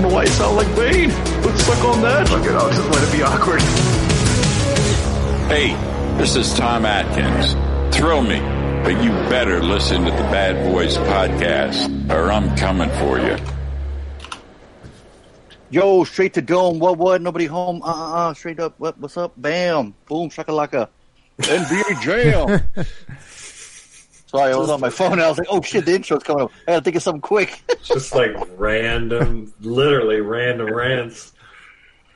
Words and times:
don't 0.00 0.10
know 0.10 0.16
why 0.16 0.22
you 0.22 0.30
sound 0.30 0.56
like 0.56 0.76
Bane. 0.76 1.10
Let's 1.42 1.64
suck 1.64 1.84
on 1.84 2.02
that. 2.02 2.30
Look 2.30 2.44
it, 2.44 2.52
I'll 2.52 2.70
just 2.70 2.88
let 2.90 3.06
it 3.06 3.12
be 3.12 3.22
awkward. 3.22 3.60
Hey, 5.50 6.16
this 6.16 6.36
is 6.36 6.54
Tom 6.54 6.86
Atkins. 6.86 7.54
Thrill 7.94 8.22
me, 8.22 8.38
but 8.82 9.02
you 9.02 9.10
better 9.28 9.62
listen 9.62 10.04
to 10.04 10.10
the 10.10 10.22
Bad 10.30 10.72
Boys 10.72 10.96
podcast, 10.96 12.10
or 12.10 12.32
I'm 12.32 12.56
coming 12.56 12.88
for 12.98 13.18
you. 13.18 13.36
Yo, 15.70 16.04
straight 16.04 16.34
to 16.34 16.42
dome. 16.42 16.78
What? 16.78 16.96
What? 16.96 17.20
Nobody 17.20 17.44
home. 17.44 17.82
Uh, 17.82 17.86
uh, 17.86 18.14
uh 18.30 18.34
straight 18.34 18.58
up. 18.58 18.74
What? 18.78 18.98
What's 18.98 19.16
up? 19.16 19.34
Bam. 19.36 19.94
Boom. 20.08 20.30
Shakalaka. 20.30 20.88
NBA 21.40 22.00
Jam. 22.02 22.62
Sorry, 24.30 24.52
I 24.52 24.56
was 24.56 24.70
on 24.70 24.80
my 24.80 24.90
phone. 24.90 25.12
And 25.12 25.22
I 25.22 25.28
was 25.28 25.38
like, 25.38 25.48
"Oh 25.50 25.60
shit, 25.60 25.84
the 25.86 25.94
intro's 25.94 26.22
coming 26.22 26.44
up. 26.44 26.52
I 26.68 26.72
gotta 26.72 26.84
think 26.84 26.96
of 26.96 27.02
something 27.02 27.20
quick." 27.20 27.62
Just 27.82 28.14
like 28.14 28.30
random, 28.56 29.52
literally 29.60 30.20
random 30.20 30.72
rants. 30.72 31.32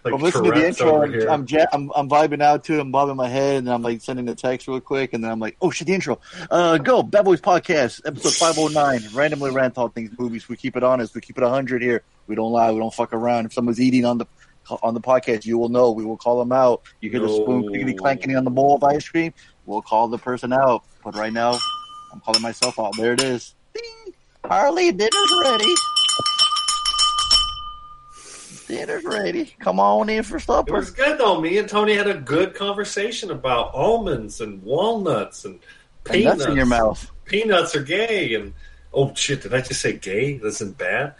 Like 0.04 0.14
I'm 0.14 0.20
listening 0.20 0.52
to 0.52 0.60
the 0.60 0.66
intro. 0.68 1.02
I'm. 1.02 1.28
I'm, 1.30 1.46
ja- 1.48 1.66
I'm 1.72 1.90
I'm 1.96 2.08
vibing 2.08 2.42
out 2.42 2.62
to 2.64 2.74
it. 2.74 2.80
I'm 2.80 2.92
bobbing 2.92 3.16
my 3.16 3.28
head, 3.28 3.56
and 3.56 3.70
I'm 3.70 3.82
like 3.82 4.00
sending 4.02 4.28
a 4.28 4.34
text 4.34 4.68
real 4.68 4.80
quick, 4.80 5.12
and 5.14 5.24
then 5.24 5.30
I'm 5.30 5.40
like, 5.40 5.56
"Oh 5.60 5.70
shit, 5.70 5.86
the 5.88 5.94
intro. 5.94 6.20
Uh, 6.50 6.76
go 6.78 7.02
Bad 7.02 7.24
Boys 7.24 7.40
Podcast, 7.40 8.02
episode 8.06 8.34
509. 8.34 9.14
Randomly 9.14 9.50
rant 9.50 9.76
all 9.78 9.88
things 9.88 10.10
movies. 10.18 10.48
We 10.48 10.56
keep 10.56 10.76
it 10.76 10.84
honest. 10.84 11.14
We 11.14 11.20
keep 11.22 11.38
it 11.38 11.42
100 11.42 11.82
here. 11.82 12.02
We 12.26 12.34
don't 12.36 12.52
lie. 12.52 12.70
We 12.70 12.78
don't 12.78 12.92
fuck 12.94 13.12
around. 13.12 13.46
If 13.46 13.54
someone's 13.54 13.80
eating 13.80 14.04
on 14.04 14.18
the 14.18 14.26
on 14.82 14.94
the 14.94 15.00
podcast, 15.00 15.46
you 15.46 15.58
will 15.58 15.68
know. 15.70 15.90
We 15.90 16.04
will 16.04 16.16
call 16.18 16.38
them 16.38 16.52
out. 16.52 16.82
You 17.00 17.10
hear 17.10 17.20
the 17.20 17.28
spoon 17.28 17.62
No. 17.62 17.68
clickety 17.68 17.94
clanking 17.94 18.36
on 18.36 18.44
the 18.44 18.50
bowl 18.50 18.76
of 18.76 18.84
ice 18.84 19.08
cream. 19.08 19.32
We'll 19.66 19.82
call 19.82 20.08
the 20.08 20.18
person 20.18 20.52
out. 20.52 20.84
But 21.02 21.16
right 21.16 21.32
now, 21.32 21.58
I'm 22.14 22.20
calling 22.20 22.42
myself 22.42 22.78
out. 22.78 22.96
There 22.96 23.12
it 23.12 23.22
is. 23.22 23.54
Ding. 23.74 24.14
Harley, 24.44 24.92
dinner's 24.92 25.40
ready. 25.42 25.74
Dinner's 28.68 29.04
ready. 29.04 29.54
Come 29.58 29.80
on 29.80 30.08
in 30.08 30.22
for 30.22 30.38
supper. 30.38 30.72
It 30.72 30.78
was 30.78 30.90
good 30.90 31.18
though. 31.18 31.40
Me 31.40 31.58
and 31.58 31.68
Tony 31.68 31.94
had 31.94 32.06
a 32.06 32.14
good 32.14 32.54
conversation 32.54 33.30
about 33.32 33.74
almonds 33.74 34.40
and 34.40 34.62
walnuts 34.62 35.44
and 35.44 35.54
And 35.54 36.14
peanuts. 36.14 36.38
nuts 36.38 36.50
in 36.50 36.56
your 36.56 36.66
mouth. 36.66 37.10
Peanuts 37.24 37.74
are 37.74 37.82
gay 37.82 38.34
and 38.34 38.54
oh 38.92 39.12
shit! 39.14 39.42
Did 39.42 39.52
I 39.54 39.60
just 39.60 39.80
say 39.80 39.94
gay? 39.94 40.38
This 40.38 40.60
isn't 40.60 40.78
bad. 40.78 41.14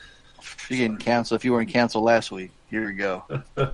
You're 0.69 0.78
getting 0.78 0.97
canceled. 0.97 1.41
If 1.41 1.45
you 1.45 1.53
weren't 1.53 1.70
canceled 1.70 2.05
last 2.05 2.31
week, 2.31 2.50
here 2.70 2.87
we 2.87 2.92
go. 2.95 3.25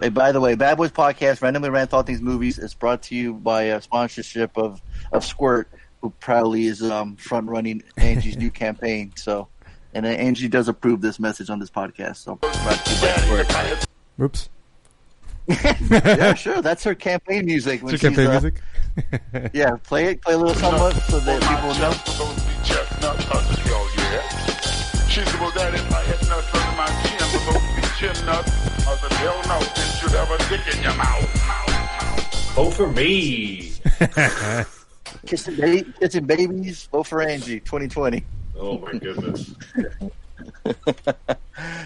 hey, 0.00 0.08
by 0.10 0.30
the 0.32 0.40
way, 0.40 0.54
Bad 0.56 0.76
Boys 0.76 0.90
Podcast, 0.92 1.40
randomly 1.40 1.70
rant 1.70 1.92
all 1.94 2.02
these 2.02 2.20
movies, 2.20 2.58
is 2.58 2.74
brought 2.74 3.02
to 3.04 3.14
you 3.14 3.32
by 3.34 3.62
a 3.64 3.80
sponsorship 3.80 4.56
of, 4.56 4.80
of 5.12 5.24
Squirt, 5.24 5.68
who 6.04 6.10
proudly 6.20 6.66
is 6.66 6.82
um, 6.82 7.16
front 7.16 7.48
running 7.48 7.82
Angie's 7.96 8.36
new 8.36 8.50
campaign. 8.50 9.10
So, 9.16 9.48
and 9.94 10.04
uh, 10.04 10.10
Angie 10.10 10.48
does 10.48 10.68
approve 10.68 11.00
this 11.00 11.18
message 11.18 11.48
on 11.48 11.58
this 11.58 11.70
podcast. 11.70 12.16
So, 12.16 12.34
brought 12.34 12.52
to 12.52 12.94
you 12.94 13.00
by 13.00 13.44
Squirt. 13.46 13.86
Oops. 14.20 14.48
yeah, 15.48 16.34
sure. 16.34 16.60
That's 16.60 16.84
her 16.84 16.94
campaign 16.94 17.46
music. 17.46 17.82
When 17.82 17.94
It's 17.94 18.02
your 18.02 18.12
she's, 18.12 18.18
campaign 18.18 18.36
uh, 18.36 18.40
music. 18.40 19.50
Yeah, 19.54 19.76
play 19.82 20.10
it, 20.10 20.20
play 20.20 20.34
a 20.34 20.38
little 20.38 20.54
somewhat 20.54 20.92
so 20.92 21.18
that 21.20 21.40
people 21.40 21.68
will 21.68 21.78
know. 21.78 21.92
She's 25.08 25.24
the 25.24 25.52
that 25.54 25.74
in 25.74 25.90
my 25.90 26.00
head 26.00 26.28
nuts 26.28 26.52
under 26.52 26.76
my 26.76 26.86
chin 27.08 27.26
below 27.32 27.60
the 27.80 27.88
chin 27.96 28.26
nuts. 28.26 28.52
I 28.86 28.96
said, 28.96 29.12
hell 29.12 29.40
no, 29.48 29.58
didn't 29.74 30.02
you 30.02 30.08
have 30.18 30.30
a 30.30 30.38
dick 30.50 30.76
in 30.76 30.82
your 30.82 30.94
mouth? 30.96 32.54
Vote 32.54 32.74
for 32.74 32.92
me. 32.92 33.72
Kissing, 35.26 35.56
ba- 35.56 35.84
kissing 35.98 36.24
babies, 36.26 36.84
vote 36.92 37.06
for 37.06 37.22
Angie, 37.22 37.60
2020. 37.60 38.24
Oh 38.58 38.78
my 38.78 38.92
goodness. 38.92 39.54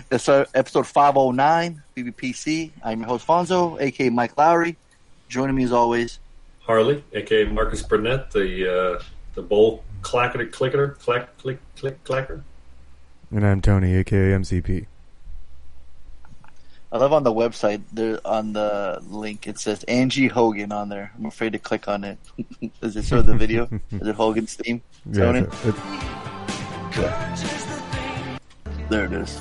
That's 0.09 0.29
our 0.29 0.47
episode 0.55 0.87
509, 0.87 1.83
BBPC. 1.97 2.71
I'm 2.85 3.01
your 3.01 3.09
host, 3.09 3.27
Fonzo, 3.27 3.81
aka 3.81 4.11
Mike 4.11 4.35
Lowrey. 4.37 4.77
Joining 5.29 5.55
me 5.55 5.65
as 5.65 5.73
always, 5.73 6.19
Harley, 6.61 7.05
aka 7.13 7.45
Marcus 7.45 7.83
Burnett, 7.83 8.31
the 8.31 8.97
uh, 8.99 9.03
the 9.35 9.43
bowl 9.43 9.85
clacker 10.03 10.51
clicker 10.51 10.97
clack 11.01 11.37
click 11.39 11.59
click 11.77 12.03
clacker. 12.05 12.43
And 13.31 13.47
I'm 13.47 13.61
Tony, 13.61 13.95
aka 13.95 14.33
MCP. 14.33 14.87
I 16.91 16.97
love 16.97 17.13
on 17.13 17.23
the 17.23 17.33
website, 17.33 17.83
there 17.93 18.19
on 18.25 18.55
the 18.55 18.99
link, 19.09 19.47
it 19.47 19.59
says 19.59 19.85
Angie 19.85 20.27
Hogan 20.27 20.73
on 20.73 20.89
there. 20.89 21.13
I'm 21.19 21.27
afraid 21.27 21.53
to 21.53 21.59
click 21.59 21.87
on 21.87 22.03
it. 22.03 22.17
Does 22.81 22.97
it 22.97 23.05
show 23.05 23.21
the 23.21 23.37
video? 23.37 23.69
Is 23.91 24.09
it 24.09 24.15
Hogan's 24.15 24.55
theme? 24.55 24.81
Yeah, 25.05 25.25
Tony? 25.25 25.41
it's- 25.41 25.67
it's- 25.67 25.85
There 28.89 29.05
it 29.05 29.13
is. 29.13 29.39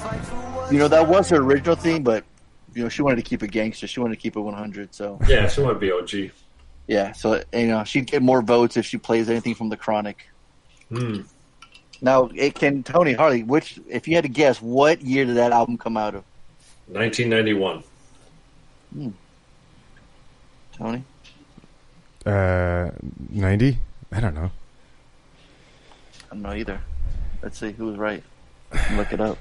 You 0.71 0.79
know, 0.79 0.89
that 0.89 1.07
was 1.07 1.29
her 1.29 1.37
original 1.37 1.77
theme, 1.77 2.03
but, 2.03 2.25
you 2.73 2.83
know, 2.83 2.89
she 2.89 3.01
wanted 3.01 3.15
to 3.15 3.21
keep 3.21 3.41
it 3.43 3.47
gangster. 3.51 3.87
She 3.87 4.01
wanted 4.01 4.15
to 4.15 4.21
keep 4.21 4.35
it 4.35 4.41
100, 4.41 4.93
so. 4.93 5.17
Yeah, 5.27 5.47
she 5.47 5.61
want 5.61 5.75
to 5.75 5.79
be 5.79 5.89
OG. 5.91 6.31
Yeah, 6.87 7.11
so 7.11 7.43
you 7.51 7.67
know 7.67 7.83
she'd 7.83 8.07
get 8.07 8.21
more 8.21 8.41
votes 8.41 8.77
if 8.77 8.85
she 8.85 8.97
plays 8.97 9.29
anything 9.29 9.55
from 9.55 9.67
the 9.67 9.75
Chronic. 9.75 10.29
Hmm. 10.87 11.23
Now, 12.01 12.29
it 12.33 12.55
can 12.55 12.81
Tony 12.81 13.11
Harley, 13.11 13.43
which 13.43 13.77
if 13.89 14.07
you 14.07 14.15
had 14.15 14.23
to 14.23 14.29
guess, 14.29 14.61
what 14.61 15.01
year 15.01 15.25
did 15.25 15.35
that 15.35 15.51
album 15.51 15.77
come 15.77 15.97
out 15.97 16.15
of? 16.15 16.23
1991. 16.87 17.83
Tony, 20.77 21.03
Uh, 22.25 22.91
90? 23.29 23.77
I 24.11 24.19
don't 24.19 24.35
know. 24.35 24.51
I 26.25 26.33
don't 26.33 26.41
know 26.43 26.53
either. 26.53 26.79
Let's 27.41 27.59
see 27.59 27.71
who 27.71 27.85
was 27.87 27.97
right. 27.97 28.23
Look 28.93 29.11
it 29.11 29.19
up. 29.21 29.37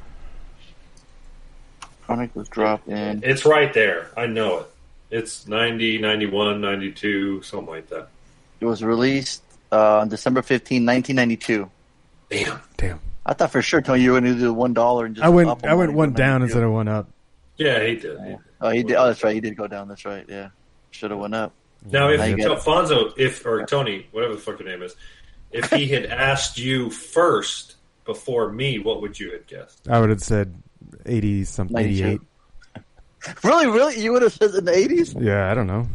Chronic 2.05 2.35
was 2.37 2.49
dropped 2.49 2.89
in. 2.89 3.23
It's 3.25 3.45
right 3.45 3.73
there. 3.75 4.11
I 4.17 4.27
know 4.27 4.61
it. 4.61 4.67
It's 5.11 5.47
90, 5.47 5.99
91, 5.99 6.61
92, 6.61 7.43
something 7.43 7.69
like 7.69 7.89
that. 7.91 8.09
It 8.61 8.65
was 8.65 8.83
released 8.83 9.43
uh, 9.73 9.99
on 9.99 10.09
December 10.09 10.43
15, 10.43 10.85
1992. 10.87 11.71
Damn. 12.31 12.61
Damn. 12.77 13.01
I 13.25 13.35
thought 13.35 13.51
for 13.51 13.63
sure 13.63 13.81
Tony 13.83 14.03
you 14.03 14.13
were 14.13 14.21
going 14.21 14.33
to 14.33 14.39
do 14.39 14.45
the 14.47 14.53
one 14.53 14.73
dollar 14.73 15.07
and 15.07 15.17
just 15.17 15.25
I 15.25 15.29
went. 15.29 15.49
up 15.51 15.65
I 15.65 15.75
went 15.75 15.93
one 15.93 16.13
down 16.13 16.41
92. 16.41 16.45
instead 16.45 16.63
of 16.63 16.73
one 16.73 16.89
up. 16.89 17.09
Yeah, 17.57 17.83
he 17.85 17.97
did. 17.97 18.19
He- 18.21 18.37
Oh, 18.61 18.71
he 18.71 18.83
did. 18.83 18.97
Oh, 18.97 19.07
that's 19.09 19.23
right. 19.23 19.35
He 19.35 19.41
did 19.41 19.55
go 19.57 19.67
down. 19.67 19.87
That's 19.87 20.05
right. 20.07 20.25
Yeah, 20.29 20.49
should 20.91 21.11
have 21.11 21.21
went 21.21 21.35
up. 21.35 21.53
Now, 21.91 22.09
if 22.09 22.19
Now 22.21 22.25
you 22.27 22.37
got 22.39 22.47
it. 22.47 22.51
Alfonso, 22.53 23.13
if 23.19 23.45
or 23.45 23.65
Tony, 23.67 24.07
whatever 24.13 24.35
the 24.35 24.41
fuck 24.41 24.59
your 24.59 24.69
name 24.69 24.83
is, 24.83 24.97
if 25.53 25.71
he 25.71 25.87
had 25.89 26.07
asked 26.27 26.57
you 26.59 26.89
first 26.89 27.77
before 28.07 28.51
me, 28.51 28.79
what 28.79 29.03
would 29.03 29.21
you 29.21 29.33
have 29.33 29.47
guessed? 29.47 29.87
I 29.91 30.01
would 30.01 30.09
have 30.09 30.23
said 30.23 30.55
80 31.05 31.45
something, 31.45 31.77
88. 31.77 32.21
Really, 33.43 33.67
really, 33.67 34.01
you 34.01 34.13
would 34.13 34.23
have 34.23 34.33
said 34.33 34.55
in 34.55 34.65
the 34.67 34.73
eighties? 34.77 35.13
Yeah, 35.13 35.51
I 35.51 35.55
don't 35.55 35.67
know. 35.67 35.89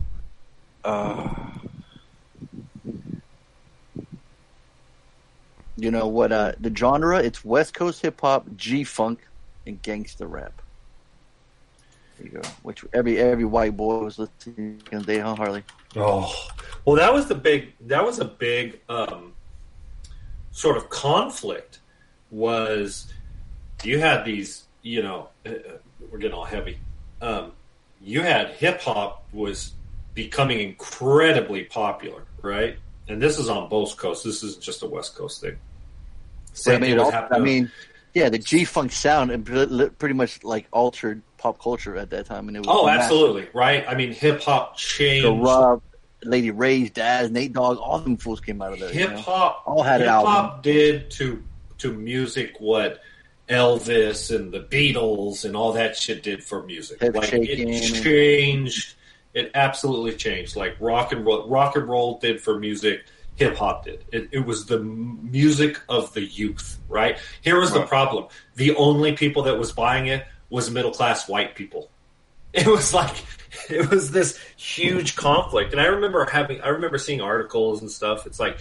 You 5.78 5.91
know 5.91 6.07
what? 6.07 6.31
Uh, 6.31 6.53
the 6.59 6.73
genre 6.75 7.19
it's 7.19 7.43
West 7.46 7.73
Coast 7.73 8.02
hip 8.02 8.19
hop, 8.22 8.46
G 8.55 8.84
funk, 8.84 9.19
and 9.66 9.81
gangster 9.81 10.28
rap. 10.28 10.60
You 12.23 12.29
go. 12.29 12.41
Which 12.64 12.85
every 12.94 13.20
every 13.20 13.46
white 13.46 13.76
boy 13.76 14.03
was 14.03 14.20
listening 14.20 14.82
in 14.91 15.02
the 15.03 15.20
huh, 15.20 15.35
Harley? 15.35 15.64
Oh, 15.96 16.34
well, 16.85 16.96
that 16.96 17.14
was 17.14 17.28
the 17.28 17.35
big. 17.35 17.73
That 17.88 18.06
was 18.06 18.20
a 18.20 18.26
big 18.26 18.79
um, 18.90 19.34
sort 20.52 20.78
of 20.78 20.90
conflict. 20.90 21.79
Was 22.29 23.12
you 23.84 24.00
had 24.00 24.26
these? 24.26 24.66
You 24.82 25.03
know, 25.03 25.29
uh, 25.46 25.52
we're 26.12 26.18
getting 26.18 26.35
all 26.35 26.46
heavy. 26.46 26.79
Um, 27.22 27.52
you 28.02 28.22
had 28.22 28.50
hip 28.50 28.82
hop 28.82 29.28
was 29.32 29.74
becoming 30.14 30.59
incredibly 30.59 31.64
popular, 31.66 32.24
right? 32.41 32.78
And 33.08 33.22
this 33.22 33.38
is 33.38 33.50
on 33.50 33.70
both 33.70 33.97
coasts. 33.97 34.24
This 34.24 34.44
isn't 34.44 34.64
just 34.64 34.82
a 34.84 34.88
West 34.88 35.16
Coast 35.16 35.41
thing. 35.41 35.58
I 36.67 36.72
mean, 36.72 36.82
thing 36.82 36.97
was 36.97 37.14
al- 37.14 37.28
I 37.32 37.40
mean, 37.40 37.72
yeah, 38.13 38.29
the 38.29 38.37
G 38.37 38.66
funk 38.66 38.91
sound 38.91 39.31
and 39.31 39.46
pretty 39.97 40.13
much 40.13 40.43
like 40.43 40.67
altered 40.72 41.22
pop 41.37 41.61
culture 41.61 41.96
at 41.96 42.09
that 42.11 42.25
time, 42.25 42.47
and 42.47 42.58
it 42.58 42.61
was 42.61 42.67
oh, 42.69 42.85
massive. 42.85 43.03
absolutely, 43.03 43.47
right? 43.53 43.85
I 43.87 43.96
mean, 43.96 44.11
hip 44.11 44.41
hop 44.41 44.78
changed. 44.78 45.25
The 45.25 45.31
Rob, 45.31 45.81
Lady 46.23 46.52
Ray's 46.52 46.91
dad, 46.91 47.31
Nate 47.31 47.53
Dogg, 47.53 47.78
all 47.78 47.99
them 47.99 48.17
fools 48.17 48.41
came 48.41 48.61
out 48.61 48.73
of 48.73 48.79
there. 48.79 48.93
you 48.93 48.99
hip 48.99 49.11
know? 49.11 49.17
hop 49.17 49.63
All 49.66 49.84
had 49.84 50.02
an 50.02 50.08
hip 50.08 50.13
album. 50.13 50.31
hop 50.31 50.63
did 50.63 51.09
to 51.11 51.43
to 51.79 51.93
music 51.93 52.55
what 52.59 53.02
Elvis 53.49 54.34
and 54.35 54.52
the 54.52 54.61
Beatles 54.61 55.46
and 55.46 55.55
all 55.55 55.73
that 55.73 55.97
shit 55.97 56.22
did 56.23 56.43
for 56.43 56.64
music. 56.64 57.02
Hip 57.02 57.16
like 57.16 57.29
shaking 57.29 57.69
it 57.69 57.81
changed. 57.81 58.96
It 59.34 59.52
absolutely 59.55 60.16
changed. 60.16 60.55
Like 60.55 60.75
rock 60.79 61.14
and 61.14 61.25
roll, 61.25 61.47
rock 61.47 61.75
and 61.75 61.87
roll 61.87 62.19
did 62.19 62.41
for 62.41 62.59
music. 62.59 63.05
Hip 63.41 63.58
hop 63.58 63.85
did. 63.85 64.05
It, 64.11 64.29
it 64.32 64.46
was 64.46 64.66
the 64.66 64.79
music 64.79 65.79
of 65.90 66.14
the 66.14 66.22
youth, 66.22 66.78
right? 66.88 67.17
Here 67.41 67.59
was 67.59 67.73
the 67.73 67.82
problem: 67.85 68.28
the 68.55 68.76
only 68.76 69.14
people 69.14 69.43
that 69.43 69.58
was 69.58 69.72
buying 69.72 70.08
it 70.08 70.26
was 70.49 70.70
middle 70.70 70.91
class 70.91 71.28
white 71.28 71.55
people. 71.55 71.90
It 72.53 72.67
was 72.67 72.93
like 72.93 73.16
it 73.70 73.90
was 73.90 74.11
this 74.11 74.38
huge 74.58 75.16
conflict, 75.16 75.72
and 75.72 75.82
I 75.82 75.85
remember 75.85 76.23
having, 76.26 76.61
I 76.61 76.67
remember 76.70 76.97
seeing 76.97 77.22
articles 77.22 77.82
and 77.82 77.90
stuff. 77.90 78.28
It's 78.28 78.40
like, 78.40 78.58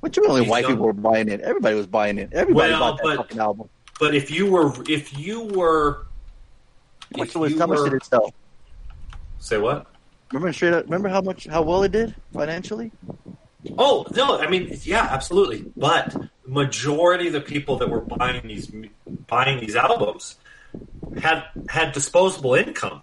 what 0.00 0.16
Which 0.16 0.26
only 0.28 0.48
white 0.48 0.62
young- 0.62 0.72
people 0.72 0.86
were 0.86 0.92
buying 0.92 1.28
it. 1.28 1.40
Everybody 1.40 1.74
was 1.76 1.86
buying 1.86 2.18
it. 2.18 2.30
Everybody 2.32 2.70
Well, 2.72 2.80
bought 2.80 2.96
that 2.98 3.02
but- 3.04 3.16
fucking 3.16 3.38
album. 3.38 3.68
but 4.00 4.14
if 4.14 4.30
you 4.30 4.50
were, 4.50 4.72
if 4.88 5.18
you 5.18 5.42
were, 5.42 6.06
How 7.14 7.18
much, 7.18 7.28
if 7.30 7.34
was, 7.36 7.52
you 7.52 7.58
how 7.58 7.66
much 7.66 7.78
were- 7.80 7.90
did 7.90 7.96
it 7.96 8.04
sell? 8.04 8.32
say 9.40 9.58
what? 9.58 9.86
Remember 10.32 10.52
straight 10.54 10.72
up, 10.72 10.84
remember 10.84 11.08
how 11.10 11.20
much 11.20 11.46
how 11.46 11.60
well 11.62 11.82
it 11.82 11.92
did 11.92 12.14
financially? 12.32 12.90
Oh 13.78 14.06
no, 14.14 14.38
I 14.38 14.48
mean, 14.48 14.76
yeah, 14.82 15.08
absolutely. 15.10 15.64
But 15.76 16.14
majority 16.46 17.28
of 17.28 17.32
the 17.32 17.40
people 17.40 17.76
that 17.78 17.88
were 17.88 18.00
buying 18.00 18.46
these 18.46 18.70
buying 19.26 19.60
these 19.60 19.76
albums 19.76 20.36
had 21.20 21.44
had 21.68 21.92
disposable 21.92 22.54
income. 22.54 23.02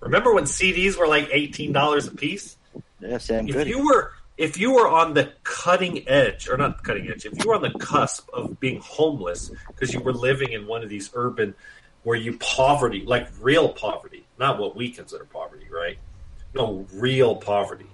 Remember 0.00 0.32
when 0.34 0.44
CDs 0.44 0.96
were 0.96 1.08
like 1.08 1.28
eighteen 1.32 1.72
dollars 1.72 2.06
a 2.06 2.12
piece? 2.12 2.56
Yeah, 3.00 3.18
Sam 3.18 3.48
if 3.48 3.66
you 3.66 3.84
were 3.84 4.12
if 4.38 4.58
you 4.58 4.72
were 4.72 4.88
on 4.88 5.14
the 5.14 5.32
cutting 5.42 6.08
edge 6.08 6.48
or 6.48 6.56
not 6.56 6.82
cutting 6.82 7.08
edge 7.08 7.26
if 7.26 7.32
you 7.38 7.48
were 7.48 7.54
on 7.54 7.62
the 7.62 7.78
cusp 7.78 8.28
of 8.32 8.58
being 8.60 8.80
homeless 8.80 9.50
because 9.68 9.92
you 9.92 10.00
were 10.00 10.12
living 10.12 10.52
in 10.52 10.66
one 10.66 10.82
of 10.82 10.88
these 10.88 11.10
urban 11.14 11.54
where 12.02 12.16
you 12.16 12.38
poverty 12.38 13.04
like 13.06 13.28
real 13.40 13.68
poverty 13.68 14.24
not 14.38 14.58
what 14.58 14.74
we 14.74 14.90
consider 14.90 15.24
poverty 15.24 15.66
right 15.70 15.98
no 16.54 16.86
real 16.92 17.36
poverty 17.36 17.86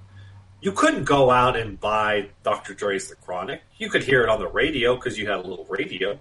you 0.60 0.72
couldn't 0.72 1.04
go 1.04 1.30
out 1.30 1.56
and 1.56 1.78
buy 1.80 2.28
dr 2.42 2.72
dre's 2.74 3.08
the 3.08 3.16
chronic 3.16 3.62
you 3.78 3.88
could 3.88 4.02
hear 4.02 4.22
it 4.22 4.28
on 4.28 4.38
the 4.40 4.48
radio 4.48 4.94
because 4.96 5.16
you 5.18 5.26
had 5.28 5.36
a 5.38 5.42
little 5.48 5.66
radio 5.68 6.18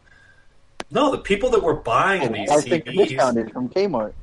no 0.92 1.12
the 1.12 1.18
people 1.18 1.50
that 1.50 1.62
were 1.63 1.74
buying 1.75 2.31
these 2.31 2.50
I 2.50 2.62
think 2.62 2.86
cds 2.86 3.07
discounted 3.10 3.51
from 3.51 3.69
Kmart. 3.69 4.13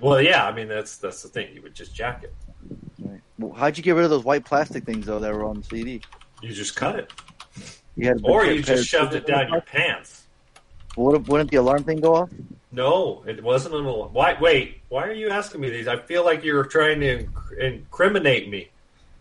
well 0.00 0.20
yeah 0.20 0.46
i 0.46 0.52
mean 0.52 0.68
that's 0.68 0.96
that's 0.98 1.22
the 1.22 1.28
thing 1.28 1.54
you 1.54 1.62
would 1.62 1.74
just 1.74 1.94
jack 1.94 2.22
it 2.24 2.34
Right. 3.02 3.20
Well, 3.38 3.52
how'd 3.52 3.78
you 3.78 3.82
get 3.82 3.92
rid 3.94 4.04
of 4.04 4.10
those 4.10 4.24
white 4.24 4.44
plastic 4.44 4.84
things 4.84 5.06
though 5.06 5.18
that 5.20 5.32
were 5.32 5.44
on 5.44 5.60
the 5.60 5.64
CD? 5.64 6.02
you 6.42 6.52
just 6.52 6.76
cut 6.76 6.98
it 6.98 7.10
You 7.96 8.08
had 8.08 8.20
or 8.22 8.44
you 8.44 8.62
just 8.62 8.86
shoved 8.86 9.14
it 9.14 9.26
down 9.26 9.48
your 9.48 9.62
pants. 9.62 10.26
car? 10.94 11.04
Wouldn't, 11.04 11.28
wouldn't 11.28 11.50
the 11.50 11.56
alarm 11.56 11.84
thing 11.84 12.00
go 12.00 12.14
off? 12.16 12.30
No, 12.72 13.24
it 13.26 13.42
wasn't 13.42 13.74
an 13.74 13.84
alarm. 13.86 14.12
Why? 14.12 14.36
Wait, 14.40 14.80
why 14.90 15.04
are 15.04 15.12
you 15.12 15.30
asking 15.30 15.60
me 15.62 15.70
these? 15.70 15.88
I 15.88 15.96
feel 15.96 16.24
like 16.24 16.44
you're 16.44 16.64
trying 16.64 17.00
to 17.00 17.24
inc- 17.24 17.58
incriminate 17.58 18.48
me. 18.50 18.68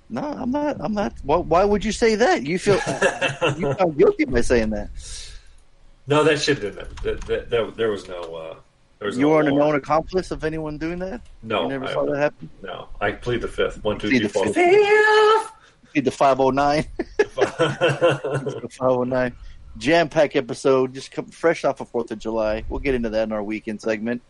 No, 0.09 0.23
I'm 0.23 0.51
not. 0.51 0.77
I'm 0.79 0.93
not. 0.93 1.13
Why, 1.23 1.37
why 1.37 1.63
would 1.63 1.85
you 1.85 1.91
say 1.91 2.15
that? 2.15 2.43
You 2.45 2.57
feel 2.57 2.79
you 3.57 3.73
feel 3.75 3.91
guilty 3.91 4.25
by 4.25 4.41
saying 4.41 4.71
that. 4.71 4.89
No, 6.07 6.23
that 6.23 6.39
shit 6.41 6.61
didn't. 6.61 7.01
That, 7.03 7.21
that, 7.27 7.49
that- 7.49 7.77
there 7.77 7.89
was 7.91 8.07
no. 8.07 8.21
Uh, 8.35 8.55
there 8.97 9.05
was 9.05 9.17
You 9.17 9.27
no 9.27 9.29
weren't 9.33 9.47
a 9.47 9.51
known 9.51 9.75
accomplice 9.75 10.31
of 10.31 10.43
anyone 10.43 10.77
doing 10.77 10.99
that. 10.99 11.21
No, 11.43 11.63
you 11.63 11.69
never 11.69 11.85
I, 11.85 11.93
saw 11.93 12.05
that 12.05 12.17
happen. 12.17 12.49
no. 12.61 12.89
I 12.99 13.11
plead 13.13 13.41
the 13.41 13.47
fifth. 13.47 13.81
One, 13.83 13.97
two, 13.99 14.09
Plead 14.09 14.19
three, 14.19 14.27
four. 14.27 14.45
fifth. 14.53 15.51
The 16.03 16.11
five 16.11 16.37
hundred 16.37 16.55
nine. 16.55 16.85
the 17.17 18.67
five 18.71 18.89
hundred 18.89 19.05
nine. 19.07 19.35
jam 19.77 20.09
pack 20.09 20.35
episode, 20.35 20.93
just 20.93 21.11
come 21.11 21.25
fresh 21.27 21.63
off 21.65 21.79
of 21.81 21.89
Fourth 21.89 22.11
of 22.11 22.19
July. 22.19 22.63
We'll 22.69 22.79
get 22.79 22.93
into 22.95 23.09
that 23.09 23.23
in 23.23 23.31
our 23.31 23.43
weekend 23.43 23.81
segment. 23.81 24.21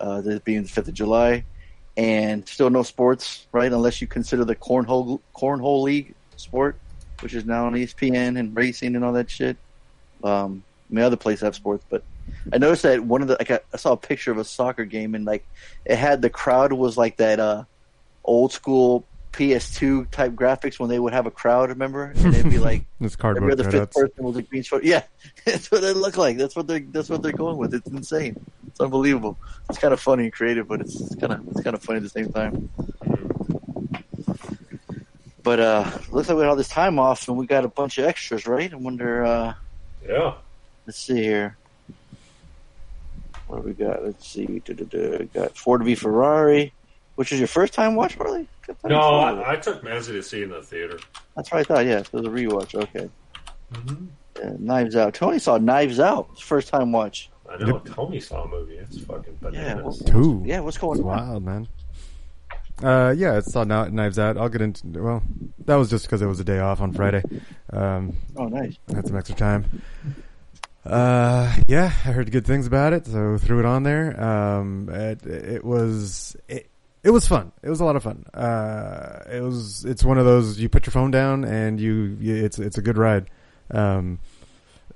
Uh, 0.00 0.20
this 0.20 0.40
being 0.40 0.62
the 0.64 0.68
fifth 0.68 0.88
of 0.88 0.94
July, 0.94 1.44
and 1.96 2.48
still 2.48 2.70
no 2.70 2.82
sports, 2.82 3.46
right? 3.52 3.72
Unless 3.72 4.00
you 4.00 4.06
consider 4.06 4.44
the 4.44 4.56
cornhole 4.56 5.20
cornhole 5.34 5.82
league 5.82 6.14
sport, 6.36 6.76
which 7.20 7.34
is 7.34 7.44
now 7.44 7.66
on 7.66 7.74
ESPN 7.74 8.38
and 8.38 8.56
racing 8.56 8.96
and 8.96 9.04
all 9.04 9.12
that 9.12 9.30
shit. 9.30 9.56
Um, 10.24 10.62
I 10.90 10.94
mean, 10.94 11.04
other 11.04 11.16
places 11.16 11.42
have 11.42 11.54
sports, 11.54 11.84
but 11.88 12.02
I 12.52 12.58
noticed 12.58 12.82
that 12.82 13.02
one 13.02 13.22
of 13.22 13.28
the 13.28 13.36
like 13.38 13.50
I, 13.50 13.60
I 13.72 13.76
saw 13.76 13.92
a 13.92 13.96
picture 13.96 14.30
of 14.30 14.38
a 14.38 14.44
soccer 14.44 14.84
game 14.84 15.14
and 15.14 15.24
like 15.24 15.46
it 15.84 15.96
had 15.96 16.22
the 16.22 16.30
crowd 16.30 16.72
was 16.72 16.96
like 16.96 17.16
that 17.16 17.40
uh 17.40 17.64
old 18.24 18.52
school 18.52 19.04
PS2 19.32 20.10
type 20.10 20.32
graphics 20.32 20.78
when 20.78 20.88
they 20.90 20.98
would 20.98 21.12
have 21.12 21.26
a 21.26 21.30
crowd. 21.30 21.70
Remember? 21.70 22.12
And 22.16 22.34
they'd 22.34 22.48
be 22.50 22.58
like 22.58 22.84
It's 23.00 23.14
every 23.14 23.20
cardboard 23.20 23.52
other 23.52 23.70
fifth 23.70 23.92
person 23.92 24.24
was 24.24 24.36
like 24.36 24.50
being 24.50 24.62
short. 24.62 24.84
Yeah, 24.84 25.02
that's 25.44 25.70
what 25.70 25.80
they 25.80 25.92
look 25.92 26.16
like. 26.16 26.36
That's 26.36 26.54
what 26.54 26.66
they're 26.66 26.80
that's 26.80 27.08
what 27.08 27.22
they're 27.22 27.32
going 27.32 27.56
with. 27.56 27.74
It's 27.74 27.88
insane. 27.88 28.38
It's 28.66 28.80
unbelievable. 28.80 29.38
It's 29.68 29.78
kind 29.78 29.92
of 29.92 30.00
funny 30.00 30.24
and 30.24 30.32
creative, 30.32 30.68
but 30.68 30.80
it's, 30.80 31.00
it's 31.00 31.14
kind 31.16 31.32
of 31.32 31.46
it's 31.48 31.62
kind 31.62 31.74
of 31.74 31.82
funny 31.82 31.98
at 31.98 32.02
the 32.02 32.08
same 32.08 32.32
time. 32.32 32.68
But 35.42 35.58
uh 35.60 35.90
looks 36.10 36.28
like 36.28 36.36
we 36.36 36.42
had 36.42 36.50
all 36.50 36.56
this 36.56 36.68
time 36.68 36.98
off 36.98 37.26
and 37.28 37.36
we 37.36 37.46
got 37.46 37.64
a 37.64 37.68
bunch 37.68 37.98
of 37.98 38.04
extras, 38.04 38.46
right? 38.46 38.72
I 38.72 38.76
wonder. 38.76 39.24
uh 39.24 39.54
yeah. 40.06 40.34
Let's 40.86 40.98
see 40.98 41.22
here. 41.22 41.56
What 43.46 43.62
do 43.62 43.68
we 43.68 43.72
got? 43.74 44.04
Let's 44.04 44.26
see. 44.26 44.62
Da-da-da. 44.64 45.24
Got 45.34 45.56
Ford 45.56 45.84
v 45.84 45.94
Ferrari, 45.94 46.72
which 47.16 47.32
is 47.32 47.38
your 47.38 47.48
first 47.48 47.72
time 47.74 47.94
watch, 47.94 48.14
Harley? 48.16 48.48
Good 48.66 48.78
time 48.80 48.90
No, 48.92 48.98
to 49.00 49.34
see 49.36 49.40
it. 49.40 49.44
I, 49.46 49.52
I 49.52 49.56
took 49.56 49.82
Mazzy 49.82 50.06
to 50.12 50.22
see 50.22 50.42
in 50.42 50.50
the 50.50 50.62
theater. 50.62 50.98
That's 51.36 51.50
what 51.50 51.60
I 51.60 51.64
thought. 51.64 51.86
Yeah, 51.86 51.98
it 52.00 52.12
was 52.12 52.24
a 52.26 52.30
rewatch. 52.30 52.74
Okay. 52.74 53.08
Mm-hmm. 53.72 54.06
Yeah, 54.38 54.52
Knives 54.58 54.96
Out. 54.96 55.14
Tony 55.14 55.38
saw 55.38 55.58
Knives 55.58 56.00
Out. 56.00 56.28
It's 56.32 56.40
first 56.40 56.68
time 56.68 56.92
watch. 56.92 57.30
I 57.50 57.56
know 57.58 57.78
Tony 57.80 58.18
saw 58.20 58.44
a 58.44 58.48
movie. 58.48 58.76
It's 58.76 58.98
fucking 59.00 59.38
Yeah. 59.42 59.50
bananas. 59.50 59.84
what's- 60.00 60.10
Two. 60.10 60.42
Yeah. 60.46 60.60
What's 60.60 60.78
going 60.78 60.98
It's 60.98 61.06
on? 61.06 61.28
wild, 61.28 61.44
man. 61.44 61.68
Uh, 62.82 63.14
yeah, 63.16 63.36
it's 63.38 63.54
all 63.54 63.64
Kni- 63.64 63.92
Knives 63.92 64.18
Out. 64.18 64.36
I'll 64.36 64.48
get 64.48 64.60
into. 64.62 64.86
Well, 65.02 65.22
that 65.66 65.76
was 65.76 65.88
just 65.90 66.06
because 66.06 66.20
it 66.22 66.26
was 66.26 66.40
a 66.40 66.44
day 66.44 66.58
off 66.58 66.80
on 66.80 66.92
Friday. 66.92 67.22
Um, 67.72 68.16
Oh, 68.36 68.46
nice. 68.46 68.76
had 68.92 69.06
some 69.06 69.16
extra 69.16 69.36
time. 69.36 69.82
Uh, 70.84 71.54
yeah, 71.68 71.84
I 72.04 72.10
heard 72.10 72.32
good 72.32 72.44
things 72.44 72.66
about 72.66 72.92
it, 72.92 73.06
so 73.06 73.38
threw 73.38 73.60
it 73.60 73.64
on 73.66 73.84
there. 73.84 74.20
Um, 74.20 74.88
it, 74.88 75.24
it 75.26 75.64
was 75.64 76.34
it, 76.48 76.68
it 77.04 77.10
was 77.10 77.26
fun. 77.26 77.52
It 77.62 77.70
was 77.70 77.80
a 77.80 77.84
lot 77.84 77.96
of 77.96 78.02
fun. 78.02 78.24
Uh, 78.32 79.20
it 79.30 79.42
was 79.42 79.84
it's 79.84 80.04
one 80.04 80.18
of 80.18 80.24
those 80.24 80.58
you 80.58 80.68
put 80.68 80.86
your 80.86 80.92
phone 80.92 81.10
down 81.10 81.44
and 81.44 81.80
you, 81.80 82.16
it's 82.20 82.58
it's 82.58 82.78
a 82.78 82.82
good 82.82 82.96
ride. 82.96 83.28
Um, 83.70 84.20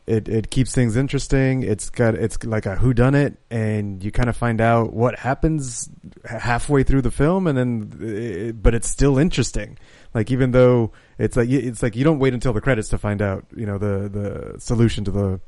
it 0.07 0.29
it 0.29 0.51
keeps 0.51 0.73
things 0.73 0.97
interesting. 0.97 1.65
It's 1.65 1.91
got 1.91 2.15
it's 2.15 2.43
like 2.45 2.65
a 2.65 2.77
who 2.77 2.95
done 2.95 3.17
it, 3.17 3.39
and 3.51 4.03
you 4.05 4.13
kind 4.13 4.29
of 4.29 4.37
find 4.37 4.61
out 4.61 4.93
what 4.93 5.19
happens 5.19 5.91
halfway 6.25 6.85
through 6.85 7.03
the 7.03 7.11
film, 7.11 7.49
and 7.49 7.59
then 7.59 7.99
it, 8.01 8.63
but 8.63 8.73
it's 8.75 8.89
still 8.89 9.19
interesting. 9.19 9.77
Like 10.15 10.31
even 10.31 10.53
though 10.53 10.93
it's 11.19 11.37
like 11.37 11.49
it's 11.51 11.83
like 11.83 11.97
you 11.97 12.05
don't 12.05 12.21
wait 12.21 12.35
until 12.35 12.53
the 12.53 12.61
credits 12.61 12.89
to 12.91 12.99
find 12.99 13.21
out, 13.21 13.47
you 13.57 13.67
know, 13.67 13.79
the 13.79 14.09
the 14.09 14.61
solution 14.61 15.05
to 15.05 15.11
the 15.11 15.41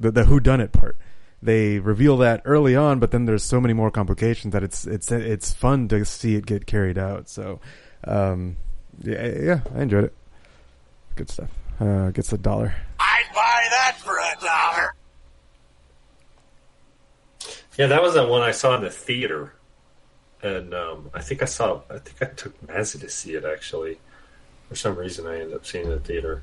the, 0.00 0.10
the 0.10 0.24
who 0.24 0.40
done 0.40 0.60
it 0.60 0.72
part. 0.72 0.96
They 1.42 1.80
reveal 1.80 2.16
that 2.18 2.42
early 2.44 2.76
on, 2.76 3.00
but 3.00 3.10
then 3.10 3.24
there's 3.24 3.42
so 3.42 3.60
many 3.60 3.74
more 3.74 3.90
complications 3.90 4.52
that 4.52 4.62
it's 4.62 4.86
it's 4.86 5.10
it's 5.10 5.52
fun 5.52 5.88
to 5.88 6.04
see 6.04 6.36
it 6.36 6.46
get 6.46 6.66
carried 6.66 6.96
out. 6.96 7.28
So, 7.28 7.58
um, 8.04 8.56
yeah, 9.00 9.26
yeah, 9.26 9.60
I 9.74 9.82
enjoyed 9.82 10.04
it. 10.04 10.14
Good 11.16 11.28
stuff. 11.28 11.50
Uh, 11.80 12.10
gets 12.10 12.32
a 12.32 12.38
dollar. 12.38 12.76
I'd 13.00 13.24
buy 13.34 13.66
that 13.70 13.96
for 13.98 14.16
a 14.16 14.40
dollar. 14.40 14.94
Yeah, 17.76 17.86
that 17.88 18.02
was 18.02 18.14
the 18.14 18.24
one 18.26 18.42
I 18.42 18.52
saw 18.52 18.76
in 18.76 18.82
the 18.82 18.90
theater, 18.90 19.54
and 20.42 20.72
um, 20.72 21.10
I 21.12 21.22
think 21.22 21.42
I 21.42 21.46
saw. 21.46 21.80
I 21.90 21.98
think 21.98 22.22
I 22.22 22.32
took 22.34 22.60
Mazzy 22.68 23.00
to 23.00 23.08
see 23.08 23.34
it 23.34 23.44
actually. 23.44 23.98
For 24.68 24.76
some 24.76 24.94
reason, 24.96 25.26
I 25.26 25.40
ended 25.40 25.54
up 25.54 25.66
seeing 25.66 25.86
it 25.86 25.88
in 25.88 25.94
the 25.94 26.00
theater, 26.00 26.42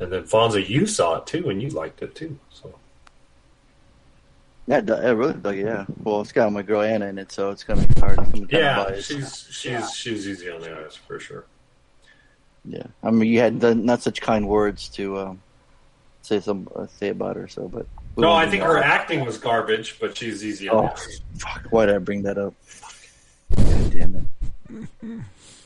and 0.00 0.10
then 0.10 0.22
Fonza, 0.22 0.66
you 0.66 0.86
saw 0.86 1.18
it 1.18 1.26
too, 1.26 1.50
and 1.50 1.60
you 1.60 1.68
liked 1.68 2.00
it 2.00 2.14
too. 2.14 2.38
So 2.50 2.78
Yeah, 4.66 4.78
it 4.78 4.88
really 5.10 5.34
dug 5.34 5.56
it, 5.58 5.66
yeah. 5.66 5.84
Well, 6.02 6.22
it's 6.22 6.32
got 6.32 6.50
my 6.52 6.62
girl 6.62 6.80
Anna 6.80 7.06
in 7.06 7.18
it, 7.18 7.30
so 7.30 7.50
it's 7.50 7.64
gonna 7.64 7.86
be 7.86 8.00
hard. 8.00 8.18
It's 8.18 8.30
gonna 8.32 8.46
kinda 8.46 8.58
yeah, 8.58 8.94
she's 9.00 9.46
she's 9.50 9.94
she's 9.94 10.26
easy 10.28 10.50
on 10.50 10.60
the 10.62 10.74
eyes 10.84 10.96
for 10.96 11.20
sure. 11.20 11.44
Yeah, 12.64 12.86
I 13.02 13.10
mean, 13.10 13.30
you 13.30 13.40
had 13.40 13.60
done 13.60 13.84
not 13.84 14.00
such 14.02 14.22
kind 14.22 14.48
words 14.48 14.88
to 14.90 15.18
um, 15.18 15.42
say 16.22 16.40
some 16.40 16.66
uh, 16.74 16.86
say 16.86 17.10
about 17.10 17.36
her. 17.36 17.46
So, 17.46 17.68
but 17.68 17.86
No, 18.16 18.32
I 18.32 18.48
think 18.48 18.62
her 18.62 18.78
acting 18.78 19.22
was 19.26 19.36
garbage, 19.36 19.98
but 20.00 20.16
she's 20.16 20.42
easy 20.42 20.70
on 20.70 20.76
Oh, 20.76 20.82
the 20.82 20.92
eyes. 20.92 21.20
fuck! 21.38 21.66
Why 21.70 21.84
did 21.84 21.96
I 21.96 21.98
bring 21.98 22.22
that 22.22 22.38
up? 22.38 22.54
God 23.56 23.90
damn 23.92 24.14
it! 24.16 24.24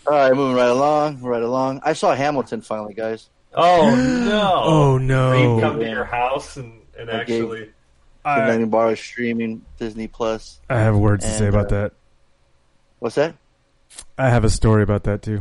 All 0.09 0.15
right, 0.15 0.35
moving 0.35 0.57
right 0.57 0.71
along, 0.71 1.21
right 1.21 1.43
along. 1.43 1.83
I 1.85 1.93
saw 1.93 2.15
Hamilton 2.17 2.63
finally, 2.63 2.95
guys. 2.95 3.29
Oh 3.55 3.95
no! 3.95 4.63
Oh 4.65 4.95
Reed 4.97 5.03
no! 5.07 5.61
come 5.61 5.79
to 5.79 5.89
your 5.89 6.05
house 6.05 6.57
and 6.57 6.81
and 6.99 7.09
I 7.11 7.23
gave- 7.23 7.45
actually. 7.45 7.71
The 8.37 8.49
Lightning 8.49 8.71
Bar 8.71 8.93
is 8.93 9.01
streaming 9.01 9.65
Disney 9.79 10.09
Plus. 10.09 10.61
I 10.69 10.79
have 10.81 10.97
words 10.97 11.25
to 11.25 11.31
say 11.31 11.47
about 11.49 11.67
uh, 11.67 11.83
that. 11.83 11.93
What's 12.99 13.17
that? 13.17 13.37
I 14.17 14.29
have 14.29 14.45
a 14.45 14.51
story 14.51 14.83
about 14.83 15.05
that 15.05 15.23
too. 15.23 15.41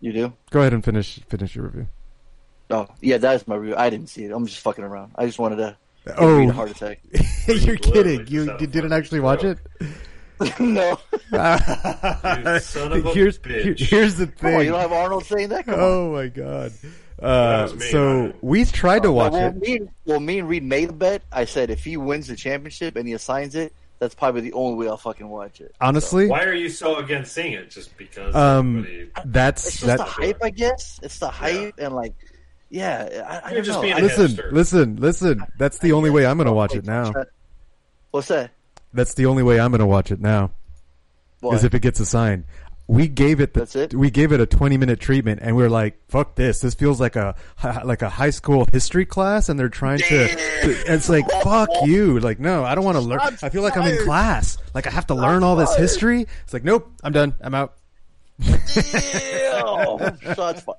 You 0.00 0.12
do? 0.12 0.32
Go 0.50 0.60
ahead 0.60 0.72
and 0.74 0.84
finish 0.84 1.20
finish 1.28 1.54
your 1.56 1.66
review. 1.66 1.88
Oh, 2.70 2.88
yeah, 3.00 3.18
that 3.18 3.36
is 3.36 3.46
my 3.48 3.54
review. 3.54 3.76
I 3.76 3.90
didn't 3.90 4.08
see 4.08 4.24
it. 4.24 4.32
I'm 4.32 4.46
just 4.46 4.60
fucking 4.60 4.84
around. 4.84 5.12
I 5.16 5.26
just 5.26 5.38
wanted 5.38 5.56
to 5.56 5.76
Oh. 6.16 6.38
Reed 6.38 6.50
a 6.50 6.52
heart 6.52 6.70
attack. 6.70 7.00
You're 7.48 7.76
kidding. 7.76 8.26
You, 8.28 8.44
you 8.60 8.66
didn't 8.66 8.72
fucking 8.72 8.92
actually 8.92 9.20
watch 9.20 9.44
it? 9.44 9.58
no. 10.60 10.98
You 11.32 12.58
son 12.60 12.92
of 12.92 13.06
a 13.06 13.12
here's 13.12 13.38
bitch. 13.38 13.80
here's 13.80 14.16
the 14.16 14.28
Come 14.28 14.54
on, 14.54 14.64
you 14.64 14.70
don't 14.70 14.80
have 14.80 14.92
Arnold 14.92 15.24
saying 15.24 15.48
that? 15.48 15.64
Come 15.64 15.74
on. 15.74 15.80
Oh 15.80 16.12
my 16.12 16.28
god. 16.28 16.72
Uh, 17.20 17.68
me, 17.74 17.80
so 17.86 18.22
not 18.22 18.30
him. 18.32 18.38
we 18.42 18.64
tried 18.64 19.02
to 19.04 19.12
watch 19.12 19.32
well, 19.32 19.48
it. 19.48 19.56
Me, 19.56 19.76
and- 19.76 19.88
well, 20.04 20.20
me 20.20 20.38
and 20.38 20.48
Reed 20.48 20.62
made 20.62 20.90
a 20.90 20.92
bet. 20.92 21.22
I 21.32 21.44
said 21.46 21.70
if 21.70 21.82
he 21.84 21.96
wins 21.96 22.26
the 22.26 22.36
championship 22.36 22.96
and 22.96 23.08
he 23.08 23.14
assigns 23.14 23.54
it, 23.54 23.72
that's 23.98 24.14
probably 24.14 24.42
the 24.42 24.52
only 24.52 24.76
way 24.76 24.88
I'll 24.90 24.98
fucking 24.98 25.26
watch 25.28 25.60
it. 25.62 25.74
Honestly, 25.80 26.28
Why 26.28 26.44
are 26.44 26.52
you 26.52 26.68
so 26.68 26.96
against 26.96 27.32
seeing 27.32 27.54
it? 27.54 27.70
Just 27.70 27.96
because 27.96 28.34
um, 28.34 28.78
everybody- 28.80 29.10
that's 29.24 29.66
It's 29.66 29.76
just 29.76 29.86
that. 29.86 29.98
the 29.98 30.04
hype, 30.04 30.38
I 30.42 30.50
guess. 30.50 31.00
It's 31.02 31.18
the 31.18 31.30
hype 31.30 31.74
and 31.78 31.94
like, 31.94 32.12
yeah. 32.68 33.40
I, 33.44 33.50
I 33.50 33.54
don't 33.54 33.64
just 33.64 33.78
know. 33.78 33.82
being 33.82 33.96
Listen, 33.96 34.26
hipster. 34.28 34.52
listen, 34.52 34.96
listen. 34.96 35.42
That's 35.58 35.78
the 35.78 35.92
only 35.92 36.10
way 36.10 36.26
I'm 36.26 36.36
going 36.36 36.46
to 36.46 36.52
watch 36.52 36.74
it 36.74 36.84
now. 36.84 37.12
What's 38.10 38.28
that? 38.28 38.50
That's 38.92 39.14
the 39.14 39.26
only 39.26 39.42
way 39.42 39.58
I'm 39.58 39.70
going 39.70 39.80
to 39.80 39.86
watch 39.86 40.10
it 40.10 40.20
now. 40.20 40.50
What? 41.40 41.54
Is 41.54 41.64
if 41.64 41.74
it 41.74 41.80
gets 41.80 42.00
assigned. 42.00 42.44
We 42.88 43.08
gave 43.08 43.40
it 43.40 43.54
the, 43.54 43.60
That's 43.60 43.74
it? 43.74 43.94
we 43.94 44.10
gave 44.10 44.30
it 44.30 44.40
a 44.40 44.46
20 44.46 44.76
minute 44.76 45.00
treatment 45.00 45.40
and 45.42 45.56
we 45.56 45.64
are 45.64 45.70
like, 45.70 45.98
fuck 46.08 46.36
this. 46.36 46.60
This 46.60 46.74
feels 46.74 47.00
like 47.00 47.16
a 47.16 47.34
like 47.84 48.02
a 48.02 48.08
high 48.08 48.30
school 48.30 48.64
history 48.72 49.04
class 49.04 49.48
and 49.48 49.58
they're 49.58 49.68
trying 49.68 49.98
to, 49.98 50.28
to 50.28 50.92
it's 50.92 51.08
like, 51.08 51.28
fuck 51.42 51.68
you. 51.84 52.20
Like, 52.20 52.38
no, 52.38 52.64
I 52.64 52.76
don't 52.76 52.84
want 52.84 52.96
to 52.96 53.02
learn. 53.02 53.18
I'm 53.20 53.36
I 53.42 53.48
feel 53.48 53.62
like 53.62 53.76
I'm 53.76 53.88
in 53.88 54.04
class. 54.04 54.56
Like 54.72 54.86
I 54.86 54.90
have 54.90 55.08
to 55.08 55.14
learn 55.14 55.42
all 55.42 55.56
this 55.56 55.74
history. 55.74 56.26
It's 56.44 56.52
like, 56.52 56.64
nope, 56.64 56.88
I'm 57.02 57.12
done. 57.12 57.34
I'm 57.40 57.54
out. 57.54 57.74
Shots 58.40 58.76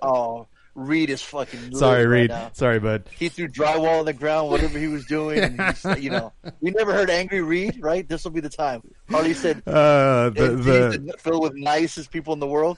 oh, 0.01 0.47
Reed 0.77 1.09
is 1.09 1.23
fucking. 1.23 1.73
Sorry, 1.75 2.05
right 2.05 2.21
Reed. 2.21 2.29
now. 2.29 2.51
Sorry, 2.53 2.79
bud. 2.79 3.09
He 3.17 3.29
threw 3.29 3.47
drywall 3.47 3.99
on 3.99 4.05
the 4.05 4.13
ground, 4.13 4.51
whatever 4.51 4.77
he 4.77 4.87
was 4.87 5.05
doing. 5.07 5.39
And 5.39 5.59
he's, 5.59 5.83
you 6.03 6.11
know, 6.11 6.31
we 6.61 6.69
never 6.69 6.93
heard 6.93 7.09
angry 7.09 7.41
Reed, 7.41 7.79
right? 7.81 8.07
This 8.07 8.23
will 8.23 8.31
be 8.31 8.41
the 8.41 8.49
time. 8.49 8.81
Harley 9.09 9.33
said, 9.33 9.63
Uh, 9.65 10.29
the, 10.29 10.91
"In 10.93 11.05
the, 11.07 11.15
filled 11.17 11.41
with 11.41 11.55
nicest 11.55 12.11
people 12.11 12.31
in 12.33 12.39
the 12.39 12.45
world, 12.47 12.77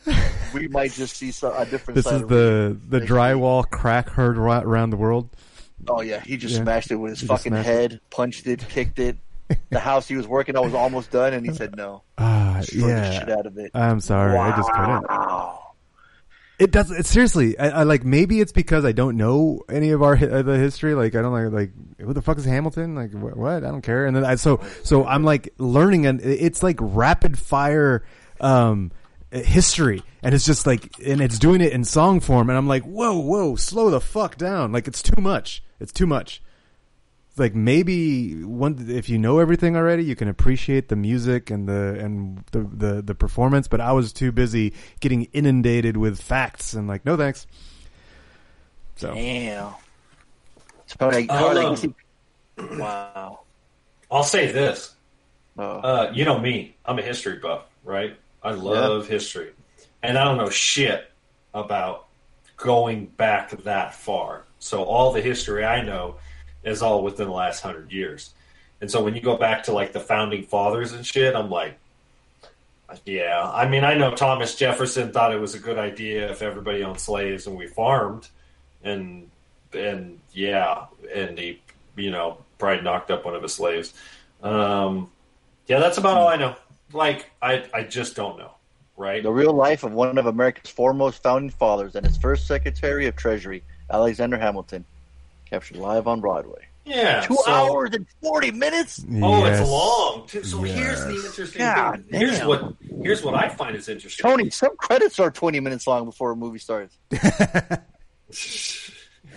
we 0.53 0.69
might 0.69 0.93
just 0.93 1.17
see 1.17 1.31
some, 1.31 1.53
a 1.57 1.65
different 1.65 1.95
this 1.95 2.05
side 2.05 2.15
is 2.15 2.21
of 2.21 2.29
the, 2.29 2.79
the 2.87 3.01
drywall 3.01 3.69
crack 3.69 4.09
heard 4.09 4.37
right 4.37 4.63
around 4.63 4.91
the 4.91 4.97
world. 4.97 5.29
Oh 5.89 5.99
yeah, 6.01 6.21
he 6.21 6.37
just 6.37 6.55
Yeah. 6.55 6.61
smashed 6.63 6.91
it 6.91 6.95
with 6.95 7.11
his 7.11 7.21
He 7.21 7.27
fucking 7.27 7.51
head, 7.53 7.99
punched 8.11 8.47
it, 8.47 8.65
kicked 8.69 8.99
it. 8.99 9.17
The 9.71 9.79
house 9.79 10.07
he 10.07 10.15
was 10.15 10.27
working 10.27 10.55
on 10.55 10.63
was 10.65 10.73
almost 10.73 11.11
done, 11.11 11.33
and 11.33 11.45
he 11.45 11.53
said 11.53 11.75
no. 11.75 12.03
Ah, 12.17 12.57
Destroyed 12.61 12.91
the 12.91 13.11
shit 13.11 13.27
yeah. 13.27 13.35
out 13.35 13.45
of 13.45 13.57
it. 13.57 13.71
I'm 13.73 13.99
sorry. 13.99 14.37
I 14.37 14.55
just 14.55 14.71
couldn't. 14.71 15.05
It 16.59 16.71
does. 16.71 16.91
It, 16.91 17.05
seriously, 17.05 17.57
I, 17.57 17.69
I 17.69 17.83
like. 17.83 18.03
Maybe 18.03 18.41
it's 18.41 18.51
because 18.51 18.83
I 18.83 18.91
don't 18.91 19.15
know 19.15 19.63
any 19.69 19.91
of 19.91 20.03
our 20.03 20.13
uh, 20.13 20.41
the 20.41 20.57
history. 20.57 20.93
Like, 20.93 21.15
I 21.15 21.21
don't 21.21 21.31
like 21.31 21.51
like 21.51 21.99
who 22.05 22.13
the 22.13 22.21
fuck 22.21 22.37
is 22.37 22.45
Hamilton? 22.45 22.95
Like, 22.95 23.11
wh- 23.13 23.37
what? 23.37 23.63
I 23.63 23.71
don't 23.71 23.81
care. 23.81 24.05
And 24.05 24.15
then 24.15 24.25
I 24.25 24.35
so 24.35 24.61
so 24.83 25.05
I'm 25.05 25.23
like 25.23 25.53
learning, 25.57 26.05
and 26.05 26.19
it's 26.21 26.61
like 26.61 26.75
rapid 26.81 27.39
fire 27.39 28.03
um 28.41 28.91
history, 29.31 30.03
and 30.21 30.35
it's 30.35 30.45
just 30.45 30.67
like, 30.67 30.91
and 31.05 31.21
it's 31.21 31.39
doing 31.39 31.61
it 31.61 31.71
in 31.71 31.83
song 31.83 32.19
form, 32.19 32.49
and 32.49 32.57
I'm 32.57 32.67
like, 32.67 32.83
whoa, 32.83 33.17
whoa, 33.19 33.55
slow 33.55 33.89
the 33.89 34.01
fuck 34.01 34.37
down. 34.37 34.71
Like, 34.71 34.87
it's 34.87 35.01
too 35.01 35.21
much. 35.21 35.63
It's 35.79 35.93
too 35.93 36.07
much. 36.07 36.41
It's 37.39 37.53
like 37.53 37.55
maybe 37.55 38.43
one 38.43 38.87
if 38.89 39.07
you 39.07 39.17
know 39.17 39.39
everything 39.39 39.77
already, 39.77 40.03
you 40.03 40.13
can 40.13 40.27
appreciate 40.27 40.89
the 40.89 40.97
music 40.97 41.49
and 41.49 41.69
the 41.69 41.97
and 41.97 42.43
the, 42.51 42.59
the 42.63 43.01
the 43.01 43.15
performance. 43.15 43.69
But 43.69 43.79
I 43.79 43.93
was 43.93 44.11
too 44.11 44.33
busy 44.33 44.73
getting 44.99 45.23
inundated 45.31 45.95
with 45.95 46.21
facts 46.21 46.73
and 46.73 46.85
like, 46.85 47.05
no 47.05 47.15
thanks. 47.15 47.47
So 48.97 49.13
Damn. 49.13 49.73
Tony, 50.97 51.29
Uh, 51.29 51.39
Tony, 51.39 51.65
um, 51.65 51.75
see- 51.77 51.95
wow. 52.57 53.39
I'll 54.11 54.23
say 54.23 54.51
this. 54.51 54.95
Oh. 55.57 55.63
Uh, 55.63 56.11
you 56.13 56.25
know 56.25 56.39
me. 56.39 56.75
I'm 56.85 56.99
a 56.99 57.01
history 57.01 57.37
buff, 57.37 57.67
right? 57.85 58.17
I 58.43 58.51
love 58.51 59.07
history. 59.07 59.51
And 60.03 60.17
I 60.17 60.25
don't 60.25 60.35
know 60.35 60.49
shit 60.49 61.09
about 61.53 62.07
going 62.57 63.05
back 63.05 63.51
that 63.63 63.95
far. 63.95 64.43
So 64.59 64.83
all 64.83 65.13
the 65.13 65.21
history 65.21 65.63
I 65.63 65.81
know 65.81 66.17
is 66.63 66.81
all 66.81 67.03
within 67.03 67.27
the 67.27 67.33
last 67.33 67.61
hundred 67.61 67.91
years. 67.91 68.33
And 68.81 68.89
so 68.89 69.03
when 69.03 69.15
you 69.15 69.21
go 69.21 69.37
back 69.37 69.63
to 69.63 69.73
like 69.73 69.91
the 69.93 69.99
founding 69.99 70.43
fathers 70.43 70.93
and 70.93 71.05
shit, 71.05 71.35
I'm 71.35 71.49
like, 71.49 71.77
yeah. 73.05 73.49
I 73.53 73.67
mean, 73.67 73.83
I 73.83 73.93
know 73.95 74.15
Thomas 74.15 74.55
Jefferson 74.55 75.11
thought 75.11 75.33
it 75.33 75.39
was 75.39 75.55
a 75.55 75.59
good 75.59 75.77
idea 75.77 76.31
if 76.31 76.41
everybody 76.41 76.83
owned 76.83 76.99
slaves 76.99 77.47
and 77.47 77.55
we 77.55 77.67
farmed, 77.67 78.27
and 78.83 79.29
and 79.73 80.19
yeah, 80.33 80.85
and 81.13 81.37
he, 81.37 81.61
you 81.95 82.11
know, 82.11 82.37
probably 82.57 82.83
knocked 82.83 83.11
up 83.11 83.25
one 83.25 83.35
of 83.35 83.43
his 83.43 83.53
slaves. 83.53 83.93
Um, 84.41 85.11
yeah, 85.67 85.79
that's 85.79 85.97
about 85.97 86.17
all 86.17 86.27
I 86.27 86.37
know. 86.37 86.55
Like, 86.93 87.29
I 87.41 87.65
I 87.73 87.83
just 87.83 88.15
don't 88.15 88.39
know, 88.39 88.51
right? 88.97 89.21
The 89.21 89.31
real 89.31 89.53
life 89.53 89.83
of 89.83 89.91
one 89.91 90.17
of 90.17 90.25
America's 90.25 90.71
foremost 90.71 91.21
founding 91.21 91.51
fathers 91.51 91.95
and 91.95 92.05
his 92.05 92.17
first 92.17 92.47
Secretary 92.47 93.05
of 93.05 93.15
Treasury, 93.15 93.63
Alexander 93.91 94.37
Hamilton, 94.37 94.85
captured 95.49 95.77
live 95.77 96.07
on 96.07 96.21
Broadway. 96.21 96.65
Yeah, 96.85 97.21
Two 97.21 97.35
so- 97.45 97.51
hours 97.51 97.91
and 97.93 98.07
forty 98.21 98.51
minutes. 98.51 99.03
Oh, 99.21 99.45
Yes. 99.45 99.59
it's 99.59 99.69
long. 99.69 100.25
Too. 100.27 100.43
So 100.43 100.61
here's 100.63 101.03
the 101.05 101.13
interesting 101.15 101.59
God 101.61 102.03
thing. 102.09 102.19
Here's 102.19 102.39
damn. 102.39 102.47
what 102.47 102.73
here's 103.03 103.23
what 103.23 103.35
I 103.35 103.49
find 103.49 103.75
is 103.75 103.87
interesting. 103.89 104.23
Tony, 104.23 104.49
some 104.49 104.75
credits 104.77 105.19
are 105.19 105.29
twenty 105.29 105.59
minutes 105.59 105.85
long 105.85 106.05
before 106.05 106.31
a 106.31 106.35
movie 106.35 106.57
starts. 106.59 106.97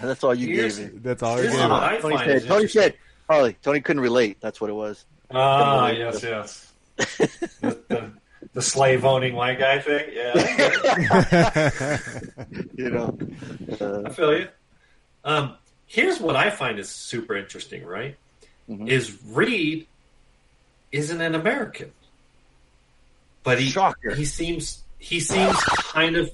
That's 0.01 0.25
all 0.25 0.35
you 0.35 0.49
Here's- 0.55 0.79
gave 0.79 0.95
me. 0.95 1.01
That's 1.03 1.23
all 1.23 1.37
I 1.37 1.43
Here's 1.43 1.53
gave. 1.55 1.61
what 1.71 1.83
I 1.83 1.99
Tony 1.99 2.17
find 2.17 2.29
said. 2.29 2.37
is 2.37 2.47
Tony 2.47 2.67
said. 2.69 2.95
Harley. 3.29 3.57
Tony 3.63 3.81
couldn't 3.81 4.03
relate. 4.03 4.39
That's 4.41 4.61
what 4.61 4.69
it 4.71 4.75
was. 4.75 5.05
Ah, 5.31 5.87
Couldn't 5.89 6.01
yes, 6.01 6.23
relate. 6.23 6.37
yes. 6.37 6.73
the, 7.61 7.79
the, 7.89 8.13
the 8.55 8.63
slave 8.63 9.05
owning 9.05 9.35
white 9.35 9.59
guy 9.59 9.79
thing. 9.79 10.11
Yeah, 10.13 10.33
You 12.75 12.91
know. 12.91 13.19
Uh, 13.81 14.03
I 14.07 14.11
feel 14.11 14.39
you. 14.39 14.49
Um, 15.25 15.55
here's 15.93 16.19
what 16.21 16.37
I 16.37 16.49
find 16.51 16.79
is 16.79 16.89
super 16.89 17.37
interesting. 17.37 17.85
Right, 17.85 18.17
Mhm. 18.69 18.89
is 18.89 19.17
Reed 19.27 19.87
isn't 20.91 21.21
an 21.21 21.35
American, 21.35 21.93
but 23.43 23.61
he 23.61 23.69
Shocker. 23.71 24.15
he 24.15 24.25
seems 24.25 24.83
he 24.99 25.21
seems 25.21 25.57
kind 25.65 26.17
of 26.17 26.31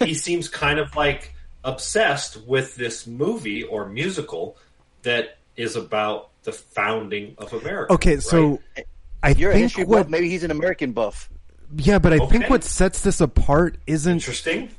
he 0.00 0.14
seems 0.14 0.48
kind 0.48 0.78
of 0.78 0.94
like 0.96 1.34
obsessed 1.64 2.36
with 2.46 2.74
this 2.76 3.06
movie 3.06 3.62
or 3.62 3.88
musical 3.88 4.56
that 5.02 5.36
is 5.56 5.76
about 5.76 6.30
the 6.44 6.52
founding 6.52 7.34
of 7.38 7.52
America. 7.52 7.92
Okay, 7.92 8.18
so 8.20 8.60
right? 8.76 8.86
I 9.22 9.28
you're 9.30 9.52
think 9.52 9.76
what 9.88 10.04
buff. 10.04 10.08
Maybe 10.08 10.28
he's 10.28 10.42
an 10.44 10.50
American 10.50 10.92
buff. 10.92 11.28
yeah, 11.76 11.98
but 11.98 12.12
I 12.12 12.18
think 12.26 12.48
what 12.50 12.62
sets 12.64 13.00
this 13.02 13.20
apart 13.20 13.76
isn't 13.86 14.12
interesting. 14.12 14.70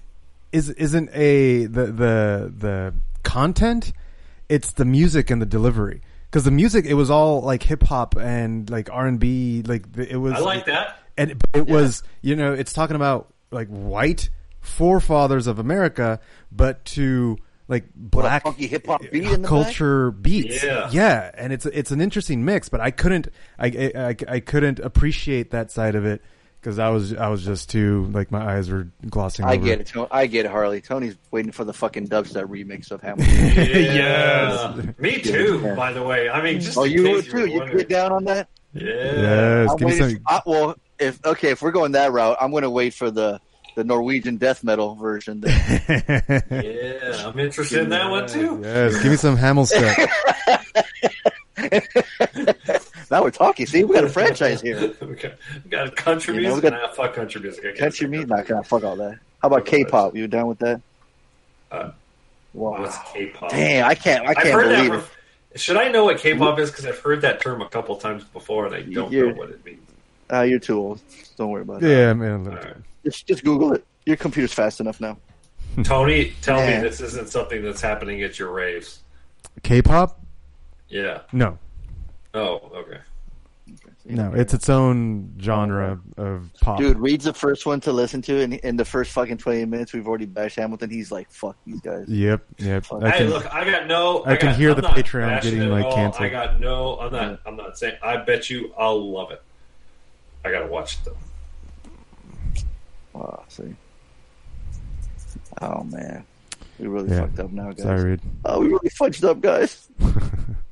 is 0.52 0.70
isn't 0.70 1.10
a 1.14 1.66
the 1.66 1.86
the 1.88 2.54
the 2.58 2.94
content 3.24 3.94
it's 4.50 4.74
the 4.74 4.86
music 4.86 5.30
and 5.30 5.42
the 5.42 5.46
delivery. 5.46 6.02
Because 6.26 6.46
the 6.46 6.52
music 6.52 6.86
it 6.86 6.96
was 6.96 7.10
all 7.12 7.42
like 7.42 7.62
hip 7.62 7.84
hop 7.84 8.16
and 8.18 8.68
like 8.70 8.90
R&B 8.92 9.64
like 9.68 9.86
it 9.98 10.18
was 10.18 10.34
I 10.34 10.40
like 10.40 10.66
that. 10.66 10.98
and 11.16 11.32
it, 11.32 11.38
it 11.54 11.68
was 11.68 12.02
you 12.22 12.36
know 12.36 12.54
it's 12.54 12.74
talking 12.74 12.96
about 12.96 13.32
like 13.52 13.68
white 13.68 14.32
forefathers 14.60 15.46
of 15.46 15.60
America 15.60 16.20
but 16.52 16.84
to 16.86 17.38
like 17.68 17.86
black 17.96 18.48
hip-hop 18.58 19.04
uh, 19.04 19.08
beat 19.12 19.24
in 19.26 19.44
the 19.44 19.48
culture 19.48 20.12
beats. 20.12 20.64
Yeah. 20.64 20.90
yeah. 20.92 21.32
And 21.36 21.54
it's 21.54 21.68
it's 21.68 21.92
an 21.92 22.02
interesting 22.02 22.44
mix 22.44 22.68
but 22.68 22.82
I 22.82 22.90
couldn't 22.90 23.28
I 23.60 23.68
I, 23.68 23.92
I, 23.96 24.16
I 24.28 24.40
couldn't 24.40 24.80
appreciate 24.80 25.52
that 25.52 25.70
side 25.70 25.94
of 25.94 26.04
it 26.04 26.24
because 26.64 26.80
I 26.80 26.88
was 26.90 27.14
I 27.14 27.28
was 27.28 27.44
just 27.44 27.70
too 27.70 28.10
like 28.14 28.32
my 28.32 28.56
eyes 28.56 28.70
were 28.70 28.88
glossing 29.10 29.44
I 29.44 29.56
over 29.58 29.66
get 29.66 29.82
it. 29.82 29.88
Tony. 29.88 30.08
I 30.12 30.28
get 30.28 30.46
it, 30.46 30.52
Harley. 30.52 30.80
Tony's 30.80 31.18
waiting 31.30 31.52
for 31.52 31.66
the 31.66 31.74
fucking 31.74 32.08
dubstep 32.08 32.46
remix 32.46 32.90
of 32.90 33.02
Hamilton. 33.02 33.36
Yeah. 33.94 34.82
Me 34.98 35.20
too, 35.22 35.62
Yeah. 35.64 35.76
by 35.76 35.92
the 35.92 36.02
way. 36.02 36.30
I 36.30 36.42
mean, 36.42 36.62
just 36.62 36.78
oh, 36.78 36.86
you 36.86 37.04
case 37.04 37.16
would 37.16 37.32
too. 37.32 37.46
You 37.52 37.58
wondering. 37.60 37.78
get 37.80 37.90
down 37.90 38.12
on 38.14 38.24
that? 38.26 38.48
Yeah. 38.74 38.84
Yes, 38.86 39.70
I'm 39.72 39.78
give 39.78 39.88
me 39.88 39.94
waiting 39.94 40.10
some. 40.10 40.24
for- 40.24 40.32
I- 40.34 40.42
well, 40.46 40.76
if 41.00 41.26
okay, 41.26 41.50
if 41.52 41.62
we're 41.62 41.72
going 41.72 41.92
that 41.94 42.12
route, 42.14 42.38
I'm 42.40 42.52
going 42.52 42.64
to 42.64 42.70
wait 42.70 42.94
for 42.94 43.12
the 43.12 43.40
the 43.76 43.84
Norwegian 43.84 44.38
death 44.38 44.64
metal 44.64 44.96
version. 44.96 45.42
Then. 45.42 45.84
Yeah, 46.50 47.28
I'm 47.28 47.38
interested 47.40 47.80
in 47.82 47.90
that 47.90 48.10
one 48.10 48.28
too. 48.28 48.62
yes, 48.64 49.02
give 49.02 49.12
me 49.12 49.18
some 49.18 49.36
Hamilstep. 49.36 49.98
now 53.14 53.22
we're 53.22 53.30
talking. 53.32 53.68
See, 53.68 53.84
we 53.84 53.94
got 53.94 54.04
a 54.04 54.10
franchise 54.10 54.60
here. 54.60 54.76
okay. 55.02 55.34
We 55.64 55.70
got 55.70 55.96
country 55.96 56.34
You 56.36 56.42
know, 56.42 56.48
we 56.56 56.62
music. 56.62 56.72
got- 56.72 56.82
Nah, 56.82 56.88
fuck 56.90 57.14
country 57.14 57.42
music. 57.42 57.62
I 57.64 57.68
can't 57.68 57.78
Country 57.80 58.06
say 58.08 58.08
me? 58.08 58.26
Not 58.26 58.48
gonna 58.48 58.64
fuck 58.64 58.84
all 58.84 58.96
that. 58.96 59.20
How 59.42 59.48
about 59.50 59.66
K-pop? 59.66 60.16
You 60.16 60.28
down 60.28 60.48
with 60.48 60.58
that? 60.60 60.82
Uh, 61.72 61.92
wow. 62.54 62.80
What's 62.82 62.98
K-pop? 63.14 63.52
Damn, 63.52 63.86
I 63.88 63.94
can't. 63.94 64.26
I 64.26 64.30
I've 64.32 64.36
can't 64.38 64.48
heard 64.50 64.64
believe 64.76 64.92
that. 64.92 64.98
it. 65.00 65.02
From, 65.04 65.10
should 65.60 65.78
I 65.78 65.90
know 65.90 66.06
what 66.06 66.18
K-pop 66.18 66.58
is? 66.58 66.72
Because 66.72 66.86
I've 66.88 66.98
heard 67.00 67.22
that 67.22 67.40
term 67.40 67.62
a 67.62 67.70
couple 67.70 67.96
times 67.98 68.24
before, 68.24 68.66
and 68.66 68.76
I 68.76 68.82
don't 68.82 69.12
Yeah. 69.12 69.24
know 69.24 69.34
what 69.36 69.50
it 69.52 69.64
means. 69.64 69.88
Ah, 70.32 70.42
you're 70.42 70.58
too 70.60 70.80
old. 70.80 71.02
Don't 71.38 71.52
worry 71.52 71.62
about 71.62 71.84
it. 71.84 71.90
Yeah, 71.90 72.14
man. 72.14 72.48
All 72.48 72.56
right. 72.56 72.76
Just, 73.06 73.28
just 73.28 73.44
Google 73.44 73.74
it. 73.74 73.86
Your 74.08 74.16
computer's 74.18 74.54
fast 74.54 74.80
enough 74.80 75.00
now. 75.00 75.18
Tony, 75.84 76.34
tell 76.42 76.58
Yeah. 76.58 76.82
me 76.82 76.88
this 76.88 77.00
isn't 77.02 77.30
something 77.30 77.62
that's 77.64 77.82
happening 77.82 78.24
at 78.24 78.40
your 78.40 78.52
raves. 78.52 79.02
K-pop? 79.62 80.20
Yeah. 80.90 81.20
No, 81.32 81.58
Oh, 82.34 82.72
okay. 82.76 82.98
no, 84.06 84.34
it's 84.34 84.54
its 84.54 84.68
own 84.70 85.34
genre 85.40 86.00
oh, 86.18 86.24
of 86.24 86.50
pop. 86.62 86.80
Dude, 86.80 86.98
Reed's 86.98 87.26
the 87.26 87.34
first 87.34 87.66
one 87.66 87.80
to 87.82 87.92
listen 87.92 88.22
to, 88.24 88.42
and 88.42 88.56
in 88.56 88.76
the 88.76 88.86
first 88.86 89.12
fucking 89.12 89.38
twenty 89.38 89.66
minutes, 89.66 89.94
we've 89.94 90.08
already 90.08 90.26
bashed 90.26 90.58
Hamilton. 90.58 90.90
He's 90.90 91.12
like, 91.12 91.30
"Fuck 91.32 91.56
these 91.66 91.80
guys." 91.80 92.08
Yep, 92.08 92.44
yep. 92.58 92.86
I 92.92 93.10
hey, 93.12 93.28
look, 93.28 93.54
I 93.54 93.70
got 93.70 93.88
no. 93.88 94.26
I 94.26 94.36
can 94.36 94.50
got- 94.50 94.56
hear 94.58 94.72
I'm 94.72 94.76
the 94.78 94.82
Patreon 94.82 95.42
getting, 95.44 95.70
like, 95.70 95.86
all. 95.86 95.96
canceled. 95.96 96.26
I 96.26 96.30
got 96.30 96.60
no. 96.60 96.98
I'm 97.00 97.12
not. 97.12 97.40
I'm 97.46 97.56
not 97.56 97.78
saying. 97.78 97.98
I 98.02 98.18
bet 98.18 98.50
you 98.50 98.74
I'll 98.78 99.12
love 99.12 99.32
it. 99.32 99.42
I 100.44 100.52
gotta 100.52 100.68
watch 100.68 100.96
it 100.96 101.00
though. 101.06 101.18
Oh, 103.16 103.44
see. 103.48 103.76
Oh 105.62 105.84
man, 105.84 106.26
we 106.80 106.88
really 106.88 107.10
Yeah. 107.10 107.22
fucked 107.22 107.40
up 107.40 107.52
now, 107.52 107.72
guys. 107.72 107.84
Sorry, 107.84 108.04
Reed. 108.12 108.22
Oh, 108.46 108.60
we 108.60 108.68
really 108.68 108.90
fudged 108.90 109.24
up, 109.28 109.42
guys. 109.42 109.88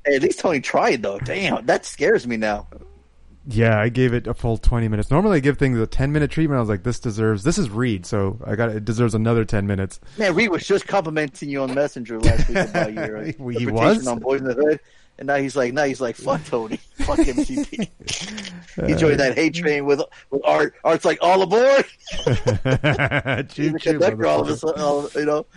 hey, 0.06 0.16
at 0.16 0.22
least 0.22 0.40
Tony 0.40 0.60
tried 0.62 1.02
though. 1.04 1.20
Damn, 1.20 1.66
that 1.66 1.86
scares 1.86 2.26
me 2.28 2.38
now. 2.38 2.68
Yeah, 3.48 3.80
I 3.80 3.90
gave 3.90 4.14
it 4.14 4.28
a 4.28 4.36
full 4.36 4.58
20 4.60 4.88
minutes. 4.88 5.10
Normally 5.10 5.38
I 5.38 5.40
give 5.40 5.58
things 5.58 5.80
a 5.80 5.88
10 5.88 6.12
minute 6.12 6.30
treatment. 6.30 6.58
I 6.58 6.60
was 6.60 6.70
like, 6.70 6.84
this 6.84 7.00
deserves, 7.00 7.44
this 7.44 7.58
is 7.58 7.72
Reed, 7.72 8.06
so 8.06 8.38
I 8.46 8.56
got 8.56 8.70
it 8.70 8.86
deserves 8.86 9.16
another 9.16 9.46
10 9.46 9.66
minutes. 9.66 10.00
Man, 10.20 10.36
Reed 10.36 10.52
was 10.52 10.66
just 10.68 10.86
complimenting 10.88 11.50
you 11.50 11.64
on 11.64 11.74
Messenger 11.74 12.20
last 12.20 12.48
week 12.48 12.58
about 12.60 12.94
your 12.94 13.18
uh, 13.18 13.24
He 13.58 13.66
was? 13.66 14.06
on 14.06 14.20
Boys 14.20 14.42
in 14.42 14.48
the 14.48 14.54
Hood, 14.54 14.80
and 15.18 15.26
now 15.26 15.38
he's 15.38 15.56
like, 15.56 15.74
now 15.74 15.86
he's 15.86 16.00
like, 16.00 16.16
fuck 16.18 16.44
Tony, 16.46 16.78
fuck 17.00 17.18
MCP. 17.18 17.90
he 18.88 18.94
joined 18.94 19.20
that 19.20 19.34
hate 19.36 19.56
train 19.56 19.86
with 19.86 20.02
with 20.30 20.42
Art. 20.46 20.76
Art's 20.84 21.04
like, 21.06 21.18
all 21.24 21.42
aboard. 21.42 21.86
choo 23.50 23.64
He's 23.64 23.74
a 23.74 23.80
choo, 23.80 24.24
all 24.24 24.42
of 24.42 24.50
a 24.50 24.56
sudden, 24.56 24.82
all- 24.84 25.10
you 25.16 25.26
know. 25.26 25.48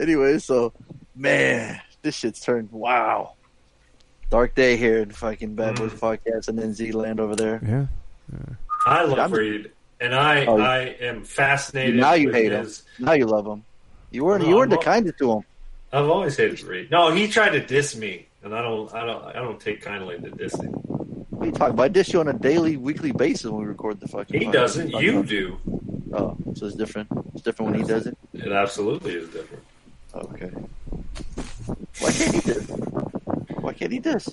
Anyway, 0.00 0.38
so 0.38 0.72
man, 1.14 1.80
this 2.02 2.16
shit's 2.16 2.40
turned. 2.40 2.72
Wow, 2.72 3.34
dark 4.30 4.54
day 4.54 4.76
here 4.76 4.98
in 4.98 5.10
fucking 5.10 5.54
Bad 5.54 5.76
Boys 5.76 5.92
mm. 5.92 5.98
podcast, 5.98 6.48
and 6.48 6.58
then 6.58 6.72
Z 6.72 6.92
Land 6.92 7.20
over 7.20 7.36
there. 7.36 7.60
Yeah. 7.62 8.54
I 8.86 9.04
love 9.04 9.18
I'm- 9.18 9.32
Reed, 9.32 9.70
and 10.00 10.14
I 10.14 10.46
Oh, 10.46 10.58
I 10.58 10.96
am 11.00 11.24
fascinated. 11.24 11.96
Now 11.96 12.14
you 12.14 12.28
with 12.28 12.36
hate 12.36 12.52
his, 12.52 12.82
Now 12.98 13.12
you 13.12 13.26
love 13.26 13.46
him. 13.46 13.64
You 14.10 14.24
weren't. 14.24 14.42
No, 14.42 14.48
you 14.48 14.56
weren't 14.56 14.70
the 14.70 14.78
kindest 14.78 15.18
to 15.18 15.32
him. 15.32 15.42
I've 15.92 16.08
always 16.08 16.36
hated 16.36 16.62
Reed. 16.62 16.90
No, 16.90 17.12
he 17.12 17.28
tried 17.28 17.50
to 17.50 17.60
diss 17.60 17.94
me, 17.94 18.26
and 18.42 18.54
I 18.54 18.62
don't. 18.62 18.92
I 18.94 19.04
don't. 19.04 19.24
I 19.24 19.34
don't 19.34 19.60
take 19.60 19.82
kindly 19.82 20.18
to 20.18 20.30
dissing. 20.30 20.70
What 21.30 21.42
are 21.42 21.46
you 21.46 21.52
talking 21.52 21.74
about? 21.74 21.84
I 21.84 21.88
dish 21.88 22.12
you 22.12 22.20
on 22.20 22.28
a 22.28 22.32
daily, 22.32 22.76
weekly 22.76 23.12
basis 23.12 23.50
when 23.50 23.60
we 23.60 23.66
record 23.66 24.00
the 24.00 24.08
fucking. 24.08 24.40
He 24.40 24.46
podcast. 24.46 24.52
doesn't. 24.52 24.90
You 24.90 25.22
do. 25.24 25.58
Oh, 26.12 26.36
so 26.54 26.66
it's 26.66 26.74
different. 26.74 27.08
It's 27.34 27.42
different 27.42 27.72
when 27.72 27.80
he 27.80 27.86
does 27.86 28.06
it. 28.06 28.16
It 28.34 28.52
absolutely 28.52 29.14
is 29.14 29.28
different. 29.28 29.62
Okay. 30.14 30.50
Why 32.00 32.10
can't 32.12 32.34
he 32.34 32.40
diss? 32.40 32.68
Why 33.60 33.72
can't 33.72 33.92
he 33.92 33.98
diss? 33.98 34.28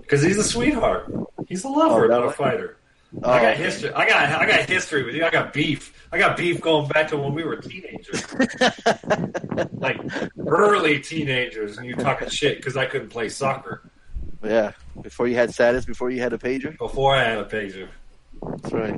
Because 0.00 0.22
he's 0.22 0.38
a 0.38 0.44
sweetheart. 0.44 1.12
He's 1.46 1.64
a 1.64 1.68
lover, 1.68 2.04
Oh, 2.06 2.08
not 2.08 2.26
a 2.26 2.30
fighter. 2.30 2.76
Oh, 3.22 3.30
I 3.30 3.42
got 3.42 3.56
history. 3.56 3.92
I 3.92 4.08
got. 4.08 4.40
I 4.40 4.46
got 4.46 4.68
history 4.68 5.02
with 5.04 5.16
you. 5.16 5.24
I 5.24 5.30
got 5.30 5.52
beef. 5.52 6.06
I 6.12 6.18
got 6.18 6.36
beef 6.36 6.60
going 6.60 6.88
back 6.88 7.08
to 7.08 7.16
when 7.16 7.34
we 7.34 7.42
were 7.42 7.56
teenagers, 7.56 8.24
like 9.72 10.00
early 10.46 11.00
teenagers, 11.00 11.76
and 11.76 11.86
you 11.86 11.96
talking 11.96 12.28
shit 12.28 12.58
because 12.58 12.76
I 12.76 12.86
couldn't 12.86 13.08
play 13.08 13.28
soccer 13.28 13.82
Yeah. 14.44 14.72
Before 15.02 15.26
you 15.26 15.34
had 15.34 15.52
status, 15.52 15.84
before 15.84 16.10
you 16.10 16.20
had 16.20 16.32
a 16.32 16.38
pager. 16.38 16.76
before 16.78 17.16
I 17.16 17.24
had 17.24 17.38
a 17.38 17.44
pager. 17.44 17.88
That's 18.62 18.72
right. 18.72 18.94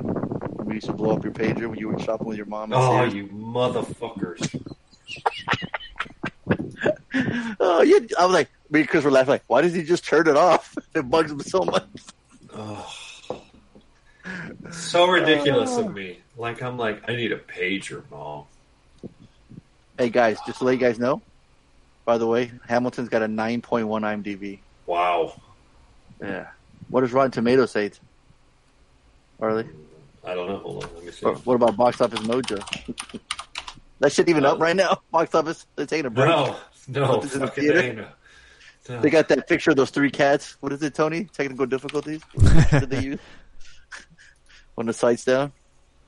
We 0.65 0.75
used 0.75 0.87
to 0.87 0.93
blow 0.93 1.15
up 1.15 1.23
your 1.23 1.33
pager 1.33 1.67
when 1.67 1.79
you 1.79 1.87
were 1.87 1.99
shopping 1.99 2.27
with 2.27 2.37
your 2.37 2.45
mom. 2.45 2.71
Oh, 2.73 2.99
Sears. 3.01 3.13
you 3.15 3.27
motherfuckers! 3.27 4.63
Oh, 7.59 7.81
yeah. 7.81 7.99
I 8.19 8.25
was 8.25 8.33
like, 8.33 8.49
because 8.71 9.05
we're 9.05 9.11
laughing, 9.11 9.29
like, 9.29 9.43
why 9.47 9.61
does 9.61 9.73
he 9.73 9.83
just 9.83 10.05
turn 10.05 10.27
it 10.27 10.35
off? 10.35 10.75
It 10.95 11.09
bugs 11.09 11.31
him 11.31 11.39
so 11.39 11.61
much. 11.61 11.87
So 14.71 15.07
ridiculous 15.07 15.75
of 15.77 15.93
me. 15.93 16.19
Like 16.37 16.61
I'm 16.61 16.77
like 16.77 17.07
I 17.09 17.15
need 17.15 17.31
a 17.31 17.37
pager, 17.37 18.03
mom. 18.09 18.45
Hey, 19.97 20.09
guys, 20.09 20.37
just 20.45 20.59
to 20.59 20.65
let 20.65 20.73
you 20.73 20.77
guys 20.79 20.97
know, 20.97 21.21
by 22.05 22.17
the 22.17 22.27
way, 22.27 22.51
Hamilton's 22.67 23.09
got 23.09 23.21
a 23.21 23.27
9.1 23.27 23.85
IMDb. 23.87 24.59
Wow. 24.85 25.39
Yeah. 26.21 26.47
What 26.89 27.01
does 27.01 27.13
Rotten 27.13 27.31
Tomatoes 27.31 27.71
say? 27.71 27.91
Harley? 29.39 29.67
I 30.25 30.33
don't 30.33 30.47
know. 30.47 30.57
Hold 30.57 30.83
on. 30.83 30.89
Let 30.95 31.05
me 31.05 31.11
see. 31.11 31.25
Or 31.25 31.35
what 31.35 31.55
about 31.55 31.75
Box 31.75 32.01
Office 32.01 32.21
Mojo? 32.21 32.63
that 34.03 34.11
shit 34.11 34.27
even 34.29 34.45
up 34.45 34.59
right 34.59 34.75
now? 34.75 35.01
Box 35.11 35.33
Office? 35.33 35.65
They're 35.75 35.85
taking 35.85 36.05
a 36.05 36.09
break. 36.09 36.27
No, 36.27 36.57
no, 36.89 37.21
This 37.21 37.31
is 37.31 37.35
in 37.37 37.41
the 37.41 37.47
theater? 37.47 37.93
no. 37.93 38.07
No. 38.89 38.99
They 39.01 39.09
got 39.09 39.29
that 39.29 39.47
picture 39.47 39.71
of 39.71 39.77
those 39.77 39.91
three 39.91 40.11
cats. 40.11 40.57
What 40.59 40.73
is 40.73 40.83
it, 40.83 40.93
Tony? 40.93 41.23
Technical 41.25 41.65
difficulties? 41.65 42.21
What 42.33 42.45
is 42.45 42.53
the 42.53 42.61
picture 42.63 42.85
they 42.85 43.01
use? 43.01 43.19
When 44.75 44.87
the 44.87 44.93
site's 44.93 45.23
down? 45.23 45.53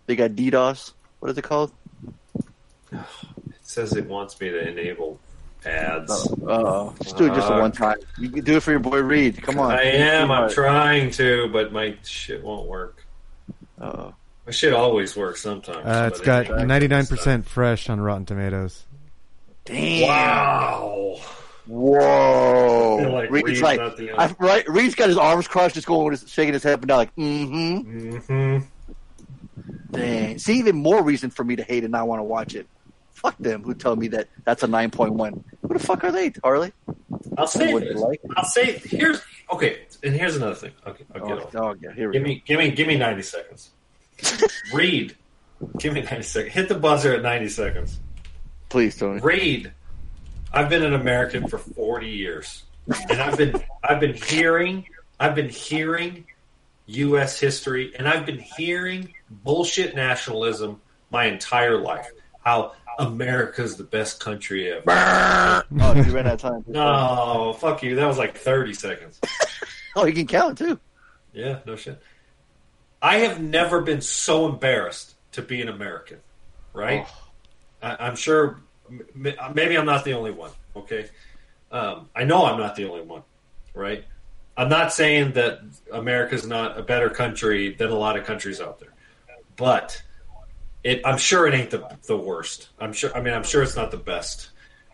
They 0.07 0.15
got 0.15 0.31
DDoS. 0.31 0.91
What 1.19 1.31
is 1.31 1.37
it 1.37 1.43
called? 1.43 1.71
It 2.91 2.99
says 3.61 3.95
it 3.95 4.07
wants 4.07 4.41
me 4.41 4.49
to 4.49 4.67
enable 4.67 5.19
ads. 5.65 6.11
Uh, 6.47 6.91
just 7.01 7.15
do 7.15 7.25
it 7.27 7.35
just 7.35 7.47
the 7.47 7.53
one 7.53 7.71
time. 7.71 7.97
You 8.17 8.29
can 8.29 8.43
do 8.43 8.57
it 8.57 8.63
for 8.63 8.71
your 8.71 8.79
boy 8.79 9.01
Reed. 9.01 9.41
Come 9.41 9.59
on. 9.59 9.71
I 9.71 9.83
am. 9.83 10.31
I'm 10.31 10.49
trying 10.49 11.11
to, 11.11 11.47
but 11.49 11.71
my 11.71 11.95
shit 12.03 12.43
won't 12.43 12.67
work. 12.67 13.05
Uh-oh. 13.79 14.13
My 14.45 14.51
shit 14.51 14.73
always 14.73 15.15
works 15.15 15.41
sometimes. 15.41 15.85
Uh, 15.85 16.09
it's 16.11 16.19
but 16.19 16.25
got 16.25 16.45
it 16.45 16.71
ain't- 16.71 16.91
99% 16.91 17.45
fresh 17.45 17.89
on 17.89 17.99
Rotten 17.99 18.25
Tomatoes. 18.25 18.85
Damn. 19.65 20.07
Wow. 20.07 21.19
Whoa. 21.65 22.97
like 23.11 23.31
Reed's 23.31 23.47
Reed's 23.47 23.61
like, 23.61 23.79
I, 23.79 24.35
right, 24.37 24.67
Reed's 24.69 24.93
got 24.95 25.09
his 25.09 25.17
arms 25.17 25.47
crossed, 25.47 25.73
just 25.75 25.87
going 25.87 26.11
with 26.11 26.21
his, 26.21 26.29
shaking 26.31 26.53
his 26.53 26.61
head 26.63 26.73
up 26.73 26.81
and 26.81 26.87
down, 26.89 26.97
like, 26.99 27.15
mm-hmm. 27.15 28.17
Mm-hmm. 28.17 28.65
Dang. 29.91 30.37
See, 30.37 30.59
even 30.59 30.75
more 30.75 31.01
reason 31.01 31.29
for 31.31 31.43
me 31.43 31.55
to 31.55 31.63
hate 31.63 31.79
it 31.79 31.85
and 31.85 31.91
not 31.91 32.07
want 32.07 32.19
to 32.19 32.23
watch 32.23 32.53
it. 32.55 32.67
Fuck 33.13 33.37
them 33.39 33.63
who 33.63 33.73
tell 33.73 33.95
me 33.95 34.09
that 34.09 34.27
that's 34.43 34.61
a 34.61 34.67
9.1. 34.67 35.43
Who 35.63 35.67
the 35.69 35.79
fuck 35.79 36.03
are 36.03 36.11
they, 36.11 36.31
Harley? 36.43 36.73
I'll 37.37 37.47
say 37.47 37.73
this. 37.79 37.95
like? 37.99 38.21
I'll 38.37 38.43
say 38.45 38.73
here's 38.83 39.21
okay. 39.51 39.79
And 40.03 40.13
here's 40.13 40.35
another 40.35 40.53
thing. 40.55 40.71
Okay, 40.85 41.03
I'll 41.15 41.25
get 41.27 41.37
Oh, 41.37 41.41
off. 41.41 41.55
oh, 41.55 41.75
yeah, 41.81 41.93
here 41.93 42.09
we 42.09 42.13
Give 42.13 42.23
go. 42.23 42.27
me, 42.27 42.43
give 42.45 42.59
me, 42.59 42.71
give 42.71 42.87
me 42.87 42.97
ninety 42.97 43.23
seconds. 43.23 43.71
Read. 44.73 45.15
Give 45.79 45.93
me 45.93 46.01
ninety 46.01 46.23
seconds. 46.23 46.53
Hit 46.53 46.69
the 46.69 46.75
buzzer 46.75 47.13
at 47.13 47.21
ninety 47.21 47.49
seconds. 47.49 47.99
Please, 48.69 48.97
Tony. 48.97 49.21
Read. 49.21 49.71
I've 50.51 50.69
been 50.69 50.83
an 50.83 50.93
American 50.93 51.47
for 51.47 51.57
forty 51.57 52.09
years, 52.09 52.63
and 53.09 53.21
I've 53.21 53.37
been 53.37 53.61
I've 53.83 53.99
been 53.99 54.13
hearing 54.13 54.85
I've 55.19 55.35
been 55.35 55.49
hearing 55.49 56.25
U.S. 56.87 57.39
history, 57.39 57.93
and 57.97 58.07
I've 58.07 58.25
been 58.25 58.39
hearing 58.39 59.13
bullshit 59.43 59.95
nationalism 59.95 60.81
my 61.09 61.25
entire 61.25 61.77
life. 61.79 62.07
How 62.43 62.73
America's 62.99 63.75
the 63.75 63.83
best 63.83 64.19
country 64.19 64.71
ever. 64.71 64.83
Oh, 65.79 65.93
you 65.95 66.03
ran 66.13 66.27
out 66.27 66.33
of 66.35 66.41
time. 66.41 66.63
No, 66.67 67.55
fuck 67.59 67.81
you. 67.81 67.95
That 67.95 68.05
was 68.05 68.17
like 68.17 68.37
thirty 68.37 68.73
seconds. 68.73 69.19
Oh, 69.97 70.05
you 70.05 70.11
can 70.11 70.27
count, 70.27 70.57
too. 70.57 70.77
Yeah, 71.31 71.59
no 71.65 71.77
shit. 71.77 72.01
I 73.05 73.17
have 73.17 73.39
never 73.39 73.81
been 73.81 74.01
so 74.01 74.47
embarrassed 74.47 75.13
to 75.33 75.43
be 75.43 75.61
an 75.61 75.69
American, 75.69 76.17
right? 76.73 77.05
I, 77.79 77.97
I'm 77.99 78.15
sure, 78.15 78.61
maybe 79.13 79.77
I'm 79.77 79.85
not 79.85 80.05
the 80.05 80.13
only 80.13 80.31
one, 80.31 80.49
okay? 80.75 81.11
Um, 81.71 82.09
I 82.15 82.23
know 82.23 82.45
I'm 82.45 82.59
not 82.59 82.75
the 82.75 82.89
only 82.89 83.03
one, 83.03 83.21
right? 83.75 84.05
I'm 84.57 84.69
not 84.69 84.91
saying 84.91 85.33
that 85.33 85.59
America's 85.93 86.47
not 86.47 86.79
a 86.79 86.81
better 86.81 87.11
country 87.11 87.75
than 87.75 87.91
a 87.91 87.95
lot 87.95 88.17
of 88.17 88.25
countries 88.25 88.59
out 88.59 88.79
there, 88.79 88.93
but 89.55 90.01
it, 90.83 91.01
I'm 91.05 91.19
sure 91.19 91.45
it 91.45 91.53
ain't 91.53 91.69
the, 91.69 91.95
the 92.07 92.17
worst. 92.17 92.69
I'm 92.79 92.91
sure, 92.91 93.15
I 93.15 93.21
mean, 93.21 93.35
I'm 93.35 93.43
sure 93.43 93.61
it's 93.61 93.75
not 93.75 93.91
the 93.91 93.97
best. 93.97 94.49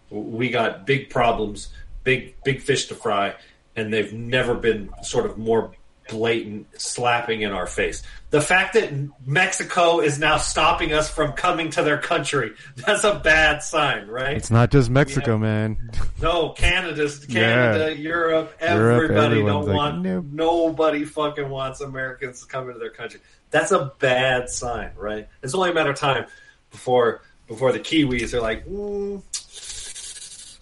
We 0.10 0.50
got 0.50 0.86
big 0.86 1.10
problems, 1.10 1.70
big, 2.04 2.36
big 2.44 2.60
fish 2.60 2.88
to 2.88 2.96
fry, 2.96 3.36
and 3.78 3.94
they've 3.94 4.12
never 4.12 4.54
been 4.54 4.90
sort 5.02 5.26
of 5.26 5.38
more 5.38 5.72
blatant 6.12 6.68
slapping 6.80 7.42
in 7.42 7.52
our 7.52 7.66
face. 7.66 8.04
The 8.30 8.42
fact 8.42 8.74
that 8.76 8.94
Mexico 9.26 10.00
is 10.00 10.20
now 10.20 10.38
stopping 10.38 10.94
us 10.94 11.10
from 11.10 11.34
coming 11.34 11.72
to 11.72 11.84
their 11.84 11.98
country, 11.98 12.54
that's 12.76 13.04
a 13.04 13.16
bad 13.16 13.64
sign, 13.64 14.08
right? 14.08 14.38
It's 14.38 14.52
not 14.52 14.70
just 14.72 14.90
Mexico, 14.90 15.38
man. 15.38 15.78
No, 16.22 16.50
Canada's 16.50 17.26
Canada, 17.26 17.98
Europe, 17.98 18.00
Europe, 18.00 18.56
everybody 18.60 19.16
don't 19.16 19.42
everyone's 19.42 19.68
like, 19.68 19.76
want 19.76 20.02
nope. 20.04 20.26
nobody 20.32 21.04
fucking 21.04 21.50
wants 21.50 21.82
Americans 21.82 22.42
to 22.42 22.48
come 22.48 22.68
into 22.68 22.80
their 22.80 22.92
country. 22.92 23.20
That's 23.50 23.72
a 23.72 23.92
bad 23.98 24.48
sign, 24.48 24.92
right? 24.96 25.28
It's 25.42 25.56
only 25.56 25.72
a 25.72 25.74
matter 25.74 25.90
of 25.90 25.98
time 25.98 26.28
before 26.70 27.24
before 27.48 27.72
the 27.72 27.80
Kiwis 27.80 28.36
are 28.36 28.42
like, 28.42 28.68
mm, 28.68 29.24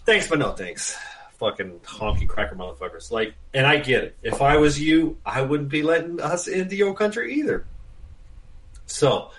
thanks 0.06 0.28
but 0.28 0.38
no 0.38 0.52
thanks. 0.52 0.96
Fucking 1.40 1.80
honky 1.80 2.28
cracker 2.28 2.54
motherfuckers. 2.54 3.10
Like 3.10 3.34
and 3.54 3.66
I 3.66 3.78
get 3.78 4.04
it. 4.04 4.16
If 4.22 4.42
I 4.42 4.58
was 4.58 4.78
you, 4.78 5.16
I 5.24 5.40
wouldn't 5.40 5.70
be 5.70 5.82
letting 5.82 6.20
us 6.20 6.46
into 6.46 6.76
your 6.76 6.94
country 6.94 7.34
either. 7.36 7.64
So 8.84 9.30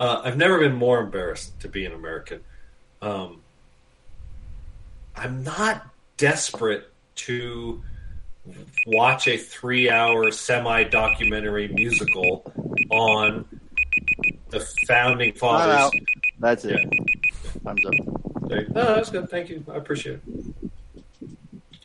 uh, 0.00 0.22
I've 0.24 0.38
never 0.38 0.58
been 0.58 0.74
more 0.74 1.00
embarrassed 1.00 1.60
to 1.60 1.68
be 1.68 1.84
an 1.84 1.92
American. 1.92 2.40
Um, 3.02 3.42
I'm 5.14 5.44
not 5.44 5.86
desperate 6.16 6.90
to 7.16 7.82
watch 8.86 9.28
a 9.28 9.36
three-hour 9.36 10.30
semi-documentary 10.30 11.68
musical 11.68 12.50
on 12.90 13.44
the 14.48 14.60
founding 14.88 15.34
fathers. 15.34 15.90
That's 16.38 16.64
it. 16.64 16.80
Yeah. 16.80 17.50
Thumbs 17.64 17.84
up. 17.84 17.92
No, 18.48 18.94
that's 18.94 19.10
good. 19.10 19.28
Thank 19.28 19.50
you. 19.50 19.62
I 19.70 19.76
appreciate 19.76 20.20
it. 20.26 20.69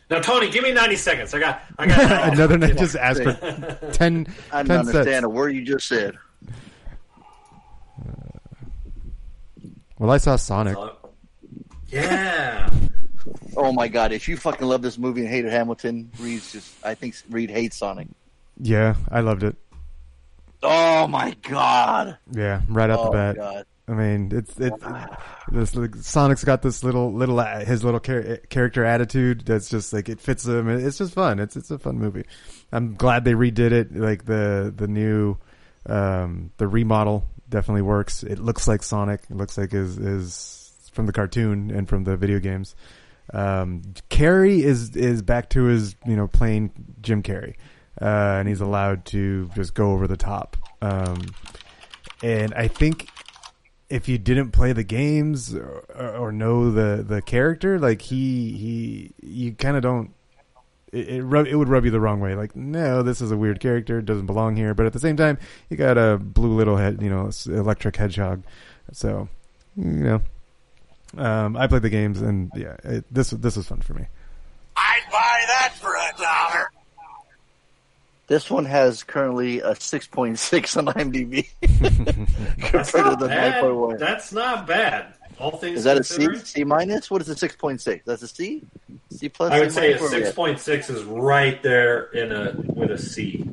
Now, 0.09 0.19
Tony, 0.19 0.49
give 0.51 0.63
me 0.63 0.71
90 0.71 0.95
seconds. 0.97 1.33
I 1.33 1.39
got. 1.39 1.61
I 1.79 1.87
got 1.87 2.33
Another 2.33 2.57
night, 2.57 2.77
just 2.77 2.95
ask 2.95 3.21
for 3.23 3.33
10, 3.93 4.27
I 4.51 4.63
10 4.63 4.65
didn't 4.65 4.79
understand 4.79 5.05
cents. 5.07 5.25
a 5.25 5.29
word 5.29 5.49
you 5.55 5.63
just 5.63 5.87
said. 5.87 6.15
Uh, 7.99 8.39
well, 9.97 10.11
I 10.11 10.17
saw 10.17 10.35
Sonic. 10.35 10.77
Yeah. 11.87 12.69
Oh 13.57 13.71
my 13.71 13.87
god! 13.87 14.11
If 14.11 14.27
you 14.27 14.37
fucking 14.37 14.67
love 14.67 14.81
this 14.81 14.97
movie 14.97 15.21
and 15.21 15.29
hated 15.29 15.51
Hamilton, 15.51 16.11
Reed's 16.19 16.51
just. 16.51 16.75
I 16.85 16.93
think 16.93 17.15
Reed 17.29 17.49
hates 17.49 17.77
Sonic. 17.77 18.07
Yeah, 18.59 18.95
I 19.09 19.21
loved 19.21 19.43
it. 19.43 19.55
Oh 20.61 21.07
my 21.07 21.35
god! 21.41 22.17
Yeah, 22.31 22.61
right 22.67 22.89
off 22.89 22.99
Oh 22.99 23.05
the 23.11 23.17
my 23.17 23.33
bat. 23.33 23.35
god! 23.37 23.65
I 23.87 23.93
mean, 23.93 24.31
it's 24.33 24.59
it's 24.59 24.83
this 25.51 25.75
like, 25.75 25.95
Sonic's 25.95 26.43
got 26.43 26.63
this 26.63 26.83
little 26.83 27.13
little 27.13 27.39
uh, 27.39 27.63
his 27.63 27.83
little 27.83 27.99
char- 27.99 28.37
character 28.49 28.83
attitude 28.83 29.45
that's 29.45 29.69
just 29.69 29.93
like 29.93 30.09
it 30.09 30.19
fits 30.19 30.47
him. 30.47 30.69
It's 30.69 30.97
just 30.97 31.13
fun. 31.13 31.39
It's 31.39 31.55
it's 31.55 31.69
a 31.69 31.77
fun 31.77 31.99
movie. 31.99 32.25
I'm 32.71 32.95
glad 32.95 33.25
they 33.25 33.33
redid 33.33 33.71
it. 33.71 33.95
Like 33.95 34.25
the 34.25 34.73
the 34.75 34.87
new 34.87 35.37
um, 35.85 36.51
the 36.57 36.67
remodel 36.67 37.27
definitely 37.47 37.83
works. 37.83 38.23
It 38.23 38.39
looks 38.39 38.67
like 38.67 38.81
Sonic. 38.81 39.21
It 39.29 39.37
looks 39.37 39.55
like 39.55 39.73
is 39.73 39.99
is 39.99 40.89
from 40.91 41.05
the 41.05 41.13
cartoon 41.13 41.69
and 41.69 41.87
from 41.87 42.05
the 42.05 42.17
video 42.17 42.39
games. 42.39 42.75
Um, 43.33 43.83
Carrey 44.09 44.61
is 44.63 44.95
is 44.95 45.21
back 45.21 45.49
to 45.51 45.65
his 45.65 45.95
you 46.07 46.15
know 46.15 46.27
playing 46.27 46.71
Jim 47.01 47.21
Carrey, 47.21 47.55
uh, 48.01 48.39
and 48.39 48.47
he's 48.47 48.61
allowed 48.61 49.05
to 49.05 49.49
just 49.53 49.75
go 49.75 49.91
over 49.91 50.07
the 50.07 50.17
top. 50.17 50.57
Um, 50.81 51.21
and 52.23 52.51
I 52.55 52.67
think 52.67 53.09
if 53.89 54.07
you 54.07 54.17
didn't 54.17 54.51
play 54.51 54.73
the 54.73 54.83
games 54.83 55.53
or, 55.53 55.85
or 56.17 56.31
know 56.31 56.71
the 56.71 57.03
the 57.03 57.21
character, 57.21 57.79
like 57.79 58.01
he 58.01 58.51
he 58.51 59.13
you 59.21 59.53
kind 59.53 59.77
of 59.77 59.83
don't. 59.83 60.11
It 60.91 61.09
it, 61.09 61.23
rub, 61.23 61.47
it 61.47 61.55
would 61.55 61.67
rub 61.67 61.83
you 61.85 61.91
the 61.91 61.99
wrong 61.99 62.19
way. 62.19 62.35
Like, 62.35 62.55
no, 62.55 63.03
this 63.03 63.19
is 63.19 63.31
a 63.31 63.37
weird 63.37 63.59
character. 63.59 63.99
It 63.99 64.05
doesn't 64.05 64.27
belong 64.27 64.55
here. 64.55 64.73
But 64.73 64.85
at 64.85 64.93
the 64.93 64.99
same 64.99 65.17
time, 65.17 65.37
you 65.69 65.75
got 65.77 65.97
a 65.97 66.17
blue 66.17 66.55
little 66.55 66.77
head, 66.77 67.01
you 67.01 67.09
know, 67.09 67.29
electric 67.47 67.95
hedgehog. 67.97 68.43
So, 68.93 69.27
you 69.75 69.83
know, 69.83 70.21
um, 71.17 71.57
I 71.57 71.67
played 71.67 71.81
the 71.81 71.89
games, 71.89 72.21
and 72.21 72.51
yeah, 72.55 72.75
it, 72.83 73.05
this 73.11 73.31
this 73.31 73.57
was 73.57 73.67
fun 73.67 73.81
for 73.81 73.93
me. 73.93 74.05
I'd 74.77 75.03
buy 75.11 75.43
that 75.47 75.73
for 75.75 75.95
a 75.95 76.11
dollar. 76.17 76.69
This 78.27 78.49
one 78.49 78.65
has 78.65 79.03
currently 79.03 79.59
a 79.59 79.75
six 79.75 80.07
point 80.07 80.39
six 80.39 80.75
on 80.77 80.85
IMDb 80.87 81.47
That's 82.71 82.91
compared 82.91 83.19
to 83.19 83.25
the 83.25 83.27
nine 83.27 83.51
bad. 83.51 83.61
point 83.61 83.75
one. 83.75 83.97
That's 83.97 84.31
not 84.33 84.65
bad. 84.65 85.13
All 85.37 85.51
things 85.57 85.79
Is 85.79 85.83
that 85.83 85.97
a 85.97 86.03
C? 86.03 86.15
considering. 86.25 86.39
C 86.45 86.63
minus? 86.63 87.11
What 87.11 87.21
is 87.21 87.29
a 87.29 87.35
six 87.35 87.55
point 87.55 87.81
six? 87.81 88.03
That's 88.05 88.21
a 88.23 88.27
C. 88.27 88.63
C 89.11 89.29
plus. 89.29 89.51
I 89.51 89.59
would 89.59 89.71
C 89.71 89.75
say 89.75 89.87
a 89.93 89.95
minus? 89.95 90.01
Where 90.01 90.09
we 90.09 90.15
six 90.17 90.29
at? 90.29 90.35
point 90.35 90.59
six 90.59 90.89
is 90.89 91.03
right 91.03 91.61
there 91.61 92.03
in 92.13 92.31
a 92.31 92.53
with 92.73 92.91
a 92.91 92.97
C 92.97 93.47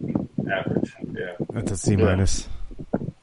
average. 0.50 0.92
Yeah. 1.12 1.32
That's 1.50 1.72
a 1.72 1.76
C 1.76 1.90
Yeah. 1.92 1.96
minus. 2.04 2.48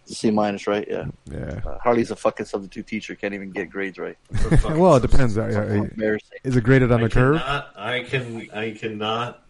C 0.06 0.32
minus, 0.32 0.66
right? 0.68 0.88
Yeah. 0.90 1.06
Yeah. 1.32 1.62
Uh, 1.66 1.78
Harley's 1.80 2.10
a 2.12 2.16
fucking 2.16 2.48
substitute 2.48 2.88
teacher. 2.88 3.16
Can't 3.16 3.34
even 3.36 3.52
get 3.52 3.70
grades 3.70 3.98
right. 4.00 4.18
Well, 4.66 4.96
it 4.96 5.02
depends. 5.04 5.36
substance. 5.36 5.92
Uh, 6.02 6.04
uh, 6.06 6.18
Is 6.44 6.56
it 6.58 6.64
graded 6.64 6.92
on 6.92 7.00
I 7.00 7.04
the 7.04 7.10
curve? 7.10 7.36
I 7.38 8.04
can. 8.08 8.50
I 8.54 8.72
cannot 8.72 9.44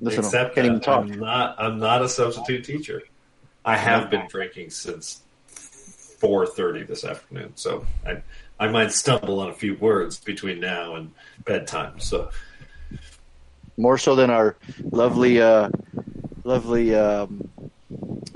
Listen, 0.00 0.22
can't 0.30 0.54
that. 0.54 0.82
talk. 0.82 1.04
I'm 1.04 1.18
not. 1.18 1.56
I'm 1.58 1.78
not 1.78 2.02
a 2.02 2.08
substitute 2.08 2.64
teacher. 2.64 3.02
I 3.64 3.76
have 3.76 4.10
been 4.10 4.26
drinking 4.28 4.70
since 4.70 5.22
four 5.46 6.46
thirty 6.46 6.82
this 6.82 7.04
afternoon, 7.04 7.52
so 7.56 7.84
I 8.06 8.22
I 8.58 8.68
might 8.68 8.92
stumble 8.92 9.40
on 9.40 9.50
a 9.50 9.54
few 9.54 9.74
words 9.74 10.18
between 10.18 10.60
now 10.60 10.94
and 10.94 11.12
bedtime. 11.44 12.00
So 12.00 12.30
More 13.76 13.98
so 13.98 14.14
than 14.14 14.30
our 14.30 14.56
lovely, 14.82 15.40
uh, 15.40 15.70
lovely 16.44 16.94
um, 16.94 17.50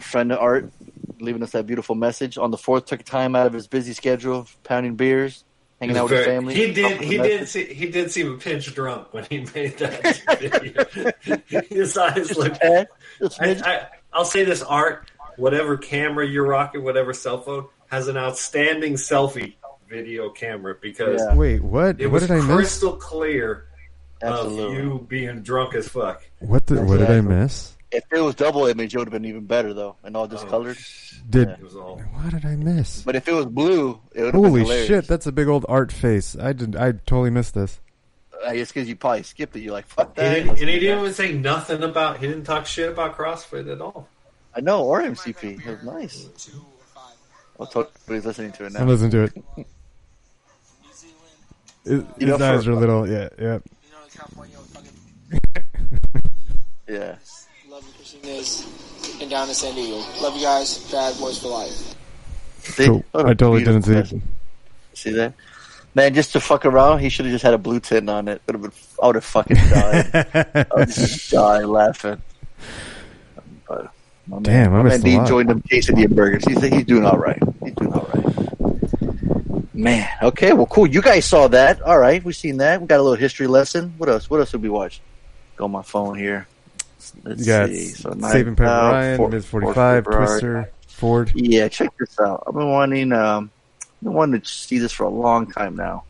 friend 0.00 0.32
of 0.32 0.38
Art 0.38 0.72
leaving 1.20 1.42
us 1.42 1.52
that 1.52 1.66
beautiful 1.66 1.94
message 1.94 2.38
on 2.38 2.50
the 2.50 2.58
fourth. 2.58 2.86
Took 2.86 3.02
time 3.02 3.34
out 3.34 3.46
of 3.46 3.52
his 3.52 3.66
busy 3.66 3.92
schedule, 3.92 4.46
pounding 4.62 4.94
beers, 4.94 5.44
hanging 5.88 5.96
out 5.96 6.04
with 6.04 6.12
his 6.12 6.24
Very- 6.24 6.36
family. 6.36 6.54
He 6.54 6.72
did. 6.72 7.00
He 7.00 7.16
did. 7.18 7.48
See, 7.48 7.64
he 7.72 7.86
did 7.90 8.10
seem 8.10 8.32
a 8.34 8.36
pinch 8.36 8.74
drunk 8.74 9.12
when 9.12 9.24
he 9.30 9.38
made 9.54 9.78
that 9.78 10.38
video. 10.38 11.62
His 11.70 11.96
eyes 11.96 12.36
looked. 12.36 12.58
I, 12.62 12.86
I, 13.40 13.86
I'll 14.12 14.24
say 14.24 14.44
this: 14.44 14.62
Art, 14.62 15.10
whatever 15.36 15.76
camera 15.76 16.26
you're 16.26 16.46
rocking, 16.46 16.82
whatever 16.84 17.12
cell 17.12 17.40
phone, 17.40 17.66
has 17.88 18.08
an 18.08 18.16
outstanding 18.16 18.94
selfie 18.94 19.54
video 19.88 20.30
camera 20.30 20.74
because 20.80 21.20
Yeah. 21.20 21.34
Wait, 21.36 21.62
what? 21.62 22.00
it 22.00 22.06
What 22.06 22.12
was 22.14 22.22
did 22.22 22.30
I 22.32 22.36
miss? 22.40 22.46
crystal 22.56 22.92
clear 22.96 23.66
Absolutely. 24.22 24.64
of 24.64 24.72
you 24.84 25.06
being 25.08 25.42
drunk 25.42 25.74
as 25.74 25.88
fuck. 25.88 26.22
What 26.40 26.66
the, 26.66 26.82
what 26.82 26.98
did 26.98 27.10
I 27.10 27.20
miss? 27.20 27.73
If 27.94 28.04
it 28.12 28.20
was 28.20 28.34
double 28.34 28.66
image, 28.66 28.94
it 28.94 28.98
would 28.98 29.06
have 29.08 29.12
been 29.12 29.24
even 29.24 29.44
better 29.46 29.72
though, 29.72 29.96
and 30.02 30.16
all 30.16 30.24
Oh. 30.24 30.26
discolored. 30.26 30.76
Did 31.30 31.48
It 31.48 31.62
was 31.62 31.76
all. 31.76 31.98
what 31.98 32.30
did 32.32 32.44
I 32.44 32.56
miss? 32.56 33.02
But 33.02 33.14
if 33.16 33.28
it 33.28 33.32
was 33.32 33.46
blue, 33.46 34.00
it 34.12 34.22
would 34.22 34.34
have 34.34 34.42
been 34.42 34.44
Holy 34.50 34.60
hilarious. 34.62 34.86
shit, 34.88 35.06
that's 35.06 35.26
a 35.26 35.32
big 35.32 35.48
old 35.48 35.64
art 35.68 35.92
face. 35.92 36.36
I 36.38 36.52
did. 36.52 36.74
I 36.76 36.92
totally 36.92 37.30
missed 37.30 37.54
this. 37.54 37.80
Uh, 38.44 38.50
it's 38.50 38.72
because 38.72 38.88
you 38.88 38.96
probably 38.96 39.22
skipped 39.22 39.54
it. 39.56 39.60
You're 39.60 39.72
like, 39.72 39.86
fuck 39.86 40.14
that. 40.16 40.34
didn't, 40.34 40.50
and 40.50 40.68
he 40.68 40.78
didn't 40.80 41.00
even 41.00 41.14
say 41.14 41.32
nothing 41.32 41.82
about. 41.82 42.18
He 42.18 42.26
didn't 42.26 42.44
talk 42.44 42.66
shit 42.66 42.90
about 42.90 43.16
CrossFit 43.16 43.70
at 43.72 43.80
all. 43.80 44.08
I 44.54 44.60
know, 44.60 44.82
or 44.84 45.00
MCP. 45.02 45.64
It 45.64 45.66
was 45.66 45.82
nice. 45.84 46.28
I'll 47.58 47.66
talk. 47.66 47.90
Everybody's 48.04 48.26
listening 48.26 48.52
to 48.52 48.64
it 48.66 48.72
now. 48.72 48.80
I'm 48.80 48.86
now. 48.86 48.92
listening 48.92 49.10
to 49.12 49.22
it. 49.22 49.32
His, 51.84 52.02
You 52.18 52.26
know, 52.26 52.32
his 52.34 52.42
eyes 52.42 52.64
for- 52.64 52.70
are 52.70 52.74
a 52.74 52.76
little. 52.76 53.08
Yeah, 53.08 53.28
yeah. 53.38 53.44
You 53.44 53.50
know, 53.92 53.98
California, 54.12 54.56
fucking 54.72 55.64
Yeah. 56.88 57.16
Love 58.26 59.20
and 59.20 59.30
down 59.30 59.48
in 59.48 59.54
San 59.54 59.74
Diego. 59.74 59.96
Love 60.20 60.36
you 60.36 60.42
guys. 60.42 60.78
Bad 60.90 61.18
boys 61.18 61.38
for 61.40 61.48
life. 61.48 61.94
See? 62.60 62.86
Cool. 62.86 63.04
What 63.12 63.26
a 63.26 63.28
I 63.30 63.34
totally 63.34 63.64
didn't 63.64 63.82
see 63.82 63.90
message. 63.92 64.12
it. 64.18 64.98
See 64.98 65.10
that? 65.12 65.34
Man, 65.94 66.12
just 66.14 66.32
to 66.32 66.40
fuck 66.40 66.66
around, 66.66 67.00
he 67.00 67.08
should 67.08 67.24
have 67.26 67.32
just 67.32 67.44
had 67.44 67.54
a 67.54 67.58
blue 67.58 67.78
tint 67.80 68.08
on 68.10 68.26
it. 68.28 68.42
Would 68.46 68.54
have 68.54 68.62
been. 68.62 68.72
I 69.02 69.06
would 69.06 69.14
have 69.16 69.24
fucking 69.24 69.56
died. 69.56 70.10
I 70.54 70.66
would 70.74 70.88
just 70.88 71.30
die 71.30 71.60
laughing. 71.64 72.20
But, 73.68 73.90
my 74.26 74.38
Damn, 74.40 74.74
I 74.74 74.78
my 74.78 74.82
missed 74.84 75.04
man 75.04 75.12
a 75.12 75.14
D 75.14 75.18
lot. 75.18 75.28
joined 75.28 75.50
them 75.50 75.62
quesadilla 75.62 76.14
burgers. 76.14 76.44
He's 76.46 76.62
he's 76.62 76.84
doing 76.84 77.04
all 77.04 77.18
right. 77.18 77.38
He's 77.62 77.74
doing 77.74 77.92
all 77.92 78.08
right. 78.12 79.74
Man, 79.74 80.08
okay, 80.22 80.52
well, 80.52 80.66
cool. 80.66 80.86
You 80.86 81.02
guys 81.02 81.26
saw 81.26 81.48
that. 81.48 81.82
All 81.82 81.98
right, 81.98 82.24
we've 82.24 82.34
seen 82.36 82.56
that. 82.58 82.80
We 82.80 82.86
got 82.86 83.00
a 83.00 83.02
little 83.02 83.16
history 83.18 83.46
lesson. 83.46 83.92
What 83.98 84.08
else? 84.08 84.30
What 84.30 84.40
else 84.40 84.52
did 84.52 84.62
we 84.62 84.68
watch? 84.68 85.00
Go 85.56 85.64
on 85.66 85.72
my 85.72 85.82
phone 85.82 86.16
here. 86.16 86.46
Let's 87.24 87.46
got 87.46 87.68
see. 87.68 87.88
So 87.88 88.14
Saving 88.20 88.56
Private 88.56 88.92
Ryan, 88.92 89.16
Fort- 89.16 89.32
Miz 89.32 89.46
45, 89.46 90.04
February. 90.04 90.26
Twister, 90.26 90.70
Ford. 90.88 91.32
Yeah, 91.34 91.68
check 91.68 91.90
this 91.98 92.18
out. 92.20 92.44
I've 92.46 92.54
been 92.54 92.70
wanting, 92.70 93.12
um, 93.12 93.50
I've 93.82 94.02
been 94.02 94.12
wanting 94.14 94.40
to 94.40 94.48
see 94.48 94.78
this 94.78 94.92
for 94.92 95.04
a 95.04 95.08
long 95.10 95.50
time 95.50 95.76
now. 95.76 96.04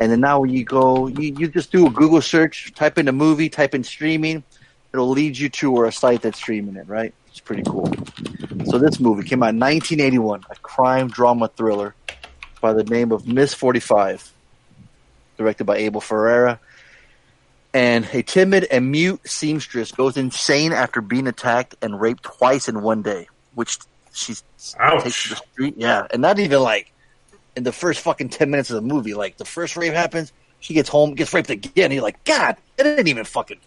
And 0.00 0.10
then 0.10 0.20
now 0.20 0.40
when 0.40 0.50
you 0.50 0.64
go, 0.64 1.06
you, 1.06 1.34
you 1.38 1.48
just 1.48 1.70
do 1.70 1.86
a 1.86 1.90
Google 1.90 2.22
search, 2.22 2.72
type 2.74 2.98
in 2.98 3.08
a 3.08 3.12
movie, 3.12 3.48
type 3.48 3.74
in 3.74 3.84
streaming, 3.84 4.42
it'll 4.92 5.08
lead 5.08 5.36
you 5.36 5.48
to 5.50 5.74
or 5.74 5.86
a 5.86 5.92
site 5.92 6.22
that's 6.22 6.38
streaming 6.38 6.76
it, 6.76 6.88
right? 6.88 7.12
It's 7.28 7.40
pretty 7.40 7.62
cool. 7.64 7.92
So 8.64 8.78
this 8.78 8.98
movie 8.98 9.28
came 9.28 9.42
out 9.42 9.50
in 9.50 9.60
1981, 9.60 10.44
a 10.50 10.56
crime 10.56 11.08
drama 11.08 11.48
thriller 11.48 11.94
by 12.60 12.72
the 12.72 12.84
name 12.84 13.12
of 13.12 13.26
Miss 13.26 13.52
45, 13.52 14.32
directed 15.36 15.64
by 15.64 15.76
Abel 15.76 16.00
Ferrara. 16.00 16.58
And 17.76 18.08
a 18.14 18.22
timid 18.22 18.64
and 18.70 18.90
mute 18.90 19.20
seamstress 19.28 19.92
goes 19.92 20.16
insane 20.16 20.72
after 20.72 21.02
being 21.02 21.26
attacked 21.26 21.74
and 21.82 22.00
raped 22.00 22.22
twice 22.22 22.70
in 22.70 22.80
one 22.80 23.02
day, 23.02 23.28
which 23.54 23.76
she's 24.14 24.42
Ouch. 24.78 25.02
takes 25.02 25.24
to 25.24 25.28
the 25.28 25.36
street. 25.36 25.74
Yeah, 25.76 26.06
and 26.10 26.22
not 26.22 26.38
even 26.38 26.62
like 26.62 26.90
in 27.54 27.64
the 27.64 27.72
first 27.72 28.00
fucking 28.00 28.30
ten 28.30 28.50
minutes 28.50 28.70
of 28.70 28.76
the 28.76 28.80
movie. 28.80 29.12
Like 29.12 29.36
the 29.36 29.44
first 29.44 29.76
rape 29.76 29.92
happens, 29.92 30.32
she 30.58 30.72
gets 30.72 30.88
home, 30.88 31.14
gets 31.16 31.34
raped 31.34 31.50
again. 31.50 31.92
You're 31.92 32.02
like, 32.02 32.24
God, 32.24 32.56
it 32.78 32.84
didn't 32.84 33.08
even 33.08 33.24
fucking. 33.24 33.58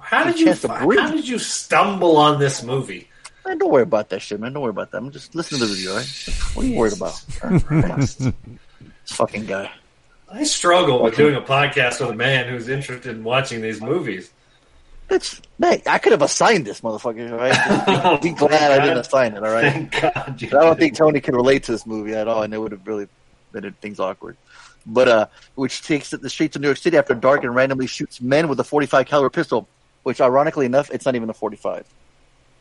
How 0.00 0.24
did 0.24 0.40
you? 0.40 0.52
How 0.52 1.12
did 1.12 1.28
you 1.28 1.38
stumble 1.38 2.16
on 2.16 2.40
this 2.40 2.64
movie? 2.64 3.08
Man, 3.46 3.58
don't 3.58 3.70
worry 3.70 3.84
about 3.84 4.08
that 4.08 4.20
shit, 4.20 4.40
man. 4.40 4.52
Don't 4.52 4.64
worry 4.64 4.70
about 4.70 4.90
that. 4.90 4.98
I'm 4.98 5.12
just 5.12 5.36
listening 5.36 5.60
to 5.60 5.66
the 5.66 5.74
review, 5.74 5.92
right? 5.94 6.28
What 6.54 6.66
are 6.66 6.68
you 6.68 6.76
worried 6.76 6.94
about? 6.94 7.24
All 7.44 7.50
right, 7.50 7.64
come 7.64 7.90
on. 7.92 8.00
This 8.00 8.32
fucking 9.04 9.46
guy. 9.46 9.70
I 10.30 10.44
struggle 10.44 11.02
with 11.02 11.16
doing 11.16 11.34
a 11.34 11.40
podcast 11.40 12.00
with 12.00 12.10
a 12.10 12.14
man 12.14 12.48
who's 12.48 12.68
interested 12.68 13.16
in 13.16 13.24
watching 13.24 13.62
these 13.62 13.80
movies. 13.80 14.30
It's 15.10 15.40
man, 15.58 15.80
I 15.86 15.98
could 15.98 16.12
have 16.12 16.20
assigned 16.20 16.66
this 16.66 16.82
motherfucker, 16.82 17.32
right? 17.32 18.20
Be 18.22 18.30
glad 18.30 18.78
I 18.78 18.84
didn't 18.84 18.98
assign 18.98 19.32
it, 19.34 19.42
all 19.42 19.50
right? 19.50 19.72
Thank 19.72 20.00
God. 20.00 20.42
I 20.42 20.64
don't 20.64 20.78
think 20.78 20.96
Tony 20.96 21.20
could 21.20 21.34
relate 21.34 21.62
to 21.64 21.72
this 21.72 21.86
movie 21.86 22.14
at 22.14 22.28
all, 22.28 22.42
and 22.42 22.52
it 22.52 22.58
would 22.58 22.72
have 22.72 22.86
really, 22.86 23.08
made 23.54 23.80
things 23.80 24.00
awkward. 24.00 24.36
But 24.84 25.08
uh, 25.08 25.26
which 25.54 25.82
takes 25.82 26.10
the 26.10 26.30
streets 26.30 26.56
of 26.56 26.62
New 26.62 26.68
York 26.68 26.78
City 26.78 26.98
after 26.98 27.14
dark 27.14 27.44
and 27.44 27.54
randomly 27.54 27.86
shoots 27.86 28.20
men 28.20 28.48
with 28.48 28.60
a 28.60 28.64
45 28.64 29.06
caliber 29.06 29.30
pistol. 29.30 29.66
Which, 30.02 30.20
ironically 30.20 30.64
enough, 30.64 30.90
it's 30.90 31.04
not 31.04 31.16
even 31.16 31.28
a 31.28 31.34
45. 31.34 31.84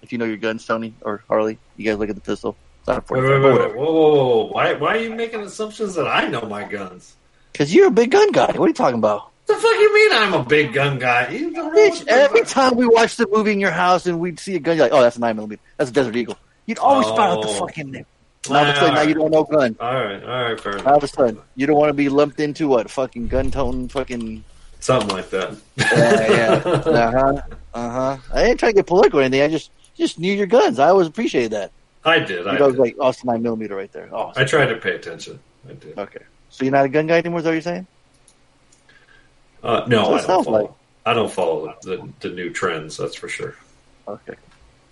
If 0.01 0.11
you 0.11 0.17
know 0.17 0.25
your 0.25 0.37
guns, 0.37 0.65
Tony 0.65 0.93
or 1.01 1.23
Harley, 1.27 1.57
you 1.77 1.85
guys 1.85 1.97
look 1.97 2.09
at 2.09 2.15
the 2.15 2.21
pistol. 2.21 2.57
It's 2.79 2.87
not 2.87 2.97
a 2.97 3.01
45. 3.01 3.29
wait, 3.29 3.51
wait, 3.51 3.59
wait. 3.59 3.75
Whoa, 3.75 3.85
whoa, 3.85 3.93
whoa, 3.93 4.25
whoa. 4.25 4.45
Why, 4.51 4.73
why 4.73 4.95
are 4.97 5.01
you 5.01 5.13
making 5.13 5.41
assumptions 5.41 5.95
that 5.95 6.07
I 6.07 6.27
know 6.27 6.41
my 6.41 6.63
guns? 6.63 7.15
Because 7.57 7.73
you're 7.73 7.87
a 7.87 7.91
big 7.91 8.11
gun 8.11 8.31
guy. 8.31 8.45
What 8.51 8.65
are 8.65 8.67
you 8.67 8.73
talking 8.73 8.99
about? 8.99 9.31
The 9.47 9.55
fuck 9.55 9.63
you 9.63 9.91
mean 9.95 10.11
I'm 10.13 10.33
a 10.35 10.45
big 10.45 10.73
gun 10.73 10.99
guy? 10.99 11.29
You 11.29 11.51
don't 11.51 11.73
know 11.73 11.79
Bitch, 11.79 12.05
every 12.07 12.43
time 12.43 12.75
we 12.75 12.85
watch 12.85 13.15
the 13.15 13.25
movie 13.31 13.51
in 13.53 13.59
your 13.59 13.71
house 13.71 14.05
and 14.05 14.19
we'd 14.19 14.39
see 14.39 14.55
a 14.55 14.59
gun, 14.59 14.77
you're 14.77 14.85
like, 14.85 14.91
oh, 14.93 15.01
that's 15.01 15.17
a 15.17 15.19
9 15.19 15.35
millimeter. 15.35 15.61
That's 15.77 15.89
a 15.89 15.93
Desert 15.93 16.15
Eagle. 16.15 16.37
You'd 16.67 16.77
always 16.77 17.07
find 17.07 17.19
out 17.19 17.41
the 17.41 17.47
Oh. 17.47 17.53
fucking 17.65 17.89
name. 17.91 18.05
Now, 18.47 18.59
all 18.59 18.65
of 18.65 18.91
a 18.91 18.93
now 18.93 19.01
you 19.01 19.15
don't 19.15 19.31
know 19.31 19.43
gun. 19.43 19.75
All 19.79 19.91
right, 19.93 20.23
all 20.23 20.43
right, 20.43 20.59
fair 20.59 20.87
All 20.87 20.97
of 20.97 21.03
a 21.03 21.07
sudden, 21.07 21.39
you 21.55 21.65
don't 21.65 21.77
want 21.77 21.89
to 21.89 21.93
be 21.93 22.09
lumped 22.09 22.39
into 22.39 22.67
what? 22.67 22.91
Fucking 22.91 23.27
gun 23.27 23.49
toting 23.49 23.87
fucking. 23.87 24.43
Something 24.79 25.09
like 25.09 25.29
that. 25.31 25.57
Yeah, 25.77 26.31
yeah. 26.31 26.61
Uh 26.85 27.11
huh. 27.11 27.41
Uh 27.73 27.89
huh. 27.89 28.17
I 28.33 28.43
ain't 28.43 28.59
trying 28.59 28.73
to 28.73 28.75
get 28.75 28.85
political 28.85 29.19
or 29.19 29.23
anything. 29.23 29.41
I 29.41 29.47
just 29.47 29.71
just 29.95 30.19
knew 30.19 30.31
your 30.31 30.45
guns. 30.45 30.77
I 30.77 30.89
always 30.89 31.07
appreciated 31.07 31.51
that. 31.51 31.71
I 32.05 32.19
did. 32.19 32.47
I, 32.47 32.57
You 32.57 32.63
I 32.63 32.67
was 32.67 32.77
like, 32.77 32.95
oh, 32.99 33.09
it's 33.09 33.23
9 33.25 33.41
millimeter 33.41 33.75
right 33.75 33.91
there. 33.91 34.07
Oh, 34.13 34.31
I 34.35 34.43
tried 34.45 34.67
to 34.67 34.77
pay 34.77 34.95
attention. 34.95 35.39
I 35.67 35.73
did. 35.73 35.97
okay. 35.97 36.21
So 36.49 36.65
you're 36.65 36.71
not 36.71 36.85
a 36.85 36.89
gun 36.89 37.07
guy 37.07 37.17
anymore, 37.17 37.39
is 37.39 37.43
that 37.45 37.49
what 37.51 37.53
you're 37.53 37.61
saying? 37.61 37.87
Uh, 39.63 39.85
no, 39.87 40.13
I 40.13 40.21
don't 40.25 40.43
follow. 40.43 40.61
like- 40.61 40.71
I 41.05 41.13
don't 41.13 41.31
follow 41.31 41.73
the, 41.83 42.07
the 42.19 42.29
new 42.29 42.49
trends. 42.49 42.97
That's 42.97 43.15
for 43.15 43.29
sure. 43.29 43.55
Okay. 44.07 44.33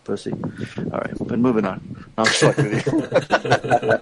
Pussy. 0.05 0.31
All 0.31 0.99
right, 0.99 1.13
but 1.19 1.39
moving 1.39 1.65
on. 1.65 2.05
I'm 2.17 2.25
stuck 2.25 2.55
with 2.57 2.85
you. 2.85 3.01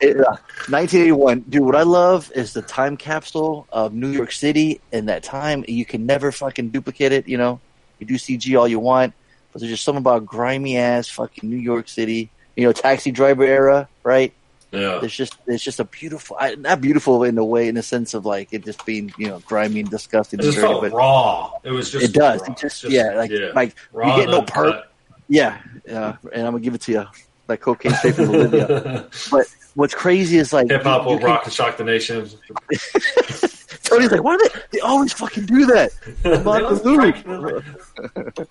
It, 0.00 0.16
uh, 0.18 0.36
1981, 0.68 1.40
dude. 1.48 1.62
What 1.62 1.76
I 1.76 1.82
love 1.82 2.30
is 2.34 2.52
the 2.52 2.62
time 2.62 2.96
capsule 2.96 3.66
of 3.72 3.94
New 3.94 4.08
York 4.08 4.32
City 4.32 4.80
in 4.92 5.06
that 5.06 5.22
time. 5.22 5.64
You 5.68 5.84
can 5.84 6.04
never 6.04 6.32
fucking 6.32 6.70
duplicate 6.70 7.12
it. 7.12 7.28
You 7.28 7.38
know, 7.38 7.60
you 7.98 8.06
do 8.06 8.14
CG 8.14 8.58
all 8.58 8.66
you 8.68 8.78
want, 8.80 9.14
but 9.52 9.60
there's 9.60 9.70
just 9.72 9.84
something 9.84 10.00
about 10.02 10.26
grimy 10.26 10.76
ass 10.78 11.08
fucking 11.08 11.48
New 11.48 11.56
York 11.56 11.88
City. 11.88 12.30
You 12.56 12.64
know, 12.64 12.72
taxi 12.72 13.10
driver 13.10 13.44
era, 13.44 13.88
right? 14.02 14.32
Yeah. 14.76 15.00
It's 15.02 15.14
just 15.14 15.36
it's 15.46 15.62
just 15.64 15.80
a 15.80 15.84
beautiful, 15.84 16.36
I, 16.38 16.54
not 16.56 16.80
beautiful 16.80 17.24
in 17.24 17.36
a 17.38 17.44
way, 17.44 17.68
in 17.68 17.74
the 17.76 17.82
sense 17.82 18.14
of 18.14 18.24
like 18.26 18.48
it 18.52 18.64
just 18.64 18.84
being 18.86 19.12
you 19.18 19.28
know 19.28 19.38
grimy 19.46 19.80
and 19.80 19.90
disgusting. 19.90 20.38
It 20.40 20.42
just 20.44 20.56
dirty, 20.56 20.66
felt 20.68 20.82
but 20.82 20.92
raw. 20.92 21.50
It 21.64 21.70
was 21.70 21.90
just 21.90 22.04
it 22.04 22.12
does. 22.12 22.40
raw. 22.42 22.46
It 22.52 22.58
just, 22.58 22.82
Just- 22.82 22.92
yeah, 22.92 23.14
like 23.14 23.30
like 23.54 23.74
raw 23.92 24.16
you 24.16 24.22
get 24.22 24.30
no 24.30 24.38
and 24.40 24.46
perp. 24.46 24.66
uncut. 24.66 24.92
Yeah, 25.28 25.58
yeah, 25.86 26.16
and 26.32 26.46
I'm 26.46 26.52
gonna 26.52 26.60
give 26.60 26.74
it 26.74 26.82
to 26.82 26.92
you, 26.92 27.04
like 27.48 27.60
cocaine 27.60 27.92
straight 27.94 28.14
from 28.14 28.26
Bolivia. 28.26 29.08
But 29.30 29.46
what's 29.74 29.94
crazy 29.94 30.38
is 30.38 30.52
like 30.52 30.68
Hip 30.70 30.84
hop 30.84 31.04
will 31.06 31.18
rock 31.18 31.44
and 31.44 31.52
shock 31.52 31.76
the 31.76 31.84
nation. 31.84 32.28
Tony's 33.82 34.10
like, 34.10 34.22
why 34.22 34.36
do 34.36 34.48
they? 34.48 34.60
They 34.72 34.80
always 34.80 35.12
fucking 35.12 35.46
do 35.46 35.66
that. 35.66 35.90
I'm 36.24 36.30
They 36.44 36.50
on 36.50 36.64
always 36.64 36.82
the 36.82 36.94
break 36.94 37.26
loop. 37.26 38.48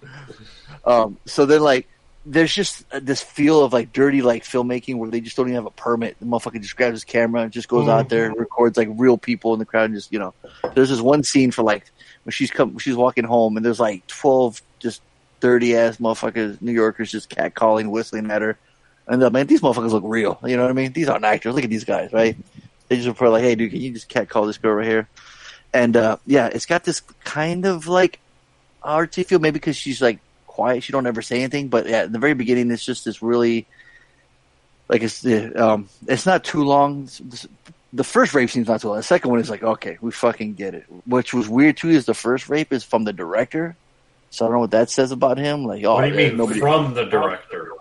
um, 0.85 1.17
so 1.25 1.45
then 1.45 1.61
like, 1.61 1.87
there's 2.25 2.53
just 2.53 2.85
this 2.89 3.21
feel 3.21 3.63
of 3.63 3.71
like 3.71 3.93
dirty 3.93 4.21
like 4.21 4.43
filmmaking 4.43 4.97
where 4.97 5.09
they 5.09 5.21
just 5.21 5.37
don't 5.37 5.47
even 5.47 5.55
have 5.55 5.67
a 5.67 5.71
permit. 5.71 6.17
The 6.19 6.25
motherfucker 6.25 6.59
just 6.59 6.75
grabs 6.75 6.95
his 6.95 7.03
camera 7.03 7.41
and 7.41 7.51
just 7.51 7.67
goes 7.67 7.87
out 7.87 8.09
there 8.09 8.25
and 8.25 8.37
records 8.37 8.77
like 8.77 8.89
real 8.93 9.17
people 9.17 9.53
in 9.53 9.59
the 9.59 9.65
crowd 9.65 9.85
and 9.85 9.95
just 9.95 10.11
you 10.11 10.19
know. 10.19 10.33
There's 10.73 10.89
this 10.89 11.01
one 11.01 11.23
scene 11.23 11.51
for 11.51 11.61
like 11.61 11.91
when 12.23 12.31
she's 12.31 12.49
come, 12.49 12.77
she's 12.79 12.95
walking 12.95 13.25
home 13.25 13.57
and 13.57 13.65
there's 13.65 13.79
like 13.79 14.07
twelve 14.07 14.61
just 14.79 15.01
dirty 15.39 15.75
ass 15.77 15.97
motherfuckers, 15.97 16.59
New 16.61 16.71
Yorkers, 16.71 17.11
just 17.11 17.29
catcalling, 17.29 17.89
whistling 17.89 18.31
at 18.31 18.41
her. 18.41 18.57
And 19.07 19.23
I'm 19.23 19.33
like, 19.33 19.47
these 19.47 19.61
motherfuckers 19.61 19.91
look 19.91 20.03
real. 20.05 20.39
You 20.43 20.57
know 20.57 20.63
what 20.63 20.71
I 20.71 20.73
mean? 20.73 20.93
These 20.93 21.09
aren't 21.09 21.25
actors. 21.25 21.53
Look 21.53 21.63
at 21.63 21.69
these 21.69 21.83
guys, 21.83 22.11
right? 22.11 22.35
They 22.87 22.95
just 22.95 23.07
report 23.07 23.31
like, 23.31 23.43
hey, 23.43 23.53
dude, 23.53 23.71
can 23.71 23.81
you 23.81 23.91
just 23.93 24.09
catcall 24.09 24.47
this 24.47 24.57
girl 24.57 24.73
right 24.73 24.87
here? 24.87 25.07
And 25.73 25.95
uh, 25.95 26.17
yeah, 26.25 26.47
it's 26.47 26.65
got 26.65 26.83
this 26.83 27.01
kind 27.23 27.65
of 27.65 27.87
like 27.87 28.19
artsy 28.83 29.25
feel, 29.25 29.39
maybe 29.39 29.59
because 29.59 29.75
she's 29.75 30.01
like 30.01 30.19
quiet. 30.55 30.83
She 30.83 30.93
don't 30.93 31.05
ever 31.05 31.21
say 31.21 31.39
anything. 31.39 31.67
But 31.67 31.87
yeah, 31.87 32.05
in 32.05 32.11
the 32.11 32.19
very 32.19 32.33
beginning, 32.33 32.71
it's 32.71 32.85
just 32.85 33.05
this 33.05 33.21
really 33.21 33.67
like 34.87 35.03
it's 35.03 35.25
um, 35.55 35.89
it's 36.07 36.25
not 36.25 36.43
too 36.43 36.63
long. 36.63 37.09
The 37.93 38.03
first 38.03 38.33
rape 38.33 38.49
seems 38.49 38.67
not 38.67 38.81
too 38.81 38.87
long. 38.89 38.97
The 38.97 39.03
second 39.03 39.31
one 39.31 39.39
is 39.39 39.49
like, 39.49 39.63
okay, 39.63 39.97
we 40.01 40.11
fucking 40.11 40.53
get 40.53 40.73
it. 40.73 40.85
Which 41.05 41.33
was 41.33 41.47
weird 41.47 41.77
too. 41.77 41.89
Is 41.89 42.05
the 42.05 42.13
first 42.13 42.49
rape 42.49 42.71
is 42.73 42.83
from 42.83 43.03
the 43.03 43.13
director. 43.13 43.75
So 44.29 44.45
I 44.45 44.47
don't 44.47 44.55
know 44.55 44.61
what 44.61 44.71
that 44.71 44.89
says 44.89 45.11
about 45.11 45.37
him. 45.37 45.65
Like, 45.65 45.83
oh, 45.85 45.95
what 45.95 46.01
do 46.01 46.07
you 46.09 46.15
mean 46.15 46.37
nobody, 46.37 46.59
from 46.59 46.93
the 46.93 47.05
director? 47.05 47.71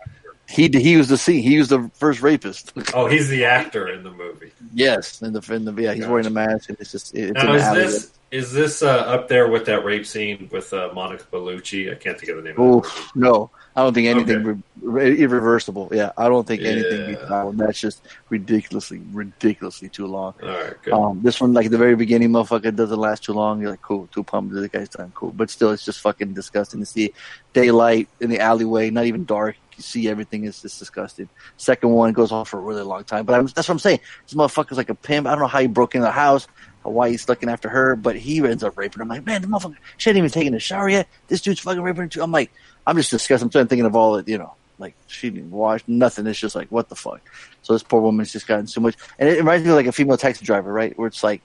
he 0.49 0.69
he 0.69 0.97
was 0.97 1.09
the 1.09 1.19
scene. 1.19 1.43
He 1.43 1.59
was 1.59 1.69
the 1.69 1.91
first 1.95 2.23
rapist. 2.23 2.73
Oh, 2.95 3.07
he's 3.07 3.29
the 3.29 3.45
actor 3.45 3.89
in 3.89 4.03
the 4.03 4.11
movie. 4.11 4.53
yes, 4.73 5.23
in 5.23 5.33
the 5.33 5.55
in 5.55 5.65
the 5.65 5.73
yeah, 5.83 5.95
he's 5.95 6.07
wearing 6.07 6.27
a 6.27 6.31
mask 6.31 6.69
and 6.69 6.79
it's 6.81 6.93
just 6.93 7.15
it's 7.15 7.33
Now, 7.43 7.55
is 7.55 7.73
this 7.73 8.13
is 8.35 8.53
this 8.53 8.83
uh, 8.83 8.89
up 8.89 9.29
there 9.29 9.49
with 9.49 9.67
that 9.67 9.85
rape 9.85 10.05
scene 10.07 10.49
with 10.51 10.73
uh, 10.73 10.91
Monica 10.95 11.25
Bellucci? 11.33 11.91
I 11.91 11.95
can't 11.95 12.19
think 12.19 12.31
of 12.31 12.37
the 12.39 12.43
name. 12.43 12.55
Oh 12.59 12.81
of 12.81 12.87
it. 12.87 13.17
no, 13.17 13.51
I 13.77 13.83
don't 13.83 13.95
think 13.95 14.09
anything 14.09 14.37
Okay. 14.47 14.61
re- 14.83 15.11
re- 15.13 15.17
irreversible. 15.19 15.89
Yeah, 15.93 16.11
I 16.17 16.29
don't 16.29 16.47
think 16.47 16.63
anything 16.63 17.01
Yeah. 17.01 17.07
beats 17.07 17.29
that 17.29 17.47
one. 17.47 17.57
That's 17.57 17.81
just 17.81 18.03
ridiculously, 18.31 19.01
ridiculously 19.13 19.89
too 19.89 20.07
long. 20.07 20.35
All 20.43 20.49
right, 20.49 20.75
good. 20.83 20.93
Um, 20.93 21.21
this 21.23 21.41
one, 21.41 21.53
like 21.53 21.67
at 21.67 21.71
the 21.73 21.79
very 21.79 21.95
beginning, 21.97 22.31
motherfucker 22.31 22.75
doesn't 22.75 22.99
last 22.99 23.25
too 23.25 23.33
long. 23.35 23.61
You're 23.61 23.71
like, 23.71 23.83
cool, 23.83 24.09
too 24.13 24.25
pumped. 24.25 24.53
The 24.55 24.69
guy's 24.69 24.89
done, 24.89 25.13
cool. 25.15 25.31
But 25.31 25.49
still, 25.51 25.71
it's 25.71 25.85
just 25.85 26.01
fucking 26.01 26.35
disgusting 26.35 26.81
to 26.81 26.87
see 26.87 27.13
daylight 27.53 28.09
in 28.21 28.31
the 28.31 28.41
alleyway, 28.41 28.91
not 28.91 29.07
even 29.07 29.25
dark. 29.25 29.57
You 29.77 29.83
see 29.83 30.09
everything 30.09 30.45
is 30.45 30.63
just 30.63 30.79
disgusting. 30.79 31.29
Second 31.57 31.91
one 31.91 32.13
goes 32.13 32.31
on 32.31 32.45
for 32.45 32.59
a 32.59 32.61
really 32.61 32.83
long 32.83 33.03
time. 33.05 33.25
But 33.27 33.35
I'm, 33.35 33.47
that's 33.47 33.69
what 33.69 33.75
I'm 33.75 33.79
saying. 33.81 33.99
This 34.25 34.35
motherfucker's 34.35 34.77
like 34.77 34.89
a 34.89 34.95
pimp. 34.95 35.27
I 35.27 35.31
don't 35.31 35.41
know 35.41 35.47
how 35.49 35.61
he 35.61 35.67
broke 35.67 35.97
into 35.97 36.05
the 36.07 36.13
house, 36.13 36.47
why 36.93 37.11
he's 37.11 37.29
looking 37.29 37.49
after 37.49 37.69
her, 37.69 37.97
but 37.97 38.17
he 38.17 38.39
ends 38.39 38.63
up 38.63 38.77
raping 38.77 38.99
her. 38.99 39.03
I'm 39.03 39.09
like, 39.09 39.27
man, 39.27 39.43
the 39.43 39.49
motherfucker, 39.49 39.77
she 39.97 40.11
hadn't 40.11 40.19
even 40.19 40.31
taken 40.31 40.55
a 40.55 40.59
shower 40.59 40.89
yet. 40.89 41.09
This 41.29 41.41
dude's 41.41 41.61
fucking 41.61 41.83
raping 41.83 42.03
her 42.03 42.09
too. 42.09 42.23
I'm 42.23 42.33
like, 42.33 42.51
I'm 42.87 42.97
just 42.97 43.11
disgusted. 43.11 43.55
I'm 43.55 43.69
thinking 43.69 43.87
of 43.87 43.97
all 43.97 44.21
the, 44.23 44.31
you 44.31 44.39
know, 44.39 44.55
like 44.79 44.95
she 45.07 45.31
didn't 45.31 45.51
wash 45.51 45.83
nothing. 45.87 46.27
It's 46.27 46.39
just 46.39 46.55
like, 46.55 46.69
what 46.69 46.89
the 46.89 46.95
fuck? 46.97 47.21
So 47.63 47.73
this 47.73 47.83
poor 47.83 48.01
woman's 48.01 48.33
just 48.33 48.47
gotten 48.47 48.67
so 48.67 48.81
much, 48.81 48.97
and 49.19 49.29
it 49.29 49.39
reminds 49.39 49.65
me 49.65 49.71
of 49.71 49.77
like 49.77 49.87
a 49.87 49.93
female 49.93 50.17
taxi 50.17 50.45
driver, 50.45 50.73
right? 50.73 50.97
Where 50.99 51.09
it's 51.09 51.25
like, 51.25 51.41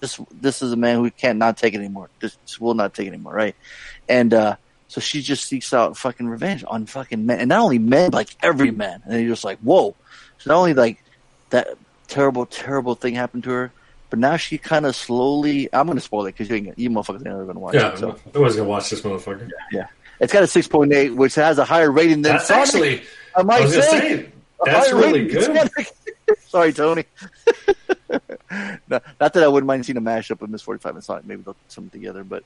this 0.00 0.20
this 0.30 0.60
is 0.60 0.72
a 0.72 0.76
man 0.76 0.96
who 0.96 1.10
can't 1.10 1.38
not 1.38 1.56
take 1.56 1.74
it 1.74 1.78
anymore. 1.78 2.10
Just 2.20 2.60
will 2.60 2.74
not 2.74 2.92
take 2.92 3.06
it 3.06 3.14
anymore, 3.14 3.32
right? 3.32 3.56
And 4.08 4.34
uh 4.34 4.56
so 4.88 5.02
she 5.02 5.20
just 5.20 5.44
seeks 5.44 5.72
out 5.74 5.96
fucking 5.96 6.26
revenge 6.26 6.64
on 6.66 6.86
fucking 6.86 7.24
men, 7.26 7.40
and 7.40 7.48
not 7.50 7.60
only 7.60 7.78
men, 7.78 8.10
like 8.10 8.30
every 8.42 8.70
man. 8.70 9.02
And 9.06 9.20
you're 9.20 9.32
just 9.32 9.44
like, 9.44 9.58
whoa. 9.58 9.94
So 10.38 10.50
not 10.50 10.58
only 10.58 10.74
like 10.74 11.02
that 11.50 11.68
terrible, 12.08 12.46
terrible 12.46 12.94
thing 12.94 13.14
happened 13.14 13.44
to 13.44 13.50
her, 13.50 13.72
but 14.10 14.18
now 14.18 14.36
she 14.36 14.58
kind 14.58 14.86
of 14.86 14.96
slowly. 14.96 15.68
I'm 15.72 15.86
gonna 15.86 16.00
spoil 16.00 16.26
it 16.26 16.32
because 16.32 16.48
you 16.48 16.56
ain't, 16.56 16.78
you 16.78 16.90
motherfuckers 16.90 17.16
ain't 17.16 17.24
never 17.24 17.44
gonna 17.44 17.60
watch 17.60 17.74
yeah, 17.74 17.92
it. 17.92 17.98
So 17.98 18.16
I 18.34 18.38
was 18.38 18.56
gonna 18.56 18.68
watch 18.68 18.90
this 18.90 19.00
motherfucker. 19.02 19.50
yeah, 19.72 19.86
it's 20.20 20.32
got 20.32 20.42
a 20.42 20.46
six 20.46 20.66
point 20.66 20.92
eight, 20.92 21.10
which 21.10 21.34
has 21.34 21.58
a 21.58 21.64
higher 21.64 21.90
rating 21.90 22.22
than 22.22 22.32
That's 22.32 22.48
Sonic. 22.48 22.64
actually, 22.64 23.02
I 23.36 23.40
I 23.40 23.42
might 23.42 23.62
was 23.62 23.74
say. 23.74 23.80
say, 23.82 24.32
that's 24.64 24.92
really 24.92 25.24
rating 25.24 25.40
good. 25.40 25.70
Sorry, 26.46 26.72
Tony. 26.72 27.04
no, 28.10 29.00
not 29.20 29.32
that 29.32 29.42
I 29.42 29.48
wouldn't 29.48 29.66
mind 29.66 29.84
seeing 29.84 29.98
a 29.98 30.02
mashup 30.02 30.40
of 30.40 30.48
Miss 30.50 30.62
Forty 30.62 30.80
Five 30.80 30.94
and 30.94 31.04
Sonic. 31.04 31.26
Maybe 31.26 31.42
they'll 31.42 31.54
put 31.54 31.72
something 31.72 32.00
together. 32.00 32.24
But, 32.24 32.44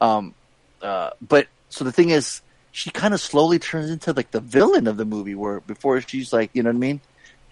um, 0.00 0.34
uh, 0.80 1.10
but 1.20 1.48
so 1.68 1.84
the 1.84 1.92
thing 1.92 2.10
is, 2.10 2.40
she 2.70 2.90
kind 2.90 3.12
of 3.12 3.20
slowly 3.20 3.58
turns 3.58 3.90
into 3.90 4.12
like 4.12 4.30
the 4.30 4.40
villain 4.40 4.86
of 4.86 4.96
the 4.96 5.04
movie. 5.04 5.34
Where 5.34 5.60
before 5.60 6.00
she's 6.00 6.32
like, 6.32 6.50
you 6.52 6.62
know 6.62 6.70
what 6.70 6.76
I 6.76 6.78
mean? 6.78 7.00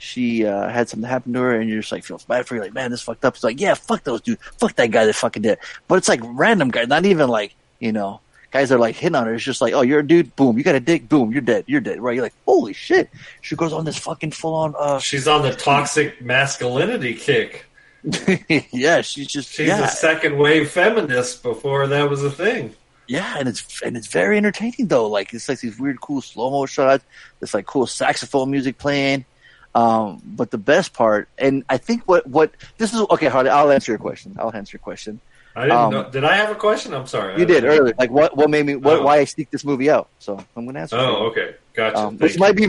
She 0.00 0.46
uh, 0.46 0.68
had 0.68 0.88
something 0.88 1.08
happen 1.08 1.32
to 1.34 1.40
her, 1.40 1.54
and 1.60 1.68
you're 1.68 1.80
just 1.80 1.92
like 1.92 2.04
feels 2.04 2.24
bad 2.24 2.46
for 2.46 2.54
you, 2.54 2.62
Like, 2.62 2.72
man, 2.72 2.90
this 2.90 3.02
fucked 3.02 3.24
up. 3.24 3.34
It's 3.34 3.44
like, 3.44 3.60
yeah, 3.60 3.74
fuck 3.74 4.02
those 4.02 4.22
dudes, 4.22 4.40
fuck 4.58 4.74
that 4.76 4.90
guy 4.90 5.04
that 5.04 5.12
fucking 5.14 5.42
did. 5.42 5.52
it. 5.52 5.58
But 5.88 5.96
it's 5.96 6.08
like 6.08 6.20
random 6.24 6.70
guy, 6.70 6.86
not 6.86 7.04
even 7.04 7.28
like 7.28 7.54
you 7.80 7.92
know 7.92 8.20
guys 8.50 8.70
that 8.70 8.76
are 8.76 8.78
like 8.78 8.96
hitting 8.96 9.14
on 9.14 9.26
her. 9.26 9.34
It's 9.34 9.44
just 9.44 9.60
like, 9.60 9.74
oh, 9.74 9.82
you're 9.82 10.00
a 10.00 10.06
dude, 10.06 10.34
boom, 10.36 10.56
you 10.58 10.64
got 10.64 10.74
a 10.74 10.80
dick, 10.80 11.08
boom, 11.08 11.30
you're 11.32 11.42
dead, 11.42 11.64
you're 11.68 11.80
dead, 11.80 12.00
right? 12.00 12.14
You're 12.14 12.24
like, 12.24 12.34
holy 12.46 12.72
shit. 12.72 13.08
She 13.42 13.54
goes 13.56 13.72
on 13.72 13.84
this 13.84 13.98
fucking 13.98 14.32
full 14.32 14.54
on, 14.54 14.74
uh, 14.78 14.98
She's 14.98 15.28
on 15.28 15.42
the 15.42 15.52
toxic 15.52 16.20
masculinity 16.20 17.14
kick. 17.14 17.66
yeah, 18.72 19.02
she's 19.02 19.28
just, 19.28 19.52
She's 19.52 19.68
yeah, 19.68 19.84
a 19.84 19.88
second 19.88 20.38
wave 20.38 20.70
feminist 20.70 21.42
before 21.42 21.86
that 21.88 22.08
was 22.08 22.24
a 22.24 22.30
thing. 22.30 22.74
yeah, 23.06 23.36
and 23.38 23.48
it's 23.48 23.82
and 23.82 23.96
it's 23.96 24.06
very 24.06 24.36
entertaining 24.38 24.88
though. 24.88 25.06
Like 25.06 25.34
it's 25.34 25.48
like 25.48 25.60
these 25.60 25.78
weird, 25.78 26.00
cool 26.00 26.20
slow 26.22 26.50
mo 26.50 26.64
shots. 26.66 27.04
It's 27.42 27.52
like 27.54 27.66
cool 27.66 27.86
saxophone 27.86 28.50
music 28.50 28.78
playing. 28.78 29.26
Um, 29.74 30.20
but 30.24 30.50
the 30.50 30.58
best 30.58 30.92
part, 30.94 31.28
and 31.38 31.64
I 31.68 31.76
think 31.78 32.02
what 32.08 32.26
what 32.26 32.50
this 32.78 32.92
is 32.92 33.00
okay, 33.10 33.26
Harley. 33.28 33.50
I'll 33.50 33.70
answer 33.70 33.92
your 33.92 33.98
question. 34.00 34.36
I'll 34.38 34.54
answer 34.54 34.74
your 34.76 34.80
question. 34.82 35.20
I 35.54 35.62
didn't 35.62 35.76
Um, 35.76 35.90
know. 35.92 36.10
Did 36.10 36.24
I 36.24 36.36
have 36.36 36.50
a 36.50 36.54
question? 36.54 36.94
I'm 36.94 37.06
sorry. 37.08 37.38
You 37.38 37.44
did 37.44 37.64
earlier. 37.64 37.94
Like 37.98 38.10
what 38.10 38.36
what 38.36 38.50
made 38.50 38.66
me 38.66 38.76
what 38.76 39.00
Oh. 39.00 39.02
why 39.02 39.18
I 39.18 39.24
sneaked 39.24 39.52
this 39.52 39.64
movie 39.64 39.90
out. 39.90 40.08
So 40.18 40.44
I'm 40.56 40.64
gonna 40.66 40.80
answer. 40.80 40.96
for 40.96 41.02
you. 41.02 41.08
Oh, 41.08 41.26
okay, 41.26 41.54
gotcha. 41.74 41.98
Um, 41.98 42.18
which 42.18 42.34
you. 42.34 42.40
might 42.40 42.56
be 42.56 42.66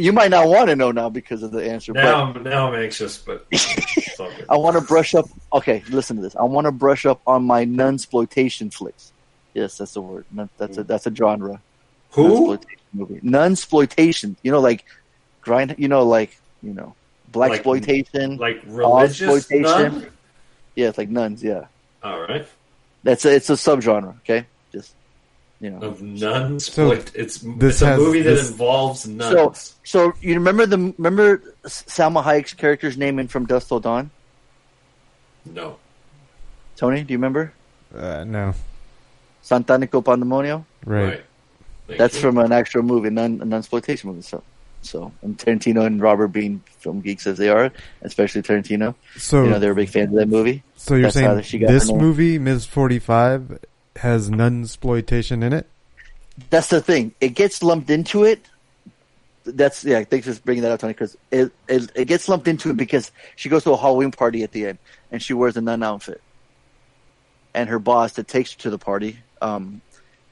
you 0.00 0.12
might 0.12 0.30
not 0.30 0.46
want 0.48 0.68
to 0.68 0.76
know 0.76 0.92
now 0.92 1.08
because 1.08 1.42
of 1.42 1.52
the 1.52 1.62
answer. 1.70 1.92
but 1.94 2.02
now 2.04 2.24
I'm 2.34 2.42
now 2.42 2.68
I'm 2.72 2.82
anxious, 2.82 3.16
but 3.18 3.46
it's 3.50 4.18
all 4.20 4.28
good. 4.30 4.46
I 4.50 4.56
want 4.56 4.76
to 4.76 4.82
brush 4.82 5.14
up. 5.14 5.26
Okay, 5.54 5.82
listen 5.90 6.16
to 6.16 6.22
this. 6.22 6.36
I 6.36 6.42
want 6.44 6.66
to 6.66 6.72
brush 6.72 7.06
up 7.06 7.20
on 7.26 7.44
my 7.44 7.64
nun 7.64 7.94
exploitation 7.94 8.70
flicks. 8.70 9.12
Yes, 9.54 9.78
that's 9.78 9.92
the 9.94 10.00
word. 10.02 10.24
That's 10.58 10.76
a 10.78 10.84
that's 10.84 11.06
a 11.06 11.14
genre. 11.14 11.60
Who? 12.12 12.28
Nunsploitation 12.56 12.78
movie. 12.92 13.20
Nunsploitation. 13.20 14.36
You 14.42 14.52
know, 14.52 14.60
like 14.60 14.84
grind. 15.42 15.74
You 15.78 15.88
know, 15.88 16.04
like 16.04 16.38
you 16.62 16.72
know, 16.74 16.94
black 17.30 17.52
exploitation, 17.52 18.36
Like 18.36 18.62
religious 18.66 19.50
nun? 19.50 20.06
Yeah, 20.76 20.88
it's 20.88 20.98
like 20.98 21.08
nuns. 21.10 21.42
Yeah, 21.42 21.66
All 22.02 22.20
right. 22.20 22.46
that's 23.02 23.24
a, 23.24 23.34
it's 23.34 23.50
a 23.50 23.54
subgenre. 23.54 24.14
Okay, 24.20 24.46
just 24.72 24.94
you 25.60 25.70
know. 25.70 25.78
Of 25.86 26.00
nuns. 26.02 26.66
So, 26.72 26.92
it's 26.92 27.10
this 27.12 27.36
it's 27.38 27.82
a 27.82 27.86
has- 27.86 27.98
movie 27.98 28.22
that 28.22 28.38
involves 28.38 29.06
nuns. 29.06 29.76
So 29.84 30.10
so 30.10 30.12
you 30.20 30.34
remember 30.34 30.66
the 30.66 30.94
remember 30.98 31.38
Salma 31.64 32.22
Hayek's 32.22 32.54
character's 32.54 32.96
name 32.96 33.18
in 33.18 33.28
From 33.28 33.46
Dusk 33.46 33.68
Till 33.68 33.80
Dawn? 33.80 34.10
no. 35.44 35.76
Tony, 36.76 37.04
do 37.04 37.12
you 37.12 37.18
remember? 37.18 37.52
Uh, 37.94 38.24
no, 38.24 38.54
Santanico 39.44 40.02
Pandemonium. 40.04 40.64
right. 40.84 41.22
Right. 41.88 41.98
That's 41.98 42.14
you. 42.14 42.20
from 42.22 42.38
an 42.38 42.50
actual 42.52 42.82
movie, 42.82 43.10
non 43.10 43.40
a 43.42 43.44
non-exploitation 43.44 44.08
movie. 44.08 44.22
So, 44.22 44.42
so 44.82 45.12
and 45.22 45.38
Tarantino 45.38 45.86
and 45.86 46.00
Robert 46.00 46.28
being 46.28 46.62
film 46.78 47.00
geeks 47.00 47.26
as 47.26 47.38
they 47.38 47.48
are, 47.48 47.70
especially 48.02 48.42
Tarantino, 48.42 48.94
So, 49.16 49.44
you 49.44 49.50
know 49.50 49.58
they're 49.58 49.72
a 49.72 49.76
big 49.76 49.88
fan 49.90 50.08
of 50.08 50.14
that 50.14 50.28
movie. 50.28 50.62
so 50.76 50.94
you're 50.94 51.04
that's 51.04 51.14
saying 51.14 51.42
she 51.42 51.58
got 51.58 51.68
this 51.68 51.90
movie, 51.90 52.38
Ms. 52.38 52.66
Forty 52.66 52.98
Five, 52.98 53.58
has 53.96 54.28
nun 54.30 54.62
exploitation 54.62 55.42
in 55.42 55.52
it? 55.52 55.66
That's 56.50 56.68
the 56.68 56.80
thing; 56.80 57.14
it 57.20 57.30
gets 57.30 57.62
lumped 57.62 57.90
into 57.90 58.24
it. 58.24 58.44
That's 59.44 59.84
yeah. 59.84 60.02
Thanks 60.04 60.26
for 60.26 60.40
bringing 60.42 60.62
that 60.62 60.72
up, 60.72 60.80
Tony, 60.80 60.92
because 60.92 61.16
it, 61.30 61.52
it 61.68 61.90
it 61.94 62.04
gets 62.06 62.28
lumped 62.28 62.48
into 62.48 62.70
it 62.70 62.76
because 62.76 63.10
she 63.36 63.48
goes 63.48 63.64
to 63.64 63.72
a 63.72 63.76
Halloween 63.76 64.10
party 64.12 64.42
at 64.42 64.52
the 64.52 64.66
end 64.66 64.78
and 65.10 65.20
she 65.22 65.34
wears 65.34 65.56
a 65.56 65.60
nun 65.60 65.82
outfit, 65.82 66.20
and 67.54 67.68
her 67.68 67.78
boss 67.78 68.12
that 68.14 68.28
takes 68.28 68.52
her 68.52 68.58
to 68.60 68.70
the 68.70 68.78
party 68.78 69.18
um, 69.42 69.80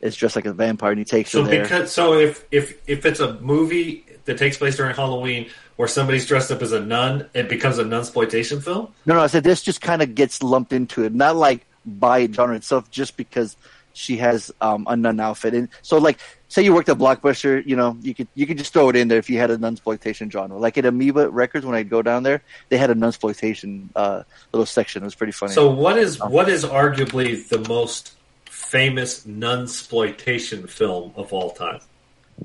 is 0.01 0.17
dressed 0.17 0.37
like 0.37 0.47
a 0.47 0.53
vampire 0.53 0.93
and 0.93 0.99
he 1.01 1.05
takes 1.05 1.31
So 1.31 1.43
her 1.43 1.51
there. 1.51 1.63
because 1.63 1.93
so 1.93 2.15
if 2.15 2.45
if 2.51 2.79
if 2.89 3.05
it's 3.05 3.21
a 3.21 3.35
movie 3.41 4.05
that 4.25 4.39
takes 4.39 4.57
place 4.57 4.77
during 4.77 4.95
Halloween 4.95 5.51
where 5.77 5.89
somebody's 5.89 6.27
dressed 6.27 6.51
up 6.51 6.61
as 6.61 6.73
a 6.73 6.81
nun, 6.81 7.29
it 7.33 7.49
becomes 7.49 7.79
a 7.79 7.85
nun 7.85 8.01
exploitation 8.01 8.61
film. 8.61 8.93
No, 9.07 9.15
no, 9.15 9.21
I 9.21 9.29
said 9.29 9.45
this 9.45 9.63
just 9.63 9.81
kind 9.81 10.03
of 10.03 10.15
gets 10.15 10.43
lumped 10.43 10.73
into 10.73 11.05
it, 11.05 11.15
not 11.15 11.37
like 11.37 11.67
by 11.87 12.27
genre 12.27 12.57
itself, 12.57 12.91
just 12.91 13.17
because 13.17 13.57
she 13.93 14.19
has 14.19 14.53
um, 14.61 14.87
a 14.89 14.97
nun 14.97 15.21
outfit. 15.21 15.55
And 15.55 15.69
so, 15.83 15.99
like, 15.99 16.19
say 16.49 16.63
you 16.63 16.75
worked 16.75 16.89
at 16.89 16.99
Blockbuster, 16.99 17.65
you 17.67 17.77
know, 17.77 17.97
you 18.03 18.15
could 18.15 18.29
you 18.35 18.47
could 18.47 18.59
just 18.59 18.73
throw 18.73 18.89
it 18.89 18.97
in 18.97 19.09
there 19.09 19.19
if 19.19 19.31
you 19.31 19.39
had 19.39 19.51
a 19.51 19.59
nun 19.59 19.75
exploitation 19.75 20.31
genre. 20.31 20.59
Like 20.59 20.77
at 20.79 20.85
Amoeba 20.85 21.31
Records, 21.31 21.65
when 21.65 21.75
I'd 21.75 21.89
go 21.89 22.03
down 22.03 22.23
there, 22.23 22.43
they 22.69 22.77
had 22.77 22.91
a 22.91 22.95
nunsploitation 22.95 23.89
uh, 23.97 24.23
little 24.53 24.67
section. 24.67 25.03
It 25.03 25.07
was 25.07 25.15
pretty 25.15 25.33
funny. 25.33 25.53
So 25.53 25.71
what 25.71 25.97
is 25.97 26.21
what 26.21 26.49
is 26.49 26.65
arguably 26.65 27.49
the 27.49 27.67
most 27.69 28.15
famous 28.47 29.25
nun 29.27 29.63
exploitation 29.63 30.67
film 30.67 31.13
of 31.17 31.33
all 31.33 31.51
time? 31.51 31.81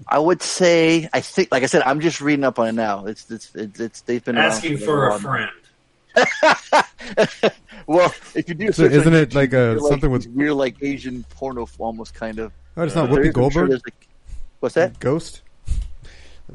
I 0.08 0.20
would 0.20 0.42
say, 0.42 1.10
I 1.14 1.22
think, 1.22 1.50
like 1.52 1.64
I 1.64 1.68
said, 1.68 1.82
I'm 1.84 2.00
just 2.00 2.22
reading 2.22 2.44
up 2.44 2.60
on 2.60 2.68
it 2.68 2.72
now. 2.74 3.06
It's 3.06 3.30
it's 3.32 3.54
it's, 3.56 3.80
it's 3.80 4.02
they've 4.02 4.24
been 4.24 4.38
Asking 4.38 4.78
for 4.78 4.86
for 4.86 5.08
a 5.08 5.10
while 5.12 5.20
friend. 5.20 5.52
well, 7.88 8.14
if 8.36 8.48
you 8.48 8.56
do, 8.56 8.72
So 8.72 8.84
isn't 8.86 9.14
it 9.14 9.34
like 9.34 9.54
a- 9.54 9.78
you're 9.80 9.90
something 9.90 10.10
with- 10.12 10.24
these 10.26 10.34
weird, 10.34 10.54
like 10.54 10.78
Asian 10.82 11.24
porno, 11.32 11.68
almost 11.78 12.14
kind 12.14 12.40
of. 12.40 12.52
Oh, 12.78 12.84
it's 12.84 12.96
not 12.96 13.10
There 13.10 13.20
Whoopi 13.24 13.30
is, 13.30 13.36
I'm 13.38 13.52
sure 13.52 13.68
Goldberg. 13.68 13.82
like- 13.86 14.08
what's 14.60 14.76
that? 14.76 15.00
Ghost. 15.00 15.42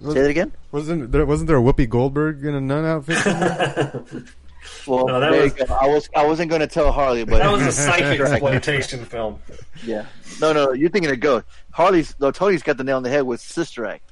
Say 0.03 0.13
that 0.15 0.31
again. 0.31 0.53
Wasn't 0.73 1.11
there? 1.13 1.27
Wasn't 1.27 1.49
there 1.49 1.59
a 1.59 1.61
Whoopi 1.61 1.89
Goldberg 1.89 2.45
in 2.45 2.55
a 2.55 2.61
nun 2.61 2.85
outfit? 2.85 4.25
somewhere? 4.85 5.05
Well, 5.05 5.15
No, 5.15 5.21
that 5.21 5.31
there 5.33 5.43
was- 5.43 5.59
you 5.59 5.67
go. 5.67 5.75
I 5.75 5.87
was 5.89 6.09
I 6.17 6.27
wasn't 6.27 6.51
going 6.51 6.61
to 6.61 6.67
tell 6.67 6.91
Harley, 6.93 7.25
but 7.25 7.39
That 7.39 7.51
was 7.53 7.63
a 7.63 7.73
psychic 7.85 8.21
exploitation 8.21 9.05
film. 9.05 9.39
yeah. 9.85 10.07
No, 10.41 10.53
no, 10.53 10.73
you're 10.73 10.91
thinking 10.91 11.11
of 11.11 11.21
Ghost. 11.21 11.47
Harley's 11.73 12.15
no 12.21 12.31
Tony's 12.31 12.63
got 12.63 12.77
the 12.77 12.85
nail 12.85 12.97
on 12.97 13.03
the 13.03 13.11
head 13.11 13.23
with 13.23 13.41
Sister 13.41 13.87
Act. 13.87 14.03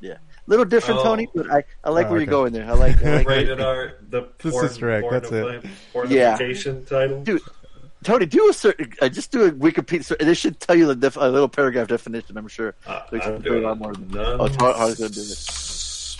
Yeah, 0.00 0.18
little 0.46 0.64
different, 0.66 1.00
Oh. 1.00 1.04
Tony, 1.04 1.28
but 1.34 1.50
I, 1.50 1.64
I 1.82 1.90
like 1.90 2.06
Oh, 2.06 2.10
where 2.10 2.18
okay. 2.20 2.24
you're 2.24 2.30
going 2.30 2.52
there. 2.52 2.66
I 2.66 2.72
like, 2.72 3.02
I 3.02 3.16
like 3.18 3.28
Rated 3.36 3.60
R, 3.60 3.94
the 4.10 4.28
The 4.38 4.52
Sister 4.52 4.90
Act, 4.90 5.06
that's 5.10 5.30
it. 5.32 5.64
Pornification 5.94 6.86
title. 6.86 7.22
Dude, 7.22 7.40
Tony, 8.04 8.26
do 8.26 8.48
a 8.50 8.52
certain, 8.52 8.92
uh, 9.00 9.08
just 9.08 9.32
do 9.32 9.46
a 9.46 9.50
Wikipedia. 9.50 10.04
search. 10.04 10.18
This 10.20 10.38
should 10.38 10.60
tell 10.60 10.76
you 10.76 10.86
the 10.86 10.94
def, 10.94 11.16
a 11.16 11.20
little 11.28 11.48
paragraph 11.48 11.88
definition. 11.88 12.36
I'm 12.36 12.46
sure. 12.46 12.74
Uh, 12.86 13.00
I'm 13.10 13.40
doing 13.40 13.64
a 13.64 13.68
lot 13.68 13.78
more 13.78 13.94
than 13.94 14.08
none. 14.08 14.36
Oh, 14.40 14.48
Har- 14.60 14.74
Harley's 14.74 14.98
gonna 14.98 15.08
do 15.08 15.14
this. 15.22 15.65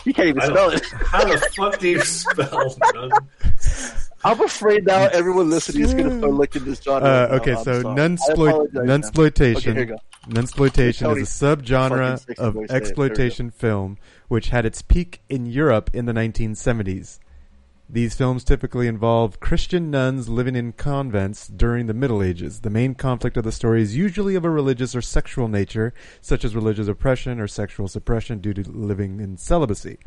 You 0.07 0.14
can't 0.14 0.29
even 0.29 0.40
spell 0.42 0.71
it. 0.71 0.87
How 0.87 1.25
the 1.25 1.37
fuck 1.57 1.81
do 1.81 1.88
you 1.88 2.01
spell 2.01 2.77
none? 2.95 3.11
I'm 4.25 4.40
afraid 4.40 4.87
now 4.87 5.09
everyone 5.09 5.51
listening 5.51 5.83
is 5.83 5.95
going 5.95 6.09
to 6.09 6.19
start 6.19 6.33
looking 6.33 6.62
at 6.62 6.66
this 6.66 6.81
genre. 6.81 7.09
Uh, 7.09 7.12
up 7.12 7.31
now. 7.31 7.37
okay, 7.38 7.55
so 7.57 7.83
sorry. 7.83 7.95
I 7.95 7.99
nunsploit 7.99 8.49
apologize 8.51 8.73
now. 8.73 8.81
Okay, 8.81 8.88
nunsploitation 8.92 9.99
nunsploitation 10.29 11.16
is 11.16 11.40
a 11.40 11.47
subgenre 11.47 12.21
fucking 12.21 12.35
of 12.38 12.55
voice, 12.55 12.71
say 12.71 12.77
it. 12.77 12.87
There 12.87 12.87
we 12.87 12.87
go. 12.87 12.87
exploitation 12.87 13.51
film 13.51 13.99
which 14.29 14.49
had 14.51 14.64
its 14.64 14.81
peak 14.81 15.23
in 15.29 15.47
Europe 15.47 15.90
in 15.92 16.07
the 16.07 16.12
1970s. 16.12 17.19
These 17.88 18.16
films 18.16 18.42
typically 18.42 18.88
involve 18.88 19.38
Christian 19.38 19.92
nuns 19.92 20.29
living 20.29 20.57
in 20.57 20.72
convents 20.72 21.46
during 21.46 21.87
the 21.87 21.94
Middle 21.94 22.20
Ages. 22.20 22.61
The 22.61 22.70
main 22.70 22.96
conflict 22.96 23.37
of 23.37 23.44
the 23.44 23.53
story 23.53 23.81
is 23.81 23.96
usually 23.96 24.35
of 24.35 24.44
a 24.44 24.51
religious 24.51 24.96
or 24.96 25.01
sexual 25.01 25.46
nature, 25.46 25.94
such 26.20 26.44
as 26.44 26.57
religious 26.57 26.88
oppression 26.88 27.38
or 27.38 27.46
sexual 27.46 27.87
suppression 27.87 28.40
due 28.40 28.55
to 28.55 28.68
living 28.68 29.20
in 29.20 29.37
celibacy. 29.37 29.99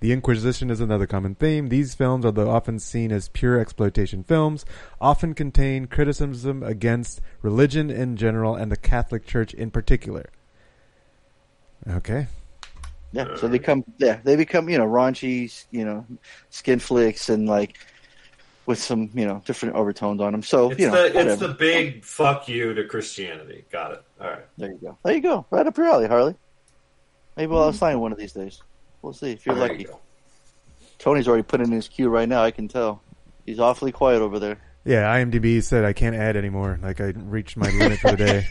The 0.00 0.12
Inquisition 0.12 0.68
is 0.68 0.80
another 0.80 1.06
common 1.06 1.36
theme. 1.36 1.68
These 1.68 1.94
films, 1.94 2.26
although 2.26 2.50
often 2.50 2.78
seen 2.78 3.10
as 3.10 3.30
pure 3.30 3.58
exploitation 3.58 4.22
films, 4.22 4.66
often 5.00 5.32
contain 5.32 5.86
criticism 5.86 6.62
against 6.62 7.22
religion 7.40 7.90
in 7.90 8.16
general 8.16 8.54
and 8.54 8.70
the 8.70 8.76
Catholic 8.76 9.26
Church 9.26 9.54
in 9.54 9.70
particular. 9.70 10.28
Okay. 11.88 12.26
Yeah, 13.12 13.36
so 13.36 13.48
they 13.48 13.58
come. 13.58 13.84
Yeah, 13.98 14.18
they 14.24 14.36
become 14.36 14.68
you 14.68 14.78
know 14.78 14.86
raunchy, 14.86 15.64
you 15.70 15.84
know, 15.84 16.04
skin 16.50 16.78
flicks 16.78 17.28
and 17.28 17.48
like 17.48 17.78
with 18.66 18.78
some 18.78 19.10
you 19.14 19.24
know 19.24 19.42
different 19.46 19.74
overtones 19.74 20.20
on 20.20 20.32
them. 20.32 20.42
So 20.42 20.70
It's 20.70 20.80
you 20.80 20.90
know, 20.90 21.08
the 21.08 21.30
it's 21.32 21.40
the 21.40 21.48
big 21.48 22.04
fuck 22.04 22.48
you 22.48 22.74
to 22.74 22.84
Christianity. 22.84 23.64
Got 23.70 23.92
it. 23.92 24.02
All 24.20 24.28
right. 24.28 24.46
there 24.58 24.70
you 24.70 24.78
go. 24.78 24.98
There 25.04 25.14
you 25.14 25.20
go. 25.20 25.46
Right 25.50 25.66
up 25.66 25.76
your 25.76 25.86
alley, 25.86 26.08
Harley. 26.08 26.34
Maybe 27.36 27.52
I'll 27.52 27.68
mm-hmm. 27.68 27.76
sign 27.76 28.00
one 28.00 28.12
of 28.12 28.18
these 28.18 28.32
days. 28.32 28.62
We'll 29.02 29.12
see 29.12 29.32
if 29.32 29.46
you're 29.46 29.54
There 29.54 29.68
lucky. 29.68 29.84
go. 29.84 30.00
Tony's 30.98 31.28
already 31.28 31.42
putting 31.42 31.66
in 31.66 31.72
his 31.72 31.88
cue 31.88 32.08
right 32.08 32.28
now. 32.28 32.42
I 32.42 32.50
can 32.50 32.68
tell. 32.68 33.02
He's 33.44 33.60
awfully 33.60 33.92
quiet 33.92 34.22
over 34.22 34.38
there. 34.38 34.58
Yeah, 34.86 35.12
IMDb 35.16 35.60
said 35.64 35.84
I 35.84 35.92
can't 35.92 36.14
add 36.14 36.36
anymore. 36.36 36.78
Like 36.80 37.00
I 37.00 37.06
reached 37.06 37.56
my 37.56 37.68
limit 37.70 37.98
for 37.98 38.12
the 38.12 38.16
day. 38.16 38.48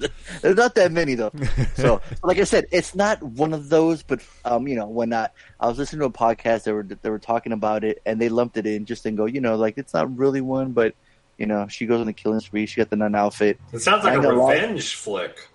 There's 0.40 0.56
not 0.56 0.74
that 0.76 0.92
many 0.92 1.14
though. 1.14 1.30
So, 1.74 2.00
like 2.22 2.38
I 2.38 2.44
said, 2.44 2.64
it's 2.72 2.94
not 2.94 3.22
one 3.22 3.52
of 3.52 3.68
those. 3.68 4.02
But 4.02 4.22
um, 4.46 4.66
you 4.66 4.76
know, 4.76 4.86
when 4.86 5.12
I, 5.12 5.28
I 5.60 5.68
was 5.68 5.76
listening 5.76 6.00
to 6.00 6.06
a 6.06 6.10
podcast, 6.10 6.62
they 6.62 6.72
were 6.72 6.82
they 6.84 7.10
were 7.10 7.18
talking 7.18 7.52
about 7.52 7.84
it, 7.84 8.00
and 8.06 8.18
they 8.18 8.30
lumped 8.30 8.56
it 8.56 8.64
in 8.64 8.86
just 8.86 9.04
and 9.04 9.14
go, 9.14 9.26
you 9.26 9.42
know, 9.42 9.56
like 9.56 9.76
it's 9.76 9.92
not 9.92 10.16
really 10.16 10.40
one, 10.40 10.72
but 10.72 10.94
you 11.36 11.44
know, 11.44 11.68
she 11.68 11.84
goes 11.84 12.00
on 12.00 12.06
the 12.06 12.14
killing 12.14 12.40
spree. 12.40 12.64
She 12.64 12.80
got 12.80 12.88
the 12.88 12.96
nun 12.96 13.14
outfit. 13.14 13.60
It 13.74 13.80
sounds 13.80 14.04
like 14.04 14.12
I 14.12 14.14
a 14.14 14.16
ain't 14.16 14.24
gonna 14.24 14.54
revenge 14.54 14.94
flick. 14.94 15.48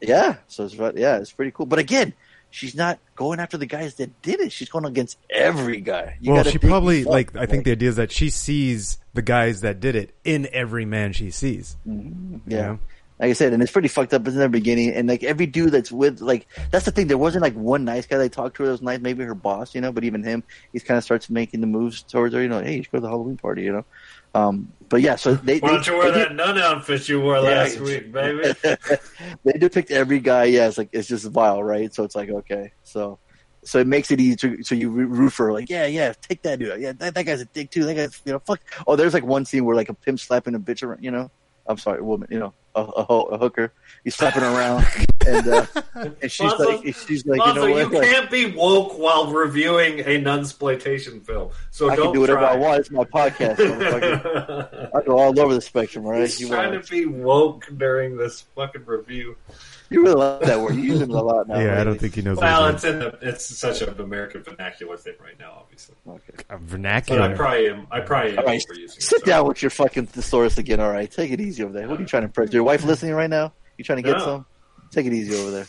Yeah, 0.00 0.36
so 0.46 0.64
it's 0.64 0.74
yeah, 0.74 1.18
it's 1.18 1.32
pretty 1.32 1.50
cool. 1.50 1.66
But 1.66 1.80
again, 1.80 2.14
she's 2.52 2.74
not 2.74 2.98
going 3.16 3.40
after 3.40 3.56
the 3.56 3.66
guys 3.66 3.94
that 3.94 4.22
did 4.22 4.40
it. 4.40 4.52
She's 4.52 4.68
going 4.68 4.84
against 4.84 5.18
every 5.30 5.80
guy. 5.80 6.18
You 6.20 6.32
well, 6.32 6.44
she 6.44 6.58
probably 6.58 7.04
like. 7.04 7.36
I 7.36 7.46
think 7.46 7.64
the 7.64 7.72
idea 7.72 7.88
is 7.88 7.96
that 7.96 8.12
she 8.12 8.30
sees 8.30 8.98
the 9.14 9.22
guys 9.22 9.62
that 9.62 9.80
did 9.80 9.96
it 9.96 10.14
in 10.24 10.48
every 10.52 10.84
man 10.84 11.12
she 11.12 11.30
sees. 11.30 11.76
Mm-hmm. 11.86 12.50
yeah. 12.50 12.56
you 12.56 12.62
know? 12.62 12.78
Like 13.18 13.30
I 13.30 13.32
said, 13.34 13.52
and 13.52 13.62
it's 13.62 13.70
pretty 13.70 13.86
fucked 13.86 14.14
up 14.14 14.26
in 14.26 14.34
the 14.34 14.48
beginning. 14.48 14.90
And 14.94 15.08
like 15.08 15.22
every 15.22 15.46
dude 15.46 15.70
that's 15.70 15.92
with, 15.92 16.20
like, 16.20 16.48
that's 16.72 16.86
the 16.86 16.90
thing. 16.90 17.06
There 17.06 17.18
wasn't 17.18 17.42
like 17.42 17.54
one 17.54 17.84
nice 17.84 18.04
guy 18.04 18.18
they 18.18 18.28
talked 18.28 18.56
to 18.56 18.64
her 18.64 18.66
that 18.66 18.72
was 18.72 18.82
nice. 18.82 18.98
Maybe 19.00 19.22
her 19.22 19.34
boss, 19.34 19.76
you 19.76 19.80
know. 19.80 19.92
But 19.92 20.02
even 20.02 20.24
him, 20.24 20.42
he 20.72 20.80
kind 20.80 20.98
of 20.98 21.04
starts 21.04 21.30
making 21.30 21.60
the 21.60 21.68
moves 21.68 22.02
towards 22.02 22.34
her. 22.34 22.42
You 22.42 22.48
know, 22.48 22.60
hey, 22.60 22.76
you 22.76 22.82
should 22.82 22.90
go 22.90 22.98
to 22.98 23.02
the 23.02 23.08
Halloween 23.08 23.36
party, 23.36 23.62
you 23.62 23.72
know. 23.72 23.84
Um, 24.34 24.72
but 24.88 25.00
yeah, 25.00 25.16
so 25.16 25.34
they 25.34 25.58
Why 25.58 25.70
don't 25.70 25.86
you 25.86 25.96
wear 25.96 26.12
that 26.12 26.34
nun 26.34 26.58
outfit 26.58 27.08
you 27.08 27.20
wore 27.20 27.40
last 27.40 27.80
week, 27.80 28.12
baby? 28.12 28.52
they 29.44 29.52
depict 29.52 29.90
every 29.90 30.20
guy. 30.20 30.44
Yeah, 30.44 30.68
it's 30.68 30.76
like 30.76 30.90
it's 30.92 31.08
just 31.08 31.26
vile, 31.28 31.62
right? 31.62 31.92
So 31.94 32.04
it's 32.04 32.14
like 32.14 32.28
okay, 32.28 32.72
so 32.82 33.18
so 33.64 33.78
it 33.78 33.86
makes 33.86 34.10
it 34.10 34.20
easy 34.20 34.36
to 34.36 34.62
so 34.62 34.74
you 34.74 34.90
root 34.90 35.30
for 35.30 35.52
like 35.52 35.70
yeah, 35.70 35.86
yeah, 35.86 36.12
take 36.20 36.42
that 36.42 36.58
dude, 36.58 36.80
yeah, 36.80 36.92
that, 36.92 37.14
that 37.14 37.24
guy's 37.24 37.40
a 37.40 37.46
dick 37.46 37.70
too. 37.70 37.84
That 37.84 37.94
guy's 37.94 38.20
you 38.24 38.32
know 38.32 38.38
fuck. 38.40 38.60
Oh, 38.86 38.96
there's 38.96 39.14
like 39.14 39.24
one 39.24 39.46
scene 39.46 39.64
where 39.64 39.76
like 39.76 39.88
a 39.88 39.94
pimp 39.94 40.20
slapping 40.20 40.54
a 40.54 40.60
bitch 40.60 40.82
around, 40.82 41.02
you 41.02 41.10
know. 41.10 41.30
I'm 41.66 41.78
sorry, 41.78 42.00
a 42.00 42.04
woman, 42.04 42.28
you 42.30 42.40
know, 42.40 42.54
a, 42.74 42.80
a, 42.82 43.02
a 43.04 43.38
hooker. 43.38 43.72
He's 44.02 44.16
slapping 44.16 44.42
around, 44.42 44.84
and 45.26 45.48
uh, 45.48 45.66
and 46.20 46.30
she's 46.30 46.40
Lonzo- 46.40 46.68
like, 46.82 46.94
she's 46.96 47.26
like, 47.26 47.40
Lonzo, 47.40 47.66
you 47.66 47.74
know 47.74 47.78
you 47.80 47.84
what? 47.90 47.92
Like, 48.02 48.08
can't 48.10 48.30
be 48.30 48.52
woke 48.52 48.98
while 48.98 49.30
reviewing 49.32 50.00
a 50.00 50.20
nunsploitation 50.22 51.24
film. 51.24 51.50
So 51.70 51.90
I 51.90 51.96
don't 51.96 52.06
can 52.06 52.14
do 52.14 52.20
whatever 52.20 52.40
try. 52.40 52.52
I 52.54 52.56
want. 52.56 52.80
It's 52.80 52.90
my 52.90 53.04
podcast. 53.04 53.56
motherfucker. 53.56 54.90
I 54.94 55.02
go 55.06 55.18
all 55.18 55.38
over 55.40 55.54
the 55.54 55.60
spectrum, 55.60 56.04
right? 56.04 56.20
He's 56.20 56.40
You, 56.40 56.48
trying 56.48 56.70
want- 56.72 56.84
to 56.84 56.90
be 56.90 57.06
woke 57.06 57.66
during 57.76 58.16
this 58.16 58.42
fucking 58.54 58.84
review. 58.86 59.36
you 59.90 60.02
really 60.02 60.14
like 60.14 60.40
that 60.40 60.60
word. 60.60 60.74
You 60.74 60.82
use 60.82 61.00
it 61.00 61.08
a 61.10 61.12
lot 61.12 61.48
now. 61.48 61.58
yeah, 61.60 61.80
I 61.80 61.84
don't 61.84 61.98
think 62.00 62.14
he 62.14 62.22
knows. 62.22 62.38
Well, 62.38 62.66
it's 62.68 62.84
in 62.84 62.98
the, 62.98 63.18
it's 63.20 63.44
such 63.58 63.82
an 63.82 64.00
American 64.00 64.42
vernacular 64.42 64.96
thing 64.96 65.14
right 65.22 65.38
now, 65.38 65.52
obviously. 65.60 65.94
Okay. 66.08 66.44
a 66.50 66.56
But 66.56 67.20
I 67.20 67.34
probably 67.34 67.68
am. 67.68 67.86
I 67.90 68.00
probably 68.00 68.32
am 68.32 68.38
All 68.38 68.44
right, 68.46 68.60
overusing 68.70 68.84
it, 68.96 69.02
sit 69.02 69.20
so. 69.20 69.26
down 69.26 69.46
with 69.48 69.62
your 69.62 69.70
fucking 69.70 70.06
thesaurus 70.06 70.58
again. 70.58 70.80
All 70.80 70.90
right, 70.90 71.10
take 71.10 71.30
it 71.30 71.40
easy 71.40 71.62
over 71.62 71.72
there. 71.72 71.88
What 71.88 71.98
are 71.98 72.02
you 72.02 72.06
trying 72.06 72.22
to 72.22 72.26
impress? 72.26 72.52
Your 72.52 72.64
wife 72.64 72.84
listening 72.84 73.14
right 73.14 73.30
now? 73.30 73.52
You 73.78 73.84
trying 73.84 73.96
to 73.98 74.02
get 74.02 74.18
No. 74.18 74.24
some? 74.24 74.46
Take 74.92 75.06
it 75.06 75.12
easy 75.12 75.34
over 75.40 75.50
there. 75.50 75.66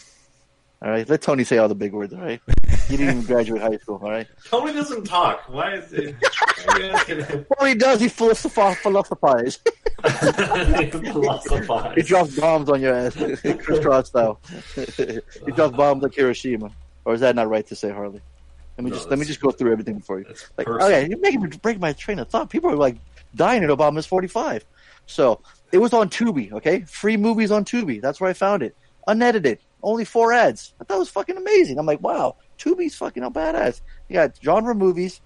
All 0.84 0.90
right, 0.92 1.08
let 1.08 1.22
Tony 1.22 1.46
say 1.46 1.58
all 1.60 1.70
the 1.70 1.76
big 1.76 1.94
words. 1.94 2.14
All 2.14 2.20
right, 2.20 2.42
you 2.90 2.98
didn't 2.98 3.10
even 3.18 3.22
graduate 3.24 3.62
high 3.62 3.78
school. 3.78 4.02
All 4.04 4.12
right, 4.12 4.28
Tony 4.50 4.74
doesn't 4.74 5.06
talk. 5.06 5.44
Why 5.48 5.76
is 5.76 5.94
it? 5.94 6.14
Why 6.66 6.74
are 6.74 6.80
you 6.82 6.86
asking 6.92 7.24
him? 7.24 7.46
well, 7.58 7.70
he 7.70 7.74
does. 7.76 8.02
He 8.02 8.08
philosoph- 8.10 8.76
philosophizes. 8.80 9.60
He 11.96 12.02
drops 12.02 12.36
bombs 12.38 12.70
on 12.70 12.82
your 12.82 12.94
ass, 12.96 13.14
Kris 13.16 13.80
Kross 13.80 14.08
style. 14.08 14.40
he 15.46 15.52
drops 15.54 15.76
bombs 15.78 16.04
like 16.04 16.14
Hiroshima. 16.14 16.70
Or 17.06 17.14
is 17.14 17.22
that 17.22 17.36
not 17.36 17.50
right 17.50 17.66
to 17.68 17.76
say, 17.76 17.90
Harley? 17.90 18.22
Let 18.78 18.84
me 18.86 18.90
No, 18.92 18.98
just 18.98 19.10
let 19.10 19.20
me 19.20 19.26
just 19.26 19.40
go 19.40 19.52
through 19.52 19.72
everything 19.72 20.02
for 20.02 20.20
you. 20.20 20.26
Like, 20.58 20.68
personal. 20.68 20.90
yeah, 20.90 21.00
you're 21.08 21.20
making 21.20 21.42
me 21.44 21.50
break 21.62 21.80
my 21.80 21.94
train 21.94 22.20
of 22.20 22.28
thought. 22.30 22.50
People 22.50 22.70
are 22.72 22.76
like 22.76 22.98
dying 23.36 23.64
at 23.64 23.70
Obama's 23.70 24.06
45. 24.06 24.66
So 25.06 25.42
it 25.72 25.78
was 25.78 25.94
on 25.94 26.10
Tubi, 26.10 26.52
okay? 26.54 26.82
Free 26.82 27.16
movies 27.18 27.52
on 27.52 27.64
Tubi. 27.66 28.02
That's 28.02 28.20
where 28.20 28.30
I 28.30 28.34
found 28.34 28.64
it. 28.64 28.76
Unedited. 29.08 29.60
Only 29.82 30.06
four 30.06 30.32
ads. 30.32 30.74
I 30.80 30.86
thought 30.86 30.96
it 30.96 31.00
was 31.00 31.10
fucking 31.10 31.38
amazing. 31.38 31.78
I'm 31.78 31.86
like, 31.86 32.02
wow, 32.02 32.38
Tubi's 32.58 32.96
fucking 32.96 33.24
a 33.24 33.30
badass. 33.30 33.82
You 34.08 34.14
got 34.14 34.38
genre 34.42 34.74
movies, 34.74 35.20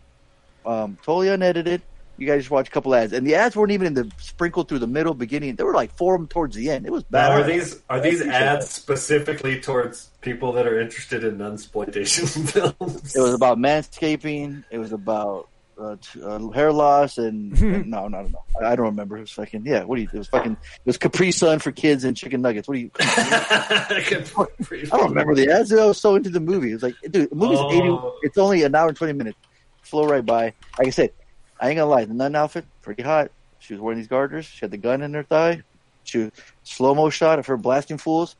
um, 0.65 0.97
totally 1.03 1.30
unedited. 1.30 1.82
You 2.17 2.25
guys 2.25 2.41
just 2.41 2.49
watch 2.49 2.67
a 2.67 2.71
couple 2.71 2.95
ads, 2.95 3.13
and 3.13 3.28
the 3.28 3.36
ads 3.36 3.55
weren't 3.55 3.71
even 3.71 3.86
in 3.86 3.93
the 3.93 4.11
sprinkled 4.17 4.67
through 4.67 4.80
the 4.80 4.88
middle, 4.88 5.13
beginning. 5.13 5.55
There 5.55 5.67
were 5.67 5.75
like 5.75 5.95
four 5.95 6.15
of 6.15 6.21
them 6.21 6.28
towards 6.28 6.55
the 6.55 6.71
end. 6.71 6.88
It 6.88 6.91
was 6.91 7.03
bad. 7.03 7.30
Now, 7.30 7.41
are 7.41 7.43
these 7.43 7.80
are 7.89 7.99
these 7.99 8.21
ads 8.23 8.67
specifically 8.71 9.61
towards 9.61 10.09
people 10.21 10.51
that 10.53 10.65
are 10.65 10.80
interested 10.80 11.23
in 11.23 11.38
non 11.38 11.53
exploitation 11.53 12.25
films? 12.47 13.15
It 13.15 13.21
was 13.21 13.36
about 13.36 13.59
manscaping. 13.59 14.63
It 14.71 14.80
was 14.80 14.93
about 14.93 15.47
uh, 15.80 15.95
t- 16.01 16.21
uh, 16.23 16.49
hair 16.49 16.71
loss 16.71 17.17
and, 17.17 17.57
and 17.61 17.88
no, 17.88 18.07
no, 18.07 18.23
no. 18.23 18.43
I 18.61 18.71
I 18.71 18.75
don't 18.75 18.86
remember. 18.88 19.17
It 19.17 19.21
was 19.21 19.32
fucking 19.32 19.65
yeah. 19.65 19.84
What 19.84 19.97
do 19.97 20.01
you? 20.01 20.09
It 20.11 20.17
was 20.17 20.28
fucking. 20.28 20.53
It 20.53 20.86
was 20.86 20.97
Capri 20.97 21.32
Sun 21.32 21.59
for 21.59 21.71
kids 21.71 22.03
and 22.03 22.15
chicken 22.17 22.41
nuggets. 22.41 22.67
What 22.67 22.75
do 22.75 22.80
you? 22.82 22.91
I 22.99 24.88
don't 24.91 25.09
remember 25.09 25.36
the 25.36 25.49
ads. 25.51 25.71
I 25.73 25.86
was 25.86 25.99
so 25.99 26.15
into 26.15 26.30
the 26.30 26.39
movie. 26.39 26.71
It 26.71 26.73
was 26.75 26.84
like, 26.84 26.95
dude, 27.09 27.30
the 27.30 27.36
movie's 27.36 27.59
Oh. 27.61 27.71
eighty. 27.71 28.17
It's 28.28 28.38
only 28.38 28.63
an 28.63 28.73
hour 28.75 28.88
and 28.89 28.97
twenty 28.97 29.13
minutes. 29.13 29.38
Flow 29.82 30.05
right 30.07 30.25
by. 30.25 30.53
Like 30.78 30.88
I 30.88 30.89
said, 30.89 31.11
I 31.59 31.69
ain't 31.69 31.78
gonna 31.78 31.89
lie. 31.89 32.05
The 32.05 32.13
nun 32.13 32.36
outfit 32.36 32.65
pretty 32.82 33.03
hot. 33.03 33.32
She 33.59 33.73
was 33.73 33.82
wearing 33.82 33.99
these 33.99 34.07
garters. 34.07 34.45
She 34.45 34.59
had 34.61 34.71
the 34.71 34.78
gun 34.78 35.01
in 35.01 35.13
her 35.13 35.23
thigh. 35.23 35.61
She 36.03 36.19
was 36.19 36.32
slow 36.63 36.93
mo 36.95 37.09
shot 37.09 37.39
of 37.39 37.47
her 37.47 37.57
blasting 37.57 37.97
fools. 37.97 38.36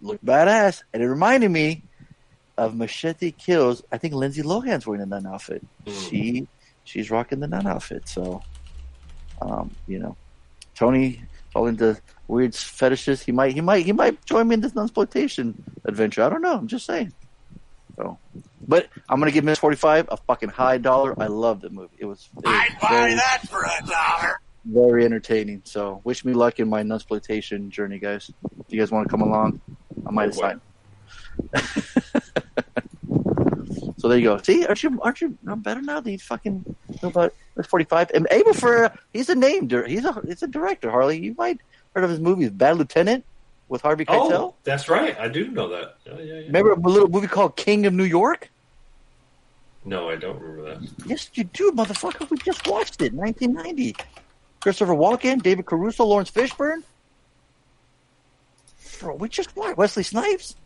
Looked 0.00 0.24
badass, 0.24 0.82
and 0.92 1.02
it 1.02 1.08
reminded 1.08 1.50
me 1.50 1.82
of 2.56 2.74
Machete 2.76 3.32
Kills. 3.32 3.82
I 3.90 3.98
think 3.98 4.14
Lindsay 4.14 4.42
Lohan's 4.42 4.86
wearing 4.86 5.02
a 5.02 5.06
nun 5.06 5.26
outfit. 5.26 5.64
She 5.86 6.46
she's 6.88 7.10
rocking 7.10 7.40
the 7.40 7.46
nun 7.48 7.66
outfit. 7.66 8.08
So, 8.08 8.42
um, 9.42 9.70
you 9.86 9.98
know, 9.98 10.16
Tony 10.74 11.22
all 11.54 11.66
into 11.66 12.00
weird 12.28 12.54
fetishes. 12.54 13.22
He 13.22 13.32
might 13.32 13.52
he 13.52 13.60
might 13.60 13.84
he 13.84 13.92
might 13.92 14.24
join 14.24 14.48
me 14.48 14.54
in 14.54 14.60
this 14.60 14.74
nun 14.74 14.84
exploitation 14.86 15.62
adventure. 15.84 16.22
I 16.22 16.28
don't 16.28 16.42
know. 16.42 16.54
I'm 16.56 16.66
just 16.68 16.86
saying. 16.86 17.12
So, 17.96 18.16
but 18.66 18.88
I'm 19.08 19.18
gonna 19.18 19.32
give 19.32 19.44
Miss 19.44 19.58
45 19.58 20.08
a 20.10 20.16
fucking 20.16 20.50
high 20.50 20.78
dollar. 20.78 21.20
I 21.20 21.26
love 21.26 21.60
the 21.60 21.70
movie. 21.70 21.96
It 21.98 22.04
was. 22.06 22.28
It 22.38 22.46
was 22.46 22.64
very, 22.88 23.14
that 23.14 23.40
for 23.48 23.64
a 23.64 23.86
dollar. 23.86 24.40
very 24.64 25.04
entertaining. 25.04 25.62
So, 25.64 26.00
wish 26.04 26.24
me 26.24 26.32
luck 26.32 26.60
in 26.60 26.68
my 26.68 26.80
exploitation 26.80 27.70
journey, 27.70 27.98
guys. 27.98 28.30
If 28.60 28.72
you 28.72 28.78
guys 28.78 28.90
want 28.92 29.06
to 29.06 29.10
come 29.10 29.22
along, 29.22 29.60
I 30.06 30.10
might 30.12 30.26
Oh, 30.26 30.30
assign. 30.30 30.60
so 33.98 34.08
there 34.08 34.18
you 34.18 34.24
go. 34.24 34.38
See, 34.38 34.64
aren't 34.64 34.82
you 34.82 35.00
aren't 35.02 35.20
you 35.20 35.36
I'm 35.46 35.60
better 35.60 35.82
now 35.82 36.00
that 36.00 36.10
you 36.10 36.18
fucking 36.18 36.64
know 37.02 37.08
about 37.08 37.34
Miss 37.56 37.66
45? 37.66 38.12
And 38.14 38.26
Abel 38.30 38.54
Ferrara, 38.54 38.96
he's 39.12 39.28
a 39.28 39.34
name. 39.34 39.68
He's 39.68 40.04
a 40.04 40.22
he's 40.26 40.42
a 40.42 40.46
director. 40.46 40.90
Harley, 40.90 41.18
you 41.18 41.34
might 41.36 41.60
heard 41.94 42.04
of 42.04 42.10
his 42.10 42.20
movies, 42.20 42.50
Bad 42.50 42.78
Lieutenant 42.78 43.24
with 43.68 43.82
Harvey 43.82 44.04
oh, 44.08 44.12
Keitel. 44.12 44.32
Oh, 44.32 44.54
that's 44.64 44.88
right. 44.88 45.18
I 45.18 45.28
do 45.28 45.48
know 45.48 45.68
that. 45.68 45.96
Yeah, 46.06 46.18
yeah, 46.18 46.22
yeah. 46.22 46.46
Remember 46.46 46.72
a 46.72 46.78
little 46.78 47.08
movie 47.08 47.26
called 47.26 47.56
King 47.56 47.86
of 47.86 47.92
New 47.92 48.04
York? 48.04 48.50
No, 49.84 50.08
I 50.08 50.16
don't 50.16 50.40
remember 50.40 50.74
that. 50.74 50.90
Yes, 51.06 51.30
you 51.34 51.44
do, 51.44 51.72
motherfucker. 51.72 52.28
We 52.30 52.36
just 52.38 52.66
watched 52.66 53.00
it, 53.02 53.12
1990. 53.12 53.96
Christopher 54.60 54.94
Walken, 54.94 55.42
David 55.42 55.66
Caruso, 55.66 56.04
Laurence 56.04 56.30
Fishburne. 56.30 56.82
Bro, 59.00 59.16
we 59.16 59.28
just 59.28 59.54
watched 59.56 59.78
Wesley 59.78 60.02
Snipes. 60.02 60.56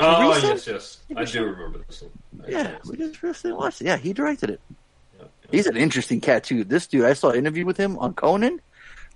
Oh, 0.00 0.32
Teresa? 0.40 0.46
yes, 0.46 0.66
yes. 0.66 0.98
I 1.16 1.24
do 1.24 1.44
remember 1.44 1.80
this 1.86 2.02
one. 2.02 2.10
Yeah, 2.48 2.76
we 2.88 2.96
just 2.96 3.22
recently 3.22 3.56
watched 3.56 3.80
it. 3.80 3.86
Yeah, 3.86 3.96
he 3.96 4.12
directed 4.12 4.50
it. 4.50 4.60
Yeah, 4.70 4.76
yeah. 5.20 5.26
He's 5.50 5.66
an 5.66 5.76
interesting 5.76 6.20
cat 6.20 6.44
too. 6.44 6.64
This 6.64 6.86
dude, 6.86 7.04
I 7.04 7.14
saw 7.14 7.30
an 7.30 7.36
interview 7.36 7.66
with 7.66 7.76
him 7.76 7.98
on 7.98 8.14
Conan, 8.14 8.60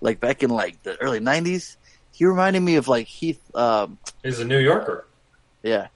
like 0.01 0.19
back 0.21 0.43
in 0.43 0.51
like 0.51 0.83
the 0.83 0.97
early 1.01 1.21
'90s. 1.21 1.77
He 2.11 2.25
reminded 2.27 2.61
me 2.61 2.77
of 2.77 2.89
like 2.89 3.07
Heath. 3.07 3.41
Um, 3.55 3.99
He's 4.23 4.41
a 4.41 4.45
New 4.45 4.59
Yorker. 4.59 5.07
yeah, 5.63 5.87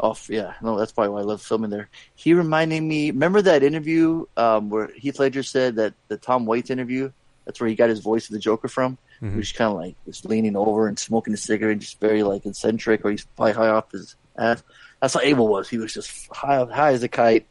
off. 0.00 0.28
Yeah, 0.30 0.54
no, 0.62 0.78
that's 0.78 0.92
probably 0.92 1.10
why 1.10 1.20
I 1.20 1.24
love 1.24 1.42
filming 1.42 1.70
there. 1.70 1.88
He 2.14 2.32
reminded 2.34 2.80
me. 2.82 3.10
Remember 3.10 3.42
that 3.42 3.62
interview 3.62 4.24
um, 4.36 4.70
where 4.70 4.90
Heath 4.96 5.18
Ledger 5.20 5.42
said 5.42 5.76
that 5.76 5.94
the 6.08 6.16
Tom 6.16 6.46
Waits 6.46 6.70
interview? 6.70 7.12
That's 7.44 7.60
where 7.60 7.68
he 7.68 7.74
got 7.74 7.90
his 7.90 8.00
voice 8.00 8.28
of 8.28 8.32
the 8.34 8.38
Joker 8.38 8.68
from. 8.68 8.96
He 9.20 9.28
was 9.28 9.52
kind 9.52 9.70
of 9.70 9.76
like 9.76 9.94
just 10.04 10.24
leaning 10.24 10.56
over 10.56 10.88
and 10.88 10.98
smoking 10.98 11.32
a 11.32 11.36
cigarette, 11.36 11.78
just 11.78 12.00
very 12.00 12.24
like 12.24 12.44
eccentric, 12.44 13.04
or 13.04 13.10
he's 13.12 13.24
probably 13.24 13.52
high 13.52 13.68
off 13.68 13.92
his 13.92 14.16
ass. 14.38 14.62
That's 15.00 15.14
how 15.14 15.20
Abel 15.20 15.48
was. 15.48 15.68
He 15.68 15.78
was 15.78 15.92
just 15.92 16.28
high, 16.32 16.64
high 16.64 16.92
as 16.92 17.02
a 17.02 17.08
kite. 17.08 17.46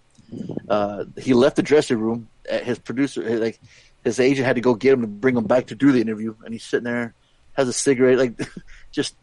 Uh, 0.70 1.06
he 1.18 1.34
left 1.34 1.58
the 1.58 1.64
dressing 1.64 2.00
room. 2.00 2.30
Uh, 2.50 2.60
His 2.60 2.80
producer, 2.80 3.28
uh, 3.28 3.34
like 3.38 3.60
his 4.04 4.20
agent, 4.20 4.46
had 4.48 4.56
to 4.56 4.62
go 4.62 4.74
get 4.74 4.94
him 4.94 5.02
to 5.02 5.08
bring 5.08 5.36
him 5.36 5.44
back 5.46 5.68
to 5.68 5.76
do 5.76 5.92
the 5.92 6.00
interview, 6.02 6.34
and 6.46 6.54
he's 6.54 6.64
sitting 6.64 6.86
there, 6.86 7.14
has 7.54 7.68
a 7.68 7.74
cigarette, 7.74 8.18
like 8.18 8.40
just, 8.92 9.16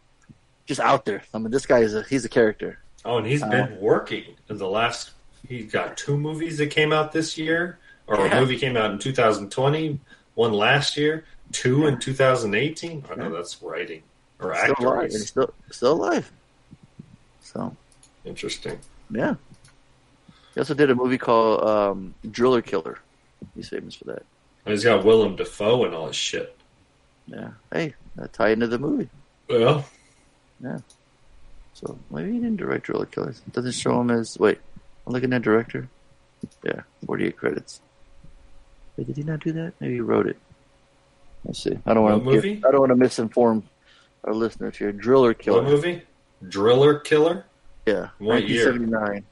just 0.67 0.79
out 0.79 1.05
there. 1.05 1.23
I 1.33 1.39
mean, 1.39 1.51
this 1.51 1.65
guy 1.65 1.79
is 1.79 1.95
a 1.95 2.03
he's 2.03 2.23
a 2.25 2.29
character. 2.29 2.79
Oh, 3.03 3.17
and 3.17 3.25
he's 3.27 3.41
been 3.43 3.79
working 3.79 4.23
in 4.49 4.57
the 4.57 4.67
last. 4.67 5.11
He's 5.47 5.71
got 5.71 5.97
two 5.97 6.17
movies 6.17 6.57
that 6.59 6.67
came 6.67 6.93
out 6.93 7.11
this 7.11 7.37
year, 7.37 7.79
or 8.07 8.17
Yeah. 8.17 8.37
a 8.37 8.39
movie 8.41 8.57
came 8.57 8.77
out 8.77 8.91
in 8.91 8.99
2020, 8.99 9.99
one 10.35 10.53
last 10.53 10.95
year, 10.97 11.23
two 11.51 11.87
in 11.87 11.97
2018. 11.99 13.03
I 13.09 13.15
know 13.15 13.33
that's 13.33 13.61
writing 13.63 14.03
or 14.39 14.55
Still 14.55 14.75
alive. 14.79 15.03
And 15.03 15.11
he's 15.13 15.27
still 15.27 15.53
still 15.71 15.93
alive. 15.93 16.31
So 17.53 17.75
Interesting. 18.25 18.79
yeah. 19.09 19.35
He 20.53 20.59
also 20.59 20.73
did 20.73 20.89
a 20.89 20.95
movie 20.95 21.17
called 21.17 21.63
um, 21.67 22.13
Driller 22.29 22.61
Killer. 22.61 22.99
He's 23.55 23.69
famous 23.69 23.95
for 23.95 24.05
that. 24.05 24.23
And 24.65 24.71
he's 24.73 24.83
got 24.83 25.05
Willem 25.05 25.35
Dafoe 25.35 25.85
and 25.85 25.93
all 25.95 26.07
his 26.07 26.15
shit. 26.15 26.55
Yeah. 27.27 27.51
Hey, 27.71 27.93
that 28.17 28.33
tie 28.33 28.49
into 28.49 28.67
the 28.67 28.77
movie. 28.79 29.09
Well, 29.49 29.85
Yeah. 30.61 30.79
So 31.73 31.97
maybe 32.11 32.33
he 32.33 32.39
didn't 32.39 32.57
direct 32.57 32.85
Driller 32.85 33.05
Killers. 33.05 33.41
It 33.47 33.53
doesn't 33.53 33.71
show 33.71 33.99
him 34.01 34.11
as 34.11 34.37
wait. 34.37 34.59
I'm 35.07 35.13
looking 35.13 35.31
at 35.33 35.41
director. 35.41 35.87
Yeah, 36.63 36.81
48 37.05 37.37
credits. 37.37 37.81
Wait, 38.97 39.07
did 39.07 39.15
he 39.17 39.23
not 39.23 39.39
do 39.39 39.53
that? 39.53 39.73
Maybe 39.79 39.93
he 39.95 39.99
wrote 40.01 40.27
it. 40.27 40.37
Let's 41.45 41.63
see. 41.63 41.77
I 41.85 41.93
don't 41.93 42.03
want 42.03 42.23
to. 42.23 42.29
movie? 42.31 42.61
I 42.67 42.71
don't 42.71 42.81
want 42.81 42.91
to 42.91 42.95
misinform 42.95 43.63
our 44.25 44.33
listeners 44.33 44.75
here. 44.77 44.91
Driller 44.91 45.33
Killer. 45.33 45.63
what 45.63 45.71
movie? 45.71 46.01
Driller 46.47 46.99
Killer. 46.99 47.45
Yeah, 47.85 48.09
What 48.19 48.47
year? 48.47 48.71
1979. 48.71 49.25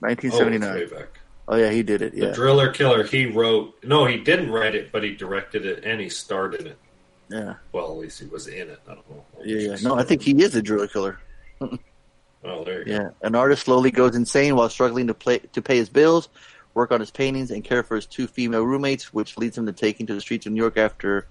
Oh, 0.00 0.06
1979. 0.06 0.74
way 0.74 0.86
back. 0.86 1.20
Oh, 1.50 1.56
yeah, 1.56 1.70
he 1.70 1.82
did 1.82 2.02
it. 2.02 2.12
The 2.14 2.26
Yeah, 2.26 2.32
Driller 2.32 2.70
Killer. 2.72 3.04
He 3.04 3.26
wrote. 3.26 3.74
No, 3.82 4.04
he 4.06 4.18
didn't 4.18 4.50
write 4.50 4.74
it, 4.74 4.92
but 4.92 5.02
he 5.02 5.14
directed 5.14 5.64
it 5.66 5.84
and 5.84 6.00
he 6.00 6.08
starred 6.08 6.54
in 6.54 6.66
it. 6.66 6.78
yeah, 7.30 7.54
Well, 7.72 7.90
at 7.92 7.98
least 7.98 8.20
he 8.20 8.26
was 8.26 8.46
in 8.48 8.68
it. 8.68 8.80
I 8.88 8.94
don't 8.94 9.10
know. 9.10 9.24
yeah, 9.44 9.70
yeah. 9.70 9.76
No, 9.82 9.94
I 9.96 10.02
think 10.04 10.22
he 10.22 10.32
is 10.42 10.54
a 10.54 10.62
driller 10.62 10.86
killer. 10.88 11.18
Oh, 12.44 12.62
there 12.62 12.78
you 12.78 12.84
go. 12.84 12.92
Yeah, 12.92 13.08
an 13.22 13.34
artist 13.34 13.64
slowly 13.64 13.90
goes 13.90 14.14
insane 14.14 14.54
while 14.54 14.68
struggling 14.68 15.08
to 15.08 15.14
play 15.14 15.38
to 15.40 15.60
pay 15.60 15.76
his 15.76 15.88
bills, 15.88 16.28
work 16.72 16.92
on 16.92 17.00
his 17.00 17.10
paintings, 17.10 17.50
and 17.50 17.64
care 17.64 17.82
for 17.82 17.96
his 17.96 18.06
two 18.06 18.28
female 18.28 18.62
roommates, 18.62 19.12
which 19.12 19.36
leads 19.36 19.58
him 19.58 19.66
to 19.66 19.72
taking 19.72 20.06
to 20.06 20.14
the 20.14 20.20
streets 20.20 20.46
of 20.46 20.52
New 20.52 20.60
York 20.62 20.76
after, 20.78 21.26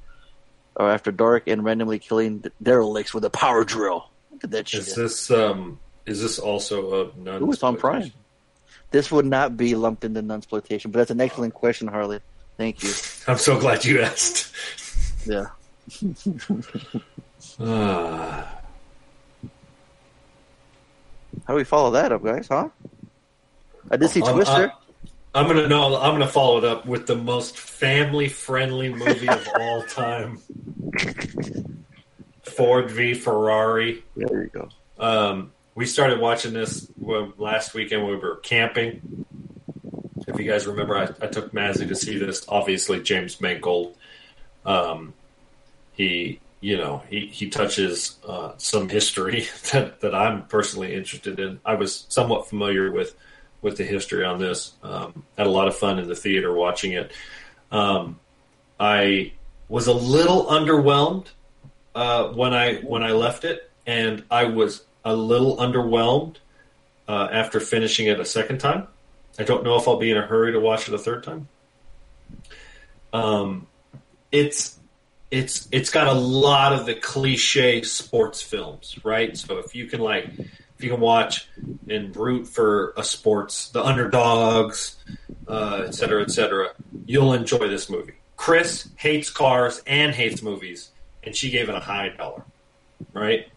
or 0.75 0.91
after 0.91 1.09
dark, 1.13 1.47
and 1.47 1.63
randomly 1.63 1.97
killing 1.97 2.43
derelicts 2.61 3.13
with 3.13 3.23
a 3.23 3.30
power 3.30 3.63
drill. 3.63 4.09
Look 4.38 4.43
at 4.43 4.51
that 4.51 4.67
shit. 4.69 4.81
Is 4.81 4.93
this 4.93 5.31
um? 5.31 5.79
Is 6.05 6.21
this 6.21 6.38
also 6.38 7.09
a 7.09 7.17
non? 7.17 7.41
Ooh, 7.41 7.51
it's 7.51 7.63
on 7.63 7.75
Prime. 7.75 8.11
This 8.91 9.11
would 9.11 9.25
not 9.25 9.57
be 9.57 9.73
lumped 9.73 10.03
into 10.05 10.21
nunsploitation, 10.21 10.91
but 10.91 10.99
that's 10.99 11.09
an 11.09 11.19
excellent 11.19 11.55
question, 11.55 11.88
Harley. 11.88 12.19
Thank 12.55 12.83
you. 12.83 12.91
I'm 13.27 13.38
so 13.39 13.59
glad 13.59 13.83
you 13.83 14.01
asked. 14.01 14.53
Yeah. 15.25 15.47
Ah, 17.59 18.61
How 21.47 21.53
do 21.53 21.55
we 21.55 21.63
follow 21.63 21.89
that 21.91 22.11
up, 22.11 22.23
guys? 22.23 22.47
Huh? 22.47 22.69
I 23.89 23.97
did 23.97 24.09
see 24.09 24.21
I'm- 24.21 24.33
Twister. 24.35 24.71
I'm 25.33 25.47
gonna 25.47 25.67
no. 25.67 25.95
I'm 25.99 26.13
gonna 26.13 26.27
follow 26.27 26.57
it 26.59 26.63
up 26.65 26.85
with 26.85 27.07
the 27.07 27.15
most 27.15 27.57
family-friendly 27.57 28.93
movie 28.93 29.27
of 29.29 29.47
all 29.59 29.81
time. 29.83 30.39
Ford 32.58 32.89
v 32.89 33.14
Ferrari. 33.14 34.03
there 34.16 34.43
you 34.43 34.49
go. 34.49 34.70
Um, 34.99 35.51
we 35.76 35.86
started 35.86 36.20
watching 36.20 36.53
this 36.53 36.91
last 36.97 37.76
weekend 37.76 38.03
when 38.03 38.14
we 38.14 38.18
were 38.18 38.38
camping. 38.38 39.26
If 40.28 40.39
you 40.39 40.49
guys 40.49 40.66
remember, 40.66 40.97
I, 40.97 41.03
I 41.24 41.28
took 41.28 41.51
Mazzy 41.53 41.88
to 41.88 41.95
see 41.95 42.18
this. 42.18 42.43
Obviously, 42.49 43.01
James 43.01 43.39
Mangold. 43.39 43.95
Um, 44.66 45.14
he 45.93 46.39
you 46.60 46.78
know, 46.78 47.03
he, 47.08 47.28
he 47.28 47.49
touches 47.49 48.18
uh, 48.28 48.53
some 48.58 48.89
history 48.89 49.47
that, 49.72 50.01
that 50.01 50.16
I'm 50.16 50.47
personally 50.47 50.95
interested 50.95 51.39
in. 51.39 51.60
I 51.64 51.76
was 51.76 52.05
somewhat 52.10 52.49
familiar 52.49 52.91
with 52.91 53.16
with 53.62 53.78
the 53.78 53.84
history 53.84 54.24
on 54.26 54.39
this. 54.39 54.74
Um, 54.84 55.24
had 55.38 55.47
a 55.47 55.51
lot 55.51 55.68
of 55.68 55.76
fun 55.76 55.99
in 55.99 56.08
the 56.08 56.16
theater 56.16 56.53
watching 56.53 56.93
it. 56.93 57.12
Um, 57.72 58.20
I 58.80 59.34
was 59.70 59.88
a 59.88 59.93
little 59.93 60.45
underwhelmed 60.45 61.28
uh, 61.98 62.32
when 62.34 62.54
I 62.54 62.76
when 62.76 63.04
I 63.04 63.12
left 63.12 63.43
it, 63.43 63.72
and 63.88 64.24
I 64.30 64.45
was 64.45 64.86
a 65.04 65.16
little 65.16 65.58
underwhelmed 65.58 66.36
uh, 67.08 67.28
after 67.32 67.60
finishing 67.60 68.06
it 68.08 68.20
a 68.20 68.26
second 68.26 68.60
time. 68.60 68.88
I 69.39 69.43
don't 69.43 69.64
know 69.64 69.78
if 69.78 69.88
I'll 69.88 69.98
be 69.98 70.12
in 70.12 70.18
a 70.18 70.22
hurry 70.22 70.52
to 70.52 70.60
watch 70.60 70.88
it 70.88 70.93
a 70.93 71.00
third 71.00 71.24
time. 71.24 71.48
Um, 73.12 73.68
it's 74.32 74.78
it's 75.32 75.68
it's 75.72 75.89
got 75.89 76.08
a 76.08 76.14
lot 76.14 76.74
of 76.74 76.86
the 76.86 76.93
cliche 76.93 77.82
sports 77.82 78.41
films, 78.41 79.00
right? 79.04 79.36
So 79.36 79.58
if 79.58 79.74
you 79.74 79.88
can 79.88 80.00
like 80.00 80.26
if 80.38 80.84
you 80.84 80.91
can 80.91 81.00
watch 81.00 81.48
and 81.89 82.16
root 82.16 82.48
for 82.48 82.93
a 82.95 83.04
sports, 83.04 83.70
the 83.70 83.84
underdogs, 83.84 84.98
uh, 85.48 85.86
et 85.88 85.95
cetera, 85.95 86.22
et 86.22 86.30
cetera, 86.30 86.70
you'll 87.08 87.34
enjoy 87.34 87.68
this 87.68 87.89
movie. 87.89 88.14
Chris 88.36 88.88
hates 88.98 89.32
cars 89.32 89.82
and 89.88 90.14
hates 90.14 90.43
movies, 90.43 90.91
and 91.28 91.36
she 91.36 91.49
gave 91.51 91.67
it 91.69 91.75
a 91.75 91.80
high 91.80 92.09
dollar, 92.09 92.43
right? 93.13 93.49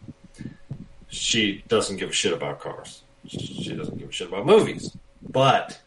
She 1.09 1.65
doesn't 1.69 1.97
give 1.97 2.11
a 2.11 2.13
shit 2.13 2.33
about 2.33 2.61
cars. 2.61 3.03
She 3.27 3.75
doesn't 3.75 3.97
give 3.97 4.11
a 4.11 4.13
shit 4.13 4.29
about 4.29 4.45
movies. 4.45 4.95
But 5.23 5.81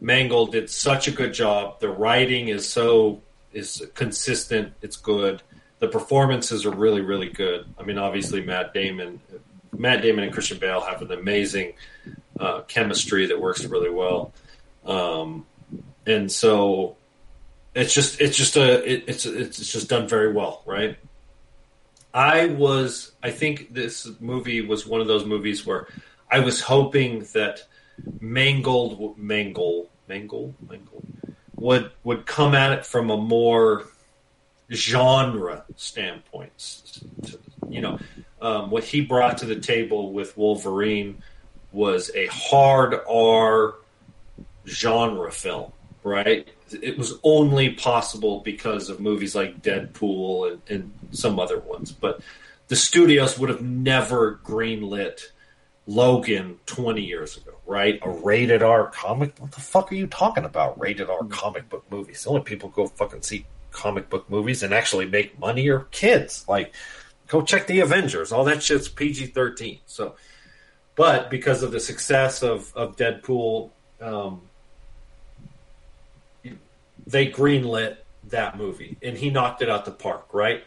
Mangold 0.00 0.52
did 0.52 0.70
such 0.70 1.06
a 1.06 1.10
good 1.10 1.34
job. 1.34 1.80
The 1.80 1.90
writing 1.90 2.48
is 2.48 2.66
so 2.66 3.20
is 3.52 3.86
consistent. 3.94 4.72
It's 4.82 4.96
good. 4.96 5.42
The 5.80 5.88
performances 5.88 6.64
are 6.66 6.74
really, 6.74 7.02
really 7.02 7.28
good. 7.28 7.66
I 7.78 7.82
mean, 7.82 7.98
obviously 7.98 8.42
Matt 8.42 8.72
Damon, 8.72 9.20
Matt 9.76 10.02
Damon 10.02 10.24
and 10.24 10.32
Christian 10.32 10.58
Bale 10.58 10.80
have 10.80 11.02
an 11.02 11.12
amazing 11.12 11.74
uh, 12.40 12.62
chemistry 12.62 13.26
that 13.26 13.40
works 13.40 13.64
really 13.64 13.90
well. 13.90 14.32
Um, 14.84 15.46
and 16.06 16.32
so 16.32 16.96
it's 17.74 17.94
just 17.94 18.20
it's 18.20 18.36
just 18.36 18.56
a 18.56 18.90
it, 18.90 19.04
it's 19.06 19.26
it's 19.26 19.72
just 19.72 19.88
done 19.88 20.08
very 20.08 20.32
well, 20.32 20.62
right? 20.66 20.96
I 22.14 22.46
was 22.46 23.12
I 23.22 23.30
think 23.30 23.72
this 23.74 24.08
movie 24.20 24.60
was 24.60 24.86
one 24.86 25.00
of 25.00 25.06
those 25.06 25.24
movies 25.24 25.66
where 25.66 25.88
I 26.30 26.40
was 26.40 26.60
hoping 26.60 27.26
that 27.34 27.66
Mangold 28.20 29.18
Mangold 29.18 29.88
Mangold 30.08 30.54
Mangold 30.68 31.06
would 31.56 31.90
would 32.04 32.26
come 32.26 32.54
at 32.54 32.72
it 32.72 32.86
from 32.86 33.10
a 33.10 33.16
more 33.16 33.84
genre 34.72 35.64
standpoint. 35.76 37.00
You 37.68 37.80
know, 37.80 37.98
um, 38.40 38.70
what 38.70 38.84
he 38.84 39.00
brought 39.00 39.38
to 39.38 39.46
the 39.46 39.56
table 39.56 40.12
with 40.12 40.36
Wolverine 40.36 41.22
was 41.72 42.10
a 42.14 42.26
hard 42.26 42.98
R 43.08 43.74
genre 44.66 45.30
film, 45.30 45.72
right? 46.02 46.48
It 46.72 46.98
was 46.98 47.18
only 47.22 47.70
possible 47.70 48.40
because 48.40 48.88
of 48.88 49.00
movies 49.00 49.34
like 49.34 49.62
Deadpool 49.62 50.52
and, 50.52 50.62
and 50.68 50.92
some 51.10 51.38
other 51.38 51.58
ones, 51.58 51.92
but 51.92 52.20
the 52.68 52.76
studios 52.76 53.38
would 53.38 53.48
have 53.48 53.62
never 53.62 54.40
greenlit 54.44 55.22
Logan 55.86 56.58
20 56.66 57.00
years 57.02 57.38
ago, 57.38 57.52
right? 57.66 57.98
A 58.02 58.10
rated 58.10 58.62
R 58.62 58.90
comic. 58.90 59.38
What 59.38 59.52
the 59.52 59.60
fuck 59.60 59.90
are 59.90 59.94
you 59.94 60.06
talking 60.06 60.44
about? 60.44 60.78
Rated 60.78 61.08
R 61.08 61.24
comic 61.24 61.68
book 61.70 61.84
movies. 61.90 62.24
The 62.24 62.30
only 62.30 62.42
people 62.42 62.68
go 62.68 62.86
fucking 62.86 63.22
see 63.22 63.46
comic 63.70 64.10
book 64.10 64.28
movies 64.28 64.62
and 64.62 64.74
actually 64.74 65.06
make 65.06 65.38
money 65.38 65.68
are 65.68 65.86
kids. 65.90 66.44
Like, 66.46 66.74
go 67.26 67.40
check 67.40 67.66
the 67.66 67.80
Avengers. 67.80 68.32
All 68.32 68.44
that 68.44 68.62
shit's 68.62 68.88
PG 68.88 69.28
13. 69.28 69.78
So, 69.86 70.14
but 70.94 71.30
because 71.30 71.62
of 71.62 71.72
the 71.72 71.80
success 71.80 72.42
of, 72.42 72.70
of 72.76 72.96
Deadpool, 72.96 73.70
um, 74.02 74.42
they 77.08 77.26
greenlit 77.26 77.96
that 78.28 78.56
movie 78.58 78.96
and 79.02 79.16
he 79.16 79.30
knocked 79.30 79.62
it 79.62 79.70
out 79.70 79.84
the 79.84 79.90
park, 79.90 80.32
right? 80.32 80.62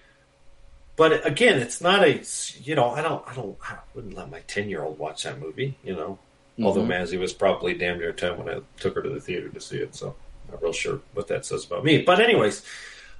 But 0.95 1.25
again, 1.25 1.59
it's 1.59 1.81
not 1.81 2.03
a 2.03 2.21
you 2.61 2.75
know 2.75 2.91
I 2.91 3.01
don't 3.01 3.27
I 3.27 3.33
don't 3.33 3.57
I 3.63 3.77
wouldn't 3.93 4.15
let 4.15 4.29
my 4.29 4.41
ten 4.41 4.69
year 4.69 4.83
old 4.83 4.99
watch 4.99 5.23
that 5.23 5.39
movie. 5.39 5.77
You 5.83 5.95
know, 5.95 6.19
mm-hmm. 6.53 6.65
although 6.65 6.83
Mazzy 6.83 7.19
was 7.19 7.33
probably 7.33 7.73
damn 7.73 7.99
near 7.99 8.11
ten 8.11 8.37
when 8.37 8.49
I 8.49 8.61
took 8.79 8.95
her 8.95 9.01
to 9.01 9.09
the 9.09 9.21
theater 9.21 9.49
to 9.49 9.61
see 9.61 9.77
it, 9.77 9.95
so 9.95 10.15
not 10.51 10.61
real 10.61 10.73
sure 10.73 10.99
what 11.13 11.27
that 11.29 11.45
says 11.45 11.65
about 11.65 11.83
me. 11.83 12.01
But 12.01 12.19
anyways, 12.19 12.63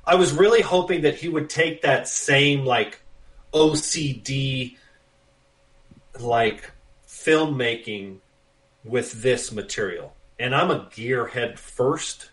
I 0.06 0.16
was 0.16 0.34
really 0.34 0.62
hoping 0.62 1.02
that 1.02 1.16
he 1.16 1.30
would 1.30 1.50
take 1.50 1.84
that 1.84 2.08
same 2.08 2.66
like 2.66 3.02
OCD 3.54 4.78
like 6.20 6.72
filmmaking 7.08 8.18
with 8.84 9.22
this 9.22 9.52
material. 9.52 10.14
And 10.40 10.56
I'm 10.56 10.72
a 10.72 10.86
gearhead 10.86 11.58
first. 11.58 12.31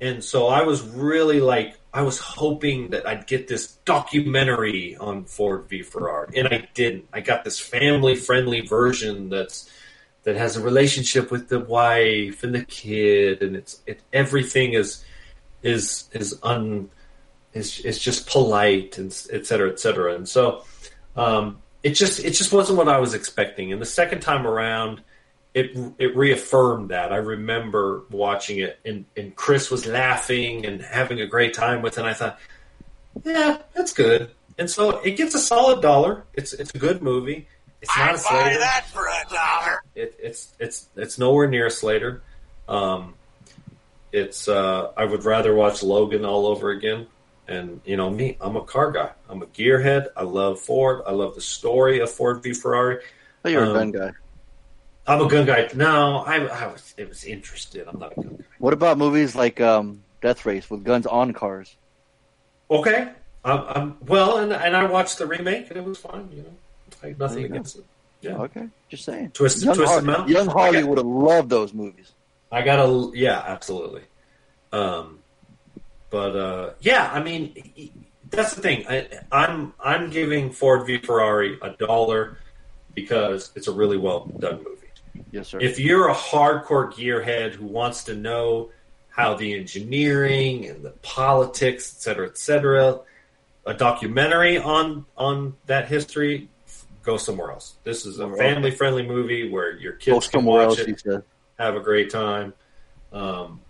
And 0.00 0.22
so 0.22 0.48
I 0.48 0.62
was 0.62 0.82
really 0.82 1.40
like 1.40 1.78
I 1.92 2.02
was 2.02 2.18
hoping 2.18 2.90
that 2.90 3.06
I'd 3.06 3.26
get 3.26 3.48
this 3.48 3.72
documentary 3.84 4.96
on 4.96 5.24
Ford 5.24 5.68
v 5.68 5.82
Ferrari, 5.82 6.36
and 6.36 6.48
I 6.48 6.68
didn't. 6.74 7.06
I 7.12 7.20
got 7.20 7.44
this 7.44 7.60
family-friendly 7.60 8.62
version 8.62 9.28
that's 9.28 9.70
that 10.24 10.36
has 10.36 10.56
a 10.56 10.62
relationship 10.62 11.30
with 11.30 11.48
the 11.48 11.60
wife 11.60 12.42
and 12.42 12.54
the 12.54 12.64
kid, 12.64 13.42
and 13.42 13.54
it's 13.56 13.80
it 13.86 14.00
everything 14.12 14.72
is 14.72 15.04
is 15.62 16.08
is 16.12 16.38
un 16.42 16.90
is 17.52 17.80
is 17.80 17.98
just 17.98 18.26
polite 18.26 18.98
and 18.98 19.08
et 19.32 19.46
cetera, 19.46 19.70
et 19.70 19.78
cetera. 19.78 20.14
And 20.14 20.28
so 20.28 20.64
um, 21.16 21.58
it 21.82 21.90
just 21.90 22.24
it 22.24 22.30
just 22.30 22.52
wasn't 22.52 22.78
what 22.78 22.88
I 22.88 22.98
was 22.98 23.14
expecting. 23.14 23.72
And 23.72 23.80
the 23.80 23.86
second 23.86 24.20
time 24.20 24.46
around 24.46 25.02
it 25.54 25.76
it 25.98 26.16
reaffirmed 26.16 26.90
that. 26.90 27.12
I 27.12 27.16
remember 27.16 28.02
watching 28.10 28.58
it, 28.58 28.78
and, 28.84 29.04
and 29.16 29.34
Chris 29.36 29.70
was 29.70 29.86
laughing 29.86 30.66
and 30.66 30.82
having 30.82 31.20
a 31.20 31.26
great 31.26 31.54
time 31.54 31.80
with 31.80 31.94
it. 31.96 32.00
And 32.00 32.08
I 32.08 32.14
thought, 32.14 32.38
yeah, 33.24 33.58
that's 33.74 33.92
good. 33.92 34.30
And 34.58 34.68
so 34.70 34.98
it 34.98 35.12
gets 35.16 35.34
a 35.34 35.38
solid 35.38 35.80
dollar. 35.80 36.24
It's 36.34 36.52
it's 36.52 36.74
a 36.74 36.78
good 36.78 37.02
movie. 37.02 37.46
It's 37.80 37.96
not 37.96 38.08
I'd 38.10 38.14
a 38.14 38.18
Slater. 38.18 38.44
buy 38.50 38.56
that 38.58 38.86
for 38.92 39.06
a 39.06 39.24
dollar. 39.32 39.82
It, 39.94 40.14
it's 40.22 40.52
it's 40.58 40.88
it's 40.96 41.18
nowhere 41.18 41.48
near 41.48 41.66
a 41.66 41.70
Slater. 41.70 42.22
Um, 42.68 43.14
it's 44.12 44.48
uh, 44.48 44.92
I 44.96 45.04
would 45.04 45.24
rather 45.24 45.54
watch 45.54 45.82
Logan 45.82 46.24
all 46.24 46.46
over 46.46 46.70
again. 46.70 47.06
And 47.46 47.80
you 47.84 47.96
know 47.98 48.08
me, 48.08 48.38
I'm 48.40 48.56
a 48.56 48.62
car 48.62 48.90
guy. 48.90 49.10
I'm 49.28 49.42
a 49.42 49.46
gearhead. 49.46 50.06
I 50.16 50.22
love 50.22 50.60
Ford. 50.60 51.02
I 51.06 51.12
love 51.12 51.34
the 51.34 51.42
story 51.42 52.00
of 52.00 52.10
Ford 52.10 52.42
v 52.42 52.54
Ferrari. 52.54 53.00
Oh, 53.44 53.48
you're 53.50 53.64
Um, 53.64 53.70
a 53.70 53.74
gun 53.74 53.90
guy. 53.92 54.10
I'm 55.06 55.20
a 55.20 55.28
gun 55.28 55.44
guy. 55.46 55.68
No, 55.74 56.18
I, 56.26 56.36
I 56.46 56.66
was 56.66 56.94
it 56.96 57.08
was 57.08 57.24
interested. 57.24 57.86
I'm 57.88 57.98
not 57.98 58.12
a 58.12 58.14
gun 58.22 58.36
guy. 58.38 58.44
What 58.58 58.72
about 58.72 58.96
movies 58.98 59.34
like 59.34 59.60
um, 59.60 60.02
Death 60.22 60.46
Race 60.46 60.70
with 60.70 60.82
guns 60.84 61.06
on 61.06 61.32
cars? 61.32 61.76
Okay. 62.70 63.08
I'm, 63.44 63.60
I'm 63.68 63.96
well, 64.06 64.38
and 64.38 64.52
and 64.52 64.74
I 64.74 64.86
watched 64.86 65.18
the 65.18 65.26
remake 65.26 65.68
and 65.68 65.76
it 65.76 65.84
was 65.84 65.98
fine. 65.98 66.28
You 66.32 66.42
know, 66.42 66.54
I 67.02 67.08
had 67.08 67.18
nothing 67.18 67.42
you 67.42 67.48
go. 67.48 67.54
against 67.54 67.76
it. 67.76 67.84
Yeah, 68.22 68.36
Okay, 68.38 68.68
just 68.88 69.04
saying. 69.04 69.32
Twisted- 69.32 69.64
young 69.64 69.74
Twisted 69.74 69.94
Har- 69.96 70.02
Metal? 70.02 70.30
Young 70.30 70.46
Harley 70.46 70.78
Okay. 70.78 70.84
would 70.88 70.96
have 70.96 71.06
loved 71.06 71.50
those 71.50 71.74
movies. 71.74 72.12
I 72.50 72.62
got 72.62 72.78
a 72.78 73.10
yeah, 73.14 73.42
absolutely. 73.46 74.00
Um, 74.72 75.18
but 76.08 76.34
uh, 76.34 76.70
yeah, 76.80 77.10
I 77.12 77.22
mean, 77.22 77.92
that's 78.30 78.54
the 78.54 78.62
thing. 78.62 78.86
I, 78.88 79.08
I'm 79.30 79.74
I'm 79.78 80.08
giving 80.08 80.50
Ford 80.50 80.86
v 80.86 80.98
Ferrari 80.98 81.58
a 81.60 81.70
dollar 81.70 82.38
because 82.94 83.50
it's 83.56 83.68
a 83.68 83.72
really 83.72 83.98
well 83.98 84.24
done 84.38 84.56
movie. 84.64 84.83
Yes, 85.30 85.48
sir. 85.48 85.58
If 85.60 85.78
you're 85.78 86.08
a 86.08 86.14
hardcore 86.14 86.92
gearhead 86.92 87.52
who 87.52 87.66
wants 87.66 88.04
to 88.04 88.14
know 88.14 88.70
how 89.08 89.34
the 89.34 89.54
engineering 89.54 90.66
and 90.66 90.84
the 90.84 90.90
politics, 91.02 91.94
et 91.96 92.00
cetera, 92.02 92.26
et 92.26 92.36
cetera, 92.38 93.00
a 93.66 93.74
documentary 93.74 94.58
on 94.58 95.06
on 95.16 95.54
that 95.66 95.88
history, 95.88 96.48
go 97.02 97.16
somewhere 97.16 97.52
else. 97.52 97.74
This 97.84 98.06
is 98.06 98.18
a 98.18 98.28
family 98.36 98.70
friendly 98.70 99.06
movie 99.06 99.48
where 99.50 99.76
your 99.76 99.92
Go 99.92 99.98
kids 100.18 100.28
can 100.28 100.44
watch 100.44 100.78
else, 100.78 101.02
it, 101.04 101.24
have 101.58 101.76
a 101.76 101.80
great 101.80 102.10
time. 102.10 102.52
Um, 103.12 103.60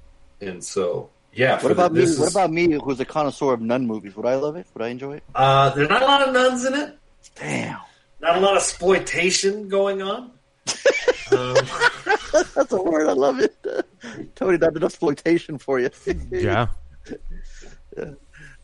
and 0.41 0.65
so, 0.65 1.11
yeah. 1.33 1.61
What 1.63 1.73
about 1.73 1.93
the- 1.93 2.07
me? 2.07 2.17
What 2.17 2.31
about 2.31 2.51
me, 2.53 2.73
who's 2.83 3.01
a 3.01 3.05
connoisseur 3.05 3.53
of 3.53 3.61
nun 3.61 3.87
movies? 3.87 4.17
Would 4.17 4.27
I 4.27 4.37
love 4.37 4.57
it? 4.57 4.67
Would 4.75 4.83
I 4.83 4.89
enjoy 4.89 5.17
it? 5.17 5.23
Uh, 5.35 5.71
there's 5.71 5.89
not 5.89 6.03
a 6.03 6.07
lot 6.07 6.27
of 6.27 6.33
nuns 6.33 6.65
in 6.65 6.75
it. 6.75 6.99
Damn, 7.37 7.81
Not 8.21 8.37
a 8.37 8.41
lot 8.41 8.53
of 8.53 8.59
exploitation 8.59 9.69
going 9.69 10.01
on. 10.03 10.31
Um, 11.33 11.57
that's 12.55 12.73
a 12.73 12.83
word. 12.83 13.09
I 13.09 13.13
love 13.13 13.41
it. 13.41 13.55
Tony, 14.35 14.57
that's 14.59 14.77
enough 14.77 14.93
exploitation 14.93 15.59
for 15.59 15.81
you. 15.81 15.91
Yeah, 16.31 16.69
Uh, 17.99 18.05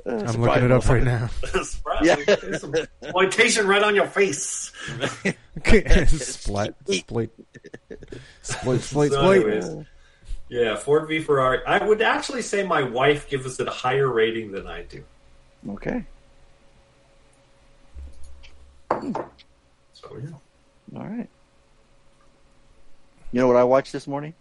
I'm 0.07 0.41
looking 0.41 0.65
it 0.65 0.73
up 0.73 0.89
right 0.89 1.03
now. 1.03 1.29
surprise. 1.63 2.01
Yeah. 2.07 2.17
There's 2.17 2.61
some 2.63 2.75
exploitation 2.75 3.67
right 3.67 3.83
on 3.83 3.95
your 3.95 4.07
face. 4.07 4.73
split, 6.07 6.75
split, 6.87 7.31
split, 8.43 8.81
split, 8.81 8.81
So 8.83 8.83
split. 8.83 9.13
anyways, 9.13 9.87
yeah, 10.49 10.77
Ford 10.77 11.07
v 11.07 11.21
Ferrari. 11.21 11.61
I 11.67 11.85
would 11.87 12.03
actually 12.03 12.43
say 12.43 12.63
my 12.65 12.83
wife 12.83 13.29
gives 13.29 13.61
it 13.61 13.69
a 13.69 13.71
higher 13.71 14.09
rating 14.11 14.53
than 14.53 14.67
I 14.67 14.83
do. 14.83 15.05
Okay. 15.69 16.05
So 18.91 20.17
yeah. 20.23 20.99
All 20.99 21.07
right. 21.07 21.29
You 23.33 23.41
know 23.41 23.47
what 23.47 23.57
I 23.57 23.65
watched 23.65 23.93
this 23.93 24.07
morning 24.07 24.35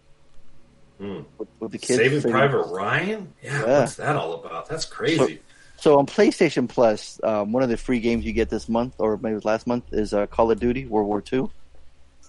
Hmm. 1.00 1.22
with, 1.38 1.48
with 1.60 1.72
the 1.72 1.78
kids? 1.78 1.98
Saving 2.00 2.22
Private 2.32 2.64
Ryan? 2.64 3.34
Yeah, 3.42 3.62
Yeah. 3.66 3.80
what's 3.82 3.96
that 3.96 4.16
all 4.16 4.34
about? 4.34 4.68
That's 4.68 4.86
crazy. 4.86 5.42
So 5.78 5.98
on 5.98 6.06
PlayStation 6.06 6.68
Plus, 6.68 7.22
um, 7.24 7.54
one 7.54 7.64
of 7.64 7.70
the 7.70 7.78
free 7.78 8.00
games 8.02 8.26
you 8.26 8.34
get 8.34 8.50
this 8.50 8.68
month, 8.68 8.96
or 8.98 9.16
maybe 9.18 9.32
it 9.32 9.36
was 9.36 9.46
last 9.46 9.66
month, 9.66 9.86
is 9.94 10.14
uh, 10.14 10.28
Call 10.28 10.52
of 10.52 10.60
Duty 10.60 10.86
World 10.88 11.08
War 11.08 11.24
II. 11.32 11.50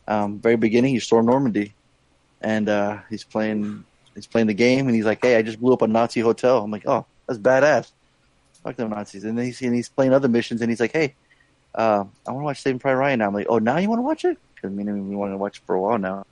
Um, 0.06 0.38
very 0.38 0.56
beginning, 0.56 0.94
you 0.94 1.00
storm 1.00 1.26
Normandy, 1.26 1.74
and 2.42 2.68
uh, 2.68 2.98
he's 3.10 3.24
playing. 3.24 3.84
He's 4.14 4.26
playing 4.26 4.46
the 4.48 4.54
game, 4.54 4.86
and 4.86 4.94
he's 4.94 5.04
like, 5.04 5.20
"Hey, 5.22 5.36
I 5.36 5.42
just 5.42 5.60
blew 5.60 5.72
up 5.72 5.82
a 5.82 5.86
Nazi 5.88 6.20
hotel." 6.20 6.58
I'm 6.62 6.70
like, 6.70 6.86
"Oh, 6.86 7.06
that's 7.26 7.38
badass." 7.40 7.90
Fuck 8.62 8.76
them 8.76 8.90
Nazis. 8.90 9.24
And 9.24 9.36
then 9.38 9.46
he's 9.46 9.60
and 9.62 9.74
he's 9.74 9.88
playing 9.88 10.12
other 10.12 10.28
missions, 10.28 10.60
and 10.62 10.70
he's 10.70 10.80
like, 10.80 10.92
"Hey, 10.92 11.14
uh, 11.74 12.04
I 12.26 12.30
want 12.32 12.42
to 12.42 12.44
watch 12.44 12.62
Saving 12.62 12.78
Private 12.78 12.98
Ryan 12.98 13.18
now." 13.20 13.28
I'm 13.28 13.34
like, 13.34 13.46
"Oh, 13.48 13.58
now 13.58 13.78
you 13.78 13.88
want 13.88 13.98
to 13.98 14.02
watch 14.04 14.24
it?" 14.24 14.38
Because 14.54 14.70
I 14.70 14.74
mean, 14.74 15.08
we 15.08 15.16
wanted 15.16 15.32
to 15.32 15.38
watch 15.38 15.58
it 15.58 15.62
for 15.66 15.74
a 15.74 15.80
while 15.80 15.98
now. 15.98 16.24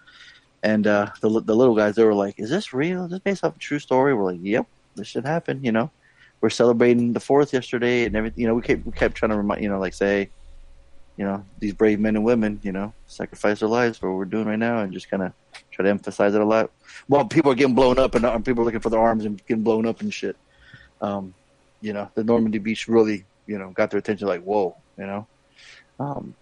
And 0.63 0.87
uh, 0.87 1.11
the 1.21 1.29
the 1.41 1.55
little 1.55 1.77
guys, 1.77 1.95
they 1.95 2.05
were 2.05 2.15
like, 2.15 2.39
"Is 2.39 2.51
this 2.51 2.73
real? 2.73 3.05
Is 3.05 3.11
this 3.11 3.21
based 3.21 3.45
off 3.45 3.57
a 3.57 3.59
true 3.59 3.79
story?" 3.79 4.15
We're 4.15 4.33
like, 4.33 4.41
"Yep, 4.43 4.67
this 4.97 5.07
should 5.07 5.25
happen." 5.25 5.63
You 5.63 5.73
know 5.73 5.91
we're 6.41 6.51
celebrating 6.51 7.13
the 7.13 7.21
fourth 7.21 7.53
yesterday 7.53 8.05
and 8.05 8.15
everything. 8.17 8.41
You 8.41 8.49
know, 8.49 8.55
we 8.55 8.63
kept 8.63 8.87
we 8.87 8.93
kept 8.93 9.15
trying 9.15 9.31
to 9.31 9.37
remind 9.37 9.63
you 9.63 9.69
know, 9.69 9.79
like 9.79 9.95
say, 9.95 10.31
you 11.17 11.25
know, 11.25 11.45
these 11.59 11.75
brave 11.75 11.99
men 11.99 12.17
and 12.17 12.25
women, 12.25 12.61
you 12.63 12.73
know, 12.73 12.93
sacrifice 13.07 13.61
their 13.61 13.69
lives 13.69 13.99
for 13.99 14.11
what 14.11 14.19
we're 14.19 14.25
doing 14.25 14.47
right 14.47 14.59
now, 14.59 14.81
and 14.81 14.93
just 14.93 15.11
kind 15.11 15.23
of 15.23 15.33
try 15.71 15.83
to 15.85 15.91
emphasize 15.91 16.35
it 16.35 16.41
a 16.41 16.45
lot. 16.45 16.71
Well, 17.09 17.25
people 17.25 17.53
are 17.53 17.57
getting 17.57 17.75
blown 17.75 17.99
up, 17.99 18.15
and 18.15 18.25
uh, 18.25 18.39
people 18.39 18.63
are 18.63 18.67
looking 18.67 18.81
for 18.81 18.91
their 18.91 19.01
arms 19.01 19.25
and 19.25 19.45
getting 19.47 19.65
blown 19.65 19.87
up 19.87 20.01
and 20.01 20.13
shit. 20.13 20.37
Um, 21.01 21.35
you 21.81 21.93
know, 21.93 22.11
the 22.15 22.25
Normandy 22.25 22.59
beach 22.59 22.89
really, 22.89 23.25
you 23.47 23.59
know, 23.59 23.71
got 23.71 23.91
their 23.91 23.99
attention. 23.99 24.29
Like, 24.29 24.43
whoa, 24.43 24.77
you 24.97 25.07
know. 25.07 25.27
Um, 26.01 26.35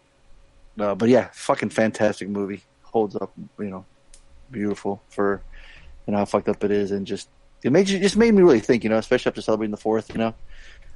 uh, 0.79 0.95
but 0.95 1.09
yeah, 1.09 1.29
fucking 1.33 1.71
fantastic 1.71 2.29
movie. 2.29 2.62
Holds 2.83 3.17
up, 3.17 3.33
you 3.59 3.67
know, 3.71 3.85
beautiful 4.51 5.03
for 5.09 5.42
you 6.07 6.12
know 6.12 6.18
how 6.18 6.24
fucked 6.24 6.49
up 6.49 6.62
it 6.64 6.70
is, 6.70 6.90
and 6.90 7.07
just 7.07 7.28
it 7.62 7.72
made 7.72 7.88
you 7.88 7.99
just 7.99 8.16
made 8.16 8.32
me 8.34 8.42
really 8.42 8.61
think, 8.61 8.84
you 8.84 8.90
know, 8.90 8.99
especially 8.99 9.30
after 9.30 9.40
celebrating 9.40 9.70
the 9.70 9.76
fourth, 9.76 10.11
you 10.11 10.18
know, 10.18 10.34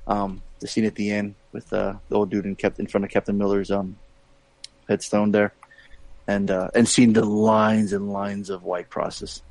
um, 0.07 0.43
the 0.61 0.69
scene 0.69 0.85
at 0.85 0.95
the 0.95 1.11
end 1.11 1.35
with 1.53 1.73
uh, 1.73 1.95
the 2.09 2.17
old 2.17 2.31
dude 2.31 2.47
in 2.47 2.55
kept 2.55 2.79
in 2.79 2.87
front 2.87 3.05
of 3.05 3.11
Captain 3.11 3.37
Miller's 3.37 3.71
um, 3.71 3.97
headstone 4.89 5.33
there, 5.33 5.53
and 6.27 6.51
uh, 6.51 6.69
and 6.75 6.89
seeing 6.89 7.13
the 7.13 7.25
lines 7.25 7.93
and 7.93 8.13
lines 8.13 8.51
of 8.51 8.63
white 8.63 8.89
crosses, 8.89 9.43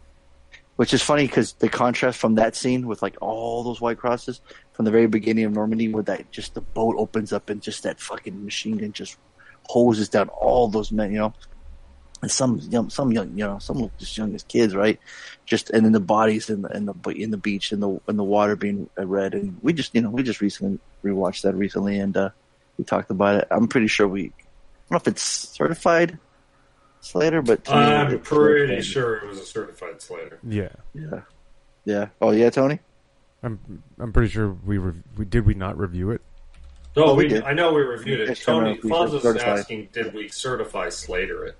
which 0.77 0.93
is 0.93 1.01
funny 1.01 1.27
because 1.27 1.53
the 1.53 1.69
contrast 1.69 2.17
from 2.19 2.35
that 2.35 2.55
scene 2.55 2.87
with 2.87 3.01
like 3.01 3.17
all 3.21 3.63
those 3.63 3.81
white 3.81 3.97
crosses 3.97 4.41
from 4.73 4.85
the 4.85 4.91
very 4.91 5.07
beginning 5.07 5.45
of 5.45 5.51
Normandy, 5.51 5.89
where 5.89 6.03
that 6.03 6.31
just 6.31 6.53
the 6.53 6.61
boat 6.61 6.95
opens 6.97 7.33
up 7.33 7.49
and 7.49 7.61
just 7.61 7.83
that 7.83 7.99
fucking 7.99 8.45
machine 8.45 8.77
gun 8.77 8.93
just 8.93 9.17
hoses 9.67 10.09
down 10.09 10.29
all 10.29 10.67
those 10.67 10.91
men, 10.91 11.11
you 11.11 11.19
know. 11.19 11.33
And 12.21 12.29
some 12.29 12.57
young, 12.69 12.89
some 12.89 13.13
young, 13.13 13.29
you 13.37 13.45
know, 13.45 13.59
some 13.59 13.77
look 13.77 13.97
just 13.97 14.17
young 14.17 14.35
as 14.35 14.43
kids, 14.43 14.75
right? 14.75 14.99
Just 15.45 15.69
and 15.69 15.85
then 15.85 15.93
the 15.93 16.01
bodies 16.01 16.49
in 16.49 16.63
the 16.63 16.69
in 16.75 16.85
the 16.85 16.93
in 17.15 17.31
the 17.31 17.37
beach 17.37 17.71
and 17.71 17.81
the 17.81 17.97
in 18.09 18.17
the 18.17 18.23
water 18.25 18.55
being 18.57 18.89
red, 18.97 19.33
and 19.33 19.57
we 19.61 19.71
just 19.71 19.95
you 19.95 20.01
know 20.01 20.09
we 20.09 20.21
just 20.23 20.41
recently 20.41 20.79
rewatched 21.03 21.43
that 21.43 21.55
recently, 21.55 21.97
and 21.97 22.17
uh, 22.17 22.29
we 22.77 22.83
talked 22.83 23.09
about 23.09 23.35
it. 23.37 23.47
I'm 23.49 23.69
pretty 23.69 23.87
sure 23.87 24.05
we, 24.05 24.25
I 24.25 24.25
don't 24.27 24.91
know 24.91 24.97
if 24.97 25.07
it's 25.07 25.21
certified 25.21 26.19
Slater, 26.99 27.41
but 27.41 27.63
to 27.65 27.71
I'm 27.73 28.13
it's 28.15 28.27
pretty 28.27 28.81
certified. 28.81 28.85
sure 28.85 29.15
it 29.15 29.27
was 29.27 29.39
a 29.39 29.45
certified 29.45 30.01
Slater. 30.01 30.39
Yeah, 30.43 30.69
Yeah, 30.93 31.21
yeah. 31.85 32.07
Oh 32.21 32.31
yeah, 32.31 32.49
Tony. 32.49 32.79
I'm 33.41 33.81
I'm 33.97 34.11
pretty 34.11 34.29
sure 34.29 34.49
we 34.65 34.77
rev- 34.77 35.03
we 35.15 35.23
did 35.23 35.45
we 35.45 35.53
not 35.53 35.77
review 35.79 36.11
it. 36.11 36.19
No, 36.97 37.05
Oh, 37.05 37.15
we 37.15 37.23
we, 37.23 37.29
did. 37.29 37.43
I 37.43 37.53
know 37.53 37.71
we 37.73 37.81
reviewed 37.81 38.19
it. 38.19 38.27
Yes, 38.27 38.41
I 38.41 38.51
Tony 38.51 38.79
we 38.83 38.89
Fonz 38.89 39.11
was 39.13 39.23
certified. 39.23 39.59
asking, 39.59 39.87
did 39.93 40.13
we 40.13 40.27
certify 40.27 40.89
Slater 40.89 41.45
it? 41.45 41.55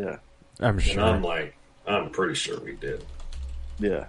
Yeah, 0.00 0.16
I'm 0.60 0.78
sure. 0.78 1.00
And. 1.02 1.02
I'm 1.16 1.22
like, 1.22 1.56
I'm 1.86 2.10
pretty 2.10 2.34
sure 2.34 2.58
we 2.60 2.72
did. 2.74 3.04
yeah. 3.78 4.06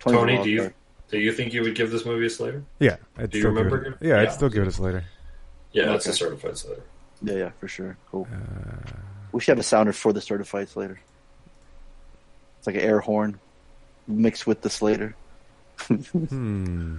Tony, 0.00 0.16
Tony's 0.16 0.44
do 0.44 0.50
you 0.50 0.60
wild 0.62 0.72
do 1.10 1.18
you 1.18 1.32
think 1.32 1.52
you 1.54 1.62
would 1.62 1.74
give 1.74 1.90
this 1.90 2.04
movie 2.04 2.26
a 2.26 2.30
Slater? 2.30 2.62
yeah, 2.78 2.96
I'd 3.16 3.30
Do 3.30 3.38
you 3.38 3.42
still 3.42 3.52
give 3.52 3.56
remember 3.64 3.82
it. 3.82 3.86
him? 3.88 3.98
Yeah, 4.00 4.20
I'd 4.20 4.32
still 4.32 4.48
give 4.48 4.62
it 4.62 4.68
a 4.68 4.72
Slater. 4.72 5.04
Yeah, 5.72 5.86
that's 5.86 6.06
a 6.06 6.12
certified 6.12 6.56
Slater. 6.58 6.82
Yeah, 7.22 7.34
yeah, 7.34 7.50
for 7.58 7.66
sure. 7.68 7.96
Cool. 8.10 8.28
Uh, 8.32 8.92
We 9.32 9.40
should 9.40 9.52
have 9.52 9.58
a 9.58 9.62
sounder 9.64 9.92
for 9.92 10.12
the 10.12 10.20
certified 10.20 10.68
Slater. 10.68 11.00
It's 12.58 12.66
like 12.66 12.76
an 12.76 12.82
air 12.82 13.00
horn 13.00 13.38
mixed 14.06 14.46
with 14.46 14.60
the 14.62 14.70
Slater. 14.70 15.14
hmm. 15.88 16.96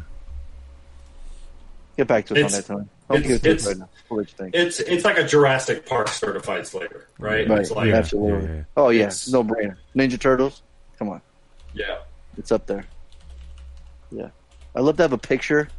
Get 1.98 2.08
back 2.08 2.26
to 2.28 2.34
us 2.34 2.38
It's- 2.40 2.54
on 2.54 2.60
that, 2.62 2.66
Tony. 2.68 2.90
Don't 3.10 3.18
it's- 3.26 3.28
give 3.28 3.36
it 3.38 3.42
to 3.44 3.50
us 3.56 3.62
it's- 3.62 3.68
right 3.68 3.78
now. 3.80 3.90
What 4.10 4.20
you 4.20 4.26
think? 4.26 4.56
It's 4.56 4.80
it's 4.80 5.06
like 5.06 5.18
a 5.20 5.24
Jurassic 5.24 5.86
Park 5.86 6.08
certified 6.08 6.66
Slater, 6.66 7.08
right? 7.20 7.48
Right, 7.48 7.60
It's 7.60 7.70
like 7.72 7.92
absolutely. 7.94 8.50
yeah, 8.50 8.56
yeah. 8.56 8.64
Oh 8.78 8.90
yeah, 8.90 9.02
It's- 9.04 9.30
no 9.30 9.44
brainer. 9.44 9.76
Ninja 9.96 10.20
Turtles. 10.20 10.64
Come 10.98 11.10
on, 11.10 11.22
yeah. 11.74 12.00
it's 12.38 12.52
up 12.52 12.66
there. 12.66 12.86
Yeah, 14.12 14.30
I 14.76 14.80
love 14.82 14.98
to 14.98 15.04
have 15.04 15.14
a 15.14 15.18
picture. 15.18 15.70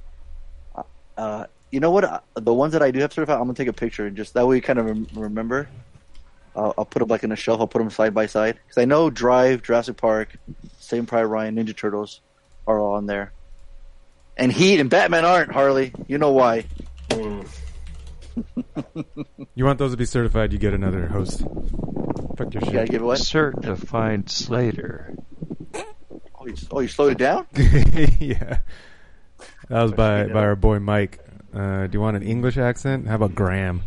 Uh, 1.16 1.46
you 1.70 1.80
know 1.80 1.90
what? 1.90 2.04
Uh, 2.04 2.20
The 2.34 2.54
ones 2.54 2.72
that 2.72 2.82
I 2.82 2.90
do 2.90 3.00
have 3.00 3.12
certified, 3.12 3.34
I'm 3.34 3.42
gonna 3.42 3.54
take 3.54 3.68
a 3.68 3.72
picture 3.72 4.06
and 4.06 4.16
just 4.16 4.34
that 4.34 4.46
way 4.46 4.56
you 4.56 4.62
kind 4.62 4.78
of 4.78 4.86
rem- 4.86 5.06
remember. 5.14 5.68
I'll, 6.56 6.74
I'll 6.78 6.84
put 6.84 7.00
them 7.00 7.08
like 7.08 7.22
in 7.24 7.30
a 7.32 7.36
shelf. 7.36 7.60
I'll 7.60 7.66
put 7.68 7.78
them 7.80 7.90
side 7.90 8.14
by 8.14 8.26
side 8.26 8.58
because 8.66 8.80
I 8.80 8.84
know 8.86 9.10
Drive, 9.10 9.62
Jurassic 9.62 9.96
Park, 9.96 10.36
Same 10.78 11.04
Pride 11.06 11.24
Ryan, 11.24 11.56
Ninja 11.56 11.76
Turtles 11.76 12.20
are 12.66 12.78
all 12.78 12.94
on 12.94 13.06
there, 13.06 13.32
and 14.36 14.50
Heat 14.52 14.80
and 14.80 14.88
Batman 14.88 15.24
aren't. 15.24 15.52
Harley, 15.52 15.92
you 16.08 16.16
know 16.18 16.30
why? 16.32 16.64
Mm. 17.10 17.46
You 19.54 19.64
want 19.64 19.78
those 19.78 19.90
to 19.90 19.96
be 19.96 20.04
certified? 20.06 20.52
You 20.52 20.58
get 20.58 20.72
another 20.74 21.06
host. 21.06 21.40
Fuck 22.36 22.54
your 22.54 22.62
You 22.64 22.72
gotta 22.72 22.72
shit. 22.72 22.90
give 22.90 23.02
it 23.02 23.04
away. 23.04 23.16
Certified 23.16 24.30
Slater. 24.30 25.14
Oh, 25.74 26.46
you, 26.46 26.54
oh, 26.70 26.80
you 26.80 26.88
slowed 26.88 27.12
it 27.12 27.18
down. 27.18 27.46
yeah, 28.18 28.58
that 29.68 29.82
was 29.82 29.92
by 29.92 30.26
by 30.28 30.40
our 30.40 30.56
boy 30.56 30.78
Mike. 30.78 31.18
Uh, 31.52 31.86
do 31.86 31.98
you 31.98 32.00
want 32.00 32.16
an 32.16 32.22
English 32.22 32.56
accent? 32.56 33.06
How 33.06 33.16
about 33.16 33.34
Graham? 33.34 33.82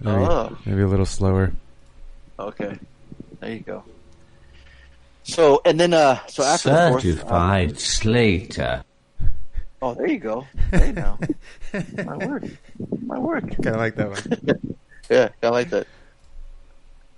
Maybe, 0.00 0.16
Oh. 0.18 0.56
maybe 0.66 0.82
a 0.82 0.88
little 0.88 1.06
slower. 1.06 1.52
Okay, 2.38 2.76
there 3.40 3.52
you 3.52 3.60
go. 3.60 3.84
So 5.22 5.60
and 5.64 5.78
then 5.78 5.94
uh, 5.94 6.18
so 6.26 6.42
after 6.42 6.70
the 6.70 6.76
fourth, 6.90 7.04
uh, 7.04 7.08
Certified 7.08 7.78
Slater. 7.80 8.82
Oh, 9.86 9.94
there 9.94 10.08
you 10.08 10.18
go. 10.18 10.44
Hey 10.72 10.92
now, 10.92 11.18
my 12.04 12.16
word, 12.26 12.58
my 13.04 13.18
word. 13.18 13.50
Kind 13.62 13.68
of 13.68 13.76
like 13.76 13.94
that 13.96 14.10
one. 14.10 14.76
Yeah, 15.08 15.28
I 15.40 15.48
like 15.50 15.70
that. 15.70 15.86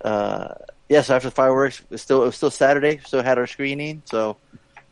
Uh, 0.01 0.53
yeah, 0.89 1.01
so 1.01 1.15
after 1.15 1.29
the 1.29 1.35
fireworks, 1.35 1.79
it 1.79 1.89
was 1.89 2.01
still 2.03 2.21
it 2.21 2.27
was 2.27 2.35
still 2.35 2.51
Saturday. 2.51 2.99
Still 3.03 3.23
had 3.23 3.39
our 3.39 3.47
screening, 3.47 4.03
so 4.05 4.37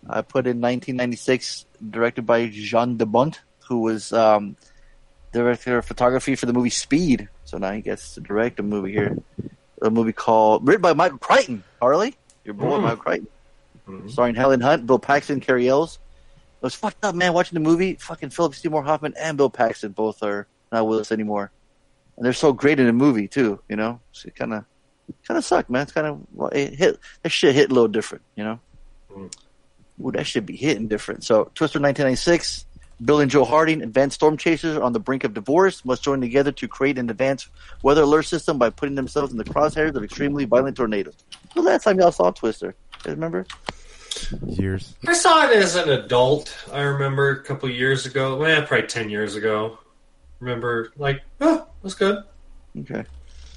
I 0.09 0.21
put 0.21 0.47
in 0.47 0.57
1996, 0.61 1.65
directed 1.91 2.25
by 2.25 2.47
Jean 2.47 2.97
de 2.97 3.05
Bont, 3.05 3.39
who 3.67 3.81
was 3.81 4.11
um, 4.13 4.57
director 5.31 5.77
of 5.77 5.85
photography 5.85 6.33
for 6.35 6.47
the 6.47 6.53
movie 6.53 6.71
Speed. 6.71 7.29
So 7.45 7.59
now 7.59 7.71
he 7.71 7.81
gets 7.81 8.15
to 8.15 8.21
direct 8.21 8.59
a 8.59 8.63
movie 8.63 8.93
here, 8.93 9.15
a 9.83 9.91
movie 9.91 10.11
called 10.13 10.67
written 10.67 10.81
by 10.81 10.93
Michael 10.93 11.19
Crichton. 11.19 11.63
Harley, 11.79 12.15
your 12.45 12.55
boy 12.55 12.77
Mm. 12.79 12.81
Michael 12.81 12.97
Crichton, 13.03 13.27
Mhm. 13.87 14.09
starring 14.11 14.33
Helen 14.35 14.61
Hunt, 14.61 14.87
Bill 14.87 14.97
Paxton, 14.99 15.39
Cary 15.39 15.67
Elwes. 15.69 15.99
It 16.57 16.63
was 16.63 16.75
fucked 16.75 17.05
up, 17.05 17.15
man. 17.15 17.33
Watching 17.33 17.55
the 17.61 17.69
movie, 17.69 17.95
fucking 17.95 18.31
Philip 18.31 18.55
Seymour 18.55 18.83
Hoffman 18.83 19.13
and 19.17 19.37
Bill 19.37 19.49
Paxton 19.49 19.91
both 19.91 20.23
are 20.23 20.47
not 20.71 20.87
with 20.87 20.99
us 20.99 21.11
anymore 21.11 21.51
and 22.17 22.25
they're 22.25 22.33
so 22.33 22.51
great 22.51 22.79
in 22.79 22.87
the 22.87 22.93
movie 22.93 23.27
too. 23.27 23.61
You 23.69 23.75
know, 23.75 24.01
so 24.11 24.27
it 24.27 24.35
kind 24.35 24.53
of 24.53 24.65
kind 25.25 25.37
of 25.37 25.45
sucked, 25.45 25.69
man. 25.69 25.83
It's 25.83 25.91
kind 25.91 26.07
of 26.07 26.51
it 26.53 26.73
hit 26.73 26.99
that 27.23 27.29
shit 27.29 27.55
hit 27.55 27.71
a 27.71 27.73
little 27.73 27.87
different. 27.87 28.23
You 28.35 28.43
know, 28.43 28.59
Mm. 29.13 29.33
Ooh, 30.03 30.11
that 30.11 30.27
should 30.27 30.45
be 30.45 30.55
hitting 30.55 30.87
different. 30.87 31.23
So 31.23 31.45
Twister 31.55 31.79
1996. 31.79 32.65
Bill 33.05 33.19
and 33.19 33.29
Jo 33.29 33.45
Harding, 33.45 33.83
advanced 33.83 34.15
storm 34.15 34.37
chasers, 34.37 34.75
on 34.75 34.91
the 34.91 34.99
brink 34.99 35.23
of 35.23 35.35
divorce, 35.35 35.85
must 35.85 36.03
join 36.03 36.19
together 36.19 36.51
to 36.53 36.67
create 36.67 36.97
an 36.97 37.11
advanced 37.11 37.47
weather 37.83 38.01
alert 38.01 38.23
system 38.23 38.57
by 38.57 38.71
putting 38.71 38.95
themselves 38.95 39.31
in 39.31 39.37
the 39.37 39.43
crosshairs 39.43 39.93
of 39.93 40.03
extremely 40.03 40.45
violent 40.45 40.75
tornadoes. 40.75 41.13
The 41.53 41.61
last 41.61 41.83
time 41.83 41.99
y'all 41.99 42.11
saw 42.11 42.31
Twister, 42.31 42.73
remember? 43.05 43.45
Years. 44.47 44.95
I 45.07 45.13
saw 45.13 45.49
it 45.49 45.55
as 45.55 45.75
an 45.75 45.89
adult. 45.89 46.55
I 46.71 46.81
remember 46.81 47.29
a 47.31 47.43
couple 47.43 47.69
years 47.69 48.05
ago. 48.05 48.37
Well, 48.37 48.61
probably 48.63 48.87
ten 48.87 49.09
years 49.09 49.35
ago. 49.35 49.79
Remember, 50.39 50.91
like, 50.97 51.21
oh, 51.41 51.67
that's 51.81 51.95
good. 51.95 52.23
Okay, 52.79 53.03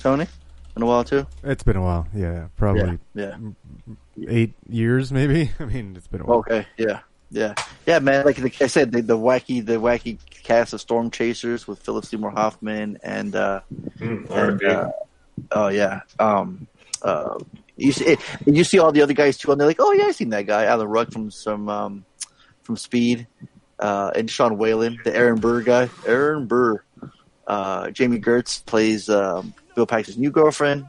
Tony, 0.00 0.26
Been 0.74 0.82
a 0.82 0.86
while 0.86 1.04
too. 1.04 1.26
It's 1.44 1.62
been 1.62 1.76
a 1.76 1.82
while. 1.82 2.08
Yeah, 2.14 2.48
probably 2.56 2.98
Yeah, 3.14 3.36
eight 4.28 4.54
years, 4.68 5.12
maybe. 5.12 5.50
I 5.60 5.64
mean, 5.66 5.94
it's 5.96 6.06
been 6.06 6.22
a 6.22 6.24
while. 6.24 6.38
Okay, 6.38 6.66
yeah, 6.78 7.00
yeah, 7.30 7.54
yeah, 7.86 7.98
man. 7.98 8.24
Like, 8.24 8.38
like 8.38 8.62
I 8.62 8.66
said, 8.66 8.92
the, 8.92 9.02
the 9.02 9.18
wacky, 9.18 9.64
the 9.64 9.74
wacky 9.74 10.18
cast 10.42 10.72
of 10.72 10.80
Storm 10.80 11.10
Chasers 11.10 11.68
with 11.68 11.80
Philip 11.80 12.04
Seymour 12.06 12.30
Hoffman 12.30 12.98
and, 13.02 13.34
uh, 13.34 13.60
Mm, 13.98 14.30
and 14.30 14.64
uh, 14.64 14.90
oh 15.52 15.68
yeah, 15.68 16.00
um, 16.18 16.66
uh, 17.02 17.38
you 17.80 17.92
see, 17.92 18.16
you 18.46 18.64
see 18.64 18.78
all 18.78 18.92
the 18.92 19.02
other 19.02 19.14
guys 19.14 19.38
too, 19.38 19.50
and 19.50 19.60
they're 19.60 19.68
like, 19.68 19.80
oh 19.80 19.92
yeah, 19.92 20.04
I 20.04 20.12
seen 20.12 20.30
that 20.30 20.46
guy, 20.46 20.64
Alan 20.64 20.86
Ruck 20.86 21.10
from 21.10 21.30
some, 21.30 21.68
um, 21.68 22.04
from 22.62 22.76
Speed, 22.76 23.26
uh, 23.78 24.10
and 24.14 24.30
Sean 24.30 24.58
Whalen, 24.58 24.98
the 25.04 25.16
Aaron 25.16 25.40
Burr 25.40 25.62
guy, 25.62 25.88
Aaron 26.06 26.46
Burr. 26.46 26.82
uh, 27.46 27.90
Jami 27.90 28.20
Gertz 28.20 28.64
plays 28.64 29.08
um, 29.08 29.54
Bill 29.74 29.86
Paxton's 29.86 30.18
new 30.18 30.30
girlfriend. 30.30 30.86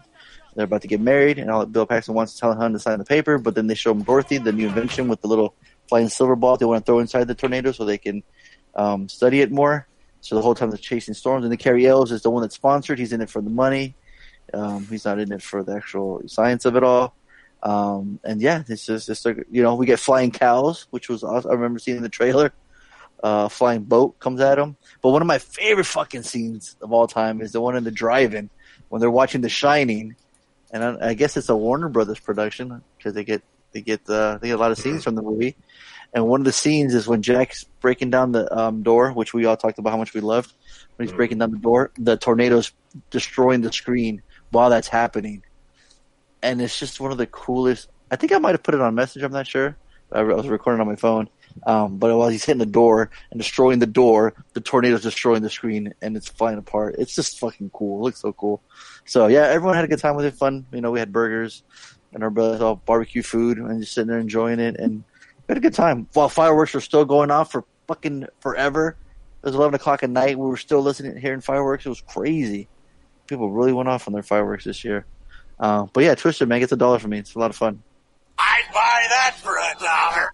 They're 0.56 0.66
about 0.66 0.82
to 0.82 0.88
get 0.88 1.00
married, 1.00 1.40
and 1.40 1.50
all 1.50 1.66
Bill 1.66 1.86
Paxton 1.86 2.14
wants 2.14 2.34
to 2.34 2.40
tell 2.40 2.54
him 2.54 2.74
to 2.74 2.80
sign 2.80 3.00
the 3.00 3.06
paper, 3.06 3.38
but 3.38 3.56
then 3.56 3.68
they 3.68 3.76
show 3.76 3.92
him 3.92 4.04
Dorothy, 4.04 4.38
the 4.38 4.52
new 4.52 4.68
invention 4.68 5.08
with 5.08 5.22
the 5.22 5.28
little 5.28 5.56
flying 5.88 6.10
silver 6.10 6.36
ball 6.36 6.58
they 6.58 6.66
want 6.66 6.86
to 6.86 6.90
throw 6.90 7.00
inside 7.00 7.28
the 7.28 7.36
tornado 7.36 7.72
so 7.72 7.86
they 7.86 7.98
can 7.98 8.22
um, 8.76 9.08
study 9.08 9.42
it 9.42 9.52
more. 9.52 9.88
So 10.20 10.36
the 10.36 10.42
whole 10.42 10.54
time 10.54 10.70
they're 10.70 10.78
chasing 10.78 11.14
storms, 11.14 11.46
and 11.46 11.52
the 11.52 11.58
Cary 11.58 11.88
Elwes 11.88 12.12
is 12.12 12.22
the 12.22 12.30
one 12.30 12.42
that's 12.42 12.56
sponsored. 12.56 13.00
He's 13.00 13.14
in 13.14 13.22
it 13.22 13.30
for 13.30 13.42
the 13.42 13.50
money. 13.50 13.96
Um, 14.54 14.86
he's 14.88 15.06
not 15.06 15.20
in 15.20 15.32
it 15.32 15.42
for 15.42 15.64
the 15.64 15.76
actual 15.76 16.22
science 16.28 16.66
of 16.66 16.76
it 16.76 16.84
all. 16.84 17.16
Um, 17.64 18.20
and 18.24 18.42
yeah, 18.42 18.64
it's 18.68 18.86
just, 18.86 19.10
it's 19.10 19.24
like, 19.24 19.46
you 19.52 19.62
know, 19.62 19.76
we 19.76 19.86
get 19.86 20.00
flying 20.00 20.32
cows, 20.32 20.88
which 20.90 21.10
was 21.10 21.24
awesome. 21.24 21.52
I 21.52 21.54
remember 21.54 21.80
seeing 21.80 22.02
the 22.02 22.10
trailer. 22.10 22.54
Uh, 23.24 23.48
flying 23.48 23.84
boat 23.84 24.20
comes 24.20 24.42
at 24.42 24.56
them. 24.56 24.76
But 25.02 25.12
one 25.12 25.22
of 25.22 25.28
my 25.28 25.38
favorite 25.38 25.86
fucking 25.86 26.24
scenes 26.24 26.76
of 26.82 26.92
all 26.92 27.06
time 27.06 27.40
is 27.42 27.52
the 27.52 27.62
one 27.62 27.76
in 27.76 27.84
the 27.84 27.92
drive-in 27.92 28.50
when 28.90 29.00
they're 29.00 29.12
watching 29.12 29.42
The 29.42 29.50
Shining, 29.50 30.16
and 30.72 30.84
I, 30.84 31.10
I 31.10 31.14
guess 31.14 31.38
it's 31.38 31.48
a 31.48 31.56
Warner 31.56 31.88
Brothers 31.88 32.20
production 32.20 32.82
because 32.98 33.14
they 33.14 33.24
get 33.24 33.44
they 33.74 33.82
get 33.82 34.10
uh, 34.10 34.40
they 34.42 34.48
get 34.48 34.56
a 34.56 34.62
lot 34.62 34.72
of 34.72 34.80
scenes 34.80 35.04
from 35.04 35.16
the 35.16 35.22
movie. 35.22 35.56
And 36.14 36.28
one 36.28 36.42
of 36.42 36.46
the 36.46 36.52
scenes 36.52 36.94
is 36.94 37.08
when 37.08 37.22
Jack's 37.22 37.64
breaking 37.80 38.10
down 38.10 38.32
the 38.32 38.52
um, 38.58 38.84
door, 38.84 39.12
which 39.14 39.34
we 39.34 39.46
all 39.46 39.56
talked 39.56 39.80
about 39.80 39.92
how 39.92 39.98
much 39.98 40.14
we 40.14 40.20
loved. 40.20 40.52
When 40.96 41.08
he's 41.08 41.16
breaking 41.16 41.38
down 41.38 41.52
the 41.52 41.58
door, 41.58 41.92
the 41.98 42.18
tornado's 42.18 42.74
destroying 43.12 43.62
the 43.62 43.72
screen 43.72 44.24
while 44.52 44.70
that's 44.70 44.88
happening 44.88 45.44
and 46.44 46.62
it's 46.62 46.78
just 46.80 47.00
one 47.00 47.12
of 47.12 47.18
the 47.18 47.28
coolest. 47.28 47.90
I 48.10 48.16
think 48.16 48.32
I 48.32 48.40
might 48.40 48.52
have 48.52 48.64
put 48.64 48.76
it 48.76 48.82
on 48.82 48.96
message. 48.96 49.24
I'm 49.24 49.32
not 49.32 49.48
sure. 49.48 49.78
I 50.12 50.24
was 50.24 50.48
recording 50.48 50.82
on 50.82 50.88
my 50.88 50.96
phone. 50.96 51.30
Um, 51.66 51.98
but 51.98 52.16
while 52.18 52.30
he's 52.30 52.46
hitting 52.46 52.60
the 52.60 52.66
door 52.66 53.10
and 53.30 53.40
destroying 53.40 53.80
the 53.80 53.88
door, 53.88 54.34
the 54.54 54.62
tornado's 54.62 55.04
destroying 55.04 55.42
the 55.42 55.50
screen 55.50 55.94
and 56.02 56.16
it's 56.18 56.28
flying 56.28 56.58
apart. 56.58 56.96
It's 56.98 57.16
just 57.16 57.40
fucking 57.40 57.72
cool. 57.72 58.00
It 58.00 58.04
looks 58.04 58.22
so 58.22 58.34
cool. 58.34 58.62
So 59.06 59.28
yeah, 59.28 59.44
everyone 59.44 59.76
had 59.76 59.86
a 59.86 59.90
good 59.90 60.00
time 60.00 60.16
with 60.16 60.26
it. 60.26 60.34
Fun. 60.34 60.66
You 60.72 60.82
know, 60.82 60.92
we 60.92 61.00
had 61.00 61.12
burgers 61.12 61.64
and 62.14 62.24
our 62.24 62.30
brothers 62.30 62.62
all 62.62 62.76
barbecue 62.76 63.24
food 63.24 63.58
and 63.58 63.80
just 63.80 63.94
sitting 63.94 64.08
there 64.08 64.20
enjoying 64.20 64.60
it 64.60 64.78
and 64.78 65.04
we 65.48 65.54
had 65.54 65.58
a 65.58 65.62
good 65.62 65.74
time. 65.74 66.08
While 66.14 66.30
fireworks 66.30 66.74
were 66.74 66.82
still 66.82 67.06
going 67.06 67.32
off 67.32 67.52
for 67.52 67.66
fucking 67.88 68.28
forever. 68.40 68.96
It 69.44 69.46
was 69.46 69.56
11 69.56 69.74
o'clock 69.76 70.04
at 70.04 70.10
night. 70.10 70.38
We 70.38 70.48
were 70.48 70.58
still 70.58 70.82
listening, 70.82 71.18
hearing 71.18 71.42
fireworks. 71.42 71.86
It 71.86 71.90
was 71.90 72.02
crazy. 72.02 72.68
People 73.32 73.50
really 73.50 73.72
went 73.72 73.88
off 73.88 74.10
on 74.10 74.14
their 74.14 74.24
fireworks 74.24 74.66
this 74.66 74.84
year. 74.84 75.06
Uh, 75.58 75.86
but 75.94 76.04
yeah, 76.04 76.16
Twister, 76.16 76.46
man, 76.46 76.60
gets 76.60 76.74
a 76.74 76.76
dollar 76.76 77.00
from 77.00 77.12
me. 77.12 77.20
It's 77.20 77.34
a 77.34 77.40
lot 77.40 77.50
of 77.50 77.56
fun. 77.56 77.82
I'd 78.38 78.64
buy 78.74 79.06
that 79.08 79.38
for 79.38 79.56
a 79.56 79.74
dollar. 79.80 80.34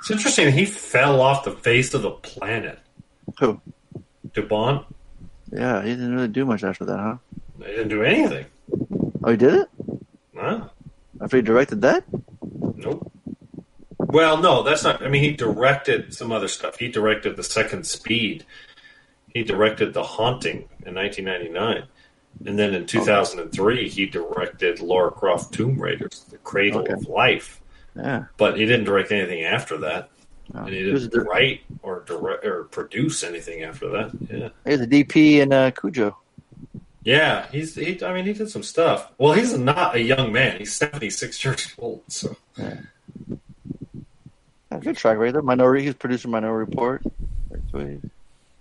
It's 0.00 0.10
interesting. 0.10 0.50
He 0.50 0.66
fell 0.66 1.20
off 1.20 1.44
the 1.44 1.52
face 1.52 1.94
of 1.94 2.02
the 2.02 2.10
planet. 2.10 2.80
Who? 3.38 3.60
De 4.32 4.42
Bont. 4.42 4.84
Yeah, 5.52 5.84
he 5.84 5.90
didn't 5.90 6.12
really 6.12 6.26
do 6.26 6.44
much 6.44 6.64
after 6.64 6.84
that, 6.86 6.98
huh? 6.98 7.16
He 7.58 7.66
didn't 7.66 7.90
do 7.90 8.02
anything. 8.02 8.46
Oh, 9.22 9.30
he 9.30 9.36
did 9.36 9.54
it? 9.54 9.68
Huh? 10.36 10.64
After 11.20 11.36
he 11.36 11.42
directed 11.44 11.82
that? 11.82 12.02
Nope. 12.74 13.12
Well, 13.98 14.38
no, 14.38 14.64
that's 14.64 14.82
not. 14.82 15.00
I 15.00 15.08
mean, 15.08 15.22
he 15.22 15.30
directed 15.30 16.12
some 16.12 16.32
other 16.32 16.48
stuff. 16.48 16.76
He 16.80 16.88
directed 16.88 17.36
the 17.36 17.44
Second 17.44 17.86
Speed. 17.86 18.44
He 19.34 19.44
directed 19.44 19.92
The 19.94 20.02
Haunting 20.02 20.68
in 20.84 20.94
1999, 20.94 21.84
and 22.46 22.58
then 22.58 22.74
in 22.74 22.86
2003 22.86 23.88
he 23.88 24.06
directed 24.06 24.80
Laura 24.80 25.10
Croft 25.10 25.54
Tomb 25.54 25.78
Raiders: 25.80 26.24
The 26.30 26.38
Cradle 26.38 26.80
Okay. 26.82 26.92
of 26.94 27.06
Life. 27.06 27.60
Yeah. 27.96 28.24
But 28.36 28.58
he 28.58 28.66
didn't 28.66 28.84
direct 28.86 29.12
anything 29.12 29.44
after 29.44 29.76
that, 29.78 30.10
No. 30.54 30.60
and 30.60 30.70
he 30.70 30.78
He 30.84 30.92
didn't 30.92 31.14
a, 31.14 31.20
write 31.22 31.60
or 31.82 32.00
direct 32.06 32.44
or 32.44 32.64
produce 32.64 33.22
anything 33.22 33.62
after 33.62 33.88
that. 33.90 34.10
Yeah. 34.30 34.48
he 34.64 34.70
was 34.72 34.80
a 34.80 34.86
DP 34.86 35.40
in 35.40 35.52
uh, 35.52 35.70
Cujo. 35.72 36.16
Yeah, 37.02 37.46
he's. 37.50 37.74
He, 37.76 38.02
I 38.04 38.12
mean, 38.12 38.26
he 38.26 38.32
did 38.34 38.50
some 38.50 38.62
stuff. 38.62 39.10
Well, 39.16 39.32
he's 39.32 39.56
not 39.56 39.94
a 39.96 40.02
young 40.02 40.32
man. 40.32 40.58
He's 40.58 40.74
seventy 40.74 41.08
six 41.10 41.42
years 41.44 41.72
old. 41.78 42.02
So 42.08 42.36
Yeah, 42.58 42.76
good 44.80 44.96
track 44.96 45.16
right 45.18 45.32
there. 45.32 45.40
Minority, 45.42 45.84
he's 45.86 45.94
producer 45.94 46.28
Minority 46.28 46.70
Report. 46.70 47.02
That's. 47.50 48.00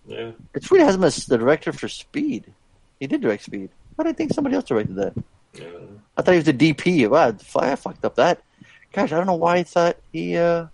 Yeah, 0.09 0.31
It's 0.53 0.69
weird 0.71 0.81
he 0.81 0.85
has 0.85 0.95
him 0.95 1.03
as 1.03 1.25
the 1.25 1.37
director 1.37 1.71
for 1.71 1.87
Speed. 1.87 2.51
He 2.99 3.07
did 3.07 3.21
direct 3.21 3.43
Speed. 3.43 3.69
But 3.95 4.07
I 4.07 4.13
think 4.13 4.33
somebody 4.33 4.55
else 4.55 4.65
directed 4.65 4.95
that. 4.95 5.13
yeah. 5.53 5.65
I 6.17 6.21
thought 6.21 6.31
he 6.31 6.37
was 6.37 6.47
a 6.47 6.53
DP. 6.53 7.07
Wow, 7.09 7.35
I 7.55 7.75
fucked 7.75 8.03
up 8.03 8.15
that. 8.15 8.41
Gosh, 8.91 9.11
I 9.11 9.17
don't 9.17 9.27
know 9.27 9.35
why 9.35 9.57
I 9.57 9.63
thought 9.63 9.97
he 10.11 10.35
uh, 10.35 10.65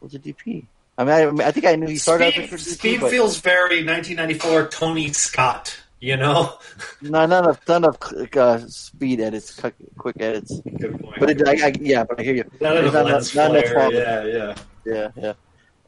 was 0.00 0.14
a 0.14 0.18
DP. 0.18 0.66
I 0.96 1.04
mean, 1.04 1.12
I, 1.14 1.22
I, 1.22 1.30
mean, 1.30 1.40
I 1.42 1.50
think 1.50 1.66
I 1.66 1.74
knew 1.76 1.86
he 1.86 1.96
started 1.96 2.26
out 2.26 2.32
Speed, 2.32 2.52
as 2.52 2.52
a 2.52 2.70
DP, 2.70 2.74
Speed 2.78 3.00
but 3.00 3.10
feels 3.10 3.40
very 3.40 3.82
nineteen 3.82 4.16
ninety 4.16 4.34
four 4.34 4.68
Tony 4.68 5.12
Scott. 5.12 5.78
You 6.00 6.16
know. 6.16 6.58
no, 7.02 7.26
none 7.26 7.46
of 7.46 7.60
none 7.68 7.84
of 7.84 7.98
uh, 8.36 8.58
speed 8.68 9.20
edits, 9.20 9.54
quick, 9.58 9.74
quick 9.98 10.16
edits. 10.20 10.60
Good 10.60 10.98
point. 10.98 11.16
But 11.18 11.30
it, 11.30 11.46
I, 11.46 11.66
I, 11.68 11.72
yeah, 11.80 12.04
but 12.04 12.20
I 12.20 12.22
hear 12.22 12.34
you. 12.36 12.50
None 12.60 12.76
of 12.78 12.84
It's 12.86 12.94
not- 12.94 13.04
lens 13.04 13.34
not 13.34 13.50
enough 13.56 13.70
flare. 13.70 13.92
Yeah, 13.92 14.24
yeah. 14.24 14.54
Yeah, 14.86 15.08
yeah. 15.16 15.32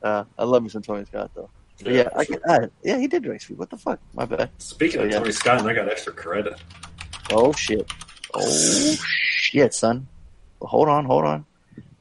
Uh, 0.03 0.25
I 0.39 0.45
love 0.45 0.63
me 0.63 0.69
some 0.69 0.83
Tony 0.83 1.05
Scott 1.07 1.31
though. 1.35 1.49
But 1.85 1.93
yeah, 1.93 2.09
I, 2.17 2.25
sure. 2.25 2.41
Uh, 2.49 2.53
I, 2.65 2.69
yeah, 2.83 2.99
he 2.99 3.07
did 3.09 3.27
race 3.27 3.45
Speed. 3.45 3.59
What 3.59 3.71
the 3.71 3.77
fuck? 3.77 3.99
My 4.15 4.25
bad. 4.25 4.51
Speaking 4.59 5.01
So, 5.01 5.05
of 5.07 5.11
yeah. 5.11 5.19
Tony 5.19 5.33
Scott, 5.33 5.61
and 5.61 5.69
I 5.69 5.75
got 5.75 5.89
extra 5.89 6.13
credit. 6.13 6.55
Oh 7.31 7.53
shit. 7.53 7.91
Oh 8.35 8.95
shit, 9.01 9.75
son. 9.75 10.07
Well, 10.61 10.69
hold 10.69 10.89
on, 10.89 11.05
hold 11.05 11.25
on. 11.25 11.45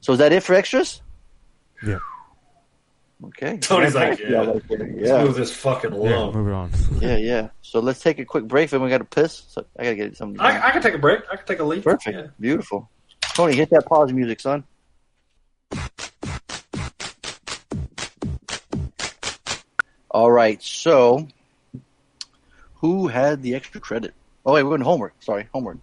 So 0.00 0.12
is 0.12 0.18
that 0.18 0.32
it 0.32 0.42
for 0.42 0.54
extras? 0.54 1.00
Yeah. 1.86 1.98
Okay. 3.24 3.58
Tony's 3.58 3.94
like, 3.94 4.18
Yeah, 4.18 4.28
yeah, 4.30 4.40
Let's 4.40 4.64
yeah, 4.96 5.24
move 5.24 5.36
this 5.36 5.54
fucking 5.54 5.92
Yeah, 5.92 5.98
along. 5.98 6.34
move 6.34 6.48
it 6.48 6.52
on. 6.52 6.70
yeah, 7.00 7.16
yeah. 7.16 7.48
So 7.62 7.78
let's 7.78 8.00
take 8.00 8.18
a 8.18 8.24
quick 8.24 8.48
break. 8.48 8.70
Then 8.70 8.82
we 8.82 8.90
got 8.90 8.98
to 8.98 9.04
piss. 9.04 9.44
So 9.48 9.64
I 9.78 9.84
gotta 9.84 9.94
get 9.96 10.16
something. 10.16 10.40
I, 10.40 10.68
I 10.68 10.70
can 10.72 10.82
take 10.82 10.94
a 10.94 10.98
break. 10.98 11.20
I 11.30 11.36
can 11.36 11.46
take 11.46 11.60
a 11.60 11.64
leak. 11.64 11.84
Perfect. 11.84 12.16
Yeah. 12.16 12.26
Beautiful. 12.40 12.90
Tony, 13.34 13.54
hit 13.54 13.70
that 13.70 13.86
pause 13.86 14.12
music, 14.12 14.40
son. 14.40 14.64
All 20.12 20.30
right. 20.30 20.62
So, 20.62 21.26
who 22.76 23.08
had 23.08 23.42
the 23.42 23.54
extra 23.54 23.80
credit? 23.80 24.14
Oh 24.44 24.52
wait, 24.52 24.62
we're 24.62 24.70
going 24.70 24.80
to 24.80 24.86
homework. 24.86 25.14
Sorry, 25.20 25.48
homework. 25.52 25.78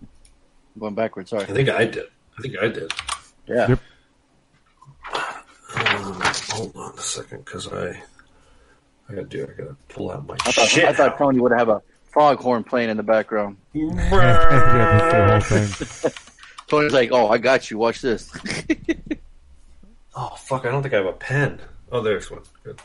I'm 0.00 0.80
going 0.80 0.94
backwards. 0.94 1.30
Sorry. 1.30 1.42
I 1.42 1.46
think 1.46 1.68
I 1.68 1.84
did. 1.84 2.06
I 2.38 2.42
think 2.42 2.58
I 2.60 2.68
did. 2.68 2.92
Yeah. 3.46 3.68
Yep. 3.68 3.80
Um, 5.76 6.20
hold 6.50 6.76
on 6.76 6.94
a 6.96 7.00
second, 7.00 7.44
because 7.44 7.68
I, 7.72 7.90
I 9.08 9.14
gotta 9.14 9.24
do. 9.24 9.42
I 9.42 9.52
gotta 9.60 9.76
pull 9.88 10.10
out 10.10 10.26
my 10.26 10.34
I 10.46 10.52
thought, 10.52 10.68
shit. 10.68 10.84
I 10.84 10.92
thought 10.92 11.18
Tony 11.18 11.40
would 11.40 11.52
have 11.52 11.68
a 11.68 11.82
foghorn 12.12 12.64
playing 12.64 12.90
in 12.90 12.96
the 12.96 13.02
background. 13.02 13.56
yeah, 13.72 15.38
that's 15.38 15.50
the 15.50 15.52
whole 15.52 16.10
thing. 16.10 16.12
Tony's 16.68 16.92
like, 16.92 17.10
"Oh, 17.12 17.28
I 17.28 17.38
got 17.38 17.70
you. 17.70 17.78
Watch 17.78 18.00
this." 18.00 18.30
Oh 20.16 20.34
fuck! 20.38 20.64
I 20.64 20.70
don't 20.70 20.82
think 20.82 20.94
I 20.94 20.98
have 20.98 21.06
a 21.06 21.12
pen. 21.12 21.60
Oh, 21.92 22.00
there's 22.00 22.30
one. 22.30 22.42
Good. 22.62 22.80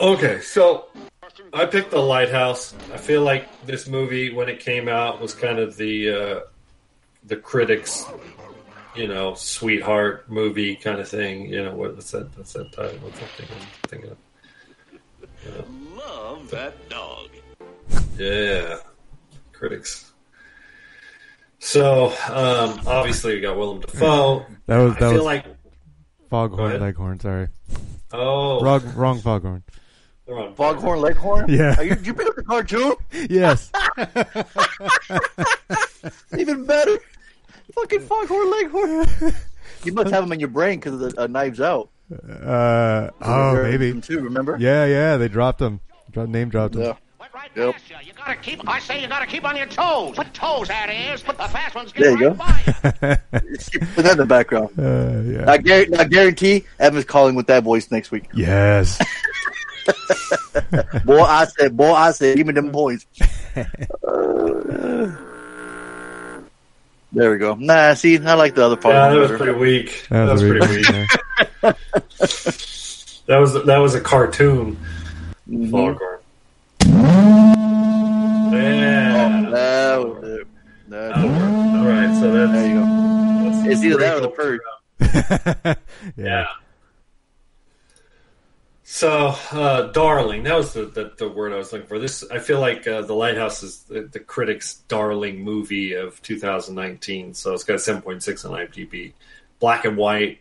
Okay, 0.00 0.40
so 0.40 0.86
I 1.52 1.66
picked 1.66 1.90
The 1.90 1.98
Lighthouse. 1.98 2.74
I 2.92 2.96
feel 2.98 3.22
like 3.22 3.66
this 3.66 3.88
movie, 3.88 4.32
when 4.32 4.48
it 4.48 4.60
came 4.60 4.88
out, 4.88 5.20
was 5.20 5.34
kind 5.34 5.58
of 5.58 5.76
the 5.76 6.10
uh, 6.10 6.40
the 7.24 7.36
critics, 7.36 8.04
you 8.94 9.08
know, 9.08 9.34
sweetheart 9.34 10.30
movie 10.30 10.76
kind 10.76 11.00
of 11.00 11.08
thing. 11.08 11.52
You 11.52 11.64
know, 11.64 11.74
what, 11.74 11.94
what's 11.94 12.10
that? 12.10 12.36
What's 12.36 12.52
that 12.52 12.72
title? 12.72 12.98
What's 13.00 13.18
that 13.20 13.28
thing 13.30 13.48
I'm 13.50 13.66
thinking 13.88 14.10
of? 14.10 14.18
Love 15.96 16.50
that 16.50 16.88
dog. 16.88 17.28
Yeah, 18.18 18.78
critics. 19.52 20.12
So 21.58 22.08
um, 22.28 22.80
obviously, 22.86 23.34
we 23.34 23.40
got 23.40 23.56
Willem 23.56 23.80
Dafoe. 23.80 24.46
That 24.66 24.78
was 24.78 24.96
I 24.96 25.00
that 25.00 25.08
feel 25.10 25.12
was 25.14 25.24
like 25.24 25.46
foghorn, 26.30 26.80
leghorn. 26.80 27.20
Sorry, 27.20 27.48
oh, 28.18 28.60
wrong, 28.60 28.82
wrong 28.94 29.20
foghorn. 29.20 29.62
Foghorn 30.56 31.00
Leghorn. 31.00 31.46
Yeah. 31.52 31.76
Are 31.78 31.84
you, 31.84 31.94
did 31.94 32.06
you 32.06 32.14
pick 32.14 32.26
up 32.26 32.36
the 32.36 32.42
cartoon? 32.42 32.94
Yes, 33.30 33.70
Even 36.36 36.64
better. 36.64 36.98
Fucking 37.74 38.00
Foghorn 38.00 38.50
Leghorn. 38.50 39.06
You 39.84 39.92
must 39.92 40.10
have 40.10 40.24
them 40.24 40.32
in 40.32 40.40
your 40.40 40.48
brain 40.48 40.78
because 40.80 41.00
of 41.00 41.14
the 41.14 41.22
uh, 41.22 41.26
Knives 41.26 41.60
Out. 41.60 41.90
uh, 42.12 43.10
oh 43.20 43.54
There- 43.54 43.70
maybe. 43.78 44.00
too. 44.00 44.20
Remember? 44.20 44.56
Yeah, 44.58 44.84
yeah, 44.86 45.16
they 45.16 45.28
dropped 45.28 45.58
them. 45.58 45.80
Dro- 46.10 46.26
Name 46.26 46.48
dropped 46.48 46.74
them. 46.74 46.82
Yeah. 46.82 46.94
Went 47.54 47.56
right 47.56 47.66
Yep. 47.66 47.74
past 47.74 47.90
you. 47.90 47.96
You 48.08 48.12
gotta 48.16 48.36
keep. 48.36 48.68
I 48.68 48.78
say 48.78 49.02
you 49.02 49.08
gotta 49.08 49.26
keep 49.26 49.44
on 49.44 49.56
your 49.56 49.66
toes. 49.66 50.16
Put 50.16 50.32
toes, 50.34 50.68
that 50.68 50.90
is. 50.90 51.22
Put 51.22 51.36
the 51.38 51.44
fast 51.44 51.74
ones. 51.74 51.92
Get 51.92 52.02
There 52.02 52.18
you 52.18 52.28
right 52.28 52.36
go. 52.36 52.44
by 53.00 53.08
you. 53.08 53.16
Put 53.94 54.04
that 54.04 54.12
in 54.12 54.18
the 54.18 54.26
background. 54.26 54.70
Uh, 54.78 55.20
yeah. 55.22 55.50
I, 55.50 55.58
guarantee, 55.58 55.96
I 55.96 56.04
guarantee 56.04 56.64
Evan's 56.78 57.04
calling 57.04 57.34
with 57.34 57.46
that 57.48 57.62
voice 57.62 57.90
next 57.90 58.10
week. 58.10 58.28
Yes. 58.34 58.98
Boy, 61.04 61.20
I 61.20 61.44
said, 61.44 61.76
boy, 61.76 61.92
I 61.92 62.10
said, 62.10 62.36
give 62.36 62.46
me 62.46 62.52
them 62.54 62.72
points. 62.72 63.06
there 63.54 63.68
we 67.30 67.38
go. 67.38 67.54
Nah, 67.54 67.94
see, 67.94 68.18
I 68.18 68.34
like 68.34 68.56
the 68.56 68.64
other 68.64 68.76
part. 68.76 68.94
Yeah, 68.94 69.08
that 69.10 69.16
was 69.16 69.30
better. 69.30 69.44
pretty 69.44 69.58
weak. 69.58 70.06
That 70.10 70.32
was 70.32 70.42
pretty 70.42 70.58
really- 70.58 70.76
weak. 70.78 70.88
yeah. 71.62 71.72
That 73.28 73.38
was 73.38 73.54
that 73.64 73.78
was 73.78 73.94
a 73.94 74.00
cartoon. 74.00 74.76
Mhm. 75.50 75.70
Foghorn. 75.70 76.18
Yeah. 80.88 81.16
All 81.16 81.86
right, 81.86 82.18
so 82.20 82.30
There 82.30 82.68
you 82.68 82.74
go. 82.74 83.70
It's 83.70 83.82
either 83.82 83.98
that 83.98 84.16
or 84.16 84.20
the 84.20 84.28
purge. 84.28 84.60
Yeah. 86.16 86.46
So, 88.88 89.34
uh, 89.50 89.90
darling, 89.90 90.44
that 90.44 90.56
was 90.56 90.72
the, 90.72 90.86
the, 90.86 91.12
the 91.18 91.28
word 91.28 91.52
I 91.52 91.56
was 91.56 91.72
looking 91.72 91.88
for. 91.88 91.98
This, 91.98 92.24
I 92.30 92.38
feel 92.38 92.60
like 92.60 92.86
uh, 92.86 93.02
the 93.02 93.14
Lighthouse 93.14 93.64
is 93.64 93.82
the, 93.82 94.02
the 94.02 94.20
critics' 94.20 94.76
darling 94.86 95.42
movie 95.42 95.94
of 95.94 96.22
2019. 96.22 97.34
So 97.34 97.52
it's 97.52 97.64
got 97.64 97.78
7.6 97.78 98.48
on 98.48 98.58
IMDb, 98.58 99.12
black 99.58 99.84
and 99.84 99.96
white. 99.96 100.38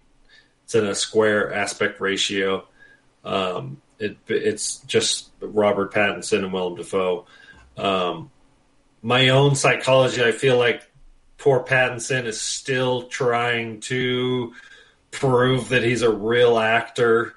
It's 0.63 0.75
in 0.75 0.85
a 0.85 0.93
square 0.93 1.53
aspect 1.53 1.99
ratio. 1.99 2.65
Um, 3.23 3.81
it, 3.97 4.17
it's 4.27 4.77
just 4.81 5.34
Robert 5.53 5.93
Pattinson 5.93 6.39
and 6.39 6.53
Willem 6.53 6.75
Dafoe. 6.75 7.25
Um, 7.77 8.31
my 9.01 9.29
own 9.29 9.55
psychology, 9.55 10.23
I 10.23 10.31
feel 10.31 10.57
like 10.57 10.83
poor 11.37 11.63
Pattinson 11.63 12.25
is 12.25 12.39
still 12.39 13.03
trying 13.03 13.79
to 13.81 14.53
prove 15.11 15.69
that 15.69 15.83
he's 15.83 16.01
a 16.01 16.11
real 16.11 16.57
actor 16.57 17.35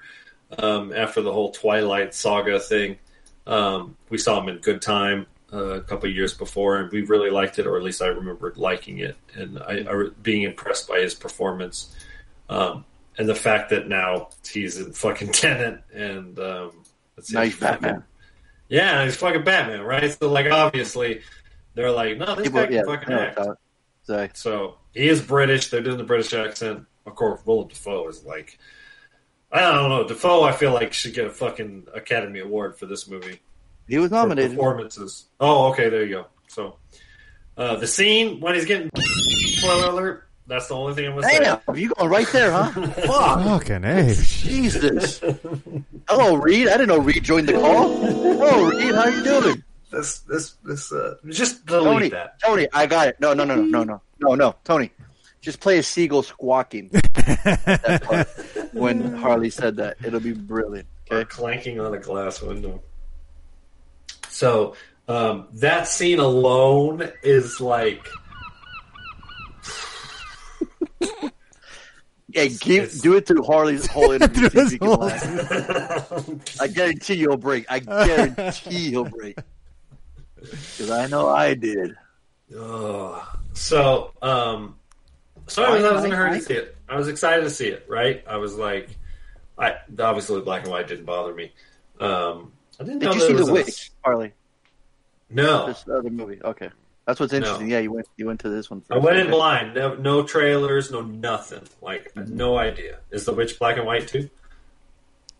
um, 0.57 0.93
after 0.93 1.21
the 1.21 1.31
whole 1.31 1.51
Twilight 1.51 2.13
saga 2.13 2.59
thing. 2.59 2.97
Um, 3.45 3.97
we 4.09 4.17
saw 4.17 4.41
him 4.41 4.49
in 4.49 4.57
Good 4.57 4.81
Time 4.81 5.27
uh, 5.51 5.75
a 5.75 5.81
couple 5.81 6.09
years 6.09 6.33
before, 6.33 6.77
and 6.77 6.91
we 6.91 7.01
really 7.01 7.29
liked 7.29 7.59
it, 7.59 7.67
or 7.67 7.77
at 7.77 7.83
least 7.83 8.01
I 8.01 8.07
remembered 8.07 8.57
liking 8.57 8.99
it 8.99 9.15
and 9.35 9.59
I, 9.59 9.85
I 9.89 10.09
being 10.21 10.43
impressed 10.43 10.87
by 10.87 10.99
his 10.99 11.15
performance. 11.15 11.95
Um, 12.49 12.85
and 13.17 13.27
the 13.27 13.35
fact 13.35 13.69
that 13.71 13.87
now 13.87 14.29
he's 14.49 14.77
in 14.77 14.93
fucking 14.93 15.31
Tenet 15.33 15.83
and 15.93 16.39
um, 16.39 16.71
see, 17.23 17.35
Nice 17.35 17.59
Batman. 17.59 18.03
Yeah, 18.69 19.03
he's 19.05 19.15
fucking 19.15 19.43
Batman, 19.43 19.81
right? 19.81 20.11
So 20.11 20.31
like 20.31 20.51
obviously 20.51 21.21
they're 21.75 21.91
like, 21.91 22.17
no, 22.17 22.35
this 22.35 22.45
People, 22.47 22.61
guy 22.61 22.65
can 22.67 22.75
yeah, 22.75 22.83
fucking 22.85 23.09
no, 23.09 23.19
act. 23.19 23.39
it's 23.39 24.09
out. 24.09 24.37
So, 24.37 24.75
he 24.93 25.07
is 25.07 25.21
British. 25.21 25.69
They're 25.69 25.81
doing 25.83 25.97
the 25.97 26.03
British 26.03 26.33
accent. 26.33 26.85
Of 27.05 27.15
course, 27.15 27.41
Willem 27.45 27.67
Dafoe 27.67 28.07
is 28.09 28.23
like, 28.25 28.57
I 29.51 29.61
don't 29.61 29.89
know. 29.89 30.07
Dafoe, 30.07 30.43
I 30.43 30.51
feel 30.51 30.73
like 30.73 30.93
should 30.93 31.13
get 31.13 31.25
a 31.25 31.29
fucking 31.31 31.87
Academy 31.93 32.39
Award 32.39 32.77
for 32.77 32.85
this 32.85 33.07
movie. 33.07 33.39
he 33.87 33.97
was 33.97 34.11
nominated 34.11 34.51
For 34.51 34.57
nominated. 34.57 34.57
performances. 34.57 35.25
Oh, 35.39 35.69
okay, 35.71 35.89
there 35.89 36.03
you 36.05 36.15
go. 36.15 36.25
So 36.47 36.77
uh, 37.57 37.75
the 37.77 37.87
scene 37.87 38.39
when 38.39 38.55
he's 38.55 38.65
getting 38.65 38.89
spoiler 38.95 39.89
alert. 39.91 40.28
That's 40.49 40.67
the 40.67 40.73
only 40.73 40.95
thing 40.95 41.05
I'm 41.05 41.13
gonna 41.13 41.27
say. 41.27 41.79
You 41.79 41.89
going 41.89 42.09
right 42.09 42.27
there, 42.29 42.51
huh? 42.51 42.71
Fuck. 42.71 43.43
Fucking 43.43 43.83
A. 43.85 44.15
Jesus. 44.15 45.19
Hello, 46.09 46.37
Reed. 46.37 46.67
I 46.67 46.71
didn't 46.71 46.87
know 46.87 46.97
Reed 46.97 47.23
joined 47.23 47.47
the 47.47 47.53
call. 47.53 47.95
Hello, 47.99 48.69
Reed. 48.69 48.95
How 48.95 49.07
you 49.07 49.23
doing? 49.23 49.63
This, 49.91 50.19
this, 50.21 50.55
this. 50.63 50.91
Uh, 50.91 51.17
just 51.27 51.67
delete 51.67 51.85
Tony, 51.85 52.09
that. 52.09 52.39
Tony, 52.39 52.67
I 52.73 52.87
got 52.87 53.09
it. 53.09 53.19
No, 53.19 53.35
no, 53.35 53.43
no, 53.43 53.57
no, 53.57 53.61
no, 53.61 53.83
no, 53.83 54.01
no, 54.19 54.35
no, 54.35 54.55
Tony. 54.63 54.89
Just 55.39 55.59
play 55.59 55.77
a 55.77 55.83
seagull 55.83 56.23
squawking 56.23 56.89
that 57.13 58.01
part 58.03 58.27
when 58.73 59.13
Harley 59.17 59.51
said 59.51 59.75
that. 59.77 59.97
It'll 60.03 60.19
be 60.19 60.33
brilliant. 60.33 60.87
or 61.11 61.25
clanking 61.25 61.79
on 61.79 61.93
a 61.93 61.99
glass 61.99 62.41
window. 62.41 62.81
So 64.29 64.75
um, 65.07 65.47
that 65.53 65.87
scene 65.87 66.19
alone 66.19 67.11
is 67.21 67.61
like 67.61 68.07
Yeah, 72.31 72.45
give, 72.45 73.01
do 73.01 73.15
it 73.15 73.25
through 73.25 73.41
Harley's 73.43 73.87
whole 73.87 74.11
interview. 74.11 74.49
See 74.49 74.59
if 74.59 74.69
his 74.71 74.77
can 74.77 74.87
whole- 74.87 74.97
laugh. 74.97 76.61
I 76.61 76.67
guarantee 76.67 77.15
you'll 77.15 77.37
break. 77.37 77.65
I 77.69 77.79
guarantee 77.79 78.89
he'll 78.91 79.05
break. 79.05 79.37
Because 80.39 80.89
I 80.91 81.07
know 81.07 81.27
I 81.27 81.53
did. 81.55 81.95
Ugh. 82.57 83.21
so 83.53 84.13
um, 84.21 84.77
so 85.47 85.63
I 85.63 85.71
was, 85.73 85.83
I 85.83 85.91
was 85.91 86.03
in 86.05 86.13
a 86.13 86.15
hurry 86.15 86.39
to 86.39 86.45
see 86.45 86.53
it. 86.53 86.77
I 86.87 86.95
was 86.95 87.07
excited 87.09 87.43
to 87.43 87.49
see 87.49 87.67
it. 87.67 87.85
Right? 87.89 88.23
I 88.27 88.37
was 88.37 88.55
like, 88.55 88.89
I 89.57 89.75
obviously 89.99 90.39
black 90.41 90.61
and 90.61 90.71
white 90.71 90.87
didn't 90.87 91.03
bother 91.05 91.33
me. 91.33 91.51
Um, 91.99 92.53
I 92.79 92.83
didn't 92.85 92.99
Did 92.99 93.05
know 93.07 93.13
you 93.15 93.19
see 93.21 93.33
was 93.33 93.45
The 93.47 93.51
a- 93.51 93.53
Witch, 93.53 93.91
Harley? 94.05 94.31
No, 95.31 95.65
This 95.67 95.83
other 95.91 96.09
movie. 96.09 96.39
Okay. 96.43 96.69
That's 97.09 97.19
what's 97.19 97.33
interesting. 97.33 97.71
Yeah, 97.71 97.79
you 97.79 97.91
went 97.91 98.07
you 98.17 98.27
went 98.27 98.41
to 98.41 98.49
this 98.49 98.69
one 98.69 98.81
first. 98.81 98.91
I 98.91 99.03
went 99.03 99.17
in 99.17 99.31
blind. 99.31 99.73
No, 99.73 99.95
no 99.95 100.21
trailers, 100.21 100.91
no 100.91 101.01
nothing. 101.01 101.63
Like 101.81 102.15
no 102.15 102.55
idea. 102.55 102.99
Is 103.09 103.25
the 103.25 103.33
witch 103.33 103.57
black 103.57 103.77
and 103.77 103.87
white 103.87 104.07
too? 104.07 104.29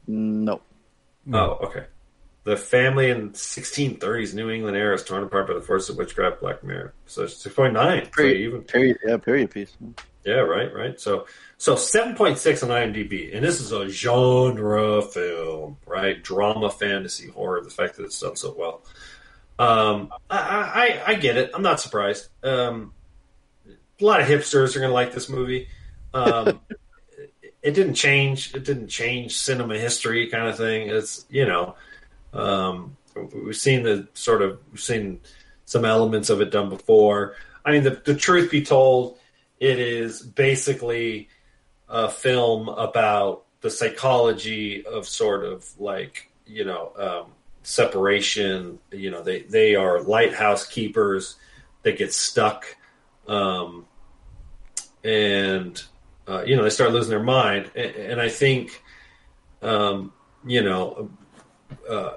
No. 0.07 0.61
Oh, 1.31 1.59
okay. 1.67 1.85
The 2.43 2.57
family 2.57 3.11
in 3.11 3.33
1630s 3.33 4.33
New 4.33 4.49
England 4.49 4.77
era 4.77 4.95
is 4.95 5.03
torn 5.03 5.21
apart 5.21 5.47
by 5.47 5.53
the 5.53 5.61
force 5.61 5.89
of 5.89 5.97
witchcraft, 5.97 6.39
black 6.41 6.63
mirror. 6.63 6.95
So 7.05 7.21
it's 7.25 7.35
6.9. 7.45 8.05
So 8.05 8.09
Period. 8.09 8.37
even 8.41 8.61
Period. 8.63 8.97
Yeah, 9.05 9.17
period 9.17 9.51
piece. 9.51 9.77
yeah, 10.25 10.37
right, 10.37 10.73
right. 10.73 10.99
So 10.99 11.27
so 11.59 11.75
7.6 11.75 12.63
on 12.63 12.69
IMDb, 12.69 13.35
and 13.35 13.45
this 13.45 13.61
is 13.61 13.71
a 13.71 13.87
genre 13.89 15.03
film, 15.03 15.77
right? 15.85 16.23
Drama, 16.23 16.71
fantasy, 16.71 17.29
horror. 17.29 17.61
The 17.61 17.69
fact 17.69 17.97
that 17.97 18.05
it's 18.05 18.19
done 18.19 18.37
so 18.37 18.55
well. 18.57 18.81
Um, 19.59 20.13
I, 20.29 21.01
I 21.07 21.11
I 21.11 21.13
get 21.15 21.35
it. 21.35 21.51
I'm 21.53 21.61
not 21.61 21.81
surprised. 21.81 22.29
Um, 22.43 22.93
a 23.67 24.05
lot 24.05 24.21
of 24.21 24.27
hipsters 24.27 24.75
are 24.75 24.79
going 24.79 24.89
to 24.89 24.93
like 24.93 25.13
this 25.13 25.29
movie. 25.29 25.67
Um, 26.13 26.61
it 27.61 27.71
didn't 27.71 27.95
change. 27.95 28.55
It 28.55 28.63
didn't 28.63 28.87
change 28.87 29.35
cinema 29.35 29.77
history, 29.77 30.27
kind 30.27 30.47
of 30.47 30.55
thing. 30.55 30.89
It's 30.89 31.25
you 31.29 31.45
know, 31.45 31.75
um, 32.33 32.95
we've 33.33 33.55
seen 33.55 33.83
the 33.83 34.07
sort 34.13 34.41
of 34.41 34.59
we've 34.71 34.79
seen 34.79 35.19
some 35.65 35.83
elements 35.83 36.29
of 36.29 36.41
it 36.41 36.51
done 36.51 36.69
before. 36.69 37.35
I 37.65 37.71
mean, 37.73 37.83
the, 37.83 38.01
the 38.03 38.15
truth 38.15 38.49
be 38.49 38.63
told, 38.63 39.19
it 39.59 39.77
is 39.77 40.21
basically 40.21 41.27
a 41.89 42.09
film 42.09 42.69
about 42.69 43.43
the 43.61 43.69
psychology 43.69 44.85
of 44.85 45.05
sort 45.05 45.43
of 45.43 45.67
like 45.79 46.31
you 46.45 46.63
know 46.63 46.93
um, 46.97 47.31
separation. 47.63 48.79
You 48.91 49.11
know, 49.11 49.21
they 49.21 49.41
they 49.41 49.75
are 49.75 50.01
lighthouse 50.01 50.65
keepers 50.65 51.35
that 51.83 51.97
get 51.97 52.13
stuck, 52.13 52.65
um, 53.27 53.85
and 55.03 55.81
uh, 56.27 56.43
you 56.45 56.55
know 56.55 56.63
they 56.63 56.69
start 56.69 56.91
losing 56.91 57.11
their 57.11 57.23
mind. 57.23 57.71
And, 57.75 57.95
and 57.95 58.21
I 58.21 58.29
think, 58.29 58.83
um, 59.61 60.13
you 60.45 60.63
know, 60.63 61.09
uh, 61.89 62.13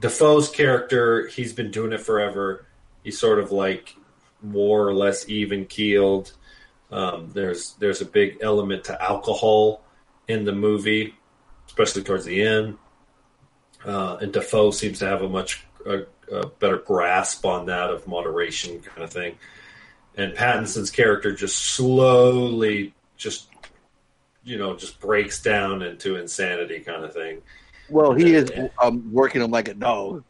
Dafoe's 0.00 0.48
character, 0.48 1.26
he's 1.28 1.52
been 1.52 1.70
doing 1.70 1.92
it 1.92 2.00
forever. 2.00 2.66
He's 3.02 3.18
sort 3.18 3.38
of 3.38 3.52
like 3.52 3.94
more 4.42 4.86
or 4.86 4.94
less 4.94 5.28
even 5.28 5.66
keeled. 5.66 6.32
Um, 6.90 7.30
there's 7.32 7.74
there's 7.74 8.00
a 8.00 8.06
big 8.06 8.38
element 8.40 8.84
to 8.84 9.02
alcohol 9.02 9.82
in 10.26 10.44
the 10.44 10.52
movie, 10.52 11.14
especially 11.66 12.02
towards 12.02 12.24
the 12.24 12.42
end. 12.42 12.78
Uh, 13.88 14.18
and 14.20 14.34
Dafoe 14.34 14.70
seems 14.70 14.98
to 14.98 15.06
have 15.06 15.22
a 15.22 15.28
much 15.30 15.64
a, 15.86 16.00
a 16.30 16.46
better 16.46 16.76
grasp 16.76 17.46
on 17.46 17.66
that 17.66 17.88
of 17.88 18.06
moderation 18.06 18.80
kind 18.80 19.02
of 19.02 19.10
thing. 19.10 19.36
And 20.14 20.34
Pattinson's 20.34 20.90
character 20.90 21.32
just 21.32 21.56
slowly, 21.56 22.92
just 23.16 23.48
you 24.44 24.58
know, 24.58 24.76
just 24.76 25.00
breaks 25.00 25.40
down 25.42 25.80
into 25.80 26.16
insanity 26.16 26.80
kind 26.80 27.02
of 27.02 27.14
thing. 27.14 27.40
Well, 27.88 28.12
he 28.12 28.34
is 28.34 28.52
um, 28.78 29.10
working 29.10 29.40
him 29.40 29.50
like 29.50 29.68
a 29.68 29.74
dog. 29.74 30.22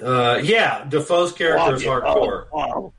Uh, 0.00 0.38
yeah, 0.40 0.84
Dafoe's 0.88 1.32
character 1.32 1.74
is 1.74 1.84
Wow, 1.84 2.00
hardcore. 2.00 2.52
wow. 2.52 2.92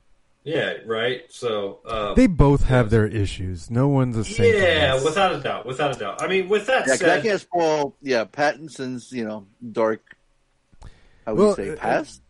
Yeah, 0.44 0.74
right. 0.86 1.22
So 1.28 1.78
uh, 1.86 2.14
They 2.14 2.26
both 2.26 2.64
have 2.64 2.90
their 2.90 3.06
issues. 3.06 3.70
No 3.70 3.86
one's 3.88 4.16
a 4.16 4.24
saint. 4.24 4.56
yeah, 4.56 4.94
without 5.02 5.32
a 5.34 5.40
doubt, 5.40 5.66
without 5.66 5.94
a 5.96 5.98
doubt. 5.98 6.20
I 6.20 6.26
mean, 6.26 6.48
with 6.48 6.66
that 6.66 6.80
Yeah, 6.86 6.94
'cause 6.94 7.02
I 7.02 7.06
said, 7.16 7.22
can't 7.22 7.40
spoil. 7.40 7.94
Yeah, 8.02 8.24
Pattinson's 8.24 9.12
you 9.12 9.24
know 9.24 9.46
dark. 9.70 10.02
I 11.26 11.32
would 11.32 11.38
Well, 11.38 11.48
you 11.50 11.54
say 11.54 11.70
uh, 11.70 11.76
past? 11.76 12.22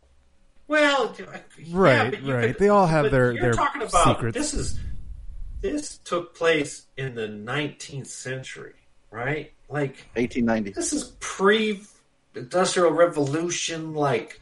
well, 0.68 1.14
yeah, 1.18 1.24
Right, 1.70 2.10
but 2.10 2.22
right. 2.32 2.46
could- 2.48 2.58
They 2.58 2.68
all 2.68 2.86
have 2.86 3.04
but 3.06 3.12
their- 3.12 3.32
You're 3.32 3.42
their 3.42 3.52
talking 3.54 3.80
about 3.82 4.04
secrets. 4.04 4.36
this 4.36 4.52
is 4.54 4.78
this 5.62 5.96
took 5.98 6.34
place 6.34 6.86
in 6.98 7.14
the 7.14 7.28
19th 7.28 8.08
century, 8.08 8.74
right? 9.10 9.52
Like 9.70 10.04
1890. 10.16 10.72
this 10.72 10.92
is 10.92 11.12
pre 11.20 11.80
industrial 12.34 12.90
revolution, 12.90 13.94
like 13.94 14.38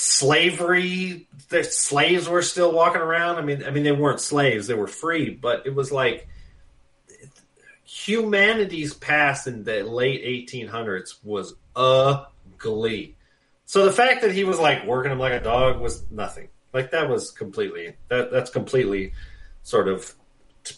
slavery. 0.00 1.28
The 1.50 1.62
slaves 1.64 2.28
were 2.28 2.42
still 2.42 2.72
walking 2.72 3.02
around. 3.02 3.36
I 3.36 3.42
mean, 3.42 3.64
I 3.64 3.70
mean 3.70 3.84
they 3.84 3.92
weren't 3.92 4.20
slaves; 4.20 4.66
they 4.66 4.74
were 4.74 4.86
free. 4.86 5.30
But 5.30 5.66
it 5.66 5.74
was 5.74 5.92
like 5.92 6.26
humanity's 7.84 8.94
past 8.94 9.46
in 9.46 9.64
the 9.64 9.82
late 9.82 10.24
1800s 10.48 11.16
was 11.22 11.54
ugly. 11.76 13.16
So 13.66 13.84
the 13.84 13.92
fact 13.92 14.22
that 14.22 14.32
he 14.32 14.44
was 14.44 14.58
like 14.58 14.86
working 14.86 15.12
him 15.12 15.18
like 15.18 15.32
a 15.32 15.40
dog 15.40 15.80
was 15.80 16.10
nothing. 16.10 16.48
Like 16.72 16.92
that 16.92 17.08
was 17.08 17.30
completely 17.30 17.96
that 18.08 18.30
that's 18.32 18.50
completely 18.50 19.12
sort 19.62 19.88
of 19.88 20.14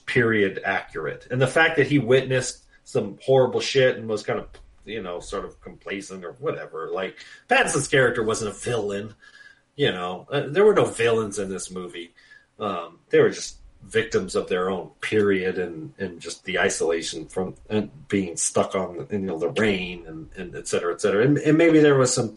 period 0.07 0.61
accurate. 0.65 1.29
And 1.31 1.41
the 1.41 1.47
fact 1.47 1.77
that 1.77 1.87
he 1.87 1.99
witnessed 1.99 2.65
some 2.85 3.19
horrible 3.23 3.61
shit 3.61 3.97
and 3.97 4.09
was 4.09 4.23
kind 4.23 4.41
of 4.41 4.49
you 4.85 5.03
know 5.03 5.21
sort 5.21 5.45
of 5.45 5.61
complacent 5.61 6.25
or 6.25 6.33
whatever. 6.33 6.91
Like 6.93 7.25
Pattinson's 7.49 7.89
character 7.89 8.23
wasn't 8.23 8.51
a 8.51 8.59
villain. 8.59 9.15
You 9.77 9.93
know, 9.93 10.27
uh, 10.31 10.49
there 10.49 10.65
were 10.65 10.75
no 10.75 10.85
villains 10.85 11.39
in 11.39 11.49
this 11.49 11.71
movie. 11.71 12.13
Um, 12.59 12.99
they 13.11 13.21
were 13.21 13.31
just 13.31 13.57
victims 13.85 14.35
of 14.37 14.49
their 14.49 14.71
own 14.71 14.91
period 15.01 15.59
and, 15.59 15.93
and 15.99 16.21
just 16.21 16.45
the 16.45 16.59
isolation 16.59 17.27
from 17.27 17.55
and 17.69 17.91
being 18.09 18.37
stuck 18.37 18.75
on 18.75 19.07
you 19.11 19.19
know 19.19 19.39
the 19.39 19.49
rain 19.51 20.05
and, 20.07 20.29
and 20.37 20.55
et 20.55 20.69
cetera, 20.69 20.93
et 20.93 21.01
cetera. 21.01 21.25
And, 21.25 21.39
and 21.39 21.59
maybe 21.59 21.81
there 21.81 21.97
was 21.97 22.15
some. 22.15 22.37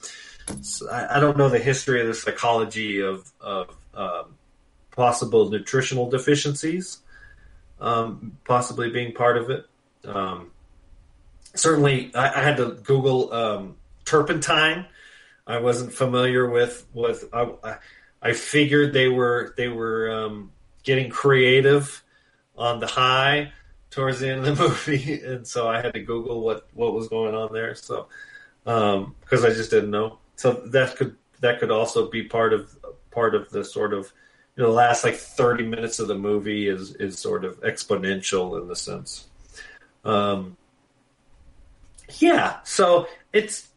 I 0.91 1.19
don't 1.19 1.37
know 1.37 1.49
the 1.49 1.57
history 1.57 2.01
of 2.01 2.07
the 2.07 2.13
psychology 2.13 3.01
of 3.01 3.31
of 3.41 3.75
um, 3.95 4.35
possible 4.91 5.49
nutritional 5.49 6.09
deficiencies, 6.09 6.99
um, 7.79 8.37
possibly 8.45 8.91
being 8.91 9.13
part 9.13 9.37
of 9.37 9.49
it. 9.49 9.65
Um, 10.05 10.51
certainly, 11.55 12.11
I, 12.15 12.39
I 12.39 12.43
had 12.43 12.57
to 12.57 12.77
Google 12.83 13.33
um, 13.33 13.75
turpentine. 14.05 14.85
I 15.47 15.59
wasn't 15.59 15.93
familiar 15.93 16.49
with 16.49 16.85
with. 16.93 17.25
I, 17.33 17.77
I- 18.21 18.33
figured 18.33 18.93
they 18.93 19.07
were 19.07 19.53
they 19.57 19.67
were 19.67 20.11
um, 20.11 20.51
getting 20.83 21.09
creative 21.09 22.03
on 22.57 22.79
the 22.79 22.87
high 22.87 23.51
towards 23.91 24.19
the 24.19 24.29
end 24.29 24.45
of 24.45 24.57
the 24.57 24.63
movie, 24.67 25.21
and 25.21 25.47
so 25.47 25.67
I 25.67 25.81
had 25.81 25.93
to 25.93 25.99
Google 26.01 26.41
what 26.41 26.67
what 26.73 26.93
was 26.93 27.07
going 27.07 27.35
on 27.35 27.53
there. 27.53 27.75
So 27.75 28.07
because 28.63 29.45
I 29.45 29.49
just 29.49 29.69
didn't 29.69 29.91
know, 29.91 30.17
so 30.35 30.53
that 30.67 30.95
could 30.95 31.15
that 31.41 31.59
could 31.59 31.71
also 31.71 32.09
be 32.09 32.23
part 32.23 32.53
of 32.53 32.75
part 33.11 33.35
of 33.35 33.49
the 33.51 33.63
sort 33.63 33.93
of 33.93 34.11
you 34.55 34.63
know 34.63 34.69
the 34.69 34.75
last 34.75 35.03
like 35.03 35.15
thirty 35.15 35.65
minutes 35.65 35.99
of 35.99 36.07
the 36.07 36.15
movie 36.15 36.67
is 36.67 36.95
is 36.95 37.19
sort 37.19 37.45
of 37.45 37.59
exponential 37.61 38.59
in 38.59 38.67
the 38.67 38.75
sense. 38.75 39.27
Um, 40.03 40.57
yeah, 42.19 42.57
so 42.63 43.07
it's 43.33 43.67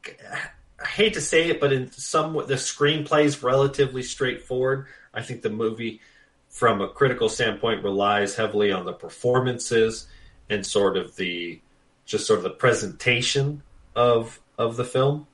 I 0.83 0.87
hate 0.87 1.15
to 1.15 1.21
say 1.21 1.49
it, 1.49 1.61
but 1.61 1.73
in 1.73 1.91
some 1.91 2.35
the 2.35 2.55
screenplay 2.55 3.25
is 3.25 3.43
relatively 3.43 4.03
straightforward. 4.03 4.87
I 5.13 5.23
think 5.23 5.43
the 5.43 5.51
movie, 5.51 6.01
from 6.49 6.81
a 6.81 6.89
critical 6.89 7.29
standpoint, 7.29 7.83
relies 7.83 8.37
heavily 8.37 8.71
on 8.71 8.85
the 8.85 8.93
performances 8.93 10.07
and 10.49 10.65
sort 10.65 10.97
of 10.97 11.17
the 11.17 11.61
just 12.05 12.27
sort 12.27 12.39
of 12.39 12.45
the 12.45 12.51
presentation 12.51 13.63
of 13.97 14.41
of 14.57 14.77
the 14.77 14.85
film. 14.85 15.27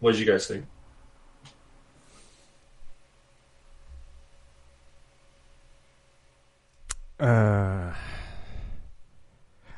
What 0.00 0.12
did 0.12 0.20
you 0.20 0.26
guys 0.26 0.46
think? 0.46 0.66
Uh, 7.18 7.94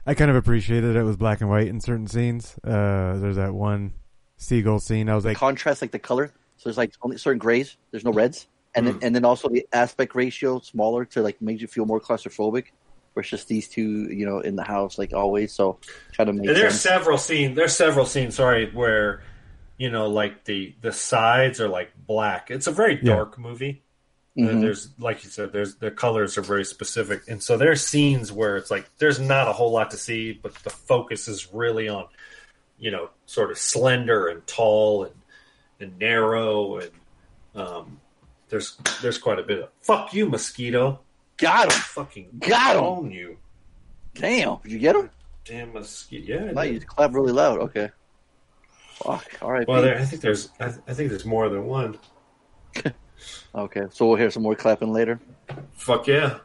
I 0.07 0.14
kind 0.14 0.30
of 0.30 0.36
appreciated 0.36 0.94
it 0.96 1.02
was 1.02 1.16
black 1.16 1.40
and 1.40 1.50
white 1.50 1.66
in 1.68 1.80
certain 1.80 2.07
scenes. 2.07 2.57
Uh, 2.64 3.16
there's 3.18 3.36
that 3.36 3.52
one 3.54 3.92
seagull 4.36 4.78
scene. 4.78 5.09
I 5.09 5.14
was 5.14 5.24
like, 5.24 5.36
contrast 5.36 5.82
like 5.82 5.90
the 5.90 5.98
color. 5.98 6.28
So 6.59 6.68
there's 6.68 6.78
like 6.78 6.92
only 7.02 7.18
certain 7.18 7.38
grays. 7.38 7.76
There's 7.90 8.04
no 8.04 8.12
reds, 8.12 8.46
and 8.74 8.86
then 8.86 8.98
and 9.02 9.14
then 9.14 9.24
also 9.24 9.48
the 9.48 9.66
aspect 9.72 10.14
ratio 10.14 10.61
smaller 10.61 11.04
to 11.07 11.22
like 11.22 11.40
make 11.42 11.61
you 11.61 11.66
feel 11.66 11.86
more 11.86 12.00
claustrophobic. 12.00 12.66
Versus 13.14 13.44
these 13.46 13.66
two, 13.66 14.12
you 14.12 14.26
know, 14.26 14.40
in 14.40 14.57
the 14.57 14.62
house 14.62 14.98
like 14.98 15.14
always. 15.14 15.50
So 15.50 15.78
try 16.12 16.26
to 16.26 16.34
make 16.34 16.46
there's 16.48 16.74
sense. 16.74 16.80
several 16.82 17.16
scenes. 17.16 17.57
There's 17.57 17.74
several 17.74 18.04
scenes. 18.04 18.34
Sorry, 18.34 18.70
where 18.72 19.22
you 19.78 19.90
know, 19.90 20.09
like 20.11 20.44
the 20.44 20.74
the 20.82 20.92
sides 20.92 21.59
are 21.59 21.68
like 21.68 21.92
black. 22.07 22.50
It's 22.50 22.66
a 22.66 22.72
very 22.72 22.96
Yeah. 22.96 23.14
dark 23.14 23.38
movie. 23.38 23.82
Mhm. 24.37 24.61
There's 24.61 24.91
like 24.99 25.24
you 25.24 25.30
said, 25.30 25.53
there's 25.53 25.76
the 25.76 25.91
colors 25.91 26.37
are 26.37 26.43
very 26.43 26.64
specific, 26.64 27.22
and 27.28 27.43
so 27.43 27.57
there's 27.57 27.84
scenes 27.87 28.30
where 28.30 28.57
it's 28.59 28.70
like 28.70 28.87
there's 28.99 29.18
not 29.18 29.49
a 29.49 29.53
whole 29.53 29.72
lot 29.72 29.91
to 29.93 29.97
see, 29.97 30.32
but 30.32 30.55
the 30.57 30.68
focus 30.70 31.26
is 31.26 31.53
really 31.55 31.89
on, 31.89 32.07
you 32.78 32.91
know, 32.91 33.09
sort 33.24 33.51
of 33.51 33.57
slender 33.59 34.28
and 34.28 34.47
tall 34.47 35.05
and 35.05 35.14
and 35.80 35.99
narrow, 35.99 36.76
and 36.78 36.91
um, 37.55 38.01
there's 38.51 38.76
there's 39.01 39.16
quite 39.18 39.39
a 39.39 39.43
bit 39.43 39.59
of 39.61 39.68
fuck 39.80 40.12
you, 40.12 40.28
mosquito. 40.28 41.01
Got 41.39 41.66
him. 41.72 41.78
Fucking 41.80 42.28
Got 42.41 42.76
him. 43.05 43.11
you, 43.11 43.37
Damn, 44.14 44.59
did 44.62 44.72
you 44.72 44.78
get 44.78 44.97
him? 44.97 45.11
damn 45.45 45.72
mosquito. 45.72 46.45
Yeah, 46.45 46.51
I 46.51 46.53
No, 46.53 46.62
you 46.62 46.80
clap 46.80 47.14
really 47.14 47.32
loud. 47.32 47.61
Okay. 47.61 47.91
Fuck. 48.97 49.26
All 49.43 49.53
right. 49.53 49.66
Well, 49.68 49.80
there, 49.82 49.99
I 49.99 50.05
think 50.05 50.20
there's 50.22 50.51
I, 50.61 50.66
I 50.89 50.93
think 50.95 51.09
there's 51.11 51.24
more 51.24 51.49
than 51.49 51.64
one. 51.66 51.99
Okay, 53.55 53.85
so 53.91 54.07
we'll 54.07 54.17
hear 54.17 54.31
some 54.31 54.43
more 54.43 54.55
clapping 54.55 54.93
later. 54.93 55.21
Fuck 55.75 56.07
yeah. 56.07 56.39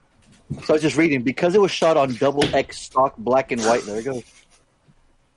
So 0.63 0.69
I 0.69 0.71
was 0.73 0.81
just 0.81 0.97
reading 0.97 1.21
because 1.21 1.55
it 1.55 1.61
was 1.61 1.71
shot 1.71 1.97
on 1.97 2.13
double 2.15 2.43
X 2.55 2.81
stock 2.81 3.15
black 3.17 3.51
and 3.51 3.61
white. 3.61 3.83
There 3.83 3.99
it 3.99 4.03
goes. 4.03 4.23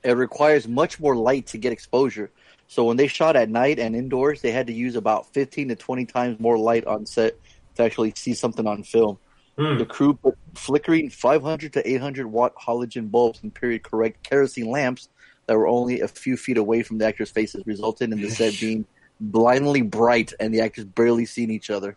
It 0.03 0.13
requires 0.13 0.67
much 0.69 1.01
more 1.01 1.17
light 1.17 1.47
to 1.49 1.59
get 1.59 1.73
exposure. 1.73 2.31
So 2.67 2.85
when 2.85 2.97
they 2.97 3.07
shot 3.07 3.37
at 3.37 3.49
night 3.49 3.79
and 3.79 3.95
indoors, 3.95 4.41
they 4.41 4.51
had 4.51 4.67
to 4.67 4.73
use 4.73 4.97
about 4.97 5.33
fifteen 5.33 5.69
to 5.69 5.77
twenty 5.77 6.05
times 6.05 6.41
more 6.41 6.59
light 6.59 6.85
on 6.87 7.07
set 7.07 7.37
to 7.77 7.83
actually 7.83 8.13
see 8.17 8.35
something 8.35 8.67
on 8.67 8.83
film. 8.83 9.19
Hmm. 9.57 9.79
The 9.79 9.87
crew 9.87 10.15
put 10.15 10.37
flickering 10.55 11.11
500 11.11 11.73
to 11.75 11.89
800 11.89 12.27
watt 12.27 12.55
halogen 12.57 13.11
bulbs 13.11 13.41
and 13.43 13.55
period 13.55 13.85
correct 13.85 14.29
kerosene 14.29 14.69
lamps 14.69 15.09
that 15.47 15.57
were 15.57 15.69
only 15.69 16.01
a 16.01 16.09
few 16.09 16.37
feet 16.37 16.57
away 16.57 16.83
from 16.83 16.99
the 16.99 17.07
actors' 17.07 17.31
faces, 17.31 17.63
resulting 17.67 18.11
in 18.11 18.21
the 18.21 18.31
set 18.31 18.57
being 18.61 18.85
blindly 19.21 19.83
bright 19.83 20.33
and 20.41 20.53
the 20.53 20.61
actors 20.61 20.85
barely 20.85 21.25
seeing 21.27 21.51
each 21.51 21.71
other. 21.71 21.97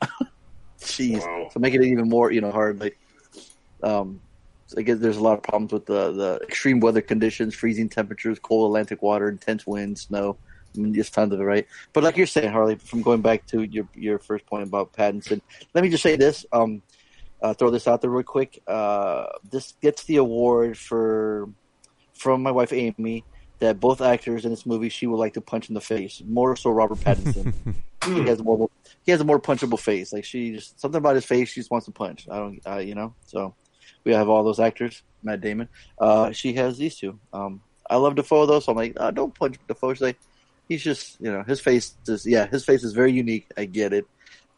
Jeez, 0.80 1.20
Wow. 1.26 1.48
so 1.52 1.58
making 1.60 1.82
it 1.82 1.86
even 1.86 2.08
more, 2.08 2.30
you 2.30 2.40
know, 2.40 2.52
hard. 2.52 2.80
Like, 2.80 2.98
um, 3.82 4.20
so 4.66 4.78
I 4.78 4.82
guess 4.82 4.98
there's 4.98 5.16
a 5.16 5.22
lot 5.22 5.32
of 5.38 5.42
problems 5.42 5.72
with 5.72 5.86
the 5.86 6.12
the 6.12 6.40
extreme 6.42 6.78
weather 6.80 7.00
conditions, 7.00 7.54
freezing 7.54 7.88
temperatures, 7.88 8.38
cold 8.38 8.70
Atlantic 8.70 9.02
water, 9.02 9.28
intense 9.28 9.66
winds, 9.66 10.02
snow. 10.02 10.36
I 10.76 10.80
mean, 10.80 10.94
just 10.94 11.14
tons 11.14 11.32
of 11.32 11.40
it, 11.40 11.44
right? 11.44 11.66
But 11.92 12.04
like 12.04 12.16
you're 12.16 12.26
saying, 12.26 12.52
Harley, 12.52 12.76
from 12.76 13.02
going 13.02 13.22
back 13.22 13.46
to 13.46 13.62
your 13.62 13.88
your 13.94 14.18
first 14.18 14.46
point 14.46 14.62
about 14.68 14.92
Pattinson, 14.92 15.40
let 15.74 15.82
me 15.82 15.90
just 15.90 16.02
say 16.02 16.16
this. 16.16 16.44
Um, 16.52 16.82
uh, 17.40 17.54
throw 17.54 17.70
this 17.70 17.88
out 17.88 18.00
there 18.02 18.10
real 18.10 18.22
quick. 18.24 18.62
Uh, 18.66 19.26
this 19.50 19.74
gets 19.80 20.04
the 20.04 20.16
award 20.16 20.76
for 20.76 21.48
from 22.14 22.42
my 22.42 22.50
wife 22.50 22.72
Amy 22.72 23.24
that 23.58 23.80
both 23.80 24.00
actors 24.00 24.44
in 24.44 24.50
this 24.50 24.66
movie 24.66 24.88
she 24.88 25.06
would 25.06 25.16
like 25.16 25.34
to 25.34 25.40
punch 25.40 25.68
in 25.68 25.74
the 25.74 25.80
face. 25.80 26.22
More 26.26 26.56
so, 26.56 26.70
Robert 26.70 26.98
Pattinson. 26.98 27.52
he 28.04 28.26
has 28.26 28.40
a 28.40 28.44
more 28.44 28.70
he 29.04 29.12
has 29.12 29.20
a 29.20 29.24
more 29.24 29.40
punchable 29.40 29.78
face. 29.78 30.12
Like 30.12 30.24
she 30.24 30.52
just 30.52 30.80
something 30.80 30.98
about 30.98 31.14
his 31.14 31.24
face 31.24 31.50
she 31.50 31.60
just 31.60 31.70
wants 31.70 31.86
to 31.86 31.92
punch. 31.92 32.28
I 32.30 32.36
don't, 32.36 32.60
uh, 32.66 32.78
you 32.78 32.94
know. 32.94 33.14
So 33.26 33.54
we 34.04 34.12
have 34.12 34.28
all 34.28 34.44
those 34.44 34.60
actors. 34.60 35.02
Matt 35.22 35.40
Damon. 35.40 35.68
Uh, 35.98 36.30
she 36.30 36.52
has 36.54 36.78
these 36.78 36.96
two. 36.96 37.18
Um, 37.32 37.60
I 37.90 37.96
love 37.96 38.14
Dafoe 38.14 38.46
though, 38.46 38.60
so 38.60 38.72
I'm 38.72 38.78
like, 38.78 38.94
uh, 38.96 39.10
don't 39.10 39.34
punch 39.34 39.56
Dafoe. 39.66 39.94
She's 39.94 40.02
like, 40.02 40.18
he's 40.68 40.82
just 40.82 41.20
you 41.20 41.32
know 41.32 41.42
his 41.42 41.60
face 41.60 41.94
is 42.06 42.26
yeah 42.26 42.46
his 42.46 42.64
face 42.64 42.84
is 42.84 42.92
very 42.92 43.12
unique. 43.12 43.50
I 43.56 43.64
get 43.64 43.92
it. 43.92 44.06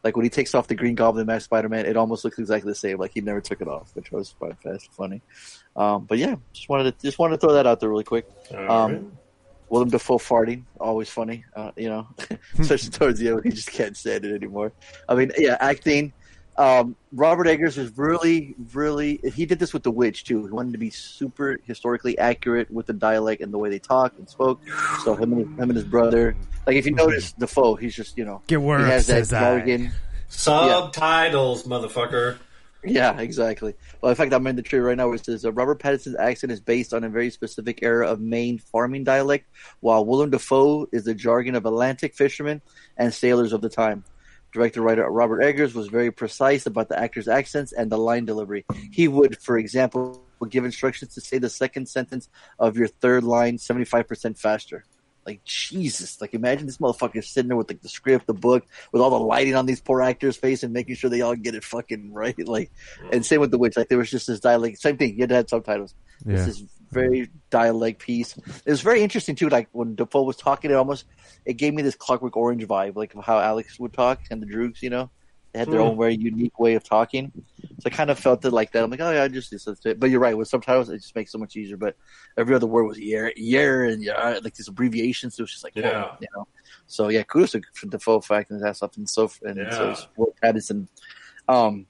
Like 0.03 0.15
when 0.15 0.23
he 0.23 0.29
takes 0.29 0.55
off 0.55 0.67
the 0.67 0.75
Green 0.75 0.95
Goblin 0.95 1.27
mask, 1.27 1.45
Spider 1.45 1.69
Man, 1.69 1.85
it 1.85 1.95
almost 1.95 2.23
looks 2.23 2.39
exactly 2.39 2.71
the 2.71 2.75
same. 2.75 2.97
Like 2.97 3.11
he 3.13 3.21
never 3.21 3.41
took 3.41 3.61
it 3.61 3.67
off, 3.67 3.91
which 3.95 4.11
was 4.11 4.33
quite 4.37 4.57
fast, 4.61 4.91
funny. 4.93 5.21
Um, 5.75 6.05
but 6.05 6.17
yeah, 6.17 6.35
just 6.53 6.69
wanted 6.69 6.97
to 6.97 7.05
just 7.05 7.19
wanted 7.19 7.39
to 7.39 7.45
throw 7.45 7.53
that 7.53 7.67
out 7.67 7.79
there 7.79 7.89
really 7.89 8.03
quick. 8.03 8.27
Um, 8.55 9.11
Willem 9.69 9.89
Dafoe 9.89 10.17
farting, 10.17 10.63
always 10.79 11.09
funny. 11.09 11.45
Uh, 11.55 11.71
you 11.77 11.87
know, 11.87 12.07
especially 12.59 12.89
towards 12.89 13.19
the 13.19 13.27
end 13.27 13.35
when 13.35 13.43
he 13.45 13.51
just 13.51 13.71
can't 13.71 13.95
stand 13.95 14.25
it 14.25 14.35
anymore. 14.35 14.73
I 15.07 15.15
mean, 15.15 15.31
yeah, 15.37 15.57
acting. 15.59 16.13
Um, 16.61 16.95
Robert 17.11 17.47
Eggers 17.47 17.79
is 17.79 17.97
really, 17.97 18.53
really. 18.71 19.19
He 19.33 19.47
did 19.47 19.57
this 19.57 19.73
with 19.73 19.81
The 19.81 19.89
Witch 19.89 20.25
too. 20.25 20.45
He 20.45 20.51
wanted 20.51 20.73
to 20.73 20.77
be 20.77 20.91
super 20.91 21.59
historically 21.63 22.19
accurate 22.19 22.69
with 22.69 22.85
the 22.85 22.93
dialect 22.93 23.41
and 23.41 23.51
the 23.51 23.57
way 23.57 23.71
they 23.71 23.79
talk 23.79 24.13
and 24.19 24.29
spoke. 24.29 24.61
So 25.03 25.15
him 25.15 25.33
and 25.33 25.41
him 25.59 25.69
and 25.69 25.75
his 25.75 25.85
brother. 25.85 26.35
Like 26.67 26.75
if 26.75 26.85
you 26.85 26.93
notice 26.93 27.31
Dafoe, 27.31 27.73
he's 27.73 27.95
just 27.95 28.15
you 28.15 28.25
know 28.25 28.43
Get 28.45 28.59
he 28.59 28.65
worse, 28.65 29.07
has 29.07 29.07
that 29.07 29.27
jargon. 29.29 29.91
Subtitles, 30.29 31.63
motherfucker. 31.63 32.37
Yeah, 32.83 33.19
exactly. 33.19 33.73
Well, 33.99 34.11
in 34.11 34.15
fact, 34.15 34.31
I'm 34.31 34.45
in 34.45 34.55
the 34.55 34.61
tree 34.61 34.79
right 34.79 34.95
now 34.95 35.07
where 35.07 35.15
it 35.15 35.25
says 35.25 35.43
uh, 35.43 35.51
Robert 35.51 35.79
Pattinson's 35.79 36.15
accent 36.15 36.51
is 36.51 36.59
based 36.59 36.93
on 36.93 37.03
a 37.03 37.09
very 37.09 37.31
specific 37.31 37.79
era 37.81 38.07
of 38.07 38.19
Maine 38.19 38.59
farming 38.59 39.03
dialect, 39.03 39.47
while 39.79 40.05
Willem 40.05 40.29
Dafoe 40.29 40.87
is 40.91 41.05
the 41.05 41.15
jargon 41.15 41.55
of 41.55 41.65
Atlantic 41.65 42.13
fishermen 42.13 42.61
and 42.97 43.11
sailors 43.11 43.51
of 43.51 43.61
the 43.61 43.69
time. 43.69 44.03
Director 44.51 44.81
writer 44.81 45.09
Robert 45.09 45.41
Eggers 45.41 45.73
was 45.73 45.87
very 45.87 46.11
precise 46.11 46.65
about 46.65 46.89
the 46.89 46.99
actors' 46.99 47.27
accents 47.27 47.71
and 47.71 47.91
the 47.91 47.97
line 47.97 48.25
delivery. 48.25 48.65
He 48.91 49.07
would, 49.07 49.41
for 49.41 49.57
example, 49.57 50.23
give 50.49 50.65
instructions 50.65 51.13
to 51.13 51.21
say 51.21 51.37
the 51.37 51.49
second 51.49 51.87
sentence 51.87 52.27
of 52.59 52.77
your 52.77 52.87
third 52.87 53.23
line 53.23 53.57
75% 53.57 54.37
faster. 54.37 54.83
Like 55.25 55.43
Jesus! 55.45 56.19
Like 56.19 56.33
imagine 56.33 56.65
this 56.65 56.77
motherfucker 56.77 57.23
sitting 57.23 57.49
there 57.49 57.57
with 57.57 57.69
like 57.69 57.81
the 57.81 57.89
script, 57.89 58.25
the 58.25 58.33
book, 58.33 58.65
with 58.91 59.01
all 59.01 59.11
the 59.11 59.19
lighting 59.19 59.55
on 59.55 59.67
these 59.67 59.79
poor 59.79 60.01
actors' 60.01 60.35
face 60.35 60.63
and 60.63 60.73
making 60.73 60.95
sure 60.95 61.11
they 61.11 61.21
all 61.21 61.35
get 61.35 61.53
it 61.53 61.63
fucking 61.63 62.11
right. 62.11 62.35
Like, 62.47 62.71
and 63.11 63.23
same 63.23 63.39
with 63.39 63.51
the 63.51 63.59
witch. 63.59 63.77
Like 63.77 63.87
there 63.87 63.99
was 63.99 64.09
just 64.09 64.25
this 64.25 64.39
dialect. 64.39 64.79
Same 64.79 64.97
thing. 64.97 65.13
You 65.13 65.21
had 65.21 65.29
to 65.29 65.35
have 65.35 65.49
subtitles. 65.49 65.93
Yeah. 66.25 66.37
This 66.37 66.47
is 66.47 66.63
very 66.91 67.29
dialect 67.49 67.99
piece. 68.01 68.37
It 68.37 68.69
was 68.69 68.81
very 68.81 69.01
interesting 69.01 69.35
too. 69.35 69.49
Like 69.49 69.69
when 69.71 69.95
Dafoe 69.95 70.23
was 70.23 70.37
talking, 70.37 70.71
it 70.71 70.75
almost 70.75 71.05
it 71.45 71.53
gave 71.53 71.73
me 71.73 71.81
this 71.81 71.95
Clockwork 71.95 72.35
Orange 72.37 72.65
vibe, 72.67 72.95
like 72.95 73.13
of 73.15 73.23
how 73.25 73.39
Alex 73.39 73.79
would 73.79 73.93
talk 73.93 74.19
and 74.29 74.41
the 74.41 74.45
Droogs. 74.47 74.81
You 74.81 74.89
know, 74.89 75.11
they 75.53 75.59
had 75.59 75.71
their 75.71 75.79
Hmm. 75.79 75.87
own 75.87 75.97
very 75.97 76.15
unique 76.15 76.59
way 76.59 76.75
of 76.75 76.83
talking. 76.83 77.31
So 77.79 77.87
I 77.87 77.89
kind 77.89 78.09
of 78.11 78.19
felt 78.19 78.45
it 78.45 78.51
like 78.51 78.71
that. 78.73 78.83
I'm 78.83 78.91
like, 78.91 78.99
oh 78.99 79.11
yeah, 79.11 79.23
I 79.23 79.27
just 79.27 79.49
to 79.49 79.89
it. 79.89 79.99
But 79.99 80.09
you're 80.11 80.19
right. 80.19 80.37
With 80.37 80.47
subtitles, 80.49 80.89
it 80.89 80.97
just 80.97 81.15
makes 81.15 81.29
it 81.29 81.33
so 81.33 81.37
much 81.39 81.55
easier. 81.55 81.77
But 81.77 81.95
every 82.37 82.55
other 82.55 82.67
word 82.67 82.83
was 82.83 82.99
yeah, 82.99 83.29
yeah, 83.35 83.83
and 83.83 84.03
yeah, 84.03 84.39
like 84.43 84.53
these 84.53 84.67
abbreviations. 84.67 85.35
So 85.35 85.41
it 85.41 85.43
was 85.45 85.51
just 85.51 85.63
like, 85.63 85.75
Yeah. 85.75 86.01
whoa, 86.03 86.17
you 86.19 86.27
know. 86.35 86.47
So 86.87 87.09
yeah, 87.09 87.23
kudos 87.23 87.51
to 87.51 87.61
Dafoe 87.89 88.21
for 88.21 88.35
acting 88.35 88.57
his 88.57 88.63
ass 88.65 88.83
off 88.83 88.97
and 88.97 89.09
so 89.09 89.31
and 89.43 89.73
so 89.73 89.89
Yeah. 89.89 89.95
Will 90.17 90.35
Pattinson. 90.43 90.87
Um, 91.47 91.87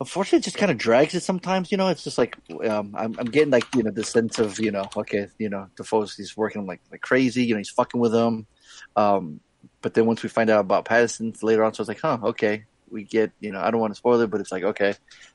unfortunately, 0.00 0.38
it 0.38 0.44
just 0.44 0.58
kind 0.58 0.70
of 0.70 0.78
drags 0.78 1.14
it 1.14 1.22
sometimes. 1.22 1.70
You 1.70 1.78
know, 1.78 1.88
it's 1.88 2.04
just 2.04 2.18
like 2.18 2.36
um, 2.68 2.94
I'm, 2.96 3.14
I'm 3.18 3.26
getting 3.26 3.50
like 3.50 3.66
you 3.74 3.82
know 3.82 3.90
the 3.90 4.04
sense 4.04 4.38
of 4.38 4.58
you 4.60 4.70
know, 4.70 4.88
okay, 4.96 5.28
you 5.38 5.48
know, 5.48 5.68
Dafoe's 5.76 6.16
he's 6.16 6.36
working 6.36 6.66
like 6.66 6.80
like 6.90 7.00
crazy. 7.00 7.44
You 7.44 7.54
know, 7.54 7.58
he's 7.58 7.70
fucking 7.70 8.00
with 8.00 8.12
them. 8.12 8.46
Um, 8.94 9.40
but 9.82 9.94
then 9.94 10.06
once 10.06 10.22
we 10.22 10.28
find 10.28 10.50
out 10.50 10.60
about 10.60 10.84
Pattinson 10.84 11.40
later 11.42 11.64
on, 11.64 11.74
so 11.74 11.82
it's 11.82 11.88
like, 11.88 12.00
huh, 12.00 12.18
okay, 12.22 12.64
we 12.90 13.04
get 13.04 13.32
you 13.40 13.52
know, 13.52 13.60
I 13.60 13.70
don't 13.70 13.80
want 13.80 13.92
to 13.92 13.98
spoil 13.98 14.20
it, 14.20 14.30
but 14.30 14.40
it's 14.40 14.52
like 14.52 14.64
okay, 14.64 14.94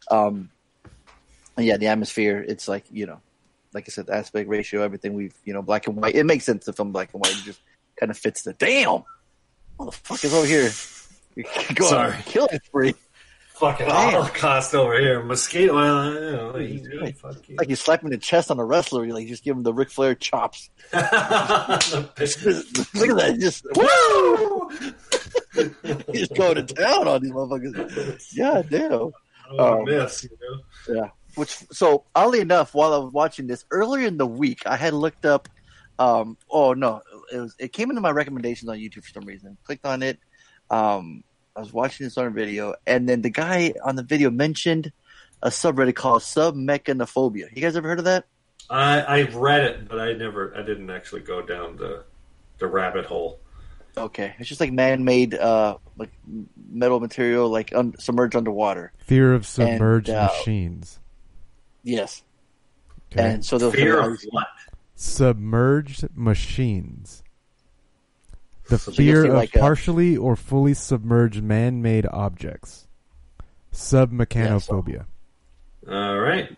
um, 0.09 0.49
yeah, 1.57 1.77
the 1.77 1.87
atmosphere. 1.87 2.43
It's 2.47 2.67
like 2.67 2.85
you 2.91 3.05
know, 3.05 3.21
like 3.73 3.85
I 3.87 3.91
said, 3.91 4.07
the 4.07 4.15
aspect 4.15 4.49
ratio, 4.49 4.83
everything 4.83 5.13
we've 5.13 5.35
you 5.45 5.53
know, 5.53 5.61
black 5.61 5.87
and 5.87 5.95
white. 5.95 6.15
It 6.15 6.25
makes 6.25 6.45
sense 6.45 6.65
to 6.65 6.73
film 6.73 6.91
black 6.91 7.13
and 7.13 7.23
white. 7.23 7.33
It 7.37 7.43
just 7.43 7.61
kind 7.99 8.11
of 8.11 8.17
fits 8.17 8.43
the 8.43 8.53
damn. 8.53 9.03
Motherfuckers 9.79 10.33
over 10.33 10.45
here. 10.45 10.69
Go 11.75 11.87
Sorry. 11.87 12.13
on, 12.13 12.21
killing 12.23 12.59
spree. 12.65 12.93
Fucking 13.61 13.85
Damn. 13.87 14.11
Holocaust 14.13 14.73
over 14.73 14.99
here. 14.99 15.21
Mosquito. 15.23 15.75
Well, 15.75 16.59
you 16.59 16.99
know, 16.99 17.11
fuck 17.11 17.47
you. 17.47 17.55
Like 17.57 17.69
you 17.69 17.75
slap 17.75 18.01
him 18.01 18.07
in 18.07 18.11
the 18.13 18.17
chest 18.17 18.49
on 18.49 18.59
a 18.59 18.65
wrestler, 18.65 19.05
you 19.05 19.13
like 19.13 19.27
just 19.27 19.43
give 19.43 19.55
him 19.55 19.61
the 19.61 19.71
Ric 19.73 19.91
Flair 19.91 20.15
chops. 20.15 20.71
Look 20.93 21.03
at 21.03 22.17
that, 22.17 23.37
just 23.39 23.65
woo! 23.75 24.69
He's 26.11 26.27
going 26.29 26.55
to 26.55 26.63
town 26.63 27.07
on 27.07 27.21
these 27.21 27.31
motherfuckers. 27.31 28.25
Yeah, 28.33 28.63
damn. 28.67 29.11
Oh, 29.51 29.79
Um, 29.79 29.85
miss, 29.85 30.23
you 30.23 30.29
know? 30.41 30.95
Yeah. 30.95 31.09
Which 31.35 31.55
so 31.71 32.05
oddly 32.15 32.39
enough, 32.39 32.73
while 32.73 32.93
I 32.93 32.97
was 32.97 33.13
watching 33.13 33.45
this 33.47 33.63
earlier 33.69 34.07
in 34.07 34.17
the 34.17 34.25
week, 34.27 34.65
I 34.65 34.75
had 34.75 34.93
looked 34.93 35.25
up. 35.25 35.47
Um, 35.99 36.35
oh 36.49 36.73
no, 36.73 37.01
it 37.31 37.37
was 37.37 37.55
it 37.59 37.73
came 37.73 37.89
into 37.91 38.01
my 38.01 38.09
recommendations 38.11 38.69
on 38.69 38.77
YouTube 38.77 39.03
for 39.03 39.11
some 39.13 39.25
reason. 39.25 39.55
Clicked 39.65 39.85
on 39.85 40.01
it. 40.01 40.17
Um, 40.71 41.23
I 41.55 41.59
was 41.59 41.73
watching 41.73 42.05
this 42.05 42.17
on 42.17 42.27
a 42.27 42.29
video, 42.29 42.75
and 42.87 43.07
then 43.07 43.21
the 43.21 43.29
guy 43.29 43.73
on 43.83 43.95
the 43.95 44.03
video 44.03 44.29
mentioned 44.29 44.91
a 45.43 45.49
subreddit 45.49 45.95
called 45.95 46.21
Submechanophobia. 46.21 47.55
You 47.55 47.61
guys 47.61 47.75
ever 47.75 47.87
heard 47.89 47.99
of 47.99 48.05
that? 48.05 48.25
I 48.69 49.01
I 49.01 49.21
read 49.23 49.63
it, 49.65 49.87
but 49.89 49.99
I 49.99 50.13
never. 50.13 50.55
I 50.55 50.61
didn't 50.61 50.89
actually 50.89 51.21
go 51.21 51.41
down 51.41 51.75
the 51.77 52.05
the 52.59 52.67
rabbit 52.67 53.05
hole. 53.05 53.39
Okay, 53.97 54.33
it's 54.39 54.47
just 54.47 54.61
like 54.61 54.71
man-made, 54.71 55.33
uh, 55.33 55.75
like 55.97 56.11
metal 56.69 57.01
material, 57.01 57.49
like 57.49 57.75
un- 57.75 57.93
submerged 57.99 58.37
underwater. 58.37 58.93
Fear 58.99 59.33
of 59.33 59.45
submerged 59.45 60.07
And, 60.07 60.17
uh, 60.17 60.27
machines. 60.37 60.99
Yes, 61.83 62.23
Okay. 63.11 63.33
and 63.33 63.43
so 63.45 63.57
they'll 63.57 63.71
Fear 63.71 63.99
of 63.99 64.21
what? 64.29 64.47
submerged 64.95 66.07
machines. 66.15 67.21
The 68.71 68.77
So 68.79 68.91
fear 68.93 69.25
of 69.25 69.33
like, 69.33 69.55
uh, 69.55 69.59
partially 69.59 70.15
or 70.15 70.37
fully 70.37 70.73
submerged 70.73 71.43
man-made 71.43 72.05
objects. 72.09 72.87
Submechanophobia. 73.73 75.05
All 75.89 76.19
right. 76.19 76.55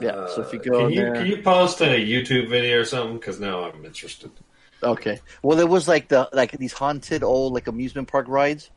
Yeah, 0.00 0.28
so 0.28 0.42
if 0.42 0.52
you 0.52 0.60
Uh, 0.60 0.62
go 0.62 0.78
can 0.78 0.86
in 0.86 0.92
you 0.92 1.00
there- 1.02 1.14
can 1.14 1.26
you 1.26 1.42
post 1.42 1.80
a 1.80 1.86
YouTube 1.86 2.48
video 2.48 2.78
or 2.80 2.84
something? 2.84 3.16
Because 3.18 3.40
now 3.40 3.64
I'm 3.64 3.84
interested. 3.84 4.30
Okay. 4.82 5.18
Well, 5.42 5.56
there 5.56 5.66
was 5.66 5.88
like 5.88 6.06
the 6.08 6.28
like 6.32 6.52
these 6.52 6.72
haunted 6.72 7.22
old 7.24 7.52
like 7.52 7.66
amusement 7.66 8.06
park 8.08 8.26
rides, 8.28 8.70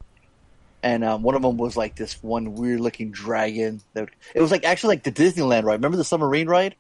and 0.82 1.04
um, 1.04 1.22
one 1.22 1.36
of 1.36 1.42
them 1.44 1.58
was 1.58 1.78
like 1.78 1.96
this 1.96 2.22
one 2.24 2.56
weird 2.56 2.80
looking 2.82 3.12
dragon. 3.12 3.82
That 3.94 4.10
it 4.34 4.42
was 4.42 4.50
like 4.52 4.66
actually 4.66 4.96
like 4.96 5.04
the 5.04 5.12
Disneyland 5.12 5.64
ride. 5.64 5.76
Remember 5.76 5.98
the 5.98 6.04
submarine 6.04 6.48
ride? 6.48 6.76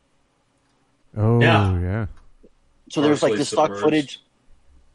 Oh 1.15 1.39
Yeah. 1.39 1.79
yeah. 1.79 2.05
So 2.89 3.01
there 3.01 3.11
was 3.11 3.21
like 3.21 3.31
Partially 3.33 3.37
this 3.37 3.49
stock 3.49 3.77
footage. 3.77 4.19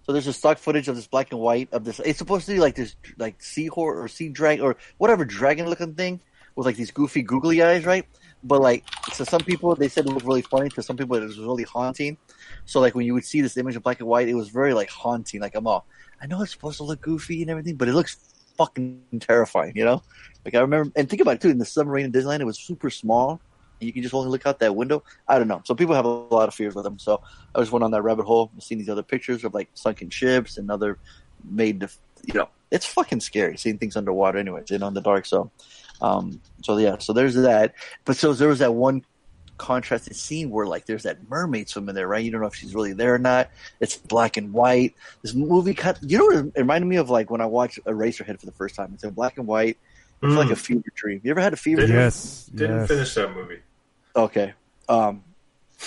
So 0.08 0.12
there's 0.14 0.26
a 0.26 0.32
stock 0.32 0.56
footage 0.56 0.88
of 0.88 0.96
this 0.96 1.06
black 1.06 1.32
and 1.32 1.38
white 1.38 1.68
of 1.70 1.84
this. 1.84 2.00
It's 2.02 2.18
supposed 2.18 2.46
to 2.46 2.52
be 2.52 2.60
like 2.60 2.74
this 2.74 2.96
like 3.18 3.42
seahorse 3.42 3.98
or 4.02 4.08
sea 4.08 4.30
dragon 4.30 4.64
or 4.64 4.76
whatever 4.96 5.26
dragon 5.26 5.68
looking 5.68 5.92
thing 5.92 6.18
with 6.56 6.64
like 6.64 6.76
these 6.76 6.90
goofy 6.90 7.20
googly 7.20 7.62
eyes, 7.62 7.84
right? 7.84 8.06
But 8.42 8.62
like, 8.62 8.84
so 9.12 9.24
some 9.24 9.42
people 9.42 9.74
they 9.74 9.88
said 9.88 10.06
it 10.06 10.08
looked 10.08 10.24
really 10.24 10.40
funny. 10.40 10.70
To 10.70 10.82
some 10.82 10.96
people 10.96 11.16
it 11.16 11.24
was 11.24 11.38
really 11.38 11.64
haunting. 11.64 12.16
So 12.64 12.80
like 12.80 12.94
when 12.94 13.04
you 13.04 13.12
would 13.12 13.26
see 13.26 13.42
this 13.42 13.58
image 13.58 13.76
of 13.76 13.82
black 13.82 14.00
and 14.00 14.08
white, 14.08 14.30
it 14.30 14.34
was 14.34 14.48
very 14.48 14.72
like 14.72 14.88
haunting. 14.88 15.42
Like 15.42 15.54
I'm 15.54 15.66
all, 15.66 15.84
I 16.22 16.26
know 16.26 16.40
it's 16.40 16.52
supposed 16.52 16.78
to 16.78 16.84
look 16.84 17.02
goofy 17.02 17.42
and 17.42 17.50
everything, 17.50 17.76
but 17.76 17.86
it 17.86 17.92
looks 17.92 18.16
fucking 18.56 19.02
terrifying. 19.20 19.74
You 19.76 19.84
know? 19.84 20.02
Like 20.42 20.54
I 20.54 20.60
remember, 20.60 20.90
and 20.96 21.10
think 21.10 21.20
about 21.20 21.34
it 21.34 21.42
too. 21.42 21.50
In 21.50 21.58
the 21.58 21.66
submarine 21.66 22.06
in 22.06 22.12
Disneyland, 22.12 22.40
it 22.40 22.46
was 22.46 22.58
super 22.58 22.88
small. 22.88 23.42
And 23.80 23.86
You 23.86 23.92
can 23.92 24.02
just 24.02 24.14
only 24.14 24.30
look 24.30 24.46
out 24.46 24.58
that 24.60 24.74
window. 24.74 25.02
I 25.26 25.38
don't 25.38 25.48
know. 25.48 25.62
So 25.64 25.74
people 25.74 25.94
have 25.94 26.04
a 26.04 26.08
lot 26.08 26.48
of 26.48 26.54
fears 26.54 26.74
with 26.74 26.84
them. 26.84 26.98
So 26.98 27.22
I 27.54 27.60
just 27.60 27.72
went 27.72 27.84
on 27.84 27.90
that 27.92 28.02
rabbit 28.02 28.24
hole, 28.24 28.50
seeing 28.58 28.78
these 28.78 28.88
other 28.88 29.02
pictures 29.02 29.44
of 29.44 29.54
like 29.54 29.70
sunken 29.74 30.10
ships 30.10 30.58
and 30.58 30.70
other 30.70 30.98
made 31.48 31.80
to, 31.80 31.90
you 32.24 32.34
know, 32.34 32.48
it's 32.70 32.86
fucking 32.86 33.20
scary 33.20 33.56
seeing 33.56 33.78
things 33.78 33.96
underwater. 33.96 34.38
Anyways, 34.38 34.70
you 34.70 34.78
know, 34.78 34.86
in 34.86 34.88
on 34.88 34.94
the 34.94 35.00
dark. 35.00 35.26
So, 35.26 35.50
um, 36.02 36.40
so 36.62 36.76
yeah, 36.76 36.98
so 36.98 37.12
there's 37.12 37.34
that. 37.34 37.74
But 38.04 38.16
so 38.16 38.32
there 38.32 38.48
was 38.48 38.58
that 38.58 38.74
one 38.74 39.04
contrasted 39.56 40.14
scene 40.14 40.50
where 40.50 40.66
like 40.66 40.86
there's 40.86 41.02
that 41.02 41.28
mermaid 41.28 41.68
swimming 41.68 41.94
there, 41.94 42.06
right? 42.06 42.24
You 42.24 42.30
don't 42.30 42.40
know 42.40 42.46
if 42.46 42.54
she's 42.54 42.74
really 42.74 42.92
there 42.92 43.14
or 43.14 43.18
not. 43.18 43.50
It's 43.80 43.96
black 43.96 44.36
and 44.36 44.52
white. 44.52 44.94
This 45.22 45.34
movie 45.34 45.74
cut. 45.74 45.98
You 46.02 46.18
know, 46.18 46.24
what 46.26 46.36
it 46.54 46.60
reminded 46.60 46.86
me 46.86 46.96
of 46.96 47.10
like 47.10 47.30
when 47.30 47.40
I 47.40 47.46
watched 47.46 47.84
Eraserhead 47.84 48.40
for 48.40 48.46
the 48.46 48.52
first 48.52 48.74
time. 48.74 48.92
It's 48.94 49.04
in 49.04 49.10
black 49.10 49.38
and 49.38 49.46
white. 49.46 49.78
It's 50.20 50.34
like 50.34 50.50
a 50.50 50.56
fever 50.56 50.82
dream. 50.96 51.20
You 51.22 51.30
ever 51.30 51.40
had 51.40 51.52
a 51.52 51.56
fever 51.56 51.82
Didn't, 51.82 51.94
dream? 51.94 52.02
Yes, 52.04 52.50
Didn't 52.52 52.78
yes. 52.80 52.88
finish 52.88 53.14
that 53.14 53.34
movie. 53.34 53.60
Okay. 54.18 54.52
Um, 54.88 55.22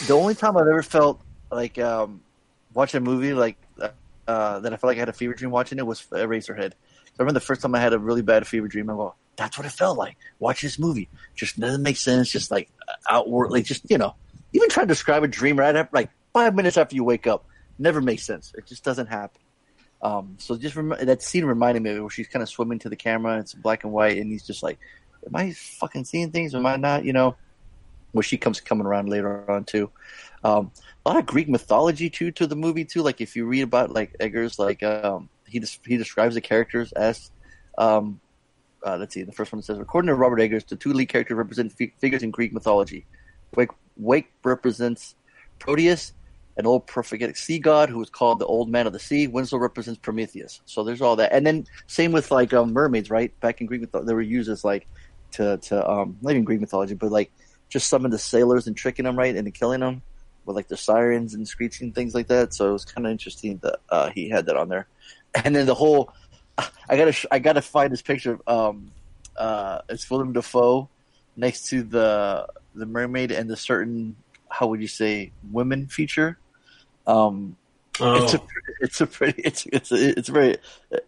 the 0.07 0.13
only 0.13 0.35
time 0.35 0.55
I've 0.55 0.67
ever 0.67 0.83
felt 0.83 1.21
like 1.51 1.77
um, 1.77 2.21
watching 2.73 2.99
a 2.99 3.01
movie 3.01 3.33
like 3.33 3.57
uh, 4.25 4.59
that 4.61 4.71
I 4.71 4.77
felt 4.77 4.89
like 4.89 4.97
I 4.97 5.01
had 5.01 5.09
a 5.09 5.13
fever 5.13 5.33
dream 5.33 5.51
watching 5.51 5.79
it 5.79 5.85
was 5.85 6.01
Eraserhead. 6.11 6.71
I 6.71 7.13
remember 7.19 7.33
the 7.33 7.45
first 7.45 7.61
time 7.61 7.75
I 7.75 7.81
had 7.81 7.91
a 7.91 7.99
really 7.99 8.21
bad 8.21 8.47
fever 8.47 8.69
dream. 8.69 8.89
I 8.89 8.93
go, 8.93 9.15
that's 9.35 9.57
what 9.57 9.67
it 9.67 9.73
felt 9.73 9.97
like 9.97 10.15
watching 10.39 10.67
this 10.67 10.79
movie. 10.79 11.09
Just 11.35 11.59
doesn't 11.59 11.83
make 11.83 11.97
sense. 11.97 12.31
Just 12.31 12.51
like 12.51 12.69
outwardly, 13.09 13.63
just 13.63 13.89
you 13.91 13.97
know, 13.97 14.15
even 14.53 14.69
trying 14.69 14.87
to 14.87 14.93
describe 14.93 15.23
a 15.23 15.27
dream 15.27 15.59
right 15.59 15.75
after, 15.75 15.93
like 15.93 16.09
five 16.31 16.55
minutes 16.55 16.77
after 16.77 16.95
you 16.95 17.03
wake 17.03 17.27
up, 17.27 17.45
never 17.77 17.99
makes 17.99 18.23
sense. 18.23 18.53
It 18.57 18.65
just 18.65 18.85
doesn't 18.85 19.07
happen. 19.07 19.41
Um, 20.01 20.37
so 20.39 20.55
just 20.55 20.77
rem- 20.77 20.95
that 21.01 21.21
scene 21.21 21.43
reminded 21.43 21.83
me 21.83 21.89
of 21.89 21.97
it 21.97 21.99
where 21.99 22.09
she's 22.09 22.29
kind 22.29 22.41
of 22.41 22.47
swimming 22.47 22.79
to 22.79 22.89
the 22.89 22.95
camera. 22.95 23.39
It's 23.39 23.53
black 23.53 23.83
and 23.83 23.91
white, 23.91 24.17
and 24.17 24.31
he's 24.31 24.47
just 24.47 24.63
like, 24.63 24.79
"Am 25.27 25.35
I 25.35 25.51
fucking 25.51 26.05
seeing 26.05 26.31
things? 26.31 26.55
Or 26.55 26.59
am 26.59 26.65
I 26.65 26.77
not?" 26.77 27.03
You 27.03 27.11
know 27.11 27.35
where 28.11 28.23
she 28.23 28.37
comes 28.37 28.59
coming 28.59 28.85
around 28.85 29.09
later 29.09 29.49
on 29.49 29.63
too. 29.63 29.89
Um, 30.43 30.71
a 31.05 31.09
lot 31.09 31.19
of 31.19 31.25
Greek 31.25 31.49
mythology 31.49 32.09
too 32.09 32.31
to 32.31 32.47
the 32.47 32.55
movie 32.55 32.85
too. 32.85 33.01
Like 33.01 33.21
if 33.21 33.35
you 33.35 33.45
read 33.45 33.63
about 33.63 33.91
like 33.91 34.15
Eggers, 34.19 34.59
like 34.59 34.83
um, 34.83 35.29
he 35.47 35.59
des- 35.59 35.79
he 35.85 35.97
describes 35.97 36.35
the 36.35 36.41
characters 36.41 36.91
as, 36.93 37.31
um, 37.77 38.19
uh, 38.85 38.97
let's 38.97 39.13
see, 39.13 39.23
the 39.23 39.31
first 39.31 39.51
one 39.51 39.61
says, 39.61 39.79
according 39.79 40.07
to 40.07 40.15
Robert 40.15 40.39
Eggers, 40.39 40.63
the 40.65 40.75
two 40.75 40.93
lead 40.93 41.07
characters 41.09 41.37
represent 41.37 41.71
fi- 41.71 41.93
figures 41.99 42.23
in 42.23 42.31
Greek 42.31 42.53
mythology. 42.53 43.05
Wake, 43.55 43.69
Wake 43.97 44.31
represents 44.43 45.15
Proteus, 45.59 46.13
an 46.57 46.65
old 46.65 46.87
prophetic 46.87 47.37
sea 47.37 47.59
god 47.59 47.89
who 47.89 47.99
was 47.99 48.09
called 48.09 48.39
the 48.39 48.45
Old 48.45 48.69
Man 48.69 48.87
of 48.87 48.93
the 48.93 48.99
Sea. 48.99 49.27
Winslow 49.27 49.59
represents 49.59 49.99
Prometheus. 49.99 50.61
So 50.65 50.83
there's 50.83 51.01
all 51.01 51.15
that, 51.17 51.31
and 51.31 51.45
then 51.45 51.65
same 51.87 52.11
with 52.11 52.31
like 52.31 52.53
um, 52.53 52.73
mermaids, 52.73 53.09
right? 53.09 53.37
Back 53.39 53.61
in 53.61 53.67
Greek 53.67 53.81
mythology, 53.81 54.07
they 54.07 54.13
were 54.13 54.21
used 54.21 54.49
as 54.49 54.63
like 54.63 54.87
to 55.33 55.57
to 55.57 55.89
um, 55.89 56.17
not 56.21 56.31
even 56.31 56.43
Greek 56.43 56.61
mythology, 56.61 56.95
but 56.95 57.11
like 57.11 57.31
just 57.71 57.87
summon 57.87 58.11
the 58.11 58.19
sailors 58.19 58.67
and 58.67 58.77
tricking 58.77 59.05
them, 59.05 59.17
right, 59.17 59.35
and 59.35 59.47
then 59.47 59.51
killing 59.51 59.79
them 59.79 60.03
with 60.45 60.55
like 60.55 60.67
the 60.67 60.77
sirens 60.77 61.33
and 61.33 61.47
screeching 61.47 61.93
things 61.93 62.13
like 62.13 62.27
that. 62.27 62.53
So 62.53 62.69
it 62.69 62.73
was 62.73 62.85
kind 62.85 63.07
of 63.07 63.11
interesting 63.11 63.57
that 63.63 63.79
uh, 63.89 64.09
he 64.11 64.29
had 64.29 64.45
that 64.45 64.57
on 64.57 64.69
there. 64.69 64.87
And 65.33 65.55
then 65.55 65.65
the 65.65 65.73
whole, 65.73 66.13
I 66.57 66.97
gotta 66.97 67.13
sh- 67.13 67.25
I 67.31 67.39
gotta 67.39 67.61
find 67.61 67.89
this 67.89 68.01
picture. 68.01 68.33
Of, 68.33 68.41
um, 68.47 68.91
uh, 69.37 69.79
it's 69.87 70.11
Willem 70.11 70.33
Dafoe 70.33 70.89
next 71.37 71.69
to 71.69 71.83
the 71.83 72.47
the 72.75 72.85
mermaid 72.85 73.31
and 73.31 73.49
the 73.49 73.55
certain 73.55 74.17
how 74.49 74.67
would 74.67 74.81
you 74.81 74.89
say 74.89 75.31
women 75.49 75.87
feature. 75.87 76.37
Um, 77.07 77.55
Oh, 77.99 78.23
it's 78.23 78.33
a 78.33 78.41
it's 78.79 79.01
a 79.01 79.07
pretty 79.07 79.41
it's 79.45 79.65
it's 79.67 79.91
a, 79.91 80.17
it's 80.17 80.29
very 80.29 80.57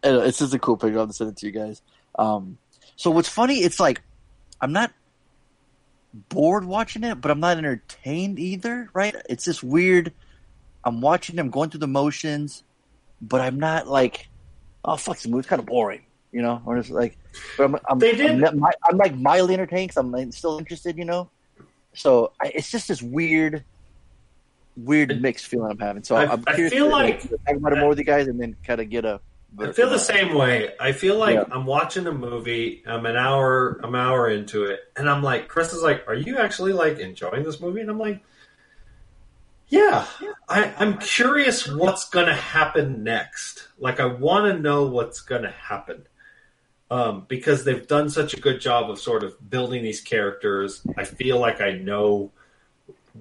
it's 0.03 0.39
just 0.39 0.53
a 0.53 0.59
cool 0.59 0.77
picture. 0.77 0.99
I'll 0.99 1.11
send 1.11 1.31
it 1.31 1.37
to 1.37 1.45
you 1.45 1.51
guys. 1.51 1.81
Um, 2.17 2.57
so 2.95 3.09
what's 3.11 3.29
funny? 3.29 3.59
It's 3.59 3.79
like 3.79 4.01
I'm 4.61 4.73
not 4.73 4.91
bored 6.29 6.65
watching 6.65 7.03
it, 7.03 7.21
but 7.21 7.31
I'm 7.31 7.39
not 7.39 7.57
entertained 7.57 8.39
either. 8.39 8.89
Right? 8.93 9.15
It's 9.29 9.45
just 9.45 9.63
weird. 9.63 10.13
I'm 10.83 11.01
watching 11.01 11.35
them 11.35 11.49
going 11.49 11.69
through 11.69 11.79
the 11.79 11.87
motions, 11.87 12.63
but 13.21 13.41
I'm 13.41 13.59
not 13.59 13.87
like, 13.87 14.27
oh 14.83 14.95
fuck, 14.97 15.15
this 15.17 15.27
movie's 15.27 15.47
kind 15.47 15.59
of 15.59 15.65
boring. 15.65 16.01
You 16.31 16.41
know, 16.41 16.61
or 16.65 16.77
it's 16.77 16.89
like, 16.89 17.17
but 17.57 17.65
I'm 17.65 17.75
I'm, 17.87 17.99
They 17.99 18.13
did- 18.13 18.43
I'm, 18.43 18.59
not- 18.59 18.75
I'm 18.83 18.97
like 18.97 19.15
mildly 19.15 19.53
entertained 19.53 19.89
because 19.89 19.97
I'm 19.97 20.11
like, 20.11 20.33
still 20.33 20.57
interested. 20.57 20.97
You 20.97 21.05
know, 21.05 21.29
so 21.93 22.33
I, 22.41 22.51
it's 22.55 22.71
just 22.71 22.87
this 22.87 23.01
weird. 23.01 23.63
Weird 24.75 25.21
mixed 25.21 25.45
feeling 25.45 25.69
I'm 25.69 25.77
having, 25.77 26.03
so 26.03 26.15
I- 26.15 26.25
I'm 26.31 26.43
I 26.47 26.53
curious 26.55 26.73
feel 26.73 26.85
to, 26.87 26.91
like- 26.91 27.21
talk 27.21 27.55
about 27.57 27.73
it 27.73 27.77
more 27.79 27.89
with 27.89 27.99
you 27.99 28.03
guys, 28.03 28.27
and 28.27 28.41
then 28.41 28.55
kind 28.65 28.81
of 28.81 28.89
get 28.89 29.05
a 29.05 29.21
I 29.59 29.71
feel 29.71 29.89
the 29.89 29.99
same 29.99 30.33
way. 30.33 30.71
I 30.79 30.93
feel 30.93 31.17
like 31.17 31.35
Yeah. 31.35 31.45
I'm 31.51 31.65
watching 31.65 32.07
a 32.07 32.11
movie. 32.11 32.83
I'm 32.87 33.05
an 33.05 33.15
hour, 33.15 33.79
I'm 33.83 33.93
an 33.93 34.01
hour 34.01 34.29
into 34.29 34.63
it, 34.65 34.79
and 34.95 35.09
I'm 35.09 35.21
like, 35.21 35.47
Chris 35.47 35.73
is 35.73 35.83
like, 35.83 36.07
"Are 36.07 36.15
you 36.15 36.37
actually 36.39 36.73
like 36.73 36.99
enjoying 36.99 37.43
this 37.43 37.59
movie?" 37.61 37.81
And 37.81 37.89
I'm 37.89 37.99
like, 37.99 38.23
"Yeah, 39.67 40.05
I, 40.49 40.73
I'm 40.77 40.97
curious 40.97 41.67
what's 41.67 42.09
going 42.09 42.27
to 42.27 42.33
happen 42.33 43.03
next. 43.03 43.67
Like, 43.77 43.99
I 43.99 44.05
want 44.05 44.45
to 44.51 44.59
know 44.59 44.85
what's 44.87 45.21
going 45.21 45.43
to 45.43 45.51
happen." 45.51 46.07
Um, 46.91 47.25
because 47.27 47.63
they've 47.63 47.87
done 47.87 48.09
such 48.09 48.33
a 48.35 48.39
good 48.39 48.59
job 48.61 48.89
of 48.91 48.99
sort 48.99 49.23
of 49.23 49.49
building 49.49 49.81
these 49.83 50.01
characters. 50.01 50.81
I 50.95 51.05
feel 51.05 51.39
like 51.39 51.59
I 51.59 51.71
know 51.71 52.31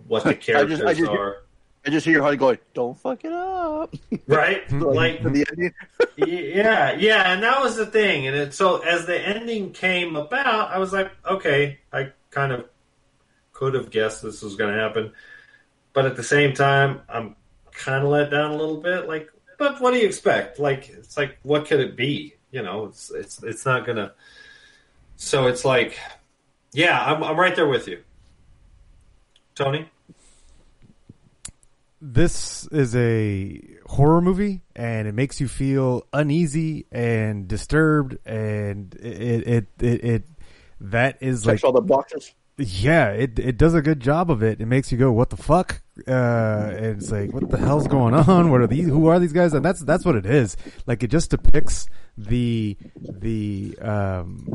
what 0.06 0.24
the 0.24 0.30
I 0.30 0.34
characters 0.34 0.80
just, 0.80 0.88
I 0.88 0.94
just, 0.94 1.10
are. 1.10 1.41
I 1.84 1.90
just 1.90 2.06
hear 2.06 2.22
heart 2.22 2.38
going, 2.38 2.58
"Don't 2.74 2.96
fuck 2.98 3.24
it 3.24 3.32
up." 3.32 3.94
Right? 4.26 4.70
like 4.72 5.22
the 5.22 5.44
ending. 5.50 5.74
yeah, 6.16 6.92
yeah, 6.92 7.32
and 7.32 7.42
that 7.42 7.60
was 7.60 7.76
the 7.76 7.86
thing. 7.86 8.26
And 8.26 8.36
it, 8.36 8.54
so 8.54 8.78
as 8.78 9.06
the 9.06 9.18
ending 9.18 9.72
came 9.72 10.14
about, 10.16 10.70
I 10.70 10.78
was 10.78 10.92
like, 10.92 11.10
okay, 11.26 11.80
I 11.92 12.12
kind 12.30 12.52
of 12.52 12.66
could 13.52 13.74
have 13.74 13.90
guessed 13.90 14.22
this 14.22 14.42
was 14.42 14.54
going 14.54 14.72
to 14.72 14.80
happen, 14.80 15.12
but 15.92 16.06
at 16.06 16.16
the 16.16 16.22
same 16.22 16.54
time, 16.54 17.00
I'm 17.08 17.36
kind 17.72 18.04
of 18.04 18.10
let 18.10 18.30
down 18.30 18.52
a 18.52 18.56
little 18.56 18.80
bit. 18.80 19.08
Like, 19.08 19.28
but 19.58 19.80
what 19.80 19.92
do 19.92 19.98
you 19.98 20.06
expect? 20.06 20.58
Like, 20.58 20.88
it's 20.88 21.16
like, 21.16 21.38
what 21.42 21.66
could 21.66 21.80
it 21.80 21.96
be? 21.96 22.34
You 22.50 22.62
know, 22.62 22.86
it's 22.86 23.10
it's 23.10 23.42
it's 23.42 23.64
not 23.64 23.86
gonna. 23.86 24.12
So 25.16 25.46
it's 25.46 25.64
like, 25.64 25.98
yeah, 26.72 27.02
I'm 27.04 27.24
I'm 27.24 27.38
right 27.38 27.56
there 27.56 27.68
with 27.68 27.88
you, 27.88 28.02
Tony. 29.54 29.88
This 32.04 32.66
is 32.72 32.96
a 32.96 33.60
horror 33.86 34.20
movie 34.20 34.62
and 34.74 35.06
it 35.06 35.14
makes 35.14 35.40
you 35.40 35.46
feel 35.46 36.04
uneasy 36.12 36.84
and 36.90 37.46
disturbed 37.46 38.18
and 38.26 38.92
it 38.96 39.46
it 39.46 39.66
it, 39.80 40.04
it 40.04 40.24
that 40.80 41.18
is 41.20 41.46
like 41.46 41.62
all 41.62 41.70
the 41.72 41.80
boxes. 41.80 42.34
Yeah 42.62 43.10
it 43.10 43.38
it 43.38 43.56
does 43.56 43.74
a 43.74 43.82
good 43.82 44.00
job 44.00 44.30
of 44.30 44.42
it. 44.42 44.60
It 44.60 44.66
makes 44.66 44.92
you 44.92 44.98
go 44.98 45.12
what 45.12 45.30
the 45.30 45.36
fuck? 45.36 45.80
Uh 46.06 46.72
and 46.76 46.86
it's 46.86 47.10
like 47.10 47.32
what 47.32 47.50
the 47.50 47.58
hell's 47.58 47.86
going 47.88 48.14
on? 48.14 48.50
What 48.50 48.60
are 48.60 48.66
these 48.66 48.86
who 48.86 49.06
are 49.06 49.18
these 49.18 49.32
guys? 49.32 49.52
And 49.52 49.64
that's 49.64 49.80
that's 49.80 50.04
what 50.04 50.16
it 50.16 50.26
is. 50.26 50.56
Like 50.86 51.02
it 51.02 51.08
just 51.08 51.30
depicts 51.30 51.86
the 52.16 52.76
the 53.00 53.76
um 53.80 54.46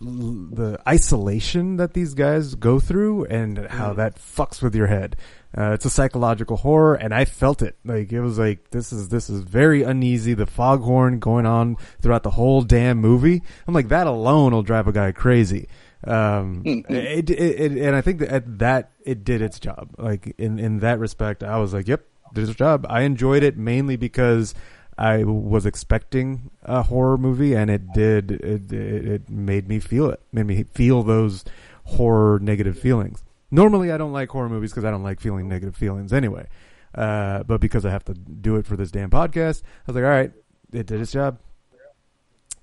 the 0.00 0.78
isolation 0.88 1.76
that 1.76 1.94
these 1.94 2.14
guys 2.14 2.54
go 2.54 2.80
through 2.80 3.26
and 3.26 3.66
how 3.68 3.92
that 3.94 4.16
fucks 4.16 4.62
with 4.62 4.74
your 4.74 4.86
head. 4.86 5.16
Uh, 5.56 5.72
it's 5.72 5.84
a 5.84 5.90
psychological 5.90 6.56
horror 6.56 6.94
and 6.94 7.12
i 7.14 7.26
felt 7.26 7.60
it. 7.60 7.76
Like 7.84 8.10
it 8.12 8.20
was 8.20 8.38
like 8.38 8.70
this 8.70 8.92
is 8.92 9.08
this 9.10 9.28
is 9.28 9.42
very 9.42 9.82
uneasy 9.82 10.34
the 10.34 10.46
foghorn 10.46 11.18
going 11.18 11.46
on 11.46 11.76
throughout 12.00 12.22
the 12.22 12.30
whole 12.30 12.62
damn 12.62 12.98
movie. 12.98 13.42
I'm 13.66 13.74
like 13.74 13.88
that 13.88 14.06
alone 14.06 14.52
will 14.52 14.62
drive 14.62 14.88
a 14.88 14.92
guy 14.92 15.12
crazy 15.12 15.68
um 16.04 16.62
it, 16.64 17.30
it, 17.30 17.30
it 17.30 17.72
and 17.72 17.94
i 17.94 18.00
think 18.00 18.18
that 18.18 18.28
at 18.30 18.58
that 18.58 18.90
it 19.04 19.24
did 19.24 19.40
its 19.40 19.60
job. 19.60 19.94
Like 19.98 20.34
in 20.38 20.58
in 20.58 20.80
that 20.80 20.98
respect 20.98 21.42
i 21.44 21.58
was 21.58 21.72
like 21.72 21.86
yep 21.88 22.04
did 22.34 22.48
its 22.48 22.56
job. 22.56 22.86
I 22.88 23.02
enjoyed 23.02 23.42
it 23.42 23.56
mainly 23.56 23.96
because 23.96 24.54
i 24.98 25.22
was 25.24 25.64
expecting 25.66 26.50
a 26.62 26.82
horror 26.82 27.16
movie 27.18 27.54
and 27.54 27.70
it 27.70 27.92
did 27.92 28.30
it 28.30 28.72
it, 28.72 29.06
it 29.06 29.30
made 29.30 29.68
me 29.68 29.78
feel 29.80 30.10
it 30.10 30.20
made 30.32 30.46
me 30.46 30.64
feel 30.72 31.02
those 31.02 31.44
horror 31.84 32.38
negative 32.40 32.78
feelings. 32.78 33.22
Normally 33.50 33.92
i 33.92 33.96
don't 33.98 34.12
like 34.12 34.28
horror 34.30 34.48
movies 34.48 34.70
because 34.72 34.84
i 34.84 34.90
don't 34.90 35.02
like 35.02 35.20
feeling 35.20 35.48
negative 35.48 35.76
feelings 35.76 36.12
anyway. 36.12 36.46
Uh 36.94 37.42
but 37.44 37.60
because 37.60 37.86
i 37.86 37.90
have 37.90 38.04
to 38.04 38.14
do 38.14 38.56
it 38.56 38.66
for 38.66 38.76
this 38.76 38.90
damn 38.90 39.10
podcast 39.10 39.62
i 39.62 39.92
was 39.92 39.94
like 39.96 40.04
all 40.04 40.10
right 40.10 40.32
it 40.72 40.86
did 40.86 41.00
its 41.00 41.12
job. 41.12 41.38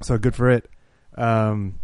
So 0.02 0.18
good 0.18 0.36
for 0.36 0.50
it. 0.50 0.68
Um 1.16 1.80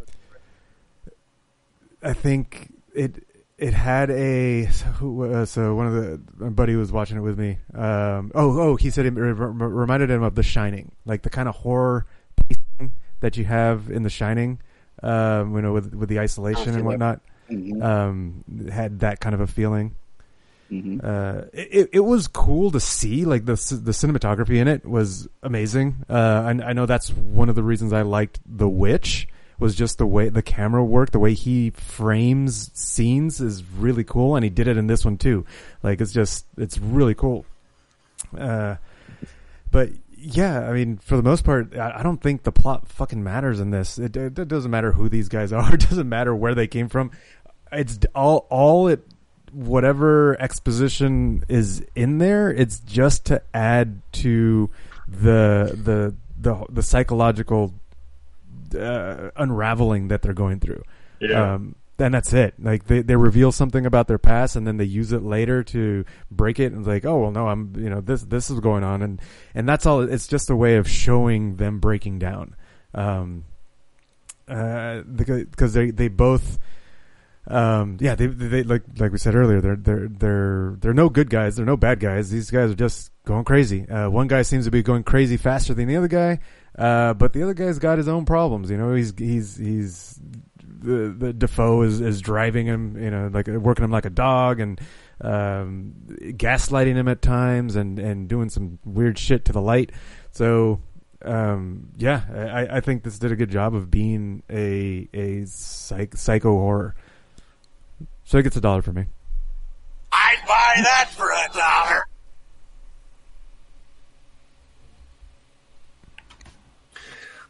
I 2.06 2.14
think 2.14 2.72
it 2.94 3.24
it 3.58 3.74
had 3.74 4.10
a 4.12 4.68
so, 4.68 5.22
uh, 5.24 5.46
so 5.46 5.76
one 5.76 5.88
of 5.88 5.94
the 5.94 6.22
my 6.38 6.50
buddy 6.50 6.76
was 6.76 6.92
watching 6.92 7.18
it 7.18 7.22
with 7.22 7.38
me. 7.38 7.58
Um, 7.74 8.32
oh 8.36 8.60
oh 8.60 8.76
he 8.76 8.90
said 8.90 9.06
it 9.06 9.14
re- 9.14 9.32
re- 9.32 9.68
reminded 9.68 10.10
him 10.12 10.24
of 10.24 10.36
The 10.36 10.44
Shining, 10.44 10.92
like 11.06 11.24
the 11.24 11.30
kind 11.30 11.50
of 11.50 11.56
horror 11.56 12.06
pacing 12.48 12.92
that 13.22 13.38
you 13.38 13.46
have 13.46 13.90
in 13.90 14.04
The 14.04 14.10
Shining. 14.10 14.60
Um, 15.04 15.56
you 15.56 15.62
know, 15.62 15.74
with 15.74 15.94
with 15.94 16.10
the 16.10 16.20
isolation 16.20 16.70
and 16.76 16.86
whatnot. 16.86 17.22
Um, 17.82 18.44
had 18.72 19.00
that 19.02 19.20
kind 19.20 19.36
of 19.36 19.42
a 19.42 19.48
feeling. 19.48 19.96
Uh, 21.00 21.44
it, 21.54 21.90
it 21.94 22.00
was 22.00 22.28
cool 22.28 22.72
to 22.72 22.80
see. 22.80 23.24
Like 23.26 23.46
the 23.46 23.54
the 23.54 23.92
cinematography 23.92 24.56
in 24.58 24.68
it 24.68 24.86
was 24.86 25.28
amazing. 25.44 26.06
Uh, 26.10 26.44
I, 26.46 26.70
I 26.70 26.74
know 26.74 26.86
that's 26.86 27.12
one 27.12 27.50
of 27.50 27.56
the 27.56 27.64
reasons 27.64 27.94
I 27.94 28.02
liked 28.02 28.40
The 28.46 28.68
Witch 28.70 29.28
was 29.60 29.76
just 29.76 29.98
the 29.98 30.06
way 30.06 30.30
the 30.30 30.42
camera 30.42 30.84
worked, 30.84 31.14
the 31.14 31.20
way 31.20 31.34
he 31.34 31.70
frames 31.70 32.72
scenes 32.74 33.40
is 33.40 33.64
really 33.64 34.04
cool, 34.04 34.36
and 34.36 34.44
he 34.44 34.50
did 34.50 34.68
it 34.68 34.78
in 34.78 34.88
this 34.88 35.06
one 35.06 35.18
too. 35.18 35.46
Like 35.84 36.02
it's 36.02 36.12
just 36.14 36.46
it's 36.58 36.78
really 36.78 37.16
cool. 37.16 37.46
Uh, 38.38 38.76
but 39.72 39.90
yeah, 40.18 40.68
I 40.68 40.74
mean, 40.74 40.98
for 40.98 41.18
the 41.18 41.24
most 41.24 41.44
part, 41.44 41.76
I 41.78 42.00
I 42.00 42.04
don't 42.04 42.22
think 42.22 42.44
the 42.44 42.52
plot 42.52 42.88
fucking 42.88 43.24
matters 43.24 43.60
in 43.60 43.72
this. 43.72 43.98
It, 43.98 44.16
it, 44.18 44.38
it 44.38 44.48
doesn't 44.48 44.72
matter 44.72 44.92
who 44.92 45.10
these 45.10 45.30
guys 45.30 45.54
are. 45.54 45.74
It 45.74 45.82
doesn't 45.82 46.10
matter 46.10 46.36
where 46.36 46.56
they 46.56 46.68
came 46.68 46.90
from. 46.90 47.12
It's 47.72 48.00
all 48.14 48.48
all 48.50 48.88
it 48.88 49.06
whatever 49.52 50.40
exposition 50.42 51.44
is 51.48 51.86
in 51.96 52.18
there. 52.18 52.52
It's 52.52 52.80
just 52.80 53.26
to 53.26 53.42
add 53.54 54.02
to 54.14 54.70
the 55.08 55.72
the 55.84 56.16
the 56.40 56.66
the 56.70 56.84
psychological 56.84 57.74
uh, 58.74 59.32
unraveling 59.36 60.08
that 60.08 60.22
they're 60.22 60.34
going 60.34 60.60
through. 60.60 60.84
Yeah. 61.20 61.54
Um, 61.54 61.76
and 61.98 62.14
that's 62.14 62.34
it. 62.34 62.56
Like 62.60 62.86
they, 62.86 63.02
they 63.02 63.16
reveal 63.16 63.52
something 63.52 63.86
about 63.86 64.08
their 64.08 64.18
past 64.18 64.56
and 64.56 64.68
then 64.68 64.78
they 64.78 64.86
use 64.86 65.12
it 65.12 65.24
later 65.24 65.64
to 65.64 66.04
break 66.30 66.60
it 66.60 66.72
and 66.74 66.80
it's 66.80 66.88
like, 66.88 67.06
oh 67.06 67.20
well 67.20 67.32
no, 67.32 67.48
I'm 67.48 67.74
you 67.78 67.90
know, 67.90 68.02
this 68.02 68.24
this 68.24 68.50
is 68.50 68.60
going 68.60 68.84
on 68.84 69.02
and 69.02 69.22
and 69.54 69.68
that's 69.68 69.86
all 69.86 70.02
it's 70.02 70.28
just 70.28 70.50
a 70.50 70.56
way 70.56 70.76
of 70.76 70.90
showing 70.90 71.56
them 71.56 71.80
breaking 71.80 72.20
down. 72.20 72.56
Um 72.94 73.46
uh 74.48 75.02
because 75.02 75.74
they 75.74 75.90
they 75.90 76.08
both 76.08 76.60
um 77.48 77.98
yeah 78.00 78.16
they 78.16 78.28
they 78.28 78.64
like 78.64 78.84
like 78.98 79.12
we 79.12 79.18
said 79.18 79.36
earlier 79.36 79.62
they're 79.62 79.76
they're 79.76 80.08
they're 80.08 80.76
they're 80.80 80.94
no 80.94 81.10
good 81.10 81.30
guys 81.30 81.56
they're 81.56 81.66
no 81.66 81.78
bad 81.78 82.00
guys 82.00 82.30
these 82.30 82.52
guys 82.52 82.70
are 82.72 82.76
just 82.76 83.12
going 83.26 83.44
crazy 83.44 83.88
uh 83.90 84.10
one 84.10 84.28
guy 84.28 84.42
seems 84.42 84.66
to 84.66 84.72
be 84.72 84.84
going 84.84 85.04
crazy 85.04 85.38
faster 85.38 85.74
than 85.74 85.88
the 85.88 85.96
other 85.96 86.08
guy 86.08 86.40
uh 86.78 87.14
but 87.14 87.34
the 87.34 87.44
other 87.44 87.54
guy's 87.54 87.80
got 87.80 87.98
his 87.98 88.08
own 88.08 88.26
problems 88.26 88.70
you 88.70 88.78
know 88.78 88.94
he's 88.94 89.14
he's 89.18 89.58
he's 89.58 90.20
the 90.58 91.16
the 91.18 91.34
Dafoe 91.34 91.82
is 91.82 92.02
is 92.02 92.22
driving 92.22 92.66
him 92.66 93.02
you 93.02 93.10
know 93.10 93.30
like 93.34 93.48
working 93.48 93.84
him 93.84 93.92
like 93.92 94.06
a 94.06 94.10
dog 94.10 94.60
and 94.60 94.80
um 95.22 95.94
gaslighting 96.20 96.96
him 96.96 97.08
at 97.08 97.22
times 97.22 97.76
and 97.76 97.98
and 98.00 98.28
doing 98.28 98.50
some 98.50 98.80
weird 98.84 99.18
shit 99.18 99.46
to 99.46 99.54
the 99.54 99.62
light 99.62 99.92
so 100.32 100.82
um 101.24 101.90
yeah 101.98 102.22
I 102.34 102.78
I 102.78 102.80
think 102.82 103.04
this 103.04 103.18
did 103.18 103.32
a 103.32 103.36
good 103.36 103.50
job 103.50 103.74
of 103.74 103.90
being 103.90 104.44
a 104.50 105.08
a 105.14 105.46
psych, 105.46 106.16
psycho 106.18 106.52
horror 106.52 106.96
so 108.26 108.40
it 108.40 108.44
gets 108.44 108.58
a 108.58 108.62
dollar 108.62 108.82
for 108.82 108.92
me. 108.92 109.06
I'd 110.12 110.38
buy 110.48 110.82
that 110.84 111.12
for 111.12 111.30
a 111.30 111.54
dollar. 111.54 112.08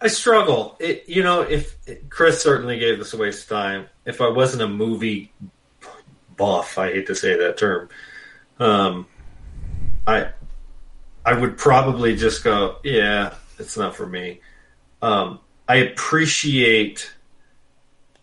I 0.06 0.08
struggle. 0.08 0.76
It, 0.80 1.06
you 1.10 1.24
know, 1.24 1.42
if 1.42 1.76
Chris 2.12 2.40
certainly 2.40 2.78
gave 2.78 3.00
this 3.00 3.16
a 3.16 3.18
waste 3.18 3.46
of 3.46 3.58
time. 3.58 3.88
If 4.06 4.22
I 4.22 4.30
wasn't 4.30 4.62
a 4.62 4.68
movie 4.68 5.34
buff, 6.38 6.78
I 6.78 6.92
hate 6.92 7.08
to 7.08 7.16
say 7.16 7.36
that 7.36 7.58
term, 7.58 7.90
um, 8.60 9.08
I 10.06 10.30
I 11.26 11.34
would 11.34 11.58
probably 11.58 12.16
just 12.16 12.44
go, 12.44 12.76
yeah, 12.84 13.34
it's 13.58 13.78
not 13.78 13.96
for 13.96 14.06
me. 14.06 14.42
Um, 15.02 15.40
I 15.68 15.78
appreciate, 15.78 17.12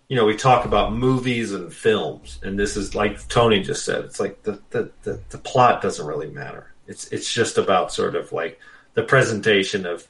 you 0.07 0.15
know, 0.15 0.25
we 0.25 0.37
talk 0.37 0.65
about 0.65 0.93
movies 0.93 1.51
and 1.51 1.75
films, 1.75 2.39
and 2.45 2.57
this 2.57 2.77
is 2.77 2.95
like 2.95 3.27
Tony 3.27 3.61
just 3.61 3.85
said. 3.85 4.05
It's 4.05 4.21
like 4.21 4.41
the 4.45 4.63
the, 4.71 4.93
the, 5.03 5.21
the 5.31 5.39
plot 5.39 5.83
doesn't 5.83 6.07
really 6.07 6.31
matter. 6.31 6.73
It's 6.87 7.09
it's 7.09 7.33
just 7.33 7.59
about 7.59 7.93
sort 7.93 8.15
of 8.15 8.31
like 8.31 8.61
the 8.95 9.03
presentation 9.03 9.85
of 9.85 10.07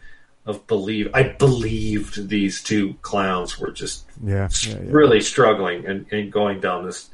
of 0.47 0.67
believe. 0.67 1.09
I 1.15 1.23
believed 1.25 2.29
these 2.29 2.63
two 2.63 2.95
clowns 3.03 3.59
were 3.61 3.71
just 3.71 4.05
Yeah, 4.25 4.49
yeah, 4.67 4.75
yeah. 4.75 4.79
really 4.87 5.21
struggling 5.21 5.87
and, 5.87 6.07
and 6.11 6.33
going 6.33 6.61
down 6.61 6.85
this, 6.85 7.11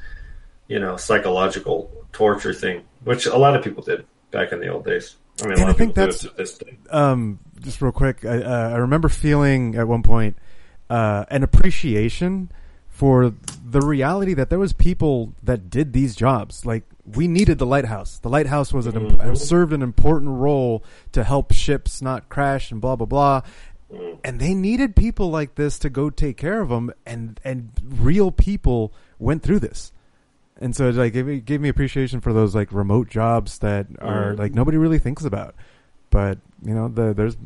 you 0.67 0.79
know, 0.79 0.97
psychological 0.97 1.91
torture 2.13 2.55
thing, 2.55 2.83
which 3.05 3.27
a 3.27 3.37
lot 3.37 3.55
of 3.55 3.63
people 3.63 3.83
did 3.83 4.07
back 4.31 4.53
in 4.53 4.61
the 4.61 4.69
old 4.69 4.85
days. 4.87 5.17
I 5.43 5.47
mean, 5.47 5.51
a 5.51 5.53
And 5.53 5.61
lot 5.61 5.69
I 5.69 5.71
of 5.73 5.77
think 5.77 5.95
that's- 5.95 6.27
um, 6.91 7.39
just 7.61 7.81
real 7.83 7.93
quick, 7.93 8.25
I, 8.25 8.43
uh, 8.43 8.71
I 8.71 8.77
remember 8.77 9.09
feeling 9.09 9.75
at 9.77 9.87
one 9.89 10.03
point 10.03 10.37
uh, 10.91 11.25
an 11.31 11.43
appreciation 11.43 12.51
for 12.89 13.33
the 13.65 13.81
reality 13.81 14.33
that 14.35 14.49
there 14.51 14.59
was 14.59 14.73
people 14.73 15.35
that 15.43 15.69
did 15.71 15.93
these 15.93 16.17
jobs. 16.17 16.65
Like 16.65 16.85
we 17.15 17.29
needed 17.29 17.59
the 17.59 17.67
lighthouse. 17.67 18.19
The 18.19 18.29
lighthouse 18.29 18.73
was 18.73 18.87
an 18.87 18.95
Mhm. 19.19 19.37
served 19.37 19.73
an 19.73 19.83
important 19.83 20.33
role 20.33 20.83
to 21.13 21.25
help 21.25 21.53
ships 21.53 22.03
not 22.03 22.29
crash 22.29 22.71
and 22.71 22.81
blah 22.81 22.97
blah 22.97 23.07
blah. 23.07 23.43
and 24.23 24.39
they 24.39 24.53
needed 24.53 24.95
people 24.95 25.31
like 25.31 25.55
this 25.55 25.79
to 25.79 25.89
go 25.89 26.11
take 26.11 26.37
care 26.37 26.61
of 26.61 26.69
them, 26.69 26.93
and 27.07 27.41
and 27.43 27.71
real 27.83 28.31
people 28.31 28.93
went 29.19 29.43
through 29.43 29.59
this. 29.61 29.93
And 30.61 30.77
so 30.77 30.89
it 30.91 30.95
like 30.97 31.13
gave 31.15 31.27
me, 31.27 31.41
gave 31.41 31.61
me 31.63 31.69
appreciation 31.71 32.21
for 32.21 32.33
those 32.35 32.55
like 32.55 32.71
remote 32.73 33.09
jobs 33.09 33.59
that 33.61 33.87
are 34.01 34.35
Mhm. 34.35 34.39
like 34.39 34.55
nobody 34.55 34.77
really 34.77 34.99
thinks 34.99 35.25
about, 35.25 35.55
but 36.11 36.37
you 36.63 36.75
know 36.75 36.89
the, 36.89 37.15
there's 37.15 37.37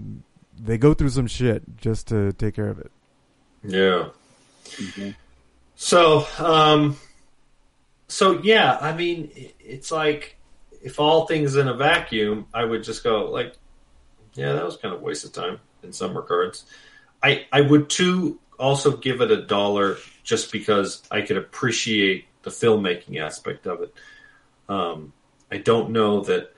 they 0.60 0.78
go 0.78 0.94
through 0.94 1.10
some 1.10 1.26
shit 1.28 1.62
just 1.76 2.08
to 2.08 2.32
take 2.32 2.54
care 2.56 2.68
of 2.68 2.78
it. 2.80 2.90
Yeah. 3.62 4.08
So, 5.76 6.26
um, 6.38 6.96
so 8.12 8.40
yeah, 8.42 8.76
I 8.80 8.94
mean, 8.94 9.30
it's 9.58 9.90
like 9.90 10.36
if 10.82 11.00
all 11.00 11.26
things 11.26 11.56
in 11.56 11.68
a 11.68 11.74
vacuum, 11.74 12.46
I 12.52 12.64
would 12.64 12.84
just 12.84 13.02
go 13.02 13.30
like, 13.30 13.54
yeah, 14.34 14.52
that 14.52 14.64
was 14.64 14.76
kind 14.76 14.94
of 14.94 15.00
waste 15.00 15.24
of 15.24 15.32
time 15.32 15.60
in 15.82 15.92
some 15.92 16.16
regards. 16.16 16.64
I 17.22 17.46
I 17.52 17.62
would 17.62 17.88
too 17.88 18.38
also 18.58 18.96
give 18.96 19.20
it 19.20 19.30
a 19.30 19.42
dollar 19.42 19.96
just 20.22 20.52
because 20.52 21.02
I 21.10 21.22
could 21.22 21.36
appreciate 21.36 22.26
the 22.42 22.50
filmmaking 22.50 23.20
aspect 23.20 23.66
of 23.66 23.82
it. 23.82 23.94
Um, 24.68 25.12
I 25.50 25.58
don't 25.58 25.90
know 25.90 26.20
that 26.22 26.54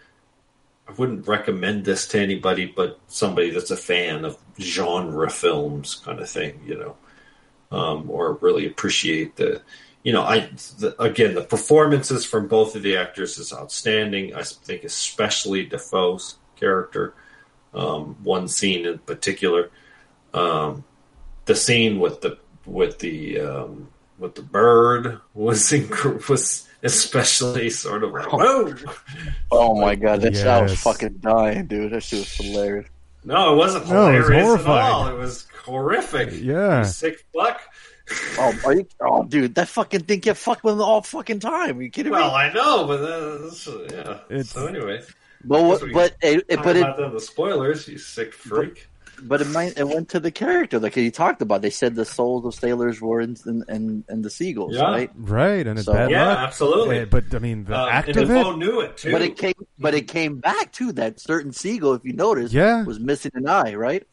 I 0.88 0.92
wouldn't 0.92 1.26
recommend 1.26 1.84
this 1.84 2.08
to 2.08 2.20
anybody 2.20 2.66
but 2.66 3.00
somebody 3.06 3.50
that's 3.50 3.70
a 3.70 3.76
fan 3.76 4.24
of 4.24 4.38
genre 4.60 5.30
films, 5.30 5.96
kind 6.04 6.20
of 6.20 6.28
thing, 6.28 6.60
you 6.66 6.76
know, 6.76 6.96
um, 7.76 8.10
or 8.10 8.34
really 8.34 8.66
appreciate 8.66 9.36
the, 9.36 9.62
you 10.04 10.12
know, 10.12 10.22
I 10.22 10.48
the, 10.78 10.94
again 11.02 11.34
the 11.34 11.40
performances 11.42 12.24
from 12.24 12.46
both 12.46 12.76
of 12.76 12.82
the 12.82 12.96
actors 12.96 13.38
is 13.38 13.52
outstanding. 13.52 14.34
I 14.34 14.42
think 14.44 14.84
especially 14.84 15.64
Dafoe's 15.66 16.36
character, 16.56 17.14
um, 17.74 18.16
one 18.22 18.46
scene 18.46 18.86
in 18.86 18.98
particular, 18.98 19.70
um, 20.32 20.84
the 21.46 21.56
scene 21.56 21.98
with 21.98 22.20
the 22.20 22.38
with 22.66 22.98
the 23.00 23.40
um, 23.40 23.88
with 24.18 24.34
the 24.36 24.42
bird 24.42 25.20
was 25.34 25.60
inc- 25.72 26.28
was 26.28 26.68
especially 26.82 27.70
sort 27.70 28.04
of 28.04 28.12
like 28.12 28.30
whoa. 28.32 28.74
Oh 29.50 29.74
my 29.80 29.94
god, 29.94 30.20
that 30.20 30.36
shit, 30.36 30.46
I 30.46 30.60
was 30.62 30.78
fucking 30.80 31.18
dying, 31.22 31.66
dude. 31.66 31.92
That 31.92 32.02
shit 32.02 32.20
was 32.20 32.32
hilarious. 32.34 32.86
No, 33.24 33.54
it 33.54 33.56
wasn't 33.56 33.88
No, 33.88 34.10
it 34.12 34.18
was 34.18 34.26
hilarious 34.28 34.36
at 34.36 34.44
horrifying. 34.66 34.92
all. 34.92 35.08
It 35.08 35.16
was 35.18 35.46
horrific. 35.64 36.28
Yeah. 36.34 36.80
You 36.80 36.84
sick 36.84 37.24
fuck. 37.34 37.58
Oh, 38.38 38.54
are 38.66 38.74
you, 38.74 38.86
oh, 39.00 39.24
dude, 39.24 39.54
that 39.54 39.68
fucking 39.68 40.00
thing 40.04 40.20
get 40.20 40.36
fucked 40.36 40.62
with 40.64 40.78
all 40.80 41.00
fucking 41.02 41.38
time. 41.40 41.78
Are 41.78 41.82
you 41.82 41.90
kidding 41.90 42.12
Well, 42.12 42.20
me? 42.22 42.26
Well, 42.26 42.34
I 42.36 42.52
know, 42.52 42.86
but 42.86 43.00
uh, 43.00 43.38
this- 43.48 43.68
yeah. 43.90 44.18
It's- 44.28 44.50
so 44.50 44.66
anyway, 44.66 45.00
But 45.44 45.62
what, 45.64 45.82
but 45.92 46.14
it, 46.22 46.44
it, 46.48 46.62
but 46.62 46.76
it, 46.76 46.82
about 46.82 47.12
the 47.12 47.20
spoilers. 47.20 47.88
You 47.88 47.96
sick 47.98 48.32
freak. 48.34 48.88
but 49.22 49.40
it 49.40 49.46
might 49.48 49.78
it 49.78 49.86
went 49.88 50.08
to 50.10 50.20
the 50.20 50.30
character 50.30 50.78
like 50.78 50.96
you 50.96 51.10
talked 51.10 51.40
about. 51.40 51.62
They 51.62 51.70
said 51.70 51.94
the 51.94 52.04
souls 52.04 52.44
of 52.44 52.54
sailors 52.54 53.00
were 53.00 53.20
in 53.20 53.36
in, 53.46 53.62
in, 53.68 54.04
in 54.10 54.22
the 54.22 54.30
seagulls, 54.30 54.74
Yeah. 54.74 54.82
right? 54.90 55.10
Right, 55.14 55.66
and 55.66 55.78
it's 55.78 55.86
So- 55.86 55.92
bad 55.94 56.10
Yeah, 56.10 56.28
luck. 56.28 56.38
absolutely. 56.40 56.98
Eh, 57.00 57.04
but 57.06 57.34
I 57.34 57.38
mean, 57.38 57.64
the 57.64 57.78
Um, 57.78 57.88
act 57.90 58.08
and 58.08 58.16
of 58.18 58.28
Dafoe 58.28 58.50
it. 58.52 58.56
knew 58.58 58.80
it 58.80 58.96
too. 58.98 59.12
But 59.12 59.22
it 59.22 59.36
came, 59.38 59.54
but 59.78 59.94
it 59.94 60.08
came 60.08 60.40
back 60.40 60.72
to 60.72 60.92
that 60.92 61.20
certain 61.20 61.52
seagull. 61.52 61.94
If 61.94 62.04
you 62.04 62.12
notice, 62.12 62.52
Yeah. 62.52 62.82
was 62.84 62.98
missing 63.00 63.32
an 63.34 63.48
eye, 63.48 63.74
right? 63.74 64.06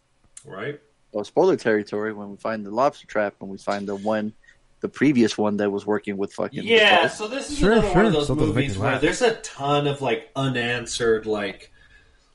right. 0.46 0.80
Well, 1.12 1.24
spoiler 1.24 1.56
territory 1.58 2.14
when 2.14 2.30
we 2.32 2.38
find 2.38 2.66
the 2.66 2.72
lobster 2.72 3.06
trap 3.08 3.36
and 3.42 3.50
we 3.50 3.58
find 3.58 3.88
the 3.88 3.96
one, 3.96 4.34
the 4.80 4.90
previous 4.90 5.38
one 5.38 5.58
that 5.58 5.70
was 5.70 5.86
working 5.86 6.18
with 6.18 6.34
fucking 6.34 6.64
Yeah, 6.64 7.04
Dafoe. 7.04 7.16
so 7.16 7.28
this 7.28 7.52
is 7.52 7.58
Sure, 7.60 7.74
another 7.74 7.90
one 7.94 8.06
of 8.06 8.14
those 8.14 8.28
Something 8.28 8.48
movies 8.48 8.78
where 8.78 8.94
laugh. 8.94 9.02
there's 9.02 9.22
a 9.22 9.36
ton 9.42 9.88
of 9.88 10.02
like 10.02 10.30
unanswered 10.36 11.26
like 11.26 11.72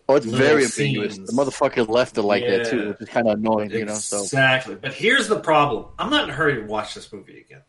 Oh, 0.08 0.14
it's 0.14 0.24
very 0.26 0.64
ambiguous. 0.64 1.16
The 1.16 1.32
motherfucker 1.32 1.88
left 1.88 2.16
it 2.16 2.22
like 2.22 2.44
that 2.46 2.66
too, 2.70 2.78
Yeah. 2.80 2.88
which 2.90 3.00
is 3.00 3.08
kind 3.08 3.26
of 3.28 3.38
annoying, 3.38 3.70
you 3.72 3.86
know. 3.86 3.94
So 3.94 4.20
Exactly. 4.22 4.76
But 4.76 4.92
here's 4.94 5.26
the 5.26 5.40
problem. 5.40 5.86
I'm 5.98 6.10
not 6.10 6.24
in 6.24 6.30
a 6.30 6.32
hurry 6.32 6.54
to 6.54 6.60
watch 6.62 6.94
this 6.94 7.12
movie 7.12 7.40
again. 7.40 7.62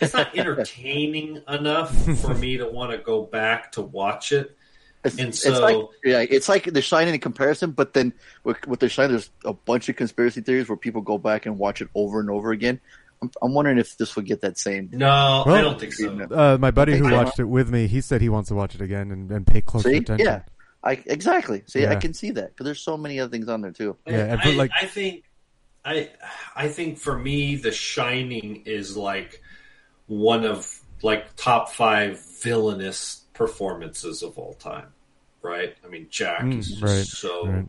It's 0.00 0.14
not 0.14 0.36
entertaining 0.38 1.42
enough 1.48 1.92
for 2.20 2.34
me 2.34 2.56
to 2.58 2.66
want 2.68 2.92
to 2.92 2.98
go 2.98 3.22
back 3.24 3.72
to 3.72 3.82
watch 3.82 4.30
it. 4.30 4.56
It's, 5.14 5.44
And 5.44 5.54
it's 5.54 5.60
like 5.62 5.76
yeah, 6.04 6.24
it's 6.28 6.48
like 6.48 6.64
they're 6.64 6.82
shining 6.82 7.14
in 7.14 7.20
comparison, 7.20 7.72
but 7.72 7.94
then 7.94 8.12
with, 8.44 8.66
with 8.66 8.80
the 8.80 8.88
shine, 8.88 9.10
there's 9.10 9.30
a 9.44 9.52
bunch 9.52 9.88
of 9.88 9.96
conspiracy 9.96 10.40
theories 10.40 10.68
where 10.68 10.76
people 10.76 11.00
go 11.02 11.18
back 11.18 11.46
and 11.46 11.58
watch 11.58 11.80
it 11.80 11.88
over 11.94 12.20
and 12.20 12.30
over 12.30 12.50
again. 12.52 12.80
I'm, 13.22 13.30
I'm 13.40 13.54
wondering 13.54 13.78
if 13.78 13.96
this 13.96 14.14
would 14.16 14.26
get 14.26 14.42
that 14.42 14.58
same. 14.58 14.90
No, 14.92 15.44
I 15.46 15.60
don't 15.60 15.80
think 15.80 15.94
so. 15.94 16.10
Uh, 16.30 16.58
my 16.60 16.70
buddy 16.70 16.96
who 16.96 17.10
watched 17.10 17.38
it 17.38 17.44
with 17.44 17.70
me, 17.70 17.86
he 17.86 18.00
said 18.00 18.20
he 18.20 18.28
wants 18.28 18.48
to 18.48 18.54
watch 18.54 18.74
it 18.74 18.80
again 18.82 19.10
and, 19.10 19.30
and 19.30 19.46
pay 19.46 19.60
closer 19.62 19.88
See, 19.88 19.96
attention. 19.96 20.26
yeah, 20.26 20.42
I 20.84 21.02
exactly. 21.06 21.62
See, 21.66 21.86
I 21.86 21.96
can 21.96 22.12
see 22.12 22.32
that 22.32 22.50
because 22.50 22.64
there's 22.64 22.80
so 22.82 22.96
many 22.96 23.18
other 23.20 23.30
things 23.30 23.48
on 23.48 23.62
there 23.62 23.72
too. 23.72 23.96
Yeah, 24.06 24.32
and 24.32 24.40
I, 24.42 24.50
like- 24.50 24.70
I 24.80 24.86
think 24.86 25.24
I 25.84 26.10
I 26.54 26.68
think 26.68 26.98
for 26.98 27.16
me 27.16 27.56
The 27.56 27.72
Shining 27.72 28.64
is 28.66 28.96
like 28.96 29.40
one 30.06 30.44
of 30.44 30.68
like 31.02 31.36
top 31.36 31.70
five 31.70 32.20
villainous 32.42 33.22
performances 33.34 34.22
of 34.22 34.38
all 34.38 34.54
time. 34.54 34.88
Right? 35.46 35.76
I 35.84 35.88
mean 35.88 36.08
Jack 36.10 36.42
Mm, 36.42 36.58
is 36.58 36.82
right, 36.82 37.04
so 37.06 37.46
right. 37.46 37.66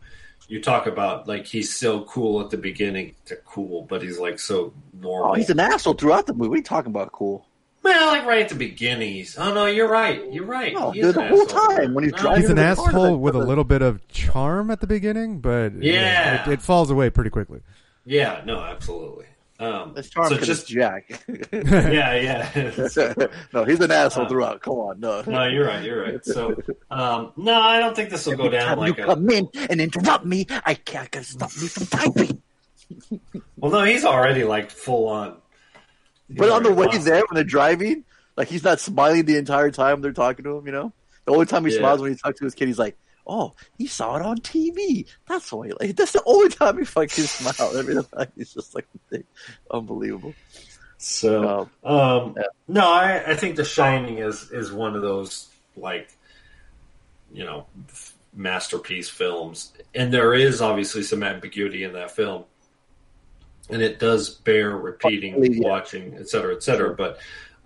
you 0.48 0.60
talk 0.60 0.86
about 0.86 1.28
like 1.28 1.46
he's 1.46 1.74
so 1.74 2.02
cool 2.04 2.40
at 2.40 2.50
the 2.50 2.56
beginning 2.56 3.14
to 3.26 3.36
cool, 3.36 3.82
but 3.82 4.02
he's 4.02 4.18
like 4.18 4.38
so 4.40 4.72
normal. 4.92 5.32
Oh, 5.32 5.34
he's 5.34 5.50
an 5.50 5.60
asshole 5.60 5.94
throughout 5.94 6.26
the 6.26 6.34
movie. 6.34 6.48
What 6.48 6.54
are 6.54 6.58
you 6.58 6.62
talking 6.64 6.90
about? 6.90 7.12
Cool. 7.12 7.46
well, 7.82 8.08
like 8.08 8.26
right 8.26 8.42
at 8.42 8.48
the 8.48 8.54
beginning, 8.54 9.12
he's 9.14 9.38
oh 9.38 9.54
no, 9.54 9.66
you're 9.66 9.88
right, 9.88 10.20
you're 10.32 10.44
right. 10.44 10.74
No, 10.74 10.90
He's 10.90 11.14
the 11.14 11.20
an 11.20 11.28
whole 11.28 11.42
asshole. 11.42 11.76
time 11.76 11.94
when 11.94 12.04
he's 12.04 12.12
No, 12.14 12.18
driving 12.18 12.42
He's 12.42 12.50
an 12.50 12.58
asshole 12.58 13.16
with 13.18 13.34
a 13.36 13.38
little 13.38 13.64
bit 13.64 13.80
of 13.82 14.06
charm 14.08 14.70
at 14.70 14.80
the 14.80 14.86
beginning, 14.86 15.38
but 15.40 15.72
Yeah. 15.74 16.48
it, 16.48 16.54
it 16.54 16.62
falls 16.62 16.90
away 16.90 17.08
pretty 17.10 17.30
quickly. 17.30 17.60
Yeah, 18.04 18.42
no, 18.44 18.58
absolutely. 18.60 19.26
Um, 19.60 19.92
That's 19.94 20.08
charm 20.08 20.28
so 20.28 20.36
just 20.38 20.68
Jack. 20.68 21.24
yeah, 21.52 22.14
yeah. 22.14 23.26
no, 23.52 23.64
he's 23.64 23.80
an 23.80 23.90
asshole 23.90 24.26
Uh, 24.26 24.28
throughout. 24.28 24.60
Come 24.62 24.74
on, 24.74 25.00
no. 25.00 25.22
No, 25.26 25.46
you're 25.46 25.66
right. 25.66 25.82
You're 25.82 26.00
right. 26.02 26.24
So, 26.24 26.56
um, 26.90 27.32
no, 27.36 27.60
I 27.60 27.80
don't 27.80 27.96
think 27.96 28.10
this 28.10 28.24
will 28.26 28.36
go 28.36 28.48
down 28.48 28.78
like 28.78 28.96
you 28.96 29.02
a. 29.02 29.06
come 29.06 29.28
in 29.30 29.48
and 29.68 29.80
interrupt 29.80 30.24
me, 30.24 30.46
I 30.64 30.74
can't 30.74 31.10
gonna 31.10 31.24
stop 31.24 31.50
me 31.60 31.66
from 31.66 31.86
typing. 31.86 32.42
Well, 33.56 33.72
no, 33.72 33.82
he's 33.84 34.04
already 34.04 34.44
like 34.44 34.70
full 34.70 35.08
on. 35.08 35.36
he's 36.28 36.38
But 36.38 36.50
on 36.50 36.62
the 36.62 36.72
way 36.72 36.86
lost 36.86 37.04
there, 37.04 37.16
when 37.28 37.34
they're 37.34 37.42
driving, 37.44 38.04
like 38.36 38.46
he's 38.48 38.62
not 38.62 38.78
smiling 38.78 39.24
the 39.24 39.36
entire 39.38 39.72
time 39.72 40.00
they're 40.02 40.12
talking 40.12 40.44
to 40.44 40.56
him. 40.56 40.66
You 40.66 40.72
know, 40.72 40.92
the 41.24 41.32
only 41.32 41.46
time 41.46 41.64
he 41.66 41.72
Yeah. 41.72 41.80
smiles 41.80 42.00
when 42.00 42.12
he 42.12 42.16
talks 42.16 42.38
to 42.38 42.44
his 42.44 42.54
kid, 42.54 42.68
he's 42.68 42.78
like, 42.78 42.96
"Oh, 43.28 43.54
he 43.76 43.86
saw 43.86 44.16
it 44.16 44.22
on 44.22 44.38
TV. 44.38 45.06
That's 45.28 45.52
why." 45.52 45.70
Like 45.80 45.94
that's 45.96 46.12
the 46.12 46.22
only 46.26 46.48
time 46.48 46.78
he 46.78 46.84
fucking 46.84 47.24
smiles. 47.24 47.76
Every 47.76 47.94
time 48.14 48.28
he's 48.36 48.54
just 48.54 48.74
like, 48.74 48.86
unbelievable. 49.70 50.34
So, 51.00 51.68
Um, 51.84 51.94
um, 51.96 52.34
yeah. 52.36 52.42
no, 52.66 52.90
I, 52.92 53.22
I 53.32 53.34
think 53.36 53.56
The 53.56 53.64
Shining 53.64 54.18
is 54.18 54.50
is 54.50 54.72
one 54.72 54.96
of 54.96 55.02
those 55.02 55.48
like, 55.76 56.08
you 57.32 57.44
know, 57.44 57.66
masterpiece 58.34 59.08
films, 59.08 59.72
and 59.94 60.12
there 60.12 60.34
is 60.34 60.60
obviously 60.60 61.02
some 61.02 61.22
ambiguity 61.22 61.84
in 61.84 61.92
that 61.92 62.10
film, 62.10 62.44
and 63.70 63.80
it 63.82 63.98
does 64.00 64.30
bear 64.30 64.76
repeating, 64.76 65.42
Yeah. 65.44 65.68
watching, 65.68 66.16
et 66.18 66.28
cetera, 66.28 66.54
et 66.54 66.62
cetera. 66.64 66.94
But 66.94 67.18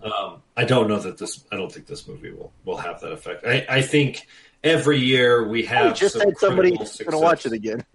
um, 0.03 0.41
I 0.55 0.65
don't 0.65 0.87
know 0.87 0.99
that 0.99 1.17
this. 1.17 1.43
I 1.51 1.55
don't 1.55 1.71
think 1.71 1.87
this 1.87 2.07
movie 2.07 2.31
will 2.31 2.51
will 2.65 2.77
have 2.77 3.01
that 3.01 3.13
effect. 3.13 3.45
I, 3.47 3.65
I 3.67 3.81
think 3.81 4.27
every 4.63 4.99
year 4.99 5.47
we 5.47 5.65
Tony 5.65 5.87
have 5.87 5.97
just 5.97 6.13
some 6.13 6.21
said 6.21 6.37
somebody's 6.37 6.97
gonna 6.97 7.19
watch 7.19 7.45
it 7.45 7.53
again. 7.53 7.83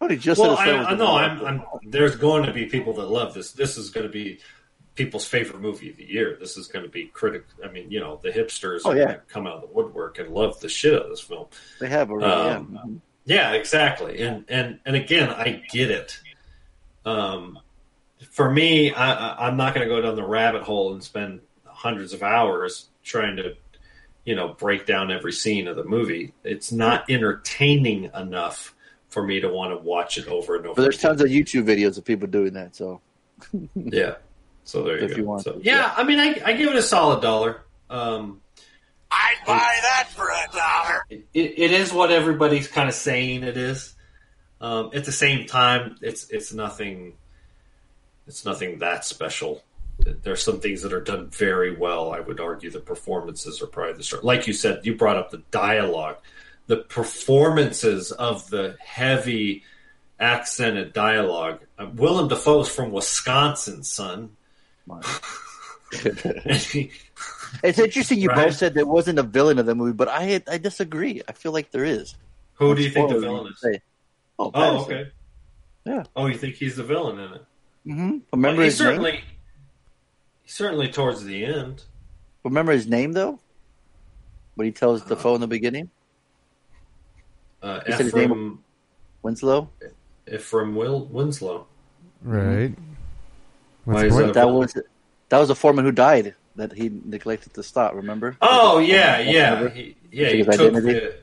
Tony 0.00 0.16
just 0.16 0.40
well, 0.40 0.56
said 0.56 0.74
I, 0.74 0.82
a 0.82 0.86
I 0.86 0.94
know 0.94 1.16
I'm, 1.16 1.46
I'm. 1.46 1.62
There's 1.84 2.16
going 2.16 2.44
to 2.44 2.52
be 2.52 2.66
people 2.66 2.94
that 2.94 3.08
love 3.08 3.34
this. 3.34 3.52
This 3.52 3.76
is 3.76 3.90
going 3.90 4.06
to 4.06 4.12
be 4.12 4.40
people's 4.96 5.26
favorite 5.26 5.60
movie 5.60 5.90
of 5.90 5.96
the 5.96 6.04
year. 6.04 6.36
This 6.40 6.56
is 6.56 6.66
going 6.66 6.84
to 6.84 6.90
be 6.90 7.06
critic. 7.06 7.44
I 7.64 7.68
mean, 7.68 7.90
you 7.90 8.00
know, 8.00 8.18
the 8.20 8.30
hipsters 8.30 8.80
Oh, 8.84 8.90
are 8.90 8.96
yeah. 8.96 9.04
going 9.04 9.16
to 9.16 9.22
come 9.28 9.46
out 9.46 9.54
of 9.54 9.60
the 9.62 9.68
woodwork 9.68 10.18
and 10.18 10.30
love 10.30 10.58
the 10.58 10.68
shit 10.68 10.94
out 10.94 11.02
of 11.02 11.10
this 11.10 11.20
film. 11.20 11.46
They 11.78 11.88
have 11.88 12.10
already. 12.10 12.32
Um, 12.32 13.02
Yeah, 13.24 13.52
exactly. 13.52 14.20
And 14.20 14.44
and 14.48 14.80
and 14.84 14.96
again, 14.96 15.30
I 15.30 15.62
get 15.70 15.90
it. 15.90 16.18
Um, 17.04 17.60
for 18.30 18.50
me, 18.50 18.92
I, 18.92 19.12
I, 19.12 19.46
I'm 19.46 19.56
not 19.56 19.74
going 19.74 19.88
to 19.88 19.94
go 19.94 20.00
down 20.00 20.16
the 20.16 20.26
rabbit 20.26 20.62
hole 20.62 20.92
and 20.92 21.04
spend 21.04 21.40
hundreds 21.64 22.12
of 22.12 22.22
hours 22.24 22.88
trying 23.04 23.36
to, 23.36 23.54
you 24.28 24.34
know, 24.36 24.48
break 24.48 24.84
down 24.84 25.10
every 25.10 25.32
scene 25.32 25.66
of 25.68 25.76
the 25.76 25.84
movie. 25.84 26.34
It's 26.44 26.70
not 26.70 27.08
entertaining 27.08 28.10
enough 28.14 28.74
for 29.08 29.22
me 29.22 29.40
to 29.40 29.48
want 29.48 29.72
to 29.72 29.78
watch 29.78 30.18
it 30.18 30.28
over 30.28 30.56
and 30.56 30.66
over. 30.66 30.74
But 30.74 30.82
there's 30.82 30.98
again. 30.98 31.10
tons 31.12 31.22
of 31.22 31.28
YouTube 31.28 31.64
videos 31.64 31.96
of 31.96 32.04
people 32.04 32.28
doing 32.28 32.52
that. 32.52 32.76
So 32.76 33.00
Yeah. 33.74 34.16
So 34.64 34.82
there 34.82 34.98
you 34.98 35.04
If 35.06 35.12
go. 35.12 35.16
you 35.16 35.24
want 35.24 35.44
So, 35.44 35.52
to, 35.52 35.64
yeah, 35.64 35.76
yeah. 35.76 35.94
I 35.96 36.04
mean, 36.04 36.18
I, 36.20 36.38
I 36.44 36.52
give 36.52 36.68
it 36.68 36.76
a 36.76 36.82
solid 36.82 37.22
dollar. 37.22 37.62
Um, 37.88 38.42
I'd 39.10 39.36
buy 39.46 39.76
that 39.80 40.08
for 40.14 40.28
a 40.28 40.46
dollar. 40.54 41.06
it, 41.08 41.24
it 41.32 41.70
is 41.72 41.90
what 41.90 42.12
everybody's 42.12 42.68
kind 42.68 42.86
of 42.90 42.94
saying 42.94 43.44
it 43.44 43.56
is. 43.56 43.94
Um, 44.60 44.90
at 44.92 45.06
the 45.06 45.12
same 45.12 45.46
time, 45.46 45.96
it's 46.02 46.28
it's 46.28 46.52
nothing. 46.52 47.14
It's 48.26 48.44
nothing 48.44 48.80
that 48.80 49.06
special. 49.06 49.62
There's 50.22 50.42
some 50.42 50.60
things 50.60 50.82
that 50.82 50.92
are 50.92 51.00
done 51.00 51.28
very 51.30 51.74
well. 51.76 52.12
I 52.12 52.20
would 52.20 52.40
argue 52.40 52.70
the 52.70 52.80
performances 52.80 53.60
are 53.62 53.66
probably 53.66 53.94
the 53.94 54.02
start. 54.02 54.24
Like 54.24 54.46
you 54.46 54.52
said, 54.52 54.84
you 54.84 54.94
brought 54.94 55.16
up 55.16 55.30
the 55.30 55.42
dialogue. 55.50 56.16
the 56.66 56.76
performances 56.78 58.12
of 58.12 58.50
the 58.50 58.76
heavy 58.84 59.62
accented 60.20 60.92
dialogue. 60.92 61.60
Uh, 61.78 61.86
Willem 61.94 62.28
Dafoe's 62.28 62.68
from 62.68 62.92
Wisconsin, 62.92 63.82
son. 63.84 64.36
He- 66.72 66.90
It's 67.64 67.78
interesting 67.78 68.18
you 68.18 68.28
Right. 68.28 68.44
both 68.48 68.56
said 68.56 68.74
there 68.74 68.84
wasn't 68.84 69.18
a 69.18 69.22
villain 69.22 69.58
of 69.58 69.64
the 69.64 69.74
movie, 69.74 69.94
but 69.94 70.06
I 70.08 70.42
I 70.46 70.58
disagree. 70.58 71.22
I 71.26 71.32
feel 71.32 71.50
like 71.52 71.70
there 71.70 71.84
is. 71.86 72.14
who 72.54 72.74
do 72.74 72.82
you 72.82 72.90
think 72.90 73.08
the 73.08 73.18
villain 73.20 73.50
is? 73.50 73.58
say. 73.62 73.80
Oh, 74.38 74.50
Oh, 74.52 74.82
okay. 74.84 75.08
Yeah. 75.86 76.02
Oh, 76.14 76.26
you 76.26 76.36
think 76.36 76.56
he's 76.56 76.76
the 76.76 76.82
villain 76.82 77.18
in 77.18 77.32
it? 77.32 77.44
hmm 77.84 78.18
Remember 78.34 78.62
he 78.62 78.68
certainly, 78.70 79.12
name? 79.12 79.20
Certainly 80.48 80.88
towards 80.88 81.24
the 81.24 81.44
end. 81.44 81.84
Remember 82.42 82.72
his 82.72 82.86
name 82.86 83.12
though? 83.12 83.38
What 84.54 84.64
he 84.64 84.72
tells 84.72 85.02
Dafoe 85.02 85.34
in 85.34 85.42
the 85.42 85.46
beginning? 85.46 85.90
Uh, 87.62 87.80
He 87.86 87.92
said 87.92 88.00
his 88.06 88.14
name- 88.14 88.30
Ephraim, 88.30 88.64
Winslow. 89.22 89.68
Ephraim 90.32 90.74
Will, 90.74 91.04
Winslow. 91.04 91.66
Right. 92.22 92.74
Why 93.84 94.06
is 94.06 94.16
that? 94.16 94.32
That 94.34 94.48
was 94.48 94.72
that 95.28 95.38
was 95.38 95.50
a 95.50 95.54
foreman 95.54 95.84
who 95.84 95.92
died 95.92 96.34
that 96.56 96.72
he 96.72 96.90
neglected 97.04 97.52
to 97.54 97.62
stop. 97.62 97.94
Remember? 97.94 98.36
Oh 98.40 98.78
yeah, 98.78 99.18
yeah, 99.20 99.68
he, 99.68 99.96
yeah. 100.10 100.30
He 100.30 100.42
took 100.44 100.54
identity? 100.54 100.92
the, 100.94 101.16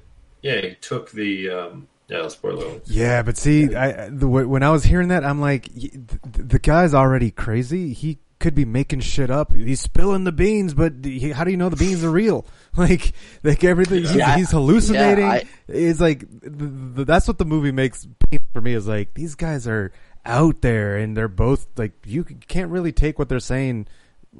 yeah, 0.43 0.61
he 0.61 0.75
took 0.75 1.09
the 1.11 1.49
um, 1.49 1.87
yeah. 2.07 2.27
Spoiler. 2.27 2.63
alert. 2.65 2.83
Yeah, 2.85 3.23
but 3.23 3.37
see, 3.37 3.75
I, 3.75 4.09
the, 4.09 4.27
when 4.27 4.61
I 4.61 4.69
was 4.69 4.83
hearing 4.83 5.07
that, 5.07 5.25
I'm 5.25 5.41
like, 5.41 5.73
the, 5.73 6.43
the 6.43 6.59
guy's 6.59 6.93
already 6.93 7.31
crazy. 7.31 7.91
He 7.93 8.19
could 8.45 8.53
be 8.55 8.63
making 8.63 8.99
shit 8.99 9.31
up. 9.31 9.51
He's 9.51 9.81
spilling 9.81 10.23
the 10.23 10.31
beans, 10.31 10.75
but 10.75 10.93
he, 11.03 11.31
how 11.31 11.43
do 11.43 11.49
you 11.49 11.57
know 11.57 11.69
the 11.69 11.75
beans 11.75 12.03
are 12.03 12.11
real? 12.11 12.45
Like, 12.77 13.13
like 13.41 13.63
everything, 13.63 14.01
he's, 14.01 14.13
Yeah. 14.13 14.35
he's 14.35 14.51
hallucinating. 14.51 15.23
Yeah, 15.25 15.31
I- 15.31 15.43
it's 15.69 16.01
like 16.01 16.25
that's 16.29 17.25
what 17.25 17.37
the 17.37 17.45
movie 17.45 17.71
makes 17.71 18.05
for 18.51 18.59
me. 18.59 18.73
Is 18.73 18.85
like 18.85 19.13
these 19.13 19.35
guys 19.35 19.65
are 19.65 19.93
out 20.25 20.61
there, 20.61 20.97
and 20.97 21.15
they're 21.15 21.29
both 21.29 21.65
like 21.77 21.93
you 22.05 22.25
can't 22.25 22.69
really 22.69 22.91
take 22.91 23.17
what 23.17 23.29
they're 23.29 23.39
saying. 23.39 23.87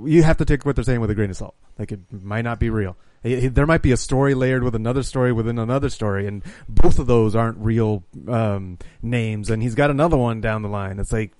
You 0.03 0.21
have 0.23 0.35
to 0.37 0.45
take 0.45 0.65
what 0.65 0.75
they're 0.75 0.83
saying 0.83 0.99
with 0.99 1.09
a 1.11 1.15
grain 1.15 1.29
of 1.29 1.37
salt. 1.37 1.55
Like 1.79 1.93
it 1.93 2.01
might 2.11 2.41
not 2.43 2.59
be 2.59 2.69
real. 2.69 2.97
There 3.23 3.65
might 3.65 3.81
be 3.81 3.93
a 3.93 3.97
story 3.97 4.33
layered 4.35 4.61
with 4.63 4.75
another 4.75 5.01
story 5.01 5.31
within 5.31 5.57
another 5.57 5.89
story, 5.89 6.27
and 6.27 6.43
both 6.67 6.99
of 6.99 7.07
those 7.07 7.35
aren't 7.37 7.57
real 7.59 8.03
um, 8.27 8.77
names. 9.01 9.49
And 9.49 9.63
he's 9.63 9.75
got 9.75 9.89
another 9.89 10.17
one 10.17 10.41
down 10.41 10.61
the 10.61 10.67
line. 10.69 10.99
It's 10.99 11.13
like 11.13 11.31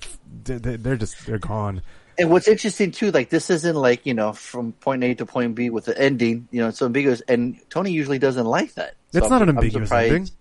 they're 0.46 0.96
just 0.96 1.26
they're 1.26 1.40
gone. 1.40 1.82
And 2.18 2.30
what's 2.30 2.48
interesting 2.48 2.92
too, 2.92 3.12
like 3.12 3.30
this 3.30 3.50
isn't 3.50 3.76
like 3.76 4.06
you 4.06 4.14
know 4.14 4.34
from 4.34 4.72
point 4.74 5.04
A 5.04 5.14
to 5.16 5.26
point 5.26 5.56
B 5.56 5.70
with 5.70 5.86
the 5.86 6.00
ending. 6.00 6.48
You 6.52 6.62
know, 6.62 6.70
it's 6.70 6.82
ambiguous, 6.82 7.22
and 7.28 7.58
Tony 7.70 7.92
usually 7.92 8.20
doesn't 8.20 8.46
like 8.46 8.74
that. 8.76 8.96
It's 9.14 9.26
So 9.26 9.30
not 9.30 9.42
I'm- 9.42 9.50
an 9.50 9.58
ambiguous 9.58 9.90
surprised- 9.90 10.14
ending. 10.14 10.32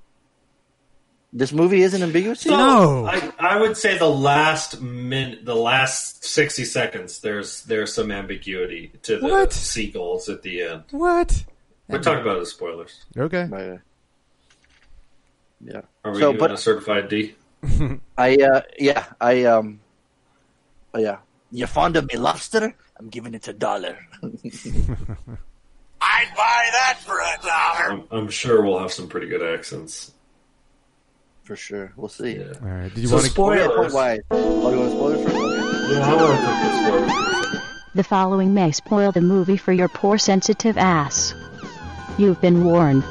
This 1.36 1.52
movie 1.52 1.82
isn't 1.82 2.00
ambiguous. 2.00 2.42
So, 2.42 2.50
No. 2.50 3.06
I, 3.06 3.32
I 3.40 3.60
would 3.60 3.76
say 3.76 3.98
the 3.98 4.08
last 4.08 4.80
min, 4.80 5.40
the 5.42 5.56
last 5.56 6.24
sixty 6.24 6.64
seconds. 6.64 7.18
There's 7.22 7.62
there's 7.64 7.92
some 7.92 8.12
ambiguity 8.12 8.92
to 9.02 9.16
the 9.18 9.26
What? 9.26 9.52
seagulls 9.52 10.28
at 10.28 10.42
the 10.42 10.62
end. 10.62 10.84
What? 10.92 11.44
We're 11.88 11.98
talking 12.00 12.22
about 12.22 12.38
the 12.38 12.46
spoilers. 12.46 13.04
Okay. 13.18 13.46
Right, 13.50 13.68
right. 13.68 13.80
Yeah. 15.60 15.80
Are 16.04 16.12
we 16.12 16.20
So, 16.20 16.32
but- 16.34 16.52
a 16.52 16.56
certified 16.56 17.08
D? 17.08 17.34
I 18.16 18.36
uh 18.36 18.60
yeah 18.78 19.06
I 19.20 19.44
um 19.44 19.80
yeah 20.96 21.16
you 21.58 21.66
fond 21.66 21.96
of 21.96 22.06
me 22.06 22.16
lobster? 22.18 22.74
I'm 22.98 23.08
giving 23.08 23.34
it 23.34 23.48
a 23.48 23.52
dollar. 23.52 23.98
I'd 24.22 24.30
buy 26.36 26.68
that 26.72 26.98
for 27.04 27.18
a 27.20 27.36
dollar. 27.42 27.90
I'm, 27.92 28.04
I'm 28.10 28.28
sure 28.28 28.62
we'll 28.62 28.78
have 28.78 28.92
some 28.92 29.08
pretty 29.08 29.28
good 29.28 29.42
accents. 29.42 30.12
For 31.44 31.56
sure, 31.56 31.92
we'll 31.96 32.08
see. 32.08 32.36
Yeah. 32.36 32.52
All 32.62 32.68
right. 32.68 32.94
Did 32.94 33.00
you 33.02 33.08
So 33.08 33.14
want 33.16 33.24
to? 33.26 33.30
spoilers. 33.30 33.92
Why? 33.92 34.20
Oh, 34.30 34.70
you 34.72 34.78
want 34.80 34.92
spoilers 34.92 35.22
first? 35.22 35.36
Okay. 35.36 35.94
Yeah, 35.94 36.06
I 36.06 36.14
want 36.16 36.40
to 36.40 36.46
take 36.46 36.62
the 36.62 36.70
spoilers. 36.86 37.62
The 37.94 38.04
following 38.04 38.54
may 38.54 38.70
spoil 38.72 39.12
the 39.12 39.20
movie 39.20 39.56
for 39.56 39.72
your 39.72 39.88
poor 39.88 40.18
sensitive 40.18 40.76
ass. 40.78 41.34
You've 42.18 42.40
been 42.40 42.64
warned. 42.64 43.04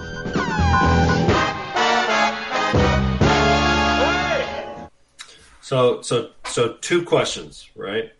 So, 5.62 6.02
so, 6.02 6.32
so, 6.46 6.74
two 6.82 7.04
questions, 7.04 7.70
right? 7.76 8.12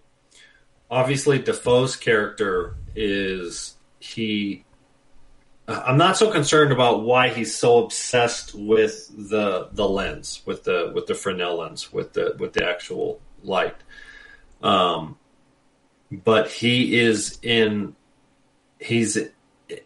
Obviously, 0.94 1.40
Dafoe's 1.40 1.96
character 1.96 2.76
is 2.96 3.74
he. 3.98 4.64
I'm 5.68 5.98
not 5.98 6.18
so 6.18 6.32
concerned 6.32 6.72
about 6.72 7.02
why 7.02 7.30
he's 7.30 7.56
so 7.56 7.84
obsessed 7.84 8.54
with 8.54 9.10
the 9.18 9.70
the 9.72 9.90
lens, 9.90 10.44
with 10.46 10.66
the 10.66 10.92
with 10.94 11.08
the 11.08 11.16
Fresnel 11.16 11.58
lens, 11.58 11.92
with 11.92 12.14
the 12.14 12.36
with 12.38 12.54
the 12.54 12.70
actual 12.70 13.20
light. 13.42 13.76
Um, 14.62 15.18
but 16.12 16.52
he 16.52 17.00
is 17.00 17.40
in. 17.42 17.96
He's 18.80 19.18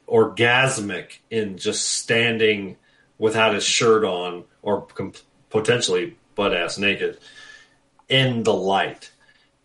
orgasmic 0.09 1.19
in 1.31 1.57
just 1.57 1.87
standing 1.87 2.75
without 3.17 3.53
his 3.53 3.63
shirt 3.63 4.03
on, 4.03 4.43
or 4.61 4.81
com- 4.87 5.13
potentially 5.49 6.17
butt 6.35 6.53
ass 6.53 6.77
naked 6.77 7.17
in 8.09 8.43
the 8.43 8.53
light. 8.53 9.11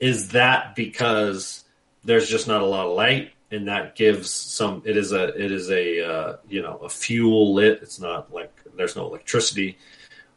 Is 0.02 0.30
that 0.30 0.74
because 0.74 1.62
there's 2.02 2.28
just 2.28 2.48
not 2.48 2.60
a 2.60 2.66
lot 2.66 2.86
of 2.86 2.96
light, 2.96 3.30
and 3.52 3.68
that 3.68 3.94
gives 3.94 4.30
some? 4.30 4.82
It 4.84 4.96
is 4.96 5.12
a 5.12 5.28
it 5.28 5.52
is 5.52 5.70
a 5.70 6.04
uh, 6.04 6.36
you 6.48 6.60
know 6.60 6.78
a 6.78 6.88
fuel 6.88 7.54
lit. 7.54 7.78
It's 7.82 8.00
not 8.00 8.34
like 8.34 8.52
there's 8.76 8.96
no 8.96 9.06
electricity. 9.06 9.78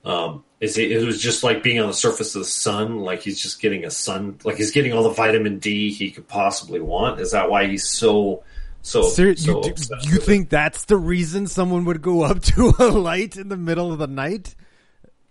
Um, 0.05 0.43
is 0.59 0.77
it, 0.77 0.91
it 0.91 1.03
was 1.03 1.19
just 1.19 1.43
like 1.43 1.63
being 1.63 1.79
on 1.79 1.87
the 1.87 1.93
surface 1.95 2.35
of 2.35 2.41
the 2.41 2.47
sun, 2.47 2.99
like 2.99 3.23
he's 3.23 3.41
just 3.41 3.59
getting 3.59 3.85
a 3.85 3.89
sun, 3.89 4.37
like 4.43 4.57
he's 4.57 4.69
getting 4.69 4.93
all 4.93 5.01
the 5.01 5.09
vitamin 5.09 5.57
D 5.57 5.91
he 5.91 6.11
could 6.11 6.27
possibly 6.27 6.79
want. 6.79 7.19
Is 7.19 7.31
that 7.31 7.49
why 7.49 7.65
he's 7.65 7.89
so 7.89 8.43
so? 8.83 9.01
Ser- 9.01 9.35
so 9.35 9.65
you, 9.65 9.73
do- 9.73 10.09
you 10.09 10.17
it? 10.17 10.21
think 10.23 10.49
that's 10.49 10.85
the 10.85 10.97
reason 10.97 11.47
someone 11.47 11.85
would 11.85 12.03
go 12.03 12.21
up 12.21 12.43
to 12.43 12.71
a 12.79 12.89
light 12.89 13.35
in 13.35 13.49
the 13.49 13.57
middle 13.57 13.91
of 13.91 13.97
the 13.97 14.05
night? 14.05 14.53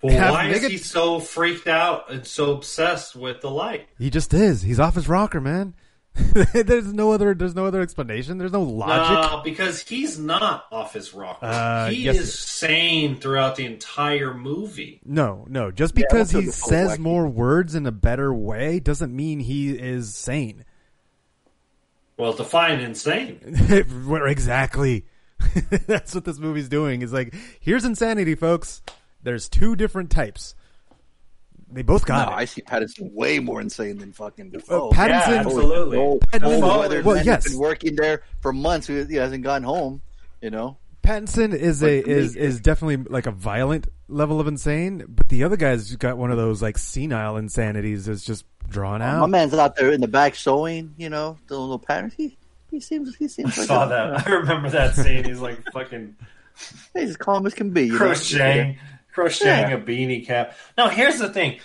Well, 0.04 0.18
have 0.18 0.32
why 0.32 0.48
is 0.48 0.66
he 0.66 0.76
so 0.76 1.18
freaked 1.18 1.66
out 1.66 2.12
and 2.12 2.26
so 2.26 2.52
obsessed 2.52 3.16
with 3.16 3.40
the 3.40 3.50
light? 3.50 3.88
He 3.98 4.10
just 4.10 4.34
is. 4.34 4.60
He's 4.60 4.78
off 4.78 4.96
his 4.96 5.08
rocker, 5.08 5.40
man. 5.40 5.74
there's 6.52 6.92
no 6.92 7.12
other. 7.12 7.32
There's 7.32 7.54
no 7.54 7.64
other 7.64 7.80
explanation. 7.80 8.36
There's 8.36 8.52
no 8.52 8.62
logic. 8.62 9.30
No, 9.30 9.40
because 9.42 9.80
he's 9.80 10.18
not 10.18 10.66
off 10.70 10.92
his 10.92 11.14
rocker. 11.14 11.46
Uh, 11.46 11.88
he 11.88 12.04
yes. 12.04 12.16
is 12.16 12.38
sane 12.38 13.16
throughout 13.16 13.56
the 13.56 13.64
entire 13.64 14.34
movie. 14.34 15.00
No, 15.06 15.46
no. 15.48 15.70
Just 15.70 15.94
because 15.94 16.34
also 16.34 16.42
he 16.42 16.50
says 16.52 16.98
wacky. 16.98 16.98
more 16.98 17.26
words 17.26 17.74
in 17.74 17.86
a 17.86 17.92
better 17.92 18.32
way 18.32 18.80
doesn't 18.80 19.14
mean 19.16 19.40
he 19.40 19.70
is 19.70 20.14
sane. 20.14 20.66
Well, 22.18 22.34
define 22.34 22.80
insane. 22.80 23.40
Exactly? 24.26 25.06
That's 25.86 26.14
what 26.14 26.26
this 26.26 26.38
movie's 26.38 26.68
doing. 26.68 27.00
Is 27.00 27.12
like, 27.12 27.34
here's 27.58 27.86
insanity, 27.86 28.34
folks. 28.34 28.82
There's 29.24 29.48
two 29.48 29.74
different 29.74 30.10
types. 30.10 30.54
They 31.72 31.82
both 31.82 32.06
got 32.06 32.28
no, 32.28 32.34
it. 32.36 32.40
I 32.40 32.44
see 32.44 32.62
Pattinson 32.62 33.10
way 33.12 33.40
more 33.40 33.60
insane 33.60 33.98
than 33.98 34.12
fucking 34.12 34.50
Dafoe. 34.50 34.90
Uh, 34.90 34.92
Pattinson- 34.94 35.08
Yeah, 35.28 35.40
absolutely. 35.40 35.98
Old, 35.98 36.20
Pattinson- 36.30 36.62
old 36.62 36.78
weathered 36.78 37.04
well, 37.04 37.16
man 37.16 37.24
yes. 37.24 37.48
been 37.48 37.58
working 37.58 37.96
there 37.96 38.22
for 38.40 38.52
months. 38.52 38.86
He 38.86 39.16
hasn't 39.16 39.42
gone 39.42 39.64
home. 39.64 40.00
You 40.40 40.50
know. 40.50 40.76
Pattinson 41.02 41.52
is 41.54 41.82
a 41.82 42.00
But 42.02 42.06
me, 42.08 42.14
is 42.14 42.36
is 42.36 42.60
definitely 42.60 42.96
like 43.10 43.26
a 43.26 43.30
violent 43.30 43.88
level 44.08 44.40
of 44.40 44.46
insane, 44.46 45.04
but 45.08 45.28
the 45.28 45.44
other 45.44 45.56
guy's 45.56 45.96
got 45.96 46.16
one 46.16 46.30
of 46.30 46.36
those 46.36 46.62
like 46.62 46.78
senile 46.78 47.36
insanities 47.36 48.06
that's 48.06 48.24
just 48.24 48.44
drawn 48.68 49.02
out. 49.02 49.20
My 49.20 49.26
man's 49.26 49.52
out 49.54 49.76
there 49.76 49.90
in 49.90 50.00
the 50.00 50.08
back 50.08 50.34
sewing. 50.34 50.94
You 50.96 51.10
know, 51.10 51.38
the 51.48 51.58
little 51.58 51.78
patterns. 51.78 52.14
He 52.16 52.36
he 52.70 52.78
seems 52.80 53.14
he 53.16 53.26
seems 53.28 53.56
I 53.58 53.60
like 53.62 53.68
saw 53.68 53.84
a- 53.86 53.88
that. 53.88 54.26
I 54.26 54.30
remember 54.30 54.70
that 54.70 54.94
scene. 54.94 55.24
He's 55.24 55.40
like 55.40 55.62
fucking 55.72 56.14
He's 56.94 57.10
as 57.10 57.16
calm 57.16 57.46
as 57.46 57.54
can 57.54 57.70
be. 57.70 57.86
You 57.86 57.98
know? 57.98 58.14
Crocheting, 59.14 59.70
Yeah. 59.70 59.76
a 59.76 59.80
beanie 59.80 60.26
cap. 60.26 60.54
Now, 60.76 60.88
here's 60.88 61.18
the 61.18 61.28
thing: 61.28 61.60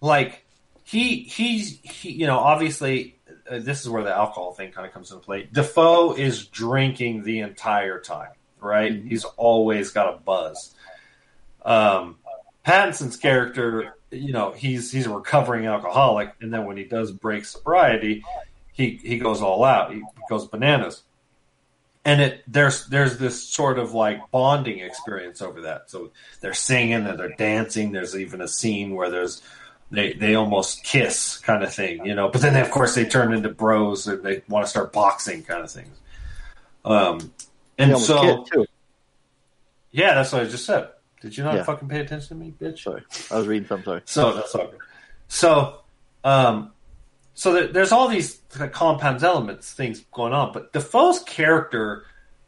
like 0.00 0.44
he 0.84 1.20
he's 1.22 1.78
he, 1.80 2.10
you 2.12 2.26
know, 2.26 2.38
obviously, 2.38 3.16
uh, 3.50 3.58
this 3.58 3.82
is 3.82 3.88
where 3.88 4.02
the 4.02 4.14
alcohol 4.14 4.52
thing 4.54 4.72
kind 4.72 4.86
of 4.86 4.92
comes 4.92 5.10
into 5.10 5.22
play. 5.24 5.48
Dafoe 5.52 6.14
is 6.14 6.46
drinking 6.46 7.22
the 7.24 7.40
entire 7.40 8.00
time, 8.00 8.32
right? 8.60 8.92
Mm-hmm. 8.92 9.08
He's 9.08 9.24
always 9.24 9.90
got 9.90 10.14
a 10.14 10.18
buzz. 10.18 10.74
Um, 11.64 12.16
Pattinson's 12.66 13.16
character, 13.16 13.96
you 14.10 14.32
know, 14.32 14.52
he's 14.52 14.90
he's 14.90 15.06
a 15.06 15.14
recovering 15.14 15.66
alcoholic, 15.66 16.32
and 16.40 16.52
then 16.52 16.64
when 16.66 16.76
he 16.76 16.84
does 16.84 17.12
break 17.12 17.44
sobriety, 17.44 18.24
he 18.72 18.98
he 19.02 19.18
goes 19.18 19.42
all 19.42 19.64
out. 19.64 19.92
He 19.92 20.02
goes 20.28 20.46
bananas 20.46 21.02
and 22.04 22.20
it 22.20 22.44
there's 22.46 22.86
there's 22.86 23.18
this 23.18 23.42
sort 23.42 23.78
of 23.78 23.94
like 23.94 24.30
bonding 24.30 24.80
experience 24.80 25.40
over 25.42 25.62
that. 25.62 25.90
So 25.90 26.10
they're 26.40 26.54
singing 26.54 27.06
and 27.06 27.18
they're 27.18 27.34
dancing. 27.36 27.92
There's 27.92 28.16
even 28.16 28.40
a 28.40 28.48
scene 28.48 28.94
where 28.94 29.10
there's 29.10 29.42
they 29.90 30.12
they 30.12 30.34
almost 30.34 30.84
kiss 30.84 31.38
kind 31.38 31.62
of 31.62 31.72
thing, 31.72 32.04
you 32.04 32.14
know. 32.14 32.28
But 32.28 32.42
then 32.42 32.56
of 32.56 32.70
course 32.70 32.94
they 32.94 33.04
turn 33.04 33.32
into 33.32 33.48
bros 33.48 34.06
and 34.06 34.22
they 34.22 34.42
want 34.48 34.64
to 34.64 34.70
start 34.70 34.92
boxing 34.92 35.42
kind 35.42 35.62
of 35.62 35.70
things. 35.70 35.96
Um, 36.84 37.32
and 37.78 37.96
so. 37.98 38.44
Yeah, 39.90 40.14
that's 40.14 40.32
what 40.32 40.42
I 40.42 40.46
just 40.46 40.66
said. 40.66 40.88
Did 41.20 41.36
you 41.38 41.44
not 41.44 41.54
Yeah. 41.54 41.62
fucking 41.62 41.88
pay 41.88 42.00
attention 42.00 42.28
to 42.28 42.34
me, 42.34 42.52
bitch? 42.60 42.80
Sorry, 42.80 43.04
I 43.30 43.38
was 43.38 43.46
reading 43.46 43.68
something. 43.68 43.84
Sorry. 43.84 44.02
So 44.04 44.32
that's 44.32 44.54
all 44.56 44.66
good. 44.66 44.80
So, 45.28 45.80
um, 46.24 46.72
so 47.34 47.52
there, 47.52 47.66
there's 47.66 47.92
all 47.92 48.08
these 48.08 48.40
kind 48.50 48.64
of 48.64 48.72
compounds, 48.72 49.22
elements, 49.22 49.72
things 49.72 50.04
going 50.12 50.32
on, 50.32 50.52
but 50.52 50.72
Dafoe's 50.72 51.22
character 51.22 52.04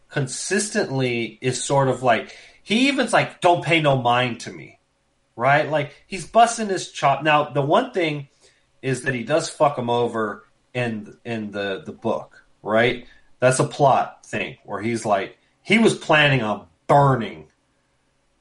consistently 0.09 1.39
is 1.41 1.63
sort 1.63 1.89
of 1.89 2.03
like 2.03 2.37
he 2.63 2.89
even's 2.89 3.13
like, 3.13 3.41
"Don't 3.41 3.65
pay 3.65 3.81
no 3.81 4.01
mind 4.01 4.41
to 4.41 4.53
me," 4.53 4.79
right? 5.35 5.69
Like 5.69 5.95
he's 6.07 6.27
busting 6.27 6.69
his 6.69 6.91
chop. 6.91 7.23
Now, 7.23 7.51
the 7.51 7.63
one 7.63 7.93
thing 7.93 8.29
is 8.83 9.03
that 9.03 9.15
he 9.15 9.25
does 9.25 9.49
fuck 9.49 9.79
him 9.79 9.91
over 9.91 10.45
in 10.75 11.17
in 11.25 11.51
the 11.51 11.83
the 11.85 11.93
book, 11.93 12.45
right? 12.63 13.07
That's 13.41 13.59
a 13.59 13.65
plot 13.65 14.25
thing 14.27 14.59
where 14.65 14.81
he's 14.81 15.05
like 15.05 15.37
he 15.63 15.79
was 15.79 15.95
planning 15.95 16.43
on 16.43 16.67
burning 16.87 17.49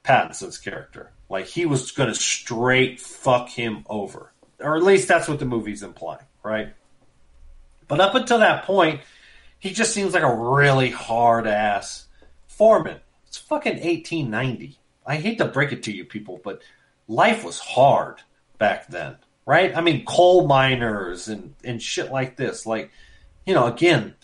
Pattinson's 0.04 0.58
character. 0.58 1.12
Like 1.28 1.46
he 1.46 1.66
was 1.66 1.90
going 1.90 2.08
to 2.08 2.14
straight 2.14 3.00
fuck 3.00 3.48
him 3.48 3.84
over, 3.88 4.32
or 4.60 4.76
at 4.76 4.84
least 4.84 5.08
that's 5.08 5.28
what 5.28 5.40
the 5.40 5.44
movie's 5.44 5.82
implying, 5.82 6.24
right? 6.46 6.72
But 7.88 8.00
up 8.00 8.14
until 8.14 8.38
that 8.38 8.64
point, 8.64 9.00
he 9.58 9.72
just 9.72 9.92
seems 9.92 10.14
like 10.14 10.22
a 10.22 10.34
really 10.34 10.90
hard 10.90 11.46
ass 11.46 12.06
foreman. 12.46 13.00
It's 13.26 13.36
fucking 13.36 13.74
1890. 13.74 14.78
I 15.04 15.16
hate 15.16 15.38
to 15.38 15.46
break 15.46 15.72
it 15.72 15.82
to 15.84 15.92
you 15.92 16.04
people, 16.04 16.40
but 16.42 16.62
life 17.08 17.44
was 17.44 17.58
hard 17.58 18.22
back 18.58 18.86
then, 18.88 19.16
right? 19.44 19.76
I 19.76 19.80
mean, 19.80 20.04
coal 20.04 20.46
miners 20.46 21.28
and, 21.28 21.54
and 21.64 21.82
shit 21.82 22.10
like 22.10 22.36
this. 22.36 22.64
Like, 22.64 22.90
you 23.44 23.54
know, 23.54 23.66
again, 23.66 24.14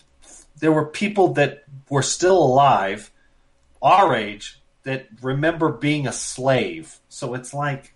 there 0.59 0.71
were 0.71 0.85
people 0.85 1.33
that 1.33 1.63
were 1.89 2.01
still 2.01 2.37
alive, 2.37 3.11
our 3.81 4.15
age, 4.15 4.61
that 4.83 5.07
remember 5.21 5.69
being 5.69 6.07
a 6.07 6.13
slave. 6.13 6.99
So 7.09 7.33
it's 7.33 7.53
like, 7.53 7.93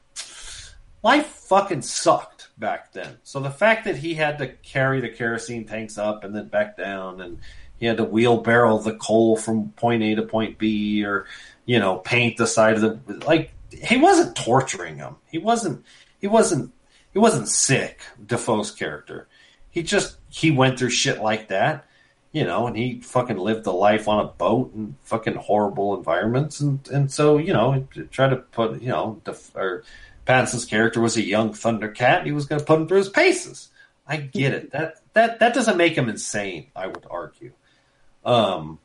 life 1.03 1.27
fucking 1.27 1.81
sucked 1.81 2.36
back 2.57 2.91
then. 2.91 3.17
So 3.23 3.39
the 3.39 3.49
fact 3.49 3.85
that 3.85 3.97
he 3.97 4.15
had 4.15 4.38
to 4.39 4.47
carry 4.47 4.99
the 4.99 5.09
kerosene 5.09 5.65
tanks 5.65 5.97
up 5.97 6.23
and 6.23 6.35
then 6.35 6.47
back 6.47 6.77
down, 6.77 7.21
and 7.21 7.39
he 7.79 7.85
had 7.85 7.97
to 7.97 8.03
wheelbarrow 8.03 8.79
the 8.79 8.95
coal 8.95 9.38
from 9.38 9.69
point 9.71 10.03
A 10.03 10.15
to 10.15 10.23
point 10.23 10.57
B, 10.57 11.05
or 11.05 11.25
you 11.65 11.79
know, 11.79 11.97
paint 11.97 12.38
the 12.38 12.47
side 12.47 12.75
of 12.75 12.81
the 12.81 13.25
like, 13.25 13.51
he 13.69 13.97
wasn't 13.97 14.35
torturing 14.35 14.97
him. 14.97 15.15
He 15.29 15.38
wasn't. 15.38 15.85
He 16.19 16.27
wasn't. 16.27 16.73
He 17.13 17.19
wasn't 17.19 17.47
sick. 17.47 18.01
Dafoe's 18.25 18.71
character. 18.71 19.27
He 19.69 19.84
just 19.84 20.17
he 20.29 20.51
went 20.51 20.79
through 20.79 20.89
shit 20.89 21.21
like 21.21 21.49
that. 21.49 21.85
You 22.34 22.43
know, 22.43 22.67
and 22.67 22.75
he 22.75 22.99
fucking 22.99 23.38
lived 23.38 23.65
a 23.65 23.71
life 23.71 24.07
on 24.07 24.23
a 24.23 24.27
boat 24.27 24.73
in 24.75 24.95
fucking 25.03 25.35
horrible 25.35 25.97
environments, 25.97 26.59
and 26.59 26.88
and 26.89 27.11
so 27.11 27.38
you 27.38 27.53
know, 27.53 27.88
try 28.11 28.27
to 28.27 28.35
put 28.38 28.81
you 28.81 28.89
know, 28.89 29.21
Def- 29.23 29.55
or 29.55 29.84
Pattinson's 30.27 30.65
character 30.65 30.99
was 30.99 31.15
a 31.15 31.23
young 31.23 31.51
Thundercat. 31.51 32.19
And 32.19 32.25
he 32.25 32.33
was 32.33 32.45
going 32.45 32.59
to 32.59 32.65
put 32.65 32.79
him 32.79 32.87
through 32.87 32.97
his 32.97 33.09
paces. 33.09 33.69
I 34.07 34.17
get 34.17 34.53
it. 34.53 34.71
That 34.71 34.95
that 35.13 35.39
that 35.39 35.53
doesn't 35.53 35.77
make 35.77 35.97
him 35.97 36.09
insane. 36.09 36.67
I 36.75 36.87
would 36.87 37.05
argue. 37.09 37.53
Um. 38.23 38.79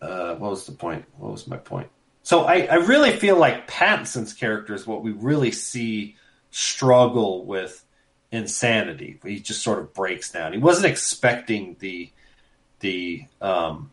Uh, 0.00 0.34
what 0.34 0.50
was 0.50 0.66
the 0.66 0.72
point? 0.72 1.04
What 1.18 1.30
was 1.30 1.46
my 1.46 1.58
point? 1.58 1.88
So 2.24 2.44
I, 2.44 2.66
I 2.66 2.74
really 2.76 3.12
feel 3.12 3.36
like 3.36 3.68
Pattinson's 3.68 4.32
character 4.32 4.74
is 4.74 4.86
what 4.86 5.02
we 5.02 5.12
really 5.12 5.52
see 5.52 6.16
struggle 6.50 7.44
with 7.44 7.84
insanity. 8.32 9.20
He 9.24 9.38
just 9.38 9.62
sort 9.62 9.78
of 9.78 9.94
breaks 9.94 10.32
down. 10.32 10.52
He 10.52 10.58
wasn't 10.58 10.86
expecting 10.86 11.76
the 11.78 12.10
the 12.80 13.24
um, 13.40 13.90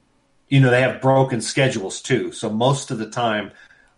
you 0.47 0.59
know 0.59 0.71
they 0.71 0.81
have 0.81 1.01
broken 1.01 1.41
schedules 1.41 2.01
too. 2.01 2.31
So 2.31 2.49
most 2.49 2.91
of 2.91 2.97
the 2.97 3.09
time 3.09 3.51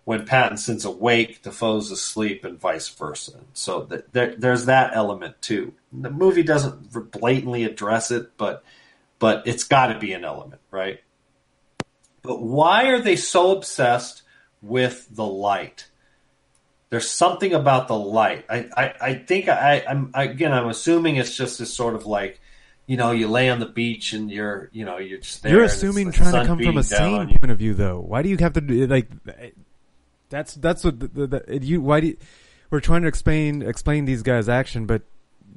when 0.04 0.26
Pattinson's 0.26 0.86
awake, 0.86 1.42
Dafoe's 1.44 1.92
asleep, 1.92 2.44
and 2.44 2.60
vice 2.60 2.90
versa. 2.90 3.40
So 3.54 3.84
th- 3.84 4.06
there, 4.12 4.36
there's 4.36 4.66
that 4.66 4.96
element 4.96 5.42
too. 5.42 5.74
The 5.94 6.10
movie 6.10 6.44
doesn't 6.44 7.12
blatantly 7.12 7.64
address 7.64 8.12
it, 8.12 8.38
but 8.38 8.64
but 9.20 9.46
it's 9.46 9.64
got 9.64 9.88
to 9.88 10.00
be 10.00 10.14
an 10.14 10.26
element, 10.26 10.62
right? 10.72 11.00
But 12.24 12.42
why 12.42 12.88
are 12.88 13.00
they 13.00 13.16
so 13.16 13.56
obsessed 13.56 14.24
with 14.62 15.08
the 15.12 15.26
light? 15.26 15.88
There's 16.90 17.10
something 17.10 17.54
about 17.54 17.88
the 17.88 17.98
light. 17.98 18.46
I, 18.50 18.70
I, 18.76 18.94
I 19.02 19.14
think 19.14 19.48
I, 19.48 19.84
I'm 19.88 20.12
again. 20.14 20.52
I'm 20.52 20.68
assuming 20.68 21.16
it's 21.16 21.38
just 21.38 21.60
this 21.60 21.74
sort 21.74 21.96
of 21.96 22.06
like, 22.06 22.42
you 22.86 22.98
know, 22.98 23.12
you 23.12 23.28
lay 23.30 23.50
on 23.50 23.60
the 23.60 23.66
beach 23.66 24.14
and 24.14 24.30
you're, 24.30 24.70
you 24.74 24.84
know, 24.84 24.98
you're 24.98 25.20
just 25.20 25.42
there. 25.44 25.54
You're 25.54 25.64
assuming 25.64 26.12
trying 26.12 26.34
to 26.34 26.46
come 26.46 26.60
from 26.60 26.78
a 26.78 26.84
sane 26.84 27.38
point 27.40 27.52
of 27.52 27.60
view, 27.60 27.74
though. 27.76 28.00
Why 28.00 28.24
do 28.24 28.30
you 28.30 28.38
have 28.38 28.54
to 28.54 28.62
do 28.62 28.88
like? 28.88 29.08
That's 30.32 30.56
that's 30.56 30.84
what 30.84 31.00
the, 31.00 31.08
the, 31.08 31.28
the, 31.28 31.60
you. 31.62 31.82
Why 31.82 32.00
do 32.00 32.08
you, 32.08 32.18
we're 32.72 32.80
trying 32.80 33.04
to 33.04 33.08
explain 33.08 33.62
explain 33.62 34.06
these 34.06 34.24
guys' 34.24 34.50
action, 34.50 34.88
but 34.88 35.04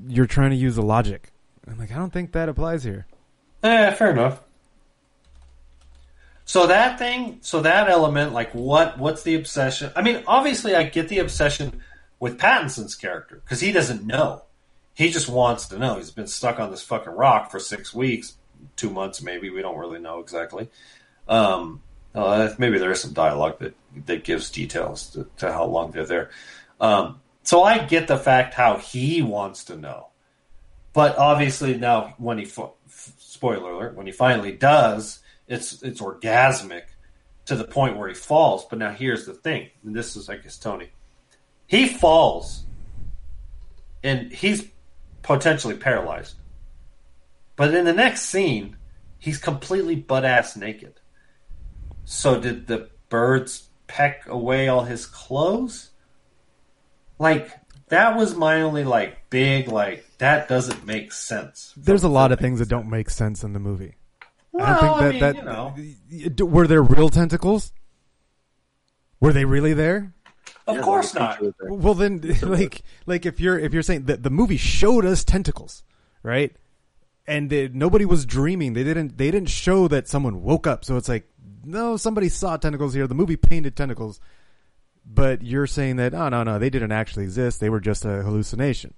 you're 0.07 0.27
trying 0.27 0.51
to 0.51 0.57
use 0.57 0.77
the 0.77 0.83
logic. 0.83 1.33
I'm 1.67 1.79
like, 1.79 1.93
I 1.93 1.95
don't 1.97 2.13
think 2.13 2.33
that 2.33 2.49
applies 2.49 2.85
here. 2.85 3.07
Eh, 3.63 3.93
fair 3.93 4.11
enough. 4.11 4.43
So 6.45 6.67
that 6.67 6.99
thing, 6.99 7.39
so 7.41 7.63
that 7.63 7.89
element, 7.89 8.35
like 8.35 8.53
what? 8.53 8.99
What's 8.99 9.23
the 9.23 9.37
obsession? 9.37 9.93
I 9.97 10.03
mean, 10.03 10.23
obviously, 10.27 10.75
I 10.75 10.83
get 10.85 11.09
the 11.09 11.21
obsession 11.21 11.81
with 12.19 12.39
Pattinson's 12.39 12.97
character 12.97 13.41
because 13.45 13.61
he 13.61 13.73
doesn't 13.73 14.05
know. 14.05 14.43
He 14.95 15.11
just 15.11 15.29
wants 15.29 15.67
to 15.69 15.79
know. 15.79 15.97
He's 15.97 16.11
been 16.11 16.27
stuck 16.27 16.59
on 16.59 16.71
this 16.71 16.83
fucking 16.83 17.13
rock 17.13 17.51
for 17.51 17.59
six 17.59 17.95
weeks, 17.95 18.35
two 18.77 18.91
months, 18.91 19.23
maybe. 19.23 19.51
We 19.51 19.63
don't 19.63 19.79
really 19.79 20.01
know 20.01 20.19
exactly. 20.19 20.69
Um, 21.29 21.81
uh, 22.15 22.55
maybe 22.59 22.79
there 22.79 22.93
is 22.93 23.01
some 23.01 23.13
dialogue 23.13 23.59
that 23.59 23.75
that 24.07 24.25
gives 24.25 24.51
details 24.51 25.11
to, 25.11 25.29
to 25.39 25.53
how 25.53 25.65
long 25.65 25.91
they're 25.91 26.07
there. 26.07 26.31
Um, 26.81 27.21
so 27.43 27.63
I 27.63 27.79
get 27.79 28.09
the 28.09 28.19
fact 28.19 28.55
how 28.55 28.79
he 28.79 29.23
wants 29.23 29.65
to 29.65 29.77
know, 29.77 30.09
but 30.93 31.19
obviously 31.19 31.77
now 31.77 32.15
when 32.19 32.39
he 32.39 32.47
spoiler 33.19 33.73
alert 33.73 33.97
when 33.97 34.07
he 34.07 34.13
finally 34.13 34.53
does, 34.53 35.21
it's 35.49 35.83
it's 35.83 36.01
orgasmic 36.01 36.85
to 37.47 37.57
the 37.57 37.65
point 37.65 37.99
where 37.99 38.09
he 38.09 38.15
falls. 38.15 38.65
But 38.65 38.79
now 38.79 38.91
here's 38.91 39.27
the 39.27 39.35
thing, 39.35 39.71
and 39.85 39.95
this 39.95 40.17
is 40.17 40.29
I 40.29 40.37
guess 40.37 40.57
Tony, 40.57 40.91
he 41.67 41.89
falls, 41.89 42.65
and 44.03 44.33
he's 44.33 44.67
potentially 45.23 45.77
paralyzed. 45.77 46.37
But 47.57 47.75
in 47.75 47.85
the 47.85 47.93
next 47.93 48.23
scene, 48.23 48.77
he's 49.19 49.39
completely 49.39 49.97
butt 49.97 50.25
ass 50.25 50.57
naked. 50.57 51.01
So 52.05 52.41
did 52.41 52.67
the 52.67 52.89
birds 53.09 53.69
peck 53.87 54.27
away 54.29 54.69
all 54.69 54.85
his 54.85 55.07
clothes? 55.07 55.91
Like 57.19 57.51
that 57.89 58.17
was 58.17 58.35
my 58.35 58.63
only 58.63 58.85
like 58.85 59.31
big 59.31 59.69
like 59.69 60.07
that 60.19 60.49
doesn't 60.49 60.87
make 60.87 61.13
sense. 61.13 61.73
There's 61.77 62.05
a 62.05 62.09
lot 62.09 62.33
of 62.33 62.39
things 62.39 62.59
that 62.59 62.69
don't 62.69 62.89
make 62.89 63.11
sense 63.11 63.45
in 63.45 63.53
the 63.53 63.61
movie. 63.61 63.95
I 64.59 64.59
don't 64.59 64.83
Well, 64.83 64.95
I 64.95 65.11
think 65.11 65.21
that 65.21 65.77
mean, 65.77 66.35
that 66.37 66.47
were 66.47 66.67
there 66.67 66.83
real 66.83 67.09
tentacles. 67.09 67.73
Were 69.21 69.33
they 69.33 69.45
really 69.45 69.73
there? 69.73 70.13
Of 70.67 70.81
course 70.81 71.15
not. 71.15 71.43
Well, 71.63 71.95
then, 71.95 72.37
like, 72.43 72.83
like 73.07 73.27
if 73.27 73.41
you're 73.41 73.59
if 73.59 73.73
you're 73.73 73.83
saying 73.83 74.05
that 74.05 74.23
the 74.23 74.31
movie 74.31 74.57
showed 74.57 75.05
us 75.05 75.25
tentacles, 75.25 75.83
right? 76.23 76.55
And 77.27 77.49
they, 77.49 77.69
nobody 77.69 78.05
was 78.05 78.27
dreaming. 78.27 78.75
They 78.75 78.85
didn't. 78.85 79.17
They 79.19 79.31
didn't 79.31 79.49
show 79.49 79.89
that 79.89 80.09
someone 80.09 80.43
woke 80.43 80.67
up. 80.67 80.85
So 80.85 80.97
it's 80.97 81.09
like, 81.09 81.27
no, 81.67 81.97
somebody 81.97 82.29
saw 82.29 82.57
tentacles 82.57 82.95
here. 82.95 83.07
The 83.07 83.15
movie 83.15 83.37
painted 83.37 83.77
tentacles, 83.77 84.21
but 85.05 85.43
you're 85.43 85.67
saying 85.67 85.97
that, 85.97 86.15
oh 86.15 86.29
no, 86.29 86.43
no, 86.43 86.59
they 86.59 86.71
didn't 86.71 86.93
actually 86.93 87.25
exist. 87.25 87.61
They 87.61 87.71
were 87.71 87.81
just 87.81 88.05
a 88.05 88.23
hallucination. 88.23 88.95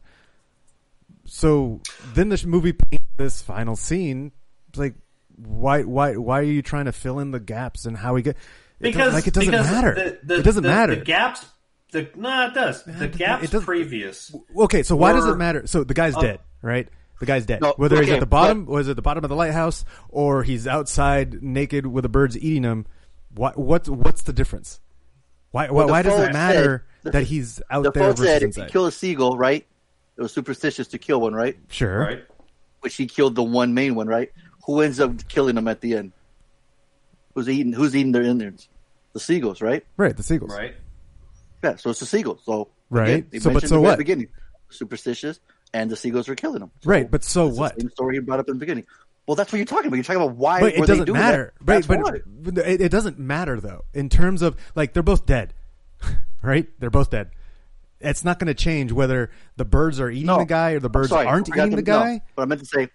So 1.25 1.81
then 2.15 2.29
the 2.29 2.43
movie 2.47 2.73
paints 2.73 3.05
this 3.17 3.43
final 3.43 3.77
scene. 3.77 4.33
It's 4.69 4.79
like, 4.79 4.95
why, 5.37 5.83
why, 5.83 6.17
why 6.17 6.41
are 6.41 6.45
you 6.45 6.63
trying 6.63 6.85
to 6.87 6.93
fill 6.93 7.19
in 7.19 7.31
the 7.31 7.41
gaps 7.41 7.85
and 7.87 7.97
how 7.97 8.15
we 8.15 8.23
get? 8.23 8.37
Because 8.79 9.15
like 9.15 9.27
it 9.27 9.35
doesn't 9.35 9.51
matter. 9.53 9.95
The, 9.95 10.19
the, 10.23 10.41
it 10.41 10.43
doesn't 10.43 10.63
the- 10.63 10.69
matter. 10.69 10.95
The 10.97 11.05
gaps. 11.05 11.45
The 11.93 12.09
no, 12.17 12.47
it 12.49 12.55
does. 12.55 12.83
The 12.85 13.09
gaps 13.09 13.45
it 13.45 13.51
doesn't- 13.51 13.65
previous. 13.65 14.35
Okay, 14.57 14.83
so 14.83 14.97
why 14.97 15.13
does 15.13 15.25
it 15.27 15.37
matter? 15.37 15.67
So 15.67 15.85
the 15.85 15.95
guy's 15.95 16.17
Uh, 16.17 16.21
dead, 16.21 16.41
right? 16.61 16.89
The 17.19 17.27
guy's 17.27 17.47
dead. 17.47 17.63
No, 17.63 17.73
Whether 17.77 18.01
he's 18.03 18.11
at 18.11 18.21
the 18.21 18.27
bottom, 18.27 18.67
was 18.67 18.89
at 18.89 18.97
the 18.97 19.03
bottom 19.03 19.25
of 19.25 19.31
the 19.31 19.37
lighthouse, 19.37 19.85
or 20.11 20.43
he's 20.43 20.67
outside 20.67 21.43
naked 21.43 21.87
with 21.87 22.03
the 22.03 22.09
birds 22.09 22.37
eating 22.37 22.63
him. 22.65 22.87
What 23.35 23.57
what's 23.59 23.89
what's 23.89 24.23
the 24.23 24.33
difference? 24.33 24.81
Why 25.51 25.67
why, 25.67 25.71
Well, 25.73 25.89
why 25.89 26.03
does 26.03 26.13
Dafoe 26.15 26.25
it 26.29 26.33
matter 26.33 26.87
said- 27.05 27.13
that 27.15 27.23
he's 27.25 27.63
out 27.71 27.85
The 27.85 27.91
there 27.93 28.03
phone 28.03 28.13
versus 28.17 28.27
said 28.27 28.43
if 28.43 28.57
you 28.57 28.65
kill 28.67 28.87
a 28.87 28.93
seagull, 28.93 29.37
right? 29.39 29.67
It 30.17 30.23
was 30.23 30.33
superstitious 30.33 30.89
to 30.89 30.99
kill 30.99 31.21
one, 31.21 31.35
right? 31.35 31.57
sure. 31.69 31.99
Right. 32.01 32.25
Which 32.81 32.97
he 32.97 33.07
killed 33.07 33.35
the 33.35 33.43
one 33.43 33.75
main 33.75 33.95
one, 33.95 34.07
right? 34.09 34.31
Who 34.67 34.81
ends 34.81 34.99
up 35.01 35.29
killing 35.29 35.57
him 35.57 35.69
at 35.69 35.81
the 35.81 35.95
end? 35.97 36.13
Who's 37.35 37.49
eating? 37.49 37.73
Who's 37.73 37.95
eating 37.95 38.13
their 38.13 38.23
innards? 38.23 38.69
The 39.13 39.21
seagulls, 39.21 39.61
right? 39.63 39.85
Right, 39.97 40.17
the 40.17 40.23
seagulls. 40.23 40.53
Right. 40.53 40.75
Yeah, 41.63 41.77
so 41.77 41.91
it's 41.91 42.01
the 42.01 42.07
seagulls. 42.07 42.43
So 42.45 42.69
Right. 42.91 43.09
again, 43.09 43.27
they 43.31 43.39
So, 43.39 43.53
but 43.53 43.63
so 43.63 43.67
it 43.67 43.71
the 43.71 43.81
what? 43.81 43.99
Beginning, 43.99 44.29
superstitious, 44.71 45.41
and 45.75 45.91
the 45.91 45.97
seagulls 45.97 46.29
are 46.29 46.35
killing 46.35 46.61
them. 46.61 46.71
So 46.83 46.91
Right, 46.91 47.11
but 47.11 47.25
so 47.25 47.47
what? 47.47 47.79
Same 47.81 47.91
story 47.91 48.17
he 48.17 48.21
brought 48.21 48.41
up 48.41 48.49
in 48.49 48.55
the 48.55 48.61
beginning. 48.61 48.85
Well, 49.27 49.35
that's 49.35 49.53
what 49.53 49.57
you're 49.59 49.67
talking 49.67 49.87
about. 49.89 49.97
You're 49.97 50.05
talking 50.05 50.23
about 50.23 50.37
why 50.37 50.61
but 50.61 50.75
it 50.75 50.81
were 50.81 50.87
doesn't 50.87 51.05
doing 51.07 51.19
matter. 51.19 51.53
that. 51.61 51.73
Right, 51.73 51.87
but, 51.87 52.23
but 52.55 52.67
it, 52.67 52.81
it 52.81 52.89
doesn't 52.91 53.19
matter 53.19 53.61
though. 53.61 53.85
In 53.93 54.09
terms 54.09 54.41
of 54.43 54.57
like 54.75 54.93
they're 54.93 55.03
both 55.03 55.27
dead, 55.27 55.53
right? 56.43 56.67
They're 56.79 56.91
both 56.91 57.11
dead. 57.11 57.31
It's 58.01 58.25
not 58.25 58.39
going 58.39 58.49
to 58.49 58.55
change 58.55 58.93
whether 58.93 59.31
the 59.57 59.65
birds 59.65 59.99
are 60.01 60.11
eating 60.11 60.27
No. 60.27 60.39
the 60.39 60.45
guy 60.45 60.73
or 60.73 60.81
the 60.81 60.91
birds 60.91 61.11
aren't 61.11 61.49
eating 61.49 61.71
to- 61.71 61.77
the 61.77 61.83
no, 61.83 61.99
guy. 61.99 62.21
but 62.37 62.43
I 62.43 62.45
meant 62.45 62.61
to 62.61 62.67
say, 62.67 62.89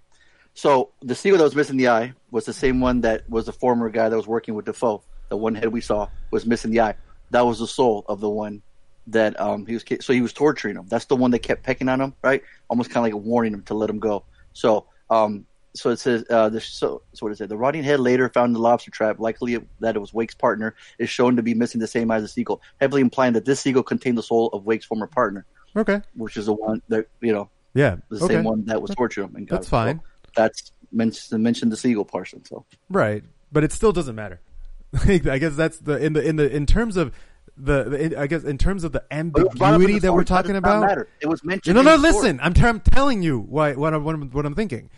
so 0.54 0.92
the 1.02 1.16
seagull 1.16 1.40
that 1.40 1.44
was 1.46 1.56
missing 1.56 1.78
the 1.78 1.90
eye 1.90 2.14
was 2.30 2.46
the 2.46 2.54
same 2.54 2.80
one 2.82 3.02
that 3.02 3.28
was 3.30 3.46
the 3.48 3.52
former 3.54 3.90
guy 3.90 4.10
that 4.10 4.16
was 4.16 4.28
working 4.28 4.54
with 4.54 4.66
Dafoe. 4.66 5.02
The 5.30 5.38
one 5.38 5.56
head 5.56 5.70
we 5.70 5.82
saw 5.82 6.08
was 6.30 6.46
missing 6.46 6.72
the 6.72 6.82
eye. 6.82 6.96
That 7.32 7.46
was 7.46 7.60
the 7.60 7.68
soul 7.68 8.06
of 8.08 8.20
the 8.20 8.30
one 8.30 8.62
that 9.08 9.40
um 9.40 9.66
he 9.66 9.74
was. 9.74 9.84
So 10.02 10.14
he 10.14 10.22
was 10.22 10.34
torturing 10.34 10.76
him. 10.76 10.88
That's 10.88 11.06
the 11.06 11.16
one 11.16 11.32
that 11.32 11.40
kept 11.40 11.64
pecking 11.64 11.90
on 11.90 12.00
him, 12.02 12.14
right? 12.24 12.44
Almost 12.70 12.90
kind 12.92 13.06
of 13.06 13.14
like 13.14 13.24
warning 13.24 13.54
him 13.54 13.64
to 13.64 13.74
let 13.74 13.90
him 13.90 14.00
go. 14.00 14.24
So 14.54 14.86
um. 15.10 15.46
So 15.74 15.90
it 15.90 16.00
says, 16.00 16.26
uh, 16.30 16.50
the, 16.50 16.60
so, 16.60 17.02
so 17.14 17.26
what 17.26 17.32
is 17.32 17.40
it? 17.40 17.48
The 17.48 17.56
rotting 17.56 17.82
head 17.82 18.02
later 18.02 18.28
found 18.28 18.50
in 18.50 18.54
the 18.56 18.60
lobster 18.60 18.92
trap, 18.92 19.22
likely 19.22 19.58
that 19.80 19.96
it 19.96 20.00
was 20.00 20.14
Wake's 20.14 20.36
partner, 20.36 20.76
is 21.00 21.10
shown 21.10 21.38
to 21.38 21.42
be 21.42 21.54
missing 21.54 21.80
the 21.80 21.88
same 21.88 22.12
eye 22.12 22.18
as 22.18 22.24
the 22.24 22.28
seagull, 22.28 22.62
heavily 22.82 23.00
implying 23.00 23.32
that 23.32 23.46
this 23.46 23.62
seagull 23.62 23.82
contained 23.82 24.18
the 24.18 24.22
soul 24.22 24.50
of 24.50 24.66
Wake's 24.66 24.84
former 24.84 25.08
partner, 25.08 25.46
Okay, 25.74 26.02
which 26.14 26.36
is 26.36 26.48
the 26.48 26.54
one 26.54 26.82
that, 26.90 27.08
you 27.22 27.32
know, 27.32 27.50
yeah, 27.74 27.96
the 28.10 28.18
okay. 28.18 28.34
same 28.34 28.44
one 28.44 28.66
that 28.66 28.82
was 28.82 28.92
torturing 28.92 29.30
him. 29.30 29.36
And 29.38 29.48
got 29.48 29.56
That's 29.62 29.70
fine. 29.70 30.02
that's 30.36 30.74
mentioned 30.92 31.42
mentioned 31.42 31.72
the 31.72 31.78
seagull 31.78 32.04
portion. 32.04 32.44
So 32.44 32.66
Right, 32.90 33.24
but 33.50 33.64
it 33.64 33.72
still 33.72 33.94
doesn't 33.94 34.16
matter. 34.16 34.42
I 35.08 35.38
guess 35.38 35.56
that's 35.56 35.78
the 35.78 36.04
in 36.04 36.12
the 36.12 36.22
in 36.22 36.36
the 36.36 36.54
in 36.54 36.66
terms 36.66 36.98
of 36.98 37.14
the, 37.62 37.84
the 37.84 38.20
I 38.20 38.28
guess 38.28 38.44
in 38.44 38.58
terms 38.58 38.84
of 38.84 38.92
the 38.92 39.04
But 39.10 39.18
it 39.42 39.48
was 39.50 39.58
brought 39.58 39.74
up 39.74 39.76
in 39.76 39.82
ambiguity 39.82 40.00
that 40.00 40.14
we're 40.14 40.24
talking 40.24 40.56
about. 40.56 40.82
matter? 40.88 41.08
It 41.22 41.28
was 41.28 41.44
mentioned. 41.44 41.76
No, 41.76 41.82
no, 41.82 41.98
story. 41.98 42.14
listen. 42.14 42.40
I'm, 42.42 42.54
t- 42.54 42.64
I'm 42.64 42.80
telling 42.80 43.22
you 43.24 43.40
why 43.40 43.74
what 43.74 43.94
I'm, 43.94 44.04
what 44.04 44.16
I'm 44.16 44.30
what 44.32 44.46
I'm 44.46 44.56
thinking. 44.56 44.90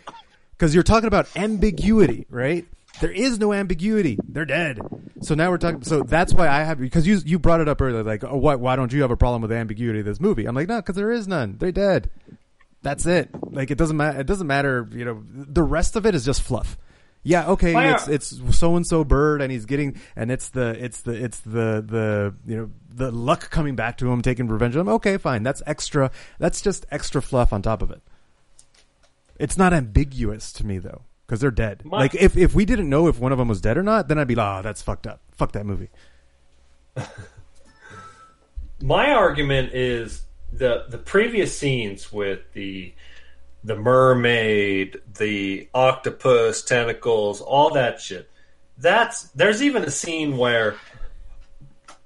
Because 0.52 0.74
you're 0.74 0.84
talking 0.84 1.08
about 1.08 1.28
ambiguity, 1.36 2.26
right? 2.30 2.64
There 3.00 3.10
is 3.10 3.40
no 3.40 3.52
ambiguity. 3.52 4.18
They're 4.28 4.44
dead. 4.44 4.78
So 5.20 5.34
now 5.34 5.50
we're 5.50 5.58
talking. 5.58 5.82
So 5.82 6.02
that's 6.04 6.32
why 6.32 6.48
I 6.48 6.62
have 6.62 6.78
because 6.78 7.06
you 7.06 7.20
you 7.24 7.38
brought 7.38 7.60
it 7.60 7.68
up 7.68 7.80
earlier. 7.80 8.02
Like, 8.04 8.22
oh, 8.24 8.36
why 8.36 8.54
why 8.54 8.76
don't 8.76 8.92
you 8.92 9.02
have 9.02 9.10
a 9.10 9.16
problem 9.16 9.42
with 9.42 9.50
the 9.50 9.56
ambiguity 9.56 9.98
of 10.00 10.04
this 10.06 10.20
movie? 10.20 10.44
I'm 10.46 10.54
like, 10.54 10.68
no, 10.68 10.76
because 10.76 10.94
there 10.96 11.10
is 11.10 11.26
none. 11.26 11.56
They're 11.58 11.72
dead. 11.72 12.08
That's 12.82 13.04
it. 13.06 13.30
Like 13.50 13.70
it 13.70 13.78
doesn't 13.78 13.96
matter. 13.96 14.20
It 14.20 14.26
doesn't 14.26 14.46
matter. 14.46 14.88
You 14.92 15.04
know, 15.04 15.22
the 15.28 15.62
rest 15.62 15.96
of 15.96 16.06
it 16.06 16.14
is 16.14 16.24
just 16.24 16.42
fluff. 16.42 16.78
Yeah, 17.26 17.48
okay, 17.52 17.72
Why 17.72 17.88
are- 17.88 17.94
it's 17.94 18.06
it's 18.08 18.56
so 18.58 18.76
and 18.76 18.86
so 18.86 19.02
bird, 19.02 19.40
and 19.40 19.50
he's 19.50 19.64
getting, 19.64 19.98
and 20.14 20.30
it's 20.30 20.50
the 20.50 20.76
it's 20.84 21.00
the 21.00 21.12
it's 21.24 21.40
the 21.40 21.82
the 21.84 22.34
you 22.46 22.56
know 22.56 22.70
the 22.88 23.10
luck 23.10 23.50
coming 23.50 23.74
back 23.74 23.96
to 23.98 24.12
him, 24.12 24.20
taking 24.20 24.46
revenge 24.46 24.76
on 24.76 24.82
him. 24.82 24.88
Okay, 24.90 25.16
fine, 25.16 25.42
that's 25.42 25.62
extra. 25.66 26.10
That's 26.38 26.60
just 26.60 26.84
extra 26.90 27.22
fluff 27.22 27.52
on 27.52 27.62
top 27.62 27.80
of 27.80 27.90
it. 27.90 28.02
It's 29.38 29.56
not 29.56 29.72
ambiguous 29.72 30.52
to 30.52 30.66
me 30.66 30.78
though, 30.78 31.02
because 31.26 31.40
they're 31.40 31.50
dead. 31.50 31.82
My- 31.86 31.98
like 31.98 32.14
if 32.14 32.36
if 32.36 32.54
we 32.54 32.66
didn't 32.66 32.90
know 32.90 33.08
if 33.08 33.18
one 33.18 33.32
of 33.32 33.38
them 33.38 33.48
was 33.48 33.62
dead 33.62 33.78
or 33.78 33.82
not, 33.82 34.08
then 34.08 34.18
I'd 34.18 34.28
be 34.28 34.34
like, 34.34 34.58
oh, 34.58 34.62
that's 34.62 34.82
fucked 34.82 35.06
up. 35.06 35.22
Fuck 35.32 35.52
that 35.52 35.64
movie. 35.64 35.88
my 38.82 39.12
argument 39.12 39.72
is 39.74 40.22
the 40.52 40.84
the 40.88 40.98
previous 40.98 41.56
scenes 41.58 42.12
with 42.12 42.40
the 42.52 42.92
the 43.64 43.76
mermaid, 43.76 45.00
the 45.18 45.68
octopus 45.74 46.62
tentacles, 46.62 47.40
all 47.40 47.70
that 47.74 48.00
shit. 48.00 48.30
That's 48.78 49.24
there's 49.30 49.62
even 49.62 49.82
a 49.84 49.90
scene 49.90 50.36
where 50.36 50.76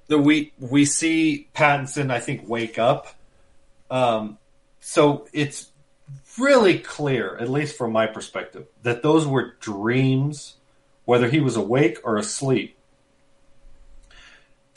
the 0.07 0.17
we 0.17 0.53
we 0.59 0.85
see 0.85 1.49
Pattinson 1.53 2.11
I 2.11 2.19
think 2.19 2.47
wake 2.47 2.79
up. 2.79 3.07
Um, 3.91 4.37
so 4.79 5.27
it's 5.33 5.71
really 6.37 6.79
clear, 6.79 7.35
at 7.37 7.49
least 7.49 7.77
from 7.77 7.91
my 7.91 8.07
perspective, 8.07 8.67
that 8.83 9.03
those 9.03 9.27
were 9.27 9.55
dreams, 9.59 10.55
whether 11.05 11.29
he 11.29 11.39
was 11.39 11.55
awake 11.55 11.99
or 12.03 12.17
asleep 12.17 12.77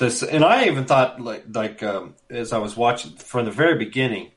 this 0.02 0.22
and 0.22 0.44
I 0.44 0.66
even 0.66 0.84
thought 0.84 1.20
like 1.20 1.44
like 1.52 1.82
um, 1.82 2.14
as 2.28 2.52
I 2.52 2.58
was 2.58 2.76
watching 2.76 3.12
from 3.12 3.44
the 3.44 3.50
very 3.50 3.78
beginning, 3.78 4.32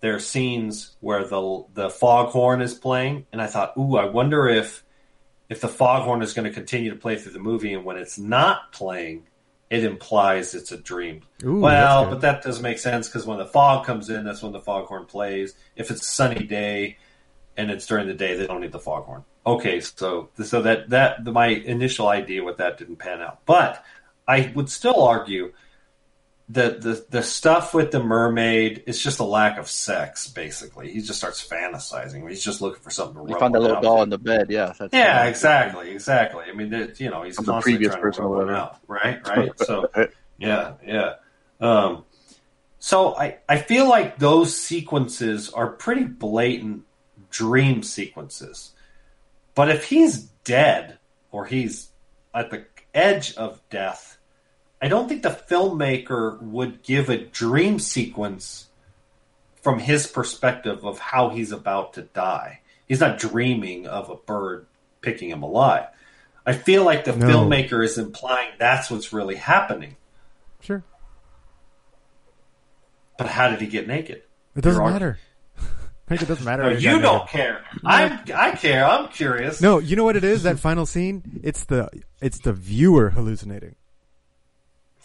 there 0.00 0.14
are 0.14 0.20
scenes 0.20 0.96
where 1.00 1.24
the 1.24 1.64
the 1.74 1.90
foghorn 1.90 2.60
is 2.60 2.74
playing, 2.74 3.26
and 3.32 3.40
I 3.40 3.46
thought, 3.46 3.76
ooh, 3.76 3.96
I 3.96 4.06
wonder 4.06 4.48
if 4.48 4.84
if 5.48 5.60
the 5.60 5.68
foghorn 5.68 6.22
is 6.22 6.32
going 6.32 6.46
to 6.46 6.52
continue 6.52 6.90
to 6.90 6.96
play 6.96 7.16
through 7.16 7.32
the 7.32 7.38
movie, 7.38 7.72
and 7.72 7.84
when 7.84 7.96
it's 7.96 8.18
not 8.18 8.72
playing, 8.72 9.26
it 9.70 9.84
implies 9.84 10.54
it's 10.54 10.72
a 10.72 10.76
dream. 10.76 11.22
Ooh, 11.44 11.60
well, 11.60 12.08
but 12.08 12.20
that 12.20 12.42
doesn't 12.42 12.62
make 12.62 12.78
sense 12.78 13.08
because 13.08 13.26
when 13.26 13.38
the 13.38 13.46
fog 13.46 13.86
comes 13.86 14.10
in, 14.10 14.24
that's 14.24 14.42
when 14.42 14.52
the 14.52 14.60
foghorn 14.60 15.06
plays. 15.06 15.54
If 15.76 15.90
it's 15.90 16.02
a 16.02 16.04
sunny 16.04 16.44
day 16.46 16.98
and 17.56 17.70
it's 17.70 17.86
during 17.86 18.06
the 18.06 18.14
day, 18.14 18.36
they 18.36 18.46
don't 18.46 18.60
need 18.60 18.72
the 18.72 18.78
foghorn. 18.78 19.24
Okay, 19.46 19.80
so 19.80 20.30
so 20.42 20.62
that 20.62 20.90
that 20.90 21.24
my 21.24 21.46
initial 21.46 22.08
idea 22.08 22.44
with 22.44 22.58
that 22.58 22.78
didn't 22.78 22.96
pan 22.96 23.20
out, 23.20 23.46
but 23.46 23.84
I 24.28 24.52
would 24.54 24.68
still 24.68 25.02
argue 25.02 25.52
that 26.50 26.80
the 26.80 27.04
the 27.10 27.22
stuff 27.22 27.74
with 27.74 27.90
the 27.90 28.02
mermaid 28.02 28.84
is 28.86 29.02
just 29.02 29.18
a 29.18 29.24
lack 29.24 29.58
of 29.58 29.68
sex. 29.68 30.28
Basically, 30.28 30.92
he 30.92 31.00
just 31.00 31.18
starts 31.18 31.46
fantasizing. 31.46 32.28
He's 32.28 32.44
just 32.44 32.60
looking 32.60 32.82
for 32.82 32.90
something 32.90 33.16
to 33.16 33.28
You 33.28 33.34
rub 33.34 33.40
found 33.40 33.54
that 33.54 33.60
little 33.60 33.80
doll 33.80 34.02
in 34.02 34.10
the 34.10 34.18
bed. 34.18 34.50
Yeah. 34.50 34.72
That's 34.78 34.92
Yeah, 34.92 35.24
exactly, 35.24 35.90
exactly. 35.90 36.44
I 36.48 36.52
mean, 36.52 36.72
it, 36.72 37.00
you 37.00 37.10
know, 37.10 37.24
he's 37.24 37.36
the 37.36 37.60
previous 37.60 37.92
trying 37.92 38.02
person 38.02 38.22
to 38.22 38.28
rub 38.28 38.50
out, 38.50 38.78
right? 38.86 39.20
Right. 39.26 39.58
So, 39.58 39.90
yeah, 40.38 40.74
yeah. 40.86 41.14
Um, 41.60 42.04
so 42.78 43.16
I 43.16 43.38
I 43.48 43.58
feel 43.58 43.88
like 43.88 44.18
those 44.18 44.56
sequences 44.56 45.50
are 45.50 45.68
pretty 45.68 46.04
blatant 46.04 46.84
dream 47.30 47.82
sequences. 47.82 48.72
But 49.56 49.70
if 49.70 49.84
he's 49.84 50.22
dead 50.44 50.98
or 51.32 51.46
he's 51.46 51.88
at 52.32 52.50
the 52.50 52.66
edge 52.94 53.34
of 53.34 53.60
death, 53.70 54.15
I 54.86 54.88
don't 54.88 55.08
think 55.08 55.24
the 55.24 55.30
filmmaker 55.50 56.40
would 56.40 56.84
give 56.84 57.08
a 57.10 57.18
dream 57.18 57.80
sequence 57.80 58.68
from 59.60 59.80
his 59.80 60.06
perspective 60.06 60.84
of 60.84 61.00
how 61.00 61.30
he's 61.30 61.50
about 61.50 61.94
to 61.94 62.02
die. 62.02 62.60
He's 62.86 63.00
not 63.00 63.18
dreaming 63.18 63.88
of 63.88 64.10
a 64.10 64.14
bird 64.14 64.66
picking 65.00 65.28
him 65.28 65.42
alive. 65.42 65.86
I 66.46 66.52
feel 66.52 66.84
like 66.84 67.04
the 67.04 67.16
No. 67.16 67.26
filmmaker 67.26 67.84
is 67.84 67.98
implying 67.98 68.50
that's 68.60 68.88
what's 68.88 69.12
really 69.12 69.34
happening. 69.34 69.96
Sure, 70.60 70.84
But 73.18 73.26
how 73.26 73.48
did 73.50 73.60
he 73.60 73.66
get 73.66 73.88
naked? 73.88 74.22
it 74.54 74.60
doesn't 74.60 74.80
You're 74.80 74.90
matter. 74.92 75.18
Like, 76.08 76.22
it 76.22 76.28
doesn't 76.28 76.44
matter. 76.44 76.62
No, 76.62 76.68
you 76.70 77.00
don't 77.00 77.18
naked. 77.24 77.28
care. 77.30 77.64
I 77.84 78.20
I 78.34 78.50
care. 78.52 78.84
I'm 78.84 79.08
curious. 79.08 79.60
No, 79.60 79.80
you 79.80 79.96
know 79.96 80.04
what 80.04 80.14
it 80.16 80.22
is? 80.24 80.44
That 80.44 80.60
final 80.60 80.86
scene. 80.86 81.40
It's 81.42 81.64
the 81.64 81.88
it's 82.20 82.38
the 82.38 82.52
viewer 82.52 83.10
hallucinating. 83.10 83.74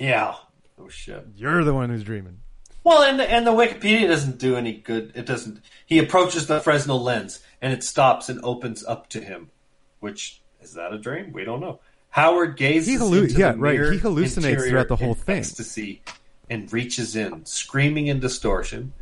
Yeah. 0.02 0.36
Oh 0.80 0.90
shit. 0.90 1.28
You're 1.36 1.64
the 1.64 1.76
one 1.76 1.90
who's 1.90 2.04
dreaming. 2.04 2.40
Well, 2.84 3.04
and 3.04 3.20
the, 3.20 3.32
and 3.32 3.46
the 3.46 3.52
Wikipedia 3.52 4.08
doesn't 4.08 4.40
do 4.40 4.56
any 4.56 4.74
good. 4.74 5.12
It 5.14 5.28
doesn't. 5.28 5.62
He 5.86 6.00
approaches 6.00 6.48
the 6.48 6.60
Fresnel 6.60 7.02
lens, 7.02 7.44
and 7.62 7.72
it 7.72 7.84
stops 7.84 8.28
and 8.28 8.44
opens 8.44 8.84
up 8.84 9.08
to 9.10 9.22
him. 9.22 9.52
Which 10.00 10.42
is 10.60 10.74
that 10.74 10.92
a 10.92 10.98
dream? 10.98 11.32
We 11.32 11.44
don't 11.44 11.60
know. 11.60 11.80
Howard 12.10 12.58
gazes 12.58 12.88
He 12.88 12.98
hallu- 12.98 13.24
into 13.24 13.40
yeah, 13.40 13.52
the 13.52 13.60
right. 13.60 13.76
He 13.76 14.00
hallucinates 14.00 14.68
throughout 14.68 14.88
the 14.88 14.96
whole 14.96 15.14
thing. 15.14 15.38
Ecstasy, 15.38 16.02
and 16.50 16.74
reaches 16.74 17.16
in, 17.16 17.46
screaming 17.46 18.08
in 18.08 18.20
distortion, 18.20 18.94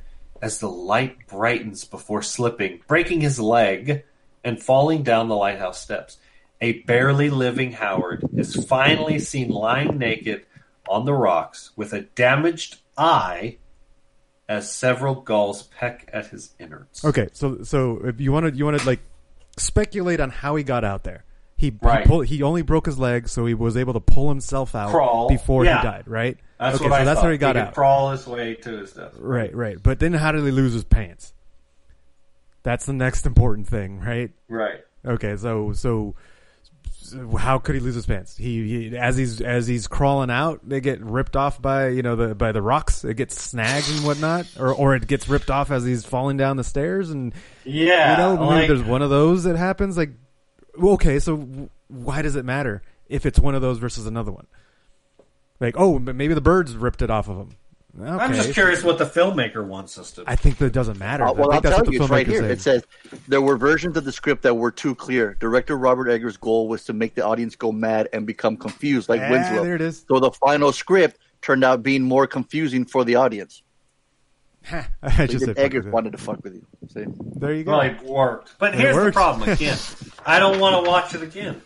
as 0.42 0.60
the 0.60 0.70
light 0.70 1.28
brightens 1.28 1.86
before 1.86 2.22
slipping, 2.22 2.82
breaking 2.88 3.22
his 3.22 3.40
leg, 3.40 4.04
and 4.44 4.62
falling 4.62 5.04
down 5.04 5.30
the 5.30 5.36
lighthouse 5.36 5.82
steps. 5.82 6.18
A 6.62 6.74
barely 6.82 7.30
living 7.30 7.72
Howard 7.72 8.28
is 8.36 8.66
finally 8.66 9.18
seen 9.20 9.50
lying 9.50 9.98
naked 9.98 10.46
on 10.90 11.06
the 11.06 11.14
rocks 11.14 11.72
with 11.76 11.94
a 11.94 12.02
damaged 12.02 12.78
eye 12.98 13.58
as 14.48 14.72
several 14.72 15.16
gulls 15.16 15.64
peck 15.64 16.10
at 16.12 16.28
his 16.28 16.52
innards. 16.60 17.06
Okay, 17.06 17.30
so 17.32 17.62
so 17.64 18.02
if 18.04 18.20
you 18.20 18.32
want 18.32 18.48
to 18.48 18.54
you 18.54 18.66
want 18.66 18.80
to 18.80 18.86
like 18.86 19.00
speculate 19.58 20.20
on 20.20 20.30
how 20.30 20.56
he 20.56 20.64
got 20.64 20.84
out 20.84 21.04
there. 21.04 21.24
He 21.58 21.74
Right. 21.82 22.04
he, 22.04 22.08
pull, 22.08 22.22
he 22.22 22.42
only 22.42 22.62
broke 22.62 22.86
his 22.86 22.98
leg, 22.98 23.28
so 23.28 23.46
he 23.46 23.54
was 23.54 23.76
able 23.76 23.92
to 23.94 24.00
pull 24.00 24.30
himself 24.30 24.76
out 24.76 24.92
Crawl, 24.92 25.28
before 25.28 25.66
yeah. 25.66 25.82
he 25.82 25.84
died. 25.84 26.04
Right? 26.08 26.38
That's 26.58 26.78
okay, 26.78 26.86
what 26.86 26.96
so 26.96 27.02
I 27.02 27.04
that's 27.04 27.20
thought. 27.20 27.26
how 27.26 27.32
he 27.32 27.38
got 27.38 27.56
could 27.56 27.62
out. 27.62 27.74
crawl 27.74 28.12
his 28.12 28.26
way 28.26 28.56
to 28.56 28.78
his 28.80 28.94
death. 28.94 29.14
Right, 29.18 29.54
right. 29.54 29.78
But 29.82 30.00
then 30.00 30.14
how 30.14 30.32
did 30.32 30.44
he 30.46 30.52
lose 30.52 30.74
his 30.74 30.86
pants? 30.86 31.34
That's 32.64 32.86
the 32.86 32.94
next 32.94 33.26
important 33.26 33.68
thing, 33.68 34.00
right? 34.00 34.32
Right. 34.48 34.82
Okay, 35.06 35.38
so, 35.38 35.74
so 35.74 36.16
how 37.40 37.58
could 37.58 37.76
he 37.76 37.82
lose 37.82 37.96
his 37.96 38.06
pants? 38.06 38.38
He, 38.38 38.90
he 38.90 38.98
as 38.98 39.18
he's 39.18 39.42
as 39.42 39.66
he's 39.68 39.88
crawling 39.88 40.30
out, 40.30 40.68
they 40.68 40.80
get 40.80 41.02
ripped 41.02 41.36
off 41.36 41.62
by 41.62 41.88
you 41.90 42.02
know 42.04 42.16
the 42.16 42.36
by 42.36 42.52
the 42.52 42.62
rocks. 42.62 43.04
It 43.04 43.16
gets 43.16 43.42
snagged 43.42 43.90
and 43.90 44.06
whatnot, 44.06 44.48
or 44.60 44.74
or 44.74 44.96
it 44.96 45.08
gets 45.08 45.28
ripped 45.28 45.50
off 45.50 45.72
as 45.72 45.84
he's 45.84 46.06
falling 46.06 46.38
down 46.38 46.58
the 46.58 46.64
stairs. 46.64 47.10
And 47.10 47.34
Yeah, 47.66 48.12
you 48.12 48.18
know 48.18 48.34
maybe 48.38 48.46
like- 48.60 48.68
there's 48.68 48.84
one 48.84 49.02
of 49.02 49.10
those 49.10 49.44
that 49.46 49.56
happens. 49.56 49.98
Like, 49.98 50.12
okay, 50.82 51.20
so 51.20 51.70
why 51.88 52.22
does 52.22 52.36
it 52.36 52.46
matter 52.46 52.84
if 53.08 53.26
it's 53.26 53.40
one 53.40 53.56
of 53.56 53.62
those 53.62 53.80
versus 53.80 54.06
another 54.06 54.32
one? 54.32 54.46
Like, 55.60 55.76
oh, 55.78 56.00
but 56.00 56.16
maybe 56.16 56.34
the 56.36 56.42
birds 56.42 56.76
ripped 56.76 57.02
it 57.02 57.10
off 57.10 57.28
of 57.28 57.38
him. 57.38 57.50
I'm 58.02 58.34
just 58.34 58.54
curious 58.54 58.84
what 58.84 58.98
the 58.98 59.06
filmmaker 59.06 59.66
wants 59.66 59.98
us 59.98 60.12
to. 60.12 60.22
do. 60.22 60.24
I 60.28 60.36
think 60.36 60.58
that 60.60 60.72
doesn't 60.74 61.00
matter. 61.00 61.26
Uh, 61.26 61.34
well, 61.34 61.52
I'll 61.52 61.62
tell 61.62 61.86
you, 61.92 62.02
it's 62.02 62.10
right 62.10 62.26
here. 62.28 62.42
said. 62.42 62.52
It 62.52 62.62
says 62.62 62.84
there 63.28 63.42
were 63.42 63.58
versions 63.58 63.98
of 63.98 64.06
the 64.06 64.12
script 64.12 64.44
that 64.44 64.54
were 64.54 64.72
too 64.72 64.94
clear. 64.96 65.36
Director 65.40 65.78
Robert 65.78 66.08
Eggers' 66.10 66.38
goal 66.38 66.68
was 66.68 66.86
to 66.86 66.94
make 66.94 67.16
the 67.16 67.26
audience 67.26 67.56
go 67.56 67.72
mad 67.72 68.08
and 68.14 68.28
become 68.28 68.58
confused, 68.58 69.10
like 69.10 69.22
Ah, 69.22 69.30
Winslow. 69.32 69.64
there 69.64 69.76
it 69.76 69.82
is. 69.82 70.06
So 70.08 70.20
the 70.20 70.32
final 70.32 70.72
script 70.72 71.18
turned 71.42 71.64
out 71.64 71.82
being 71.82 72.04
more 72.04 72.28
confusing 72.28 72.86
for 72.86 73.04
the 73.04 73.16
audience. 73.16 73.64
I 74.72 74.86
So 75.12 75.26
just 75.26 75.44
even 75.44 75.56
said 75.56 75.58
Eggers 75.58 75.86
with 75.86 75.94
wanted 75.94 76.12
to 76.12 76.18
fuck 76.20 76.44
with 76.44 76.54
you. 76.54 76.66
See? 76.94 77.06
There 77.38 77.54
you 77.54 77.64
go. 77.64 77.72
Well, 77.72 77.82
it 77.82 78.02
worked. 78.04 78.54
But 78.60 78.76
It 78.76 78.82
here's 78.82 79.04
the 79.04 79.12
problem 79.12 79.50
again. 79.50 79.78
I 80.26 80.38
don't 80.40 80.60
want 80.60 80.84
to 80.86 80.90
watch 80.90 81.16
it 81.16 81.24
again. 81.24 81.62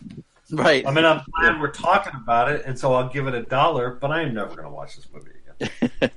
Right. 0.50 0.86
I 0.86 0.90
mean, 0.92 1.04
I'm 1.04 1.20
glad 1.38 1.60
we're 1.60 1.70
talking 1.72 2.12
about 2.14 2.50
it, 2.50 2.64
and 2.66 2.78
so 2.78 2.92
I'll 2.94 3.08
give 3.08 3.26
it 3.26 3.34
a 3.34 3.42
dollar. 3.42 3.90
But 3.90 4.10
I 4.10 4.22
am 4.22 4.32
never 4.34 4.50
going 4.54 4.68
to 4.68 4.70
watch 4.74 4.96
this 4.96 5.08
movie 5.12 5.30
again. 5.30 5.33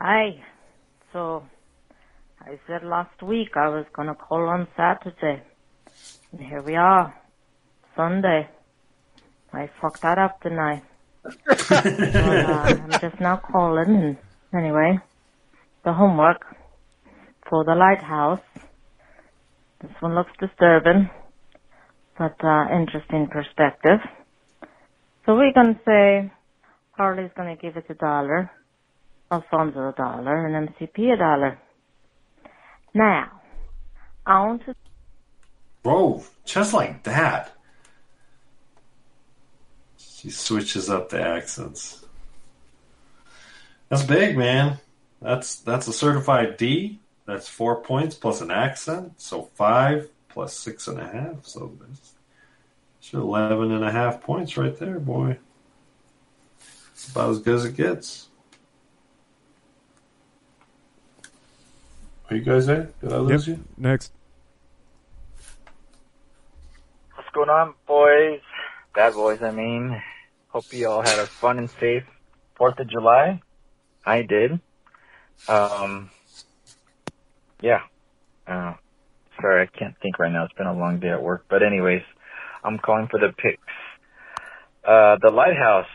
Hi. 0.00 0.40
So, 1.12 1.42
I 2.40 2.60
said 2.68 2.84
last 2.84 3.20
week 3.20 3.56
I 3.56 3.68
was 3.68 3.84
gonna 3.92 4.14
call 4.14 4.48
on 4.48 4.68
Saturday. 4.76 5.42
And 6.30 6.40
here 6.40 6.62
we 6.62 6.76
are. 6.76 7.12
Sunday. 7.96 8.48
I 9.52 9.68
fucked 9.80 10.02
that 10.02 10.18
up, 10.18 10.40
didn't 10.40 10.60
I? 10.60 10.82
well, 11.24 12.46
uh, 12.46 12.68
I'm 12.78 12.98
just 13.00 13.20
now 13.20 13.40
calling 13.50 13.88
and 13.88 14.16
anyway, 14.54 15.00
the 15.84 15.92
homework 15.92 16.46
for 17.50 17.64
the 17.64 17.74
lighthouse. 17.74 18.46
This 19.82 19.90
one 19.98 20.14
looks 20.14 20.30
disturbing, 20.38 21.10
but 22.16 22.36
uh, 22.44 22.66
interesting 22.72 23.26
perspective. 23.26 23.98
So 25.26 25.34
we're 25.34 25.52
gonna 25.52 25.80
say 25.84 26.30
Harley's 26.92 27.32
gonna 27.36 27.56
give 27.56 27.76
it 27.76 27.86
a 27.90 27.94
dollar. 27.94 28.52
Alfonso 29.30 29.88
a 29.88 29.92
dollar 29.92 30.46
and 30.46 30.68
MCP 30.68 31.12
a 31.12 31.16
dollar. 31.16 31.58
Now, 32.94 33.30
on 34.26 34.58
to 34.60 34.74
Whoa, 35.82 36.24
just 36.44 36.74
like 36.74 37.02
that. 37.04 37.54
She 39.96 40.30
switches 40.30 40.90
up 40.90 41.08
the 41.08 41.20
accents. 41.20 42.04
That's 43.88 44.02
big, 44.02 44.36
man. 44.36 44.78
That's 45.22 45.56
that's 45.60 45.88
a 45.88 45.92
certified 45.92 46.56
D. 46.56 47.00
That's 47.24 47.48
four 47.48 47.82
points 47.82 48.16
plus 48.16 48.40
an 48.40 48.50
accent, 48.50 49.20
so 49.20 49.50
five 49.54 50.10
plus 50.28 50.54
six 50.54 50.88
and 50.88 50.98
a 50.98 51.06
half. 51.06 51.46
So 51.46 51.76
that's 51.80 52.14
it's 52.98 53.14
11 53.14 53.72
and 53.72 53.84
a 53.84 53.90
half 53.90 54.20
points 54.20 54.56
right 54.56 54.76
there, 54.76 54.98
boy. 54.98 55.38
It's 56.92 57.08
about 57.10 57.30
as 57.30 57.38
good 57.38 57.54
as 57.54 57.64
it 57.64 57.76
gets. 57.76 58.27
Are 62.30 62.36
you 62.36 62.42
guys 62.42 62.66
there? 62.66 62.90
Did 63.00 63.12
I 63.12 63.16
lose 63.18 63.46
Yep, 63.48 63.58
you? 63.58 63.64
next. 63.76 64.12
What's 67.14 67.30
going 67.30 67.48
on, 67.48 67.74
boys? 67.86 68.40
Bad 68.94 69.14
boys, 69.14 69.42
I 69.42 69.50
mean. 69.50 70.00
Hope 70.48 70.64
you 70.72 70.88
all 70.88 71.02
had 71.02 71.18
a 71.18 71.26
fun 71.26 71.58
and 71.58 71.70
safe 71.70 72.04
4th 72.58 72.80
of 72.80 72.88
July. 72.88 73.40
I 74.04 74.22
did. 74.22 74.60
Um, 75.48 76.10
yeah. 77.60 77.80
Uh, 78.46 78.74
sorry, 79.40 79.62
I 79.62 79.78
can't 79.78 79.94
think 80.02 80.18
right 80.18 80.32
now. 80.32 80.44
It's 80.44 80.54
been 80.54 80.66
a 80.66 80.76
long 80.78 81.00
day 81.00 81.10
at 81.10 81.22
work. 81.22 81.46
But 81.48 81.62
anyways, 81.62 82.02
I'm 82.64 82.78
calling 82.78 83.08
for 83.10 83.20
the 83.20 83.32
picks. 83.32 83.62
Uh, 84.84 85.16
the 85.22 85.30
Lighthouse. 85.30 85.86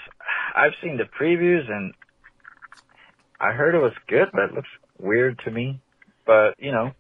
I've 0.55 0.73
seen 0.83 0.97
the 0.97 1.05
previews 1.05 1.69
and 1.69 1.93
I 3.39 3.51
heard 3.53 3.75
it 3.75 3.79
was 3.79 3.93
good, 4.07 4.29
but 4.31 4.43
it 4.45 4.53
looks 4.53 4.69
weird 4.99 5.39
to 5.45 5.51
me. 5.51 5.81
But, 6.25 6.55
you 6.57 6.71
know, 6.71 6.91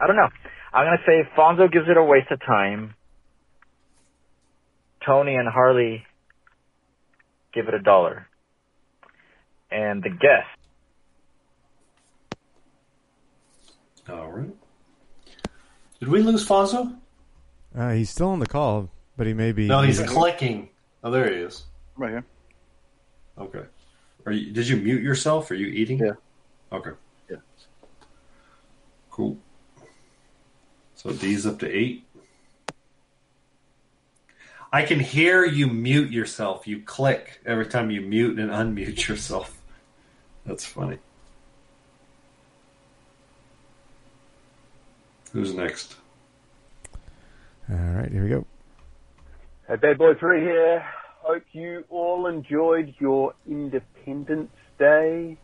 I 0.00 0.06
don't 0.06 0.16
know. 0.16 0.28
I'm 0.72 0.86
gonna 0.86 1.02
say 1.06 1.28
Fonzo 1.36 1.70
gives 1.70 1.88
it 1.88 1.96
a 1.96 2.02
waste 2.02 2.30
of 2.30 2.40
time. 2.40 2.94
Tony 5.04 5.34
and 5.34 5.48
Harley 5.48 6.04
give 7.52 7.68
it 7.68 7.74
a 7.74 7.80
dollar. 7.80 8.28
And 9.70 10.02
the 10.02 10.10
guest. 10.10 10.48
All 14.08 14.30
right. 14.30 14.50
Did 16.00 16.08
we 16.08 16.20
lose 16.22 16.46
Fonzo? 16.46 16.96
Uh, 17.76 17.92
he's 17.92 18.10
still 18.10 18.28
on 18.28 18.40
the 18.40 18.46
call, 18.46 18.90
but 19.16 19.26
he 19.26 19.32
may 19.34 19.52
be. 19.52 19.66
No, 19.66 19.82
he's 19.82 20.00
clicking. 20.00 20.68
Oh, 21.04 21.10
there 21.10 21.28
he 21.30 21.36
is. 21.36 21.64
Right 21.96 22.10
here. 22.10 22.24
Okay. 23.38 23.64
Are 24.26 24.32
you? 24.32 24.52
Did 24.52 24.68
you 24.68 24.76
mute 24.76 25.02
yourself? 25.02 25.50
Are 25.50 25.54
you 25.54 25.66
eating? 25.68 25.98
Yeah. 25.98 26.12
Okay. 26.70 26.90
Yeah. 29.12 29.16
Cool. 29.16 29.38
So 30.94 31.12
D's 31.12 31.46
up 31.46 31.58
to 31.60 31.70
eight. 31.70 32.04
I 34.72 34.84
can 34.84 35.00
hear 35.00 35.44
you 35.44 35.66
mute 35.66 36.10
yourself. 36.10 36.66
You 36.66 36.80
click 36.80 37.40
every 37.44 37.66
time 37.66 37.90
you 37.90 38.00
mute 38.00 38.38
and 38.38 38.50
unmute 38.50 39.08
yourself. 39.08 39.60
That's 40.46 40.64
funny. 40.64 40.98
Who's 45.32 45.54
next? 45.54 45.96
All 47.70 47.76
right, 47.76 48.10
here 48.10 48.22
we 48.22 48.28
go. 48.28 48.46
Hey, 49.68 49.76
Bad 49.76 49.98
Boy 49.98 50.14
3 50.14 50.40
here. 50.40 50.84
Hope 51.20 51.44
you 51.52 51.84
all 51.88 52.26
enjoyed 52.26 52.94
your 52.98 53.34
Independence 53.48 54.50
Day. 54.78 55.36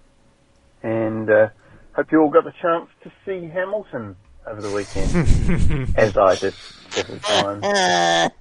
And 0.83 1.31
uh, 1.31 1.49
hope 1.95 2.13
you 2.13 2.21
all 2.21 2.31
got 2.31 2.45
the 2.45 2.53
chance 2.61 2.89
to 3.03 3.13
see 3.25 3.47
Hamilton 3.49 4.17
over 4.47 4.63
the 4.63 4.71
weekend. 4.71 5.95
as 5.99 6.17
I 6.17 6.35
did 6.37 6.55
several 6.91 7.19
times. 7.19 7.63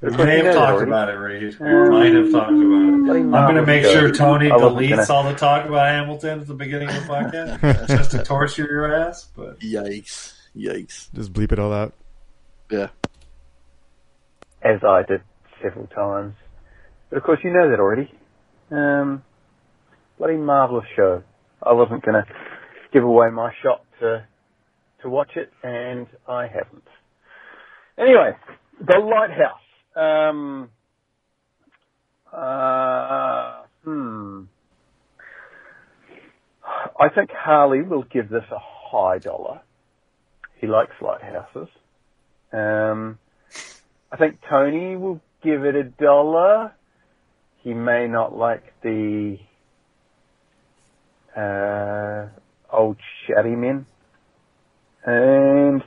We 0.01 0.11
may 0.25 0.43
have 0.43 0.55
talked 0.55 0.83
about 0.83 1.09
it, 1.09 1.13
Reed. 1.13 1.59
We 1.59 1.89
might 1.89 2.13
have 2.13 2.31
talked 2.31 2.51
about 2.51 2.61
it. 2.61 3.09
I'm 3.09 3.31
going 3.31 3.55
to 3.55 3.65
make 3.65 3.83
sure 3.83 4.11
Tony 4.11 4.49
deletes 4.49 4.89
gonna- 4.89 5.13
all 5.13 5.23
the 5.23 5.35
talk 5.35 5.65
about 5.65 5.87
Hamilton 5.87 6.41
at 6.41 6.47
the 6.47 6.53
beginning 6.53 6.89
of 6.89 6.95
the 6.95 7.01
podcast 7.01 7.87
just 7.87 8.11
to 8.11 8.23
torture 8.23 8.67
your 8.69 8.93
ass. 8.95 9.27
But 9.35 9.59
Yikes. 9.59 10.33
Yikes. 10.55 11.13
Just 11.13 11.33
bleep 11.33 11.51
it 11.51 11.59
all 11.59 11.73
out. 11.73 11.93
Yeah. 12.71 12.87
As 14.61 14.83
I 14.83 15.03
did 15.03 15.21
several 15.61 15.87
times. 15.87 16.35
But 17.09 17.17
of 17.17 17.23
course 17.23 17.39
you 17.43 17.51
know 17.51 17.69
that 17.69 17.79
already. 17.79 18.11
Um, 18.71 19.23
bloody 20.17 20.35
marvellous 20.37 20.85
show. 20.95 21.23
I 21.63 21.73
wasn't 21.73 22.03
going 22.03 22.23
to 22.23 22.31
give 22.97 23.03
away 23.03 23.29
my 23.29 23.51
shot 23.61 23.83
to 23.99 24.25
to 25.03 25.09
watch 25.09 25.29
it, 25.35 25.51
and 25.61 26.07
I 26.27 26.47
haven't. 26.47 26.87
Anyway, 27.95 28.31
The 28.79 28.97
Lighthouse. 28.97 29.61
Um, 29.95 30.69
uh, 32.33 33.61
hmm. 33.83 34.43
I 36.99 37.09
think 37.13 37.29
Harley 37.31 37.83
will 37.83 38.03
give 38.03 38.29
this 38.29 38.43
a 38.51 38.57
high 38.59 39.19
dollar. 39.19 39.61
He 40.59 40.65
likes 40.65 40.93
lighthouses. 40.99 41.67
Um, 42.51 43.19
I 44.11 44.17
think 44.17 44.39
Tony 44.49 44.95
will 44.95 45.21
give 45.43 45.63
it 45.65 45.75
a 45.75 45.83
dollar. 45.83 46.73
He 47.59 47.75
may 47.75 48.07
not 48.07 48.35
like 48.35 48.63
the 48.81 49.37
uh, 51.35 52.29
old 52.71 52.97
shabby 53.25 53.55
men. 53.55 53.85
And 55.05 55.83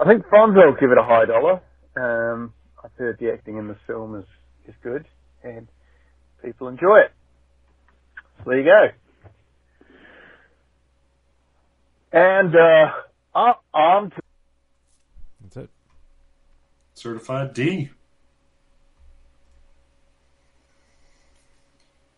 I 0.00 0.04
think 0.04 0.24
Fonzo 0.26 0.66
will 0.66 0.76
give 0.80 0.90
it 0.90 0.98
a 0.98 1.02
high 1.04 1.24
dollar. 1.24 1.60
Um, 1.96 2.52
I've 2.84 2.92
heard 2.96 3.18
the 3.18 3.32
acting 3.32 3.58
in 3.58 3.68
this 3.68 3.78
film 3.86 4.16
is, 4.16 4.26
is 4.68 4.74
good 4.82 5.06
and 5.42 5.68
people 6.44 6.68
enjoy 6.68 6.98
it. 6.98 7.12
So 8.38 8.50
there 8.50 8.58
you 8.60 8.64
go. 8.64 8.86
And 12.12 12.54
uh, 12.54 12.90
on- 13.34 13.54
on 13.74 14.10
to 14.10 14.16
That's 15.42 15.56
it. 15.56 15.70
Certified 16.94 17.52
D. 17.54 17.90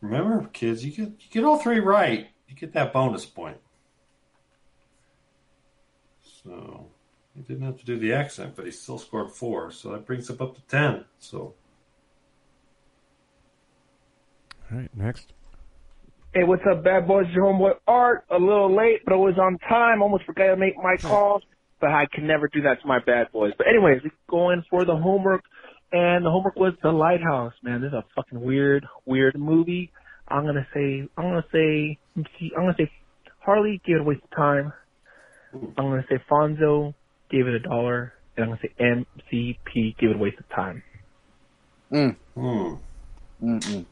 Remember, 0.00 0.48
kids, 0.52 0.84
you 0.84 0.92
get 0.92 1.08
you 1.08 1.30
get 1.30 1.44
all 1.44 1.58
three 1.58 1.80
right, 1.80 2.28
you 2.46 2.54
get 2.54 2.72
that 2.74 2.92
bonus 2.92 3.26
point. 3.26 3.56
So 6.48 6.86
he 7.34 7.42
didn't 7.42 7.66
have 7.66 7.78
to 7.78 7.84
do 7.84 7.98
the 7.98 8.14
accent, 8.14 8.54
but 8.56 8.64
he 8.64 8.70
still 8.70 8.98
scored 8.98 9.30
four, 9.32 9.70
so 9.70 9.92
that 9.92 10.06
brings 10.06 10.30
him 10.30 10.38
up 10.40 10.54
to 10.54 10.62
ten. 10.62 11.04
So 11.18 11.54
All 14.70 14.78
right, 14.78 14.90
next. 14.96 15.32
Hey, 16.34 16.44
what's 16.44 16.62
up, 16.70 16.84
bad 16.84 17.06
boys? 17.06 17.26
Your 17.32 17.44
homeboy 17.46 17.74
Art. 17.86 18.24
A 18.30 18.38
little 18.38 18.74
late, 18.74 19.00
but 19.04 19.14
I 19.14 19.16
was 19.16 19.34
on 19.38 19.58
time. 19.68 20.02
Almost 20.02 20.24
forgot 20.24 20.46
to 20.46 20.56
make 20.56 20.76
my 20.76 20.96
calls, 20.96 21.42
but 21.80 21.90
I 21.90 22.06
can 22.12 22.26
never 22.26 22.48
do 22.48 22.62
that 22.62 22.80
to 22.80 22.86
my 22.86 22.98
bad 22.98 23.30
boys. 23.32 23.52
But 23.58 23.66
anyways, 23.66 24.02
we 24.02 24.10
go 24.28 24.50
in 24.50 24.64
for 24.70 24.84
the 24.84 24.96
homework, 24.96 25.42
and 25.92 26.24
the 26.24 26.30
homework 26.30 26.56
was 26.56 26.74
The 26.82 26.90
Lighthouse. 26.90 27.54
Man, 27.62 27.80
this 27.82 27.88
is 27.88 27.94
a 27.94 28.04
fucking 28.14 28.40
weird, 28.40 28.86
weird 29.04 29.38
movie. 29.38 29.90
I'm 30.28 30.44
gonna 30.44 30.66
say, 30.74 31.08
I'm 31.16 31.24
gonna 31.24 31.44
say, 31.52 31.98
I'm 32.16 32.24
gonna 32.54 32.74
say, 32.78 32.90
Harley 33.40 33.80
gave 33.84 33.96
it 33.96 34.00
a 34.00 34.04
waste 34.04 34.22
of 34.24 34.30
time. 34.30 34.72
I'm 35.52 35.72
gonna 35.76 36.04
say 36.08 36.18
Fonzo 36.30 36.94
gave 37.30 37.46
it 37.46 37.54
a 37.54 37.60
dollar, 37.60 38.12
and 38.36 38.44
I'm 38.44 38.50
gonna 38.50 38.60
say 38.62 38.72
MCP 38.78 39.96
gave 39.98 40.10
it 40.10 40.16
a 40.16 40.18
waste 40.18 40.38
of 40.38 40.48
time. 40.50 40.82
Mm. 41.92 42.16
Hmm. 42.34 42.74
Mm-mm. 43.42 43.84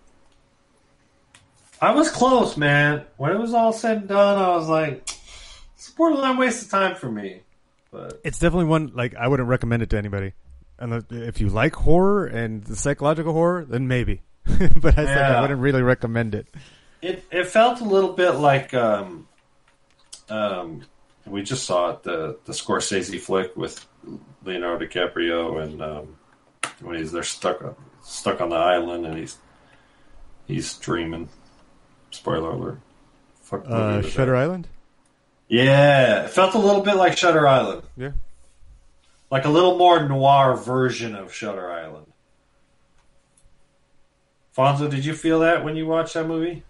I 1.81 1.95
was 1.95 2.11
close, 2.11 2.57
man. 2.57 3.05
When 3.17 3.33
it 3.33 3.39
was 3.39 3.55
all 3.55 3.73
said 3.73 3.99
and 3.99 4.09
done, 4.09 4.39
I 4.39 4.57
was 4.57 4.69
like, 4.69 5.09
it's 5.75 5.89
a 5.89 5.95
borderline 5.95 6.37
waste 6.37 6.65
of 6.65 6.71
time 6.71 6.95
for 6.95 7.11
me. 7.11 7.43
But 7.91 8.21
It's 8.25 8.39
definitely 8.39 8.67
one 8.67 8.93
like 8.95 9.15
I 9.15 9.29
wouldn't 9.29 9.49
recommend 9.49 9.83
it 9.83 9.91
to 9.91 9.99
anybody. 9.99 10.33
Unless 10.79 11.05
if 11.11 11.41
you 11.41 11.49
like 11.49 11.75
horror 11.75 12.27
and 12.27 12.65
the 12.65 12.77
psychological 12.77 13.33
horror, 13.33 13.65
then 13.65 13.89
maybe. 13.89 14.23
but 14.45 14.99
I 14.99 15.05
said 15.05 15.33
I 15.33 15.41
wouldn't 15.41 15.61
really 15.61 15.83
recommend 15.83 16.35
it. 16.35 16.47
It 17.03 17.25
it 17.31 17.47
felt 17.47 17.81
a 17.81 17.85
little 17.85 18.13
bit 18.13 18.33
like 18.33 18.75
um, 18.75 19.29
um, 20.29 20.83
we 21.27 21.43
just 21.43 21.65
saw 21.65 21.91
it 21.91 22.03
the 22.03 22.39
the 22.45 22.53
Scorsese 22.53 23.19
flick 23.21 23.57
with 23.57 23.87
Leonardo 24.45 24.87
DiCaprio 24.87 25.63
and 25.63 25.83
um, 25.83 26.17
when 26.81 26.97
he's 26.97 27.13
they're 27.13 27.23
stuck 27.23 27.77
stuck 28.03 28.41
on 28.41 28.51
the 28.51 28.57
island 28.57 29.05
and 29.07 29.17
he's 29.19 29.39
he's 30.47 30.75
dreaming. 30.79 31.29
Spoiler 32.11 32.51
alert. 32.51 32.79
Fuck 33.43 33.65
Uh, 33.69 34.03
Shutter 34.03 34.33
that? 34.33 34.39
Island. 34.43 34.69
Yeah, 35.49 36.25
it 36.25 36.31
felt 36.31 36.55
a 36.55 36.59
little 36.59 36.83
bit 36.83 36.97
like 36.97 37.17
Shutter 37.17 37.47
Island. 37.47 37.83
Yeah. 37.97 38.13
Like 39.31 39.45
a 39.45 39.49
little 39.51 39.77
more 39.79 40.07
noir 40.09 40.57
version 40.57 41.15
of 41.15 41.33
Shutter 41.33 41.71
Island. 41.71 42.07
Fonzo, 44.57 44.91
did 44.91 45.05
you 45.05 45.15
feel 45.15 45.41
that 45.41 45.65
when 45.65 45.77
you 45.77 45.87
watched 45.87 46.15
that 46.15 46.27
movie? 46.27 46.63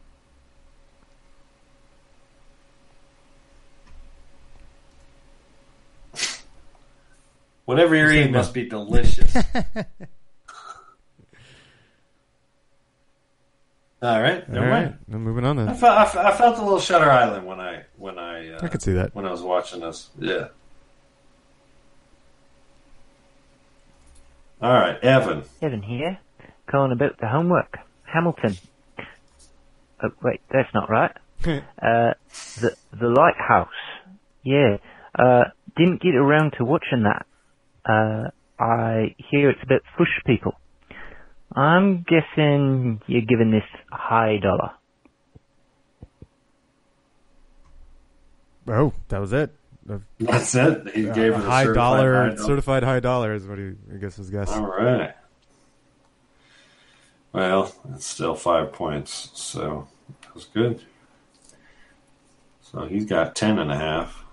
Whatever 7.66 7.94
you're 7.96 8.12
eating 8.12 8.32
must 8.32 8.54
be 8.54 8.66
delicious. 8.68 9.36
All 14.02 14.20
right, 14.22 14.46
never 14.48 14.66
All 14.66 14.70
mind. 14.72 14.86
right, 14.86 15.08
now 15.08 15.18
moving 15.18 15.44
on 15.44 15.58
I 15.58 15.64
then. 15.64 15.74
felt, 15.76 15.98
I 15.98 16.04
fe- 16.04 16.18
I 16.20 16.32
felt 16.36 16.58
a 16.58 16.62
little 16.62 16.78
Shutter 16.80 17.10
Island 17.10 17.46
when 17.46 17.60
I 17.60 17.84
when 17.96 18.18
I 18.18 18.50
uh, 18.52 18.58
I 18.62 18.68
could 18.68 18.82
see 18.82 18.92
that. 18.92 19.14
when 19.14 19.24
I 19.24 19.30
was 19.30 19.40
watching 19.42 19.80
this. 19.80 20.10
Yeah. 20.18 20.48
All 24.60 24.72
right, 24.72 25.02
Evan. 25.02 25.44
Evan 25.62 25.82
here, 25.82 26.18
calling 26.70 26.92
about 26.92 27.18
the 27.18 27.26
homework. 27.26 27.78
Hamilton. 28.04 28.56
Oh, 30.02 30.10
wait, 30.22 30.40
that's 30.50 30.72
not 30.74 30.88
right. 30.90 31.12
uh, 31.46 32.12
the 32.60 32.76
the 32.92 33.08
lighthouse. 33.08 33.68
Yeah. 34.44 34.76
Uh, 35.18 35.44
didn't 35.76 36.02
get 36.02 36.14
around 36.14 36.52
to 36.58 36.64
watching 36.64 37.02
that. 37.04 37.26
Uh, 37.88 38.30
I 38.58 39.14
hear 39.30 39.50
it's 39.50 39.62
about 39.62 39.82
push 39.96 40.08
people. 40.24 40.52
I'm 41.54 42.02
guessing 42.02 43.00
you're 43.06 43.22
giving 43.22 43.50
this 43.50 43.64
high 43.90 44.38
dollar. 44.38 44.72
Oh, 48.68 48.92
that 49.08 49.20
was 49.20 49.32
it. 49.32 49.54
Uh, 49.88 49.98
That's 50.18 50.54
it. 50.54 50.94
He 50.94 51.08
uh, 51.08 51.14
gave 51.14 51.32
a 51.32 51.36
it 51.36 51.38
a 51.38 51.42
high 51.42 51.62
certified 51.64 51.74
dollar, 51.74 52.14
high 52.14 52.34
dollar. 52.34 52.46
certified 52.46 52.82
high 52.82 53.00
dollar 53.00 53.34
is 53.34 53.46
what 53.46 53.58
he, 53.58 53.72
I 53.92 53.96
guess 53.98 54.16
his 54.16 54.30
guess. 54.30 54.50
All 54.50 54.66
right. 54.66 55.14
Well, 57.32 57.72
it's 57.94 58.06
still 58.06 58.34
five 58.34 58.72
points, 58.72 59.30
so 59.34 59.86
that 60.22 60.34
was 60.34 60.46
good. 60.46 60.82
So 62.62 62.86
he's 62.86 63.04
got 63.04 63.36
ten 63.36 63.58
and 63.58 63.70
a 63.70 63.76
half. 63.76 64.24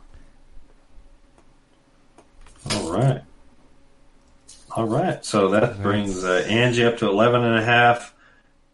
All 2.71 2.91
right. 2.91 3.21
All 4.75 4.87
right. 4.87 5.23
So 5.23 5.49
that 5.49 5.81
brings 5.81 6.23
uh, 6.23 6.45
Angie 6.47 6.83
up 6.85 6.97
to 6.97 7.07
eleven 7.07 7.43
and 7.43 7.57
a 7.57 7.63
half, 7.63 8.13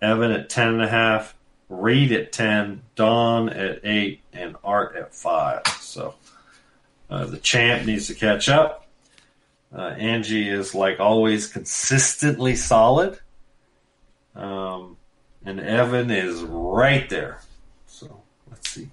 Evan 0.01 0.31
at 0.31 0.49
ten 0.49 0.69
and 0.69 0.81
a 0.81 0.87
half, 0.87 1.35
Reed 1.67 2.11
at 2.13 2.31
ten, 2.31 2.83
Dawn 2.95 3.49
at 3.49 3.81
eight, 3.83 4.21
and 4.31 4.55
Art 4.63 4.95
at 4.95 5.13
five. 5.13 5.67
So 5.81 6.15
uh, 7.09 7.25
the 7.25 7.37
champ 7.37 7.85
needs 7.85 8.07
to 8.07 8.15
catch 8.15 8.47
up. 8.47 8.87
Uh, 9.75 9.89
Angie 9.97 10.49
is 10.49 10.73
like 10.73 10.99
always 10.99 11.47
consistently 11.47 12.55
solid. 12.55 13.19
Um, 14.35 14.95
and 15.45 15.59
Evan 15.59 16.11
is 16.11 16.41
right 16.43 17.09
there. 17.09 17.39
So 17.87 18.21
let's 18.49 18.69
see. 18.69 18.89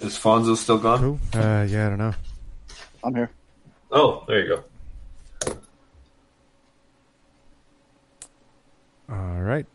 Is 0.00 0.18
Fonzo 0.18 0.56
still 0.56 0.78
gone? 0.78 0.98
Cool. 0.98 1.20
Uh, 1.40 1.62
yeah, 1.62 1.86
I 1.86 1.88
don't 1.90 1.98
know. 1.98 2.14
I'm 3.04 3.14
here. 3.14 3.30
Oh, 3.94 4.24
there 4.26 4.40
you 4.40 4.48
go. 4.48 5.54
All 9.08 9.40
right. 9.40 9.66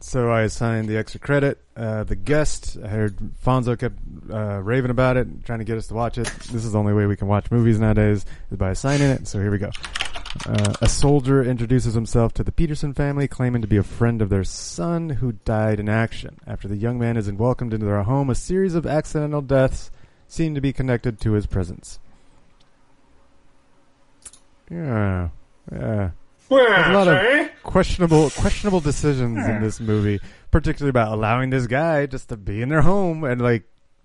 So 0.00 0.30
I 0.30 0.42
assigned 0.42 0.88
the 0.88 0.98
extra 0.98 1.18
credit. 1.18 1.58
Uh, 1.74 2.04
the 2.04 2.16
guest, 2.16 2.76
I 2.84 2.88
heard 2.88 3.16
Fonzo 3.42 3.78
kept 3.78 3.98
uh, 4.30 4.60
raving 4.62 4.90
about 4.90 5.16
it, 5.16 5.46
trying 5.46 5.60
to 5.60 5.64
get 5.64 5.78
us 5.78 5.86
to 5.86 5.94
watch 5.94 6.18
it. 6.18 6.26
This 6.52 6.66
is 6.66 6.72
the 6.72 6.78
only 6.78 6.92
way 6.92 7.06
we 7.06 7.16
can 7.16 7.26
watch 7.26 7.50
movies 7.50 7.80
nowadays 7.80 8.26
is 8.50 8.58
by 8.58 8.70
assigning 8.72 9.08
it. 9.08 9.26
So 9.26 9.40
here 9.40 9.50
we 9.50 9.56
go. 9.56 9.70
Uh, 10.46 10.74
a 10.82 10.88
soldier 10.88 11.42
introduces 11.42 11.94
himself 11.94 12.34
to 12.34 12.44
the 12.44 12.52
Peterson 12.52 12.92
family, 12.92 13.26
claiming 13.26 13.62
to 13.62 13.68
be 13.68 13.78
a 13.78 13.82
friend 13.82 14.20
of 14.20 14.28
their 14.28 14.44
son 14.44 15.08
who 15.08 15.32
died 15.32 15.80
in 15.80 15.88
action. 15.88 16.38
After 16.46 16.68
the 16.68 16.76
young 16.76 16.98
man 16.98 17.16
is 17.16 17.32
welcomed 17.32 17.72
into 17.72 17.86
their 17.86 18.02
home, 18.02 18.28
a 18.28 18.34
series 18.34 18.74
of 18.74 18.84
accidental 18.84 19.40
deaths 19.40 19.90
seem 20.28 20.54
to 20.54 20.60
be 20.60 20.74
connected 20.74 21.18
to 21.20 21.32
his 21.32 21.46
presence. 21.46 22.00
Yeah, 24.70 25.28
yeah. 25.72 26.10
There's 26.48 26.86
a 26.88 26.92
lot 26.92 27.08
of 27.08 27.50
questionable 27.62 28.30
questionable 28.36 28.80
decisions 28.80 29.44
in 29.46 29.62
this 29.62 29.80
movie, 29.80 30.20
particularly 30.50 30.90
about 30.90 31.12
allowing 31.12 31.50
this 31.50 31.66
guy 31.66 32.06
just 32.06 32.28
to 32.28 32.36
be 32.36 32.62
in 32.62 32.68
their 32.68 32.82
home 32.82 33.24
and 33.24 33.40
like 33.40 33.64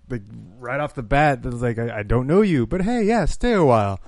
like 0.10 0.24
right 0.58 0.80
off 0.80 0.96
the 0.96 1.04
bat, 1.04 1.42
it's 1.46 1.56
like 1.62 1.78
I, 1.78 2.00
I 2.00 2.04
don't 2.04 2.26
know 2.28 2.42
you, 2.42 2.66
but 2.66 2.82
hey, 2.82 3.04
yeah, 3.04 3.26
stay 3.26 3.54
a 3.54 3.64
while. 3.64 4.00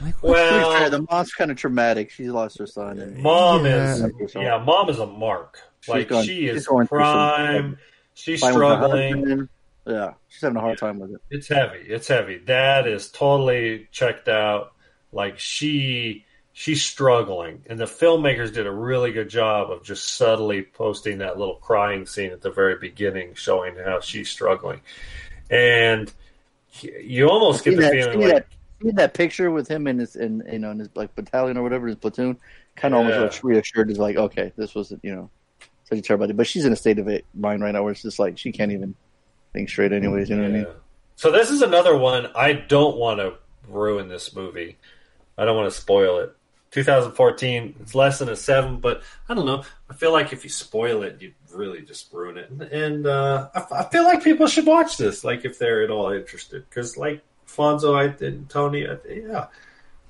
Like, 0.00 0.22
what- 0.22 0.36
To 0.36 0.78
fair, 0.78 0.90
the 0.90 1.06
mom's 1.10 1.32
kind 1.34 1.50
of 1.50 1.56
traumatic. 1.56 2.10
She 2.10 2.28
lost 2.30 2.58
her 2.58 2.66
son. 2.66 3.00
And 3.00 3.16
Mom 3.18 3.64
Yeah. 3.66 3.94
is 4.20 4.34
yeah, 4.34 4.62
mom 4.64 4.88
is 4.90 4.98
a 5.00 5.06
mark. 5.06 5.58
She's 5.80 5.88
Like 5.94 6.08
going- 6.08 6.24
she 6.26 6.46
she's 6.46 6.56
is 6.58 6.66
going 6.66 6.86
some- 6.86 6.98
prime. 6.98 7.78
She's 8.14 8.40
Fighting 8.40 8.58
with 8.58 8.68
her 8.68 8.76
struggling. 8.76 9.48
Yeah, 9.86 10.12
she's 10.28 10.42
having 10.42 10.56
a 10.56 10.60
hard 10.60 10.76
time 10.78 10.98
with 10.98 11.12
it. 11.12 11.20
It's 11.30 11.48
heavy. 11.48 11.78
It's 11.86 12.06
heavy. 12.08 12.38
Dad 12.44 12.86
is 12.86 13.08
totally 13.10 13.88
checked 13.90 14.28
out. 14.28 14.72
Like 15.12 15.38
she 15.38 16.24
she's 16.52 16.84
struggling. 16.84 17.62
And 17.66 17.78
the 17.78 17.84
filmmakers 17.84 18.52
did 18.52 18.66
a 18.66 18.72
really 18.72 19.12
good 19.12 19.28
job 19.28 19.70
of 19.70 19.84
just 19.84 20.16
subtly 20.16 20.62
posting 20.62 21.18
that 21.18 21.38
little 21.38 21.54
crying 21.54 22.04
scene 22.04 22.32
at 22.32 22.40
the 22.40 22.50
very 22.50 22.76
beginning 22.76 23.34
showing 23.34 23.76
how 23.76 24.00
she's 24.00 24.28
struggling. 24.28 24.80
And 25.50 26.12
you 26.82 27.28
almost 27.28 27.64
get 27.64 27.76
the 27.76 27.82
that, 27.82 27.92
feeling 27.92 28.20
like 28.20 28.32
that, 28.32 28.46
see 28.82 28.90
that 28.90 29.14
picture 29.14 29.50
with 29.50 29.68
him 29.68 29.86
in 29.86 29.98
his 29.98 30.16
in 30.16 30.42
you 30.50 30.58
know 30.58 30.72
in 30.72 30.80
his 30.80 30.88
like 30.94 31.14
battalion 31.14 31.56
or 31.56 31.62
whatever 31.62 31.86
his 31.86 31.96
platoon, 31.96 32.38
kind 32.76 32.94
of 32.94 33.06
Yeah. 33.06 33.14
almost 33.14 33.44
reassured. 33.44 33.90
Is 33.90 33.98
like, 33.98 34.16
okay, 34.16 34.52
this 34.56 34.74
wasn't 34.74 35.04
you 35.04 35.14
know 35.14 35.30
such 35.84 35.98
a 35.98 36.02
terrible 36.02 36.24
idea. 36.24 36.34
But 36.34 36.46
she's 36.46 36.64
in 36.64 36.72
a 36.72 36.76
state 36.76 36.98
of 36.98 37.08
it, 37.08 37.24
mind 37.34 37.62
right 37.62 37.72
now 37.72 37.82
where 37.82 37.92
it's 37.92 38.02
just 38.02 38.18
like 38.18 38.36
she 38.36 38.52
can't 38.52 38.72
even 38.72 38.94
think 39.52 39.68
straight, 39.68 39.92
anyways. 39.92 40.28
You 40.28 40.36
know 40.36 40.42
what 40.42 40.50
I 40.50 40.54
mean? 40.54 40.66
So 41.16 41.30
this 41.30 41.50
is 41.50 41.62
another 41.62 41.96
one 41.96 42.28
I 42.34 42.52
don't 42.52 42.96
want 42.96 43.20
to 43.20 43.34
ruin 43.68 44.08
this 44.08 44.34
movie. 44.34 44.76
I 45.38 45.44
don't 45.44 45.56
want 45.56 45.72
to 45.72 45.78
spoil 45.78 46.18
it. 46.18 46.34
2014. 46.70 47.76
It's 47.80 47.94
less 47.94 48.18
than 48.18 48.28
a 48.28 48.36
seven, 48.36 48.78
but 48.80 49.02
I 49.28 49.34
don't 49.34 49.46
know. 49.46 49.64
I 49.88 49.94
feel 49.94 50.12
like 50.12 50.32
if 50.34 50.44
you 50.44 50.50
spoil 50.50 51.02
it, 51.02 51.22
you 51.22 51.32
really 51.54 51.80
just 51.80 52.12
ruin 52.12 52.36
it. 52.36 52.50
And, 52.50 52.62
and 52.62 53.06
uh, 53.06 53.48
I, 53.54 53.64
I 53.80 53.84
feel 53.84 54.04
like 54.04 54.22
people 54.22 54.46
should 54.46 54.66
watch 54.66 54.96
this, 54.98 55.24
like 55.24 55.44
if 55.46 55.58
they're 55.58 55.82
at 55.82 55.90
all 55.90 56.10
interested, 56.10 56.64
because 56.68 56.96
like 56.98 57.22
Fonzo 57.46 57.96
I, 57.96 58.24
and 58.24 58.48
Tony, 58.50 58.86
I, 58.86 58.96
yeah. 59.08 59.46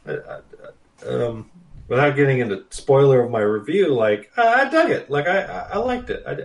I, 0.07 0.13
I, 0.13 1.09
um, 1.09 1.49
without 1.87 2.17
getting 2.17 2.41
into 2.41 2.65
spoiler 2.71 3.23
of 3.23 3.31
my 3.31 3.41
review, 3.41 3.95
like 3.95 4.33
I, 4.37 4.63
I 4.63 4.69
dug 4.71 4.91
it. 4.91 5.09
Like 5.11 5.29
I, 5.29 5.43
I, 5.73 5.79
liked 5.79 6.11
it. 6.11 6.25
I, 6.27 6.39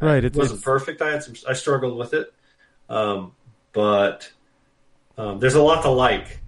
Right, 0.00 0.24
it 0.24 0.34
wasn't 0.34 0.58
it's- 0.58 0.64
perfect. 0.64 1.02
I 1.02 1.10
had 1.10 1.22
some. 1.22 1.34
I 1.48 1.52
struggled 1.52 1.96
with 1.96 2.14
it, 2.14 2.32
um, 2.88 3.32
but 3.72 4.30
um, 5.16 5.38
there's 5.38 5.54
a 5.54 5.62
lot 5.62 5.82
to 5.82 5.90
like, 5.90 6.40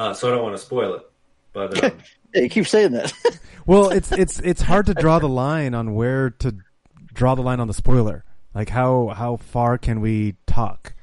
uh, 0.00 0.14
so 0.14 0.28
I 0.28 0.30
don't 0.30 0.42
want 0.42 0.56
to 0.56 0.62
spoil 0.62 0.94
it. 0.94 1.02
But 1.52 1.84
um, 1.84 1.92
Yeah, 2.34 2.42
you 2.42 2.48
keep 2.48 2.66
saying 2.66 2.92
that. 2.92 3.12
Well, 3.66 3.90
it's 3.90 4.10
it's 4.10 4.40
it's 4.40 4.62
hard 4.62 4.86
to 4.86 4.94
draw 4.94 5.18
the 5.20 5.28
line 5.28 5.74
on 5.74 5.94
where 5.94 6.30
to 6.30 6.56
draw 7.12 7.36
the 7.36 7.42
line 7.42 7.60
on 7.60 7.68
the 7.68 7.74
spoiler. 7.74 8.24
Like 8.52 8.70
how 8.70 9.08
how 9.08 9.36
far 9.36 9.78
can 9.78 10.00
we 10.00 10.34
talk? 10.46 10.94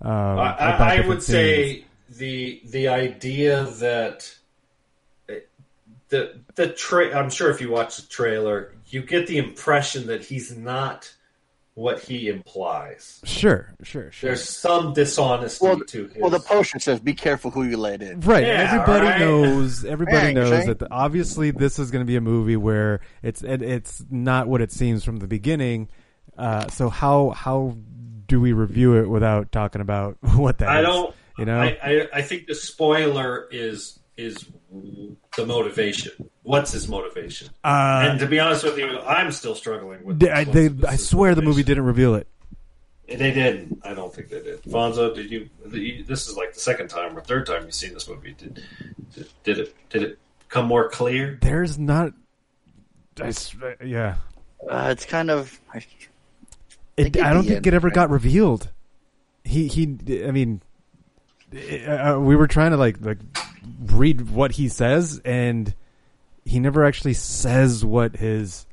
Um, 0.00 0.12
I, 0.12 0.52
about 0.52 0.80
I, 0.80 1.02
I 1.02 1.08
would 1.08 1.22
scenes? 1.22 1.26
say 1.26 1.84
the 2.10 2.60
the 2.66 2.88
idea 2.88 3.64
that 3.64 4.32
the 6.10 6.38
the 6.54 6.68
tra- 6.68 7.18
I'm 7.18 7.30
sure 7.30 7.50
if 7.50 7.60
you 7.60 7.70
watch 7.70 7.96
the 7.96 8.06
trailer, 8.06 8.74
you 8.88 9.02
get 9.02 9.26
the 9.26 9.38
impression 9.38 10.06
that 10.06 10.22
he's 10.22 10.56
not 10.56 11.12
what 11.74 12.00
he 12.00 12.28
implies. 12.28 13.20
sure, 13.24 13.74
sure, 13.82 14.10
sure. 14.12 14.30
There's 14.30 14.48
some 14.48 14.92
dishonesty 14.92 15.64
Well, 15.66 15.80
to 15.80 16.06
his. 16.06 16.16
well, 16.22 16.30
the 16.30 16.38
poster 16.40 16.78
says, 16.78 17.00
"Be 17.00 17.14
careful 17.14 17.50
who 17.50 17.64
you 17.64 17.76
let 17.76 18.00
in." 18.00 18.20
Right. 18.20 18.44
Yeah, 18.46 18.70
everybody 18.72 19.06
right. 19.06 19.18
knows. 19.20 19.84
Everybody 19.84 20.28
Yeah, 20.28 20.32
knows 20.34 20.50
right. 20.52 20.66
that 20.68 20.78
the, 20.78 20.92
obviously 20.92 21.50
this 21.50 21.78
is 21.80 21.90
going 21.90 22.00
to 22.04 22.06
be 22.06 22.16
a 22.16 22.20
movie 22.20 22.56
where 22.56 23.00
it's 23.22 23.42
it, 23.42 23.60
it's 23.62 24.04
not 24.08 24.46
what 24.46 24.60
it 24.60 24.70
seems 24.70 25.04
from 25.04 25.16
the 25.16 25.26
beginning. 25.26 25.88
Uh, 26.38 26.68
so 26.68 26.88
how 26.88 27.30
how 27.30 27.76
do 28.26 28.40
we 28.40 28.52
review 28.52 28.96
it 28.96 29.08
without 29.08 29.50
talking 29.52 29.80
about 29.80 30.16
what 30.36 30.58
that 30.58 30.68
I 30.68 30.80
is? 30.80 30.86
don't. 30.86 31.14
You 31.38 31.44
know. 31.46 31.60
I, 31.60 31.76
I, 31.82 32.08
I 32.14 32.22
think 32.22 32.46
the 32.46 32.54
spoiler 32.54 33.48
is 33.50 33.98
is 34.16 34.44
the 35.36 35.46
motivation. 35.46 36.12
What's 36.42 36.72
his 36.72 36.88
motivation? 36.88 37.48
Uh, 37.62 38.06
and 38.08 38.18
to 38.20 38.26
be 38.26 38.38
honest 38.40 38.64
with 38.64 38.78
you, 38.78 38.98
I'm 39.00 39.30
still 39.32 39.54
struggling 39.54 40.04
with. 40.04 40.18
They- 40.20 40.30
I, 40.30 40.44
they, 40.44 40.68
what's 40.68 40.84
I 40.88 40.92
his 40.92 41.08
swear 41.08 41.34
the 41.34 41.42
movie 41.42 41.62
didn't 41.62 41.84
reveal 41.84 42.14
it. 42.14 42.26
They 43.06 43.16
didn't. 43.32 43.80
I 43.84 43.92
don't 43.92 44.14
think 44.14 44.30
they 44.30 44.42
did. 44.42 44.62
Fonzo, 44.62 45.14
did 45.14 45.30
you? 45.30 45.48
This 46.06 46.26
is 46.26 46.36
like 46.36 46.54
the 46.54 46.60
second 46.60 46.88
time 46.88 47.16
or 47.16 47.20
third 47.20 47.46
time 47.46 47.64
you've 47.64 47.74
seen 47.74 47.92
this 47.92 48.08
movie. 48.08 48.34
Did 48.38 48.62
did, 49.14 49.26
did 49.44 49.58
it 49.58 49.74
did 49.90 50.02
it 50.04 50.18
come 50.48 50.66
more 50.66 50.88
clear? 50.88 51.38
There's 51.42 51.78
not. 51.78 52.12
I 53.20 53.26
s 53.28 53.54
yeah. 53.84 54.16
Uh, 54.66 54.88
it's 54.90 55.04
kind 55.04 55.30
of. 55.30 55.60
I, 55.74 55.84
It, 56.96 57.20
I 57.20 57.34
don't 57.34 57.42
think 57.44 57.56
end, 57.58 57.66
it 57.66 57.74
ever 57.74 57.88
right? 57.88 57.94
got 57.94 58.08
revealed. 58.08 58.70
He 59.44 59.68
he. 59.68 60.24
I 60.26 60.30
mean, 60.30 60.62
uh, 61.86 62.18
we 62.18 62.36
were 62.36 62.46
trying 62.46 62.70
to 62.70 62.78
like 62.78 62.96
like 63.02 63.18
read 63.92 64.30
what 64.30 64.52
he 64.52 64.68
says, 64.68 65.20
and 65.24 65.74
he 66.44 66.60
never 66.60 66.84
actually 66.84 67.14
says 67.14 67.84
what 67.84 68.16
his 68.16 68.66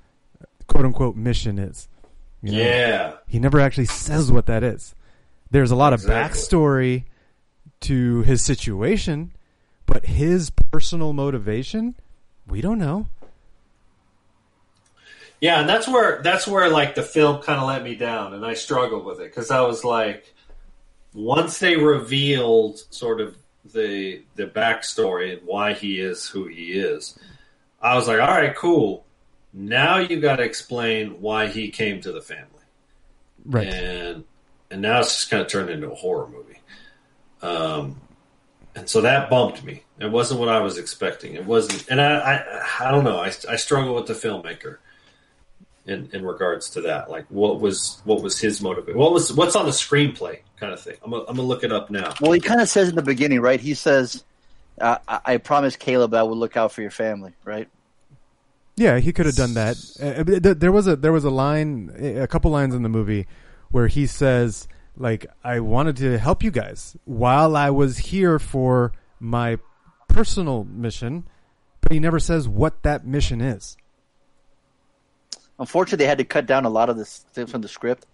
quote 0.67 0.85
unquote 0.85 1.15
mission 1.15 1.59
is. 1.59 1.87
you 2.41 2.51
know? 2.53 2.57
Yeah. 2.57 3.13
he 3.27 3.39
never 3.39 3.59
actually 3.59 3.85
says 3.85 4.31
what 4.31 4.45
that 4.47 4.63
is. 4.63 4.95
There's 5.49 5.71
a 5.71 5.75
lot 5.75 5.93
of 5.93 6.01
backstory 6.01 7.05
to 7.81 8.21
his 8.21 8.41
situation, 8.41 9.31
but 9.85 10.05
his 10.05 10.49
personal 10.71 11.11
motivation, 11.13 11.95
we 12.47 12.61
don't 12.61 12.79
know. 12.79 13.07
Yeah, 15.41 15.59
and 15.59 15.67
that's 15.67 15.87
where 15.87 16.21
that's 16.21 16.47
where 16.47 16.69
like 16.69 16.93
the 16.95 17.01
film 17.01 17.41
kind 17.41 17.59
of 17.59 17.67
let 17.67 17.83
me 17.83 17.95
down, 17.95 18.33
and 18.33 18.45
I 18.45 18.53
struggled 18.53 19.05
with 19.05 19.19
it 19.19 19.31
because 19.31 19.49
I 19.49 19.61
was 19.61 19.83
like, 19.83 20.33
once 21.13 21.57
they 21.57 21.75
revealed 21.75 22.77
sort 22.91 23.19
of 23.19 23.35
the 23.73 24.23
the 24.35 24.45
backstory 24.47 25.33
and 25.37 25.45
why 25.47 25.73
he 25.73 25.99
is 25.99 26.27
who 26.27 26.45
he 26.47 26.73
is, 26.73 27.17
I 27.81 27.95
was 27.95 28.07
like, 28.07 28.19
all 28.19 28.27
right, 28.27 28.55
cool. 28.55 29.05
Now 29.53 29.97
you 29.97 30.19
got 30.21 30.37
to 30.37 30.43
explain 30.43 31.21
why 31.21 31.47
he 31.47 31.69
came 31.69 31.99
to 32.01 32.11
the 32.11 32.21
family, 32.21 32.45
Right. 33.45 33.67
and 33.67 34.23
and 34.69 34.81
now 34.81 34.99
it's 34.99 35.09
just 35.13 35.29
kind 35.29 35.41
of 35.41 35.47
turned 35.49 35.69
into 35.69 35.91
a 35.91 35.95
horror 35.95 36.27
movie. 36.27 36.59
Um, 37.41 37.99
and 38.75 38.87
so 38.87 39.01
that 39.01 39.29
bumped 39.29 39.63
me. 39.63 39.83
It 39.99 40.09
wasn't 40.09 40.39
what 40.39 40.47
I 40.49 40.61
was 40.61 40.77
expecting. 40.77 41.33
It 41.33 41.45
wasn't, 41.45 41.87
and 41.89 41.99
I 41.99 42.13
I, 42.79 42.87
I 42.87 42.91
don't 42.91 43.03
know. 43.03 43.17
I 43.19 43.31
I 43.49 43.55
struggle 43.57 43.95
with 43.95 44.05
the 44.07 44.13
filmmaker 44.13 44.77
in 45.85 46.09
in 46.13 46.25
regards 46.25 46.69
to 46.71 46.81
that. 46.83 47.09
Like, 47.09 47.25
what 47.29 47.59
was 47.59 48.01
what 48.05 48.21
was 48.21 48.39
his 48.39 48.61
motive? 48.61 48.87
What 48.95 49.11
was 49.11 49.33
what's 49.33 49.55
on 49.57 49.65
the 49.65 49.71
screenplay 49.71 50.39
kind 50.61 50.73
of 50.73 50.79
thing? 50.79 50.95
I'm 51.03 51.11
gonna, 51.11 51.23
I'm 51.23 51.35
gonna 51.35 51.47
look 51.47 51.63
it 51.63 51.71
up 51.71 51.89
now. 51.89 52.13
Well, 52.21 52.31
he 52.31 52.39
kind 52.39 52.61
of 52.61 52.69
says 52.69 52.87
in 52.87 52.95
the 52.95 53.01
beginning, 53.01 53.41
right? 53.41 53.59
He 53.59 53.73
says, 53.73 54.23
uh, 54.79 54.99
I, 55.07 55.19
"I 55.25 55.37
promised 55.37 55.79
Caleb 55.79 56.13
I 56.13 56.23
would 56.23 56.37
look 56.37 56.55
out 56.55 56.71
for 56.71 56.81
your 56.81 56.91
family," 56.91 57.33
right? 57.43 57.67
Yeah, 58.77 58.99
he 58.99 59.11
could 59.11 59.25
have 59.25 59.35
done 59.35 59.55
that. 59.55 59.75
Uh, 59.99 60.53
there 60.53 60.71
was 60.71 60.87
a 60.87 60.95
there 60.95 61.11
was 61.11 61.25
a 61.25 61.29
line, 61.29 61.91
a 61.99 62.27
couple 62.27 62.51
lines 62.51 62.73
in 62.73 62.83
the 62.83 62.89
movie 62.89 63.27
where 63.71 63.87
he 63.87 64.05
says, 64.05 64.67
"Like 64.95 65.25
I 65.43 65.59
wanted 65.59 65.97
to 65.97 66.17
help 66.19 66.43
you 66.43 66.51
guys 66.51 66.95
while 67.05 67.57
I 67.57 67.71
was 67.71 67.97
here 67.97 68.39
for 68.39 68.93
my 69.19 69.57
personal 70.07 70.63
mission," 70.63 71.25
but 71.81 71.91
he 71.91 71.99
never 71.99 72.19
says 72.19 72.47
what 72.47 72.83
that 72.83 73.05
mission 73.05 73.41
is. 73.41 73.75
Unfortunately, 75.59 76.03
they 76.03 76.09
had 76.09 76.19
to 76.19 76.23
cut 76.23 76.45
down 76.45 76.65
a 76.65 76.69
lot 76.69 76.89
of 76.89 76.97
this 76.97 77.25
things 77.33 77.51
from 77.51 77.61
the 77.61 77.67
script 77.67 78.05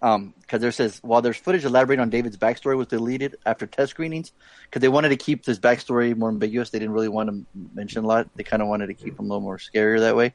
because 0.00 0.60
there 0.60 0.72
says 0.72 0.98
while 1.02 1.22
there's 1.22 1.36
footage 1.36 1.64
elaborating 1.64 2.02
on 2.02 2.10
David's 2.10 2.36
backstory 2.36 2.76
was 2.76 2.88
deleted 2.88 3.36
after 3.46 3.66
test 3.66 3.90
screenings 3.90 4.32
because 4.64 4.80
they 4.80 4.88
wanted 4.88 5.08
to 5.10 5.16
keep 5.16 5.44
this 5.44 5.58
backstory 5.58 6.14
more 6.14 6.28
ambiguous. 6.28 6.70
They 6.70 6.78
didn't 6.78 6.94
really 6.94 7.08
want 7.08 7.30
to 7.30 7.44
mention 7.74 8.04
a 8.04 8.06
lot. 8.06 8.28
They 8.36 8.44
kind 8.44 8.60
of 8.60 8.68
wanted 8.68 8.88
to 8.88 8.94
keep 8.94 9.18
him 9.18 9.26
a 9.26 9.28
little 9.28 9.40
more 9.40 9.58
scarier 9.58 10.00
that 10.00 10.16
way. 10.16 10.34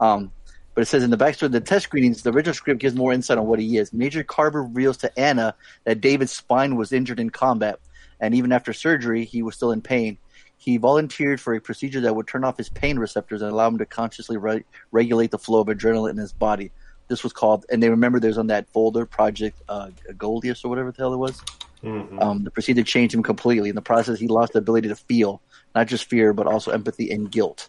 Um, 0.00 0.32
but 0.74 0.82
it 0.82 0.86
says 0.86 1.02
in 1.02 1.10
the 1.10 1.18
backstory, 1.18 1.50
the 1.50 1.60
test 1.60 1.84
screenings, 1.84 2.22
the 2.22 2.32
original 2.32 2.54
script 2.54 2.80
gives 2.80 2.94
more 2.94 3.12
insight 3.12 3.38
on 3.38 3.46
what 3.46 3.58
he 3.58 3.76
is. 3.76 3.92
Major 3.92 4.22
Carver 4.22 4.62
reveals 4.62 4.96
to 4.98 5.18
Anna 5.18 5.54
that 5.84 6.00
David's 6.00 6.32
spine 6.32 6.76
was 6.76 6.92
injured 6.92 7.20
in 7.20 7.30
combat, 7.30 7.80
and 8.20 8.34
even 8.34 8.52
after 8.52 8.72
surgery, 8.72 9.24
he 9.24 9.42
was 9.42 9.54
still 9.54 9.72
in 9.72 9.82
pain. 9.82 10.16
He 10.56 10.76
volunteered 10.76 11.40
for 11.40 11.54
a 11.54 11.60
procedure 11.60 12.02
that 12.02 12.14
would 12.14 12.28
turn 12.28 12.44
off 12.44 12.56
his 12.56 12.68
pain 12.68 12.98
receptors 12.98 13.42
and 13.42 13.50
allow 13.50 13.68
him 13.68 13.78
to 13.78 13.86
consciously 13.86 14.36
re- 14.36 14.64
regulate 14.92 15.30
the 15.30 15.38
flow 15.38 15.60
of 15.60 15.68
adrenaline 15.68 16.10
in 16.10 16.16
his 16.18 16.32
body. 16.32 16.70
This 17.10 17.22
was 17.24 17.32
called, 17.34 17.66
and 17.70 17.82
they 17.82 17.90
remember 17.90 18.20
there's 18.20 18.38
on 18.38 18.46
that 18.46 18.68
folder, 18.68 19.04
Project 19.04 19.60
uh, 19.68 19.88
Goldius 20.12 20.64
or 20.64 20.68
whatever 20.68 20.92
the 20.92 20.98
hell 21.02 21.12
it 21.12 21.16
was. 21.18 21.42
Mhm. 21.82 22.22
Um, 22.22 22.44
the 22.44 22.50
procedure 22.52 22.84
changed 22.84 23.14
him 23.14 23.22
completely. 23.24 23.68
In 23.68 23.74
the 23.74 23.82
process, 23.82 24.20
he 24.20 24.28
lost 24.28 24.52
the 24.52 24.60
ability 24.60 24.88
to 24.88 24.94
feel, 24.94 25.42
not 25.74 25.88
just 25.88 26.04
fear, 26.04 26.32
but 26.32 26.46
also 26.46 26.70
empathy 26.70 27.10
and 27.10 27.28
guilt. 27.30 27.68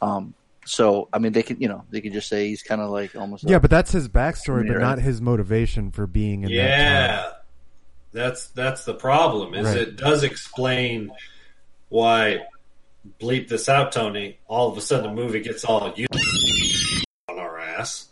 Um, 0.00 0.34
so, 0.64 1.08
I 1.12 1.18
mean, 1.18 1.32
they 1.32 1.42
could, 1.42 1.60
you 1.60 1.66
know, 1.68 1.84
they 1.90 2.00
could 2.00 2.12
just 2.12 2.28
say 2.28 2.46
he's 2.48 2.62
kind 2.62 2.80
of 2.80 2.90
like 2.90 3.16
almost. 3.16 3.42
a- 3.44 3.48
Yeah, 3.48 3.58
but 3.58 3.70
that's 3.70 3.90
his 3.90 4.08
backstory, 4.08 4.68
but 4.68 4.78
not 4.78 5.00
his 5.00 5.20
motivation 5.20 5.90
for 5.90 6.06
being 6.06 6.42
in 6.44 6.48
that. 6.50 6.54
Yeah, 6.54 7.30
that's 8.12 8.46
that's 8.50 8.84
the 8.84 8.94
problem. 8.94 9.54
Is 9.54 9.66
Right. 9.66 9.78
it 9.78 9.96
does 9.96 10.22
explain 10.22 11.10
why 11.88 12.40
bleep 13.20 13.48
this 13.48 13.68
out, 13.68 13.90
Tony. 13.90 14.38
All 14.46 14.70
of 14.70 14.78
a 14.78 14.80
sudden, 14.80 15.06
the 15.14 15.20
movie 15.22 15.40
gets 15.40 15.64
all 15.64 15.92
you 15.96 16.06
on 17.28 17.38
our 17.38 17.58
ass. 17.58 18.08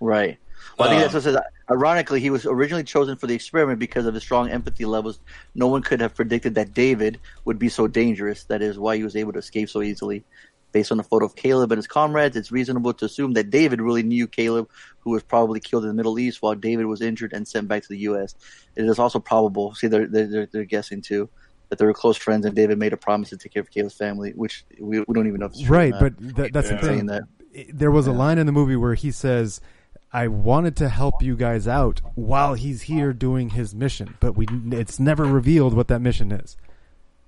Right. 0.00 0.38
Well, 0.78 0.88
I 0.88 0.92
think 0.92 0.98
Um, 0.98 1.02
that's 1.02 1.14
what 1.14 1.22
says. 1.22 1.38
Ironically, 1.70 2.20
he 2.20 2.30
was 2.30 2.46
originally 2.46 2.84
chosen 2.84 3.16
for 3.16 3.26
the 3.26 3.34
experiment 3.34 3.78
because 3.78 4.06
of 4.06 4.14
his 4.14 4.22
strong 4.22 4.48
empathy 4.50 4.84
levels. 4.84 5.20
No 5.54 5.66
one 5.66 5.82
could 5.82 6.00
have 6.00 6.14
predicted 6.14 6.54
that 6.54 6.72
David 6.72 7.20
would 7.44 7.58
be 7.58 7.68
so 7.68 7.86
dangerous. 7.86 8.44
That 8.44 8.62
is 8.62 8.78
why 8.78 8.96
he 8.96 9.04
was 9.04 9.16
able 9.16 9.32
to 9.32 9.38
escape 9.38 9.68
so 9.68 9.82
easily. 9.82 10.24
Based 10.70 10.90
on 10.92 10.98
the 10.98 11.04
photo 11.04 11.24
of 11.24 11.34
Caleb 11.34 11.72
and 11.72 11.78
his 11.78 11.86
comrades, 11.86 12.36
it's 12.36 12.52
reasonable 12.52 12.92
to 12.94 13.06
assume 13.06 13.32
that 13.32 13.50
David 13.50 13.80
really 13.80 14.02
knew 14.02 14.26
Caleb, 14.26 14.68
who 15.00 15.10
was 15.10 15.22
probably 15.22 15.60
killed 15.60 15.84
in 15.84 15.88
the 15.88 15.94
Middle 15.94 16.18
East 16.18 16.42
while 16.42 16.54
David 16.54 16.86
was 16.86 17.00
injured 17.00 17.32
and 17.32 17.48
sent 17.48 17.68
back 17.68 17.82
to 17.82 17.88
the 17.88 17.98
U.S. 18.00 18.34
It 18.76 18.84
is 18.84 18.98
also 18.98 19.18
probable, 19.18 19.74
see, 19.74 19.86
they're, 19.86 20.06
they're, 20.06 20.46
they're 20.46 20.64
guessing 20.64 21.00
too, 21.00 21.30
that 21.70 21.78
they 21.78 21.86
were 21.86 21.94
close 21.94 22.18
friends 22.18 22.44
and 22.44 22.54
David 22.54 22.78
made 22.78 22.92
a 22.92 22.98
promise 22.98 23.30
to 23.30 23.38
take 23.38 23.54
care 23.54 23.62
of 23.62 23.70
Caleb's 23.70 23.94
family, 23.94 24.32
which 24.32 24.64
we, 24.78 25.00
we 25.00 25.14
don't 25.14 25.26
even 25.26 25.40
know 25.40 25.46
if 25.46 25.52
it's 25.52 25.62
true 25.62 25.76
Right, 25.76 25.94
but 25.98 26.18
th- 26.36 26.52
that's 26.52 26.68
the 26.68 26.78
thing. 26.78 27.06
That. 27.06 27.22
There 27.72 27.90
was 27.90 28.06
a 28.06 28.12
line 28.12 28.38
in 28.38 28.46
the 28.46 28.52
movie 28.52 28.76
where 28.76 28.94
he 28.94 29.10
says, 29.10 29.60
"I 30.12 30.28
wanted 30.28 30.76
to 30.76 30.88
help 30.88 31.22
you 31.22 31.36
guys 31.36 31.68
out 31.68 32.00
while 32.14 32.54
he's 32.54 32.82
here 32.82 33.12
doing 33.12 33.50
his 33.50 33.74
mission, 33.74 34.16
but 34.20 34.36
we 34.36 34.46
it's 34.70 34.98
never 34.98 35.24
revealed 35.24 35.74
what 35.74 35.88
that 35.88 36.00
mission 36.00 36.32
is." 36.32 36.56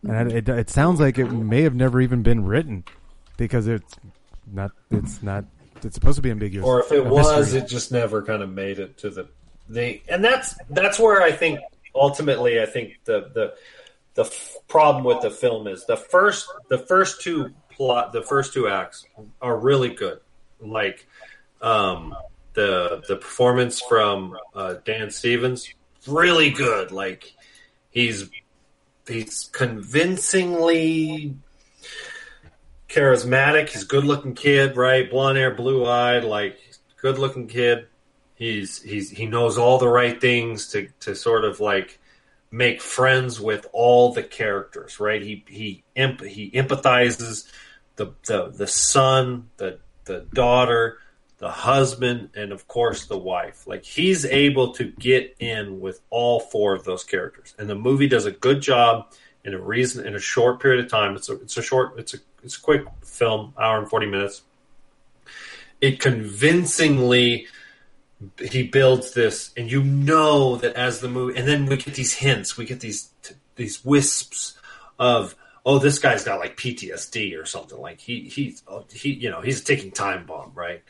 And 0.02 0.32
it, 0.32 0.48
it 0.48 0.70
sounds 0.70 0.98
like 0.98 1.19
it 1.19 1.31
may 1.31 1.62
have 1.62 1.74
never 1.74 2.01
even 2.01 2.23
been 2.23 2.44
written 2.44 2.85
because 3.36 3.66
it's 3.66 3.97
not. 4.51 4.73
It's 4.90 5.23
not. 5.23 5.44
It's 5.82 5.94
supposed 5.94 6.16
to 6.16 6.23
be 6.23 6.31
ambiguous. 6.31 6.66
or 6.66 6.81
if 6.81 6.93
it 6.93 7.05
was, 7.05 7.52
mystery. 7.52 7.61
it 7.61 7.69
just 7.69 7.93
never 7.93 8.23
kind 8.23 8.43
of 8.43 8.51
made 8.51 8.78
it 8.78 8.98
to 8.98 9.11
the 9.11 9.28
the. 9.69 10.01
And 10.09 10.24
that's 10.24 10.55
that's 10.70 10.98
where 10.98 11.23
I 11.23 11.32
think 11.32 11.61
ultimately 11.94 12.61
I 12.61 12.66
think 12.66 13.01
the 13.05 13.31
the 13.35 13.55
the 14.15 14.24
f- 14.24 14.57
problem 14.69 15.05
with 15.05 15.20
the 15.20 15.31
film 15.31 15.66
is 15.66 15.85
the 15.86 15.97
first 15.97 16.48
the 16.69 16.78
first 16.78 17.23
two 17.23 17.52
plot 17.70 18.12
the 18.12 18.23
first 18.23 18.52
two 18.52 18.69
acts 18.69 19.05
are 19.40 19.57
really 19.57 19.90
good, 19.94 20.20
like 20.61 21.07
um, 21.62 22.16
the 22.55 23.03
the 23.09 23.17
performance 23.17 23.81
from 23.81 24.37
uh, 24.55 24.75
Dan 24.85 25.11
Stevens 25.11 25.73
really 26.07 26.51
good, 26.51 26.93
like 26.93 27.35
he's 27.91 28.31
he's 29.07 29.49
convincingly 29.53 31.35
charismatic. 32.89 33.69
He's 33.71 33.85
good 33.85 34.05
looking 34.05 34.35
kid, 34.35 34.77
right? 34.77 35.11
Blonde 35.11 35.39
hair, 35.39 35.55
blue 35.55 35.87
eyed, 35.87 36.25
like 36.25 36.59
good 37.01 37.19
looking 37.19 37.47
kid. 37.47 37.87
He's 38.35 38.81
he's 38.83 39.11
he 39.11 39.27
knows 39.27 39.59
all 39.59 39.79
the 39.79 39.89
right 39.89 40.21
things 40.21 40.69
to 40.69 40.89
to 41.01 41.15
sort 41.15 41.45
of 41.45 41.61
like 41.61 41.99
make 42.51 42.81
friends 42.81 43.41
with 43.41 43.67
all 43.73 44.13
the 44.13 44.23
characters, 44.23 44.99
right? 44.99 45.23
He 45.23 45.45
he 45.47 45.85
he 45.95 46.51
empathizes 46.55 47.51
the 47.97 48.13
the 48.27 48.49
the 48.49 48.67
son, 48.67 49.51
the 49.59 49.79
the 50.05 50.27
daughter, 50.33 50.99
the 51.41 51.51
husband, 51.51 52.29
and 52.37 52.53
of 52.53 52.69
course 52.69 53.07
the 53.07 53.19
wife. 53.19 53.67
Like 53.67 53.85
he's 53.85 54.25
able 54.27 54.73
to 54.75 54.85
get 54.85 55.35
in 55.41 55.81
with 55.81 56.01
all 56.11 56.39
four 56.39 56.75
of 56.75 56.85
those 56.85 57.03
characters, 57.03 57.55
and 57.59 57.69
the 57.69 57.75
movie 57.75 58.07
does 58.07 58.27
a 58.27 58.31
good 58.31 58.61
job 58.61 59.12
in 59.43 59.55
a 59.55 59.59
reason 59.59 60.07
in 60.07 60.15
a 60.15 60.21
short 60.21 60.61
period 60.61 60.85
of 60.85 60.91
time. 60.91 61.17
It's 61.17 61.31
a 61.31 61.41
it's 61.41 61.57
a 61.57 61.62
short 61.62 61.99
it's 61.99 62.15
a 62.15 62.19
it's 62.45 62.59
a 62.59 62.61
quick 62.61 62.85
film, 63.03 63.55
hour 63.59 63.79
and 63.79 63.89
forty 63.89 64.07
minutes. 64.07 64.43
It 65.81 65.99
convincingly 65.99 67.47
he 68.39 68.65
builds 68.65 69.12
this, 69.12 69.51
and 69.57 69.71
you 69.71 69.83
know 69.83 70.57
that 70.57 70.75
as 70.75 71.01
the 71.01 71.09
movie, 71.09 71.39
and 71.39 71.49
then 71.49 71.65
we 71.65 71.79
get 71.79 71.95
these 71.95 72.12
hints, 72.12 72.59
we 72.59 72.67
get 72.67 72.81
these 72.81 73.09
these 73.57 73.83
wisps 73.83 74.59
of 74.99 75.35
oh, 75.65 75.79
this 75.79 75.99
guy's 75.99 76.25
got 76.25 76.39
like 76.39 76.59
PTSD 76.59 77.41
or 77.41 77.47
something. 77.47 77.81
Like 77.81 77.99
he 77.99 78.29
he's 78.29 78.62
he 78.93 79.15
you 79.15 79.31
know 79.31 79.41
he's 79.41 79.62
a 79.62 79.65
ticking 79.65 79.91
time 79.91 80.27
bomb, 80.27 80.53
right? 80.55 80.83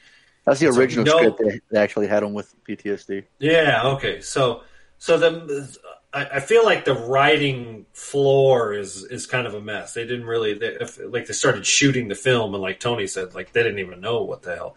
That's 0.44 0.60
the 0.60 0.72
So 0.72 0.78
original 0.78 1.04
no- 1.04 1.34
script. 1.34 1.62
They, 1.70 1.78
actually 1.78 2.06
had 2.06 2.22
him 2.22 2.32
with 2.32 2.54
PTSD. 2.64 3.24
Yeah. 3.38 3.82
Okay. 3.96 4.20
So 4.20 4.62
so 4.98 5.18
the 5.18 5.76
I, 6.12 6.24
I 6.26 6.40
feel 6.40 6.64
like 6.64 6.84
the 6.84 6.94
writing 6.94 7.86
floor 7.92 8.72
is 8.74 9.04
is 9.04 9.26
kind 9.26 9.46
of 9.46 9.54
a 9.54 9.60
mess. 9.60 9.94
They 9.94 10.04
didn't 10.06 10.26
really 10.26 10.54
they, 10.54 10.76
if, 10.80 10.98
like 11.08 11.26
they 11.26 11.32
started 11.34 11.66
shooting 11.66 12.08
the 12.08 12.14
film, 12.14 12.54
and 12.54 12.62
like 12.62 12.80
Tony 12.80 13.06
said, 13.06 13.34
like 13.34 13.52
they 13.52 13.62
didn't 13.62 13.78
even 13.78 14.00
know 14.00 14.22
what 14.22 14.42
the 14.42 14.54
hell. 14.56 14.76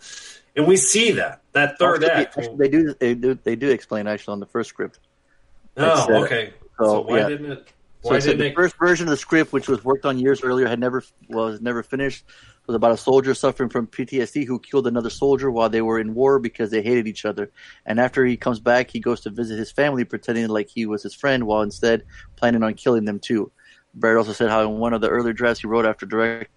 And 0.56 0.68
we 0.68 0.78
see 0.78 1.12
that 1.14 1.42
that 1.54 1.80
third 1.80 2.04
Actually, 2.04 2.22
act. 2.22 2.38
actually, 2.38 2.58
they 2.58 2.70
do. 2.70 2.94
They 3.00 3.16
do. 3.16 3.34
They 3.44 3.56
do 3.56 3.70
explain 3.72 4.06
actually 4.08 4.34
on 4.34 4.40
the 4.40 4.46
first 4.46 4.70
script. 4.70 5.00
Oh, 5.78 6.06
said- 6.06 6.16
uh, 6.16 6.20
okay. 6.26 6.54
So 6.80 7.02
why 7.02 7.28
didn't 7.28 7.52
it? 7.52 7.68
So 8.04 8.10
Why 8.10 8.18
it 8.18 8.22
said 8.22 8.30
uh, 8.30 8.32
didn't 8.34 8.40
the 8.40 8.46
it? 8.48 8.56
first 8.56 8.78
version 8.78 9.08
of 9.08 9.12
the 9.12 9.18
script, 9.18 9.54
which 9.54 9.68
was 9.70 9.84
worked 9.84 10.06
on 10.06 10.20
years 10.20 10.44
earlier, 10.44 10.68
had 10.68 10.80
never 10.80 11.04
was 11.30 11.62
never 11.62 11.82
finished. 11.84 12.26
It 12.64 12.68
was 12.68 12.76
about 12.76 12.94
a 12.94 12.98
soldier 12.98 13.34
suffering 13.34 13.70
from 13.70 13.88
PTSD 13.88 14.48
who 14.48 14.58
killed 14.58 14.88
another 14.88 15.10
soldier 15.10 15.52
while 15.52 15.68
they 15.68 15.82
were 15.82 16.00
in 16.00 16.14
war 16.14 16.40
because 16.40 16.72
they 16.72 16.82
hated 16.82 17.08
each 17.08 17.26
other. 17.26 17.52
And 17.86 18.00
after 18.00 18.26
he 18.26 18.38
comes 18.38 18.62
back, 18.62 18.90
he 18.90 19.02
goes 19.02 19.20
to 19.22 19.30
visit 19.32 19.60
his 19.60 19.70
family, 19.70 20.06
pretending 20.06 20.48
like 20.48 20.70
he 20.70 20.86
was 20.86 21.04
his 21.04 21.14
friend, 21.14 21.46
while 21.46 21.62
instead 21.62 22.06
planning 22.38 22.64
on 22.64 22.76
killing 22.76 23.04
them 23.04 23.20
too. 23.20 23.52
Barrett 23.94 24.20
also 24.20 24.32
said 24.32 24.50
how 24.50 24.62
in 24.62 24.80
one 24.80 24.94
of 24.94 25.02
the 25.02 25.10
earlier 25.10 25.34
drafts 25.34 25.60
he 25.60 25.68
wrote 25.68 25.86
after 25.86 26.06
director 26.06 26.48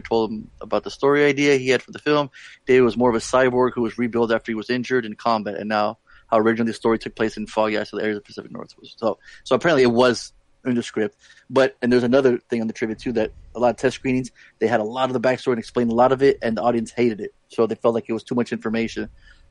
told 0.00 0.32
him 0.32 0.50
about 0.60 0.82
the 0.82 0.90
story 0.90 1.24
idea 1.24 1.56
he 1.56 1.68
had 1.68 1.80
for 1.80 1.92
the 1.92 2.00
film. 2.00 2.28
David 2.66 2.82
was 2.82 2.96
more 2.96 3.10
of 3.10 3.14
a 3.14 3.20
cyborg 3.20 3.72
who 3.74 3.82
was 3.82 3.96
rebuilt 3.96 4.32
after 4.32 4.50
he 4.50 4.56
was 4.56 4.70
injured 4.70 5.04
in 5.04 5.14
combat, 5.14 5.56
and 5.56 5.68
now 5.68 5.98
how 6.26 6.38
originally 6.38 6.70
the 6.70 6.74
story 6.74 6.98
took 6.98 7.14
place 7.14 7.36
in 7.36 7.46
foggy 7.46 7.78
isolated 7.78 8.06
areas 8.06 8.16
of 8.16 8.24
the 8.24 8.26
Pacific 8.26 8.50
Northwest. 8.50 8.98
So, 8.98 9.18
so 9.44 9.54
apparently 9.54 9.82
it 9.82 9.92
was 9.92 10.32
in 10.64 10.74
the 10.74 10.82
script. 10.82 11.16
But 11.50 11.76
and 11.82 11.92
there's 11.92 12.02
another 12.02 12.38
thing 12.38 12.60
on 12.60 12.66
the 12.66 12.72
trivia 12.72 12.96
too 12.96 13.12
that 13.12 13.32
a 13.54 13.58
lot 13.58 13.70
of 13.70 13.76
test 13.76 13.96
screenings 13.96 14.30
they 14.58 14.66
had 14.66 14.80
a 14.80 14.84
lot 14.84 15.08
of 15.08 15.12
the 15.14 15.20
backstory 15.20 15.52
and 15.52 15.58
explained 15.58 15.90
a 15.90 15.94
lot 15.94 16.12
of 16.12 16.22
it, 16.22 16.38
and 16.42 16.56
the 16.56 16.62
audience 16.62 16.90
hated 16.90 17.20
it. 17.20 17.34
So 17.48 17.66
they 17.66 17.74
felt 17.74 17.94
like 17.94 18.06
it 18.08 18.12
was 18.12 18.24
too 18.24 18.34
much 18.34 18.52
information. 18.52 19.08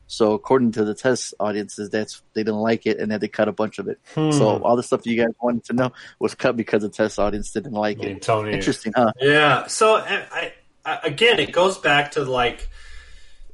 So 0.08 0.34
according 0.34 0.74
to 0.74 0.84
the 0.84 0.94
test 0.94 1.34
audiences, 1.40 1.90
that's 1.90 2.22
they 2.34 2.44
didn't 2.44 2.60
like 2.60 2.86
it, 2.86 3.00
and 3.00 3.10
then 3.10 3.22
they 3.22 3.30
cut 3.30 3.48
a 3.48 3.54
bunch 3.54 3.80
of 3.80 3.88
it. 3.88 3.98
Hmm. 4.14 4.32
So 4.32 4.62
all 4.62 4.76
the 4.76 4.84
stuff 4.84 5.06
you 5.06 5.16
guys 5.16 5.34
wanted 5.42 5.64
to 5.66 5.74
know 5.74 5.94
was 6.20 6.36
cut 6.36 6.58
because 6.58 6.82
the 6.82 6.90
test 6.90 7.18
audience 7.18 7.52
didn't 7.52 7.72
like 7.72 8.04
it. 8.04 8.22
Tony. 8.22 8.52
Interesting, 8.52 8.92
huh? 8.94 9.14
Yeah. 9.22 9.68
So 9.68 9.96
I, 9.96 10.26
I, 10.32 10.54
I, 10.86 11.00
again, 11.04 11.40
it 11.40 11.54
goes 11.54 11.78
back 11.78 12.12
to 12.12 12.26
like 12.26 12.68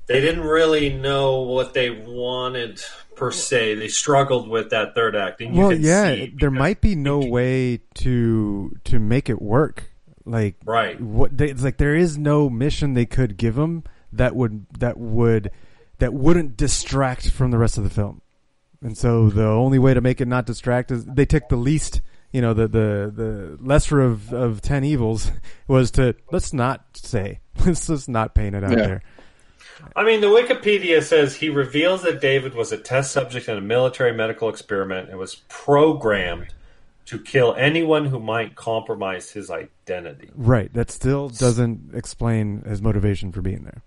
they 0.07 0.21
didn't 0.21 0.43
really 0.43 0.89
know 0.93 1.41
what 1.41 1.73
they 1.73 1.89
wanted 1.89 2.81
per 3.15 3.31
se. 3.31 3.75
They 3.75 3.87
struggled 3.87 4.47
with 4.47 4.69
that 4.69 4.95
third 4.95 5.15
act. 5.15 5.41
And 5.41 5.55
you 5.55 5.61
well, 5.61 5.73
yeah, 5.73 6.13
see 6.13 6.33
there 6.39 6.51
might 6.51 6.81
be 6.81 6.95
no 6.95 7.19
way 7.19 7.81
to 7.95 8.75
to 8.85 8.99
make 8.99 9.29
it 9.29 9.41
work. 9.41 9.91
Like, 10.25 10.55
Right. 10.65 10.99
What 10.99 11.37
they, 11.37 11.49
it's 11.49 11.63
like 11.63 11.77
there 11.77 11.95
is 11.95 12.17
no 12.17 12.49
mission 12.49 12.93
they 12.93 13.05
could 13.05 13.37
give 13.37 13.55
them 13.55 13.83
that 14.11 14.35
would 14.35 14.65
that 14.79 14.97
would 14.97 15.51
that 15.99 16.13
wouldn't 16.13 16.57
distract 16.57 17.29
from 17.31 17.51
the 17.51 17.57
rest 17.57 17.77
of 17.77 17.83
the 17.83 17.89
film. 17.89 18.21
And 18.81 18.97
so 18.97 19.29
the 19.29 19.45
only 19.47 19.79
way 19.79 19.93
to 19.93 20.01
make 20.01 20.21
it 20.21 20.27
not 20.27 20.45
distract 20.45 20.91
is 20.91 21.03
they 21.05 21.25
took 21.25 21.49
the 21.49 21.55
least, 21.55 22.01
you 22.31 22.41
know, 22.41 22.53
the 22.53 22.67
the 22.67 23.11
the 23.15 23.57
lesser 23.61 23.99
of 24.01 24.31
of 24.33 24.61
ten 24.61 24.83
evils 24.83 25.31
was 25.67 25.91
to 25.91 26.13
let's 26.31 26.53
not 26.53 26.85
say 26.95 27.39
let's 27.65 27.87
just 27.87 28.07
not 28.07 28.35
paint 28.35 28.53
it 28.55 28.63
out 28.63 28.71
Yeah. 28.71 28.75
there. 28.87 29.03
I 29.95 30.03
mean, 30.03 30.21
the 30.21 30.27
Wikipedia 30.27 31.03
says 31.03 31.35
he 31.35 31.49
reveals 31.49 32.03
that 32.03 32.21
David 32.21 32.53
was 32.53 32.71
a 32.71 32.77
test 32.77 33.11
subject 33.11 33.47
in 33.47 33.57
a 33.57 33.61
military 33.61 34.13
medical 34.13 34.49
experiment 34.49 35.09
and 35.09 35.17
was 35.17 35.35
programmed 35.47 36.53
to 37.05 37.19
kill 37.19 37.55
anyone 37.55 38.05
who 38.05 38.19
might 38.19 38.55
compromise 38.55 39.31
his 39.31 39.49
identity. 39.49 40.29
Right. 40.35 40.73
That 40.73 40.91
still 40.91 41.29
doesn't 41.29 41.91
explain 41.93 42.63
his 42.63 42.81
motivation 42.81 43.31
for 43.31 43.41
being 43.41 43.63
there. 43.63 43.81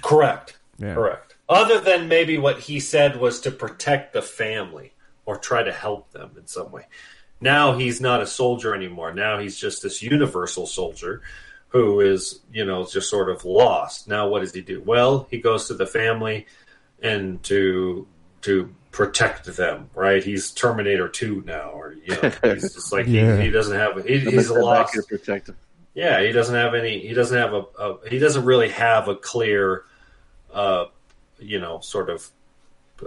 Correct. 0.00 0.58
Yeah. 0.78 0.94
Correct. 0.94 1.34
Other 1.48 1.80
than 1.80 2.08
maybe 2.08 2.38
what 2.38 2.60
he 2.60 2.78
said 2.78 3.20
was 3.20 3.40
to 3.40 3.50
protect 3.50 4.12
the 4.12 4.22
family 4.22 4.92
or 5.26 5.36
try 5.36 5.62
to 5.62 5.72
help 5.72 6.12
them 6.12 6.32
in 6.38 6.46
some 6.46 6.70
way. 6.70 6.86
Now 7.40 7.76
he's 7.76 8.00
not 8.00 8.20
a 8.20 8.26
soldier 8.26 8.74
anymore. 8.74 9.12
Now 9.12 9.38
he's 9.38 9.58
just 9.58 9.82
this 9.82 10.02
universal 10.02 10.66
soldier 10.66 11.22
who 11.68 12.00
is, 12.00 12.40
you 12.52 12.64
know, 12.64 12.86
just 12.86 13.10
sort 13.10 13.28
of 13.30 13.44
lost. 13.44 14.08
Now 14.08 14.28
what 14.28 14.40
does 14.40 14.52
he 14.54 14.60
do? 14.62 14.82
Well, 14.84 15.26
he 15.30 15.38
goes 15.38 15.68
to 15.68 15.74
the 15.74 15.86
family 15.86 16.46
and 17.02 17.42
to 17.44 18.06
to 18.42 18.74
protect 18.90 19.44
them, 19.56 19.90
right? 19.94 20.24
He's 20.24 20.50
Terminator 20.50 21.08
2 21.08 21.42
now 21.46 21.70
or 21.70 21.94
you 21.94 22.14
know, 22.22 22.32
he's 22.54 22.74
just 22.74 22.92
like 22.92 23.06
Yeah. 23.06 23.36
he, 23.36 23.44
he 23.44 23.50
doesn't 23.50 23.76
have 23.76 24.04
he, 24.06 24.18
he's 24.20 24.50
lost 24.50 24.94
to 24.94 25.02
protect 25.02 25.48
him. 25.50 25.56
yeah, 25.94 26.20
he 26.22 26.32
doesn't 26.32 26.54
have 26.54 26.74
any. 26.74 27.00
He 27.06 27.12
doesn't 27.14 27.36
have 27.36 27.52
a. 27.52 27.64
a 27.78 28.08
he 28.08 28.18
doesn't 28.18 28.44
really 28.44 28.68
have 28.70 29.08
a 29.08 29.16
clear, 29.16 29.84
uh, 30.52 30.86
you 31.38 31.60
know, 31.60 31.80
sort 31.80 32.08
of. 32.10 32.28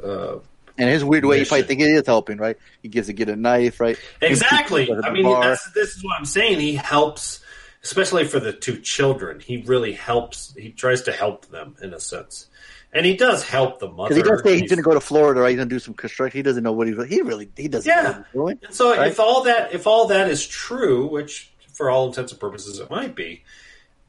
Uh, 0.01 0.39
And 0.77 0.89
his 0.89 1.03
weird 1.03 1.25
way, 1.25 1.39
you 1.39 1.45
probably 1.45 1.63
mission. 1.63 1.67
think 1.67 1.81
it 1.81 1.91
is 1.95 2.05
helping, 2.05 2.37
right? 2.37 2.57
He 2.81 2.87
gives 2.89 3.09
a 3.09 3.13
get 3.13 3.27
a 3.29 3.35
knife, 3.35 3.79
right? 3.79 3.97
Exactly. 4.21 4.89
I 5.03 5.09
mean, 5.11 5.23
that's, 5.23 5.69
this 5.71 5.95
is 5.97 6.03
what 6.03 6.17
I'm 6.17 6.25
saying. 6.25 6.59
He 6.59 6.75
helps, 6.75 7.40
especially 7.83 8.25
for 8.25 8.39
the 8.39 8.53
two 8.53 8.77
children. 8.79 9.39
He 9.39 9.57
really 9.57 9.93
helps. 9.93 10.53
He 10.55 10.71
tries 10.71 11.03
to 11.03 11.11
help 11.11 11.47
them 11.47 11.75
in 11.81 11.93
a 11.93 11.99
sense, 11.99 12.47
and 12.93 13.05
he 13.05 13.15
does 13.15 13.43
help 13.43 13.79
the 13.79 13.89
mother. 13.89 14.15
He 14.15 14.21
does 14.21 14.41
say 14.43 14.51
he's 14.53 14.59
He's- 14.61 14.69
going 14.69 14.77
to 14.77 14.83
go 14.83 14.93
to 14.93 14.99
Florida, 15.01 15.41
right? 15.41 15.49
He's 15.49 15.57
going 15.57 15.69
to 15.69 15.75
do 15.75 15.79
some 15.79 15.93
construction. 15.93 16.37
He 16.39 16.43
doesn't 16.43 16.63
know 16.63 16.73
what 16.73 16.87
he's. 16.87 16.97
He 17.07 17.21
really, 17.21 17.49
he 17.55 17.67
doesn't 17.67 17.89
Yeah. 17.89 18.23
doing. 18.33 18.59
And 18.63 18.73
so 18.73 18.95
right? 18.95 19.07
if 19.11 19.19
all 19.19 19.43
that 19.43 19.73
if 19.73 19.87
all 19.87 20.07
that 20.07 20.29
is 20.29 20.45
true, 20.45 21.07
which 21.07 21.51
for 21.73 21.89
all 21.89 22.07
intents 22.07 22.31
and 22.31 22.39
purposes 22.41 22.79
it 22.79 22.89
might 22.89 23.15
be, 23.15 23.43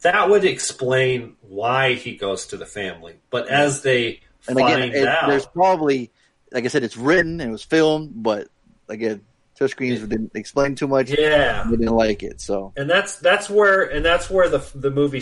that 0.02 0.28
would 0.28 0.44
explain 0.44 1.36
why 1.42 1.94
he 1.94 2.16
goes 2.16 2.46
to 2.48 2.56
the 2.56 2.66
family. 2.66 3.14
But 3.30 3.48
as 3.48 3.82
they 3.82 4.20
and 4.48 4.58
find 4.58 4.82
again, 4.82 5.02
it, 5.02 5.08
out, 5.08 5.28
there's 5.30 5.46
probably, 5.46 6.10
like 6.50 6.64
I 6.64 6.68
said, 6.68 6.82
it's 6.82 6.96
written 6.96 7.40
and 7.40 7.48
it 7.48 7.52
was 7.52 7.62
filmed, 7.62 8.10
but 8.22 8.48
again, 8.88 9.22
touchscreens 9.62 10.08
didn't 10.08 10.32
explain 10.34 10.74
too 10.74 10.88
much. 10.88 11.10
Yeah. 11.10 11.64
they 11.64 11.76
didn't 11.76 11.94
like 11.94 12.22
it. 12.22 12.40
So 12.40 12.72
and 12.76 12.88
that's 12.88 13.16
that's 13.16 13.48
where 13.48 13.82
and 13.82 14.04
that's 14.04 14.30
where 14.30 14.48
the 14.48 14.64
the 14.74 14.90
movie 14.90 15.20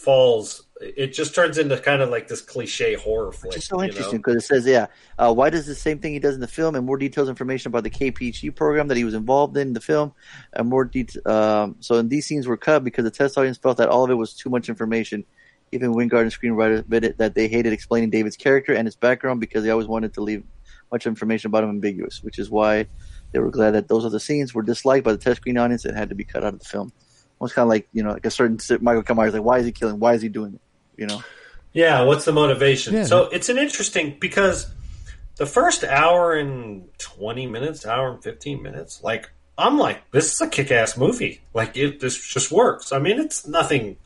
falls. 0.00 0.64
It 0.80 1.12
just 1.12 1.34
turns 1.34 1.58
into 1.58 1.76
kind 1.78 2.00
of 2.00 2.08
like 2.08 2.26
this 2.26 2.40
cliche 2.40 2.94
horror 2.94 3.32
flick. 3.32 3.56
It's 3.56 3.66
so 3.66 3.82
interesting 3.82 4.18
because 4.18 4.36
it 4.36 4.46
says, 4.46 4.66
yeah, 4.66 4.86
uh, 5.18 5.32
why 5.32 5.50
does 5.50 5.66
the 5.66 5.74
same 5.74 5.98
thing 5.98 6.14
he 6.14 6.18
does 6.18 6.34
in 6.34 6.40
the 6.40 6.48
film 6.48 6.74
and 6.74 6.86
more 6.86 6.96
details 6.96 7.28
information 7.28 7.68
about 7.68 7.82
the 7.82 7.90
KPG 7.90 8.54
program 8.56 8.88
that 8.88 8.96
he 8.96 9.04
was 9.04 9.12
involved 9.12 9.56
in 9.58 9.74
the 9.74 9.80
film 9.80 10.12
and 10.54 10.68
more 10.68 10.86
det- 10.86 11.26
um, 11.26 11.76
so 11.80 11.96
and 11.96 12.08
these 12.08 12.26
scenes 12.26 12.46
were 12.46 12.56
cut 12.56 12.82
because 12.82 13.04
the 13.04 13.10
test 13.10 13.36
audience 13.36 13.58
felt 13.58 13.76
that 13.76 13.90
all 13.90 14.04
of 14.04 14.10
it 14.10 14.14
was 14.14 14.34
too 14.34 14.48
much 14.48 14.68
information. 14.68 15.24
Even 15.72 15.92
Wingard 15.92 16.22
and 16.22 16.32
screenwriter 16.32 16.78
admitted 16.78 17.18
that 17.18 17.34
they 17.34 17.46
hated 17.46 17.72
explaining 17.72 18.10
David's 18.10 18.36
character 18.36 18.72
and 18.72 18.86
his 18.86 18.96
background 18.96 19.38
because 19.38 19.62
they 19.62 19.70
always 19.70 19.86
wanted 19.86 20.14
to 20.14 20.22
leave 20.22 20.44
much 20.90 21.06
information 21.06 21.48
about 21.48 21.62
him 21.62 21.70
ambiguous, 21.70 22.22
which 22.22 22.38
is 22.38 22.50
why 22.50 22.86
they 23.32 23.38
were 23.38 23.50
glad 23.50 23.72
that 23.72 23.88
those 23.88 24.04
other 24.04 24.18
scenes 24.18 24.54
were 24.54 24.62
disliked 24.62 25.04
by 25.04 25.12
the 25.12 25.18
test 25.18 25.40
screen 25.40 25.58
audience 25.58 25.84
and 25.84 25.96
had 25.96 26.08
to 26.08 26.14
be 26.14 26.24
cut 26.24 26.44
out 26.44 26.54
of 26.54 26.60
the 26.60 26.66
film. 26.66 26.92
Almost 27.38 27.54
kind 27.54 27.64
of 27.64 27.70
like 27.70 27.88
you 27.92 28.02
know, 28.02 28.12
like 28.12 28.26
a 28.26 28.30
certain 28.30 28.58
Michael 28.82 29.02
Kamara 29.02 29.28
is 29.28 29.34
like, 29.34 29.42
why 29.42 29.58
is 29.58 29.66
he 29.66 29.72
killing? 29.72 29.98
Why 29.98 30.14
is 30.14 30.22
he 30.22 30.28
doing 30.28 30.54
it? 30.54 30.60
You 30.96 31.06
know. 31.06 31.22
Yeah, 31.72 32.02
what's 32.02 32.24
the 32.24 32.32
motivation? 32.32 32.94
Yeah. 32.94 33.04
So 33.04 33.24
it's 33.24 33.48
an 33.48 33.56
interesting 33.56 34.16
because 34.20 34.70
the 35.36 35.46
first 35.46 35.84
hour 35.84 36.34
and 36.34 36.88
twenty 36.98 37.46
minutes, 37.46 37.86
hour 37.86 38.10
and 38.10 38.22
fifteen 38.22 38.62
minutes, 38.62 39.02
like 39.02 39.30
I'm 39.56 39.78
like, 39.78 40.10
this 40.10 40.32
is 40.32 40.40
a 40.40 40.48
kick-ass 40.48 40.96
movie. 40.96 41.40
Like 41.54 41.76
it, 41.76 42.00
this 42.00 42.18
just 42.18 42.50
works. 42.50 42.92
I 42.92 42.98
mean, 42.98 43.20
it's 43.20 43.46
nothing 43.46 43.96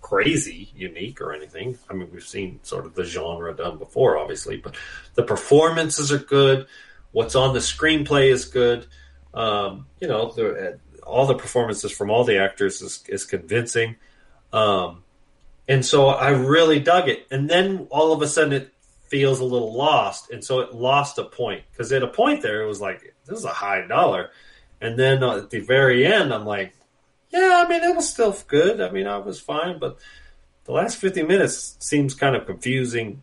crazy, 0.00 0.70
unique, 0.74 1.20
or 1.20 1.32
anything. 1.32 1.78
I 1.88 1.94
mean, 1.94 2.08
we've 2.12 2.26
seen 2.26 2.58
sort 2.62 2.86
of 2.86 2.94
the 2.94 3.04
genre 3.04 3.54
done 3.54 3.78
before, 3.78 4.18
obviously, 4.18 4.56
but 4.56 4.74
the 5.14 5.22
performances 5.22 6.10
are 6.10 6.18
good. 6.18 6.66
What's 7.12 7.34
on 7.34 7.54
the 7.54 7.60
screenplay 7.60 8.30
is 8.30 8.44
good. 8.44 8.86
Um, 9.34 9.86
you 10.00 10.08
know, 10.08 10.32
the, 10.32 10.78
all 11.02 11.26
the 11.26 11.34
performances 11.34 11.92
from 11.92 12.10
all 12.10 12.24
the 12.24 12.38
actors 12.38 12.80
is, 12.82 13.04
is 13.08 13.24
convincing. 13.24 13.96
Um, 14.52 15.04
and 15.68 15.84
so 15.84 16.08
I 16.08 16.30
really 16.30 16.80
dug 16.80 17.08
it. 17.08 17.26
And 17.30 17.48
then 17.48 17.86
all 17.90 18.12
of 18.12 18.22
a 18.22 18.26
sudden 18.26 18.52
it 18.52 18.72
feels 19.08 19.40
a 19.40 19.44
little 19.44 19.76
lost. 19.76 20.30
And 20.30 20.44
so 20.44 20.60
it 20.60 20.74
lost 20.74 21.18
a 21.18 21.24
point 21.24 21.64
because 21.70 21.92
at 21.92 22.02
a 22.02 22.08
point 22.08 22.42
there 22.42 22.62
it 22.62 22.66
was 22.66 22.80
like, 22.80 23.14
this 23.26 23.38
is 23.38 23.44
a 23.44 23.48
high 23.48 23.86
dollar. 23.86 24.30
And 24.80 24.98
then 24.98 25.22
uh, 25.22 25.36
at 25.36 25.50
the 25.50 25.60
very 25.60 26.06
end, 26.06 26.32
I'm 26.32 26.46
like, 26.46 26.74
yeah, 27.30 27.64
I 27.64 27.68
mean, 27.68 27.82
it 27.82 27.94
was 27.94 28.08
still 28.08 28.36
good. 28.48 28.80
I 28.80 28.90
mean, 28.90 29.06
I 29.06 29.18
was 29.18 29.40
fine. 29.40 29.78
But 29.78 29.98
the 30.64 30.72
last 30.72 30.96
50 30.96 31.22
minutes 31.24 31.76
seems 31.78 32.14
kind 32.14 32.34
of 32.34 32.46
confusing 32.46 33.22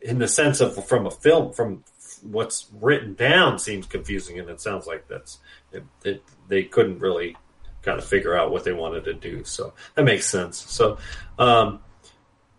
in 0.00 0.18
the 0.18 0.28
sense 0.28 0.60
of 0.60 0.86
from 0.86 1.06
a 1.06 1.10
film, 1.10 1.52
from 1.52 1.84
what's 2.22 2.66
written 2.80 3.14
down 3.14 3.58
seems 3.58 3.86
confusing. 3.86 4.38
And 4.38 4.48
it 4.48 4.60
sounds 4.60 4.86
like 4.86 5.08
that's, 5.08 5.38
it, 5.72 5.84
it, 6.04 6.22
they 6.48 6.64
couldn't 6.64 6.98
really 6.98 7.36
kind 7.82 7.98
of 7.98 8.04
figure 8.04 8.36
out 8.36 8.50
what 8.50 8.64
they 8.64 8.72
wanted 8.72 9.04
to 9.04 9.14
do. 9.14 9.44
So 9.44 9.74
that 9.94 10.04
makes 10.04 10.26
sense. 10.26 10.58
So, 10.58 10.98
um, 11.38 11.80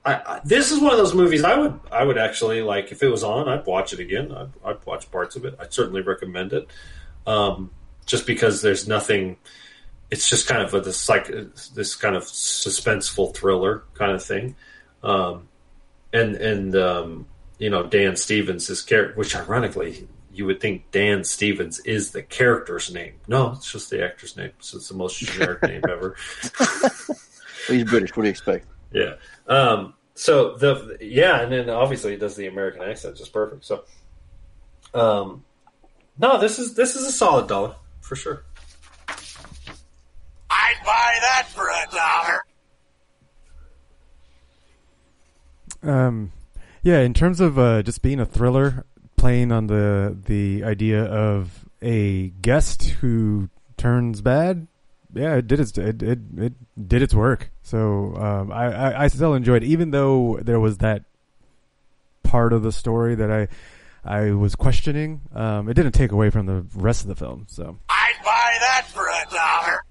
I, 0.05 0.15
I, 0.15 0.41
this 0.43 0.71
is 0.71 0.79
one 0.79 0.91
of 0.91 0.97
those 0.97 1.13
movies 1.13 1.43
I 1.43 1.57
would 1.57 1.79
I 1.91 2.03
would 2.03 2.17
actually 2.17 2.61
like 2.61 2.91
if 2.91 3.01
it 3.03 3.07
was 3.07 3.23
on 3.23 3.47
I'd 3.47 3.65
watch 3.65 3.93
it 3.93 3.99
again 3.99 4.31
I'd, 4.33 4.49
I'd 4.65 4.85
watch 4.85 5.09
parts 5.11 5.35
of 5.35 5.45
it 5.45 5.55
I'd 5.59 5.73
certainly 5.73 6.01
recommend 6.01 6.51
it 6.51 6.67
um, 7.25 7.71
just 8.05 8.27
because 8.27 8.61
there's 8.61 8.87
nothing 8.87 9.37
it's 10.11 10.29
just 10.29 10.47
kind 10.47 10.61
of 10.61 10.73
a 10.73 10.81
this 10.81 11.07
like 11.07 11.27
this 11.73 11.95
kind 11.95 12.15
of 12.15 12.23
suspenseful 12.23 13.33
thriller 13.33 13.83
kind 13.93 14.11
of 14.11 14.21
thing 14.21 14.55
um, 15.03 15.47
and 16.11 16.35
and 16.35 16.75
um, 16.75 17.25
you 17.59 17.69
know 17.69 17.83
Dan 17.83 18.15
Stevens 18.15 18.67
his 18.67 18.81
character 18.81 19.15
which 19.15 19.35
ironically 19.35 20.07
you 20.33 20.45
would 20.45 20.59
think 20.59 20.89
Dan 20.91 21.23
Stevens 21.23 21.79
is 21.81 22.11
the 22.11 22.23
character's 22.23 22.93
name 22.93 23.13
no 23.27 23.51
it's 23.51 23.71
just 23.71 23.89
the 23.89 24.03
actor's 24.03 24.35
name 24.37 24.51
so 24.59 24.77
it's 24.77 24.89
the 24.89 24.95
most 24.95 25.19
generic 25.19 25.61
name 25.67 25.81
ever 25.89 26.15
He's 27.67 27.83
British. 27.83 28.15
What 28.15 28.23
do 28.23 28.27
you 28.27 28.31
expect? 28.31 28.67
Yeah. 28.91 29.15
Um, 29.47 29.93
so 30.15 30.55
the 30.55 30.97
yeah, 31.01 31.41
and 31.41 31.51
then 31.51 31.69
obviously 31.69 32.11
he 32.11 32.17
does 32.17 32.35
the 32.35 32.47
American 32.47 32.81
accent 32.83 33.17
just 33.17 33.33
perfect. 33.33 33.65
So, 33.65 33.83
um, 34.93 35.43
no, 36.17 36.39
this 36.39 36.59
is 36.59 36.75
this 36.75 36.95
is 36.95 37.07
a 37.07 37.11
solid 37.11 37.47
dollar 37.47 37.75
for 38.01 38.15
sure. 38.15 38.45
I'd 40.49 40.75
buy 40.85 41.17
that 41.21 41.47
for 41.49 41.67
a 41.69 41.87
dollar. 41.91 42.45
Um, 45.83 46.31
yeah, 46.83 46.99
in 46.99 47.13
terms 47.13 47.39
of 47.39 47.57
uh, 47.57 47.81
just 47.81 48.01
being 48.01 48.19
a 48.19 48.25
thriller, 48.25 48.85
playing 49.15 49.51
on 49.51 49.67
the 49.67 50.15
the 50.25 50.63
idea 50.63 51.03
of 51.03 51.65
a 51.81 52.29
guest 52.41 52.83
who 53.01 53.49
turns 53.77 54.21
bad, 54.21 54.67
yeah, 55.13 55.35
it 55.35 55.47
did 55.47 55.59
its 55.59 55.77
it 55.77 56.03
it, 56.03 56.19
it 56.37 56.53
did 56.87 57.01
its 57.01 57.13
work. 57.13 57.49
So 57.63 58.15
um, 58.15 58.51
I, 58.51 58.65
I 58.65 59.03
I 59.03 59.07
still 59.07 59.33
enjoyed, 59.33 59.63
it, 59.63 59.67
even 59.67 59.91
though 59.91 60.39
there 60.41 60.59
was 60.59 60.79
that 60.79 61.03
part 62.23 62.51
of 62.53 62.63
the 62.63 62.71
story 62.71 63.15
that 63.15 63.31
I 63.31 63.47
I 64.05 64.31
was 64.31 64.55
questioning. 64.55 65.21
Um, 65.33 65.69
it 65.69 65.75
didn't 65.75 65.93
take 65.93 66.11
away 66.11 66.29
from 66.29 66.45
the 66.45 66.65
rest 66.75 67.03
of 67.03 67.07
the 67.07 67.15
film. 67.15 67.45
So 67.47 67.77
I'd 67.89 68.13
buy 68.23 68.57
that 68.59 68.87
for 68.87 69.07
a 69.07 69.25
dollar. 69.31 69.85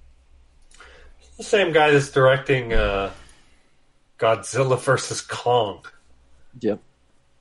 The 1.39 1.45
same 1.45 1.73
guy 1.73 1.91
that's 1.91 2.11
directing 2.11 2.75
uh, 2.75 3.11
Godzilla 4.19 4.79
versus 4.79 5.23
Kong. 5.23 5.85
Yep. 6.61 6.81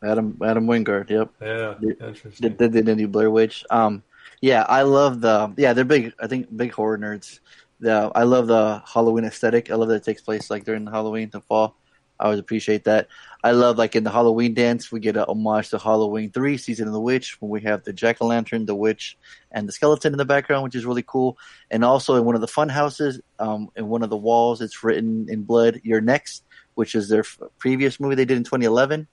Adam 0.03 0.37
Adam 0.43 0.65
Wingard. 0.67 1.09
Yep. 1.09 1.29
Yeah, 1.41 1.75
Did- 1.79 2.01
interesting. 2.01 2.49
Did, 2.49 2.57
did, 2.57 2.71
did 2.73 2.89
any 2.89 3.05
Blair 3.05 3.29
Witch? 3.29 3.63
Um, 3.69 4.03
yeah, 4.41 4.65
I 4.67 4.81
love 4.81 5.21
the 5.21 5.53
yeah 5.57 5.73
they're 5.73 5.85
big. 5.85 6.13
I 6.19 6.27
think 6.27 6.55
big 6.55 6.71
horror 6.71 6.97
nerds. 6.97 7.39
The 7.79 8.11
I 8.15 8.23
love 8.23 8.47
the 8.47 8.81
Halloween 8.85 9.25
aesthetic. 9.25 9.69
I 9.69 9.75
love 9.75 9.89
that 9.89 9.95
it 9.95 10.03
takes 10.03 10.21
place 10.21 10.49
like 10.49 10.65
during 10.65 10.87
Halloween 10.87 11.29
the 11.31 11.41
fall. 11.41 11.75
I 12.19 12.25
always 12.25 12.39
appreciate 12.39 12.83
that. 12.83 13.07
I 13.43 13.51
love 13.51 13.79
like 13.79 13.95
in 13.95 14.03
the 14.03 14.11
Halloween 14.11 14.53
dance 14.53 14.91
we 14.91 14.99
get 14.99 15.17
a 15.17 15.25
homage 15.25 15.69
to 15.69 15.79
Halloween 15.79 16.31
three 16.31 16.57
season 16.57 16.87
of 16.87 16.93
the 16.93 17.01
witch 17.01 17.41
when 17.41 17.49
we 17.49 17.61
have 17.61 17.83
the 17.83 17.93
jack 17.93 18.17
o' 18.21 18.27
lantern, 18.27 18.67
the 18.67 18.75
witch, 18.75 19.17
and 19.51 19.67
the 19.67 19.71
skeleton 19.71 20.13
in 20.13 20.19
the 20.19 20.25
background, 20.25 20.63
which 20.63 20.75
is 20.75 20.85
really 20.85 21.03
cool. 21.05 21.39
And 21.71 21.83
also 21.83 22.15
in 22.15 22.25
one 22.25 22.35
of 22.35 22.41
the 22.41 22.47
fun 22.47 22.69
houses, 22.69 23.19
um, 23.39 23.69
in 23.75 23.87
one 23.87 24.03
of 24.03 24.11
the 24.11 24.17
walls, 24.17 24.61
it's 24.61 24.83
written 24.83 25.25
in 25.29 25.41
blood, 25.43 25.81
"Your 25.83 25.99
next," 26.01 26.43
which 26.75 26.95
is 26.95 27.09
their 27.09 27.21
f- 27.21 27.39
previous 27.57 27.99
movie 27.99 28.15
they 28.15 28.25
did 28.25 28.37
in 28.37 28.43
2011. 28.43 29.07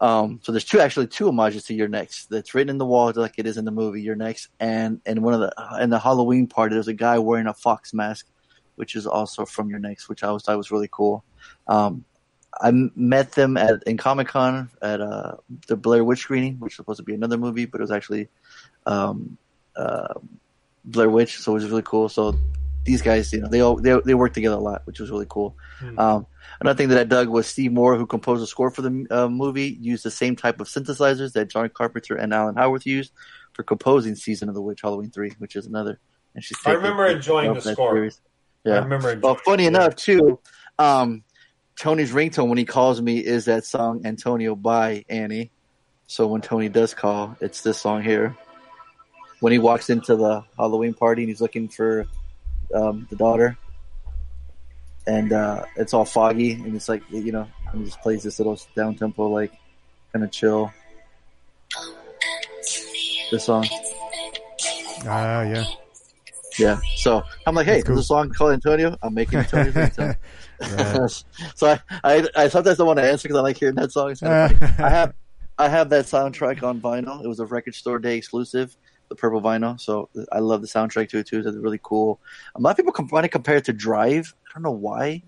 Um, 0.00 0.40
so 0.42 0.52
there's 0.52 0.64
two 0.64 0.80
actually 0.80 1.08
two 1.08 1.26
homages 1.26 1.64
to 1.64 1.74
You're 1.74 1.88
Next 1.88 2.30
that's 2.30 2.54
written 2.54 2.70
in 2.70 2.78
the 2.78 2.86
wall 2.86 3.12
like 3.16 3.34
it 3.36 3.46
is 3.46 3.56
in 3.56 3.64
the 3.64 3.72
movie 3.72 4.00
You're 4.00 4.14
Next, 4.14 4.48
and 4.60 5.00
and 5.04 5.22
one 5.22 5.34
of 5.34 5.40
the 5.40 5.52
in 5.82 5.90
the 5.90 5.98
Halloween 5.98 6.46
party 6.46 6.74
there's 6.74 6.88
a 6.88 6.94
guy 6.94 7.18
wearing 7.18 7.48
a 7.48 7.54
fox 7.54 7.92
mask, 7.92 8.26
which 8.76 8.94
is 8.94 9.06
also 9.06 9.44
from 9.44 9.70
You're 9.70 9.80
Next, 9.80 10.08
which 10.08 10.22
I 10.22 10.28
always 10.28 10.44
thought 10.44 10.56
was 10.56 10.70
really 10.70 10.88
cool. 10.90 11.24
Um, 11.66 12.04
I 12.60 12.70
met 12.70 13.32
them 13.32 13.56
at 13.56 13.82
in 13.86 13.96
Comic 13.96 14.28
Con 14.28 14.70
at 14.80 15.00
uh, 15.00 15.36
the 15.66 15.76
Blair 15.76 16.04
Witch 16.04 16.20
screening, 16.20 16.54
which 16.60 16.72
was 16.72 16.76
supposed 16.76 16.98
to 16.98 17.04
be 17.04 17.14
another 17.14 17.36
movie, 17.36 17.66
but 17.66 17.80
it 17.80 17.82
was 17.82 17.90
actually 17.90 18.28
um, 18.86 19.36
uh, 19.76 20.14
Blair 20.84 21.10
Witch, 21.10 21.38
so 21.38 21.52
it 21.52 21.54
was 21.54 21.68
really 21.68 21.82
cool. 21.82 22.08
So 22.08 22.38
these 22.84 23.02
guys, 23.02 23.32
you 23.32 23.40
know, 23.40 23.48
they 23.48 23.60
all 23.60 23.76
they 23.76 23.98
they 24.04 24.14
work 24.14 24.32
together 24.32 24.56
a 24.56 24.60
lot, 24.60 24.82
which 24.86 25.00
was 25.00 25.10
really 25.10 25.26
cool. 25.28 25.56
Um, 25.98 26.26
another 26.60 26.76
thing 26.76 26.88
that 26.88 26.98
I 26.98 27.04
dug 27.04 27.28
was 27.28 27.46
Steve 27.46 27.72
Moore, 27.72 27.96
who 27.96 28.06
composed 28.06 28.42
the 28.42 28.46
score 28.46 28.70
for 28.70 28.82
the 28.82 29.06
uh, 29.10 29.28
movie, 29.28 29.76
used 29.80 30.04
the 30.04 30.10
same 30.10 30.36
type 30.36 30.60
of 30.60 30.68
synthesizers 30.68 31.32
that 31.34 31.50
John 31.50 31.68
Carpenter 31.68 32.14
and 32.16 32.32
Alan 32.32 32.56
Howarth 32.56 32.86
used 32.86 33.12
for 33.52 33.62
composing 33.62 34.14
Season 34.14 34.48
of 34.48 34.54
the 34.54 34.62
Witch 34.62 34.80
Halloween 34.82 35.10
Three, 35.10 35.32
which 35.38 35.56
is 35.56 35.66
another. 35.66 35.98
And 36.34 36.42
she's 36.44 36.58
I 36.64 36.72
remember 36.72 37.06
enjoying 37.06 37.54
the 37.54 37.60
score. 37.60 37.94
series. 37.94 38.20
Yeah, 38.64 38.74
I 38.74 38.78
remember 38.78 39.18
Well, 39.22 39.34
funny 39.36 39.64
it, 39.64 39.72
yeah. 39.72 39.78
enough, 39.80 39.96
too, 39.96 40.40
um, 40.78 41.24
Tony's 41.76 42.12
ringtone 42.12 42.48
when 42.48 42.58
he 42.58 42.64
calls 42.64 43.00
me 43.00 43.18
is 43.18 43.44
that 43.46 43.64
song 43.64 44.02
"Anthonio" 44.02 44.60
by 44.60 45.04
Annie. 45.08 45.50
So 46.06 46.26
when 46.26 46.40
Tony 46.40 46.68
does 46.68 46.94
call, 46.94 47.36
it's 47.40 47.60
this 47.62 47.78
song 47.78 48.02
here. 48.02 48.36
When 49.40 49.52
he 49.52 49.58
walks 49.58 49.90
into 49.90 50.16
the 50.16 50.42
Halloween 50.56 50.94
party 50.94 51.22
and 51.22 51.28
he's 51.28 51.40
looking 51.40 51.68
for 51.68 52.06
um, 52.74 53.06
the 53.10 53.16
daughter, 53.16 53.56
and 55.06 55.32
uh, 55.32 55.64
it's 55.76 55.94
all 55.94 56.04
foggy 56.04 56.52
and 56.52 56.74
it's 56.74 56.88
like 56.88 57.02
you 57.10 57.32
know, 57.32 57.48
and 57.72 57.84
just 57.84 58.00
plays 58.00 58.22
this 58.22 58.38
little 58.38 58.58
down 58.76 58.94
tempo, 58.94 59.28
like 59.28 59.52
kind 60.12 60.24
of 60.24 60.30
chill. 60.30 60.72
This 63.30 63.44
song, 63.44 63.66
ah 65.06 65.42
yeah. 65.42 65.64
yeah. 66.58 66.80
So 66.96 67.22
I'm 67.46 67.54
like, 67.54 67.66
hey, 67.66 67.72
That's 67.74 67.84
cool. 67.84 67.94
there's 67.96 68.06
a 68.06 68.08
song 68.08 68.30
called 68.30 68.52
Antonio. 68.52 68.96
I'm 69.02 69.14
making 69.14 69.40
ringtone. 69.40 70.16
Right. 70.60 71.24
so 71.54 71.68
I, 71.68 71.80
I, 72.02 72.28
I 72.34 72.48
sometimes 72.48 72.78
don't 72.78 72.86
want 72.86 72.98
to 72.98 73.08
answer 73.08 73.28
because 73.28 73.38
I 73.38 73.42
like 73.42 73.56
hearing 73.56 73.76
that 73.76 73.92
song. 73.92 74.14
Kind 74.16 74.52
of. 74.52 74.62
I 74.80 74.90
have, 74.90 75.14
I 75.58 75.68
have 75.68 75.90
that 75.90 76.06
soundtrack 76.06 76.62
on 76.62 76.80
vinyl. 76.80 77.22
It 77.22 77.28
was 77.28 77.40
a 77.40 77.46
record 77.46 77.74
store 77.74 77.98
day 77.98 78.16
exclusive, 78.16 78.76
the 79.08 79.14
purple 79.14 79.40
vinyl. 79.40 79.80
So 79.80 80.08
I 80.32 80.38
love 80.40 80.60
the 80.60 80.66
soundtrack 80.68 81.08
to 81.10 81.18
it 81.18 81.26
too. 81.26 81.38
It's 81.38 81.56
really 81.56 81.80
cool. 81.82 82.20
A 82.54 82.60
lot 82.60 82.70
of 82.70 82.76
people 82.76 82.92
com- 82.92 83.08
want 83.08 83.24
to 83.24 83.28
compare 83.28 83.56
it 83.56 83.64
to 83.66 83.72
Drive. 83.72 84.34
I 84.48 84.54
don't 84.54 84.62
know 84.62 84.70
why. 84.70 85.22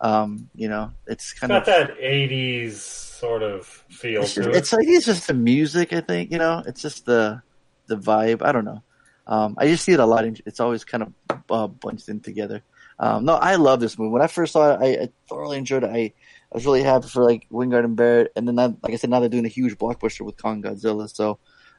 Um, 0.00 0.50
you 0.54 0.68
know, 0.68 0.92
it's 1.06 1.32
It's 1.32 1.40
kind 1.40 1.50
got 1.50 1.60
of 1.60 1.66
that 1.66 1.98
'80s 1.98 2.72
sort 2.72 3.42
of 3.42 3.66
feel 3.66 4.22
it's, 4.22 4.34
to 4.34 4.42
just, 4.42 4.48
it. 4.50 4.56
it's 4.56 4.72
like 4.72 4.86
it's 4.86 5.06
just 5.06 5.26
the 5.26 5.34
music. 5.34 5.92
I 5.92 6.00
think 6.00 6.30
you 6.30 6.38
know, 6.38 6.62
it's 6.66 6.82
just 6.82 7.06
the 7.06 7.42
the 7.86 7.96
vibe. 7.96 8.42
I 8.42 8.52
don't 8.52 8.64
know. 8.64 8.82
Um, 9.26 9.56
I 9.58 9.66
just 9.66 9.84
see 9.84 9.92
it 9.92 10.00
a 10.00 10.06
lot. 10.06 10.24
In, 10.24 10.36
it's 10.46 10.60
always 10.60 10.84
kind 10.84 11.02
of 11.02 11.12
uh, 11.50 11.66
bunched 11.66 12.08
in 12.08 12.20
together. 12.20 12.62
Um, 12.98 13.24
no, 13.24 13.34
I 13.34 13.56
love 13.56 13.80
this 13.80 13.98
movie. 13.98 14.10
When 14.10 14.22
I 14.22 14.26
first 14.26 14.52
saw 14.52 14.74
it, 14.74 14.80
I, 14.80 15.02
I 15.04 15.08
thoroughly 15.28 15.58
enjoyed 15.58 15.84
it. 15.84 15.90
I, 15.90 15.98
I 15.98 16.12
was 16.52 16.64
really 16.64 16.82
happy 16.82 17.08
for 17.08 17.24
like 17.24 17.46
Wingard 17.50 17.84
and 17.84 17.96
Barrett, 17.96 18.32
and 18.36 18.46
then 18.46 18.56
that, 18.56 18.76
like 18.82 18.92
I 18.92 18.96
said, 18.96 19.10
now 19.10 19.20
they're 19.20 19.28
doing 19.28 19.44
a 19.44 19.48
huge 19.48 19.76
blockbuster 19.76 20.22
with 20.22 20.40
Kong 20.40 20.62
Godzilla. 20.62 21.12
So, 21.12 21.38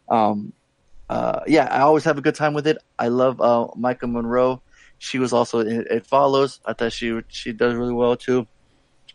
um, 0.10 0.54
uh, 1.10 1.42
yeah, 1.48 1.66
I 1.72 1.80
always 1.82 2.04
have 2.04 2.18
a 2.18 2.22
good 2.22 2.36
time 2.36 2.54
with 2.54 2.68
it. 2.68 2.78
I 3.00 3.08
love 3.08 3.40
uh, 3.42 3.68
Maika 3.78 4.12
Monroe. 4.12 4.62
She 5.00 5.20
was 5.20 5.32
also 5.34 5.60
in 5.60 5.86
It 5.90 6.06
Follows. 6.08 6.60
I 6.66 6.74
thought 6.74 6.92
she 6.92 7.22
she 7.28 7.54
does 7.54 7.76
really 7.76 7.94
well 7.94 8.16
too, 8.18 8.48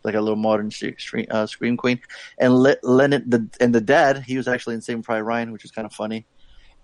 like 0.03 0.15
a 0.15 0.21
little 0.21 0.37
modern 0.37 0.71
scream, 0.71 1.25
uh, 1.29 1.45
scream 1.45 1.75
queen. 1.77 1.99
And 2.37 2.55
Le- 2.55 2.77
Lennon 2.83 3.23
the 3.29 3.47
and 3.59 3.75
the 3.75 3.81
dad, 3.81 4.23
he 4.25 4.37
was 4.37 4.47
actually 4.47 4.75
in 4.75 4.81
Saving 4.81 5.03
Private 5.03 5.25
Ryan, 5.25 5.51
which 5.51 5.65
is 5.65 5.71
kind 5.71 5.85
of 5.85 5.93
funny. 5.93 6.25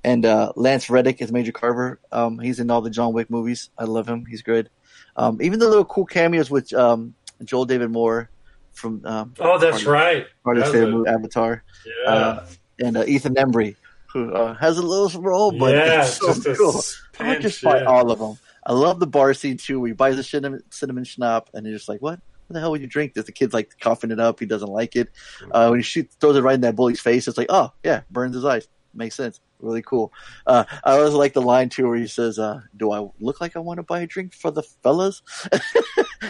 And 0.04 0.26
uh, 0.26 0.54
Lance 0.56 0.90
Reddick 0.90 1.22
is 1.22 1.32
Major 1.32 1.52
Carver. 1.52 2.00
Um, 2.12 2.40
he's 2.40 2.60
in 2.60 2.70
all 2.72 2.82
the 2.82 2.90
John 2.90 3.14
Wick 3.14 3.30
movies. 3.30 3.70
I 3.78 3.84
love 3.86 4.08
him. 4.08 4.26
He's 4.26 4.42
good. 4.42 4.70
Um, 5.16 5.42
even 5.42 5.60
the 5.60 5.68
little 5.68 5.86
cool 5.86 6.06
cameos 6.06 6.50
with 6.50 6.72
um, 6.74 7.14
Joel 7.44 7.66
David 7.66 7.90
Moore 7.92 8.30
from 8.72 9.06
um, 9.06 9.34
Oh, 9.40 9.58
that's 9.58 9.84
right. 9.86 10.26
part 10.44 10.58
of 10.58 10.64
his 10.66 10.74
movie, 10.74 11.10
Avatar. 11.10 11.64
Yeah. 11.86 12.10
Uh, 12.12 12.46
and 12.82 12.96
uh, 12.98 13.04
Ethan 13.06 13.36
Embry, 13.36 13.76
who 14.14 14.34
uh, 14.34 14.54
has 14.56 14.78
a 14.78 14.82
little 14.82 15.22
role, 15.22 15.52
but 15.52 15.76
Yeah, 15.76 16.02
it's 16.02 16.18
so 16.18 16.34
just 16.34 16.60
cool. 16.60 16.82
I 17.20 17.30
would 17.30 17.42
just 17.42 17.62
buy 17.62 17.80
yeah. 17.82 17.86
all 17.86 18.12
of 18.12 18.20
them. 18.20 18.38
I 18.66 18.74
love 18.74 19.00
the 19.00 19.08
bar 19.08 19.34
scene 19.34 19.58
too, 19.58 19.80
where 19.80 19.88
he 19.88 19.94
buys 19.94 20.18
a 20.18 20.24
cinnamon, 20.24 20.64
cinnamon 20.70 21.04
schnapp, 21.04 21.48
and 21.54 21.66
you're 21.66 21.76
just 21.76 21.90
like, 21.90 22.02
"What? 22.02 22.20
What 22.48 22.54
the 22.54 22.60
hell 22.60 22.72
would 22.72 22.82
you 22.82 22.88
drink 22.88 23.14
this?" 23.14 23.26
The 23.26 23.32
kid's 23.32 23.54
like 23.54 23.80
coughing 23.80 24.12
it 24.12 24.20
up. 24.20 24.40
He 24.40 24.46
doesn't 24.46 24.70
like 24.70 24.96
it. 24.96 25.10
Uh, 25.52 25.68
when 25.70 25.80
he 25.80 25.84
shoots, 25.84 26.16
throws 26.20 26.36
it 26.36 26.42
right 26.42 26.56
in 26.56 26.62
that 26.62 26.76
bully's 26.76 27.00
face, 27.00 27.28
it's 27.28 27.38
like, 27.38 27.48
"Oh 27.50 27.72
yeah, 27.84 28.02
burns 28.12 28.36
his 28.36 28.46
eyes." 28.46 28.68
Makes 28.94 29.16
sense. 29.16 29.40
Really 29.60 29.82
cool. 29.82 30.12
Uh, 30.48 30.64
I 30.84 30.94
always 30.98 31.14
like 31.14 31.34
the 31.34 31.42
line 31.42 31.70
too 31.70 31.88
where 31.88 31.98
he 31.98 32.08
says, 32.08 32.40
uh, 32.40 32.62
"Do 32.76 32.92
I 32.92 33.08
look 33.20 33.40
like 33.42 33.56
I 33.56 33.60
want 33.60 33.78
to 33.78 33.84
buy 33.84 34.02
a 34.02 34.08
drink 34.08 34.34
for 34.34 34.52
the 34.52 34.64
fellas?" 34.64 35.22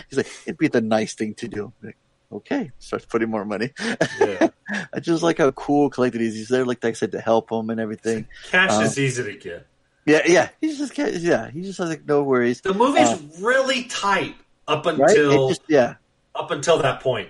He's 0.09 0.17
like, 0.17 0.27
"It'd 0.45 0.57
be 0.57 0.67
the 0.67 0.81
nice 0.81 1.13
thing 1.13 1.33
to 1.35 1.47
do." 1.47 1.73
Like, 1.81 1.97
okay, 2.31 2.71
starts 2.79 3.05
putting 3.05 3.29
more 3.29 3.45
money. 3.45 3.71
Yeah. 4.19 4.49
I 4.93 4.99
just 4.99 5.23
like 5.23 5.37
how 5.39 5.51
cool 5.51 5.89
collected 5.89 6.21
is. 6.21 6.35
He's 6.35 6.47
there, 6.49 6.65
like 6.65 6.83
I 6.85 6.93
said, 6.93 7.11
to 7.13 7.21
help 7.21 7.51
him 7.51 7.69
and 7.69 7.79
everything. 7.79 8.27
Cash 8.49 8.71
Um, 8.71 8.83
is 8.83 8.99
easy 8.99 9.23
to 9.23 9.33
get. 9.37 9.65
Yeah, 10.05 10.21
yeah. 10.25 10.49
He's 10.61 10.77
just 10.77 10.97
yeah. 10.97 11.49
He 11.51 11.61
just 11.61 11.77
has 11.79 11.89
like 11.89 12.05
no 12.07 12.23
worries. 12.23 12.61
The 12.61 12.73
movie's 12.73 13.09
Uh, 13.09 13.17
really 13.41 13.83
tight 13.85 14.35
up 14.67 14.85
until 14.85 15.47
It 15.47 15.49
just, 15.49 15.61
yeah. 15.67 15.95
up 16.35 16.51
until 16.51 16.79
that 16.79 17.01
point, 17.01 17.29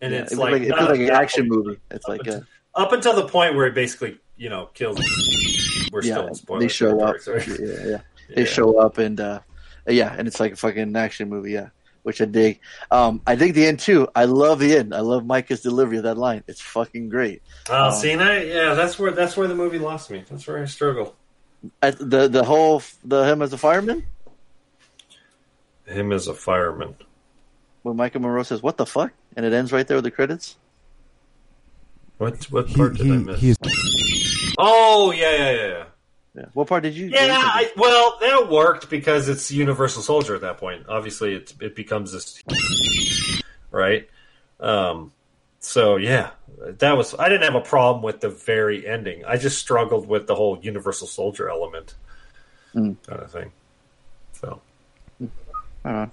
and 0.00 0.12
Yeah, 0.12 0.20
it's 0.22 0.32
it 0.32 0.38
like, 0.38 0.52
like, 0.52 0.62
it 0.62 0.68
not 0.68 0.78
feels 0.78 0.90
like 0.90 1.00
an 1.00 1.06
that 1.06 1.22
action 1.22 1.48
point. 1.48 1.66
movie. 1.66 1.80
It's 1.90 2.08
like 2.08 2.26
a, 2.26 2.46
up 2.74 2.92
until 2.92 3.14
the 3.14 3.26
point 3.28 3.54
where 3.54 3.66
it 3.66 3.74
basically 3.74 4.18
you 4.36 4.50
know 4.50 4.66
kills. 4.74 4.98
We're 5.92 6.02
yeah. 6.02 6.14
still 6.14 6.26
in 6.28 6.34
spoiler 6.34 6.60
They 6.60 6.68
show 6.68 7.00
up. 7.06 7.16
Yeah, 7.26 7.84
yeah. 7.86 8.00
They 8.34 8.44
show 8.44 8.78
up 8.78 8.98
and 8.98 9.20
uh, 9.20 9.40
yeah, 9.88 10.14
and 10.16 10.26
it's 10.28 10.40
like 10.40 10.52
a 10.52 10.56
fucking 10.56 10.94
action 10.96 11.28
movie. 11.28 11.52
Yeah, 11.52 11.68
which 12.06 12.20
I 12.22 12.24
dig. 12.24 12.60
Um, 12.92 13.20
I 13.26 13.34
dig 13.34 13.54
the 13.54 13.66
end 13.66 13.80
too. 13.80 14.06
I 14.14 14.26
love 14.26 14.60
the 14.60 14.76
end. 14.76 14.94
I 14.94 15.00
love 15.00 15.24
Maika's 15.24 15.60
delivery 15.60 15.96
of 15.96 16.04
that 16.04 16.16
line. 16.16 16.44
It's 16.46 16.60
fucking 16.60 17.08
great. 17.08 17.42
Oh, 17.68 17.86
Um, 17.88 17.92
see, 17.92 18.14
now, 18.14 18.30
yeah, 18.30 18.74
that's 18.74 18.96
where 18.96 19.10
that's 19.10 19.36
where 19.36 19.48
the 19.48 19.56
movie 19.56 19.80
lost 19.80 20.08
me. 20.12 20.22
That's 20.30 20.46
where 20.46 20.62
I 20.62 20.66
struggle. 20.66 21.16
at 21.82 21.98
the 21.98 22.28
the 22.28 22.44
whole 22.44 22.80
the 23.04 23.24
him 23.24 23.42
as 23.42 23.52
a 23.52 23.58
fireman 23.58 24.06
Him 25.84 26.12
as 26.12 26.28
a 26.28 26.34
fireman. 26.34 26.94
when 27.82 27.96
Maika 27.96 28.20
Monroe 28.20 28.44
says 28.44 28.62
"What 28.62 28.76
the 28.76 28.86
fuck" 28.86 29.10
and 29.36 29.44
it 29.44 29.52
ends 29.52 29.72
right 29.72 29.86
there 29.86 29.96
with 29.96 30.04
the 30.04 30.10
credits. 30.12 30.56
What 32.18 32.44
what 32.52 32.72
part 32.72 32.94
did 32.94 33.10
I 33.10 33.16
miss? 33.16 33.40
he's 33.40 33.56
Oh 34.58 35.10
yeah, 35.10 35.30
yeah, 35.36 35.50
yeah, 35.50 35.66
yeah. 35.68 35.84
Yeah. 36.36 36.44
What 36.52 36.66
part 36.68 36.82
did 36.82 36.94
you? 36.94 37.06
Yeah, 37.06 37.38
I, 37.40 37.72
well, 37.78 38.18
that 38.20 38.50
worked 38.50 38.90
because 38.90 39.28
it's 39.30 39.50
Universal 39.50 40.02
Soldier 40.02 40.34
at 40.34 40.42
that 40.42 40.58
point. 40.58 40.84
Obviously, 40.88 41.34
it 41.34 41.54
it 41.62 41.74
becomes 41.74 42.12
this, 42.12 42.42
right? 43.70 44.06
Um, 44.60 45.12
so 45.60 45.96
yeah, 45.96 46.30
that 46.58 46.94
was. 46.96 47.14
I 47.18 47.30
didn't 47.30 47.44
have 47.44 47.54
a 47.54 47.66
problem 47.66 48.02
with 48.02 48.20
the 48.20 48.28
very 48.28 48.86
ending. 48.86 49.24
I 49.24 49.38
just 49.38 49.58
struggled 49.58 50.06
with 50.06 50.26
the 50.26 50.34
whole 50.34 50.58
Universal 50.60 51.06
Soldier 51.08 51.48
element 51.48 51.94
Mm. 52.74 52.96
kind 53.06 53.22
of 53.22 53.30
thing. 53.30 53.52
So 54.32 54.60
I. 55.86 56.08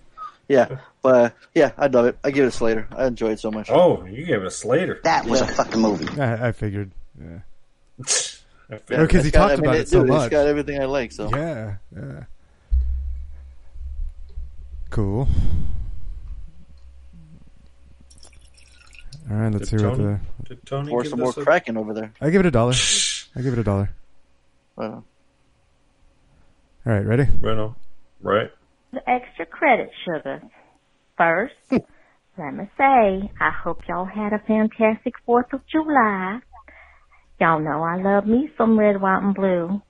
Yeah, 0.48 0.78
but 1.02 1.16
uh, 1.16 1.30
yeah, 1.56 1.72
I 1.78 1.88
love 1.88 2.06
it. 2.06 2.18
I 2.24 2.32
give 2.32 2.46
it 2.46 2.50
a 2.50 2.52
Slater. 2.52 2.88
I 2.96 3.08
enjoy 3.08 3.32
it 3.32 3.40
so 3.42 3.52
much. 3.52 3.70
Oh, 3.70 4.06
you 4.06 4.26
gave 4.26 4.42
it 4.42 4.46
a 4.48 4.52
Slater. 4.52 5.00
That 5.04 5.26
was 5.26 5.42
a 5.42 5.48
fucking 5.48 5.82
movie. 5.82 6.08
I, 6.22 6.50
I 6.50 6.52
figured. 6.54 6.92
Yeah. 7.22 7.40
I 8.72 8.80
No, 8.90 9.08
'cause 9.08 9.12
he 9.24 9.28
It's 9.28 9.32
got- 9.32 9.40
talked 9.50 9.52
I 9.52 9.56
mean, 9.58 9.66
about 9.66 9.76
it 9.78 9.88
so 9.90 10.00
dude, 10.00 10.10
much. 10.10 10.22
It's 10.24 10.32
got 10.32 10.48
everything 10.48 10.82
I 10.82 10.86
like. 10.86 11.12
So 11.12 11.30
Yeah, 11.36 11.76
yeah. 11.96 12.24
Cool. 14.90 15.28
All 19.30 19.38
right, 19.38 19.52
let's 19.54 19.70
Did 19.70 19.80
hear 19.80 19.90
what 19.90 19.98
the. 19.98 20.20
did 20.44 20.66
Tony 20.66 20.90
pour 20.90 21.06
some 21.06 21.20
more 21.20 21.30
a- 21.36 21.44
cracking 21.44 21.78
over 21.78 21.94
there. 21.94 22.12
I 22.22 22.30
give 22.30 22.42
it 22.42 22.46
a 22.46 22.52
dollar. 22.52 22.74
I 23.36 23.42
give 23.42 23.54
it 23.54 23.60
a 23.60 23.64
dollar. 23.64 23.90
Right 24.76 24.88
on. 24.88 25.04
All 26.86 26.94
right, 26.94 27.06
ready? 27.06 27.26
Right 27.42 27.58
on. 27.58 27.76
Right. 28.22 28.52
The 28.92 29.08
extra 29.10 29.46
credit, 29.46 29.90
sugar. 30.06 30.42
First, 31.18 31.54
let 31.72 32.54
me 32.54 32.70
say, 32.78 33.32
I 33.40 33.50
hope 33.52 33.88
y'all 33.88 34.06
had 34.06 34.34
a 34.34 34.40
fantastic 34.40 35.14
4th 35.28 35.54
of 35.54 35.66
July. 35.68 36.40
Y'all 37.44 37.60
know 37.60 37.84
I 37.84 37.98
love 37.98 38.26
me 38.26 38.50
some 38.58 38.80
red, 38.80 39.02
white, 39.02 39.22
and 39.22 39.36
blue. 39.36 39.82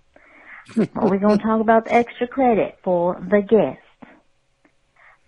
But 0.75 1.03
we're 1.03 1.19
going 1.19 1.37
to 1.37 1.43
talk 1.43 1.61
about 1.61 1.85
the 1.85 1.93
extra 1.93 2.27
credit 2.27 2.79
for 2.83 3.13
the 3.13 3.43
guest. 3.47 4.11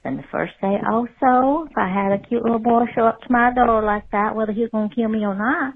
Then 0.04 0.18
the 0.18 0.24
first 0.32 0.54
day 0.60 0.78
also, 0.90 1.68
if 1.70 1.78
I 1.78 1.88
had 1.88 2.14
a 2.14 2.28
cute 2.28 2.42
little 2.42 2.58
boy 2.58 2.86
show 2.96 3.06
up 3.06 3.22
to 3.22 3.32
my 3.32 3.54
door 3.54 3.84
like 3.84 4.10
that, 4.10 4.36
whether 4.36 4.54
he's 4.54 4.72
going 4.72 4.90
to 4.90 4.96
kill 4.96 5.08
me 5.08 5.24
or 5.24 5.36
not, 5.36 5.76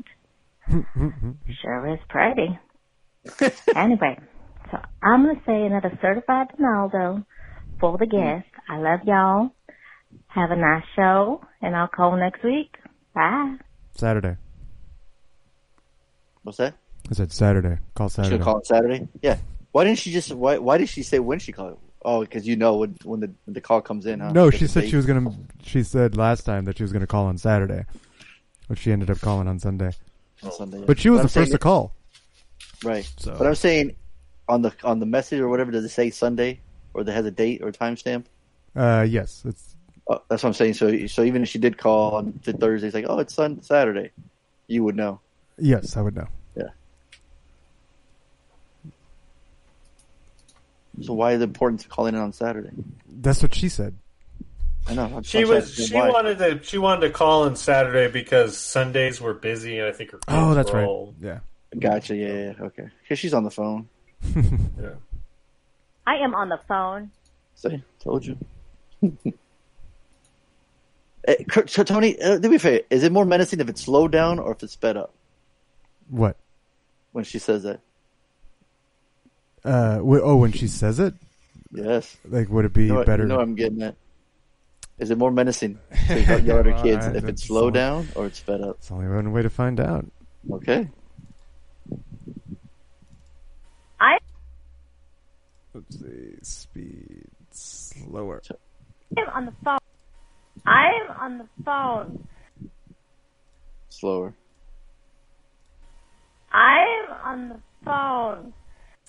sure 1.62 1.94
is 1.94 2.00
pretty. 2.10 2.58
anyway, 3.76 4.18
so 4.72 4.80
I'm 5.04 5.26
going 5.26 5.36
to 5.36 5.42
say 5.46 5.68
another 5.68 6.00
certified 6.02 6.48
Donaldo 6.58 7.26
for 7.80 8.00
the 8.00 8.08
guest. 8.08 8.48
I 8.68 8.80
love 8.80 9.02
y'all. 9.06 9.52
Have 10.30 10.50
a 10.50 10.56
nice 10.56 10.84
show, 10.96 11.46
and 11.62 11.76
I'll 11.76 11.88
call 11.88 12.18
next 12.18 12.44
week. 12.44 12.76
Bye. 13.14 13.58
Saturday. 13.92 14.38
What's 16.44 16.58
that? 16.58 16.76
I 17.10 17.14
said 17.14 17.32
Saturday. 17.32 17.78
Call 17.96 18.10
Saturday. 18.10 18.36
She'll 18.38 18.44
call 18.44 18.60
it 18.60 18.68
Saturday. 18.68 19.08
Yeah. 19.22 19.38
Why 19.72 19.84
didn't 19.84 20.00
she 20.00 20.12
just? 20.12 20.34
Why? 20.34 20.58
Why 20.58 20.78
did 20.78 20.90
she 20.90 21.04
say 21.04 21.20
when 21.20 21.40
she 21.40 21.52
called? 21.52 21.80
Oh, 22.04 22.22
because 22.22 22.48
you 22.48 22.56
know 22.56 22.78
when 22.78 22.96
when 23.04 23.20
the 23.20 23.32
when 23.46 23.54
the 23.54 23.62
call 23.62 23.82
comes 23.82 24.06
in. 24.06 24.20
Huh? 24.20 24.32
No, 24.32 24.50
she 24.50 24.68
said 24.68 24.82
date. 24.82 24.90
she 24.90 24.96
was 24.96 25.06
gonna. 25.06 25.32
She 25.64 25.84
said 25.84 26.18
last 26.18 26.44
time 26.44 26.66
that 26.66 26.78
she 26.78 26.84
was 26.84 26.92
gonna 26.94 27.08
call 27.08 27.26
on 27.26 27.38
Saturday, 27.38 27.86
but 28.68 28.78
she 28.78 28.92
ended 28.92 29.10
up 29.10 29.20
calling 29.20 29.48
on 29.48 29.60
Sunday. 29.60 29.92
On 30.44 30.52
Sunday, 30.52 30.80
yeah. 30.80 30.86
But 30.86 31.00
she 31.00 31.10
was 31.10 31.20
But 31.22 31.24
the 31.24 31.40
first 31.40 31.52
to 31.52 31.58
call. 31.58 31.94
Right. 32.84 33.10
So- 33.18 33.36
But 33.38 33.48
I'm 33.48 33.56
saying 33.56 33.96
on 34.48 34.62
the 34.62 34.74
on 34.84 35.00
the 35.00 35.06
message 35.06 35.40
or 35.40 35.50
whatever, 35.50 35.72
does 35.72 35.84
it 35.84 35.90
say 35.90 36.10
Sunday 36.10 36.62
or 36.94 37.04
that 37.04 37.12
has 37.12 37.26
a 37.26 37.32
date 37.32 37.62
or 37.62 37.72
timestamp? 37.72 38.26
Uh, 38.76 39.06
yes, 39.08 39.44
it's 39.46 39.76
Oh, 40.12 40.24
that's 40.28 40.42
what 40.42 40.50
I'm 40.50 40.54
saying. 40.54 40.74
So 40.74 41.06
so 41.08 41.24
even 41.24 41.44
if 41.44 41.50
she 41.50 41.60
did 41.60 41.78
call 41.78 42.16
on 42.16 42.34
Thursday, 42.34 42.88
it's 42.88 42.96
like 42.96 43.06
oh 43.08 43.20
it's 43.20 43.34
Sun 43.34 43.62
Saturday, 43.62 44.12
you 44.68 44.84
would 44.84 44.96
know. 44.96 45.20
Yes. 45.62 45.96
I 45.98 46.02
would 46.02 46.16
know. 46.16 46.28
Yeah. 46.56 46.70
So 51.02 51.14
why 51.14 51.34
is 51.34 51.42
it 51.42 51.46
important 51.46 51.82
to 51.82 51.88
call 51.88 52.08
in 52.08 52.16
on 52.16 52.34
Saturday? 52.34 52.72
That's 53.08 53.42
what 53.42 53.54
she 53.56 53.70
said. 53.70 53.96
I 54.88 54.94
know. 54.96 55.06
I'm, 55.18 55.24
She 55.24 55.46
was 55.46 55.74
she 55.76 55.94
why. 55.94 56.10
wanted 56.10 56.38
to 56.40 56.64
she 56.64 56.78
wanted 56.78 57.02
to 57.08 57.10
call 57.14 57.44
on 57.44 57.56
Saturday 57.56 58.12
because 58.12 58.58
Sundays 58.58 59.22
were 59.22 59.34
busy 59.34 59.78
and 59.78 59.88
I 59.88 59.92
think 59.92 60.12
her 60.12 60.20
Oh, 60.28 60.54
that's 60.54 60.72
were 60.72 60.80
right. 60.80 60.88
all- 60.88 61.14
Yeah. 61.22 61.40
Gotcha. 61.78 62.16
Yeah. 62.16 62.28
yeah 62.28 62.54
yeah, 62.58 62.66
okay. 62.66 62.88
Because 63.04 63.20
she's 63.20 63.34
on 63.34 63.44
the 63.44 63.52
phone. 63.52 63.88
yeah. 64.36 64.90
I 66.08 66.16
am 66.18 66.34
on 66.34 66.50
the 66.50 66.60
phone. 66.68 67.12
See, 67.56 67.84
told 68.00 68.26
you. 68.26 68.38
Eh, 71.28 71.36
so 71.68 71.84
Tony, 71.84 72.20
uh, 72.22 72.40
to 72.40 72.50
be 72.50 72.58
fair, 72.58 72.82
is 72.90 73.04
it 73.04 73.12
more 73.12 73.26
menacing 73.26 73.60
if 73.60 73.68
it's 73.68 73.82
slowed 73.82 74.10
down 74.10 74.40
or 74.40 74.54
if 74.54 74.64
it's 74.64 74.72
sped 74.72 74.96
up 74.96 75.14
What? 76.10 76.38
when 77.12 77.24
she 77.24 77.40
says 77.40 77.64
that? 77.64 77.80
Uh, 79.64 79.98
wh- 80.00 80.22
oh, 80.24 80.36
when 80.38 80.52
she 80.52 80.68
says 80.68 81.00
it, 81.00 81.14
Yes. 81.72 82.18
like, 82.28 82.50
would 82.50 82.66
it 82.66 82.74
be 82.74 82.86
You 82.86 82.94
know, 82.94 83.04
better? 83.04 83.24
You 83.24 83.30
know 83.30 83.40
I'm 83.40 83.56
getting 83.56 83.82
it. 83.82 83.96
Is 85.00 85.12
it 85.12 85.18
more 85.18 85.32
menacing 85.32 85.80
to 86.08 86.22
yell 86.22 86.40
yell 86.46 86.60
at 86.60 86.66
her 86.66 86.82
kids 86.84 87.06
I- 87.06 87.14
if 87.16 87.24
it's 87.26 87.44
slow 87.46 87.62
only- 87.68 87.74
down 87.74 88.08
or 88.16 88.26
it's 88.28 88.40
sped 88.40 88.62
up? 88.62 88.78
It's 88.78 88.92
only 88.92 89.08
one 89.08 89.32
way 89.32 89.42
to 89.42 89.50
find 89.50 89.80
out. 89.80 90.06
Okay. 90.52 90.90
I 94.00 94.18
Let's 95.74 96.00
see. 96.00 96.36
Speed 96.42 97.26
slower. 97.52 98.42
I 99.18 99.22
am 99.22 99.30
on 99.30 99.46
the 99.46 99.54
phone. 99.64 99.80
I 100.66 100.86
am 101.02 101.18
on 101.20 101.38
the 101.40 101.48
phone. 101.66 102.28
Slower. 103.90 104.34
I 106.52 107.06
am 107.08 107.16
on 107.26 107.50
the 107.50 107.60
phone. 107.86 108.54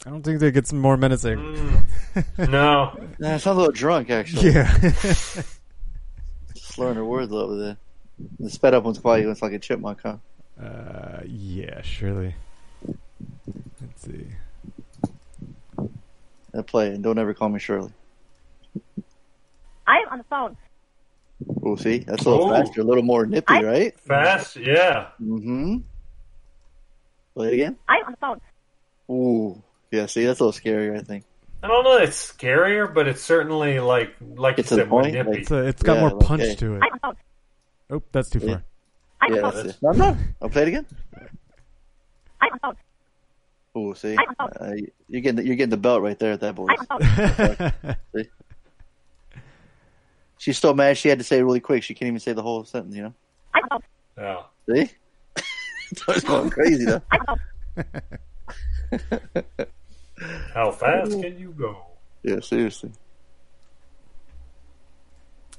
I 0.07 0.11
don't 0.11 0.23
think 0.23 0.41
they 0.41 0.51
get 0.51 0.67
some 0.67 0.79
more 0.79 0.97
menacing. 0.97 1.39
Mm. 1.39 2.49
No. 2.51 2.99
Nah, 3.19 3.37
sounds 3.37 3.47
a 3.47 3.53
little 3.53 3.73
drunk, 3.73 4.09
actually. 4.11 4.51
Yeah. 4.53 4.75
Slurring 6.55 6.97
her 6.97 7.05
words 7.05 7.31
a 7.31 7.35
little 7.35 7.57
bit. 7.57 7.77
The 8.39 8.49
sped 8.51 8.73
up 8.75 8.85
one's 8.85 8.99
probably 8.99 9.27
looks 9.27 9.43
like 9.43 9.53
a 9.53 9.59
chipmunk, 9.59 10.01
huh? 10.03 10.17
Uh, 10.63 11.21
yeah, 11.27 11.83
surely. 11.83 12.35
Let's 12.87 14.03
see. 14.03 14.27
I 16.57 16.63
play 16.63 16.89
and 16.89 17.03
Don't 17.03 17.19
ever 17.19 17.33
call 17.35 17.49
me 17.51 17.59
Shirley. 17.59 17.93
I'm 19.87 20.09
on 20.11 20.19
the 20.19 20.25
phone. 20.25 20.57
Oh, 21.65 21.77
see, 21.77 21.99
that's 21.99 22.25
a 22.25 22.31
little 22.31 22.47
Oh. 22.47 22.51
faster, 22.51 22.81
a 22.81 22.85
little 22.85 23.03
more 23.03 23.25
nippy, 23.27 23.55
I- 23.55 23.63
right? 23.63 24.01
Fast, 24.01 24.57
yeah. 24.57 25.09
Mm-hmm. 25.23 25.79
Play 27.35 27.49
it 27.49 27.55
again. 27.55 27.77
I'm 27.89 28.05
on 28.07 28.13
the 28.13 28.17
phone. 28.19 28.41
Ooh, 29.17 29.63
yeah. 29.91 30.07
See, 30.07 30.25
that's 30.25 30.41
a 30.41 30.45
little 30.45 30.59
scarier. 30.61 30.99
I 30.99 31.03
think. 31.03 31.25
I 31.63 31.69
don't 31.69 31.85
know. 31.85 31.97
It's 31.99 32.33
scarier, 32.33 32.93
but 32.93 33.07
it's 33.07 33.21
certainly 33.23 33.81
like 33.81 34.15
like 34.21 34.57
you 34.57 34.63
Get 34.63 34.69
to 34.69 34.75
the 34.77 34.81
said, 34.83 34.89
more 34.89 35.03
nippy. 35.03 35.29
like- 35.31 35.39
It's, 35.41 35.51
uh, 35.51 35.63
it's 35.63 35.83
got 35.83 35.95
Yeah, 35.95 36.01
more 36.01 36.13
okay. 36.15 36.27
punch 36.27 36.57
to 36.59 36.75
it. 36.77 36.83
I'm 36.83 36.83
on 36.83 36.91
the 36.93 36.99
phone. 37.03 37.17
Oh, 37.91 38.03
that's 38.13 38.31
too 38.31 38.39
Yeah. 38.41 38.47
far. 38.55 38.65
I'm 39.23 39.35
Yeah, 39.35 39.43
on 39.43 39.55
that's 39.55 39.69
it. 39.69 39.79
No, 39.83 39.91
no. 39.93 40.17
I'll 40.41 40.49
play 40.49 40.63
it 40.63 40.69
again. 40.69 40.87
I'm 42.41 42.49
on 42.53 42.53
the 42.53 42.59
phone. 42.63 42.77
Ooh, 43.77 43.95
see, 43.95 44.17
I'm 44.19 44.35
on 44.41 44.51
uh, 44.61 44.73
you're 45.09 45.21
getting 45.21 45.37
the, 45.37 45.45
you're 45.47 45.55
getting 45.57 45.71
the 45.71 45.77
belt 45.77 46.03
right 46.03 46.19
there 46.19 46.33
at 46.33 46.41
that 46.41 46.55
boy. 46.55 46.67
I'm 46.71 46.87
on 46.91 46.99
the 47.01 47.73
phone. 47.83 47.97
See? 48.17 48.29
She's 50.39 50.59
so 50.59 50.73
mad 50.73 50.97
she 50.97 51.09
had 51.09 51.19
to 51.19 51.25
say 51.25 51.39
it 51.39 51.43
really 51.43 51.61
quick. 51.61 51.83
She 51.83 51.95
can't 51.95 52.09
even 52.09 52.21
say 52.21 52.33
the 52.33 52.43
whole 52.43 52.65
sentence. 52.65 52.97
You 52.97 53.03
know. 53.03 53.15
I'm 53.55 53.65
on. 53.71 53.83
Yeah. 54.17 54.43
See? 54.87 54.91
it's 56.09 56.25
going 56.25 56.51
crazy 56.51 56.85
though. 56.85 57.03
I'm 57.11 57.21
on 57.29 57.41
the 58.91 59.43
phone. 59.43 59.67
How 60.55 60.71
fast 60.71 61.13
can 61.13 61.39
you 61.39 61.53
go? 61.53 61.79
Yeah, 62.23 62.41
seriously. 62.41 62.91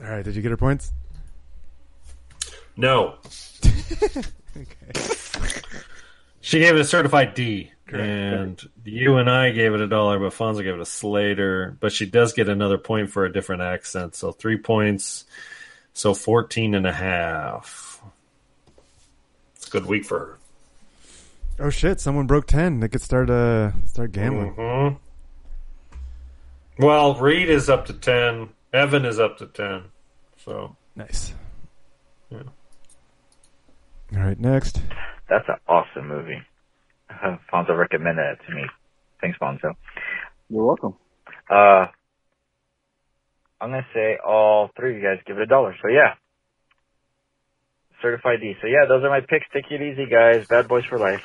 All 0.02 0.10
right, 0.10 0.24
did 0.24 0.36
you 0.36 0.42
get 0.42 0.52
her 0.52 0.58
points? 0.58 0.94
No. 2.78 3.16
okay. 3.66 5.02
She 6.42 6.60
gave 6.60 6.76
it 6.76 6.82
a 6.82 6.86
certified 6.86 7.36
D, 7.36 7.72
and 7.88 8.62
you 8.84 9.18
and 9.18 9.30
I 9.30 9.52
gave 9.52 9.74
it 9.74 9.82
a 9.82 9.88
dollar, 9.88 10.18
but 10.20 10.34
Fonzo 10.34 10.64
gave 10.64 10.74
it 10.74 10.80
a 10.80 10.86
Slater. 10.86 11.78
But 11.80 11.92
she 11.92 12.06
does 12.06 12.34
get 12.34 12.50
another 12.50 12.78
point 12.78 13.12
for 13.12 13.26
a 13.26 13.32
different 13.32 13.62
accent, 13.62 14.16
so 14.16 14.32
three 14.32 14.58
points, 14.58 15.26
so 15.94 16.14
14 16.14 16.74
and 16.74 16.88
a 16.88 16.92
half. 16.92 17.91
It's 19.72 19.76
a 19.78 19.80
good 19.80 19.88
week 19.90 20.04
for 20.04 20.20
her. 20.20 20.38
Oh 21.66 21.70
shit! 21.70 22.02
Someone 22.02 22.28
broke 22.28 22.46
ten. 22.46 22.82
They 22.82 22.90
could 22.90 23.02
start 23.02 23.30
uh 23.30 23.72
start 23.86 24.12
gambling. 24.12 24.54
Mhm. 24.56 24.98
Well, 26.78 27.16
Reed 27.16 27.50
is 27.50 27.70
up 27.70 27.86
to 27.86 27.94
10, 27.94 28.50
Evan 28.74 29.06
is 29.06 29.20
up 29.20 29.38
to 29.38 29.46
10, 29.46 29.84
so. 30.44 30.76
Nice. 30.96 31.36
Yeah. 32.32 32.40
All 34.16 34.24
right, 34.24 34.40
next. 34.40 34.82
That's 35.30 35.48
an 35.48 35.58
awesome 35.68 36.08
movie. 36.08 36.42
Uh, 37.10 37.38
Fonzo 37.54 37.78
recommended 37.78 38.24
it 38.24 38.40
to 38.48 38.56
me. 38.56 38.64
Thanks, 39.22 39.38
Fonzo. 39.38 39.76
You're 40.50 40.66
welcome. 40.66 40.96
Uh, 41.50 41.86
I'm 43.62 43.70
gonna 43.70 43.86
say 43.94 44.18
all 44.26 44.72
three 44.76 44.96
of 44.96 45.02
you 45.02 45.08
guys 45.08 45.20
give 45.28 45.38
it 45.38 45.44
a 45.44 45.46
dollar. 45.46 45.76
So 45.84 45.88
yeah, 45.88 46.16
certified 48.02 48.40
D. 48.42 48.56
So 48.62 48.68
yeah, 48.68 48.86
those 48.88 49.04
are 49.04 49.10
my 49.10 49.22
picks. 49.22 49.46
Take 49.54 49.72
it 49.72 49.82
easy, 49.82 50.06
guys. 50.06 50.48
Bad 50.48 50.68
boys 50.68 50.86
for 50.86 50.98
life. 50.98 51.24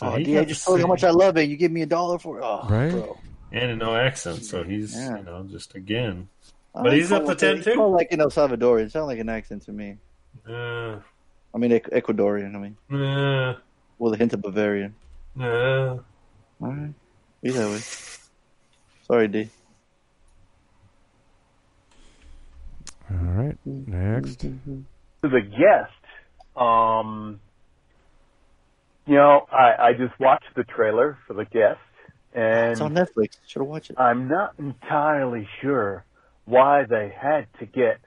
Oh, 0.00 0.12
he 0.16 0.24
D, 0.24 0.38
I 0.38 0.44
just 0.44 0.64
told 0.64 0.78
you 0.78 0.84
how 0.86 0.88
much 0.92 1.02
I 1.04 1.10
love 1.10 1.36
it. 1.38 1.48
You 1.48 1.56
give 1.56 1.72
me 1.72 1.82
a 1.82 1.86
dollar 1.86 2.18
for 2.18 2.38
it. 2.38 2.44
Oh, 2.44 2.66
Right? 2.68 2.90
bro. 2.90 3.18
And 3.50 3.78
no 3.78 3.96
accent, 3.96 4.44
so 4.44 4.62
he's, 4.62 4.94
Yeah. 4.94 5.16
you 5.18 5.24
know, 5.24 5.42
just 5.50 5.74
again. 5.74 6.28
Oh, 6.74 6.82
But 6.84 6.92
he's 6.92 7.10
up 7.10 7.24
called 7.24 7.38
to 7.38 7.46
like- 7.46 7.54
10 7.54 7.56
he 7.58 7.62
too? 7.64 7.74
called 7.74 7.94
like 7.94 8.12
an 8.12 8.20
El 8.20 8.28
Salvadorian. 8.30 8.84
It 8.86 8.92
sounded 8.92 9.06
like 9.06 9.18
an 9.18 9.28
accent 9.28 9.62
to 9.62 9.72
me. 9.72 9.96
Uh, 10.48 10.98
I 11.54 11.58
mean, 11.58 11.70
Ecuadorian. 11.72 12.54
I 12.54 12.58
mean, 12.58 13.00
uh, 13.02 13.56
with 13.98 14.14
a 14.14 14.16
hint 14.16 14.32
of 14.34 14.42
Bavarian. 14.42 14.94
uh. 15.40 15.44
All 15.44 16.02
right. 16.60 16.92
Be 17.42 17.50
that 17.50 17.68
way. 17.68 17.78
Sorry, 19.06 19.28
D. 19.28 19.48
All 23.10 23.16
right, 23.16 23.56
next. 23.64 24.40
to 24.40 24.52
the 25.22 25.40
guest, 25.40 26.56
um, 26.56 27.40
you 29.06 29.14
know, 29.14 29.46
I, 29.50 29.88
I 29.88 29.92
just 29.94 30.18
watched 30.20 30.54
the 30.54 30.64
trailer 30.64 31.18
for 31.26 31.32
the 31.34 31.44
guest, 31.46 31.80
and 32.34 32.72
It's 32.72 32.80
on 32.80 32.94
Netflix. 32.94 33.38
Should 33.46 33.60
have 33.60 33.68
watched 33.68 33.90
it. 33.90 33.96
I'm 33.98 34.28
not 34.28 34.54
entirely 34.58 35.48
sure 35.62 36.04
why 36.44 36.84
they 36.84 37.08
had 37.16 37.46
to 37.60 37.66
get 37.66 37.98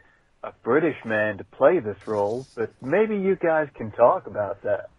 a 0.43 0.51
British 0.63 0.97
man 1.05 1.37
to 1.39 1.43
play 1.43 1.79
this 1.79 1.97
role, 2.07 2.45
but 2.55 2.71
maybe 2.81 3.17
you 3.17 3.35
guys 3.35 3.67
can 3.75 3.91
talk 3.91 4.27
about 4.27 4.61
that. 4.63 4.89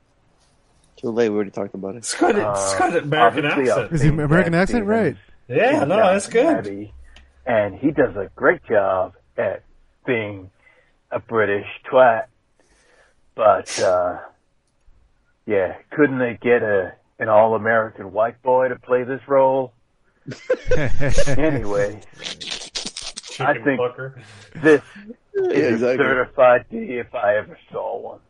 Too 0.96 1.10
late. 1.10 1.28
We 1.30 1.36
already 1.36 1.50
talked 1.50 1.74
about 1.74 1.94
it. 1.94 1.98
It's 1.98 2.14
got, 2.18 2.34
a- 2.36 2.50
it's 2.52 2.74
got 2.78 2.96
an 2.96 3.04
American 3.04 3.44
accent. 3.46 3.92
Is 3.92 4.02
he 4.02 4.08
American 4.08 4.54
accent? 4.54 4.86
Right. 4.86 5.16
Yeah, 5.48 5.84
no, 5.84 5.96
that's 5.96 6.28
good. 6.28 6.42
Downton 6.44 6.58
Abbey, 6.72 6.94
and 7.46 7.74
he 7.76 7.90
does 7.90 8.14
a 8.16 8.30
great 8.36 8.64
job 8.64 9.14
at 9.36 9.62
being 10.06 10.50
a 11.10 11.18
British 11.20 11.66
twat. 11.90 12.26
But 13.34 13.68
uh 13.78 14.18
yeah, 15.46 15.76
couldn't 15.90 16.18
they 16.18 16.38
get 16.40 16.62
a 16.62 16.94
an 17.18 17.28
all 17.28 17.54
American 17.54 18.12
white 18.12 18.42
boy 18.42 18.68
to 18.68 18.76
play 18.76 19.04
this 19.04 19.20
role? 19.28 19.72
anyway, 21.36 22.00
I 23.40 23.54
think 23.54 23.76
plucker. 23.76 24.22
this 24.62 24.82
Yeah, 25.34 25.50
is 25.50 25.74
a 25.74 25.74
exactly. 25.74 25.96
certified 25.98 26.66
D 26.70 26.76
if 26.98 27.14
I 27.14 27.36
ever 27.38 27.58
saw 27.70 27.98
one. 27.98 28.20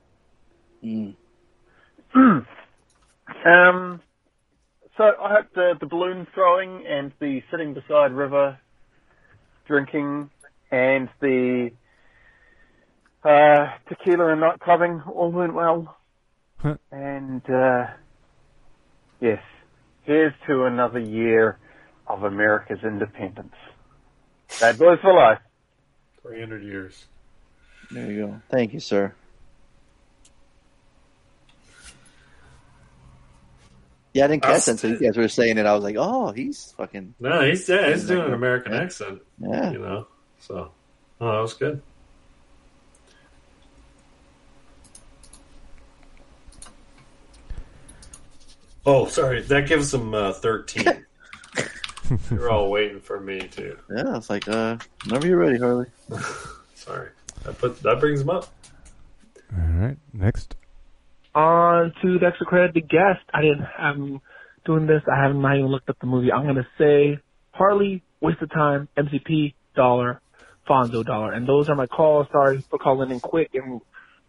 Mm. 2.15 2.47
Um, 3.47 4.01
so 4.97 5.05
I 5.05 5.35
hope 5.35 5.47
the, 5.55 5.74
the 5.81 5.86
balloon 5.86 6.27
throwing 6.35 6.85
and 6.86 7.12
the 7.19 7.43
sitting 7.51 7.73
beside 7.74 8.12
river 8.12 8.59
drinking 9.66 10.31
and 10.73 11.11
the 11.20 11.70
uh, 13.23 13.66
tequila 13.89 14.32
and 14.32 14.40
night 14.40 14.59
clubbing 14.59 15.03
all 15.03 15.31
went 15.31 15.55
well. 15.55 15.97
Huh. 16.57 16.77
And 16.90 17.49
uh, 17.49 17.89
yes, 19.20 19.43
here's 20.03 20.32
to 20.47 20.65
another 20.65 20.99
year 20.99 21.59
of 22.07 22.24
America's 22.24 22.81
independence. 22.82 23.55
Bad 24.61 24.78
boys 24.78 24.99
for 25.01 25.15
life. 25.15 25.39
300 26.23 26.62
years. 26.62 27.05
There 27.90 28.11
you 28.11 28.27
go. 28.27 28.40
Thank 28.51 28.73
you, 28.73 28.81
sir. 28.81 29.15
Yeah, 34.15 34.24
I 34.24 34.28
didn't 34.28 34.43
catch 34.43 34.66
that 34.66 34.73
until 34.73 34.90
you 34.90 34.99
guys 34.99 35.16
were 35.16 35.28
saying 35.28 35.57
it. 35.57 35.65
I 35.65 35.74
was 35.74 35.82
like, 35.82 35.97
oh, 35.99 36.32
he's 36.32 36.73
fucking. 36.77 37.15
No, 37.19 37.43
he's 37.44 37.66
yeah, 37.66 37.90
he's 37.90 38.07
doing 38.07 38.27
an 38.27 38.35
American 38.35 38.74
accent. 38.74 39.23
Yeah. 39.39 39.73
You 39.73 39.78
know, 39.78 40.07
so 40.43 40.73
oh, 41.20 41.32
that 41.32 41.40
was 41.40 41.55
good. 41.55 41.81
Oh, 48.85 49.06
sorry, 49.06 49.43
that 49.43 49.69
gives 49.69 49.94
him 49.94 50.12
uh, 50.12 50.32
thirteen. 50.32 51.06
You're 52.31 52.51
all 52.51 52.70
waiting 52.70 53.01
for 53.01 53.20
me 53.20 53.40
too. 53.48 53.78
Yeah, 53.89 54.16
it's 54.16 54.28
like, 54.28 54.48
uh, 54.48 54.77
whenever 55.05 55.27
you're 55.27 55.39
ready, 55.39 55.59
Harley. 55.59 55.86
Sorry, 56.74 57.09
that 57.44 57.56
put 57.59 57.81
that 57.82 58.01
brings 58.01 58.20
him 58.20 58.28
up. 58.28 58.52
All 59.55 59.64
right, 59.78 59.97
next. 60.12 60.56
On 61.35 61.93
to 62.02 62.19
the 62.19 62.27
extra 62.27 62.44
credit, 62.44 62.74
the 62.74 62.81
guest. 62.81 63.20
I 63.32 63.43
didn't. 63.43 63.66
I'm 63.78 64.20
doing 64.66 64.86
this. 64.86 65.02
I 65.10 65.23
haven't 65.23 65.40
not 65.40 65.56
even 65.56 65.70
looked 65.70 65.89
up 65.89 65.98
the 66.01 66.06
movie. 66.06 66.32
I'm 66.32 66.44
gonna 66.44 66.66
say 66.77 67.20
Harley, 67.52 68.02
waste 68.20 68.43
of 68.43 68.51
time, 68.51 68.89
MCP, 68.98 69.55
dollar, 69.74 70.20
Fonzo, 70.68 71.05
dollar, 71.05 71.32
and 71.32 71.47
those 71.47 71.68
are 71.68 71.74
my 71.74 71.86
calls. 71.86 72.26
Sorry 72.32 72.60
for 72.70 72.78
calling 72.78 73.10
in 73.10 73.20
quick 73.20 73.51
and 73.55 73.80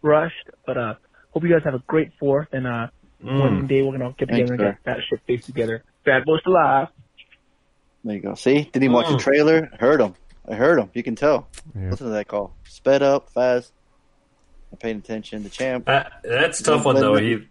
rushed, 0.02 0.50
but 0.66 0.76
uh, 0.76 0.94
hope 1.32 1.42
you 1.44 1.48
guys 1.50 1.62
have 1.64 1.74
a 1.74 1.82
great 1.86 2.12
Fourth, 2.18 2.48
and 2.52 2.66
uh, 2.66 2.88
Mm. 3.24 3.40
one 3.40 3.66
day 3.66 3.80
we're 3.80 3.92
gonna 3.96 4.12
get 4.18 4.28
Thanks, 4.28 4.50
together 4.50 4.52
and 4.52 4.60
sir. 4.60 4.64
get 4.72 4.84
that 4.84 4.96
shit 5.08 5.20
face 5.26 5.46
together. 5.46 5.82
Bad 6.04 6.24
boys 6.26 6.40
alive. 6.46 6.88
There 8.02 8.16
you 8.16 8.20
go. 8.20 8.34
See? 8.34 8.64
Didn't 8.64 8.82
even 8.82 8.92
watch 8.92 9.06
the 9.08 9.14
Mm. 9.14 9.20
trailer. 9.20 9.70
Heard 9.80 10.00
him. 10.02 10.14
I 10.46 10.54
heard 10.56 10.78
him. 10.78 10.90
You 10.92 11.02
can 11.02 11.14
tell. 11.16 11.48
Yeah. 11.74 11.88
Listen 11.90 12.08
to 12.08 12.12
that 12.12 12.28
call. 12.28 12.54
Sped 12.64 13.02
up, 13.02 13.30
fast. 13.30 13.72
I'm 14.72 14.76
paying 14.78 14.98
attention. 14.98 15.42
The 15.42 15.48
champ. 15.48 15.88
Uh, 15.88 16.04
that's 16.22 16.60
a 16.60 16.64
tough 16.64 16.84
one 16.84 16.96
though. 16.96 17.14
He 17.16 17.46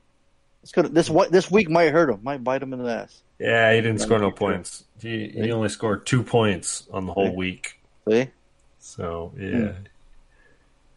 It's 0.62 0.72
good. 0.72 0.94
This 0.94 1.10
what 1.10 1.32
this 1.32 1.50
week 1.50 1.70
might 1.72 1.92
hurt 1.92 2.10
him. 2.12 2.20
Might 2.22 2.44
bite 2.44 2.62
him 2.62 2.72
in 2.74 2.84
the 2.84 2.92
ass. 2.92 3.24
yeah, 3.40 3.74
he 3.74 3.82
didn't 3.82 4.00
score 4.02 4.20
no 4.20 4.30
points. 4.30 4.84
He 5.02 5.30
he 5.30 5.52
only 5.52 5.70
scored 5.70 6.06
two 6.06 6.22
points 6.22 6.88
on 6.94 7.08
the 7.08 7.14
whole 7.14 7.36
week. 7.36 7.80
See? 8.08 8.28
So 8.86 9.32
yeah, 9.38 9.50
Hmm. 9.50 9.84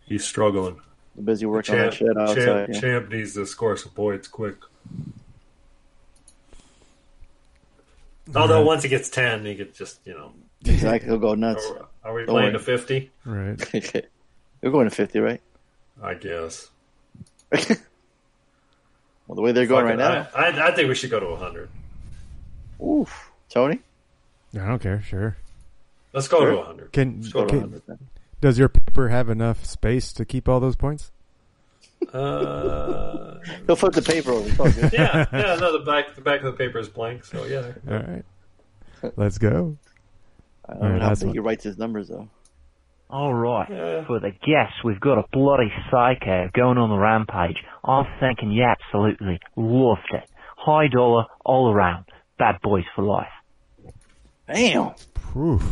he's 0.07 0.25
struggling. 0.25 0.81
I'm 1.17 1.25
busy 1.25 1.47
working 1.47 1.77
on 1.77 1.81
that 1.83 1.93
Champ, 1.93 2.09
shit 2.09 2.19
outside. 2.19 2.45
champ, 2.45 2.69
yeah. 2.75 2.81
champ 2.81 3.09
needs 3.11 3.35
to 3.35 3.47
score 3.47 3.77
some 3.77 3.93
points 3.93 4.27
quick. 4.29 4.57
Although 8.35 8.59
Right. 8.59 8.67
once 8.67 8.83
he 8.83 8.89
gets 8.89 9.09
ten, 9.09 9.47
he 9.47 9.55
could 9.55 9.73
just 9.75 10.01
you 10.05 10.15
know. 10.15 10.33
Exactly, 10.65 11.09
he'll 11.09 11.19
go 11.19 11.35
nuts. 11.35 11.65
Are, 11.71 11.87
are 12.11 12.15
we 12.15 12.23
Don't 12.23 12.35
playing 12.35 12.53
worry. 12.53 12.53
to 12.55 12.59
fifty? 12.59 13.11
Right. 13.25 14.05
You're 14.63 14.73
going 14.73 14.89
to 14.89 14.95
50, 14.95 15.21
right? 15.21 15.41
I 16.03 16.15
guess. 16.15 16.71
Well, 19.29 19.35
the 19.35 19.43
way 19.43 19.51
they're 19.51 19.67
going 19.67 19.85
right 19.87 19.99
now. 19.99 20.29
I, 20.37 20.51
I, 20.51 20.69
I 20.69 20.71
think 20.73 20.89
we 20.89 20.95
should 20.95 21.11
go 21.11 21.19
to 21.19 21.35
hundred. 21.35 21.69
Oof. 22.81 23.33
Tony? 23.49 23.81
I 24.55 24.67
don't 24.69 24.79
care. 24.81 25.03
Sure. 25.03 25.37
Let's 26.17 26.27
go 26.29 26.41
Sure. 26.41 26.51
to 26.57 26.63
hundred. 26.63 26.93
Can, 26.93 27.21
Let's 27.21 27.33
go 27.33 27.43
to 27.45 27.47
can- 27.49 27.61
100 27.61 27.83
then. 27.87 27.99
does 28.41 28.59
your 28.59 28.69
paper 28.69 29.09
have 29.11 29.29
enough 29.29 29.65
space 29.65 30.13
to 30.15 30.25
keep 30.25 30.49
all 30.49 30.59
those 30.59 30.75
points? 30.77 31.13
Uh, 32.13 33.39
He'll 33.67 33.77
flip 33.77 33.93
the 33.95 34.03
paper 34.03 34.33
over. 34.33 34.49
It's 34.49 34.59
all 34.61 34.71
good. 34.73 34.93
yeah, 34.93 35.27
yeah. 35.33 35.57
No, 35.61 35.79
the 35.79 35.85
back 35.85 36.15
the 36.15 36.21
back 36.21 36.41
of 36.41 36.47
the 36.47 36.53
paper 36.53 36.79
is 36.79 36.89
blank. 36.89 37.25
So 37.25 37.45
yeah. 37.45 37.73
All 37.89 37.99
right. 37.99 38.25
Let's 39.17 39.39
go. 39.39 39.77
I 40.69 40.73
All 40.73 40.81
don't 40.81 40.91
right, 40.91 40.97
know 40.97 41.03
how 41.03 41.09
that's 41.11 41.23
one. 41.25 41.33
he 41.35 41.39
writes 41.39 41.65
his 41.65 41.79
numbers, 41.79 42.09
though. 42.09 42.29
All 43.09 43.33
right. 43.33 43.69
For 44.07 44.19
the 44.19 44.31
guests, 44.31 44.83
we've 44.83 44.99
got 45.01 45.19
a 45.19 45.25
bloody 45.33 45.73
psycho 45.91 46.49
going 46.55 46.77
on 46.77 46.89
the 46.91 46.97
rampage. 46.99 47.57
I'm 47.85 48.05
thinking 48.19 48.51
you 48.51 48.65
absolutely 48.65 49.39
loved 49.55 50.09
it. 50.13 50.29
High 50.57 50.89
dollar 50.89 51.27
all 51.45 51.71
around. 51.73 52.07
Bad 52.39 52.57
boys 52.63 52.83
for 52.97 53.03
life. 53.05 53.29
Damn. 54.53 54.93
Oof. 55.37 55.63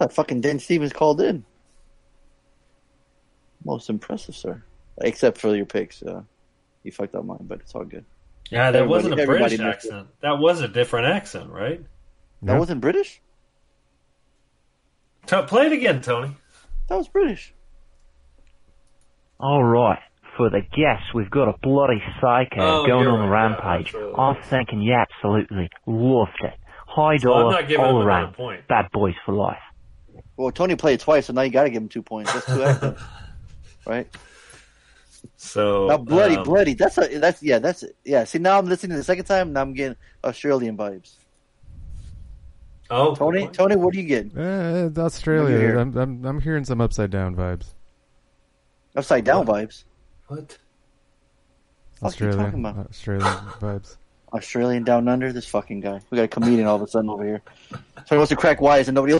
I 0.00 0.04
thought 0.04 0.12
fucking 0.12 0.40
Dan 0.42 0.58
Stevens 0.60 0.92
called 0.92 1.20
in. 1.20 1.44
Most 3.64 3.90
impressive, 3.90 4.36
sir. 4.36 4.62
Except 5.00 5.38
for 5.38 5.54
your 5.54 5.66
picks. 5.66 6.02
Uh, 6.02 6.22
you 6.84 6.92
fucked 6.92 7.14
up 7.14 7.24
mine, 7.24 7.38
but 7.42 7.60
it's 7.60 7.74
all 7.74 7.84
good. 7.84 8.04
Yeah, 8.50 8.70
that 8.70 8.78
Everybody- 8.82 8.88
wasn't 9.08 9.20
a 9.20 9.26
British 9.26 9.50
missed 9.50 9.60
it. 9.60 9.66
accent. 9.66 10.08
That 10.20 10.38
was 10.38 10.60
a 10.60 10.68
different 10.68 11.06
accent, 11.08 11.50
right? 11.50 11.80
That 12.42 12.52
Yeah. 12.54 12.58
wasn't 12.58 12.80
British? 12.80 13.20
To- 15.26 15.42
play 15.42 15.66
it 15.66 15.72
again, 15.72 16.00
Tony. 16.00 16.36
That 16.88 16.96
was 16.96 17.08
British. 17.08 17.52
All 19.40 19.62
right. 19.62 19.98
For 20.36 20.48
the 20.50 20.60
guests, 20.60 21.12
we've 21.12 21.30
got 21.30 21.48
a 21.48 21.58
bloody 21.60 22.02
psycho 22.20 22.60
Oh, 22.82 22.86
going 22.86 23.08
on 23.08 23.20
the 23.20 23.28
right. 23.28 23.50
Yeah, 23.50 23.56
rampage. 23.56 23.92
that's 23.92 23.94
really 24.02 24.14
I'm 24.14 24.34
nice. 24.36 24.46
thinking 24.46 24.80
you 24.82 24.94
absolutely 24.94 25.68
loved 25.86 26.40
it. 26.42 26.54
High 26.86 27.16
So 27.18 27.28
dollar 27.28 27.62
not 27.62 27.76
all 27.76 28.02
around. 28.02 28.34
point. 28.34 28.66
Bad 28.68 28.90
boys 28.92 29.14
for 29.26 29.34
life. 29.34 29.58
Well, 30.38 30.52
Tony 30.52 30.76
played 30.76 31.00
twice, 31.00 31.26
so 31.26 31.32
now 31.32 31.42
you 31.42 31.50
got 31.50 31.64
to 31.64 31.70
give 31.70 31.82
him 31.82 31.88
two 31.88 32.00
points. 32.00 32.32
That's 32.32 32.46
two 32.46 32.62
accents, 32.62 33.02
right? 33.86 34.06
So 35.36 35.88
Now, 35.88 35.96
bloody, 35.96 36.36
um, 36.36 36.44
bloody. 36.44 36.74
That's 36.74 36.96
a. 36.96 37.18
That's 37.18 37.42
yeah. 37.42 37.58
That's 37.58 37.82
yeah. 38.04 38.22
See, 38.22 38.38
now 38.38 38.56
I'm 38.56 38.66
listening 38.66 38.90
to 38.92 38.98
the 38.98 39.04
second 39.04 39.24
time. 39.24 39.52
Now 39.52 39.62
I'm 39.62 39.74
getting 39.74 39.96
Australian 40.22 40.76
vibes. 40.76 41.16
Oh, 42.88 43.16
Tony, 43.16 43.48
Tony, 43.48 43.74
what 43.74 43.94
are 43.94 43.98
you 43.98 44.04
getting? 44.06 44.30
Uh, 44.38 44.84
What 44.84 44.96
you 44.96 45.02
Australia. 45.02 45.78
I'm, 45.78 45.96
I'm 45.98 46.24
I'm 46.24 46.40
hearing 46.40 46.64
some 46.64 46.80
upside 46.80 47.10
down 47.10 47.34
vibes. 47.34 47.74
Upside 48.94 49.24
down 49.24 49.44
vibes. 49.44 49.84
What? 50.28 50.56
Fuck 52.00 52.20
you 52.20 52.28
Australia. 52.28 52.36
talking 52.36 52.60
about? 52.60 52.88
Australian 52.88 53.34
vibes. 53.60 53.96
Australian 54.32 54.84
down 54.84 55.08
under. 55.08 55.32
This 55.32 55.46
fucking 55.46 55.80
guy. 55.80 56.00
We 56.10 56.16
got 56.16 56.24
a 56.24 56.28
comedian 56.28 56.66
all 56.66 56.76
of 56.76 56.82
a 56.82 56.88
sudden 56.88 57.10
over 57.10 57.24
here. 57.24 57.42
Tony 58.06 58.18
wants 58.18 58.30
to 58.30 58.36
crack 58.36 58.60
wise 58.60 58.88
and 58.88 58.94
nobody. 58.94 59.14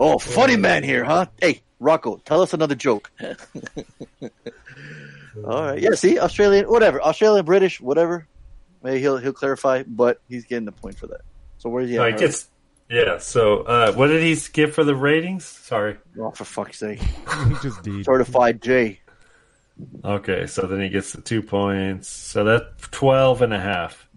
oh, 0.00 0.18
funny 0.18 0.56
man 0.56 0.82
here, 0.82 1.04
huh? 1.04 1.26
Hey, 1.40 1.62
Rocco, 1.80 2.16
tell 2.24 2.42
us 2.42 2.54
another 2.54 2.74
joke. 2.74 3.10
all 4.22 4.30
right. 5.44 5.80
Yeah. 5.80 5.94
See, 5.94 6.18
Australian, 6.18 6.66
whatever. 6.66 7.02
Australian, 7.02 7.44
British, 7.44 7.80
whatever. 7.80 8.26
Maybe 8.82 9.00
he'll 9.00 9.18
he'll 9.18 9.32
clarify, 9.32 9.82
but 9.86 10.20
he's 10.28 10.44
getting 10.44 10.66
the 10.66 10.72
point 10.72 10.98
for 10.98 11.06
that. 11.08 11.22
So 11.58 11.70
where's 11.70 11.88
he 11.88 11.96
at? 11.96 12.02
No, 12.02 12.06
he 12.06 12.18
gets. 12.18 12.48
Yeah. 12.90 13.18
So 13.18 13.62
uh, 13.62 13.92
what 13.92 14.08
did 14.08 14.22
he 14.22 14.36
give 14.52 14.74
for 14.74 14.84
the 14.84 14.94
ratings? 14.94 15.44
Sorry. 15.44 15.96
Oh, 16.18 16.30
for 16.30 16.44
fuck's 16.44 16.78
sake. 16.78 17.00
Just 17.62 17.82
deed. 17.82 18.04
Certified 18.04 18.62
J. 18.62 19.00
Okay, 20.04 20.46
so 20.46 20.66
then 20.66 20.80
he 20.80 20.88
gets 20.88 21.12
the 21.12 21.20
two 21.20 21.42
points. 21.42 22.08
So 22.08 22.44
that's 22.44 22.88
12 22.90 23.42
and 23.42 23.52
a 23.52 23.60
half. 23.60 24.08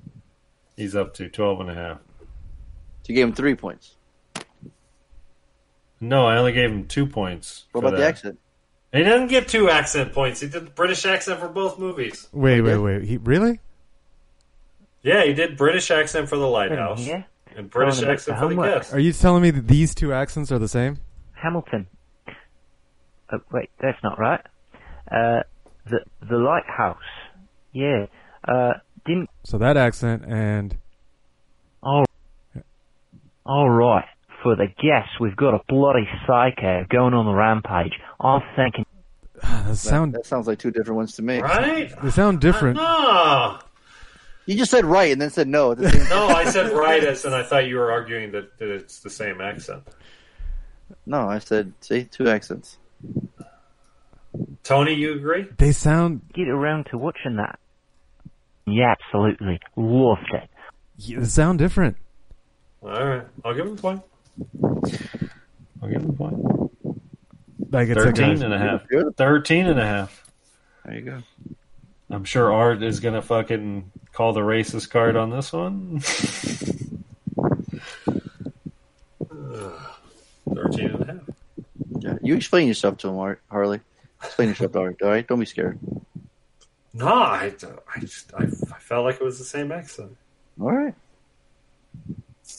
He's 0.76 0.96
up 0.96 1.14
to 1.16 1.30
12 1.30 1.62
and 1.62 1.70
a 1.72 1.74
half. 1.74 1.98
So 3.04 3.10
you 3.14 3.16
gave 3.16 3.28
him 3.28 3.34
three 3.34 3.56
points. 3.56 3.96
No, 6.00 6.28
I 6.28 6.38
only 6.38 6.52
gave 6.54 6.70
him 6.70 6.86
two 6.88 7.08
points. 7.08 7.66
What 7.72 7.82
for 7.82 7.88
about 7.88 7.98
the 7.98 8.06
accent? 8.06 8.40
He 8.94 9.00
didn't 9.04 9.28
get 9.28 9.48
two 9.48 9.70
accent 9.70 10.14
points. 10.14 10.40
He 10.42 10.48
did 10.48 10.66
the 10.66 10.70
British 10.72 11.06
accent 11.06 11.40
for 11.40 11.48
both 11.50 11.80
movies. 11.80 12.28
Wait, 12.32 12.62
wait, 12.62 12.78
wait. 12.78 13.04
He 13.04 13.18
really? 13.18 13.60
Yeah, 15.02 15.24
he 15.26 15.34
did 15.34 15.58
British 15.58 15.90
accent 15.90 16.30
for 16.30 16.38
the 16.38 16.48
Lighthouse 16.48 17.06
Yeah. 17.06 17.24
and 17.56 17.70
British 17.70 18.00
Going 18.02 18.12
accent 18.12 18.38
to 18.38 18.42
for 18.42 18.50
the 18.50 18.56
homework. 18.56 18.82
guest. 18.82 18.94
Are 18.94 19.00
you 19.00 19.12
telling 19.14 19.42
me 19.42 19.52
that 19.52 19.68
these 19.68 19.96
two 19.96 20.14
accents 20.14 20.52
are 20.52 20.60
the 20.60 20.68
same? 20.68 21.00
Hamilton. 21.34 21.88
Oh, 23.32 23.40
wait, 23.52 23.70
that's 23.82 24.02
not 24.04 24.20
right. 24.20 24.42
Uh, 25.12 25.42
the 25.90 26.00
the 26.28 26.38
lighthouse. 26.38 26.98
Yeah. 27.72 28.08
Uh, 28.48 28.74
didn't. 29.06 29.30
So 29.44 29.58
that 29.58 29.78
accent 29.78 30.26
and 30.26 30.78
All. 31.82 32.06
All 33.46 33.70
right. 33.70 34.06
For 34.44 34.56
the 34.56 34.68
guests, 34.68 35.20
we've 35.20 35.36
got 35.36 35.54
a 35.54 35.62
bloody 35.68 36.08
psycho 36.28 36.86
going 36.90 37.14
on 37.14 37.26
the 37.26 37.34
rampage. 37.34 37.94
I'm 38.20 38.42
thinking. 38.56 38.86
that 39.42 39.66
That, 39.68 39.76
sound 39.76 40.14
that 40.14 40.26
sounds 40.26 40.48
like 40.48 40.60
two 40.60 40.72
different 40.72 40.98
ones 40.98 41.16
to 41.16 41.22
me. 41.22 41.40
Right? 41.40 41.92
they 42.02 42.12
sound 42.12 42.40
different. 42.40 42.78
No. 42.78 43.60
You 44.46 44.56
just 44.56 44.72
said 44.72 44.86
right 44.86 45.12
and 45.12 45.22
then 45.22 45.30
said 45.30 45.48
no. 45.48 45.76
the 45.76 45.84
No, 46.10 46.28
I 46.28 46.50
said 46.50 46.72
right 46.72 47.04
as, 47.04 47.26
and 47.26 47.36
I 47.36 47.44
thought 47.44 47.68
you 47.68 47.76
were 47.76 47.92
arguing 47.92 48.32
that, 48.32 48.58
that 48.60 48.70
it's 48.70 49.02
the 49.02 49.10
same 49.10 49.42
accent. 49.42 49.84
No, 51.06 51.30
I 51.30 51.40
said 51.40 51.74
see 51.82 52.06
two 52.06 52.30
accents. 52.30 52.78
Tony, 54.64 54.94
you 54.94 55.14
agree? 55.14 55.48
They 55.58 55.72
sound 55.72 56.22
Get 56.34 56.48
around 56.48 56.88
to 56.92 56.98
watching 56.98 57.38
that. 57.38 57.60
Yeah, 58.66 58.94
absolutely 59.00 59.60
loved 59.76 60.30
it. 60.34 60.50
yeah, 60.98 61.20
they 61.20 61.26
sound 61.26 61.60
different. 61.60 61.98
All 62.84 62.90
right, 62.90 63.24
I'll 63.46 63.54
give 63.54 63.66
him 63.66 63.74
a 63.74 63.76
point. 63.76 64.02
I'll 65.82 65.90
give 65.90 66.02
him 66.02 66.10
a 66.10 66.14
point. 66.14 66.38
Like 67.72 67.90
it's 67.90 67.98
like 67.98 68.16
13 68.16 68.42
a, 68.42 68.46
and 68.46 68.54
a 68.54 68.60
half. 68.60 68.82
13 69.16 69.68
and 69.68 69.80
a 69.80 69.86
half. 69.86 70.24
There 70.86 70.96
you 70.96 71.02
go. 71.02 71.22
I'm 72.10 72.24
sure 72.24 72.54
Art 72.54 72.82
is 72.84 73.00
going 73.00 73.16
to 73.16 73.22
fucking 73.22 73.92
call 74.14 74.34
the 74.34 74.42
racist 74.42 74.90
card 74.90 75.16
on 75.16 75.30
this 75.30 75.52
one. 75.52 76.00
13 80.56 80.86
and 80.86 81.02
a 81.02 81.06
half. 81.06 81.22
Yeah, 82.00 82.18
you 82.22 82.36
explain 82.36 82.68
yourself 82.68 82.98
to 83.00 83.10
him, 83.10 83.18
Art 83.18 83.42
Harley. 83.50 83.82
Explain 84.24 84.50
yourself 84.50 84.72
to 84.74 84.80
Art. 84.80 84.98
All 85.04 85.10
right, 85.10 85.28
don't 85.28 85.40
be 85.40 85.46
scared. 85.46 85.78
No, 86.94 87.08
I, 87.08 87.54
I, 87.96 88.00
just, 88.00 88.34
I, 88.34 88.44
I 88.46 88.80
felt 88.80 89.06
like 89.06 89.16
it 89.16 89.24
was 89.24 89.38
the 89.38 89.46
same 89.46 89.72
accent. 89.72 90.18
All 90.60 90.72
right. 90.72 90.96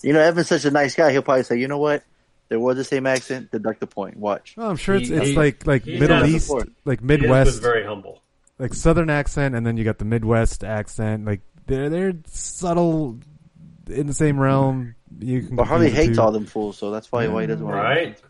You 0.02 0.12
know, 0.12 0.20
Evan's 0.20 0.48
such 0.48 0.64
a 0.64 0.70
nice 0.70 0.94
guy. 0.94 1.10
He'll 1.12 1.22
probably 1.22 1.42
say, 1.44 1.58
"You 1.58 1.66
know 1.66 1.78
what? 1.78 2.04
There 2.48 2.60
was 2.60 2.76
the 2.76 2.84
same 2.84 3.06
accent. 3.06 3.50
Deduct 3.50 3.80
the 3.80 3.86
point. 3.86 4.16
Watch." 4.16 4.54
Oh, 4.58 4.68
I'm 4.68 4.76
sure 4.76 4.94
it's 4.96 5.08
He- 5.08 5.14
it's 5.14 5.26
he- 5.28 5.34
like 5.36 5.66
like 5.66 5.84
he 5.84 5.98
Middle 5.98 6.24
East, 6.26 6.46
support. 6.46 6.68
like 6.84 7.02
Midwest, 7.02 7.54
been 7.56 7.62
very 7.62 7.84
humble. 7.84 8.22
like 8.58 8.74
Southern 8.74 9.10
accent, 9.10 9.54
and 9.54 9.66
then 9.66 9.76
you 9.76 9.84
got 9.84 9.98
the 9.98 10.04
Midwest 10.04 10.62
accent. 10.62 11.24
Like 11.24 11.40
they're 11.66 11.88
they're 11.88 12.12
subtle 12.26 13.18
in 13.88 14.06
the 14.06 14.14
same 14.14 14.38
realm. 14.38 14.94
You 15.18 15.42
can 15.42 15.56
But 15.56 15.66
Harley 15.66 15.90
hates 15.90 16.16
two. 16.16 16.22
all 16.22 16.30
them 16.32 16.44
fools, 16.46 16.76
so 16.76 16.90
that's 16.90 17.10
why 17.10 17.26
why 17.28 17.40
he 17.42 17.46
doesn't 17.48 17.64
want. 17.64 17.76
Right? 17.76 18.22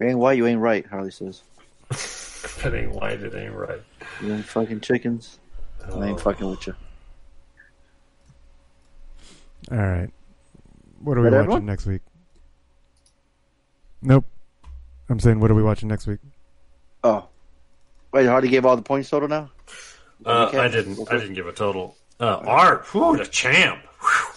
If 0.00 0.04
you 0.04 0.10
ain't 0.12 0.18
white, 0.18 0.38
you 0.38 0.46
ain't 0.46 0.60
right. 0.60 0.86
Harley 0.86 1.10
says. 1.10 1.42
If 2.42 2.64
it 2.64 2.72
ain't 2.74 2.92
white, 2.92 3.20
it 3.20 3.34
ain't 3.34 3.52
right. 3.54 3.82
You 4.22 4.32
ain't 4.32 4.44
fucking 4.46 4.80
chickens. 4.80 5.38
I 5.84 5.90
Oh. 5.90 6.02
ain't 6.02 6.18
fucking 6.20 6.48
with 6.48 6.66
you. 6.66 6.74
All 9.70 9.76
right, 9.76 10.10
what 11.00 11.18
are 11.18 11.20
we 11.20 11.28
That 11.28 11.32
watching 11.36 11.42
everyone? 11.42 11.66
next 11.66 11.84
week? 11.86 12.00
Nope. 14.02 14.24
I'm 15.10 15.20
saying, 15.20 15.38
what 15.38 15.50
are 15.50 15.54
we 15.54 15.62
watching 15.62 15.88
next 15.88 16.06
week? 16.06 16.18
Oh, 17.04 17.26
wait. 18.12 18.26
Harley 18.26 18.48
gave 18.48 18.64
all 18.64 18.76
the 18.76 18.82
points 18.82 19.10
total 19.10 19.28
now. 19.28 19.50
Uh, 20.24 20.50
I 20.54 20.68
didn't. 20.68 20.98
I 21.12 21.18
didn't 21.18 21.34
give 21.34 21.46
a 21.46 21.52
total. 21.52 21.96
Uh, 22.18 22.36
Art, 22.46 22.86
whew, 22.86 23.16
the 23.18 23.26
champ. 23.26 23.80
Whew. 24.00 24.32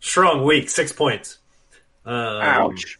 Strong 0.00 0.44
week, 0.44 0.68
six 0.70 0.92
points. 0.92 1.38
Um, 2.04 2.14
Ouch. 2.14 2.97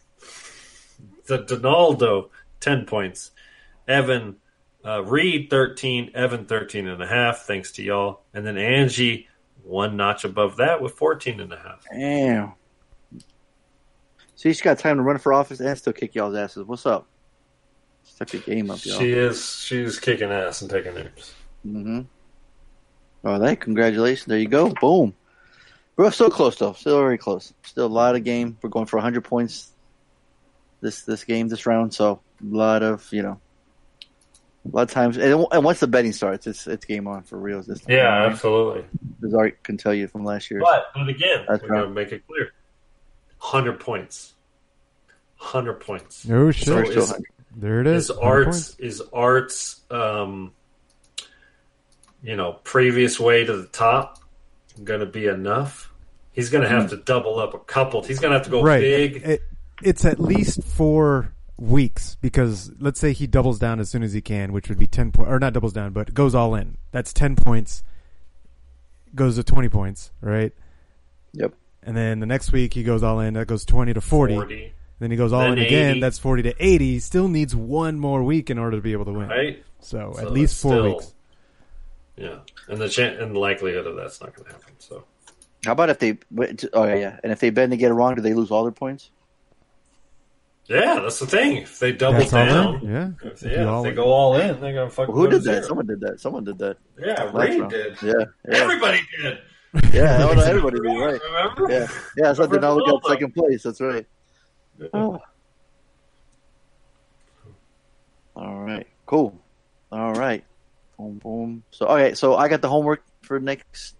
The 1.29 1.37
Donaldo, 1.37 2.31
ten 2.59 2.85
points. 2.85 3.29
Evan, 3.87 4.37
uh, 4.83 5.03
Reed, 5.03 5.51
thirteen. 5.51 6.09
Evan, 6.15 6.45
thirteen 6.45 6.87
and 6.87 7.01
a 7.03 7.05
half. 7.05 7.41
Thanks 7.41 7.71
to 7.73 7.83
y'all. 7.83 8.21
And 8.33 8.45
then 8.45 8.57
Angie, 8.57 9.27
one 9.63 9.95
notch 9.95 10.23
above 10.23 10.57
that 10.57 10.81
with 10.81 10.93
fourteen 10.93 11.39
and 11.39 11.53
a 11.53 11.57
half. 11.57 11.85
Damn. 11.91 12.53
So 14.33 14.49
she's 14.49 14.59
got 14.59 14.79
time 14.79 14.97
to 14.97 15.03
run 15.03 15.19
for 15.19 15.31
office 15.31 15.59
and 15.59 15.77
still 15.77 15.93
kick 15.93 16.15
y'all's 16.15 16.35
asses. 16.35 16.63
What's 16.63 16.87
up? 16.87 17.05
Step 18.01 18.33
your 18.33 18.41
game 18.41 18.71
up, 18.71 18.83
y'all. 18.83 18.97
She 18.97 19.11
is. 19.11 19.55
She's 19.59 19.99
kicking 19.99 20.31
ass 20.31 20.63
and 20.63 20.71
taking 20.71 20.95
names. 20.95 21.35
Mm-hmm. 21.63 22.01
All 23.27 23.39
right, 23.39 23.59
congratulations. 23.59 24.25
There 24.25 24.39
you 24.39 24.47
go. 24.47 24.73
Boom. 24.81 25.13
We're 25.95 26.09
still 26.09 26.31
close 26.31 26.55
though. 26.55 26.73
Still 26.73 26.97
very 26.99 27.19
close. 27.19 27.53
Still 27.61 27.85
a 27.85 27.87
lot 27.87 28.15
of 28.15 28.23
game. 28.23 28.57
We're 28.63 28.71
going 28.71 28.87
for 28.87 28.97
100 28.97 29.23
points 29.23 29.73
this 30.81 31.03
this 31.03 31.23
game 31.23 31.47
this 31.47 31.65
round. 31.65 31.93
So 31.93 32.21
a 32.41 32.55
lot 32.55 32.83
of 32.83 33.07
you 33.11 33.21
know, 33.21 33.39
a 34.65 34.75
lot 34.75 34.83
of 34.83 34.91
times. 34.91 35.17
And, 35.17 35.45
and 35.51 35.63
once 35.63 35.79
the 35.79 35.87
betting 35.87 36.13
starts, 36.13 36.47
it's 36.47 36.67
it's 36.67 36.85
game 36.85 37.07
on 37.07 37.23
for 37.23 37.37
real. 37.37 37.61
This 37.61 37.81
time. 37.81 37.95
Yeah, 37.95 38.25
absolutely. 38.25 38.85
As 39.25 39.33
Art 39.33 39.63
can 39.63 39.77
tell 39.77 39.93
you 39.93 40.07
from 40.07 40.23
last 40.23 40.49
year. 40.51 40.59
But, 40.61 40.87
but 40.93 41.07
again, 41.09 41.45
That's 41.47 41.61
we're 41.63 41.69
going 41.69 41.83
to 41.83 41.89
make 41.89 42.11
it 42.11 42.25
clear. 42.27 42.51
100 43.39 43.79
points. 43.79 44.33
100 45.37 45.79
points. 45.79 46.27
Oh 46.29 46.51
shit! 46.51 46.67
So 46.67 46.79
is, 46.79 47.13
there 47.55 47.81
it 47.81 47.87
is. 47.87 48.09
is 48.09 48.11
art's 48.11 48.75
points. 48.75 48.79
is 48.79 49.01
art's 49.13 49.81
um 49.89 50.51
you 52.21 52.35
know 52.35 52.53
previous 52.63 53.19
way 53.19 53.45
to 53.45 53.55
the 53.57 53.67
top 53.67 54.19
going 54.83 54.99
to 54.99 55.05
be 55.05 55.27
enough 55.27 55.91
he's 56.31 56.49
going 56.49 56.63
to 56.63 56.69
have 56.69 56.89
to 56.89 56.97
double 56.97 57.39
up 57.39 57.53
a 57.53 57.59
couple 57.59 58.03
he's 58.03 58.19
going 58.19 58.31
to 58.31 58.37
have 58.37 58.45
to 58.45 58.51
go 58.51 58.61
right. 58.61 58.81
big 58.81 59.15
It- 59.23 59.41
it's 59.83 60.05
at 60.05 60.19
least 60.19 60.63
four 60.63 61.33
weeks 61.57 62.15
because 62.21 62.71
let's 62.79 62.99
say 62.99 63.11
he 63.13 63.27
doubles 63.27 63.59
down 63.59 63.79
as 63.79 63.89
soon 63.89 64.03
as 64.03 64.13
he 64.13 64.21
can, 64.21 64.51
which 64.53 64.69
would 64.69 64.79
be 64.79 64.87
ten 64.87 65.11
points, 65.11 65.29
or 65.29 65.39
not 65.39 65.53
doubles 65.53 65.73
down, 65.73 65.91
but 65.93 66.13
goes 66.13 66.33
all 66.35 66.55
in. 66.55 66.77
That's 66.91 67.11
ten 67.13 67.35
points. 67.35 67.83
Goes 69.15 69.35
to 69.35 69.43
twenty 69.43 69.69
points, 69.69 70.11
right? 70.21 70.53
Yep. 71.33 71.53
And 71.83 71.95
then 71.97 72.19
the 72.19 72.25
next 72.25 72.51
week 72.51 72.73
he 72.73 72.83
goes 72.83 73.01
all 73.03 73.19
in. 73.19 73.33
That 73.33 73.47
goes 73.47 73.65
twenty 73.65 73.93
to 73.93 74.01
forty. 74.01 74.35
40. 74.35 74.73
Then 74.99 75.11
he 75.11 75.17
goes 75.17 75.31
all 75.31 75.41
Then 75.41 75.57
in 75.57 75.65
again. 75.65 75.99
That's 75.99 76.19
forty 76.19 76.43
to 76.43 76.53
eighty. 76.63 76.93
He 76.93 76.99
still 76.99 77.27
needs 77.27 77.55
one 77.55 77.99
more 77.99 78.21
week 78.23 78.49
in 78.49 78.57
order 78.59 78.77
to 78.77 78.81
be 78.81 78.91
able 78.91 79.05
to 79.05 79.13
win. 79.13 79.29
right 79.29 79.63
So, 79.79 80.13
So 80.15 80.21
at 80.21 80.31
least 80.31 80.61
four 80.61 80.71
still- 80.73 80.83
weeks. 80.97 81.13
yeah 82.17 82.39
and 82.67 82.79
the 82.79 82.89
chan 82.89 83.13
and 83.15 83.33
the 83.33 83.39
likelihood 83.39 83.87
of 83.87 83.95
that's 83.95 84.19
not 84.21 84.35
going 84.35 84.45
to 84.47 84.51
happen 84.51 84.73
so 84.77 85.05
How 85.65 85.71
about 85.71 85.89
if 85.89 85.99
they? 85.99 86.17
Oh 86.73 86.83
yeah, 86.85 86.95
yeah. 86.95 87.19
And 87.23 87.31
if 87.31 87.39
they 87.39 87.49
bet 87.49 87.63
and 87.65 87.73
they 87.73 87.77
get 87.77 87.91
it 87.91 87.93
wrong, 87.95 88.15
do 88.15 88.21
they 88.21 88.33
lose 88.33 88.51
all 88.51 88.63
their 88.63 88.71
points? 88.73 89.09
Yeah 90.69 90.99
that's 91.01 91.19
the 91.19 91.25
thing 91.27 91.57
if 91.57 91.79
they 91.79 91.91
double 91.91 92.19
That's 92.19 92.31
down? 92.31 92.79
Yeah. 92.85 93.09
if, 93.23 93.43
If 93.43 93.51
yeah, 93.51 93.77
if 93.77 93.83
they 93.83 93.89
in. 93.89 93.95
go 93.95 94.05
all 94.05 94.35
in 94.37 94.59
they're 94.61 94.73
going 94.73 94.89
to 94.89 94.95
fucking 94.95 95.13
Who 95.15 95.25
go 95.25 95.29
to 95.31 95.37
did 95.37 95.43
that? 95.45 95.53
zero. 95.55 95.67
Someone 95.67 95.87
did 95.87 95.99
that. 96.01 96.19
Someone 96.19 96.43
did 96.43 96.57
that. 96.59 96.77
yeah 96.99 97.23
Last 97.23 97.49
Reed 97.49 97.69
did 97.69 98.01
Yeah. 98.03 98.13
yeah. 98.47 98.57
everybody 98.57 99.01
did 99.21 99.39
Yeah, 99.93 100.17
no, 100.19 100.33
no, 100.33 100.41
everybody 100.53 100.79
did, 100.79 100.87
right. 100.97 101.19
remember 101.21 101.71
Yeah, 101.71 101.87
yeah, 102.17 102.33
so 102.33 102.45
they 102.47 102.57
now 102.59 102.77
got 102.79 103.03
Ronaldo. 103.03 103.07
second 103.09 103.33
place. 103.35 103.63
That's 103.63 103.81
right. 103.81 104.05
Oh. 104.93 105.19
All 108.35 108.59
right, 108.61 108.87
cool. 109.05 109.35
All 109.91 110.13
right, 110.13 110.43
boom, 110.97 111.17
boom. 111.21 111.63
So, 111.71 111.87
okay, 111.87 112.13
so 112.13 112.35
I 112.35 112.47
got 112.47 112.61
the 112.61 112.69
homework 112.69 113.03
for 113.21 113.39
next 113.39 113.95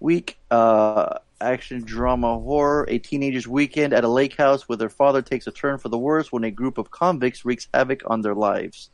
week. 0.00 0.38
Uh, 0.50 1.18
action, 1.40 1.82
drama, 1.84 2.38
horror. 2.38 2.84
A 2.88 2.98
teenager's 2.98 3.46
weekend 3.48 3.92
at 3.92 4.04
a 4.04 4.08
lake 4.08 4.36
house 4.36 4.68
where 4.68 4.76
their 4.76 4.88
father 4.88 5.22
takes 5.22 5.46
a 5.46 5.50
turn 5.52 5.78
for 5.78 5.88
the 5.88 5.98
worse 5.98 6.30
when 6.32 6.44
a 6.44 6.50
group 6.50 6.78
of 6.78 6.90
convicts 6.90 7.44
wreaks 7.44 7.68
havoc 7.74 8.02
on 8.06 8.22
their 8.22 8.34
lives. 8.34 8.90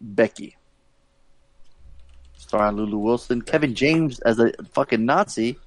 Becky. 0.00 0.56
Starring 2.36 2.76
Lulu 2.76 2.98
Wilson, 2.98 3.42
Kevin 3.42 3.74
James 3.74 4.18
as 4.20 4.38
a 4.38 4.52
fucking 4.72 5.04
Nazi, 5.04 5.58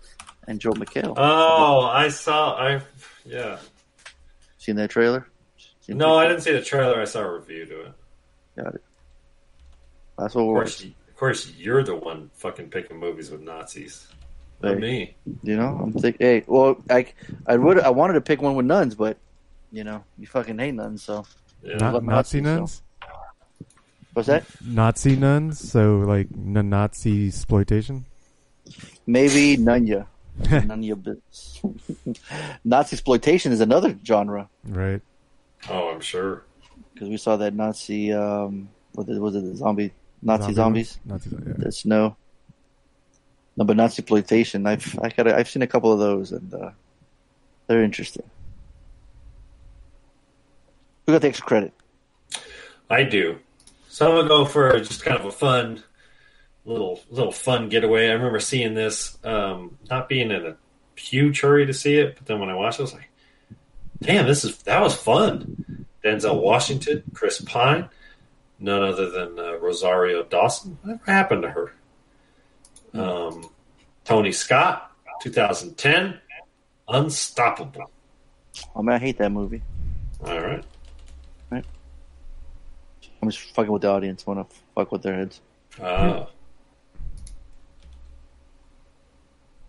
and 0.48 0.60
Joel 0.60 0.76
McHale. 0.76 1.14
oh 1.15 1.81
i 1.84 2.10
saw 2.10 2.56
i 2.56 2.81
yeah 3.26 3.57
Seen 4.57 4.76
that 4.76 4.90
trailer? 4.90 5.26
Seen 5.81 5.98
no 5.98 6.18
i 6.18 6.27
didn't 6.27 6.41
see 6.41 6.52
the 6.52 6.61
trailer 6.61 6.99
i 6.99 7.06
saw 7.06 7.22
a 7.22 7.40
review 7.40 7.65
to 7.65 7.81
it 7.85 7.91
Got 8.57 8.76
it. 8.76 8.84
That's 10.18 10.35
what 10.35 10.41
Of 10.41 10.48
we're 10.48 10.53
course, 10.56 10.84
of 10.84 11.15
course, 11.15 11.52
you're 11.57 11.84
the 11.84 11.95
one 11.95 12.30
fucking 12.34 12.69
picking 12.69 12.98
movies 12.99 13.31
with 13.31 13.41
Nazis. 13.41 14.07
Not 14.64 14.76
Hey. 14.76 14.80
me. 14.80 15.15
You 15.44 15.57
know, 15.57 15.80
I'm 15.84 15.91
thinking. 15.94 16.26
Hey, 16.26 16.44
well, 16.48 16.77
I, 16.90 17.06
I 17.45 17.57
would, 17.57 17.80
I 17.80 17.90
wanted 17.90 18.14
to 18.14 18.22
pick 18.22 18.41
one 18.41 18.56
with 18.56 18.65
nuns, 18.65 18.95
but 18.95 19.18
you 19.72 19.84
know, 19.84 20.03
you 20.18 20.26
fucking 20.27 20.57
hate 20.57 20.73
nuns, 20.73 21.03
so. 21.03 21.26
Yeah. 21.61 21.77
Not 21.77 21.94
Love 21.95 22.03
Nazi 22.03 22.41
Nazis, 22.41 22.44
so- 22.44 22.60
nuns. 22.60 22.81
What's 24.14 24.27
that? 24.27 24.44
Nazi 24.64 25.15
nuns. 25.15 25.60
So 25.72 25.98
like 25.99 26.27
n- 26.34 26.69
Nazi 26.69 27.27
exploitation. 27.27 28.06
Maybe 29.07 29.57
Nunya. 29.57 30.06
Nunya 30.41 31.02
bits. 31.02 31.61
Nazi 32.64 32.94
exploitation 32.95 33.51
is 33.51 33.59
another 33.61 33.98
genre 34.06 34.50
Right. 34.67 35.01
Oh, 35.69 35.90
I'm 35.90 36.00
sure. 36.01 36.43
because 36.93 37.09
we 37.09 37.17
saw 37.17 37.38
that 37.38 37.53
Nazi. 37.56 38.14
Um, 38.14 38.69
what 38.93 39.08
was 39.08 39.17
it? 39.17 39.22
Was 39.22 39.35
it 39.35 39.43
the 39.45 39.56
zombie 39.56 39.92
Nazi 40.22 40.53
Zombie 40.53 40.53
zombies? 40.83 41.00
ones? 41.06 41.25
Nazi, 41.25 41.43
yeah. 41.48 41.53
The 41.58 41.72
snow. 41.72 42.16
No, 43.56 43.65
but 43.65 43.77
Nazi 43.77 44.01
exploitation. 44.01 44.65
I've 44.65 44.98
I 45.01 45.09
got 45.09 45.27
I've 45.27 45.49
seen 45.49 45.61
a 45.61 45.67
couple 45.67 45.91
of 45.91 45.99
those 45.99 46.32
and 46.32 46.53
uh, 46.53 46.72
they're 47.67 47.83
interesting. 47.83 48.30
Who 51.06 51.14
got 51.14 51.22
the 51.22 51.27
extra 51.27 51.45
credit? 51.45 51.73
I 52.90 53.03
do. 53.03 53.40
So 53.90 54.09
I'm 54.09 54.17
gonna 54.17 54.27
go 54.27 54.45
for 54.45 54.80
just 54.80 55.03
kind 55.03 55.19
of 55.19 55.25
a 55.25 55.32
fun 55.32 55.83
little 56.65 57.01
little 57.09 57.32
fun 57.32 57.69
getaway. 57.69 58.09
I 58.09 58.14
remember 58.14 58.40
seeing 58.40 58.73
this, 58.73 59.17
um, 59.23 59.77
not 59.90 60.09
being 60.09 60.32
in 60.32 60.45
a 60.45 60.57
huge 60.95 61.41
hurry 61.41 61.65
to 61.65 61.73
see 61.73 61.95
it, 61.95 62.15
but 62.15 62.25
then 62.25 62.40
when 62.40 62.49
I 62.49 62.56
watched 62.56 62.80
it, 62.80 62.83
I 62.83 62.85
was 62.85 62.93
like, 62.93 63.09
"Damn, 64.01 64.25
this 64.25 64.43
is 64.43 64.57
that 64.64 64.82
was 64.82 64.95
fun." 64.95 65.85
Denzel 66.03 66.41
Washington, 66.41 67.03
Chris 67.14 67.40
Pine, 67.41 67.90
none 68.59 68.83
other 68.83 69.09
than 69.09 69.40
uh, 69.40 69.53
Rosario 69.57 70.23
Dawson. 70.23 70.77
Whatever 70.82 71.11
happened 71.11 71.43
to 71.43 71.49
her? 71.49 71.73
Um, 72.94 73.50
Tony 74.06 74.32
Scott, 74.32 74.92
2010, 75.22 76.20
Unstoppable. 76.88 77.90
Oh 78.76 78.84
man, 78.84 78.96
I 78.96 79.00
hate 79.00 79.18
that 79.20 79.32
movie. 79.32 79.62
All 80.26 80.40
right. 80.40 80.64
I'm 81.52 83.30
just 83.30 83.40
fucking 83.56 83.72
with 83.72 83.84
the 83.84 83.88
audience. 83.90 84.28
Want 84.28 84.50
to 84.50 84.56
fuck 84.76 84.92
with 84.92 85.02
their 85.02 85.16
heads. 85.16 85.40
Uh, 85.82 86.26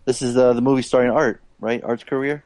This 0.03 0.21
is 0.21 0.35
uh, 0.37 0.51
the 0.53 0.61
movie 0.61 0.81
starring 0.81 1.09
Art, 1.09 1.41
right? 1.59 1.81
Art's 1.83 2.03
career. 2.03 2.43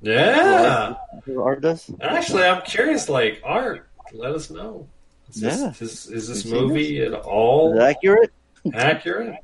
yeah. 0.00 0.94
Who 1.26 1.42
Art 1.42 1.60
does. 1.60 1.88
Actually, 2.00 2.44
I'm 2.44 2.62
curious. 2.62 3.08
Like 3.10 3.40
art, 3.44 3.88
let 4.14 4.32
us 4.34 4.50
know. 4.50 4.88
Is 5.28 5.40
this, 5.42 5.60
Yeah. 5.60 5.68
is, 5.80 6.06
is 6.06 6.28
this 6.28 6.44
movie 6.46 7.02
at 7.02 7.12
all 7.12 7.80
accurate? 7.80 8.32
accurate? 8.74 9.36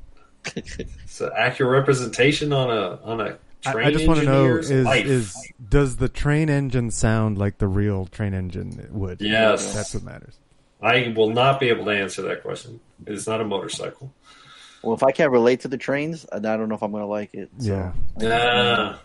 It's 0.55 1.21
an 1.21 1.31
accurate 1.37 1.71
representation 1.71 2.53
on 2.53 2.69
a 2.69 2.99
on 3.03 3.21
a 3.21 3.37
I, 3.65 3.71
train 3.73 3.87
I 3.87 3.91
just 3.91 4.07
want 4.07 4.19
to 4.21 4.25
know 4.25 4.57
is 4.57 4.69
is 4.71 5.51
does 5.69 5.97
the 5.97 6.09
train 6.09 6.49
engine 6.49 6.91
sound 6.91 7.37
like 7.37 7.57
the 7.57 7.67
real 7.67 8.05
train 8.05 8.33
engine 8.33 8.87
would? 8.91 9.21
Yes. 9.21 9.73
That's 9.73 9.93
what 9.93 10.03
matters. 10.03 10.37
I 10.81 11.13
will 11.15 11.29
not 11.29 11.59
be 11.59 11.69
able 11.69 11.85
to 11.85 11.91
answer 11.91 12.21
that 12.23 12.41
question. 12.41 12.79
It 13.05 13.13
is 13.13 13.27
not 13.27 13.41
a 13.41 13.45
motorcycle. 13.45 14.13
Well, 14.81 14.95
if 14.95 15.03
I 15.03 15.11
can't 15.11 15.31
relate 15.31 15.61
to 15.61 15.67
the 15.67 15.77
trains, 15.77 16.25
I 16.31 16.39
don't 16.39 16.69
know 16.69 16.75
if 16.75 16.81
I'm 16.81 16.91
going 16.91 17.03
to 17.03 17.07
like 17.07 17.33
it. 17.33 17.49
So. 17.57 17.69
Yeah. 17.69 17.91
Nah, 18.17 18.97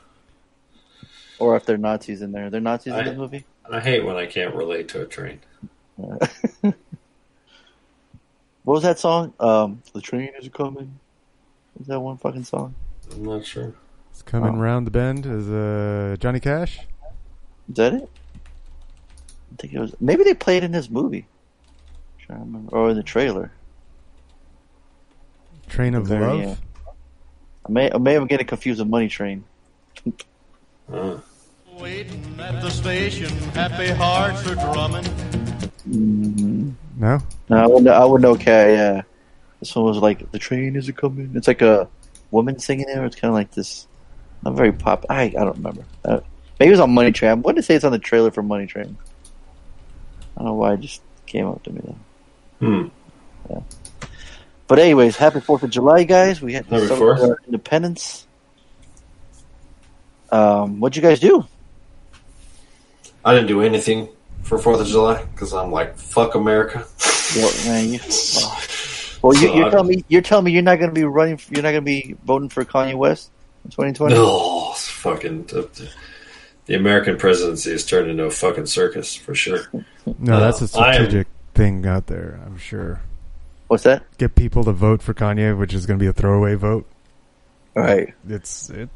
Or 1.41 1.57
if 1.57 1.67
they're 1.67 1.77
Nazis 1.77 2.23
in 2.23 2.31
there. 2.31 2.49
They're 2.49 2.61
Nazis 2.61 2.93
I- 2.93 3.01
in 3.01 3.07
the 3.07 3.15
movie. 3.15 3.45
I 3.71 3.81
hate 3.81 4.05
when 4.05 4.17
I 4.17 4.27
can't 4.27 4.55
relate 4.55 4.89
to 4.91 5.01
a 5.01 5.07
train. 5.07 5.41
what 5.97 6.75
was 8.63 8.83
that 8.83 8.99
song? 8.99 9.33
Um, 9.41 9.83
the 9.95 10.03
train 10.03 10.33
is 10.39 10.49
coming. 10.51 11.01
Is 11.85 11.89
that 11.89 12.01
one 12.01 12.17
fucking 12.17 12.45
song? 12.45 12.75
I'm 13.13 13.25
not 13.25 13.45
sure. 13.45 13.75
It's 14.11 14.23
coming 14.23 14.55
Oh. 14.55 14.59
round 14.59 14.87
the 14.87 14.91
bend 14.91 15.27
is 15.27 15.51
uh, 15.51 16.17
Johnny 16.19 16.41
Cash. 16.41 16.79
Is 17.69 17.75
that 17.77 17.93
it? 17.93 18.09
I 19.53 19.57
think 19.59 19.75
it 19.75 19.79
was. 19.81 19.95
Maybe 20.01 20.25
they 20.25 20.33
played 20.33 20.65
in 20.65 20.73
this 20.73 20.89
movie. 20.89 21.27
trying 22.19 22.39
to 22.39 22.45
remember. 22.47 22.75
Or 22.75 22.89
in 22.89 22.97
the 22.97 23.03
trailer. 23.03 23.53
Train 25.69 25.95
of 25.95 26.09
The 26.09 26.17
very 26.17 26.27
Love. 26.39 26.41
end. 26.41 26.57
I 27.69 27.71
may, 27.73 27.93
I 27.93 27.99
may 27.99 28.15
have 28.15 28.29
getting 28.29 28.47
confused 28.47 28.81
with 28.81 28.89
Money 28.89 29.09
Train. 29.09 29.45
Uh, 30.91 31.19
Waiting 31.79 32.35
at 32.39 32.63
the 32.63 32.71
station, 32.71 33.29
happy 33.53 33.89
hearts 33.89 34.47
are 34.47 34.55
drumming. 34.55 35.05
Mm-hmm. 35.87 36.71
No. 36.97 37.19
No, 37.51 37.57
I 37.59 37.67
wouldn't. 37.67 37.89
I 37.89 38.05
wouldn't. 38.07 38.41
Okay, 38.41 38.75
yeah. 38.75 39.03
This 39.65 39.75
one 39.75 39.87
was 39.87 39.97
like 39.97 40.31
the 40.31 40.39
train 40.39 40.77
is 40.77 40.91
it 40.91 40.97
coming. 40.99 41.33
It's 41.35 41.49
like 41.49 41.63
a 41.63 41.89
woman 42.31 42.59
singing 42.59 42.85
there. 42.85 43.03
It's 43.07 43.17
kind 43.17 43.31
of 43.31 43.35
like 43.35 43.51
this. 43.53 43.87
Not 44.43 44.57
very 44.57 44.73
pop. 44.73 45.07
I 45.09 45.23
I 45.23 45.29
don't 45.31 45.57
remember. 45.57 45.87
Uh, 46.05 46.21
maybe 46.61 46.69
it 46.69 46.73
was 46.73 46.81
on 46.81 46.93
Money 46.93 47.13
Train. 47.13 47.31
I 47.31 47.35
wanted 47.35 47.57
to 47.57 47.63
say 47.63 47.75
it's 47.75 47.85
on 47.85 47.93
the 47.93 47.99
trailer 47.99 48.31
for 48.31 48.43
Money 48.43 48.67
Train. 48.67 48.99
I 50.37 50.41
don't 50.41 50.49
know 50.49 50.53
why 50.53 50.75
it 50.75 50.81
just 50.81 51.01
came 51.25 51.47
up 51.47 51.63
to 51.63 51.73
me 51.73 51.81
though. 51.83 51.97
hmm. 52.67 52.89
Yeah. 53.49 53.61
But 54.69 54.81
anyways, 54.81 55.17
happy 55.17 55.41
Fourth 55.41 55.63
of 55.63 55.71
July, 55.71 56.05
guys. 56.05 56.43
We 56.43 56.53
had 56.53 56.69
celebrate 56.69 56.99
4th. 56.99 57.27
our 57.27 57.39
independence. 57.47 58.27
Um, 60.31 60.79
what'd 60.79 60.95
you 60.95 61.03
guys 61.03 61.21
do? 61.21 61.47
I 63.25 63.33
didn't 63.35 63.49
do 63.49 63.63
anything 63.63 64.11
for 64.43 64.59
Fourth 64.59 64.81
of 64.83 64.89
July 64.89 65.25
because 65.25 65.55
I'm 65.55 65.73
like, 65.73 65.97
fuck 65.97 66.35
America. 66.35 66.87
Well, 67.35 67.53
man, 67.65 67.89
you, 67.95 67.99
Well, 68.37 68.59
you, 69.33 69.49
So 69.49 69.55
you're 69.55 69.67
I- 69.67 69.71
telling 69.71 69.89
me 69.89 70.05
you're 70.09 70.23
telling 70.23 70.45
me 70.45 70.53
you're 70.53 70.63
not 70.63 70.77
going 70.79 70.91
to 70.91 70.95
be 70.95 71.05
running. 71.05 71.41
You're 71.51 71.63
not 71.63 71.71
going 71.71 71.83
to 71.83 71.91
be 71.91 72.17
voting 72.25 72.49
for 72.51 72.65
Kanye 72.65 72.95
West 72.95 73.31
in 73.65 73.71
2020. 73.71 74.15
No, 74.15 74.71
it's 74.73 74.89
fucking 74.89 75.45
the, 75.45 75.89
the 76.67 76.75
American 76.75 77.17
presidency 77.17 77.71
has 77.71 77.87
turned 77.87 78.11
into 78.11 78.25
a 78.25 78.31
fucking 78.31 78.67
circus 78.67 79.15
for 79.15 79.35
sure. 79.35 79.71
No, 80.19 80.41
that's 80.41 80.61
a 80.61 80.79
Uh, 80.79 80.83
I 80.83 80.89
am- 80.89 80.95
strategic 80.95 81.27
thing 81.55 81.87
out 81.87 82.07
there. 82.09 82.41
I'm 82.45 82.59
sure. 82.59 83.01
What's 83.69 83.85
that? 83.85 84.03
Get 84.19 84.35
people 84.35 84.63
to 84.65 84.73
vote 84.73 85.01
for 85.03 85.15
Kanye, 85.15 85.57
which 85.59 85.73
is 85.73 85.87
going 85.87 85.99
to 85.99 86.03
be 86.03 86.09
a 86.09 86.13
throwaway 86.13 86.55
vote. 86.55 86.87
Right. 87.75 88.13
It's 88.29 88.69
it. 88.71 88.89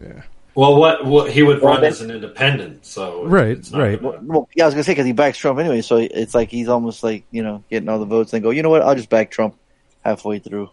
Yeah. 0.00 0.22
Well, 0.56 0.76
what, 0.76 1.04
what 1.04 1.30
he 1.32 1.42
would 1.42 1.60
Well, 1.60 1.74
run 1.74 1.84
as 1.84 2.00
an 2.00 2.10
independent, 2.12 2.86
so 2.86 3.24
Right, 3.26 3.48
it's 3.48 3.72
not 3.72 3.80
right. 3.80 4.00
gonna- 4.00 4.20
Well, 4.22 4.48
yeah, 4.54 4.64
I 4.64 4.66
was 4.66 4.74
going 4.74 4.82
to 4.82 4.86
say 4.86 4.92
because 4.92 5.06
he 5.06 5.12
backs 5.12 5.36
Trump 5.36 5.58
anyway, 5.58 5.80
so 5.82 5.96
it's 5.96 6.34
like 6.34 6.48
he's 6.50 6.68
almost 6.68 7.02
like 7.02 7.24
you 7.32 7.42
know 7.42 7.64
getting 7.70 7.88
all 7.88 7.98
the 7.98 8.04
votes 8.06 8.32
and 8.32 8.42
go. 8.42 8.50
You 8.50 8.62
know 8.62 8.70
what? 8.70 8.82
I'll 8.82 8.94
just 8.94 9.10
back 9.10 9.30
Trump 9.30 9.56
halfway 10.04 10.38
through. 10.38 10.70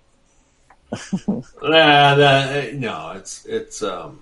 Nah, 1.27 2.15
that, 2.15 2.75
no, 2.75 3.13
it's 3.15 3.45
it's 3.45 3.81
um, 3.81 4.19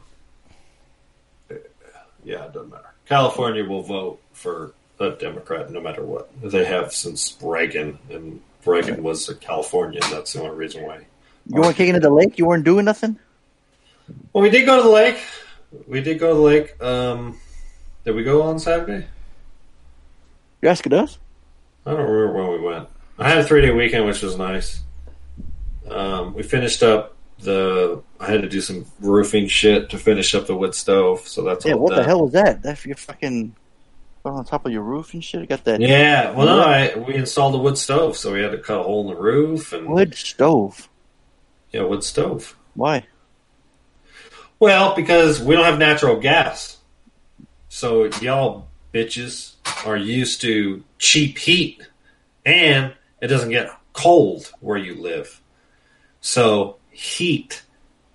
yeah, 2.24 2.46
it 2.46 2.54
doesn't 2.54 2.70
matter. 2.70 2.94
California 3.06 3.64
will 3.68 3.82
vote 3.82 4.20
for 4.34 4.74
a 5.00 5.12
Democrat 5.12 5.72
no 5.72 5.82
matter 5.82 6.04
what. 6.04 6.30
They 6.42 6.66
have 6.66 6.94
since 6.94 7.38
Reagan, 7.42 7.98
and 8.12 8.42
Reagan 8.66 9.02
was 9.02 9.28
a 9.30 9.36
Californian. 9.36 10.04
That's 10.12 10.34
the 10.34 10.42
only 10.44 10.56
reason 10.56 10.84
why. 10.86 11.06
You 11.48 11.62
weren't 11.62 11.76
kicking 11.76 11.96
at 11.96 12.02
the 12.02 12.10
lake. 12.12 12.38
You 12.38 12.46
weren't 12.46 12.66
doing 12.66 12.86
nothing. 12.86 13.18
Well, 14.34 14.44
we 14.44 14.50
did 14.50 14.66
go 14.66 14.78
to 14.78 14.84
the 14.84 14.90
lake. 14.90 15.18
We 15.88 16.02
did 16.02 16.20
go 16.20 16.30
to 16.30 16.34
the 16.34 16.40
lake. 16.40 16.82
Um, 16.82 17.40
did 18.04 18.16
we 18.16 18.24
go 18.24 18.42
on 18.42 18.60
Saturday? 18.60 19.08
You're 20.62 20.72
asking 20.72 20.94
us. 20.94 21.20
I 21.86 21.92
don't 21.92 22.10
remember 22.10 22.34
when 22.34 22.52
we 22.62 22.68
went. 22.68 22.90
I 23.18 23.30
had 23.30 23.40
a 23.40 23.44
three 23.44 23.62
day 23.62 23.72
weekend, 23.72 24.06
which 24.06 24.22
was 24.22 24.38
nice. 24.38 24.82
Um, 25.90 26.34
we 26.34 26.44
finished 26.44 26.84
up 26.84 27.16
the. 27.40 28.02
I 28.20 28.32
had 28.32 28.42
to 28.42 28.50
do 28.50 28.62
some 28.62 28.86
roofing 29.00 29.48
shit 29.48 29.90
to 29.92 29.98
finish 29.98 30.36
up 30.36 30.48
the 30.48 30.56
wood 30.56 30.76
stove, 30.76 31.28
so 31.28 31.44
that's 31.44 31.66
Yeah. 31.66 31.76
What 31.76 31.96
the 31.96 32.04
hell 32.04 32.24
was 32.24 32.34
that? 32.34 32.62
That 32.64 32.84
you're 32.86 32.96
fucking 32.96 33.56
on 34.26 34.46
top 34.46 34.66
of 34.66 34.72
your 34.72 34.84
roof 34.84 35.14
and 35.14 35.24
shit. 35.24 35.48
Got 35.50 35.64
that. 35.64 35.82
Yeah, 35.82 36.32
well, 36.32 36.46
no, 36.46 36.60
I, 36.62 36.98
we 36.98 37.16
installed 37.16 37.56
a 37.56 37.58
wood 37.58 37.78
stove, 37.78 38.18
so 38.18 38.34
we 38.34 38.42
had 38.42 38.52
to 38.52 38.58
cut 38.58 38.80
a 38.80 38.84
hole 38.84 39.10
in 39.10 39.16
the 39.16 39.22
roof 39.22 39.72
and 39.74 39.88
wood 39.88 40.14
stove. 40.16 40.90
yeah, 41.72 41.84
wood 41.84 42.04
stove. 42.04 42.56
Why? 42.76 43.06
Well, 44.60 44.94
because 44.94 45.40
we 45.40 45.56
don't 45.56 45.64
have 45.64 45.80
natural 45.80 46.20
gas, 46.20 46.78
so 47.70 48.06
y'all 48.22 48.68
bitches 48.94 49.54
are 49.86 49.96
used 49.96 50.42
to 50.42 50.84
cheap 50.98 51.38
heat, 51.38 51.88
and 52.46 52.94
it 53.22 53.28
doesn't 53.28 53.52
get 53.52 53.70
cold 53.94 54.52
where 54.60 54.78
you 54.78 54.96
live. 54.96 55.42
So 56.20 56.78
heat 56.92 57.64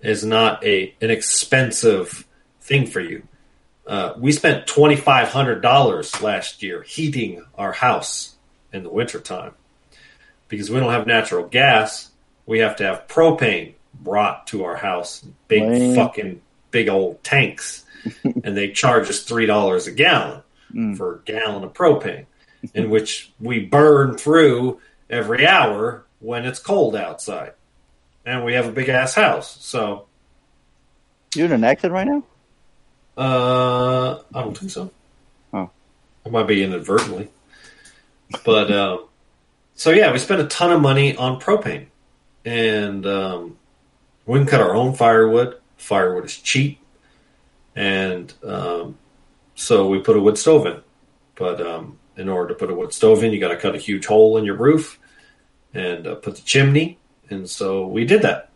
is 0.01 0.23
not 0.23 0.63
a 0.63 0.93
an 1.01 1.09
expensive 1.09 2.27
thing 2.61 2.85
for 2.85 2.99
you. 2.99 3.27
Uh, 3.87 4.13
we 4.17 4.31
spent 4.31 4.67
twenty 4.67 4.95
five 4.95 5.29
hundred 5.29 5.61
dollars 5.61 6.21
last 6.21 6.61
year 6.61 6.83
heating 6.83 7.43
our 7.57 7.71
house 7.71 8.35
in 8.71 8.83
the 8.83 8.89
wintertime 8.89 9.53
because 10.47 10.69
we 10.69 10.79
don't 10.79 10.91
have 10.91 11.07
natural 11.07 11.47
gas. 11.47 12.11
We 12.45 12.59
have 12.59 12.75
to 12.75 12.83
have 12.83 13.07
propane 13.07 13.74
brought 14.05 14.47
to 14.47 14.63
our 14.63 14.77
house, 14.77 15.25
big 15.49 15.63
Lame. 15.63 15.95
fucking 15.95 16.41
big 16.71 16.87
old 16.87 17.21
tanks, 17.25 17.83
and 18.23 18.55
they 18.55 18.71
charge 18.71 19.09
us 19.09 19.23
three 19.23 19.45
dollars 19.45 19.87
a 19.87 19.91
gallon 19.91 20.41
Mm. 20.73 20.97
for 20.97 21.15
a 21.15 21.19
gallon 21.31 21.63
of 21.63 21.73
propane, 21.73 22.25
in 22.73 22.89
which 22.89 23.31
we 23.39 23.59
burn 23.59 24.17
through 24.17 24.79
every 25.09 25.45
hour 25.47 26.03
when 26.19 26.43
it's 26.45 26.59
cold 26.59 26.95
outside, 26.95 27.53
and 28.25 28.43
we 28.43 28.53
have 28.55 28.67
a 28.67 28.71
big 28.71 28.89
ass 28.89 29.13
house, 29.13 29.57
so. 29.63 30.05
You 31.35 31.45
in 31.45 31.51
an 31.51 31.63
accident 31.63 31.93
right 31.93 32.07
now? 32.07 32.23
Uh, 33.17 34.19
I 34.33 34.41
don't 34.41 34.57
think 34.57 34.71
so. 34.71 34.91
Oh. 35.53 35.69
I 36.25 36.29
might 36.29 36.47
be 36.47 36.63
inadvertently. 36.63 37.29
But 38.43 38.71
um, 38.71 39.05
so 39.75 39.91
yeah, 39.91 40.11
we 40.11 40.17
spent 40.17 40.41
a 40.41 40.47
ton 40.47 40.71
of 40.71 40.81
money 40.81 41.15
on 41.15 41.39
propane, 41.39 41.85
and 42.43 43.05
um, 43.05 43.57
we 44.25 44.39
can 44.39 44.47
cut 44.47 44.61
our 44.61 44.75
own 44.75 44.93
firewood. 44.93 45.59
Firewood 45.77 46.25
is 46.25 46.37
cheap, 46.37 46.79
and 47.75 48.33
um, 48.43 48.97
so 49.55 49.87
we 49.87 49.99
put 49.99 50.17
a 50.17 50.21
wood 50.21 50.37
stove 50.37 50.65
in. 50.65 50.81
But 51.35 51.65
um, 51.65 51.99
in 52.17 52.29
order 52.29 52.53
to 52.53 52.59
put 52.59 52.69
a 52.69 52.73
wood 52.73 52.93
stove 52.93 53.23
in, 53.23 53.33
you 53.33 53.39
got 53.39 53.49
to 53.49 53.57
cut 53.57 53.75
a 53.75 53.79
huge 53.79 54.05
hole 54.05 54.37
in 54.37 54.45
your 54.45 54.55
roof 54.55 54.99
and 55.73 56.07
uh, 56.07 56.15
put 56.15 56.37
the 56.37 56.41
chimney. 56.41 56.97
And 57.29 57.49
so 57.49 57.85
we 57.85 58.05
did 58.05 58.21
that. 58.21 58.49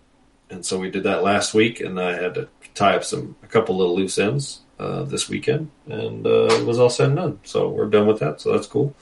And 0.49 0.65
so 0.65 0.79
we 0.79 0.89
did 0.89 1.03
that 1.03 1.23
last 1.23 1.53
week, 1.53 1.79
and 1.79 1.99
I 1.99 2.13
had 2.13 2.35
to 2.35 2.47
tie 2.73 2.95
up 2.95 3.03
some 3.03 3.35
a 3.43 3.47
couple 3.47 3.77
little 3.77 3.95
loose 3.95 4.17
ends 4.17 4.61
uh, 4.79 5.03
this 5.03 5.29
weekend, 5.29 5.69
and 5.87 6.25
uh, 6.25 6.47
it 6.51 6.65
was 6.65 6.79
all 6.79 6.89
said 6.89 7.07
and 7.07 7.17
done. 7.17 7.39
So 7.43 7.69
we're 7.69 7.89
done 7.89 8.07
with 8.07 8.19
that. 8.19 8.41
So 8.41 8.53
that's 8.53 8.65
cool. 8.65 8.95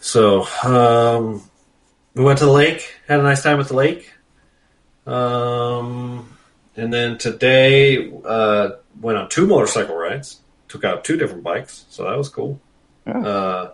So 0.00 0.46
um, 0.64 1.42
we 2.14 2.24
went 2.24 2.38
to 2.40 2.46
the 2.46 2.52
lake, 2.52 2.96
had 3.06 3.20
a 3.20 3.22
nice 3.22 3.42
time 3.42 3.60
at 3.60 3.68
the 3.68 3.74
lake, 3.74 4.13
um, 5.06 6.36
and 6.76 6.92
then 6.92 7.18
today 7.18 8.12
uh, 8.24 8.70
went 9.00 9.18
on 9.18 9.28
two 9.28 9.46
motorcycle 9.46 9.96
rides. 9.96 10.40
Took 10.68 10.84
out 10.84 11.04
two 11.04 11.16
different 11.16 11.44
bikes, 11.44 11.84
so 11.88 12.04
that 12.04 12.18
was 12.18 12.28
cool. 12.28 12.60
Uh, 13.06 13.70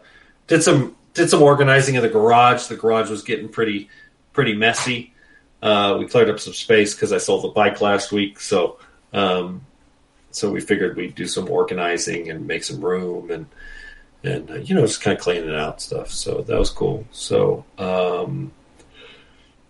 did 0.48 0.62
some 0.62 0.96
did 1.14 1.30
some 1.30 1.42
organizing 1.42 1.96
of 1.96 2.02
the 2.02 2.08
garage. 2.08 2.66
The 2.66 2.76
garage 2.76 3.10
was 3.10 3.22
getting 3.22 3.48
pretty 3.48 3.88
pretty 4.32 4.54
messy. 4.54 5.14
Uh, 5.62 5.96
we 5.98 6.06
cleared 6.06 6.30
up 6.30 6.40
some 6.40 6.52
space 6.52 6.94
because 6.94 7.12
I 7.12 7.18
sold 7.18 7.44
the 7.44 7.48
bike 7.48 7.80
last 7.80 8.12
week, 8.12 8.40
so 8.40 8.78
um, 9.12 9.64
so 10.30 10.50
we 10.50 10.60
figured 10.60 10.96
we'd 10.96 11.14
do 11.14 11.26
some 11.26 11.50
organizing 11.50 12.30
and 12.30 12.46
make 12.46 12.64
some 12.64 12.80
room 12.80 13.30
and 13.30 13.46
and 14.22 14.50
uh, 14.50 14.54
you 14.54 14.74
know 14.74 14.82
just 14.82 15.00
kind 15.00 15.16
of 15.16 15.22
cleaning 15.22 15.54
out 15.54 15.80
stuff. 15.80 16.10
So 16.10 16.42
that 16.42 16.58
was 16.58 16.70
cool. 16.70 17.06
So 17.12 17.64
um, 17.78 18.52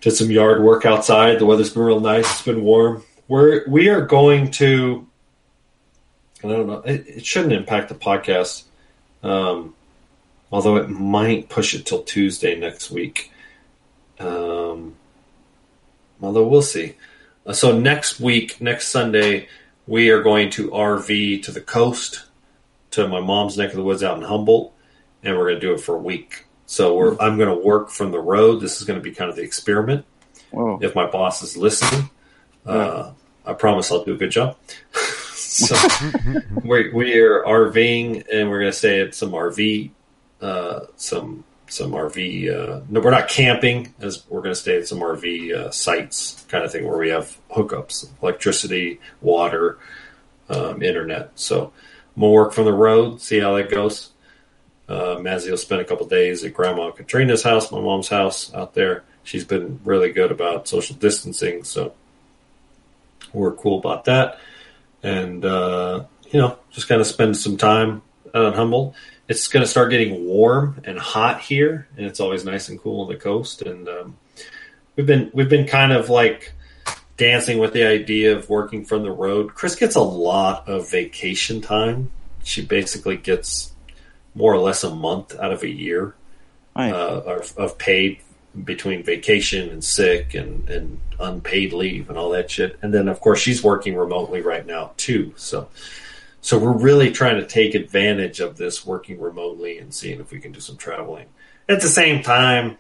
did 0.01 0.13
some 0.13 0.31
yard 0.31 0.63
work 0.63 0.87
outside. 0.87 1.39
The 1.39 1.47
weather's 1.47 1.73
been 1.73 1.83
real 1.83 2.01
nice. 2.01 2.31
It's 2.31 2.43
been 2.43 2.63
warm. 2.63 3.05
We're 3.29 3.69
we 3.69 3.89
are 3.89 4.05
going 4.05 4.51
to. 4.53 5.07
I 6.43 6.49
don't 6.49 6.67
know. 6.67 6.81
It, 6.81 7.07
it 7.07 7.27
shouldn't 7.27 7.53
impact 7.53 7.91
the 7.91 7.95
podcast, 7.95 8.65
um, 9.23 9.75
although 10.51 10.77
it 10.77 10.89
might 10.89 11.51
push 11.51 11.75
it 11.75 11.85
till 11.85 12.03
Tuesday 12.03 12.59
next 12.59 12.91
week. 12.91 13.31
Um, 14.19 14.95
although 16.23 16.47
we'll 16.47 16.63
see. 16.63 16.97
Uh, 17.47 17.53
so 17.53 17.79
next 17.79 18.21
week, 18.21 18.61
next 18.61 18.89
Sunday, 18.89 19.49
we 19.87 20.11
are 20.11 20.23
going 20.23 20.51
to 20.51 20.71
RV 20.71 21.43
to 21.43 21.53
the 21.53 21.61
coast, 21.61 22.25
to 22.93 23.07
my 23.07 23.21
mom's 23.21 23.59
neck 23.59 23.71
of 23.71 23.77
the 23.77 23.83
woods 23.83 24.03
out 24.03 24.17
in 24.17 24.23
Humboldt, 24.23 24.73
and 25.23 25.37
we're 25.37 25.51
going 25.51 25.61
to 25.61 25.67
do 25.67 25.75
it 25.75 25.81
for 25.81 25.95
a 25.95 25.99
week. 25.99 26.47
So 26.71 26.95
we're, 26.95 27.17
I'm 27.19 27.37
going 27.37 27.49
to 27.49 27.67
work 27.67 27.91
from 27.91 28.13
the 28.13 28.21
road. 28.21 28.61
This 28.61 28.81
is 28.81 28.87
going 28.87 28.97
to 28.97 29.03
be 29.03 29.11
kind 29.11 29.29
of 29.29 29.35
the 29.35 29.43
experiment. 29.43 30.05
If 30.81 30.95
my 30.95 31.05
boss 31.05 31.43
is 31.43 31.57
listening, 31.57 32.09
uh, 32.65 33.11
I 33.45 33.55
promise 33.55 33.91
I'll 33.91 34.05
do 34.05 34.15
a 34.15 34.17
good 34.17 34.31
job. 34.31 34.57
so 35.35 35.75
we 36.65 36.93
we 36.93 37.19
are 37.19 37.43
RVing, 37.43 38.25
and 38.33 38.49
we're 38.49 38.61
going 38.61 38.71
to 38.71 38.79
stay 38.79 39.01
at 39.01 39.17
some 39.17 39.33
RV, 39.33 39.91
uh, 40.41 40.81
some 40.95 41.43
some 41.67 41.91
RV. 41.91 42.49
Uh, 42.49 42.85
no, 42.89 43.01
we're 43.01 43.11
not 43.11 43.29
camping. 43.29 43.93
As 43.99 44.25
we're 44.29 44.43
going 44.43 44.55
to 44.55 44.61
stay 44.61 44.79
at 44.79 44.87
some 44.87 45.01
RV 45.01 45.53
uh, 45.53 45.71
sites, 45.73 46.47
kind 46.49 46.65
of 46.65 46.71
thing, 46.71 46.87
where 46.87 46.99
we 46.99 47.09
have 47.09 47.37
hookups, 47.51 48.09
electricity, 48.23 49.01
water, 49.21 49.81
um, 50.49 50.85
internet. 50.85 51.33
So 51.35 51.73
I'm 52.15 52.21
gonna 52.21 52.33
work 52.33 52.53
from 52.53 52.67
the 52.67 52.73
road, 52.73 53.21
see 53.21 53.41
how 53.41 53.57
that 53.57 53.71
goes. 53.71 54.10
Uh, 54.91 55.17
Mazzy 55.17 55.51
will 55.51 55.57
spend 55.57 55.81
a 55.81 55.85
couple 55.85 56.05
days 56.07 56.43
at 56.43 56.53
Grandma 56.53 56.91
Katrina's 56.91 57.45
house, 57.45 57.71
my 57.71 57.81
mom's 57.81 58.09
house 58.09 58.53
out 58.53 58.75
there. 58.75 59.05
She's 59.23 59.45
been 59.45 59.79
really 59.85 60.11
good 60.11 60.33
about 60.33 60.67
social 60.67 60.97
distancing, 60.97 61.63
so 61.63 61.95
we're 63.33 63.53
cool 63.53 63.79
about 63.79 64.07
that. 64.07 64.41
And 65.05 65.45
uh, 65.45 66.07
you 66.33 66.41
know, 66.41 66.59
just 66.73 66.89
kind 66.89 67.01
of 67.01 67.07
spend 67.07 67.37
some 67.37 67.57
time 67.57 68.03
out 68.35 68.47
on 68.47 68.53
Humboldt. 68.55 68.97
It's 69.29 69.47
going 69.47 69.63
to 69.63 69.71
start 69.71 69.91
getting 69.91 70.27
warm 70.27 70.81
and 70.85 70.99
hot 70.99 71.41
here, 71.41 71.87
and 71.97 72.05
it's 72.05 72.19
always 72.19 72.45
nice 72.45 72.69
and 72.69 72.81
cool 72.81 73.03
on 73.03 73.09
the 73.09 73.17
coast. 73.17 73.63
And 73.63 73.89
um, 73.89 74.17
we've 74.97 75.07
been 75.07 75.31
we've 75.33 75.49
been 75.49 75.69
kind 75.69 75.93
of 75.93 76.11
like 76.11 76.53
dancing 77.17 77.59
with 77.59 77.73
the 77.75 77.85
idea 77.85 78.37
of 78.37 78.51
working 78.51 78.85
from 78.85 79.05
the 79.05 79.13
road. 79.13 79.55
Chris 79.55 79.77
gets 79.77 79.95
a 79.95 80.03
lot 80.03 80.69
of 80.69 80.91
vacation 80.91 81.61
time. 81.61 82.11
She 82.43 82.65
basically 82.65 83.17
gets 83.17 83.70
more 84.35 84.53
or 84.53 84.59
less 84.59 84.85
a 84.85 84.95
month 84.95 85.39
out 85.39 85.53
of 85.53 85.63
a 85.63 85.69
year 85.69 86.15
uh, 86.77 87.23
of, 87.27 87.57
of 87.57 87.79
paid 87.79 88.21
between 88.65 89.03
vacation 89.03 89.69
and 89.69 89.85
sick 89.85 90.35
and, 90.35 90.69
and 90.69 91.01
unpaid 91.19 91.73
leave 91.73 92.09
and 92.09 92.19
all 92.19 92.31
that 92.31 92.51
shit. 92.51 92.79
And 92.83 92.93
then 92.93 93.09
of 93.09 93.21
course 93.21 93.39
she's 93.39 93.63
working 93.63 93.97
remotely 93.97 94.41
right 94.41 94.67
now 94.67 94.93
too. 94.97 95.33
So 95.37 95.69
so 96.41 96.59
we're 96.59 96.73
really 96.73 97.11
trying 97.11 97.37
to 97.37 97.47
take 97.47 97.75
advantage 97.75 98.41
of 98.41 98.57
this 98.57 98.87
working 98.87 99.21
remotely 99.21 99.79
and 99.79 99.93
seeing 99.93 100.21
if 100.21 100.31
we 100.31 100.41
can 100.41 100.53
do 100.53 100.61
some 100.61 100.77
traveling. 100.77 101.27
At 101.69 101.83
the 101.83 101.89
same 101.89 102.23
time, 102.23 102.79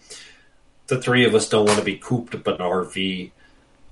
the 0.86 1.00
three 1.00 1.26
of 1.26 1.34
us 1.34 1.48
don't 1.48 1.66
want 1.66 1.78
to 1.78 1.84
be 1.84 1.96
cooped 1.96 2.34
up 2.34 2.48
in 2.48 2.54
an 2.54 2.60
RV, 2.60 3.30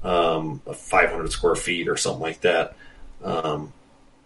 um, 0.02 0.62
of 0.66 0.76
500 0.76 1.30
square 1.30 1.54
feet 1.54 1.86
or 1.86 1.96
something 1.96 2.22
like 2.22 2.40
that. 2.40 2.76
Um, 3.22 3.72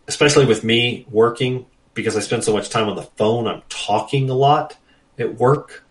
especially 0.07 0.47
with 0.47 0.63
me 0.63 1.07
working 1.11 1.67
because 1.95 2.17
I 2.17 2.21
spend 2.21 2.45
so 2.45 2.53
much 2.53 2.69
time 2.71 2.89
on 2.89 2.97
the 2.97 3.03
phone. 3.03 3.47
I'm 3.47 3.63
talking 3.69 4.31
a 4.31 4.35
lot 4.35 4.77
at 5.19 5.37
work 5.37 5.85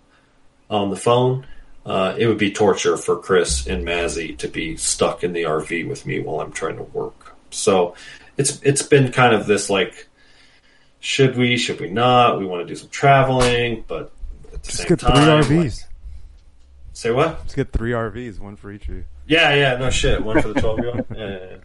on 0.69 0.89
the 0.89 0.95
phone. 0.95 1.45
Uh, 1.85 2.15
it 2.17 2.27
would 2.27 2.38
be 2.38 2.51
torture 2.51 2.95
for 2.97 3.17
Chris 3.17 3.65
and 3.67 3.85
Mazzy 3.85 4.38
to 4.38 4.47
be 4.47 4.77
stuck 4.77 5.23
in 5.23 5.33
the 5.33 5.43
RV 5.43 5.88
with 5.89 6.05
me 6.05 6.19
while 6.19 6.39
I'm 6.39 6.51
trying 6.51 6.77
to 6.77 6.83
work. 6.83 7.35
So 7.49 7.95
it's 8.38 8.61
it's 8.61 8.83
been 8.83 9.11
kind 9.11 9.33
of 9.33 9.47
this 9.47 9.69
like, 9.69 10.07
should 10.99 11.35
we? 11.38 11.57
Should 11.57 11.80
we 11.81 11.89
not? 11.89 12.38
We 12.39 12.45
want 12.45 12.61
to 12.61 12.67
do 12.67 12.75
some 12.75 12.89
traveling, 12.89 13.83
but 13.88 14.11
at 14.53 14.61
the 14.63 14.67
Just 14.67 14.77
same 14.80 14.88
get 14.89 14.99
time, 14.99 15.43
three 15.43 15.57
like- 15.57 15.67
RVs. 15.67 15.83
say 16.93 17.11
what? 17.11 17.39
Let's 17.39 17.55
get 17.55 17.71
three 17.71 17.91
RVs, 17.91 18.39
one 18.39 18.55
for 18.55 18.71
each 18.71 18.88
of 18.88 18.95
you. 18.95 19.03
Yeah, 19.27 19.53
yeah, 19.55 19.77
no 19.77 19.89
shit. 19.89 20.23
One 20.23 20.41
for 20.41 20.49
the 20.53 20.61
twelve 20.61 20.80
year 20.80 20.89
old. 20.89 21.05
Yeah, 21.15 21.27
yeah, 21.30 21.38
yeah. 21.51 21.57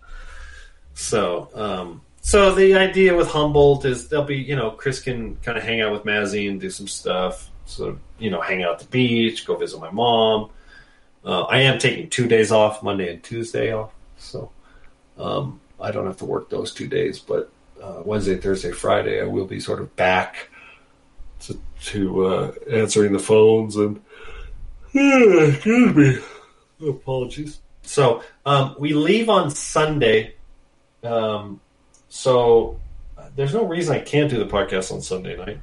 So, 0.95 1.51
um, 1.55 2.01
so 2.27 2.53
the 2.53 2.75
idea 2.75 3.15
with 3.15 3.29
Humboldt 3.29 3.85
is 3.85 4.09
they'll 4.09 4.25
be, 4.25 4.35
you 4.35 4.57
know, 4.57 4.73
Chris 4.73 4.99
can 4.99 5.37
kind 5.37 5.57
of 5.57 5.63
hang 5.63 5.81
out 5.81 5.93
with 5.93 6.03
Mazzy 6.03 6.51
and 6.51 6.61
do 6.61 6.71
some 6.71 6.89
stuff. 6.89 7.53
So, 7.67 8.01
you 8.19 8.31
know, 8.31 8.41
hang 8.41 8.65
out 8.65 8.73
at 8.73 8.79
the 8.81 8.87
beach, 8.87 9.47
go 9.47 9.55
visit 9.55 9.79
my 9.81 9.93
mom. 9.93 10.51
Uh, 11.25 11.43
I 11.43 11.61
am 11.61 11.79
taking 11.79 12.11
two 12.11 12.27
days 12.27 12.51
off, 12.51 12.83
Monday 12.83 13.13
and 13.13 13.23
Tuesday 13.23 13.73
off. 13.73 13.93
So, 14.17 14.51
um, 15.17 15.61
I 15.79 15.93
don't 15.93 16.07
have 16.07 16.17
to 16.17 16.25
work 16.25 16.51
those 16.51 16.75
two 16.75 16.89
days, 16.89 17.21
but 17.21 17.49
uh, 17.81 18.03
Wednesday, 18.05 18.37
Thursday, 18.39 18.73
Friday, 18.73 19.21
I 19.21 19.27
will 19.27 19.47
be 19.47 19.61
sort 19.61 19.81
of 19.81 19.95
back 19.95 20.49
to, 21.43 21.57
to 21.85 22.27
uh, 22.27 22.53
answering 22.69 23.13
the 23.13 23.21
phones 23.21 23.77
and 23.77 24.03
excuse 24.93 25.95
me. 25.95 26.19
Apologies. 26.89 27.61
So 27.83 28.25
um, 28.45 28.75
we 28.81 28.95
leave 28.95 29.29
on 29.29 29.53
Sunday. 29.53 30.35
Um, 31.05 31.61
so 32.17 32.81
uh, 33.19 33.29
there's 33.37 33.53
no 33.53 33.67
reason 33.67 33.95
I 33.95 34.01
can't 34.01 34.31
do 34.31 34.39
the 34.39 34.47
podcast 34.47 34.91
on 34.91 35.03
Sunday 35.03 35.37
night. 35.37 35.61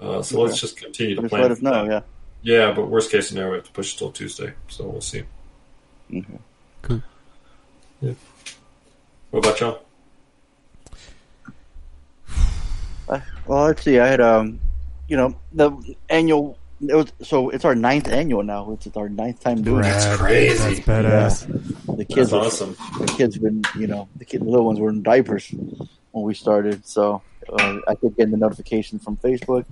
Uh, 0.00 0.20
so 0.20 0.42
let's 0.42 0.60
just 0.60 0.76
continue 0.76 1.14
to 1.14 1.22
Just 1.22 1.30
plan. 1.30 1.42
let 1.42 1.50
us 1.52 1.62
know, 1.62 1.84
yeah. 1.84 2.00
Yeah, 2.42 2.72
but 2.72 2.88
worst 2.88 3.10
case 3.10 3.28
scenario, 3.28 3.52
we 3.52 3.56
have 3.58 3.64
to 3.66 3.72
push 3.72 3.94
it 3.94 3.98
till 3.98 4.10
Tuesday. 4.10 4.52
So 4.68 4.84
we'll 4.88 5.00
see. 5.00 5.22
Okay. 6.12 6.26
Cool. 6.82 7.02
Yeah. 8.00 8.12
What 9.30 9.46
about 9.46 9.60
y'all? 9.60 9.82
Uh, 13.08 13.20
well, 13.46 13.66
let's 13.66 13.82
see. 13.82 13.98
I 14.00 14.08
had 14.08 14.20
um, 14.20 14.60
you 15.08 15.16
know, 15.16 15.36
the 15.52 15.94
annual. 16.08 16.58
It 16.80 16.94
was, 16.94 17.12
so 17.22 17.48
it's 17.50 17.64
our 17.64 17.74
ninth 17.74 18.08
annual 18.08 18.42
now. 18.42 18.70
It's 18.72 18.86
our 18.96 19.08
ninth 19.08 19.40
time 19.40 19.62
doing 19.62 19.80
Rad. 19.80 19.90
it. 19.90 20.04
That's 20.04 20.20
crazy. 20.20 20.58
That's 20.74 20.80
badass. 20.80 21.96
The 21.96 22.04
kids, 22.04 22.30
That's 22.30 22.32
were- 22.32 22.38
awesome. 22.40 22.76
The 23.00 23.14
kids 23.16 23.38
been, 23.38 23.62
you 23.78 23.86
know, 23.86 24.08
the, 24.16 24.24
kid, 24.26 24.42
the 24.42 24.44
little 24.44 24.66
ones 24.66 24.78
were 24.78 24.90
in 24.90 25.02
diapers 25.02 25.50
when 26.12 26.24
we 26.24 26.34
started. 26.34 26.86
So 26.86 27.22
uh, 27.48 27.78
I 27.88 27.94
kept 27.94 28.16
getting 28.18 28.32
the 28.32 28.36
notification 28.36 28.98
from 28.98 29.16
Facebook. 29.16 29.64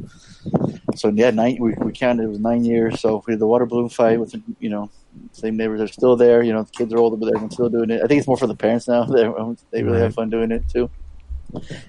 So 0.97 1.09
yeah, 1.09 1.31
nine. 1.31 1.59
We, 1.61 1.75
we 1.75 1.93
counted. 1.93 2.25
It 2.25 2.29
was 2.29 2.39
nine 2.39 2.65
years. 2.65 3.01
So 3.01 3.23
we 3.27 3.35
did 3.35 3.41
the 3.41 3.47
water 3.47 3.67
balloon 3.67 3.91
fight 3.91 4.19
with, 4.19 4.35
you 4.59 4.71
know, 4.71 4.91
same 5.33 5.57
neighbors 5.59 5.81
are 5.83 5.89
still 5.93 6.17
there. 6.17 6.43
You 6.43 6.55
know, 6.55 6.63
the 6.63 6.71
kids 6.71 6.93
are 6.95 6.99
older, 6.99 7.17
but 7.17 7.33
they're 7.33 7.51
still 7.51 7.69
doing 7.69 7.91
it. 7.91 8.01
I 8.03 8.07
think 8.07 8.19
it's 8.19 8.27
more 8.27 8.37
for 8.39 8.47
the 8.47 8.57
parents 8.57 8.89
now. 8.89 9.05
They, 9.15 9.31
they 9.71 9.83
really 9.83 10.01
have 10.01 10.15
fun 10.15 10.31
doing 10.31 10.51
it 10.53 10.67
too. 10.71 10.89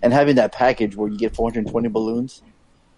And 0.03 0.11
having 0.11 0.35
that 0.35 0.51
package 0.51 0.95
where 0.95 1.09
you 1.09 1.17
get 1.17 1.35
420 1.35 1.87
balloons, 1.89 2.41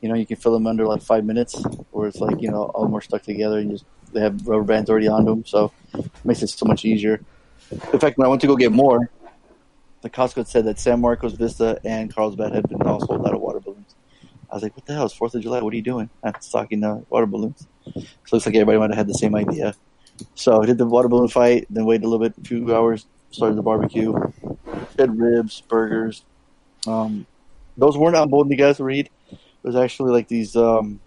you 0.02 0.10
know, 0.10 0.16
you 0.16 0.26
can 0.26 0.36
fill 0.38 0.54
them 0.54 0.68
under 0.68 0.86
like 0.86 1.02
five 1.02 1.26
minutes, 1.26 1.62
or 1.92 2.08
it's 2.08 2.20
like 2.20 2.42
you 2.42 2.50
know 2.50 2.64
all 2.64 2.88
more 2.88 3.02
stuck 3.02 3.24
together, 3.24 3.60
and 3.60 3.72
just 3.72 3.86
they 4.14 4.22
have 4.22 4.48
rubber 4.48 4.64
bands 4.64 4.90
already 4.90 5.08
on 5.08 5.26
them, 5.26 5.46
so 5.46 5.72
it 5.94 6.10
makes 6.24 6.42
it 6.42 6.48
so 6.48 6.66
much 6.66 6.86
easier. 6.86 7.20
In 7.72 8.00
fact, 8.00 8.18
when 8.18 8.26
I 8.26 8.30
went 8.30 8.42
to 8.42 8.48
go 8.48 8.56
get 8.56 8.72
more, 8.72 9.10
the 10.02 10.10
Costco 10.10 10.48
said 10.48 10.66
that 10.66 10.80
San 10.80 11.02
Marcos 11.02 11.34
Vista 11.34 11.80
and 11.84 12.14
Carlsbad 12.14 12.54
had 12.54 12.68
been 12.70 12.82
all 12.84 13.06
sold 13.06 13.28
out 13.28 13.34
of 13.34 13.42
water 13.42 13.60
balloons. 13.60 13.96
I 14.50 14.56
was 14.56 14.64
like, 14.64 14.76
"What 14.76 14.86
the 14.86 14.94
hell? 14.94 15.06
It's 15.06 15.14
Fourth 15.14 15.36
of 15.36 15.42
July. 15.42 15.62
What 15.62 15.74
are 15.74 15.76
you 15.76 15.82
doing? 15.82 16.10
I'm 16.24 16.34
stocking 16.40 16.80
the 16.80 17.04
water 17.10 17.26
balloons." 17.26 17.68
So 17.84 18.00
it 18.00 18.34
looks 18.34 18.46
like 18.46 18.56
everybody 18.56 18.78
might 18.78 18.92
have 18.92 18.98
had 18.98 19.08
the 19.08 19.14
same 19.14 19.36
idea. 19.36 19.74
So 20.36 20.62
I 20.62 20.66
did 20.66 20.78
the 20.78 20.86
water 20.86 21.08
balloon 21.08 21.28
fight, 21.28 21.68
then 21.70 21.86
waited 21.86 22.06
a 22.06 22.10
little 22.10 22.26
bit, 22.26 22.38
a 22.38 22.42
few 22.48 22.76
hours, 22.76 23.06
started 23.32 23.56
the 23.56 23.62
barbecue, 23.62 24.14
had 24.98 25.20
ribs, 25.20 25.62
burgers. 25.62 26.24
Um, 26.88 27.26
those 27.78 27.98
weren't 27.98 28.16
on 28.16 28.30
Bolden 28.30 28.56
Gas 28.58 28.80
Read. 28.80 29.10
Was 29.68 29.76
actually 29.76 30.12
like 30.12 30.30
these 30.30 30.56
um, 30.56 31.02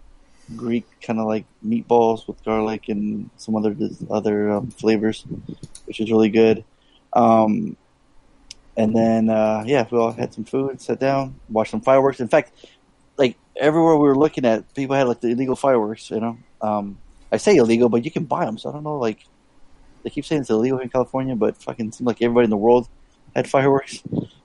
Greek 0.55 0.85
kind 1.01 1.19
of 1.19 1.25
like 1.25 1.45
meatballs 1.65 2.27
with 2.27 2.43
garlic 2.45 2.89
and 2.89 3.29
some 3.37 3.55
other 3.55 3.75
other 4.09 4.51
um, 4.51 4.69
flavors, 4.69 5.25
which 5.85 5.99
is 5.99 6.11
really 6.11 6.29
good. 6.29 6.63
Um, 7.13 7.75
and 8.77 8.95
then 8.95 9.29
uh, 9.29 9.63
yeah, 9.65 9.87
we 9.89 9.97
all 9.97 10.11
had 10.11 10.33
some 10.33 10.45
food, 10.45 10.79
sat 10.79 10.99
down, 10.99 11.39
watched 11.49 11.71
some 11.71 11.81
fireworks. 11.81 12.19
In 12.19 12.27
fact, 12.27 12.51
like 13.17 13.35
everywhere 13.55 13.95
we 13.95 14.07
were 14.07 14.15
looking 14.15 14.45
at, 14.45 14.71
people 14.75 14.95
had 14.95 15.07
like 15.07 15.21
the 15.21 15.29
illegal 15.29 15.55
fireworks. 15.55 16.11
You 16.11 16.19
know, 16.19 16.37
um, 16.61 16.99
I 17.31 17.37
say 17.37 17.55
illegal, 17.55 17.89
but 17.89 18.05
you 18.05 18.11
can 18.11 18.25
buy 18.25 18.45
them. 18.45 18.57
So 18.57 18.69
I 18.69 18.73
don't 18.73 18.83
know. 18.83 18.99
Like 18.99 19.25
they 20.03 20.09
keep 20.11 20.25
saying 20.25 20.41
it's 20.41 20.49
illegal 20.49 20.79
in 20.79 20.89
California, 20.89 21.35
but 21.35 21.57
fucking 21.57 21.93
seemed 21.93 22.07
like 22.07 22.21
everybody 22.21 22.45
in 22.45 22.51
the 22.51 22.57
world 22.57 22.87
had 23.35 23.49
fireworks. 23.49 24.03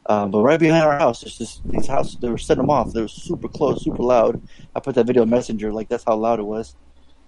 Um, 0.09 0.31
but 0.31 0.43
right 0.43 0.61
behind 0.61 0.85
our 0.85 0.99
house, 0.99 1.23
there's 1.23 1.37
just 1.37 1.69
these 1.69 1.87
houses. 1.87 2.17
They 2.21 2.29
were 2.29 2.39
setting 2.39 2.63
them 2.63 2.71
off. 2.71 2.93
They 2.93 3.01
were 3.01 3.09
super 3.09 3.49
close, 3.49 3.83
super 3.83 4.03
loud. 4.03 4.41
I 4.75 4.81
put 4.81 4.95
that 4.95 5.07
video 5.07 5.23
on 5.23 5.31
Messenger. 5.31 5.73
Like 5.73 5.89
that's 5.89 6.05
how 6.05 6.15
loud 6.17 6.39
it 6.39 6.45
was. 6.45 6.77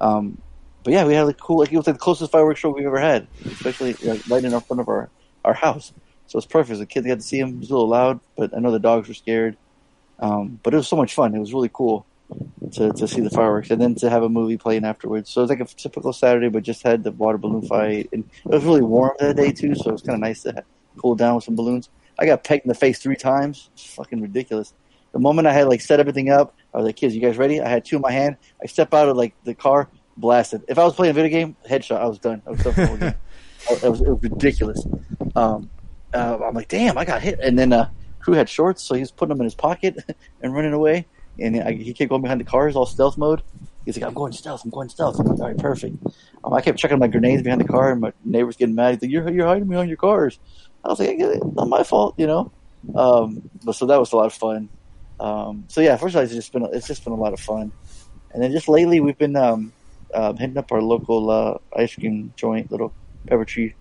Um, 0.00 0.40
but 0.84 0.92
yeah, 0.92 1.04
we 1.04 1.14
had 1.14 1.24
like 1.24 1.38
cool. 1.38 1.58
Like 1.58 1.72
it 1.72 1.76
was 1.76 1.86
like 1.86 1.96
the 1.96 2.00
closest 2.00 2.30
fireworks 2.30 2.60
show 2.60 2.70
we've 2.70 2.86
ever 2.86 3.00
had, 3.00 3.26
especially 3.46 3.94
like 3.94 4.28
right 4.28 4.44
in 4.44 4.50
front 4.60 4.80
of 4.80 4.88
our 4.88 5.10
our 5.44 5.54
house. 5.54 5.92
So 6.28 6.38
it's 6.38 6.46
perfect. 6.46 6.78
The 6.78 6.86
kids 6.86 7.06
got 7.06 7.16
to 7.16 7.20
see 7.22 7.40
them. 7.40 7.54
It 7.54 7.60
was 7.60 7.70
a 7.70 7.72
little 7.72 7.88
loud, 7.88 8.20
but 8.36 8.54
I 8.56 8.60
know 8.60 8.70
the 8.70 8.78
dogs 8.78 9.08
were 9.08 9.14
scared. 9.14 9.56
Um, 10.20 10.60
but 10.62 10.74
it 10.74 10.76
was 10.76 10.88
so 10.88 10.96
much 10.96 11.14
fun. 11.14 11.34
It 11.34 11.38
was 11.38 11.54
really 11.54 11.70
cool 11.72 12.04
to, 12.72 12.92
to 12.92 13.08
see 13.08 13.20
the 13.20 13.30
fireworks 13.30 13.70
and 13.70 13.80
then 13.80 13.94
to 13.96 14.10
have 14.10 14.22
a 14.22 14.28
movie 14.28 14.56
playing 14.56 14.84
afterwards. 14.84 15.30
So 15.30 15.40
it 15.40 15.44
was 15.44 15.50
like 15.50 15.60
a 15.60 15.64
typical 15.64 16.12
Saturday, 16.12 16.48
but 16.48 16.64
just 16.64 16.82
had 16.82 17.02
the 17.02 17.12
water 17.12 17.38
balloon 17.38 17.62
fight. 17.62 18.10
And 18.12 18.28
it 18.44 18.50
was 18.50 18.64
really 18.64 18.82
warm 18.82 19.12
that 19.20 19.36
day, 19.36 19.52
too, 19.52 19.74
so 19.74 19.88
it 19.88 19.92
was 19.92 20.02
kind 20.02 20.16
of 20.16 20.20
nice 20.20 20.42
to 20.42 20.64
cool 20.98 21.14
down 21.14 21.36
with 21.36 21.44
some 21.44 21.56
balloons. 21.56 21.88
I 22.18 22.26
got 22.26 22.44
pegged 22.44 22.64
in 22.64 22.68
the 22.68 22.74
face 22.74 22.98
three 22.98 23.16
times. 23.16 23.70
It's 23.74 23.94
fucking 23.94 24.20
ridiculous. 24.20 24.74
The 25.12 25.18
moment 25.18 25.46
I 25.46 25.52
had 25.52 25.68
like 25.68 25.80
set 25.80 26.00
everything 26.00 26.30
up, 26.30 26.54
I 26.74 26.78
was 26.78 26.86
like, 26.86 26.96
"Kids, 26.96 27.14
you 27.14 27.20
guys 27.20 27.38
ready?" 27.38 27.60
I 27.60 27.68
had 27.68 27.84
two 27.84 27.96
in 27.96 28.02
my 28.02 28.12
hand. 28.12 28.36
I 28.62 28.66
step 28.66 28.92
out 28.92 29.08
of 29.08 29.16
like 29.16 29.34
the 29.44 29.54
car, 29.54 29.88
blasted. 30.16 30.64
If 30.68 30.78
I 30.78 30.84
was 30.84 30.94
playing 30.94 31.10
a 31.10 31.14
video 31.14 31.30
game, 31.30 31.56
headshot. 31.68 32.00
I 32.00 32.06
was 32.06 32.18
done. 32.18 32.42
I 32.46 32.50
was 32.50 32.62
done 32.62 32.74
for 32.74 32.96
game. 32.96 33.14
It 33.70 33.82
was, 33.82 34.00
it 34.00 34.08
was 34.08 34.22
ridiculous. 34.22 34.86
Um, 35.34 35.68
uh, 36.14 36.38
I'm 36.42 36.54
like, 36.54 36.68
damn, 36.68 36.96
I 36.96 37.04
got 37.04 37.20
hit. 37.20 37.40
And 37.40 37.58
then 37.58 37.72
uh, 37.72 37.90
crew 38.20 38.34
had 38.34 38.48
shorts, 38.48 38.82
so 38.82 38.94
he 38.94 39.00
was 39.00 39.10
putting 39.10 39.30
them 39.30 39.40
in 39.40 39.44
his 39.44 39.54
pocket 39.54 39.98
and 40.42 40.54
running 40.54 40.72
away. 40.72 41.06
And 41.38 41.60
I, 41.60 41.72
he 41.72 41.92
kept 41.92 42.08
going 42.08 42.22
behind 42.22 42.40
the 42.40 42.44
cars, 42.44 42.76
all 42.76 42.86
stealth 42.86 43.18
mode. 43.18 43.42
He's 43.84 43.96
like, 43.96 44.06
I'm 44.06 44.14
going 44.14 44.32
stealth. 44.32 44.64
I'm 44.64 44.70
going 44.70 44.88
stealth. 44.88 45.18
I'm 45.18 45.26
like, 45.26 45.40
all 45.40 45.46
right, 45.46 45.58
perfect. 45.58 45.96
Um, 46.44 46.52
I 46.52 46.60
kept 46.60 46.78
checking 46.78 46.98
my 46.98 47.08
grenades 47.08 47.42
behind 47.42 47.60
the 47.60 47.68
car, 47.68 47.92
and 47.92 48.00
my 48.00 48.12
neighbors 48.24 48.56
getting 48.56 48.74
mad. 48.74 48.94
He's 48.94 49.02
like, 49.02 49.10
you're 49.10 49.28
you're 49.30 49.46
hiding 49.46 49.68
behind 49.68 49.88
your 49.88 49.96
cars. 49.96 50.38
I 50.84 50.88
was 50.88 51.00
like, 51.00 51.10
I 51.10 51.14
get 51.14 51.30
it. 51.30 51.42
Not 51.54 51.68
my 51.68 51.82
fault, 51.82 52.14
you 52.16 52.26
know. 52.26 52.52
Um, 52.94 53.50
but 53.64 53.72
so 53.72 53.86
that 53.86 53.98
was 53.98 54.12
a 54.12 54.16
lot 54.16 54.26
of 54.26 54.34
fun. 54.34 54.68
Um, 55.20 55.64
so 55.68 55.80
yeah, 55.80 55.96
first 55.96 56.14
of 56.14 56.18
all, 56.18 56.24
it's 56.24 56.34
just 56.34 56.52
been 56.52 56.66
it's 56.72 56.86
just 56.86 57.04
been 57.04 57.12
a 57.12 57.16
lot 57.16 57.32
of 57.32 57.40
fun. 57.40 57.72
And 58.32 58.42
then 58.42 58.52
just 58.52 58.68
lately, 58.68 59.00
we've 59.00 59.18
been 59.18 59.36
um, 59.36 59.72
um, 60.14 60.36
hitting 60.36 60.56
up 60.58 60.70
our 60.70 60.82
local 60.82 61.30
uh, 61.30 61.58
ice 61.76 61.94
cream 61.94 62.32
joint, 62.36 62.70
little 62.70 62.92
Pepper 63.26 63.44
Tree 63.44 63.74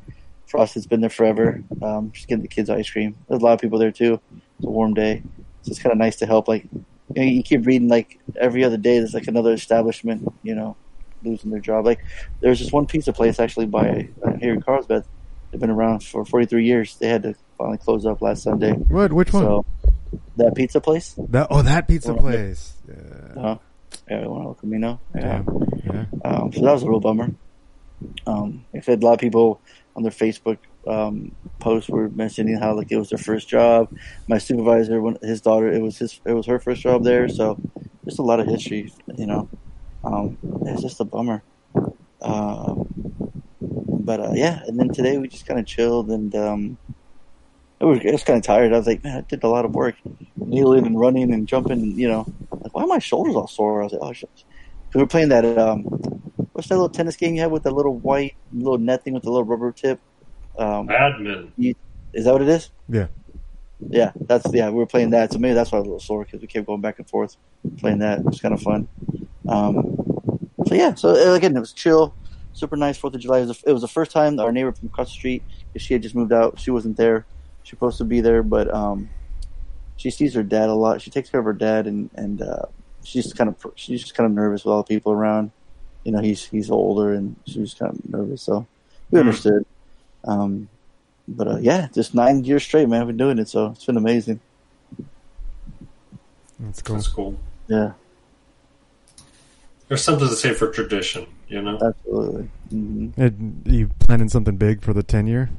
Frosted's 0.47 0.87
been 0.87 1.01
there 1.01 1.09
forever. 1.09 1.61
Um, 1.81 2.11
just 2.11 2.27
getting 2.27 2.41
the 2.41 2.47
kids 2.47 2.69
ice 2.69 2.89
cream. 2.89 3.15
There's 3.27 3.41
a 3.41 3.45
lot 3.45 3.53
of 3.53 3.59
people 3.59 3.77
there 3.77 3.91
too. 3.91 4.19
It's 4.57 4.65
a 4.65 4.69
warm 4.69 4.93
day, 4.93 5.21
so 5.61 5.71
it's 5.71 5.79
kind 5.79 5.91
of 5.91 5.97
nice 5.97 6.15
to 6.17 6.25
help. 6.25 6.47
Like, 6.47 6.63
you 6.73 6.85
know, 7.15 7.23
you 7.23 7.43
keep 7.43 7.65
reading 7.65 7.89
like 7.89 8.19
every 8.37 8.63
other 8.63 8.77
day. 8.77 8.97
There's 8.97 9.13
like 9.13 9.27
another 9.27 9.53
establishment, 9.53 10.27
you 10.43 10.55
know, 10.55 10.75
losing 11.23 11.51
their 11.51 11.59
job. 11.59 11.85
Like, 11.85 11.99
there's 12.39 12.59
this 12.59 12.71
one 12.71 12.87
pizza 12.87 13.11
place 13.13 13.39
actually 13.39 13.65
by 13.65 14.09
uh, 14.23 14.33
here 14.37 14.53
in 14.53 14.61
Carlsbad. 14.61 15.03
They've 15.51 15.59
been 15.61 15.69
around 15.69 16.03
for 16.03 16.25
43 16.25 16.65
years. 16.65 16.95
They 16.97 17.07
had 17.07 17.23
to 17.23 17.35
finally 17.57 17.77
close 17.77 18.05
up 18.05 18.21
last 18.21 18.43
Sunday. 18.43 18.73
What? 18.73 19.13
Which 19.13 19.33
one? 19.33 19.43
So, 19.43 19.65
that 20.37 20.55
pizza 20.55 20.79
place. 20.79 21.15
That 21.29 21.47
oh, 21.49 21.61
that 21.61 21.87
pizza 21.87 22.13
Well, 22.13 22.21
place. 22.21 22.73
Yeah. 22.87 23.41
Uh, 23.41 23.57
yeah, 24.09 24.25
one 24.27 24.45
El 24.45 24.53
Camino. 24.53 24.99
Yeah. 25.15 25.43
Yeah. 25.85 26.05
Um, 26.23 26.51
so 26.53 26.61
that 26.61 26.73
was 26.73 26.83
a 26.83 26.89
real 26.89 26.99
bummer. 26.99 27.31
Um, 28.25 28.65
I've 28.75 28.85
had 28.85 29.01
a 29.01 29.05
lot 29.05 29.13
of 29.13 29.19
people 29.19 29.59
on 29.95 30.03
their 30.03 30.11
Facebook 30.11 30.59
um, 30.87 31.35
posts 31.59 31.89
were 31.89 32.09
mentioning 32.09 32.57
how 32.57 32.73
like 32.75 32.91
it 32.91 32.97
was 32.97 33.09
their 33.09 33.17
first 33.17 33.49
job. 33.49 33.91
My 34.27 34.37
supervisor, 34.37 35.01
when 35.01 35.17
his 35.21 35.41
daughter, 35.41 35.71
it 35.71 35.81
was 35.81 35.97
his, 35.97 36.21
it 36.25 36.33
was 36.33 36.45
her 36.45 36.59
first 36.59 36.81
job 36.81 37.03
there. 37.03 37.27
So 37.27 37.59
just 38.05 38.19
a 38.19 38.23
lot 38.23 38.39
of 38.39 38.47
history, 38.47 38.93
you 39.17 39.25
know. 39.25 39.49
Um, 40.03 40.37
it's 40.65 40.81
just 40.81 40.99
a 40.99 41.05
bummer. 41.05 41.43
Um, 42.21 43.43
but 43.61 44.19
uh, 44.19 44.31
yeah, 44.33 44.61
and 44.67 44.79
then 44.79 44.89
today 44.89 45.17
we 45.17 45.27
just 45.27 45.45
kind 45.45 45.59
of 45.59 45.65
chilled 45.65 46.09
and 46.09 46.33
um, 46.35 46.77
it 47.79 47.85
was, 47.85 47.99
it 48.03 48.11
was 48.11 48.23
kind 48.23 48.37
of 48.37 48.43
tired. 48.43 48.73
I 48.73 48.77
was 48.77 48.87
like, 48.87 49.03
man, 49.03 49.17
I 49.17 49.21
did 49.21 49.43
a 49.43 49.47
lot 49.47 49.65
of 49.65 49.73
work, 49.73 49.95
kneeling 50.35 50.85
and 50.85 50.99
running 50.99 51.33
and 51.33 51.47
jumping. 51.47 51.73
And, 51.81 51.97
you 51.97 52.07
know, 52.07 52.25
like 52.51 52.73
why 52.75 52.83
are 52.83 52.87
my 52.87 52.99
shoulders 52.99 53.35
all 53.35 53.47
sore? 53.47 53.81
I 53.81 53.83
was 53.85 53.93
like, 53.93 54.01
oh 54.01 54.13
shit. 54.13 54.29
'Cause 54.35 54.95
we 54.95 55.01
were 55.01 55.07
playing 55.07 55.29
that 55.29 55.45
um, 55.57 55.83
what's 56.53 56.69
that 56.69 56.75
little 56.75 56.89
tennis 56.89 57.17
game 57.17 57.35
you 57.35 57.41
have 57.41 57.51
with 57.51 57.63
the 57.63 57.71
little 57.71 57.95
white 57.97 58.35
little 58.53 58.77
net 58.77 59.03
thing 59.03 59.13
with 59.13 59.23
the 59.23 59.29
little 59.29 59.43
rubber 59.45 59.71
tip? 59.71 59.99
Um, 60.57 60.87
Admin. 60.87 61.51
you, 61.57 61.75
is 62.13 62.25
that 62.25 62.31
what 62.33 62.41
it 62.41 62.47
is? 62.49 62.69
Yeah. 62.87 63.07
Yeah, 63.79 64.11
that's 64.21 64.51
yeah. 64.53 64.69
We 64.69 64.75
were 64.77 64.87
playing 64.87 65.11
that, 65.11 65.31
so 65.31 65.37
maybe 65.37 65.53
that's 65.53 65.71
why 65.71 65.77
I 65.77 65.81
was 65.81 65.85
a 65.87 65.89
little 65.89 65.99
sore 65.99 66.23
because 66.23 66.41
we 66.41 66.47
kept 66.47 66.65
going 66.65 66.81
back 66.81 66.97
and 66.97 67.07
forth 67.07 67.37
playing 67.77 67.99
that. 67.99 68.19
It 68.19 68.25
was 68.25 68.41
kind 68.41 68.53
of 68.55 68.61
fun. 68.61 68.87
Um, 69.47 69.95
so 70.65 70.73
yeah, 70.73 70.95
so 70.95 71.09
uh, 71.09 71.35
again, 71.35 71.55
it 71.55 71.59
was 71.59 71.73
chill, 71.73 72.15
super 72.57 72.75
nice 72.75 72.97
Fourth 72.97 73.13
of 73.13 73.21
July. 73.21 73.39
It 73.39 73.47
was, 73.47 73.61
the- 73.61 73.69
it 73.69 73.73
was 73.73 73.81
the 73.83 73.87
first 73.87 74.11
time 74.11 74.39
our 74.39 74.51
neighbor 74.51 74.71
from 74.71 74.87
across 74.87 75.09
the 75.09 75.13
street, 75.13 75.43
'cause 75.73 75.81
she 75.83 75.93
had 75.93 76.01
just 76.01 76.15
moved 76.15 76.33
out, 76.33 76.59
she 76.59 76.71
wasn't 76.71 76.97
there. 76.97 77.25
She 77.63 77.73
was 77.75 77.79
supposed 77.79 77.97
to 77.99 78.03
be 78.05 78.19
there, 78.21 78.41
but 78.43 78.73
um, 78.73 79.09
she 79.97 80.09
sees 80.09 80.33
her 80.33 80.43
dad 80.43 80.69
a 80.69 80.73
lot. 80.73 81.01
She 81.01 81.11
takes 81.11 81.29
care 81.29 81.39
of 81.39 81.45
her 81.45 81.53
dad, 81.53 81.85
and 81.85 82.09
and 82.15 82.41
uh, 82.41 82.63
she's 83.03 83.31
kind 83.33 83.49
of 83.49 83.55
she's 83.75 84.01
just 84.01 84.15
kind 84.15 84.25
of 84.25 84.33
nervous 84.35 84.63
with 84.65 84.71
all 84.71 84.83
the 84.83 84.87
people 84.87 85.11
around. 85.11 85.51
You 86.03 86.11
know, 86.13 86.19
he's 86.21 86.45
he's 86.45 86.71
older, 86.71 87.13
and 87.13 87.35
she 87.45 87.59
was 87.59 87.73
kind 87.73 87.93
of 87.93 88.09
nervous, 88.09 88.41
so 88.41 88.65
we 89.11 89.19
Hmm. 89.19 89.27
understood. 89.27 89.65
Um, 90.23 90.69
but 91.27 91.47
uh, 91.47 91.57
yeah, 91.57 91.89
just 91.93 92.15
nine 92.15 92.43
years 92.45 92.63
straight, 92.63 92.87
man. 92.89 93.01
I've 93.01 93.07
been 93.07 93.17
doing 93.17 93.37
it, 93.37 93.49
so 93.49 93.67
it's 93.71 93.85
been 93.85 93.97
amazing. 93.97 94.39
That's 96.59 96.81
cool. 96.81 96.95
That's 96.95 97.07
cool. 97.09 97.39
Yeah, 97.67 97.91
There's 99.87 100.03
something 100.03 100.27
to 100.27 100.35
say 100.35 100.53
for 100.53 100.69
tradition, 100.69 101.27
you 101.47 101.61
know. 101.61 101.79
absolutely. 101.81 102.49
hmm 102.69 103.09
And 103.15 103.61
you 103.65 103.89
planning 103.99 104.27
something 104.29 104.57
big 104.57 104.81
for 104.81 104.93
the 104.93 105.03
ten 105.03 105.27
year? 105.27 105.49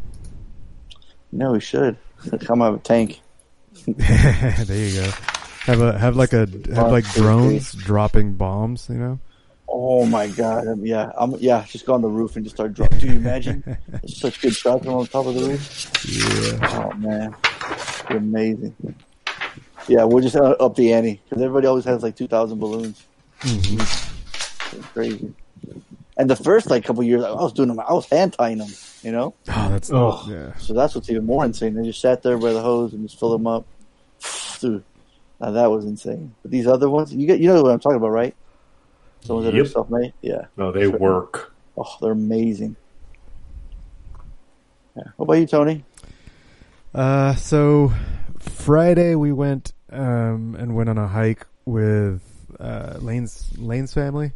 No, 1.32 1.52
we 1.52 1.60
should 1.60 1.96
come 2.40 2.62
out 2.62 2.74
of 2.74 2.80
a 2.80 2.82
tank. 2.82 3.20
there 3.86 4.88
you 4.88 5.00
go. 5.00 5.10
Have 5.64 5.80
a 5.80 5.98
have 5.98 6.16
like 6.16 6.32
a 6.32 6.48
have 6.74 6.90
like 6.90 7.04
drones 7.12 7.72
dropping 7.72 8.34
bombs. 8.34 8.88
You 8.88 8.96
know. 8.96 9.20
Oh 9.68 10.06
my 10.06 10.26
god! 10.28 10.66
Um, 10.66 10.84
yeah, 10.84 11.12
I'm 11.16 11.32
yeah. 11.36 11.64
Just 11.68 11.84
go 11.86 11.94
on 11.94 12.00
the 12.00 12.08
roof 12.08 12.36
and 12.36 12.44
just 12.44 12.56
start 12.56 12.72
dropping. 12.72 12.98
Do 12.98 13.06
you 13.06 13.12
imagine? 13.14 13.76
Such 14.06 14.40
good 14.40 14.54
shots 14.54 14.86
on 14.86 15.06
top 15.06 15.26
of 15.26 15.34
the 15.34 15.48
roof. 15.48 15.90
Yeah. 16.06 16.68
Oh 16.72 16.96
man, 16.96 17.34
It'd 17.70 18.08
be 18.08 18.16
amazing. 18.16 18.74
Yeah, 19.86 20.04
we'll 20.04 20.22
just 20.22 20.36
uh, 20.36 20.56
up 20.58 20.74
the 20.74 20.92
ante 20.92 21.20
because 21.24 21.42
everybody 21.42 21.66
always 21.66 21.84
has 21.84 22.02
like 22.02 22.16
two 22.16 22.28
thousand 22.28 22.58
balloons. 22.58 23.04
Mm-hmm. 23.40 24.07
It's 24.72 24.86
crazy. 24.88 25.34
And 26.16 26.28
the 26.28 26.36
first 26.36 26.68
like 26.70 26.84
couple 26.84 27.02
years, 27.04 27.22
I 27.24 27.30
was 27.32 27.52
doing 27.52 27.68
them. 27.68 27.78
I 27.80 27.92
was 27.92 28.06
hand 28.06 28.32
tying 28.32 28.58
them. 28.58 28.68
You 29.02 29.12
know. 29.12 29.34
Oh, 29.48 29.68
that's 29.70 29.90
Oh. 29.92 30.24
yeah. 30.28 30.54
So 30.56 30.74
that's 30.74 30.94
what's 30.94 31.08
even 31.10 31.24
more 31.26 31.44
insane. 31.44 31.74
They 31.74 31.84
just 31.84 32.00
sat 32.00 32.22
there 32.22 32.36
by 32.36 32.52
the 32.52 32.60
hose 32.60 32.92
and 32.92 33.06
just 33.08 33.18
fill 33.20 33.30
them 33.30 33.46
up. 33.46 33.64
Dude, 34.60 34.82
now 35.40 35.52
that 35.52 35.70
was 35.70 35.84
insane. 35.84 36.34
But 36.42 36.50
these 36.50 36.66
other 36.66 36.90
ones, 36.90 37.14
you 37.14 37.26
get, 37.26 37.38
you 37.38 37.46
know 37.48 37.62
what 37.62 37.70
I'm 37.72 37.78
talking 37.78 37.96
about, 37.98 38.10
right? 38.10 38.34
The 39.26 39.34
ones 39.34 39.46
that 39.46 39.54
are 39.54 39.58
Yep. 39.58 39.66
self-made. 39.68 40.12
Yeah. 40.20 40.46
No, 40.56 40.72
they 40.72 40.88
work. 40.88 41.54
Oh, 41.76 41.86
they're 42.00 42.10
amazing. 42.12 42.74
Yeah. 44.96 45.04
What 45.16 45.24
about 45.26 45.34
you, 45.34 45.46
Tony? 45.46 45.84
Uh, 46.94 47.34
so 47.36 47.92
Friday 48.40 49.14
we 49.14 49.32
went 49.32 49.72
um 49.90 50.54
and 50.58 50.74
went 50.74 50.88
on 50.90 50.98
a 50.98 51.06
hike 51.06 51.46
with 51.64 52.20
uh 52.58 52.96
Lane's 53.00 53.50
Lane's 53.56 53.94
family. 53.94 54.32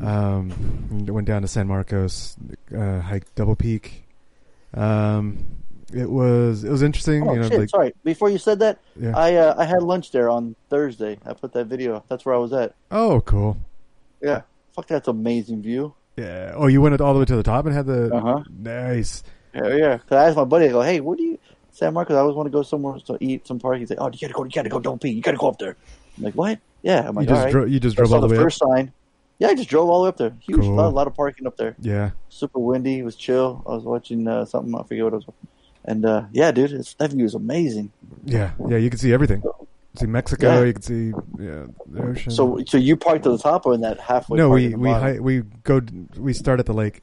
Um, 0.00 1.06
went 1.06 1.26
down 1.26 1.42
to 1.42 1.48
San 1.48 1.66
Marcos, 1.66 2.36
uh, 2.76 3.00
hiked 3.00 3.34
Double 3.34 3.56
Peak. 3.56 4.04
Um, 4.74 5.38
it 5.92 6.08
was 6.10 6.64
it 6.64 6.70
was 6.70 6.82
interesting. 6.82 7.26
Oh 7.26 7.32
you 7.32 7.40
know, 7.40 7.48
shit! 7.48 7.58
like 7.60 7.70
sorry. 7.70 7.94
Before 8.04 8.28
you 8.28 8.36
said 8.38 8.58
that, 8.58 8.78
Yeah. 9.00 9.16
I 9.16 9.34
uh, 9.36 9.54
I 9.56 9.64
had 9.64 9.82
lunch 9.82 10.10
there 10.12 10.28
on 10.28 10.54
Thursday. 10.68 11.18
I 11.24 11.32
put 11.32 11.52
that 11.54 11.66
video. 11.66 12.04
That's 12.08 12.26
where 12.26 12.34
I 12.34 12.38
was 12.38 12.52
at. 12.52 12.74
oh, 12.90 13.22
cool. 13.22 13.56
Yeah. 14.20 14.42
Fuck, 14.74 14.86
that's 14.88 15.08
amazing 15.08 15.62
view. 15.62 15.94
Yeah. 16.16 16.52
Oh, 16.56 16.66
you 16.66 16.82
went 16.82 17.00
all 17.00 17.14
the 17.14 17.20
way 17.20 17.24
to 17.24 17.36
the 17.36 17.42
top 17.42 17.64
and 17.66 17.74
had 17.74 17.86
the 17.86 18.14
Uh-huh. 18.14 18.42
nice. 18.50 19.22
Yeah, 19.54 19.74
yeah. 19.74 19.96
Because 19.96 20.16
I 20.18 20.28
asked 20.28 20.36
my 20.36 20.44
buddy, 20.44 20.66
I 20.66 20.68
go, 20.68 20.82
hey, 20.82 21.00
where 21.00 21.16
do 21.16 21.22
you, 21.22 21.38
San 21.72 21.94
Marcos? 21.94 22.14
I 22.16 22.20
always 22.20 22.36
want 22.36 22.46
to 22.46 22.50
go 22.50 22.62
somewhere 22.62 22.98
to 23.06 23.16
eat 23.20 23.46
some 23.46 23.58
park. 23.58 23.78
He's 23.78 23.88
like, 23.90 24.00
oh, 24.00 24.10
you 24.12 24.18
gotta 24.20 24.34
go, 24.34 24.44
you 24.44 24.50
gotta 24.50 24.68
go, 24.68 24.78
don't 24.80 25.00
pee, 25.00 25.10
you 25.10 25.22
gotta 25.22 25.36
go 25.38 25.48
up 25.48 25.58
there. 25.58 25.76
I'm 26.18 26.24
like, 26.24 26.34
what? 26.34 26.58
Yeah. 26.82 27.08
I'm 27.08 27.14
like, 27.14 27.28
You 27.28 27.34
just 27.34 27.44
right. 27.44 27.50
dro- 27.52 27.64
you 27.64 27.80
just 27.80 27.96
drove 27.96 28.12
all 28.12 28.20
the 28.20 28.28
way 28.28 28.36
up? 28.36 28.42
first 28.42 28.58
sign. 28.58 28.92
Yeah, 29.38 29.48
I 29.48 29.54
just 29.54 29.68
drove 29.68 29.88
all 29.88 30.00
the 30.00 30.04
way 30.04 30.08
up 30.08 30.16
there. 30.16 30.32
Huge, 30.40 30.60
Cool. 30.60 30.74
lot, 30.74 30.92
lot 30.94 31.06
of 31.06 31.14
parking 31.14 31.46
up 31.46 31.56
there. 31.56 31.76
Yeah. 31.80 32.10
Super 32.28 32.58
windy. 32.58 32.98
It 32.98 33.04
was 33.04 33.14
chill. 33.14 33.62
I 33.66 33.70
was 33.70 33.84
watching 33.84 34.26
uh, 34.26 34.44
something. 34.44 34.74
I 34.74 34.82
forget 34.82 35.04
what 35.04 35.12
it 35.14 35.16
was. 35.16 35.26
And 35.84 36.04
uh, 36.04 36.24
yeah, 36.32 36.50
dude, 36.50 36.72
it's, 36.72 36.94
that 36.94 37.12
view 37.12 37.24
is 37.24 37.34
amazing. 37.34 37.92
Yeah. 38.24 38.50
Yeah. 38.68 38.78
You 38.78 38.90
could 38.90 38.98
see 39.00 39.12
everything. 39.12 39.42
See 39.96 40.06
Mexico. 40.06 40.48
Yeah. 40.60 40.64
You 40.64 40.72
could 40.72 40.84
see 40.84 41.12
yeah 41.38 41.66
the 41.86 42.02
ocean. 42.02 42.32
So, 42.32 42.62
so 42.66 42.76
you 42.78 42.96
parked 42.96 43.24
to 43.24 43.30
the 43.30 43.38
top 43.38 43.64
or 43.66 43.74
in 43.74 43.80
that 43.82 43.98
halfway? 44.00 44.38
no, 44.38 44.48
we 44.50 44.72
at 44.72 44.78
we 44.78 44.90
hi- 44.90 45.18
we 45.20 45.42
go 45.62 45.80
we 46.16 46.32
start 46.32 46.58
at 46.60 46.66
the 46.66 46.74
lake. 46.74 47.00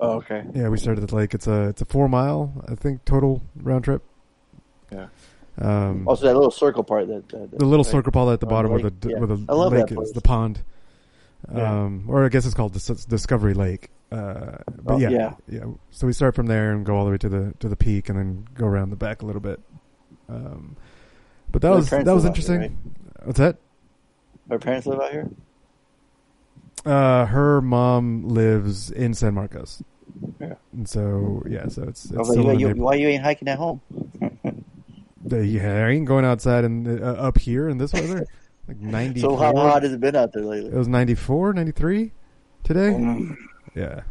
Oh, 0.00 0.14
okay. 0.18 0.44
Yeah, 0.54 0.68
we 0.68 0.78
started 0.78 1.02
at 1.04 1.08
the 1.10 1.16
lake. 1.16 1.34
It's 1.34 1.46
a 1.46 1.68
it's 1.68 1.80
a 1.82 1.84
four 1.84 2.08
mile 2.08 2.52
I 2.68 2.74
think 2.74 3.04
total 3.04 3.42
round 3.56 3.84
trip. 3.84 4.02
Yeah. 4.90 5.06
Um, 5.58 6.06
Also, 6.08 6.26
that 6.26 6.34
little 6.34 6.50
circle 6.50 6.82
part. 6.84 7.06
That, 7.08 7.28
that, 7.30 7.58
the 7.58 7.64
little 7.64 7.84
right? 7.84 7.90
circle 7.92 8.10
part 8.12 8.32
at 8.32 8.40
the 8.40 8.46
bottom 8.46 8.70
where 8.72 8.80
the 8.90 8.92
Yeah. 9.08 9.18
where 9.18 9.26
the 9.28 9.36
lake 9.54 9.90
is, 9.90 9.96
place. 9.96 10.12
the 10.12 10.20
pond. 10.20 10.62
Yeah. 11.54 11.82
Um, 11.84 12.04
or 12.08 12.24
I 12.24 12.28
guess 12.28 12.44
it's 12.46 12.54
called 12.54 12.72
Dis- 12.72 13.04
Discovery 13.06 13.54
Lake. 13.54 13.90
Uh, 14.10 14.58
but 14.82 14.94
Oh, 14.94 14.98
yeah, 14.98 15.08
yeah. 15.10 15.34
yeah. 15.48 15.64
So 15.90 16.06
we 16.06 16.12
start 16.12 16.34
from 16.34 16.46
there 16.46 16.72
and 16.72 16.84
go 16.84 16.94
all 16.96 17.04
the 17.04 17.10
way 17.12 17.18
to 17.18 17.28
the 17.28 17.54
to 17.60 17.68
the 17.68 17.76
peak, 17.76 18.08
and 18.08 18.18
then 18.18 18.46
go 18.54 18.66
around 18.66 18.90
the 18.90 18.96
back 18.96 19.22
a 19.22 19.26
little 19.26 19.40
bit. 19.40 19.58
Um, 20.28 20.76
but 21.50 21.62
that 21.62 21.70
My 21.70 21.76
was 21.76 21.90
that 21.90 22.04
was 22.06 22.24
out 22.26 22.36
here, 22.36 22.54
interesting. 22.60 22.78
What's 23.24 23.38
that? 23.38 23.56
Our 24.50 24.58
parents 24.58 24.86
live 24.86 25.00
out 25.00 25.10
here. 25.12 25.30
Uh, 26.84 27.26
her 27.26 27.60
mom 27.62 28.28
lives 28.28 28.90
in 28.90 29.14
San 29.14 29.34
Marcos. 29.34 29.82
Yeah. 30.40 30.54
And 30.72 30.88
so 30.88 31.42
yeah, 31.48 31.68
so 31.68 31.84
it's, 31.84 32.04
it's 32.06 32.14
I 32.14 32.18
was 32.18 32.28
like, 32.28 32.38
still 32.40 32.60
you, 32.60 32.68
you, 32.68 32.74
why 32.82 32.94
you 32.94 33.08
ain't 33.08 33.22
hiking 33.22 33.48
at 33.48 33.58
home? 33.58 33.80
Yeah, 35.30 35.86
I 35.86 35.90
ain't 35.90 36.06
going 36.06 36.24
outside 36.24 36.64
and 36.64 37.00
uh, 37.00 37.04
up 37.04 37.38
here 37.38 37.68
in 37.68 37.78
this 37.78 37.92
weather. 37.92 38.26
Like 38.68 38.78
ninety. 38.80 39.20
So 39.20 39.36
how 39.36 39.54
hot 39.54 39.82
has 39.82 39.92
it 39.92 40.00
been 40.00 40.16
out 40.16 40.32
there 40.32 40.44
lately? 40.44 40.70
It 40.70 40.76
was 40.76 40.88
94, 40.88 41.52
93 41.54 42.12
today. 42.64 42.80
Mm. 42.90 43.36
Yeah. 43.74 44.02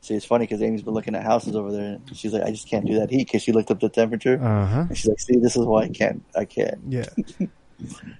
See, 0.00 0.14
it's 0.14 0.26
funny 0.26 0.44
because 0.46 0.60
Amy's 0.62 0.82
been 0.82 0.92
looking 0.94 1.14
at 1.14 1.22
houses 1.24 1.56
over 1.56 1.72
there, 1.72 1.94
and 1.94 2.16
she's 2.16 2.32
like, 2.32 2.42
"I 2.42 2.50
just 2.50 2.68
can't 2.68 2.84
do 2.86 2.94
that 3.00 3.10
heat." 3.10 3.26
Because 3.26 3.42
she 3.42 3.52
looked 3.52 3.70
up 3.70 3.80
the 3.80 3.88
temperature, 3.88 4.34
Uh-huh. 4.40 4.80
and 4.88 4.96
she's 4.96 5.06
like, 5.08 5.18
"See, 5.20 5.36
this 5.38 5.56
is 5.56 5.64
why 5.64 5.84
I 5.84 5.88
can't. 5.88 6.22
I 6.36 6.44
can't." 6.44 6.78
Yeah. 6.88 7.06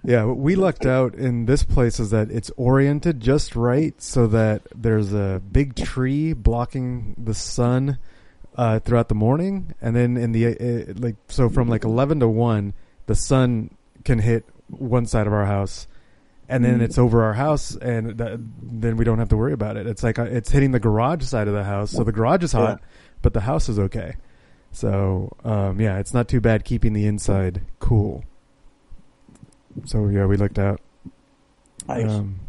Yeah, 0.02 0.24
what 0.24 0.39
we 0.39 0.57
lucked 0.57 0.84
out 0.84 1.15
in 1.15 1.47
this 1.47 1.62
place 1.62 2.00
is 2.00 2.10
that 2.10 2.28
it's 2.31 2.50
oriented 2.57 3.20
just 3.20 3.55
right 3.55 3.94
so 4.02 4.26
that 4.26 4.62
there's 4.74 5.15
a 5.15 5.41
big 5.52 5.76
tree 5.76 6.33
blocking 6.33 7.15
the 7.16 7.34
sun 7.34 7.99
uh, 8.57 8.81
throughout 8.81 9.08
the 9.08 9.15
morning, 9.15 9.73
and 9.81 9.94
then 9.94 10.16
in 10.16 10.33
the 10.33 10.47
uh, 10.49 10.92
like 10.97 11.15
so 11.28 11.49
from 11.49 11.68
like 11.68 11.84
eleven 11.84 12.18
to 12.20 12.28
one, 12.28 12.74
the 13.07 13.15
sun 13.15 13.70
can 14.05 14.18
hit 14.18 14.44
one 14.68 15.07
side 15.07 15.26
of 15.26 15.33
our 15.33 15.44
house, 15.47 15.86
and 16.49 16.65
then 16.65 16.78
Mm. 16.81 16.83
it's 16.83 16.99
over 16.99 17.23
our 17.25 17.34
house, 17.34 17.76
and 17.76 18.18
that, 18.18 18.39
then 18.62 18.97
we 18.97 19.05
don't 19.05 19.18
have 19.18 19.28
to 19.31 19.36
worry 19.36 19.52
about 19.52 19.76
it. 19.76 19.86
It's 19.86 20.02
like 20.02 20.18
uh, 20.18 20.25
it's 20.25 20.51
hitting 20.51 20.73
the 20.73 20.81
garage 20.81 21.23
side 21.25 21.49
of 21.49 21.55
the 21.55 21.65
house, 21.65 21.91
so 21.91 22.05
the 22.05 22.12
garage 22.12 22.43
is 22.43 22.52
hot, 22.52 22.81
but 23.23 23.33
the 23.33 23.41
house 23.41 23.68
is 23.68 23.78
okay. 23.78 24.15
So 24.73 25.31
um, 25.44 25.81
yeah, 25.81 25.99
it's 25.99 26.12
not 26.15 26.28
too 26.28 26.41
bad 26.41 26.65
keeping 26.65 26.93
the 26.93 27.07
inside 27.07 27.62
cool. 27.78 28.25
So 29.84 30.09
yeah, 30.09 30.26
we 30.26 30.36
looked 30.36 30.59
out. 30.59 30.81
Nice. 31.89 32.10
Um, 32.10 32.41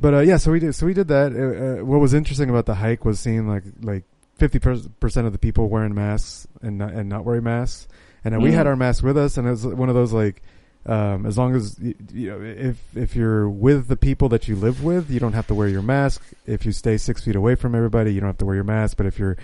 but 0.00 0.14
uh, 0.14 0.20
yeah, 0.20 0.36
so 0.38 0.50
we 0.52 0.60
did. 0.60 0.74
So 0.74 0.86
we 0.86 0.94
did 0.94 1.08
that. 1.08 1.32
Uh, 1.32 1.80
uh, 1.82 1.84
what 1.84 2.00
was 2.00 2.14
interesting 2.14 2.48
about 2.48 2.66
the 2.66 2.74
hike 2.76 3.04
was 3.04 3.20
seeing 3.20 3.46
like 3.48 3.64
like 3.82 4.04
fifty 4.36 4.58
percent 4.58 5.26
of 5.26 5.32
the 5.32 5.38
people 5.38 5.68
wearing 5.68 5.94
masks 5.94 6.46
and 6.62 6.78
not, 6.78 6.92
and 6.92 7.08
not 7.08 7.24
wearing 7.24 7.44
masks. 7.44 7.86
And 8.24 8.34
uh, 8.34 8.40
we 8.40 8.50
Mm. 8.50 8.54
had 8.54 8.66
our 8.66 8.76
masks 8.76 9.02
with 9.02 9.16
us, 9.18 9.36
and 9.36 9.46
it 9.46 9.50
was 9.50 9.66
one 9.66 9.88
of 9.88 9.94
those 9.94 10.12
like, 10.12 10.42
um, 10.86 11.26
as 11.26 11.36
long 11.36 11.54
as 11.54 11.78
you, 11.78 11.94
you 12.12 12.30
know, 12.30 12.40
if 12.42 12.78
if 12.96 13.14
you're 13.16 13.48
with 13.48 13.88
the 13.88 13.96
people 13.96 14.28
that 14.30 14.48
you 14.48 14.56
live 14.56 14.82
with, 14.82 15.10
you 15.10 15.20
don't 15.20 15.34
have 15.34 15.46
to 15.48 15.54
wear 15.54 15.68
your 15.68 15.82
mask. 15.82 16.22
If 16.46 16.64
you 16.64 16.72
stay 16.72 16.96
six 16.96 17.22
feet 17.24 17.36
away 17.36 17.54
from 17.54 17.74
everybody, 17.74 18.12
you 18.14 18.20
don't 18.20 18.28
have 18.30 18.38
to 18.38 18.46
wear 18.46 18.54
your 18.54 18.64
mask. 18.64 18.96
But 18.96 19.06
if 19.06 19.18
you're 19.18 19.36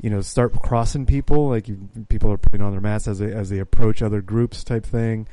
you 0.00 0.10
know, 0.10 0.20
start 0.20 0.52
crossing 0.62 1.06
people, 1.06 1.48
like 1.50 1.68
you, 1.68 1.88
people 2.08 2.32
are 2.32 2.38
putting 2.38 2.60
on 2.62 2.72
their 2.72 2.80
masks 2.80 3.06
as 3.06 3.20
they, 3.20 3.30
as 3.32 3.50
they 3.50 3.60
approach 3.60 4.02
other 4.02 4.20
groups 4.20 4.64
type 4.64 4.84
thing. 4.84 5.28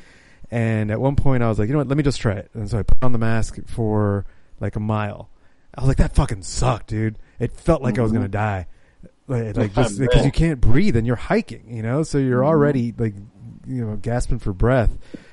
And 0.51 0.91
at 0.91 0.99
one 0.99 1.15
point 1.15 1.41
I 1.41 1.47
was 1.49 1.57
like, 1.57 1.67
you 1.69 1.73
know 1.73 1.79
what, 1.79 1.87
let 1.87 1.97
me 1.97 2.03
just 2.03 2.19
try 2.19 2.33
it. 2.33 2.51
And 2.53 2.69
so 2.69 2.77
I 2.77 2.83
put 2.83 2.97
on 3.01 3.11
the 3.11 3.17
mask 3.17 3.57
for 3.65 4.25
like 4.59 4.75
a 4.75 4.79
mile. 4.79 5.29
I 5.73 5.81
was 5.81 5.87
like, 5.87 5.97
that 5.97 6.13
fucking 6.13 6.43
sucked, 6.43 6.87
dude. 6.87 7.17
It 7.39 7.53
felt 7.53 7.81
like 7.81 7.97
I 7.97 8.03
was 8.03 8.11
Mhm. 8.11 8.15
going 8.15 8.25
to 8.25 8.29
die. 8.31 8.67
Like, 9.27 9.57
like 9.57 9.73
just 9.75 9.97
because 9.97 10.25
you 10.25 10.31
can't 10.31 10.61
breathe 10.61 10.95
and 10.97 11.07
you're 11.07 11.15
hiking, 11.15 11.73
you 11.73 11.81
know, 11.81 12.03
so 12.03 12.17
you're 12.19 12.41
Mhm. 12.43 12.47
already 12.47 12.93
like, 12.95 13.15
you 13.65 13.85
know, 13.85 13.95
gasping 13.95 14.37
for 14.39 14.53
breath. 14.53 14.91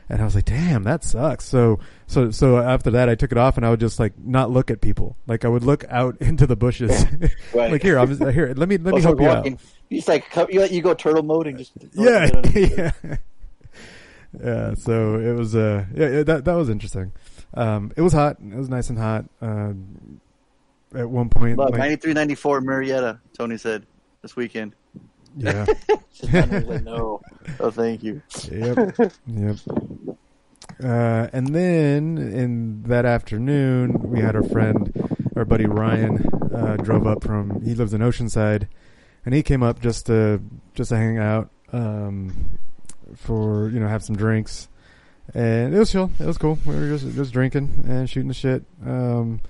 And 0.09 0.23
I 0.23 0.25
was 0.25 0.37
like, 0.37 0.45
damn, 0.45 0.85
that 0.85 1.03
sucks. 1.03 1.45
So, 1.45 1.81
so, 2.07 2.31
so 2.31 2.59
after 2.59 2.93
that, 2.93 3.09
I 3.09 3.17
took 3.17 3.33
it 3.33 3.39
off 3.39 3.57
and 3.57 3.67
I 3.67 3.71
would 3.71 3.81
just 3.81 3.99
like 3.99 4.17
not 4.19 4.51
look 4.51 4.71
at 4.71 4.81
people. 4.81 5.17
Like 5.27 5.45
I 5.45 5.49
would 5.49 5.65
look 5.65 5.85
out 5.89 6.17
into 6.21 6.47
the 6.47 6.57
bushes. 6.57 7.05
Right. 7.55 7.71
like 7.73 7.83
here, 7.83 7.99
I'm 7.99 8.09
just, 8.09 8.23
here, 8.33 8.53
let 8.57 8.69
me, 8.69 8.77
let 8.77 8.95
me 8.95 9.01
help 9.01 9.21
you 9.21 9.29
out. 9.29 9.47
You 9.47 9.57
just 9.93 10.09
like 10.09 10.25
you, 10.51 10.65
you 10.65 10.83
go 10.83 10.95
turtle 10.95 11.23
mode 11.23 11.47
and 11.47 11.59
just 11.59 11.73
Yeah, 11.95 12.31
yeah, 12.55 12.91
yeah. 14.43 14.75
So 14.75 15.19
it 15.19 15.33
was, 15.33 15.55
uh, 15.55 15.87
yeah, 15.95 16.09
yeah, 16.09 16.23
that 16.25 16.45
that 16.45 16.55
was 16.55 16.69
interesting. 16.69 17.13
Um, 17.55 17.93
it 17.97 18.03
was 18.03 18.13
hot. 18.13 18.37
It 18.41 18.57
was 18.57 18.69
nice 18.69 18.91
and 18.91 18.99
hot. 18.99 19.25
Uh, 19.41 19.73
at 20.95 21.09
one 21.09 21.29
point, 21.29 21.57
Look, 21.59 21.71
like, 21.71 21.79
93, 21.79 22.13
94 22.15 22.61
Marietta. 22.61 23.21
Tony 23.37 23.57
said 23.57 23.87
this 24.23 24.37
weekend. 24.37 24.75
Yeah, 25.37 25.67
wanted 26.33 26.61
to 26.63 26.67
let 26.67 26.85
know. 26.85 27.21
Oh, 27.61 27.71
thank 27.71 28.03
you. 28.03 28.23
Yep. 28.51 28.97
Yep. 29.27 29.57
Uh, 30.83 31.29
and 31.33 31.55
then 31.55 32.19
in 32.19 32.83
that 32.85 33.07
afternoon, 33.07 33.95
we 34.03 34.21
had 34.21 34.37
our 34.37 34.43
friend, 34.43 34.93
our 35.37 35.45
buddy 35.45 35.67
Ryan, 35.67 36.29
uh, 36.55 36.77
drove 36.77 37.07
up 37.07 37.23
from. 37.23 37.63
He 37.63 37.75
lives 37.75 37.95
in 37.95 38.01
Oceanside, 38.01 38.69
and 39.25 39.35
he 39.35 39.43
came 39.43 39.63
up 39.63 39.81
just 39.81 40.07
to 40.07 40.41
just 40.75 40.91
to 40.91 40.97
hang 40.97 41.19
out, 41.19 41.51
um, 41.73 42.59
for 43.15 43.71
you 43.71 43.81
know 43.81 43.89
have 43.89 44.03
some 44.03 44.17
drinks, 44.17 44.69
and 45.35 45.75
it 45.75 45.79
was 45.79 45.91
chill. 45.93 46.11
It 46.19 46.27
was 46.27 46.37
cool. 46.39 46.59
We 46.67 46.75
were 46.75 46.89
just 46.89 47.15
just 47.15 47.33
drinking 47.33 47.85
and 47.89 48.11
shooting 48.11 48.29
the 48.29 48.35
shit. 48.35 48.65
Um, 48.85 49.41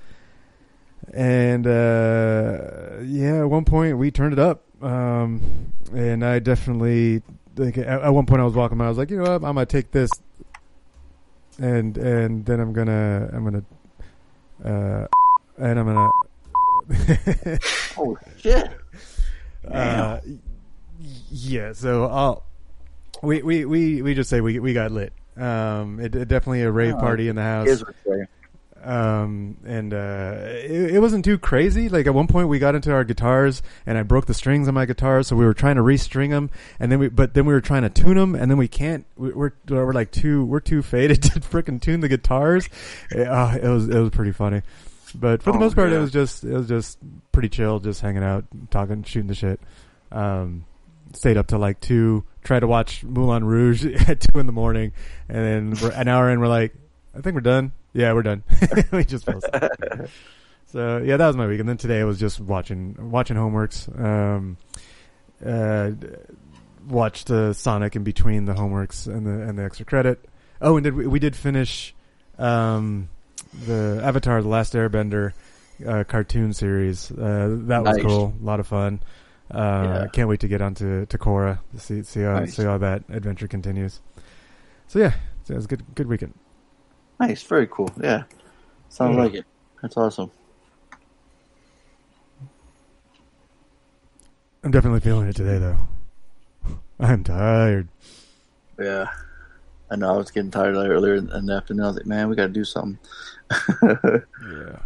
and 1.13 1.67
uh, 1.67 2.99
yeah, 3.03 3.41
at 3.41 3.51
one 3.51 3.65
point 3.65 3.99
we 3.99 4.11
turned 4.11 4.33
it 4.33 4.39
up, 4.39 4.65
um, 4.83 5.73
and 5.95 6.25
I 6.25 6.39
definitely 6.39 7.23
like 7.57 7.79
at, 7.79 7.87
at 7.87 8.09
one 8.11 8.27
point 8.27 8.41
I 8.41 8.45
was 8.45 8.55
walking 8.55 8.79
by, 8.79 8.87
I 8.87 8.89
was 8.89 8.99
like, 8.99 9.11
you 9.11 9.17
know 9.17 9.23
what, 9.23 9.35
I'm 9.37 9.41
gonna 9.55 9.67
take 9.67 9.91
this, 9.91 10.11
and 11.59 11.97
and 11.97 12.45
then 12.45 12.61
I'm 12.61 12.73
gonna 12.73 13.31
I'm 13.33 13.45
gonna 13.45 13.65
uh, 14.65 15.07
and 15.59 15.79
I'm 15.79 15.87
gonna. 15.87 17.59
oh 17.99 18.17
shit! 18.39 18.71
Uh, 19.67 20.21
yeah, 21.33 21.73
so 21.73 22.05
I'll 22.05 22.45
we 23.21 23.43
we 23.43 23.65
we 23.65 24.01
we 24.01 24.15
just 24.15 24.31
say 24.31 24.41
we 24.41 24.61
we 24.61 24.73
got 24.73 24.93
lit. 24.93 25.13
Um, 25.37 25.99
it, 25.99 26.15
it 26.15 26.29
definitely 26.29 26.63
a 26.63 26.71
rave 26.71 26.95
Oh, 26.95 27.01
party 27.01 27.27
in 27.27 27.35
the 27.35 27.43
house. 27.43 27.83
Here's 28.87 28.97
what's 28.99 29.11
there. 29.11 29.23
Um, 29.23 29.57
and 29.65 29.93
uh, 29.95 30.37
it, 30.65 30.95
it 30.97 30.99
wasn't 31.01 31.25
too 31.25 31.39
crazy. 31.39 31.89
Like 31.89 32.07
at 32.07 32.15
one 32.15 32.27
point, 32.27 32.49
we 32.49 32.59
got 32.59 32.75
into 32.75 32.93
our 32.93 33.05
guitars, 33.05 33.63
and 33.87 33.99
I 33.99 34.03
broke 34.03 34.27
the 34.27 34.35
strings 34.35 34.69
on 34.69 34.75
my 34.75 34.87
guitar, 34.87 35.23
so 35.23 35.37
we 35.37 35.45
were 35.45 35.55
trying 35.55 35.77
to 35.77 35.83
restring 35.83 36.31
them, 36.31 36.51
and 36.81 36.91
then 36.93 36.99
we, 36.99 37.09
but 37.09 37.35
then 37.35 37.47
we 37.47 37.53
were 37.55 37.61
trying 37.61 37.83
to 37.83 37.91
tune 37.91 38.17
them, 38.17 38.35
and 38.35 38.51
then 38.51 38.59
we 38.59 38.69
can't. 38.69 39.05
we- 39.17 39.33
We're 39.33 39.53
we're 39.69 39.93
like 39.93 40.11
too 40.11 40.45
we're 40.45 40.61
too 40.61 40.83
faded 40.83 41.23
to 41.25 41.41
freaking 41.41 41.81
tune 41.81 42.01
the 42.01 42.09
guitars. 42.09 42.69
Uh, 43.15 43.59
it 43.63 43.69
was 43.69 43.89
it 43.89 43.99
was 43.99 44.11
pretty 44.11 44.33
funny, 44.33 44.63
but 45.15 45.43
for 45.43 45.53
the 45.53 45.57
Oh, 45.59 45.61
most 45.61 45.75
part, 45.77 45.93
it 45.93 45.99
was 45.99 46.11
just 46.13 46.45
it 46.45 46.53
was 46.53 46.69
just 46.69 46.99
pretty 47.33 47.49
chill, 47.49 47.81
just 47.81 48.01
hanging 48.01 48.23
out, 48.23 48.45
talking, 48.71 49.03
shooting 49.05 49.29
the 49.29 49.35
shit. 49.35 49.61
Um, 50.13 50.65
stayed 51.13 51.37
up 51.37 51.47
till 51.47 51.59
like 51.59 51.81
two, 51.81 52.25
tried 52.45 52.61
to 52.61 52.67
watch 52.67 53.03
Moulin 53.05 53.45
Rouge 53.45 53.85
at 54.09 54.21
two 54.21 54.39
in 54.39 54.47
the 54.47 54.53
morning, 54.53 54.93
and 55.29 55.75
then 55.75 55.91
an 55.93 56.09
hour 56.09 56.31
in, 56.31 56.41
we're 56.41 56.47
like, 56.49 56.75
I 57.17 57.21
think 57.21 57.35
we're 57.35 57.41
done. 57.41 57.73
Yeah, 57.97 58.13
we're 58.13 58.23
done. 58.23 58.45
we 58.93 59.05
just 59.05 59.25
fell 59.25 59.39
asleep. 59.39 60.11
So 60.69 60.99
yeah, 60.99 61.17
that 61.17 61.27
was 61.29 61.37
my 61.37 61.47
week, 61.47 61.61
and 61.61 61.69
then 61.69 61.77
today 61.77 62.01
I 62.01 62.05
was 62.05 62.19
just 62.19 62.41
watching 62.41 62.97
watching 63.11 63.37
homeworks. 63.37 63.89
Um, 63.99 64.57
uh, 65.45 65.93
watched 66.89 67.31
uh, 67.31 67.53
Sonic 67.53 67.95
in 67.95 68.03
between 68.03 68.47
the 68.47 68.53
homeworks 68.53 69.07
and 69.07 69.25
the 69.25 69.49
and 69.49 69.57
the 69.57 69.63
extra 69.65 69.87
credit. 69.87 70.29
Oh, 70.61 70.77
and 70.77 70.83
did 70.85 70.95
we, 70.95 71.07
we 71.07 71.19
did 71.21 71.37
finish 71.37 71.95
um, 72.37 73.09
the 73.65 74.01
Avatar: 74.03 74.43
The 74.43 74.49
Last 74.49 74.75
Airbender 74.75 75.33
uh, 75.87 76.03
cartoon 76.05 76.53
series. 76.53 77.13
Uh, 77.13 77.57
that 77.69 77.85
was 77.85 77.97
Nice. 77.97 78.05
cool, 78.05 78.35
a 78.39 78.45
lot 78.45 78.59
of 78.59 78.67
fun. 78.67 79.01
Uh, 79.49 80.01
Yeah. 80.03 80.07
Can't 80.13 80.29
wait 80.29 80.41
to 80.41 80.49
get 80.49 80.61
onto 80.61 81.07
to 81.07 81.17
Korra 81.17 81.61
to 81.75 81.81
see 81.81 82.03
see 82.03 82.23
how 82.23 82.41
Nice. 82.41 82.57
see 82.57 82.65
how 82.65 82.77
that 82.79 83.05
adventure 83.09 83.47
continues. 83.47 84.01
So 84.89 84.99
yeah, 84.99 85.13
so 85.45 85.55
it 85.55 85.57
was 85.57 85.65
a 85.67 85.69
good 85.69 85.95
good 85.95 86.09
weekend. 86.09 86.35
Nice, 87.21 87.43
very 87.43 87.67
cool. 87.67 87.91
Yeah, 88.03 88.25
sounds 88.89 89.17
Yeah. 89.17 89.23
like 89.23 89.35
it. 89.35 89.45
That's 89.83 89.97
awesome. 89.97 90.31
I'm 94.63 94.71
definitely 94.71 95.01
feeling 95.01 95.29
it 95.29 95.37
today, 95.37 95.59
though. 95.59 95.77
I'm 97.01 97.23
tired. 97.25 97.89
Yeah, 98.79 99.07
I 99.91 99.97
know. 99.97 100.15
I 100.15 100.17
was 100.17 100.31
getting 100.31 100.51
tired 100.51 100.75
earlier 100.77 101.15
in 101.15 101.47
the 101.47 101.53
afternoon. 101.55 101.85
I 101.85 101.89
was 101.89 101.97
like, 101.97 102.07
man, 102.07 102.29
we 102.29 102.37
got 102.37 102.49
to 102.49 102.53
do 102.53 102.65
something. 102.65 102.99
yeah. 103.83 104.79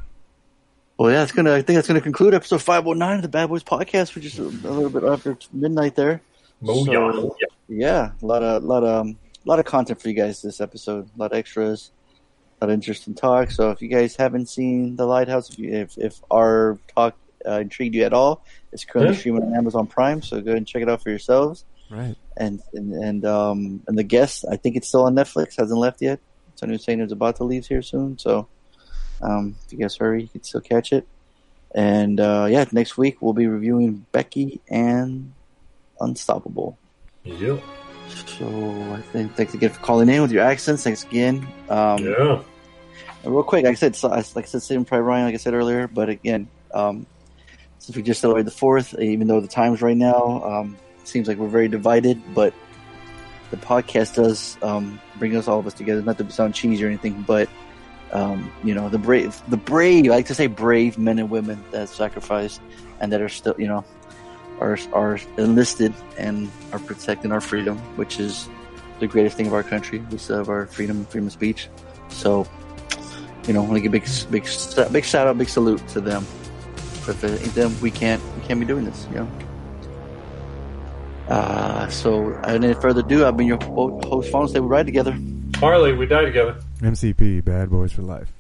Well, 0.99 1.10
yeah, 1.10 1.23
it's 1.23 1.33
gonna. 1.33 1.52
I 1.55 1.62
think 1.62 1.76
that's 1.76 1.89
gonna 1.89 2.00
conclude 2.02 2.34
episode 2.34 2.60
five 2.60 2.84
hundred 2.84 2.99
nine 2.99 3.17
of 3.17 3.23
the 3.23 3.28
Bad 3.28 3.49
Boys 3.49 3.65
podcast, 3.65 4.15
which 4.15 4.26
is 4.26 4.39
a, 4.39 4.42
a 4.42 4.70
little 4.70 4.91
bit 4.91 5.02
after 5.02 5.36
midnight 5.52 5.94
there. 5.97 6.20
Oh, 6.67 6.84
yeah. 6.84 6.92
So, 6.92 7.36
yeah, 7.68 8.10
a 8.23 8.26
lot 8.26 8.42
of, 8.42 8.65
lot 8.65 8.84
of, 8.84 9.00
um, 9.07 9.17
lot 9.47 9.59
of 9.59 9.65
content 9.65 9.99
for 10.02 10.09
you 10.09 10.15
guys 10.15 10.42
this 10.42 10.60
episode. 10.60 11.09
A 11.17 11.18
lot 11.18 11.33
of 11.33 11.39
extras, 11.39 11.91
a 12.60 12.64
lot 12.64 12.70
of 12.70 12.74
interesting 12.74 13.14
talk. 13.14 13.50
So 13.50 13.70
if 13.70 13.80
you 13.80 13.89
guys 13.89 14.16
haven't 14.16 14.47
seen 14.48 14.97
the 14.97 15.06
Lighthouse, 15.06 15.50
if 15.50 15.58
you, 15.58 15.72
if, 15.72 15.97
if 15.98 16.20
our 16.30 16.78
talk 16.94 17.16
uh, 17.47 17.60
intrigued 17.60 17.94
you 17.94 18.05
at 18.05 18.12
all, 18.12 18.44
it's 18.72 18.84
currently 18.84 19.14
Yeah. 19.14 19.18
streaming 19.20 19.42
on 19.44 19.55
Amazon 19.55 19.86
Prime. 19.86 20.20
So 20.22 20.40
go 20.40 20.50
ahead 20.50 20.58
and 20.58 20.66
check 20.66 20.82
it 20.82 20.89
out 20.89 21.02
for 21.02 21.10
yourselves. 21.10 21.64
Right. 21.90 22.14
And 22.36 22.60
and 22.72 22.92
and 22.94 23.24
um 23.24 23.82
and 23.89 23.98
the 23.98 24.05
guest, 24.05 24.44
I 24.50 24.56
think 24.56 24.76
it's 24.76 24.86
still 24.89 25.05
on 25.05 25.14
Netflix, 25.16 25.56
hasn't 25.56 25.78
left 25.80 26.00
yet. 26.02 26.20
Tony 26.56 26.72
was 26.72 26.84
saying 26.84 27.00
it's 27.00 27.12
about 27.12 27.36
to 27.36 27.44
leave 27.44 27.66
here 27.66 27.82
soon. 27.82 28.16
So 28.18 28.47
um, 29.22 29.56
if 29.66 29.72
you 29.72 29.78
guys 29.78 29.97
hurry, 29.97 30.22
you 30.22 30.28
can 30.28 30.42
still 30.42 30.60
catch 30.60 30.92
it. 30.92 31.08
And 31.74 32.20
uh, 32.20 32.47
yeah, 32.50 32.64
next 32.72 32.97
week 32.98 33.20
we'll 33.20 33.32
be 33.32 33.47
reviewing 33.47 34.05
Becky 34.12 34.60
and 34.68 35.32
Unstoppable. 36.00 36.78
Yep. 37.24 37.60
So 38.39 38.47
I 38.92 39.00
think 39.12 39.34
thanks 39.34 39.55
again 39.55 39.70
for 39.70 39.80
calling 39.80 40.08
in 40.08 40.20
with 40.22 40.32
your 40.32 40.42
accents. 40.42 40.82
Thanks 40.84 41.05
again. 41.05 41.47
Um, 41.68 41.98
Yeah. 42.05 42.42
Real 43.24 43.42
quick, 43.42 43.65
like 43.65 43.73
I 43.73 43.74
said, 43.74 43.97
so, 43.97 44.08
like 44.08 44.36
I 44.36 44.42
said, 44.42 44.62
Saving 44.62 44.84
Private 44.84 45.05
Ryan, 45.05 45.26
like 45.26 45.34
I 45.34 45.39
said 45.39 45.55
earlier, 45.55 45.89
but 45.89 46.08
again, 46.08 46.49
um, 46.73 47.07
since 47.78 47.97
we 47.97 48.02
just 48.02 48.20
celebrated 48.20 48.47
the 48.47 48.57
fourth, 48.57 48.99
even 48.99 49.26
though 49.26 49.40
the 49.40 49.49
times 49.49 49.82
right 49.82 49.97
now 49.97 50.42
um, 50.44 50.76
seems 51.05 51.28
like 51.28 51.39
we're 51.39 51.49
very 51.49 51.68
divided, 51.68 52.20
but 52.34 52.55
the 53.50 53.57
podcast 53.57 54.15
does 54.15 54.57
um, 54.62 55.00
bring 55.18 55.36
us 55.36 55.49
all 55.49 55.58
of 55.58 55.66
us 55.66 55.74
together. 55.74 56.02
Not 56.02 56.18
to 56.18 56.31
sound 56.31 56.55
cheesy 56.55 56.84
or 56.84 56.89
anything, 56.89 57.23
but 57.23 57.49
um, 58.12 58.52
you 58.65 58.74
know, 58.74 58.89
the 58.89 58.99
brave, 58.99 59.40
the 59.49 59.57
brave. 59.57 60.07
I 60.07 60.08
like 60.08 60.26
to 60.26 60.34
say 60.34 60.47
brave 60.47 60.99
men 60.99 61.18
and 61.18 61.31
women 61.31 61.62
that 61.70 61.89
sacrificed 61.89 62.60
and 63.00 63.12
that 63.12 63.20
are 63.20 63.28
still, 63.28 63.55
you 63.58 63.66
know, 63.66 63.84
are 64.60 64.78
are 64.92 65.18
enlisted 65.39 65.94
and 66.18 66.50
are 66.73 66.78
protecting 66.78 67.32
our 67.32 67.40
freedom, 67.40 67.78
which 67.97 68.20
is 68.20 68.49
the 68.99 69.07
greatest 69.07 69.36
thing 69.36 69.47
of 69.47 69.55
our 69.55 69.62
country. 69.62 70.00
We 70.10 70.18
still 70.18 70.39
have 70.39 70.49
our 70.49 70.66
freedom, 70.66 71.05
freedom 71.07 71.26
of 71.26 71.32
speech. 71.32 71.68
So, 72.08 72.47
you 73.46 73.54
know, 73.54 73.62
I 73.62 73.66
want 73.66 73.74
to 73.74 73.80
give 73.80 73.92
a 73.94 73.98
big, 73.98 74.08
big, 74.30 74.92
big 74.92 75.04
shout 75.04 75.26
out, 75.26 75.38
big 75.38 75.48
salute 75.48 75.86
to 75.88 76.00
them. 76.00 76.26
If 77.08 77.24
it 77.24 77.42
ain't 77.42 77.54
them, 77.54 77.80
we 77.80 77.90
can't, 77.90 78.22
we 78.36 78.46
can't 78.46 78.60
be 78.60 78.66
doing 78.66 78.84
this. 78.84 79.06
You 79.10 79.20
know. 79.20 79.30
Uh, 81.28 81.88
so, 81.88 82.22
without 82.22 82.48
any 82.48 82.74
further 82.74 83.00
ado, 83.00 83.24
I've 83.24 83.36
been 83.36 83.46
your 83.46 83.62
host, 83.62 84.30
Fawn. 84.30 84.48
Stay 84.48 84.60
we 84.60 84.66
ride 84.66 84.86
together. 84.86 85.16
Harley, 85.56 85.92
we 85.92 86.06
die 86.06 86.24
together. 86.24 86.56
MCP, 86.80 87.44
Bad 87.44 87.70
Boys 87.70 87.92
for 87.92 88.02
Life. 88.02 88.32